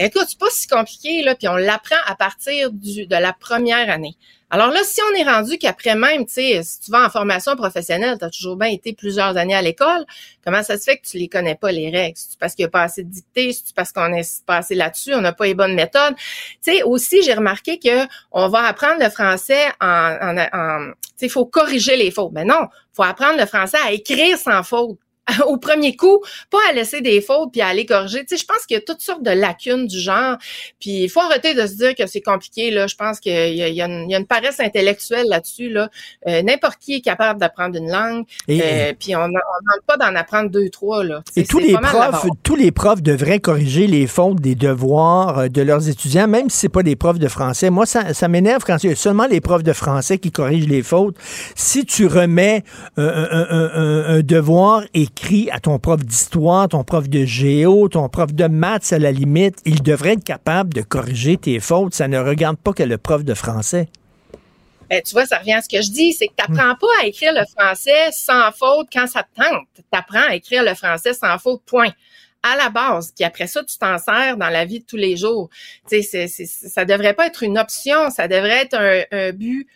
Écoute, 0.00 0.26
c'est 0.28 0.38
pas 0.38 0.46
si 0.50 0.68
compliqué, 0.68 1.22
là, 1.24 1.34
puis 1.34 1.48
on 1.48 1.56
l'apprend 1.56 1.96
à 2.06 2.14
partir 2.14 2.70
du, 2.70 3.06
de 3.06 3.16
la 3.16 3.32
première 3.32 3.90
année. 3.90 4.14
Alors 4.50 4.68
là, 4.68 4.80
si 4.82 5.00
on 5.02 5.14
est 5.14 5.24
rendu 5.24 5.58
qu'après 5.58 5.94
même, 5.94 6.24
tu 6.24 6.32
sais, 6.34 6.62
si 6.62 6.80
tu 6.80 6.90
vas 6.90 7.04
en 7.04 7.10
formation 7.10 7.54
professionnelle, 7.54 8.16
tu 8.18 8.24
as 8.24 8.30
toujours 8.30 8.56
bien 8.56 8.68
été 8.68 8.94
plusieurs 8.94 9.36
années 9.36 9.54
à 9.54 9.60
l'école, 9.60 10.06
comment 10.42 10.62
ça 10.62 10.78
se 10.78 10.84
fait 10.84 10.96
que 10.96 11.06
tu 11.06 11.18
les 11.18 11.28
connais 11.28 11.54
pas, 11.54 11.70
les 11.70 11.90
règles? 11.90 12.16
C'est 12.16 12.38
parce 12.38 12.54
qu'il 12.54 12.64
n'y 12.64 12.68
a 12.68 12.70
pas 12.70 12.82
assez 12.84 13.04
de 13.04 13.10
dictées, 13.10 13.52
c'est 13.52 13.74
parce 13.74 13.92
qu'on 13.92 14.12
est 14.14 14.44
passé 14.46 14.74
là-dessus, 14.74 15.14
on 15.14 15.20
n'a 15.20 15.32
pas 15.32 15.44
les 15.44 15.54
bonnes 15.54 15.74
méthodes? 15.74 16.14
Tu 16.16 16.72
sais, 16.72 16.82
aussi, 16.82 17.22
j'ai 17.22 17.34
remarqué 17.34 17.78
que 17.78 18.06
on 18.32 18.48
va 18.48 18.60
apprendre 18.60 19.02
le 19.02 19.10
français 19.10 19.66
en, 19.80 20.16
en, 20.22 20.38
en 20.38 20.92
tu 20.92 21.08
sais, 21.16 21.26
il 21.26 21.30
faut 21.30 21.46
corriger 21.46 21.96
les 21.96 22.10
fautes. 22.10 22.32
Mais 22.32 22.44
non, 22.44 22.68
faut 22.92 23.02
apprendre 23.02 23.38
le 23.38 23.46
français 23.46 23.78
à 23.84 23.92
écrire 23.92 24.38
sans 24.38 24.62
faute 24.62 24.98
au 25.46 25.56
premier 25.56 25.96
coup, 25.96 26.20
pas 26.50 26.58
à 26.70 26.72
laisser 26.72 27.00
des 27.00 27.20
fautes 27.20 27.50
puis 27.52 27.60
à 27.60 27.68
aller 27.68 27.86
corriger. 27.86 28.20
Tu 28.20 28.36
sais, 28.36 28.42
je 28.42 28.46
pense 28.46 28.64
qu'il 28.66 28.74
y 28.76 28.78
a 28.78 28.80
toutes 28.82 29.00
sortes 29.00 29.22
de 29.22 29.30
lacunes 29.30 29.86
du 29.86 29.98
genre. 30.00 30.36
Puis 30.80 31.04
il 31.04 31.08
faut 31.08 31.20
arrêter 31.20 31.54
de 31.54 31.66
se 31.66 31.74
dire 31.74 31.94
que 31.94 32.06
c'est 32.06 32.20
compliqué. 32.20 32.70
Là, 32.70 32.86
je 32.86 32.94
pense 32.96 33.20
qu'il 33.20 33.32
y, 33.32 33.62
a- 33.62 33.68
y 33.68 33.80
une, 33.82 34.04
il 34.08 34.12
y 34.12 34.14
a 34.14 34.18
une 34.18 34.26
paresse 34.26 34.60
intellectuelle 34.60 35.26
là-dessus. 35.28 35.68
Là, 35.70 35.88
Euh, 36.26 36.42
n'importe 36.42 36.78
qui 36.80 36.94
est 36.96 37.00
capable 37.00 37.38
d'apprendre 37.40 37.76
une 37.76 37.90
langue. 37.90 38.24
Et- 38.48 38.60
Euh, 38.62 38.92
puis 38.98 39.14
on 39.16 39.20
ne 39.20 39.26
demande 39.28 39.82
pas 39.86 39.96
d'en 39.96 40.14
apprendre 40.16 40.50
deux 40.50 40.68
trois 40.68 41.04
là. 41.04 41.22
Et 41.36 41.40
C'est- 41.42 41.48
tous 41.48 41.60
c'est 41.60 41.66
les 41.68 41.72
profs, 41.74 42.26
tous 42.42 42.56
les 42.56 42.70
profs 42.72 43.02
devraient 43.02 43.38
corriger 43.40 43.86
les 43.86 44.06
fautes 44.06 44.40
des 44.40 44.54
devoirs 44.54 45.38
euh, 45.38 45.48
de 45.48 45.62
leurs 45.62 45.88
étudiants, 45.88 46.28
même 46.28 46.50
si 46.50 46.58
c'est 46.58 46.68
pas 46.68 46.82
des 46.82 46.96
profs 46.96 47.18
de 47.18 47.28
français. 47.28 47.70
Moi, 47.70 47.86
ça, 47.86 48.14
ça 48.14 48.28
m'énerve 48.28 48.64
quand 48.64 48.82
il 48.82 48.90
y 48.90 48.92
a 48.92 48.96
seulement 48.96 49.26
les 49.26 49.40
profs 49.40 49.62
de 49.62 49.72
français 49.72 50.18
qui 50.18 50.30
corrigent 50.30 50.68
les 50.68 50.82
fautes. 50.82 51.16
Si 51.54 51.84
tu 51.84 52.06
remets 52.06 52.62
un, 52.96 53.04
un- 53.06 53.46
un- 53.50 53.70
un- 53.74 54.04
un 54.16 54.20
devoir 54.20 54.82
à 55.52 55.60
ton 55.60 55.78
prof 55.78 56.04
d'histoire, 56.04 56.68
ton 56.68 56.84
prof 56.84 57.08
de 57.08 57.24
géo, 57.24 57.88
ton 57.88 58.08
prof 58.08 58.32
de 58.32 58.46
maths 58.46 58.92
à 58.92 58.98
la 58.98 59.12
limite, 59.12 59.56
il 59.64 59.82
devrait 59.82 60.12
être 60.14 60.24
capable 60.24 60.72
de 60.74 60.82
corriger 60.82 61.36
tes 61.36 61.60
fautes. 61.60 61.94
Ça 61.94 62.08
ne 62.08 62.18
regarde 62.18 62.56
pas 62.56 62.72
que 62.72 62.82
le 62.82 62.98
prof 62.98 63.24
de 63.24 63.34
français. 63.34 63.88
Ben, 64.90 65.02
tu 65.02 65.12
vois, 65.12 65.26
ça 65.26 65.38
revient 65.38 65.52
à 65.52 65.60
ce 65.62 65.68
que 65.68 65.82
je 65.82 65.90
dis, 65.90 66.12
c'est 66.14 66.28
que 66.28 66.32
tu 66.36 66.50
n'apprends 66.52 66.74
pas 66.76 67.02
à 67.02 67.06
écrire 67.06 67.32
le 67.34 67.44
français 67.56 68.10
sans 68.10 68.50
faute 68.52 68.88
quand 68.92 69.06
ça 69.06 69.22
te 69.22 69.40
tente. 69.42 69.66
Tu 69.76 69.82
apprends 69.92 70.28
à 70.30 70.34
écrire 70.34 70.62
le 70.62 70.74
français 70.74 71.12
sans 71.12 71.36
faute, 71.38 71.62
point. 71.66 71.90
À 72.42 72.56
la 72.56 72.70
base. 72.70 73.12
Puis 73.14 73.24
après 73.24 73.48
ça, 73.48 73.62
tu 73.64 73.76
t'en 73.76 73.98
sers 73.98 74.36
dans 74.36 74.48
la 74.48 74.64
vie 74.64 74.78
de 74.80 74.84
tous 74.84 74.96
les 74.96 75.16
jours. 75.16 75.50
Tu 75.90 76.00
sais, 76.00 76.02
c'est- 76.02 76.28
c'est- 76.28 76.68
ça 76.68 76.84
devrait 76.84 77.12
pas 77.14 77.26
être 77.26 77.42
une 77.42 77.58
option, 77.58 78.10
ça 78.10 78.28
devrait 78.28 78.62
être 78.62 78.76
un 79.10 79.32
but 79.32 79.66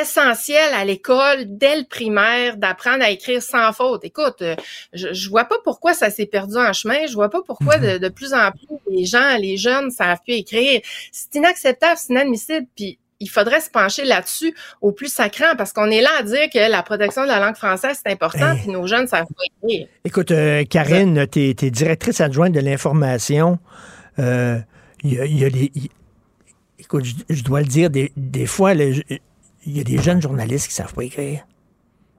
essentiel 0.00 0.72
à 0.74 0.84
l'école 0.84 1.44
dès 1.46 1.76
le 1.76 1.84
primaire 1.84 2.56
d'apprendre 2.56 3.04
à 3.04 3.10
écrire 3.10 3.42
sans 3.42 3.72
faute. 3.72 4.04
Écoute, 4.04 4.42
euh, 4.42 4.56
je, 4.92 5.12
je 5.12 5.28
vois 5.28 5.44
pas 5.44 5.56
pourquoi 5.64 5.94
ça 5.94 6.10
s'est 6.10 6.26
perdu 6.26 6.56
en 6.56 6.72
chemin. 6.72 7.06
Je 7.06 7.14
vois 7.14 7.30
pas 7.30 7.40
pourquoi 7.46 7.78
de, 7.78 7.98
de 7.98 8.08
plus 8.08 8.34
en 8.34 8.50
plus 8.50 8.66
les 8.90 9.04
gens, 9.04 9.36
les 9.38 9.56
jeunes 9.56 9.90
savent 9.90 10.18
plus 10.24 10.34
écrire. 10.34 10.80
C'est 11.12 11.34
inacceptable, 11.36 11.96
c'est 11.96 12.12
inadmissible. 12.12 12.66
Puis 12.76 12.98
il 13.20 13.28
faudrait 13.30 13.60
se 13.60 13.70
pencher 13.70 14.04
là-dessus 14.04 14.54
au 14.80 14.92
plus 14.92 15.12
sacrant 15.12 15.54
parce 15.56 15.72
qu'on 15.72 15.90
est 15.90 16.02
là 16.02 16.10
à 16.18 16.22
dire 16.24 16.50
que 16.52 16.70
la 16.70 16.82
protection 16.82 17.22
de 17.22 17.28
la 17.28 17.38
langue 17.40 17.54
française 17.54 17.98
c'est 18.04 18.12
important 18.12 18.56
puis 18.56 18.70
nos 18.70 18.86
jeunes 18.86 19.06
savent 19.06 19.24
pas 19.26 19.44
écrire. 19.68 19.86
Écoute, 20.04 20.30
euh, 20.32 20.64
Karine, 20.64 21.26
tu 21.28 21.40
es, 21.50 21.54
directrice 21.70 22.20
adjointe 22.20 22.52
de 22.52 22.60
l'information. 22.60 23.58
Euh, 24.18 24.58
Il 25.04 25.14
y, 25.14 25.20
a, 25.20 25.24
il 25.26 25.38
y 25.38 25.44
a 25.44 25.48
les. 25.48 25.70
il- 25.74 25.88
écoute, 26.78 27.04
je, 27.04 27.14
je 27.34 27.42
dois 27.44 27.60
le 27.60 27.66
dire, 27.66 27.88
des, 27.90 28.12
des 28.16 28.46
fois, 28.46 28.74
le- 28.74 28.94
il 29.66 29.76
y 29.76 29.80
a 29.80 29.84
des 29.84 29.98
jeunes 29.98 30.20
journalistes 30.20 30.68
qui 30.68 30.74
savent 30.74 30.92
pas 30.92 31.04
écrire. 31.04 31.46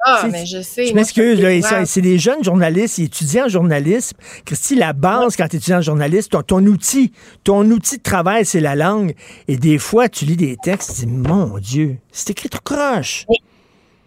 Ah, 0.08 0.28
mais 0.30 0.46
je 0.46 0.62
sais. 0.62 0.86
Je 0.86 0.94
m'excuse, 0.94 1.44
c'est 1.86 2.02
des 2.02 2.20
jeunes 2.20 2.44
journalistes, 2.44 3.00
ils 3.00 3.06
étudient 3.06 3.46
en 3.46 3.50
journalisme. 3.50 4.16
Christy, 4.46 4.76
la 4.76 4.94
base 4.94 5.36
quand 5.36 5.48
tu 5.48 5.56
étudies 5.56 5.74
en 5.74 5.82
journaliste, 5.82 6.32
ton, 6.32 6.44
ton 6.44 6.64
outil, 6.66 7.12
ton 7.44 7.64
outil 7.72 7.98
de 7.98 8.04
travail, 8.04 8.46
c'est 8.46 8.60
la 8.60 8.76
langue. 8.76 9.16
Et 9.48 9.58
des 9.58 9.80
fois, 9.80 10.08
tu 10.08 10.26
lis 10.26 10.38
des 10.38 10.58
textes, 10.58 11.00
tu 11.00 11.06
dis, 11.06 11.12
mon 11.12 11.58
Dieu, 11.58 11.98
c'est 12.12 12.30
écrit 12.30 12.50
tout 12.50 12.60
croche. 12.64 13.26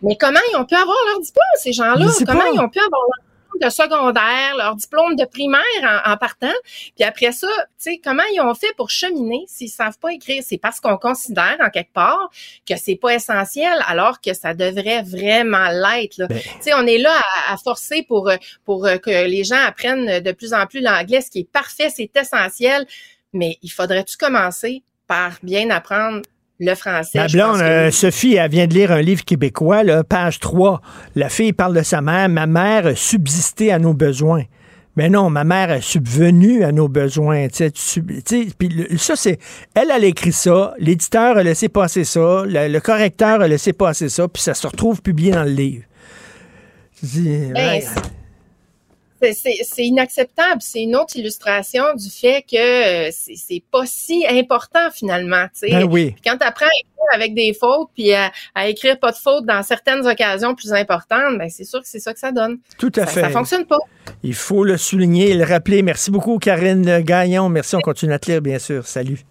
Mais 0.02 0.16
comment 0.20 0.38
ils 0.52 0.56
ont 0.56 0.64
pu 0.64 0.76
avoir 0.76 0.96
leur 1.10 1.20
diplôme, 1.20 1.44
ces 1.56 1.72
gens-là? 1.72 2.06
Comment 2.24 2.38
pas. 2.38 2.46
ils 2.54 2.60
ont 2.60 2.68
pu 2.68 2.78
avoir 2.78 3.02
leur 3.02 3.18
diplôme 3.18 3.27
de 3.60 3.68
secondaire, 3.70 4.56
leur 4.56 4.76
diplôme 4.76 5.16
de 5.16 5.24
primaire 5.24 5.62
en, 5.82 6.12
en 6.12 6.16
partant? 6.16 6.52
Puis 6.96 7.04
après 7.04 7.32
ça, 7.32 7.48
tu 7.48 7.64
sais, 7.78 8.00
comment 8.02 8.22
ils 8.32 8.40
ont 8.40 8.54
fait 8.54 8.72
pour 8.76 8.90
cheminer 8.90 9.44
s'ils 9.46 9.70
savent 9.70 9.98
pas 9.98 10.12
écrire? 10.12 10.42
C'est 10.46 10.58
parce 10.58 10.80
qu'on 10.80 10.96
considère, 10.96 11.56
en 11.60 11.70
quelque 11.70 11.92
part, 11.92 12.30
que 12.68 12.76
c'est 12.76 12.96
pas 12.96 13.14
essentiel, 13.14 13.82
alors 13.86 14.20
que 14.20 14.34
ça 14.34 14.54
devrait 14.54 15.02
vraiment 15.02 15.68
l'être. 15.70 16.26
Ben. 16.28 16.38
Tu 16.38 16.48
sais, 16.60 16.74
on 16.74 16.86
est 16.86 16.98
là 16.98 17.16
à, 17.46 17.54
à 17.54 17.56
forcer 17.56 18.04
pour, 18.06 18.30
pour 18.64 18.82
que 19.02 19.26
les 19.26 19.44
gens 19.44 19.62
apprennent 19.64 20.20
de 20.20 20.32
plus 20.32 20.52
en 20.54 20.66
plus 20.66 20.80
l'anglais, 20.80 21.20
ce 21.20 21.30
qui 21.30 21.40
est 21.40 21.50
parfait, 21.50 21.90
c'est 21.90 22.10
essentiel. 22.16 22.86
Mais 23.32 23.58
il 23.62 23.70
faudrait-tu 23.70 24.16
commencer 24.16 24.82
par 25.06 25.32
bien 25.42 25.70
apprendre 25.70 26.22
le 26.60 26.74
français? 26.74 27.18
Ma 27.18 27.28
Je 27.28 27.36
blonde, 27.38 27.58
que 27.58 27.62
euh. 27.62 27.90
Sophie, 27.90 28.34
elle 28.34 28.50
vient 28.50 28.66
de 28.66 28.74
lire 28.74 28.92
un 28.92 29.02
livre 29.02 29.24
québécois, 29.24 29.82
là, 29.84 30.02
page 30.04 30.40
3. 30.40 30.80
La 31.14 31.28
fille 31.28 31.52
parle 31.52 31.74
de 31.76 31.82
sa 31.82 32.00
mère. 32.00 32.28
Ma 32.28 32.46
mère 32.46 32.86
a 32.86 32.94
subsisté 32.94 33.72
à 33.72 33.78
nos 33.78 33.94
besoins. 33.94 34.44
Mais 34.96 35.08
non, 35.08 35.30
ma 35.30 35.44
mère 35.44 35.70
a 35.70 35.80
subvenu 35.80 36.64
à 36.64 36.72
nos 36.72 36.88
besoins. 36.88 37.46
le- 37.46 38.96
ça, 38.98 39.14
c'est. 39.14 39.38
Elle, 39.76 39.92
elle 39.94 40.04
a 40.04 40.06
écrit 40.08 40.32
ça. 40.32 40.74
L'éditeur 40.80 41.36
a 41.36 41.42
laissé 41.44 41.68
passer 41.68 42.02
ça. 42.02 42.42
Le, 42.44 42.66
le 42.66 42.80
correcteur 42.80 43.40
a 43.40 43.46
laissé 43.46 43.72
passer 43.72 44.08
ça. 44.08 44.26
Puis 44.26 44.42
ça 44.42 44.54
se 44.54 44.66
retrouve 44.66 45.00
publié 45.00 45.30
dans 45.30 45.44
le 45.44 45.50
livre. 45.52 45.84
Tu 46.98 47.06
dis, 47.06 47.38
Ben, 47.54 47.80
C'est- 49.20 49.84
inacceptable. 49.84 50.60
C'est 50.60 50.82
une 50.82 50.96
autre 50.96 51.16
illustration 51.16 51.84
du 51.94 52.08
fait 52.10 52.42
que 52.42 53.08
euh, 53.08 53.10
c'est 53.12 53.62
pas 53.70 53.84
si 53.86 54.24
important 54.28 54.90
finalement. 54.92 55.44
tu 55.54 55.68
sais. 55.68 55.70
Ben 55.70 55.84
oui. 55.84 56.12
Puis 56.12 56.22
Quand 56.24 56.36
tu 56.38 56.46
apprends 56.46 56.66
à 56.66 56.68
écrire 56.80 57.14
avec 57.14 57.34
des 57.34 57.52
fautes, 57.58 57.88
puis 57.94 58.12
à, 58.12 58.30
à 58.54 58.68
écrire 58.68 58.98
pas 58.98 59.12
de 59.12 59.16
fautes 59.16 59.46
dans 59.46 59.62
certaines 59.62 60.06
occasions 60.06 60.54
plus 60.54 60.72
importantes, 60.72 61.38
ben 61.38 61.48
c'est 61.50 61.64
sûr 61.64 61.80
que 61.80 61.88
c'est 61.88 62.00
ça 62.00 62.12
que 62.12 62.20
ça 62.20 62.32
donne. 62.32 62.58
Tout 62.78 62.92
à 62.96 63.06
ça, 63.06 63.12
fait. 63.12 63.20
Ça 63.22 63.30
fonctionne 63.30 63.64
pas. 63.66 63.78
Il 64.22 64.34
faut 64.34 64.64
le 64.64 64.76
souligner 64.76 65.30
et 65.30 65.34
le 65.34 65.44
rappeler. 65.44 65.82
Merci 65.82 66.10
beaucoup, 66.10 66.38
Karine 66.38 67.00
Gagnon. 67.00 67.48
Merci. 67.48 67.76
On 67.76 67.80
continue 67.80 68.12
à 68.12 68.18
te 68.18 68.30
lire, 68.30 68.40
bien 68.42 68.58
sûr. 68.58 68.86
Salut. 68.86 69.24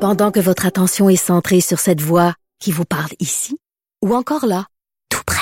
Pendant 0.00 0.32
que 0.32 0.40
votre 0.40 0.66
attention 0.66 1.08
est 1.08 1.16
centrée 1.16 1.60
sur 1.60 1.78
cette 1.78 2.00
voix 2.00 2.34
qui 2.58 2.72
vous 2.72 2.84
parle 2.84 3.10
ici, 3.20 3.56
ou 4.04 4.14
encore 4.14 4.46
là, 4.46 4.66
tout 5.10 5.22
près 5.24 5.41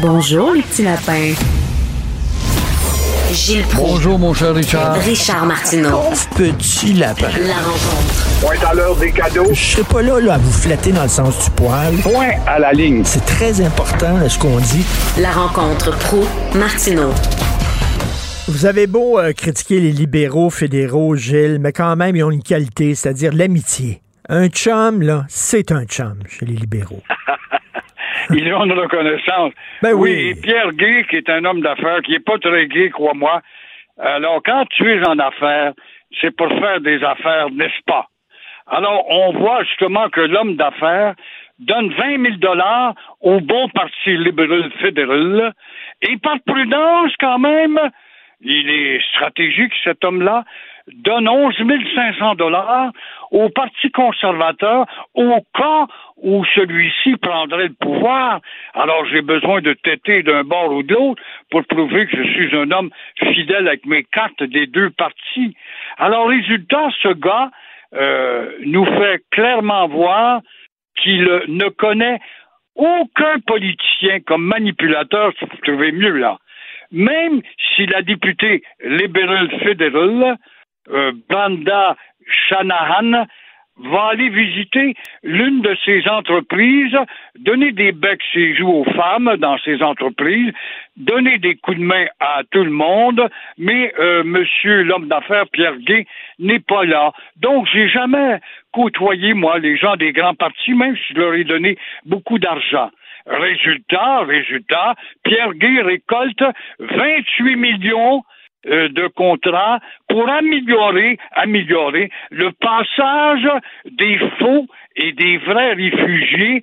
Bonjour, 0.00 0.52
les 0.52 0.62
petits 0.62 0.84
lapins. 0.84 1.34
Gilles 3.32 3.64
Proulx. 3.64 3.90
Bonjour, 3.94 4.18
mon 4.20 4.32
cher 4.32 4.54
Richard. 4.54 4.94
Richard 4.94 5.44
Martineau. 5.44 6.02
Petit 6.36 6.92
lapin. 6.92 7.26
La 7.40 7.56
rencontre. 7.56 8.40
Point 8.40 8.68
à 8.70 8.74
l'heure 8.74 8.94
des 8.94 9.10
cadeaux. 9.10 9.48
Je 9.52 9.60
serai 9.60 9.82
pas 9.82 10.02
là, 10.02 10.20
là 10.20 10.34
à 10.34 10.38
vous 10.38 10.52
flatter 10.52 10.92
dans 10.92 11.02
le 11.02 11.08
sens 11.08 11.44
du 11.44 11.50
poil. 11.50 11.96
Point 11.96 12.30
à 12.46 12.60
la 12.60 12.72
ligne. 12.72 13.02
C'est 13.04 13.26
très 13.26 13.60
important 13.60 14.18
là, 14.18 14.28
ce 14.28 14.38
qu'on 14.38 14.58
dit. 14.60 14.86
La 15.18 15.32
rencontre 15.32 15.90
pro 15.98 16.24
martineau 16.54 17.10
Vous 18.46 18.66
avez 18.66 18.86
beau 18.86 19.18
euh, 19.18 19.32
critiquer 19.32 19.80
les 19.80 19.90
libéraux 19.90 20.50
fédéraux, 20.50 21.16
Gilles, 21.16 21.58
mais 21.60 21.72
quand 21.72 21.96
même, 21.96 22.14
ils 22.14 22.22
ont 22.22 22.30
une 22.30 22.44
qualité, 22.44 22.94
c'est-à-dire 22.94 23.32
l'amitié. 23.32 24.00
Un 24.28 24.46
chum, 24.46 25.02
là, 25.02 25.26
c'est 25.28 25.72
un 25.72 25.84
chum 25.86 26.18
chez 26.28 26.46
les 26.46 26.54
libéraux. 26.54 27.02
Ils 28.30 28.52
ont 28.54 28.64
une 28.64 28.72
reconnaissance. 28.72 29.52
Ben 29.82 29.94
oui. 29.94 30.30
Et 30.30 30.34
Pierre 30.34 30.72
Gay, 30.72 31.04
qui 31.08 31.16
est 31.16 31.30
un 31.30 31.44
homme 31.44 31.60
d'affaires, 31.60 32.02
qui 32.02 32.14
est 32.14 32.24
pas 32.24 32.38
très 32.38 32.66
gay, 32.66 32.90
crois-moi. 32.90 33.40
Alors, 33.98 34.40
quand 34.44 34.64
tu 34.70 34.90
es 34.90 35.06
en 35.06 35.18
affaires, 35.18 35.72
c'est 36.20 36.34
pour 36.36 36.48
faire 36.48 36.80
des 36.80 37.02
affaires, 37.02 37.50
n'est-ce 37.50 37.82
pas? 37.86 38.06
Alors, 38.66 39.04
on 39.08 39.32
voit 39.32 39.64
justement 39.64 40.08
que 40.10 40.20
l'homme 40.20 40.56
d'affaires 40.56 41.14
donne 41.58 41.92
20 41.92 42.22
000 42.22 42.36
dollars 42.36 42.94
au 43.20 43.40
bon 43.40 43.68
parti 43.70 44.16
libéral 44.16 44.70
fédéral 44.80 45.52
et 46.02 46.16
par 46.18 46.36
prudence 46.46 47.12
quand 47.18 47.38
même, 47.38 47.78
il 48.40 48.70
est 48.70 49.00
stratégique 49.14 49.72
cet 49.82 50.04
homme-là, 50.04 50.44
donne 50.92 51.28
11 51.28 51.54
500 51.94 52.34
dollars 52.36 52.92
au 53.30 53.48
Parti 53.50 53.90
conservateur 53.90 54.86
au 55.14 55.44
cas 55.54 55.86
où 56.22 56.44
celui-ci 56.54 57.16
prendrait 57.16 57.68
le 57.68 57.74
pouvoir. 57.74 58.40
Alors 58.74 59.04
j'ai 59.06 59.22
besoin 59.22 59.60
de 59.60 59.72
têter 59.72 60.22
d'un 60.22 60.44
bord 60.44 60.72
ou 60.72 60.82
de 60.82 60.94
l'autre 60.94 61.22
pour 61.50 61.64
prouver 61.64 62.06
que 62.06 62.16
je 62.16 62.30
suis 62.32 62.56
un 62.56 62.70
homme 62.70 62.90
fidèle 63.34 63.68
avec 63.68 63.86
mes 63.86 64.04
cartes 64.04 64.42
des 64.42 64.66
deux 64.66 64.90
partis. 64.90 65.56
Alors 65.96 66.28
résultat, 66.28 66.88
ce 67.02 67.12
gars 67.14 67.50
euh, 67.94 68.52
nous 68.66 68.84
fait 68.84 69.22
clairement 69.30 69.88
voir 69.88 70.40
qu'il 70.96 71.24
ne 71.48 71.68
connaît 71.68 72.20
aucun 72.74 73.40
politicien 73.46 74.20
comme 74.20 74.44
manipulateur, 74.44 75.32
si 75.38 75.44
vous 75.44 75.56
trouvez 75.62 75.92
mieux 75.92 76.16
là. 76.16 76.38
Même 76.90 77.42
si 77.74 77.86
la 77.86 78.02
députée 78.02 78.62
libérale 78.82 79.50
fédérale, 79.60 80.36
euh, 80.90 81.12
Branda 81.28 81.96
Shanahan, 82.48 83.26
va 83.78 84.08
aller 84.08 84.28
visiter 84.28 84.94
l'une 85.22 85.60
de 85.62 85.76
ces 85.84 86.08
entreprises, 86.08 86.96
donner 87.38 87.72
des 87.72 87.92
becs 87.92 88.22
et 88.34 88.54
joues 88.54 88.70
aux 88.70 88.92
femmes 88.92 89.36
dans 89.38 89.58
ces 89.58 89.82
entreprises, 89.82 90.52
donner 90.96 91.38
des 91.38 91.56
coups 91.56 91.78
de 91.78 91.82
main 91.82 92.06
à 92.20 92.42
tout 92.50 92.64
le 92.64 92.70
monde, 92.70 93.28
mais 93.56 93.92
euh, 93.98 94.24
monsieur 94.24 94.82
l'homme 94.82 95.08
d'affaires 95.08 95.48
Pierre 95.52 95.76
Gay 95.78 96.06
n'est 96.38 96.60
pas 96.60 96.84
là. 96.84 97.12
Donc 97.36 97.68
j'ai 97.72 97.88
jamais 97.88 98.40
côtoyé 98.72 99.34
moi 99.34 99.58
les 99.58 99.76
gens 99.76 99.96
des 99.96 100.12
grands 100.12 100.34
partis, 100.34 100.74
même 100.74 100.96
si 100.96 101.14
je 101.14 101.20
leur 101.20 101.34
ai 101.34 101.44
donné 101.44 101.76
beaucoup 102.04 102.38
d'argent. 102.38 102.90
Résultat, 103.26 104.20
résultat, 104.20 104.94
Pierre 105.22 105.52
Gay 105.54 105.82
récolte 105.82 106.42
28 106.78 107.56
millions 107.56 108.24
de 108.68 109.06
contrats 109.08 109.80
pour 110.08 110.28
améliorer, 110.28 111.18
améliorer 111.32 112.10
le 112.30 112.52
passage 112.52 113.48
des 113.84 114.18
faux 114.38 114.66
et 114.96 115.12
des 115.12 115.38
vrais 115.38 115.72
réfugiés 115.72 116.62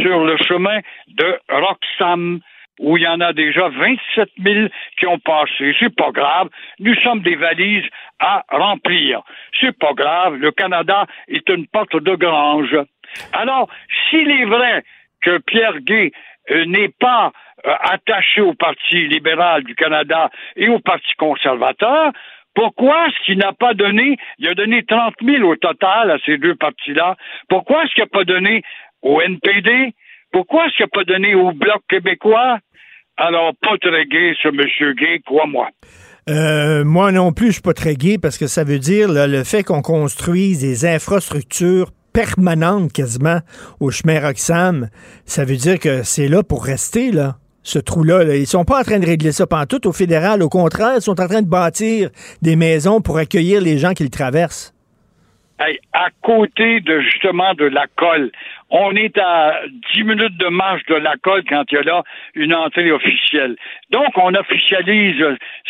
sur 0.00 0.24
le 0.24 0.36
chemin 0.38 0.80
de 1.08 1.38
Roxham 1.48 2.40
où 2.78 2.96
il 2.96 3.04
y 3.04 3.06
en 3.06 3.20
a 3.20 3.32
déjà 3.32 3.68
27 3.68 4.28
000 4.38 4.68
qui 4.98 5.06
ont 5.06 5.18
passé. 5.18 5.74
C'est 5.80 5.94
pas 5.94 6.10
grave. 6.10 6.48
Nous 6.78 6.94
sommes 6.96 7.20
des 7.20 7.36
valises 7.36 7.86
à 8.18 8.44
remplir. 8.50 9.22
C'est 9.58 9.76
pas 9.78 9.94
grave. 9.94 10.36
Le 10.36 10.50
Canada 10.52 11.06
est 11.28 11.48
une 11.48 11.66
porte 11.66 11.96
de 11.96 12.14
grange. 12.16 12.76
Alors, 13.32 13.68
s'il 14.10 14.30
est 14.30 14.44
vrai 14.44 14.84
que 15.22 15.38
Pierre 15.38 15.80
Gay 15.80 16.12
euh, 16.12 16.35
n'est 16.54 16.92
pas 17.00 17.32
euh, 17.66 17.72
attaché 17.80 18.40
au 18.40 18.54
Parti 18.54 19.08
libéral 19.08 19.64
du 19.64 19.74
Canada 19.74 20.30
et 20.56 20.68
au 20.68 20.78
Parti 20.78 21.12
conservateur, 21.18 22.12
pourquoi 22.54 23.08
est-ce 23.08 23.24
qu'il 23.24 23.38
n'a 23.38 23.52
pas 23.52 23.74
donné, 23.74 24.16
il 24.38 24.48
a 24.48 24.54
donné 24.54 24.82
30 24.84 25.14
000 25.22 25.44
au 25.44 25.56
total 25.56 26.10
à 26.10 26.16
ces 26.24 26.38
deux 26.38 26.54
partis-là, 26.54 27.16
pourquoi 27.48 27.84
est-ce 27.84 27.94
qu'il 27.94 28.02
n'a 28.04 28.08
pas 28.08 28.24
donné 28.24 28.62
au 29.02 29.20
NPD, 29.20 29.92
pourquoi 30.32 30.66
est-ce 30.66 30.76
qu'il 30.76 30.84
n'a 30.84 30.88
pas 30.88 31.04
donné 31.04 31.34
au 31.34 31.52
Bloc 31.52 31.82
québécois? 31.88 32.58
Alors, 33.18 33.52
pas 33.60 33.76
très 33.78 34.06
gay, 34.06 34.34
ce 34.42 34.48
monsieur 34.48 34.92
gay, 34.94 35.20
crois-moi. 35.24 35.68
Euh, 36.28 36.84
moi 36.84 37.12
non 37.12 37.32
plus, 37.32 37.48
je 37.48 37.52
suis 37.52 37.62
pas 37.62 37.72
très 37.72 37.94
gay 37.94 38.18
parce 38.20 38.36
que 38.36 38.46
ça 38.46 38.64
veut 38.64 38.78
dire 38.78 39.08
là, 39.08 39.26
le 39.26 39.44
fait 39.44 39.62
qu'on 39.62 39.82
construise 39.82 40.60
des 40.60 40.84
infrastructures 40.84 41.90
permanentes 42.16 42.94
quasiment 42.94 43.40
au 43.78 43.90
chemin 43.90 44.18
Roxham, 44.20 44.88
ça 45.26 45.44
veut 45.44 45.56
dire 45.56 45.78
que 45.78 46.02
c'est 46.02 46.28
là 46.28 46.42
pour 46.42 46.64
rester, 46.64 47.12
là 47.12 47.36
ce 47.62 47.78
trou-là. 47.78 48.24
Là. 48.24 48.36
Ils 48.36 48.46
sont 48.46 48.64
pas 48.64 48.80
en 48.80 48.84
train 48.84 49.00
de 49.00 49.06
régler 49.06 49.32
ça 49.32 49.44
tout 49.68 49.88
au 49.88 49.92
fédéral. 49.92 50.40
Au 50.40 50.48
contraire, 50.48 50.92
ils 50.96 51.02
sont 51.02 51.20
en 51.20 51.26
train 51.26 51.42
de 51.42 51.48
bâtir 51.48 52.10
des 52.40 52.54
maisons 52.54 53.00
pour 53.00 53.18
accueillir 53.18 53.60
les 53.60 53.76
gens 53.76 53.92
qui 53.92 54.04
le 54.04 54.08
traversent. 54.08 54.72
À 55.58 56.08
côté 56.22 56.80
de 56.80 57.00
justement 57.00 57.54
de 57.54 57.64
la 57.64 57.86
colle, 57.96 58.30
on 58.70 58.94
est 58.96 59.16
à 59.16 59.60
10 59.94 60.04
minutes 60.04 60.36
de 60.36 60.48
marche 60.48 60.84
de 60.86 60.96
la 60.96 61.16
colle 61.16 61.44
quand 61.48 61.64
il 61.70 61.76
y 61.76 61.78
a 61.78 61.82
là 61.82 62.02
une 62.34 62.54
entrée 62.54 62.90
officielle. 62.90 63.56
Donc, 63.90 64.08
on 64.16 64.34
officialise 64.34 65.24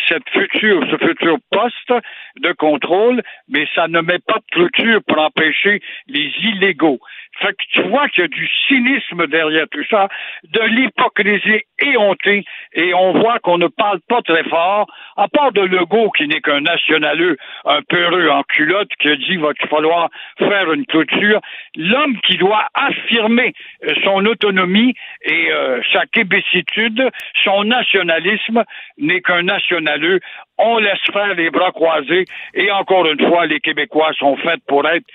cette 0.07 0.27
future, 0.29 0.83
ce 0.91 0.97
futur 0.97 1.37
poste 1.51 1.93
de 2.41 2.51
contrôle, 2.53 3.21
mais 3.47 3.67
ça 3.75 3.87
ne 3.87 4.01
met 4.01 4.19
pas 4.19 4.39
de 4.39 4.45
clôture 4.51 5.01
pour 5.07 5.19
empêcher 5.19 5.81
les 6.07 6.31
illégaux. 6.41 6.99
Fait 7.39 7.53
que 7.53 7.63
tu 7.71 7.81
vois 7.83 8.07
qu'il 8.09 8.21
y 8.21 8.25
a 8.25 8.27
du 8.27 8.49
cynisme 8.67 9.27
derrière 9.27 9.67
tout 9.69 9.83
ça, 9.89 10.07
de 10.43 10.61
l'hypocrisie 10.61 11.61
éhontée, 11.79 12.43
et 12.73 12.93
on 12.93 13.13
voit 13.19 13.39
qu'on 13.39 13.57
ne 13.57 13.67
parle 13.67 13.99
pas 14.07 14.21
très 14.21 14.43
fort, 14.43 14.87
à 15.15 15.27
part 15.27 15.51
de 15.51 15.61
Legault 15.61 16.11
qui 16.11 16.27
n'est 16.27 16.41
qu'un 16.41 16.61
nationaleux, 16.61 17.37
un 17.65 17.81
peureux 17.83 18.29
en 18.29 18.43
culotte 18.43 18.89
qui 18.99 19.15
dit 19.17 19.37
va 19.37 19.51
falloir 19.69 20.09
faire 20.37 20.71
une 20.71 20.85
clôture. 20.85 21.41
L'homme 21.75 22.19
qui 22.21 22.37
doit 22.37 22.67
affirmer 22.73 23.53
euh, 23.83 23.93
son 24.03 24.25
autonomie 24.25 24.95
et 25.23 25.51
euh, 25.51 25.81
sa 25.93 26.05
québécitude, 26.05 27.09
son 27.43 27.63
nationalisme 27.65 28.63
n'est 28.97 29.21
qu'un 29.21 29.43
nationaleux. 29.43 30.19
On 30.57 30.77
laisse 30.79 30.99
faire 31.11 31.35
les 31.35 31.49
bras 31.49 31.71
croisés 31.71 32.25
et 32.53 32.71
encore 32.71 33.05
une 33.05 33.27
fois, 33.27 33.45
les 33.45 33.59
Québécois 33.59 34.11
sont 34.17 34.37
faits 34.37 34.61
pour 34.67 34.87
être 34.87 35.05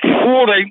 fourrés. 0.00 0.66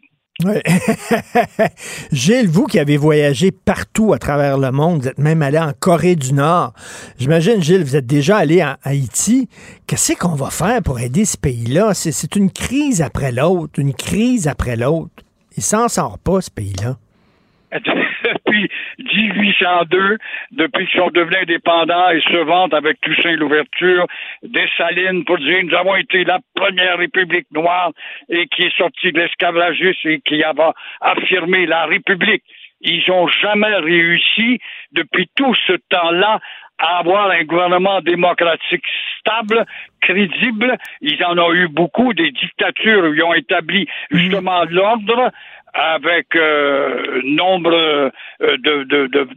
Ouais. 0.46 0.64
Gilles, 2.12 2.48
vous 2.48 2.66
qui 2.66 2.80
avez 2.80 2.98
voyagé 2.98 3.52
partout 3.52 4.14
à 4.14 4.18
travers 4.18 4.58
le 4.58 4.72
monde, 4.72 5.02
vous 5.02 5.08
êtes 5.08 5.18
même 5.18 5.42
allé 5.42 5.60
en 5.60 5.74
Corée 5.80 6.16
du 6.16 6.34
Nord. 6.34 6.74
J'imagine, 7.18 7.62
Gilles, 7.62 7.84
vous 7.84 7.96
êtes 7.96 8.06
déjà 8.06 8.38
allé 8.38 8.64
en 8.64 8.76
Haïti. 8.84 9.50
Qu'est-ce 9.88 10.14
qu'on 10.14 10.36
va 10.36 10.50
faire 10.50 10.82
pour 10.82 11.00
aider 11.00 11.26
ce 11.26 11.38
pays-là? 11.38 11.94
C'est 11.94 12.36
une 12.36 12.52
crise 12.52 13.02
après 13.02 13.32
l'autre, 13.32 13.80
une 13.80 13.94
crise 13.94 14.48
après 14.48 14.76
l'autre. 14.76 15.24
Il 15.58 15.64
s'en 15.64 15.88
sort 15.88 16.18
pas, 16.18 16.42
ce 16.42 16.50
pays-là. 16.50 16.98
depuis 18.52 18.70
1802, 19.00 20.18
depuis 20.52 20.88
qu'ils 20.88 21.00
sont 21.00 21.10
devenus 21.10 21.42
indépendants 21.42 22.10
et 22.10 22.22
se 22.22 22.38
vantent 22.38 22.74
avec 22.74 23.00
Toussaint 23.02 23.36
l'ouverture 23.36 24.06
des 24.44 24.68
Salines 24.78 25.26
pour 25.26 25.38
dire 25.38 25.64
nous 25.64 25.76
avons 25.76 25.96
été 25.96 26.24
la 26.24 26.40
première 26.56 26.98
république 26.98 27.48
noire 27.52 27.92
et 28.30 28.48
qui 28.48 28.64
est 28.64 28.78
sortie 28.78 29.12
de 29.12 29.20
l'esclavagisme 29.20 30.08
et 30.08 30.22
qui 30.22 30.44
a 30.44 30.54
affirmé 31.02 31.66
la 31.66 31.86
république. 31.86 32.44
Ils 32.82 33.04
n'ont 33.08 33.28
jamais 33.28 33.76
réussi 33.76 34.60
depuis 34.92 35.30
tout 35.36 35.56
ce 35.68 35.74
temps-là 35.90 36.40
à 36.80 36.98
avoir 36.98 37.30
un 37.30 37.44
gouvernement 37.44 38.02
démocratique 38.02 38.84
stable, 39.20 39.66
crédible. 40.02 40.78
Ils 41.02 41.24
en 41.24 41.38
ont 41.38 41.54
eu 41.54 41.68
beaucoup, 41.68 42.14
des 42.14 42.32
dictatures 42.32 43.04
où 43.04 43.14
ils 43.14 43.24
ont 43.24 43.34
établi 43.36 43.88
justement 44.10 44.64
l'ordre, 44.66 45.32
avec 45.74 46.36
euh, 46.36 47.22
nombre 47.24 47.74
euh, 47.74 48.10
de, 48.40 48.84
de, 48.84 49.08
de, 49.08 49.28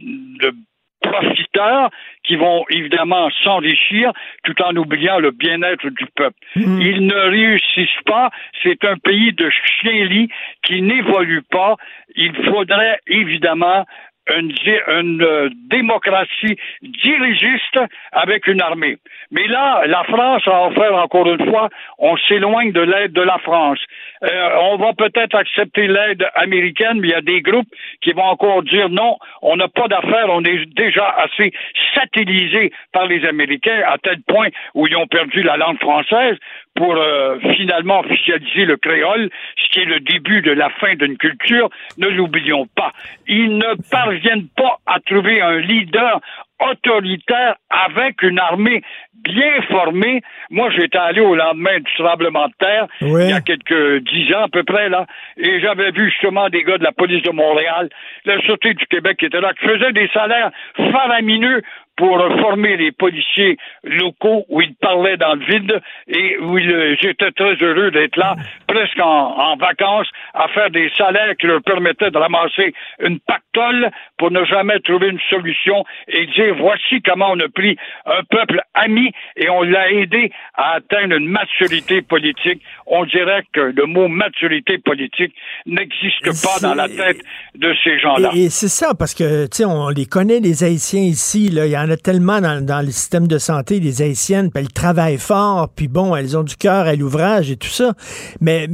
de 0.41 0.55
profiteurs 1.01 1.89
qui 2.23 2.35
vont 2.35 2.65
évidemment 2.69 3.29
s'enrichir 3.43 4.11
tout 4.43 4.59
en 4.61 4.75
oubliant 4.75 5.19
le 5.19 5.31
bien-être 5.31 5.89
du 5.89 6.05
peuple. 6.15 6.37
Mm. 6.55 6.81
Ils 6.81 7.07
ne 7.07 7.15
réussissent 7.15 8.03
pas. 8.05 8.29
C'est 8.63 8.83
un 8.83 8.97
pays 8.97 9.33
de 9.33 9.49
chien-lit 9.49 10.29
qui 10.63 10.81
n'évolue 10.81 11.43
pas. 11.43 11.75
Il 12.15 12.33
faudrait 12.49 12.99
évidemment 13.07 13.85
une, 14.33 14.53
une 14.87 15.23
euh, 15.23 15.49
démocratie 15.69 16.57
dirigiste 16.81 17.79
avec 18.11 18.47
une 18.47 18.61
armée. 18.61 18.97
Mais 19.31 19.47
là, 19.47 19.83
la 19.85 20.03
France 20.03 20.43
a 20.47 20.67
offert 20.67 20.95
encore 20.95 21.29
une 21.29 21.49
fois, 21.49 21.69
on 21.99 22.17
s'éloigne 22.17 22.71
de 22.71 22.81
l'aide 22.81 23.13
de 23.13 23.21
la 23.21 23.37
France. 23.39 23.79
euh, 24.23 24.49
on 24.61 24.77
va 24.77 24.93
peut-être 24.93 25.35
accepter 25.35 25.87
l'aide 25.87 26.25
américaine, 26.35 26.99
mais 26.99 27.09
il 27.09 27.11
y 27.11 27.15
a 27.15 27.21
des 27.21 27.41
groupes 27.41 27.67
qui 28.01 28.11
vont 28.13 28.23
encore 28.23 28.63
dire 28.63 28.89
non, 28.89 29.17
on 29.41 29.55
n'a 29.57 29.67
pas 29.67 29.87
d'affaires, 29.87 30.27
on 30.29 30.43
est 30.43 30.65
déjà 30.75 31.07
assez 31.17 31.51
satellisé 31.93 32.71
par 32.91 33.07
les 33.07 33.25
Américains 33.25 33.81
à 33.87 33.97
tel 33.97 34.21
point 34.27 34.49
où 34.73 34.87
ils 34.87 34.95
ont 34.95 35.07
perdu 35.07 35.41
la 35.41 35.57
langue 35.57 35.79
française 35.79 36.37
pour 36.75 36.95
euh, 36.95 37.39
finalement 37.55 38.01
officialiser 38.01 38.65
le 38.65 38.77
créole, 38.77 39.29
ce 39.57 39.69
qui 39.69 39.79
est 39.79 39.85
le 39.85 39.99
début 40.01 40.41
de 40.41 40.51
la 40.51 40.69
fin 40.69 40.95
d'une 40.95 41.17
culture. 41.17 41.69
Ne 41.97 42.07
l'oublions 42.09 42.67
pas. 42.75 42.91
Ils 43.27 43.57
ne 43.57 43.75
parviennent 43.89 44.47
pas 44.55 44.79
à 44.85 44.99
trouver 44.99 45.41
un 45.41 45.59
leader 45.59 46.19
autoritaire 46.59 47.55
avec 47.69 48.21
une 48.21 48.39
armée 48.39 48.81
bien 49.25 49.61
formée. 49.69 50.21
Moi, 50.49 50.69
j'étais 50.71 50.97
allé 50.97 51.21
au 51.21 51.35
lendemain 51.35 51.77
du 51.79 51.93
tremblement 51.97 52.47
de 52.47 52.53
terre, 52.59 52.87
il 53.01 53.29
y 53.29 53.33
a 53.33 53.41
quelques 53.41 54.03
dix 54.03 54.33
ans 54.33 54.43
à 54.43 54.47
peu 54.47 54.63
près, 54.63 54.87
là, 54.89 55.05
et 55.37 55.59
j'avais 55.59 55.91
vu 55.91 56.09
justement 56.11 56.49
des 56.49 56.63
gars 56.63 56.77
de 56.77 56.83
la 56.83 56.91
police 56.91 57.23
de 57.23 57.31
Montréal, 57.31 57.89
la 58.25 58.39
Sûreté 58.41 58.73
du 58.73 58.85
Québec 58.85 59.17
qui 59.17 59.25
étaient 59.25 59.41
là, 59.41 59.53
qui 59.53 59.65
faisaient 59.65 59.93
des 59.93 60.09
salaires 60.13 60.51
faramineux 60.75 61.61
pour 61.97 62.17
former 62.41 62.77
les 62.77 62.91
policiers 62.91 63.57
locaux 63.83 64.45
où 64.49 64.61
ils 64.61 64.75
parlaient 64.75 65.17
dans 65.17 65.35
le 65.35 65.45
vide 65.45 65.81
et 66.07 66.37
où 66.39 66.57
j'étais 66.59 67.31
très 67.31 67.55
heureux 67.55 67.91
d'être 67.91 68.17
là, 68.17 68.35
presque 68.67 68.99
en, 69.01 69.55
vacances, 69.57 70.07
à 70.33 70.47
faire 70.49 70.69
des 70.69 70.91
salaires 70.97 71.35
qui 71.39 71.47
leur 71.47 71.61
permettaient 71.61 72.11
de 72.11 72.17
ramasser 72.17 72.73
une 72.99 73.19
pactole 73.19 73.91
pour 74.17 74.31
ne 74.31 74.43
jamais 74.45 74.79
trouver 74.79 75.09
une 75.09 75.19
solution 75.29 75.85
et 76.07 76.25
dire 76.27 76.55
voici 76.59 77.01
comment 77.01 77.31
on 77.31 77.39
a 77.39 77.49
pris 77.49 77.77
un 78.05 78.23
peuple 78.29 78.61
ami 78.73 79.11
et 79.37 79.49
on 79.49 79.63
l'a 79.63 79.91
aidé 79.91 80.31
à 80.55 80.75
atteindre 80.75 81.15
une 81.15 81.27
maturité 81.27 82.01
politique. 82.01 82.61
On 82.87 83.05
dirait 83.05 83.43
que 83.53 83.61
le 83.61 83.85
mot 83.85 84.07
maturité 84.07 84.77
politique 84.77 85.33
n'existe 85.65 86.25
pas 86.43 86.59
dans 86.61 86.75
la 86.75 86.87
tête 86.87 87.21
de 87.55 87.73
ces 87.83 87.99
gens-là. 87.99 88.31
Et, 88.35 88.49
c'est 88.49 88.67
ça, 88.67 88.93
parce 88.97 89.13
que, 89.13 89.45
tu 89.45 89.57
sais, 89.57 89.65
on 89.65 89.89
les 89.89 90.05
connaît, 90.05 90.39
les 90.39 90.63
Haïtiens 90.63 91.01
ici, 91.01 91.49
là. 91.49 91.65
Il 91.65 91.71
y 91.71 91.77
en 91.77 91.84
a 91.89 91.97
tellement 91.97 92.41
dans, 92.41 92.85
le 92.85 92.91
système 92.91 93.27
de 93.27 93.37
santé, 93.37 93.79
les 93.79 94.01
Haïtiennes, 94.01 94.51
puis 94.51 94.63
elles 94.63 94.71
travaillent 94.71 95.17
fort, 95.17 95.69
puis 95.69 95.87
bon, 95.87 96.15
elles 96.15 96.37
ont 96.37 96.43
du 96.43 96.55
cœur 96.55 96.87
à 96.87 96.95
l'ouvrage 96.95 97.51
et 97.51 97.57
tout 97.57 97.69
ça. 97.69 97.93
Mais, 98.41 98.67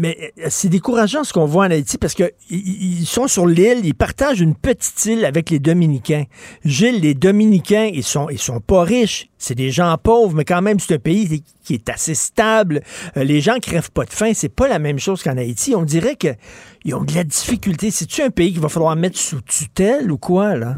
c'est 0.49 0.69
décourageant 0.69 1.23
ce 1.23 1.33
qu'on 1.33 1.45
voit 1.45 1.65
en 1.65 1.71
Haïti 1.71 1.97
parce 1.97 2.13
qu'ils 2.13 2.31
ils 2.49 3.05
sont 3.05 3.27
sur 3.27 3.45
l'île, 3.45 3.81
ils 3.83 3.95
partagent 3.95 4.41
une 4.41 4.55
petite 4.55 5.05
île 5.05 5.25
avec 5.25 5.49
les 5.49 5.59
Dominicains. 5.59 6.25
Gilles, 6.65 7.01
les 7.01 7.13
Dominicains, 7.13 7.89
ils 7.93 8.03
sont, 8.03 8.29
ils 8.29 8.39
sont 8.39 8.59
pas 8.59 8.83
riches. 8.83 9.29
C'est 9.37 9.55
des 9.55 9.71
gens 9.71 9.97
pauvres, 9.97 10.35
mais 10.35 10.45
quand 10.45 10.61
même, 10.61 10.79
c'est 10.79 10.95
un 10.95 10.99
pays 10.99 11.43
qui 11.63 11.73
est 11.73 11.89
assez 11.89 12.13
stable. 12.13 12.81
Euh, 13.17 13.23
les 13.23 13.41
gens 13.41 13.57
crèvent 13.59 13.91
pas 13.91 14.05
de 14.05 14.11
faim. 14.11 14.31
C'est 14.35 14.49
pas 14.49 14.67
la 14.67 14.79
même 14.79 14.99
chose 14.99 15.23
qu'en 15.23 15.37
Haïti. 15.37 15.73
On 15.75 15.83
dirait 15.83 16.15
qu'ils 16.15 16.95
ont 16.95 17.03
de 17.03 17.15
la 17.15 17.23
difficulté. 17.23 17.89
C'est-tu 17.89 18.21
un 18.21 18.29
pays 18.29 18.51
qu'il 18.51 18.61
va 18.61 18.69
falloir 18.69 18.95
mettre 18.95 19.17
sous 19.17 19.41
tutelle 19.41 20.11
ou 20.11 20.17
quoi, 20.17 20.55
là? 20.55 20.77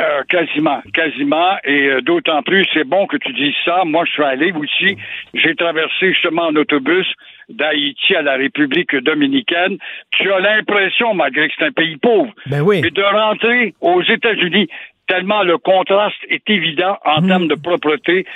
Euh, 0.00 0.22
quasiment, 0.28 0.82
quasiment. 0.92 1.56
Et 1.64 1.88
euh, 1.88 2.00
d'autant 2.00 2.42
plus, 2.42 2.66
c'est 2.74 2.84
bon 2.84 3.06
que 3.06 3.16
tu 3.16 3.32
dises 3.32 3.54
ça. 3.64 3.84
Moi, 3.84 4.04
je 4.04 4.12
suis 4.12 4.24
allé 4.24 4.52
aussi. 4.52 4.96
J'ai 5.34 5.54
traversé 5.54 6.12
justement 6.12 6.46
en 6.46 6.56
autobus 6.56 7.06
d'Haïti 7.48 8.16
à 8.16 8.22
la 8.22 8.34
République 8.34 8.94
dominicaine. 8.96 9.78
Tu 10.10 10.30
as 10.32 10.40
l'impression, 10.40 11.14
malgré 11.14 11.48
que 11.48 11.54
c'est 11.58 11.66
un 11.66 11.72
pays 11.72 11.96
pauvre, 11.96 12.32
ben 12.46 12.62
oui. 12.62 12.80
de 12.80 13.02
rentrer 13.02 13.74
aux 13.80 14.02
États-Unis 14.02 14.68
tellement 15.06 15.42
le 15.42 15.58
contraste 15.58 16.18
est 16.28 16.48
évident 16.50 16.98
en 17.04 17.22
hmm. 17.22 17.28
termes 17.28 17.48
de 17.48 17.54
propreté, 17.54 18.26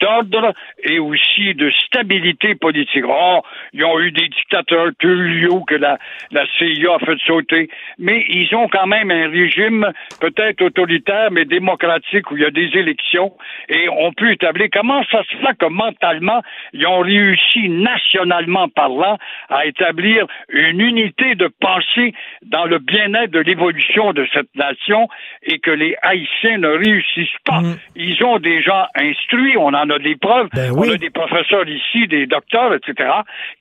d'ordre 0.00 0.52
et 0.82 0.98
aussi 0.98 1.54
de 1.54 1.70
stabilité 1.86 2.54
politique. 2.54 3.04
Oh, 3.06 3.40
ils 3.72 3.84
ont 3.84 4.00
eu 4.00 4.12
des 4.12 4.28
dictateurs 4.28 4.90
Tullio 4.98 5.64
que 5.64 5.74
la, 5.74 5.98
la 6.30 6.44
CIA 6.58 6.94
a 6.94 6.98
fait 6.98 7.18
sauter, 7.26 7.68
mais 7.98 8.24
ils 8.28 8.54
ont 8.54 8.68
quand 8.68 8.86
même 8.86 9.10
un 9.10 9.28
régime 9.28 9.90
peut-être 10.20 10.62
autoritaire, 10.62 11.30
mais 11.30 11.44
démocratique 11.44 12.30
où 12.30 12.36
il 12.36 12.42
y 12.42 12.46
a 12.46 12.50
des 12.50 12.70
élections 12.74 13.32
et 13.68 13.88
on 13.88 14.12
peut 14.12 14.32
établir 14.32 14.68
comment 14.72 15.02
ça 15.10 15.22
se 15.24 15.36
fait 15.36 15.56
que 15.58 15.66
mentalement 15.66 16.42
ils 16.72 16.86
ont 16.86 17.00
réussi 17.00 17.68
nationalement 17.68 18.68
parlant 18.68 19.18
à 19.48 19.66
établir 19.66 20.26
une 20.48 20.80
unité 20.80 21.34
de 21.34 21.48
pensée 21.60 22.14
dans 22.42 22.64
le 22.64 22.78
bien-être 22.78 23.30
de 23.30 23.40
l'évolution 23.40 24.12
de 24.12 24.26
cette 24.32 24.54
nation 24.54 25.08
et 25.42 25.58
que 25.58 25.70
les 25.70 25.96
Haïtiens 26.20 26.58
ne 26.58 26.68
réussissent 26.68 27.40
pas. 27.44 27.60
Mm. 27.60 27.78
Ils 27.96 28.24
ont 28.24 28.38
des 28.38 28.62
gens 28.62 28.86
instruits, 28.94 29.56
on 29.56 29.68
en 29.68 29.90
a 29.90 29.98
des 29.98 30.16
preuves, 30.16 30.48
ben 30.54 30.72
on 30.76 30.82
a 30.82 30.96
des 30.96 31.10
professeurs 31.10 31.68
ici, 31.68 32.06
des 32.06 32.26
docteurs, 32.26 32.74
etc. 32.74 33.10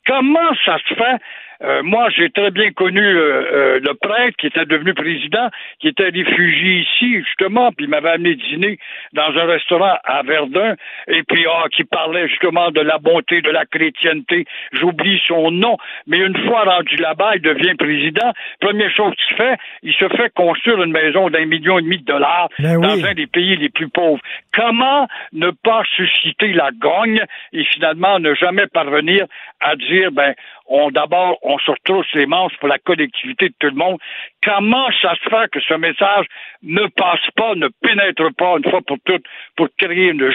Comment 0.05 0.53
ça 0.65 0.77
se 0.87 0.93
fait 0.93 1.17
euh, 1.61 1.83
moi, 1.83 2.09
j'ai 2.15 2.29
très 2.29 2.51
bien 2.51 2.71
connu 2.71 3.01
euh, 3.01 3.43
euh, 3.51 3.79
le 3.81 3.93
prêtre 3.95 4.37
qui 4.37 4.47
était 4.47 4.65
devenu 4.65 4.93
président, 4.93 5.49
qui 5.79 5.89
était 5.89 6.09
réfugié 6.09 6.79
ici, 6.79 7.21
justement, 7.25 7.71
puis 7.71 7.85
il 7.85 7.89
m'avait 7.89 8.11
amené 8.11 8.35
dîner 8.35 8.79
dans 9.13 9.29
un 9.37 9.45
restaurant 9.45 9.97
à 10.05 10.23
Verdun, 10.23 10.75
et 11.07 11.23
puis 11.23 11.45
ah, 11.49 11.65
qui 11.75 11.83
parlait 11.83 12.29
justement 12.29 12.71
de 12.71 12.79
la 12.79 12.97
bonté, 12.97 13.41
de 13.41 13.49
la 13.49 13.65
chrétienté. 13.65 14.45
J'oublie 14.71 15.21
son 15.25 15.51
nom, 15.51 15.77
mais 16.07 16.19
une 16.19 16.37
fois 16.47 16.63
rendu 16.63 16.95
là-bas, 16.95 17.35
il 17.35 17.41
devient 17.41 17.75
président. 17.75 18.31
Première 18.61 18.91
chose 18.91 19.13
qu'il 19.15 19.35
fait, 19.35 19.57
il 19.83 19.93
se 19.93 20.07
fait 20.15 20.33
construire 20.33 20.81
une 20.81 20.91
maison 20.91 21.29
d'un 21.29 21.45
million 21.45 21.79
et 21.79 21.81
demi 21.81 21.97
de 21.97 22.05
dollars 22.05 22.49
ben 22.59 22.79
dans 22.79 23.05
un 23.05 23.13
des 23.13 23.27
pays 23.27 23.57
les 23.57 23.69
plus 23.69 23.89
pauvres. 23.89 24.21
Comment 24.53 25.07
ne 25.33 25.51
pas 25.51 25.83
susciter 25.95 26.53
la 26.53 26.69
grogne 26.71 27.21
et 27.51 27.65
finalement 27.65 28.19
ne 28.19 28.33
jamais 28.33 28.67
parvenir 28.67 29.25
à 29.59 29.75
dire, 29.75 30.11
ben, 30.11 30.33
on 30.69 30.91
d'abord, 30.91 31.37
on 31.41 31.57
se 31.59 31.71
retrousse 31.71 32.07
les 32.13 32.25
manches 32.25 32.53
pour 32.59 32.69
la 32.69 32.77
collectivité 32.79 33.49
de 33.49 33.53
tout 33.59 33.67
le 33.67 33.75
monde. 33.75 33.97
Comment 34.43 34.87
ça 35.01 35.13
se 35.15 35.29
fait 35.29 35.49
que 35.51 35.59
ce 35.59 35.73
message 35.73 36.25
ne 36.63 36.87
passe 36.87 37.25
pas, 37.35 37.55
ne 37.55 37.67
pénètre 37.81 38.33
pas 38.37 38.55
une 38.57 38.69
fois 38.69 38.81
pour 38.85 38.97
toutes 39.03 39.25
pour 39.55 39.67
créer 39.77 40.09
une, 40.09 40.31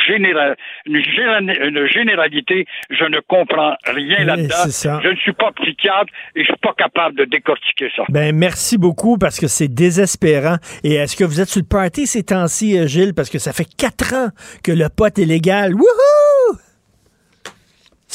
une, 0.86 1.86
généralité? 1.88 2.66
Je 2.90 3.04
ne 3.04 3.20
comprends 3.20 3.74
rien 3.86 4.24
là-dedans. 4.24 5.00
Je 5.02 5.08
ne 5.08 5.16
suis 5.16 5.32
pas 5.32 5.52
psychiatre 5.52 6.12
et 6.34 6.40
je 6.40 6.46
suis 6.46 6.60
pas 6.60 6.74
capable 6.76 7.16
de 7.16 7.24
décortiquer 7.24 7.90
ça. 7.96 8.04
Ben, 8.08 8.34
merci 8.36 8.76
beaucoup 8.76 9.16
parce 9.18 9.38
que 9.38 9.46
c'est 9.46 9.68
désespérant. 9.68 10.56
Et 10.82 10.94
est-ce 10.94 11.16
que 11.16 11.24
vous 11.24 11.40
êtes 11.40 11.48
sur 11.48 11.62
le 11.62 11.68
party 11.68 12.06
ces 12.06 12.24
temps-ci, 12.24 12.78
euh, 12.78 12.86
Gilles? 12.86 13.14
Parce 13.14 13.30
que 13.30 13.38
ça 13.38 13.52
fait 13.52 13.66
quatre 13.76 14.14
ans 14.14 14.28
que 14.62 14.72
le 14.72 14.88
pot 14.94 15.16
est 15.18 15.24
légal. 15.24 15.74
Wouhou! 15.74 16.13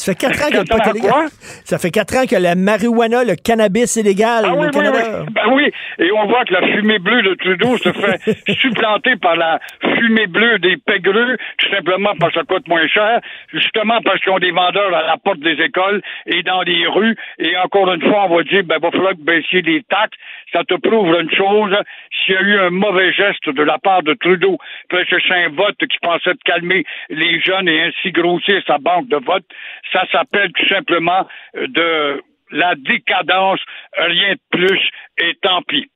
Ça 0.00 0.12
fait 0.12 0.18
quatre 0.18 0.42
ans. 0.42 1.26
Ça 1.64 1.78
fait 1.78 1.90
quatre 1.90 2.16
ans 2.16 2.26
que 2.26 2.36
la 2.36 2.54
marijuana, 2.54 3.22
le 3.22 3.36
cannabis 3.36 3.98
est 3.98 4.02
légal 4.02 4.44
ah, 4.46 4.54
au 4.54 4.62
oui, 4.62 4.70
Canada. 4.70 5.20
Oui, 5.20 5.26
ben 5.30 5.42
oui, 5.52 5.70
et 5.98 6.10
on 6.12 6.26
voit 6.26 6.44
que 6.46 6.54
la 6.54 6.66
fumée 6.68 6.98
bleue 6.98 7.22
de 7.22 7.34
Trudeau 7.34 7.76
se 7.76 7.92
fait 7.92 8.54
supplanter 8.60 9.16
par 9.16 9.36
la 9.36 9.60
fumée 9.82 10.26
bleue 10.26 10.58
des 10.58 10.78
pègreux, 10.78 11.36
tout 11.58 11.70
simplement 11.70 12.12
parce 12.18 12.32
que 12.32 12.40
ça 12.40 12.46
coûte 12.46 12.66
moins 12.66 12.86
cher, 12.88 13.20
justement 13.52 14.00
parce 14.02 14.20
qu'ils 14.20 14.32
ont 14.32 14.38
des 14.38 14.52
vendeurs 14.52 14.94
à 14.94 15.02
la 15.02 15.16
porte 15.18 15.40
des 15.40 15.60
écoles 15.62 16.00
et 16.26 16.42
dans 16.42 16.62
les 16.62 16.86
rues. 16.86 17.16
Et 17.38 17.56
encore 17.58 17.92
une 17.92 18.02
fois, 18.02 18.26
on 18.30 18.36
va 18.36 18.42
dire, 18.42 18.62
ben, 18.64 18.76
il 18.78 18.82
va 18.82 18.90
falloir 18.90 19.14
baisser 19.18 19.60
les 19.60 19.82
taxes. 19.82 20.16
Ça 20.52 20.64
te 20.64 20.74
prouve 20.74 21.14
une 21.20 21.30
chose, 21.30 21.76
s'il 22.24 22.34
y 22.34 22.36
a 22.36 22.40
eu 22.42 22.58
un 22.58 22.70
mauvais 22.70 23.12
geste 23.12 23.48
de 23.48 23.62
la 23.62 23.78
part 23.78 24.02
de 24.02 24.14
Trudeau, 24.14 24.58
c'est 24.90 25.32
un 25.32 25.48
vote 25.50 25.78
qui 25.78 25.98
pensait 26.02 26.34
de 26.34 26.38
calmer 26.44 26.84
les 27.08 27.40
jeunes 27.40 27.68
et 27.68 27.82
ainsi 27.82 28.10
grossir 28.10 28.60
sa 28.66 28.78
banque 28.78 29.08
de 29.08 29.16
vote, 29.16 29.44
ça 29.92 30.04
s'appelle 30.10 30.50
tout 30.52 30.66
simplement 30.66 31.26
euh, 31.56 31.66
de 31.68 32.22
la 32.52 32.74
décadence, 32.74 33.60
rien 33.96 34.34
de 34.34 34.40
plus, 34.50 34.80
et 35.18 35.34
tant 35.40 35.62
pis. 35.62 35.88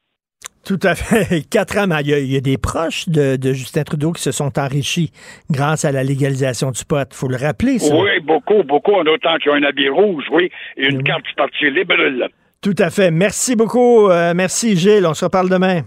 Tout 0.64 0.78
à 0.82 0.94
fait. 0.94 1.42
Quatre 1.50 1.76
ans, 1.78 1.86
il 2.00 2.08
y, 2.08 2.36
a, 2.36 2.40
des 2.40 2.58
proches 2.58 3.08
de, 3.08 3.36
Justin 3.52 3.82
Trudeau 3.82 4.12
qui 4.12 4.22
se 4.22 4.32
sont 4.32 4.58
enrichis 4.58 5.10
grâce 5.50 5.84
à 5.84 5.92
la 5.92 6.02
légalisation 6.02 6.70
du 6.70 6.84
pot. 6.84 7.06
Il 7.10 7.14
faut 7.14 7.28
le 7.28 7.36
rappeler, 7.36 7.78
ça. 7.78 7.94
Oui, 7.94 8.20
beaucoup, 8.20 8.62
beaucoup, 8.62 8.92
en 8.92 9.06
autant 9.06 9.36
qu'ils 9.36 9.50
ont 9.50 9.54
un 9.54 9.62
habit 9.62 9.88
rouge, 9.88 10.24
oui, 10.32 10.50
et 10.76 10.86
une 10.86 11.02
carte 11.02 11.24
du 11.24 11.34
Parti 11.34 11.70
libéral. 11.70 12.30
Tout 12.64 12.74
à 12.78 12.88
fait. 12.88 13.10
Merci 13.10 13.56
beaucoup. 13.56 14.08
Euh, 14.08 14.32
merci, 14.34 14.74
Gilles. 14.74 15.06
On 15.06 15.12
se 15.12 15.26
reparle 15.26 15.50
demain. 15.50 15.82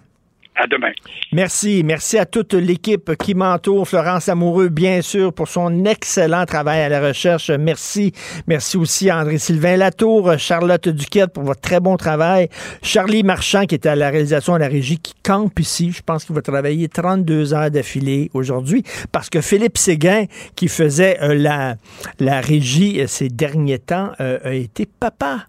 À 0.55 0.67
demain. 0.67 0.91
Merci. 1.31 1.81
Merci 1.83 2.19
à 2.19 2.27
toute 2.27 2.53
l'équipe 2.53 3.15
qui 3.15 3.33
m'entoure. 3.33 3.87
Florence 3.87 4.29
Amoureux, 4.29 4.69
bien 4.69 5.01
sûr, 5.01 5.33
pour 5.33 5.47
son 5.47 5.85
excellent 5.85 6.45
travail 6.45 6.81
à 6.81 6.89
la 6.89 7.01
recherche. 7.01 7.49
Merci. 7.49 8.13
Merci 8.45 8.77
aussi 8.77 9.09
à 9.09 9.17
André-Sylvain 9.17 9.75
Latour, 9.75 10.37
Charlotte 10.37 10.87
Duquette 10.87 11.33
pour 11.33 11.45
votre 11.45 11.61
très 11.61 11.79
bon 11.79 11.97
travail. 11.97 12.47
Charlie 12.83 13.23
Marchand, 13.23 13.65
qui 13.65 13.73
était 13.73 13.89
à 13.89 13.95
la 13.95 14.11
réalisation 14.11 14.53
à 14.53 14.59
la 14.59 14.67
régie, 14.67 14.99
qui 14.99 15.15
campe 15.23 15.59
ici. 15.59 15.91
Je 15.91 16.03
pense 16.03 16.25
qu'il 16.25 16.35
va 16.35 16.43
travailler 16.43 16.89
32 16.89 17.55
heures 17.55 17.71
d'affilée 17.71 18.29
aujourd'hui 18.35 18.83
parce 19.11 19.31
que 19.31 19.41
Philippe 19.41 19.79
Séguin, 19.79 20.25
qui 20.55 20.67
faisait 20.67 21.17
euh, 21.23 21.33
la, 21.33 21.77
la 22.19 22.39
régie 22.39 23.01
euh, 23.01 23.07
ces 23.07 23.29
derniers 23.29 23.79
temps, 23.79 24.11
a 24.19 24.53
été 24.53 24.85
papa 24.85 25.47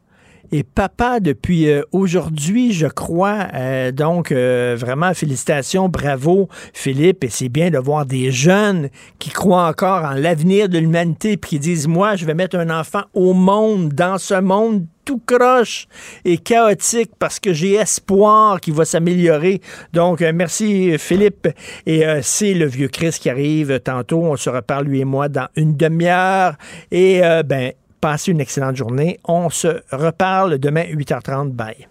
et 0.53 0.63
papa 0.63 1.21
depuis 1.21 1.69
euh, 1.69 1.83
aujourd'hui, 1.93 2.73
je 2.73 2.87
crois. 2.87 3.49
Euh, 3.55 3.93
donc, 3.93 4.33
euh, 4.33 4.77
vraiment, 4.79 5.15
félicitations, 5.15 5.89
bravo, 5.89 6.49
Philippe. 6.73 7.25
Et 7.25 7.29
c'est 7.29 7.49
bien 7.49 7.71
de 7.71 7.79
voir 7.79 8.07
des 8.07 8.31
jeunes 8.31 8.89
qui 9.19 9.31
croient 9.31 9.67
encore 9.67 10.05
en 10.05 10.15
l'avenir 10.15 10.69
de 10.69 10.79
l'humanité, 10.79 11.37
puis 11.37 11.51
qui 11.51 11.59
disent, 11.59 11.89
moi, 11.89 12.17
je 12.17 12.25
vais 12.25 12.35
mettre 12.35 12.57
un 12.57 12.71
enfant 12.71 13.03
au 13.15 13.35
monde, 13.35 13.93
dans 13.93 14.19
ce 14.19 14.35
monde 14.35 14.87
tout 15.09 15.23
croche 15.25 15.87
et 16.27 16.37
chaotique 16.37 17.13
parce 17.19 17.41
que 17.41 17.55
j'ai 17.55 17.77
espoir 17.77 18.61
qu'il 18.61 18.75
va 18.75 18.85
s'améliorer. 18.85 19.63
Donc, 19.95 20.21
merci 20.21 20.99
Philippe. 20.99 21.49
Et 21.87 22.07
euh, 22.07 22.21
c'est 22.23 22.53
le 22.53 22.67
vieux 22.67 22.89
Chris 22.89 23.17
qui 23.19 23.31
arrive 23.31 23.81
tantôt. 23.81 24.23
On 24.25 24.37
se 24.37 24.51
reparle, 24.51 24.85
lui 24.85 25.01
et 25.01 25.07
moi, 25.07 25.31
dans 25.31 25.49
une 25.57 25.79
demi-heure. 25.79 26.57
Et 26.91 27.25
euh, 27.25 27.43
ben, 27.43 27.73
Passez 28.01 28.31
une 28.31 28.41
excellente 28.41 28.77
journée. 28.77 29.19
On 29.25 29.51
se 29.51 29.81
reparle 29.91 30.59
demain 30.59 30.85
8h30. 30.85 31.51
Bye. 31.51 31.89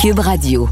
Cube 0.00 0.18
Radio. 0.18 0.68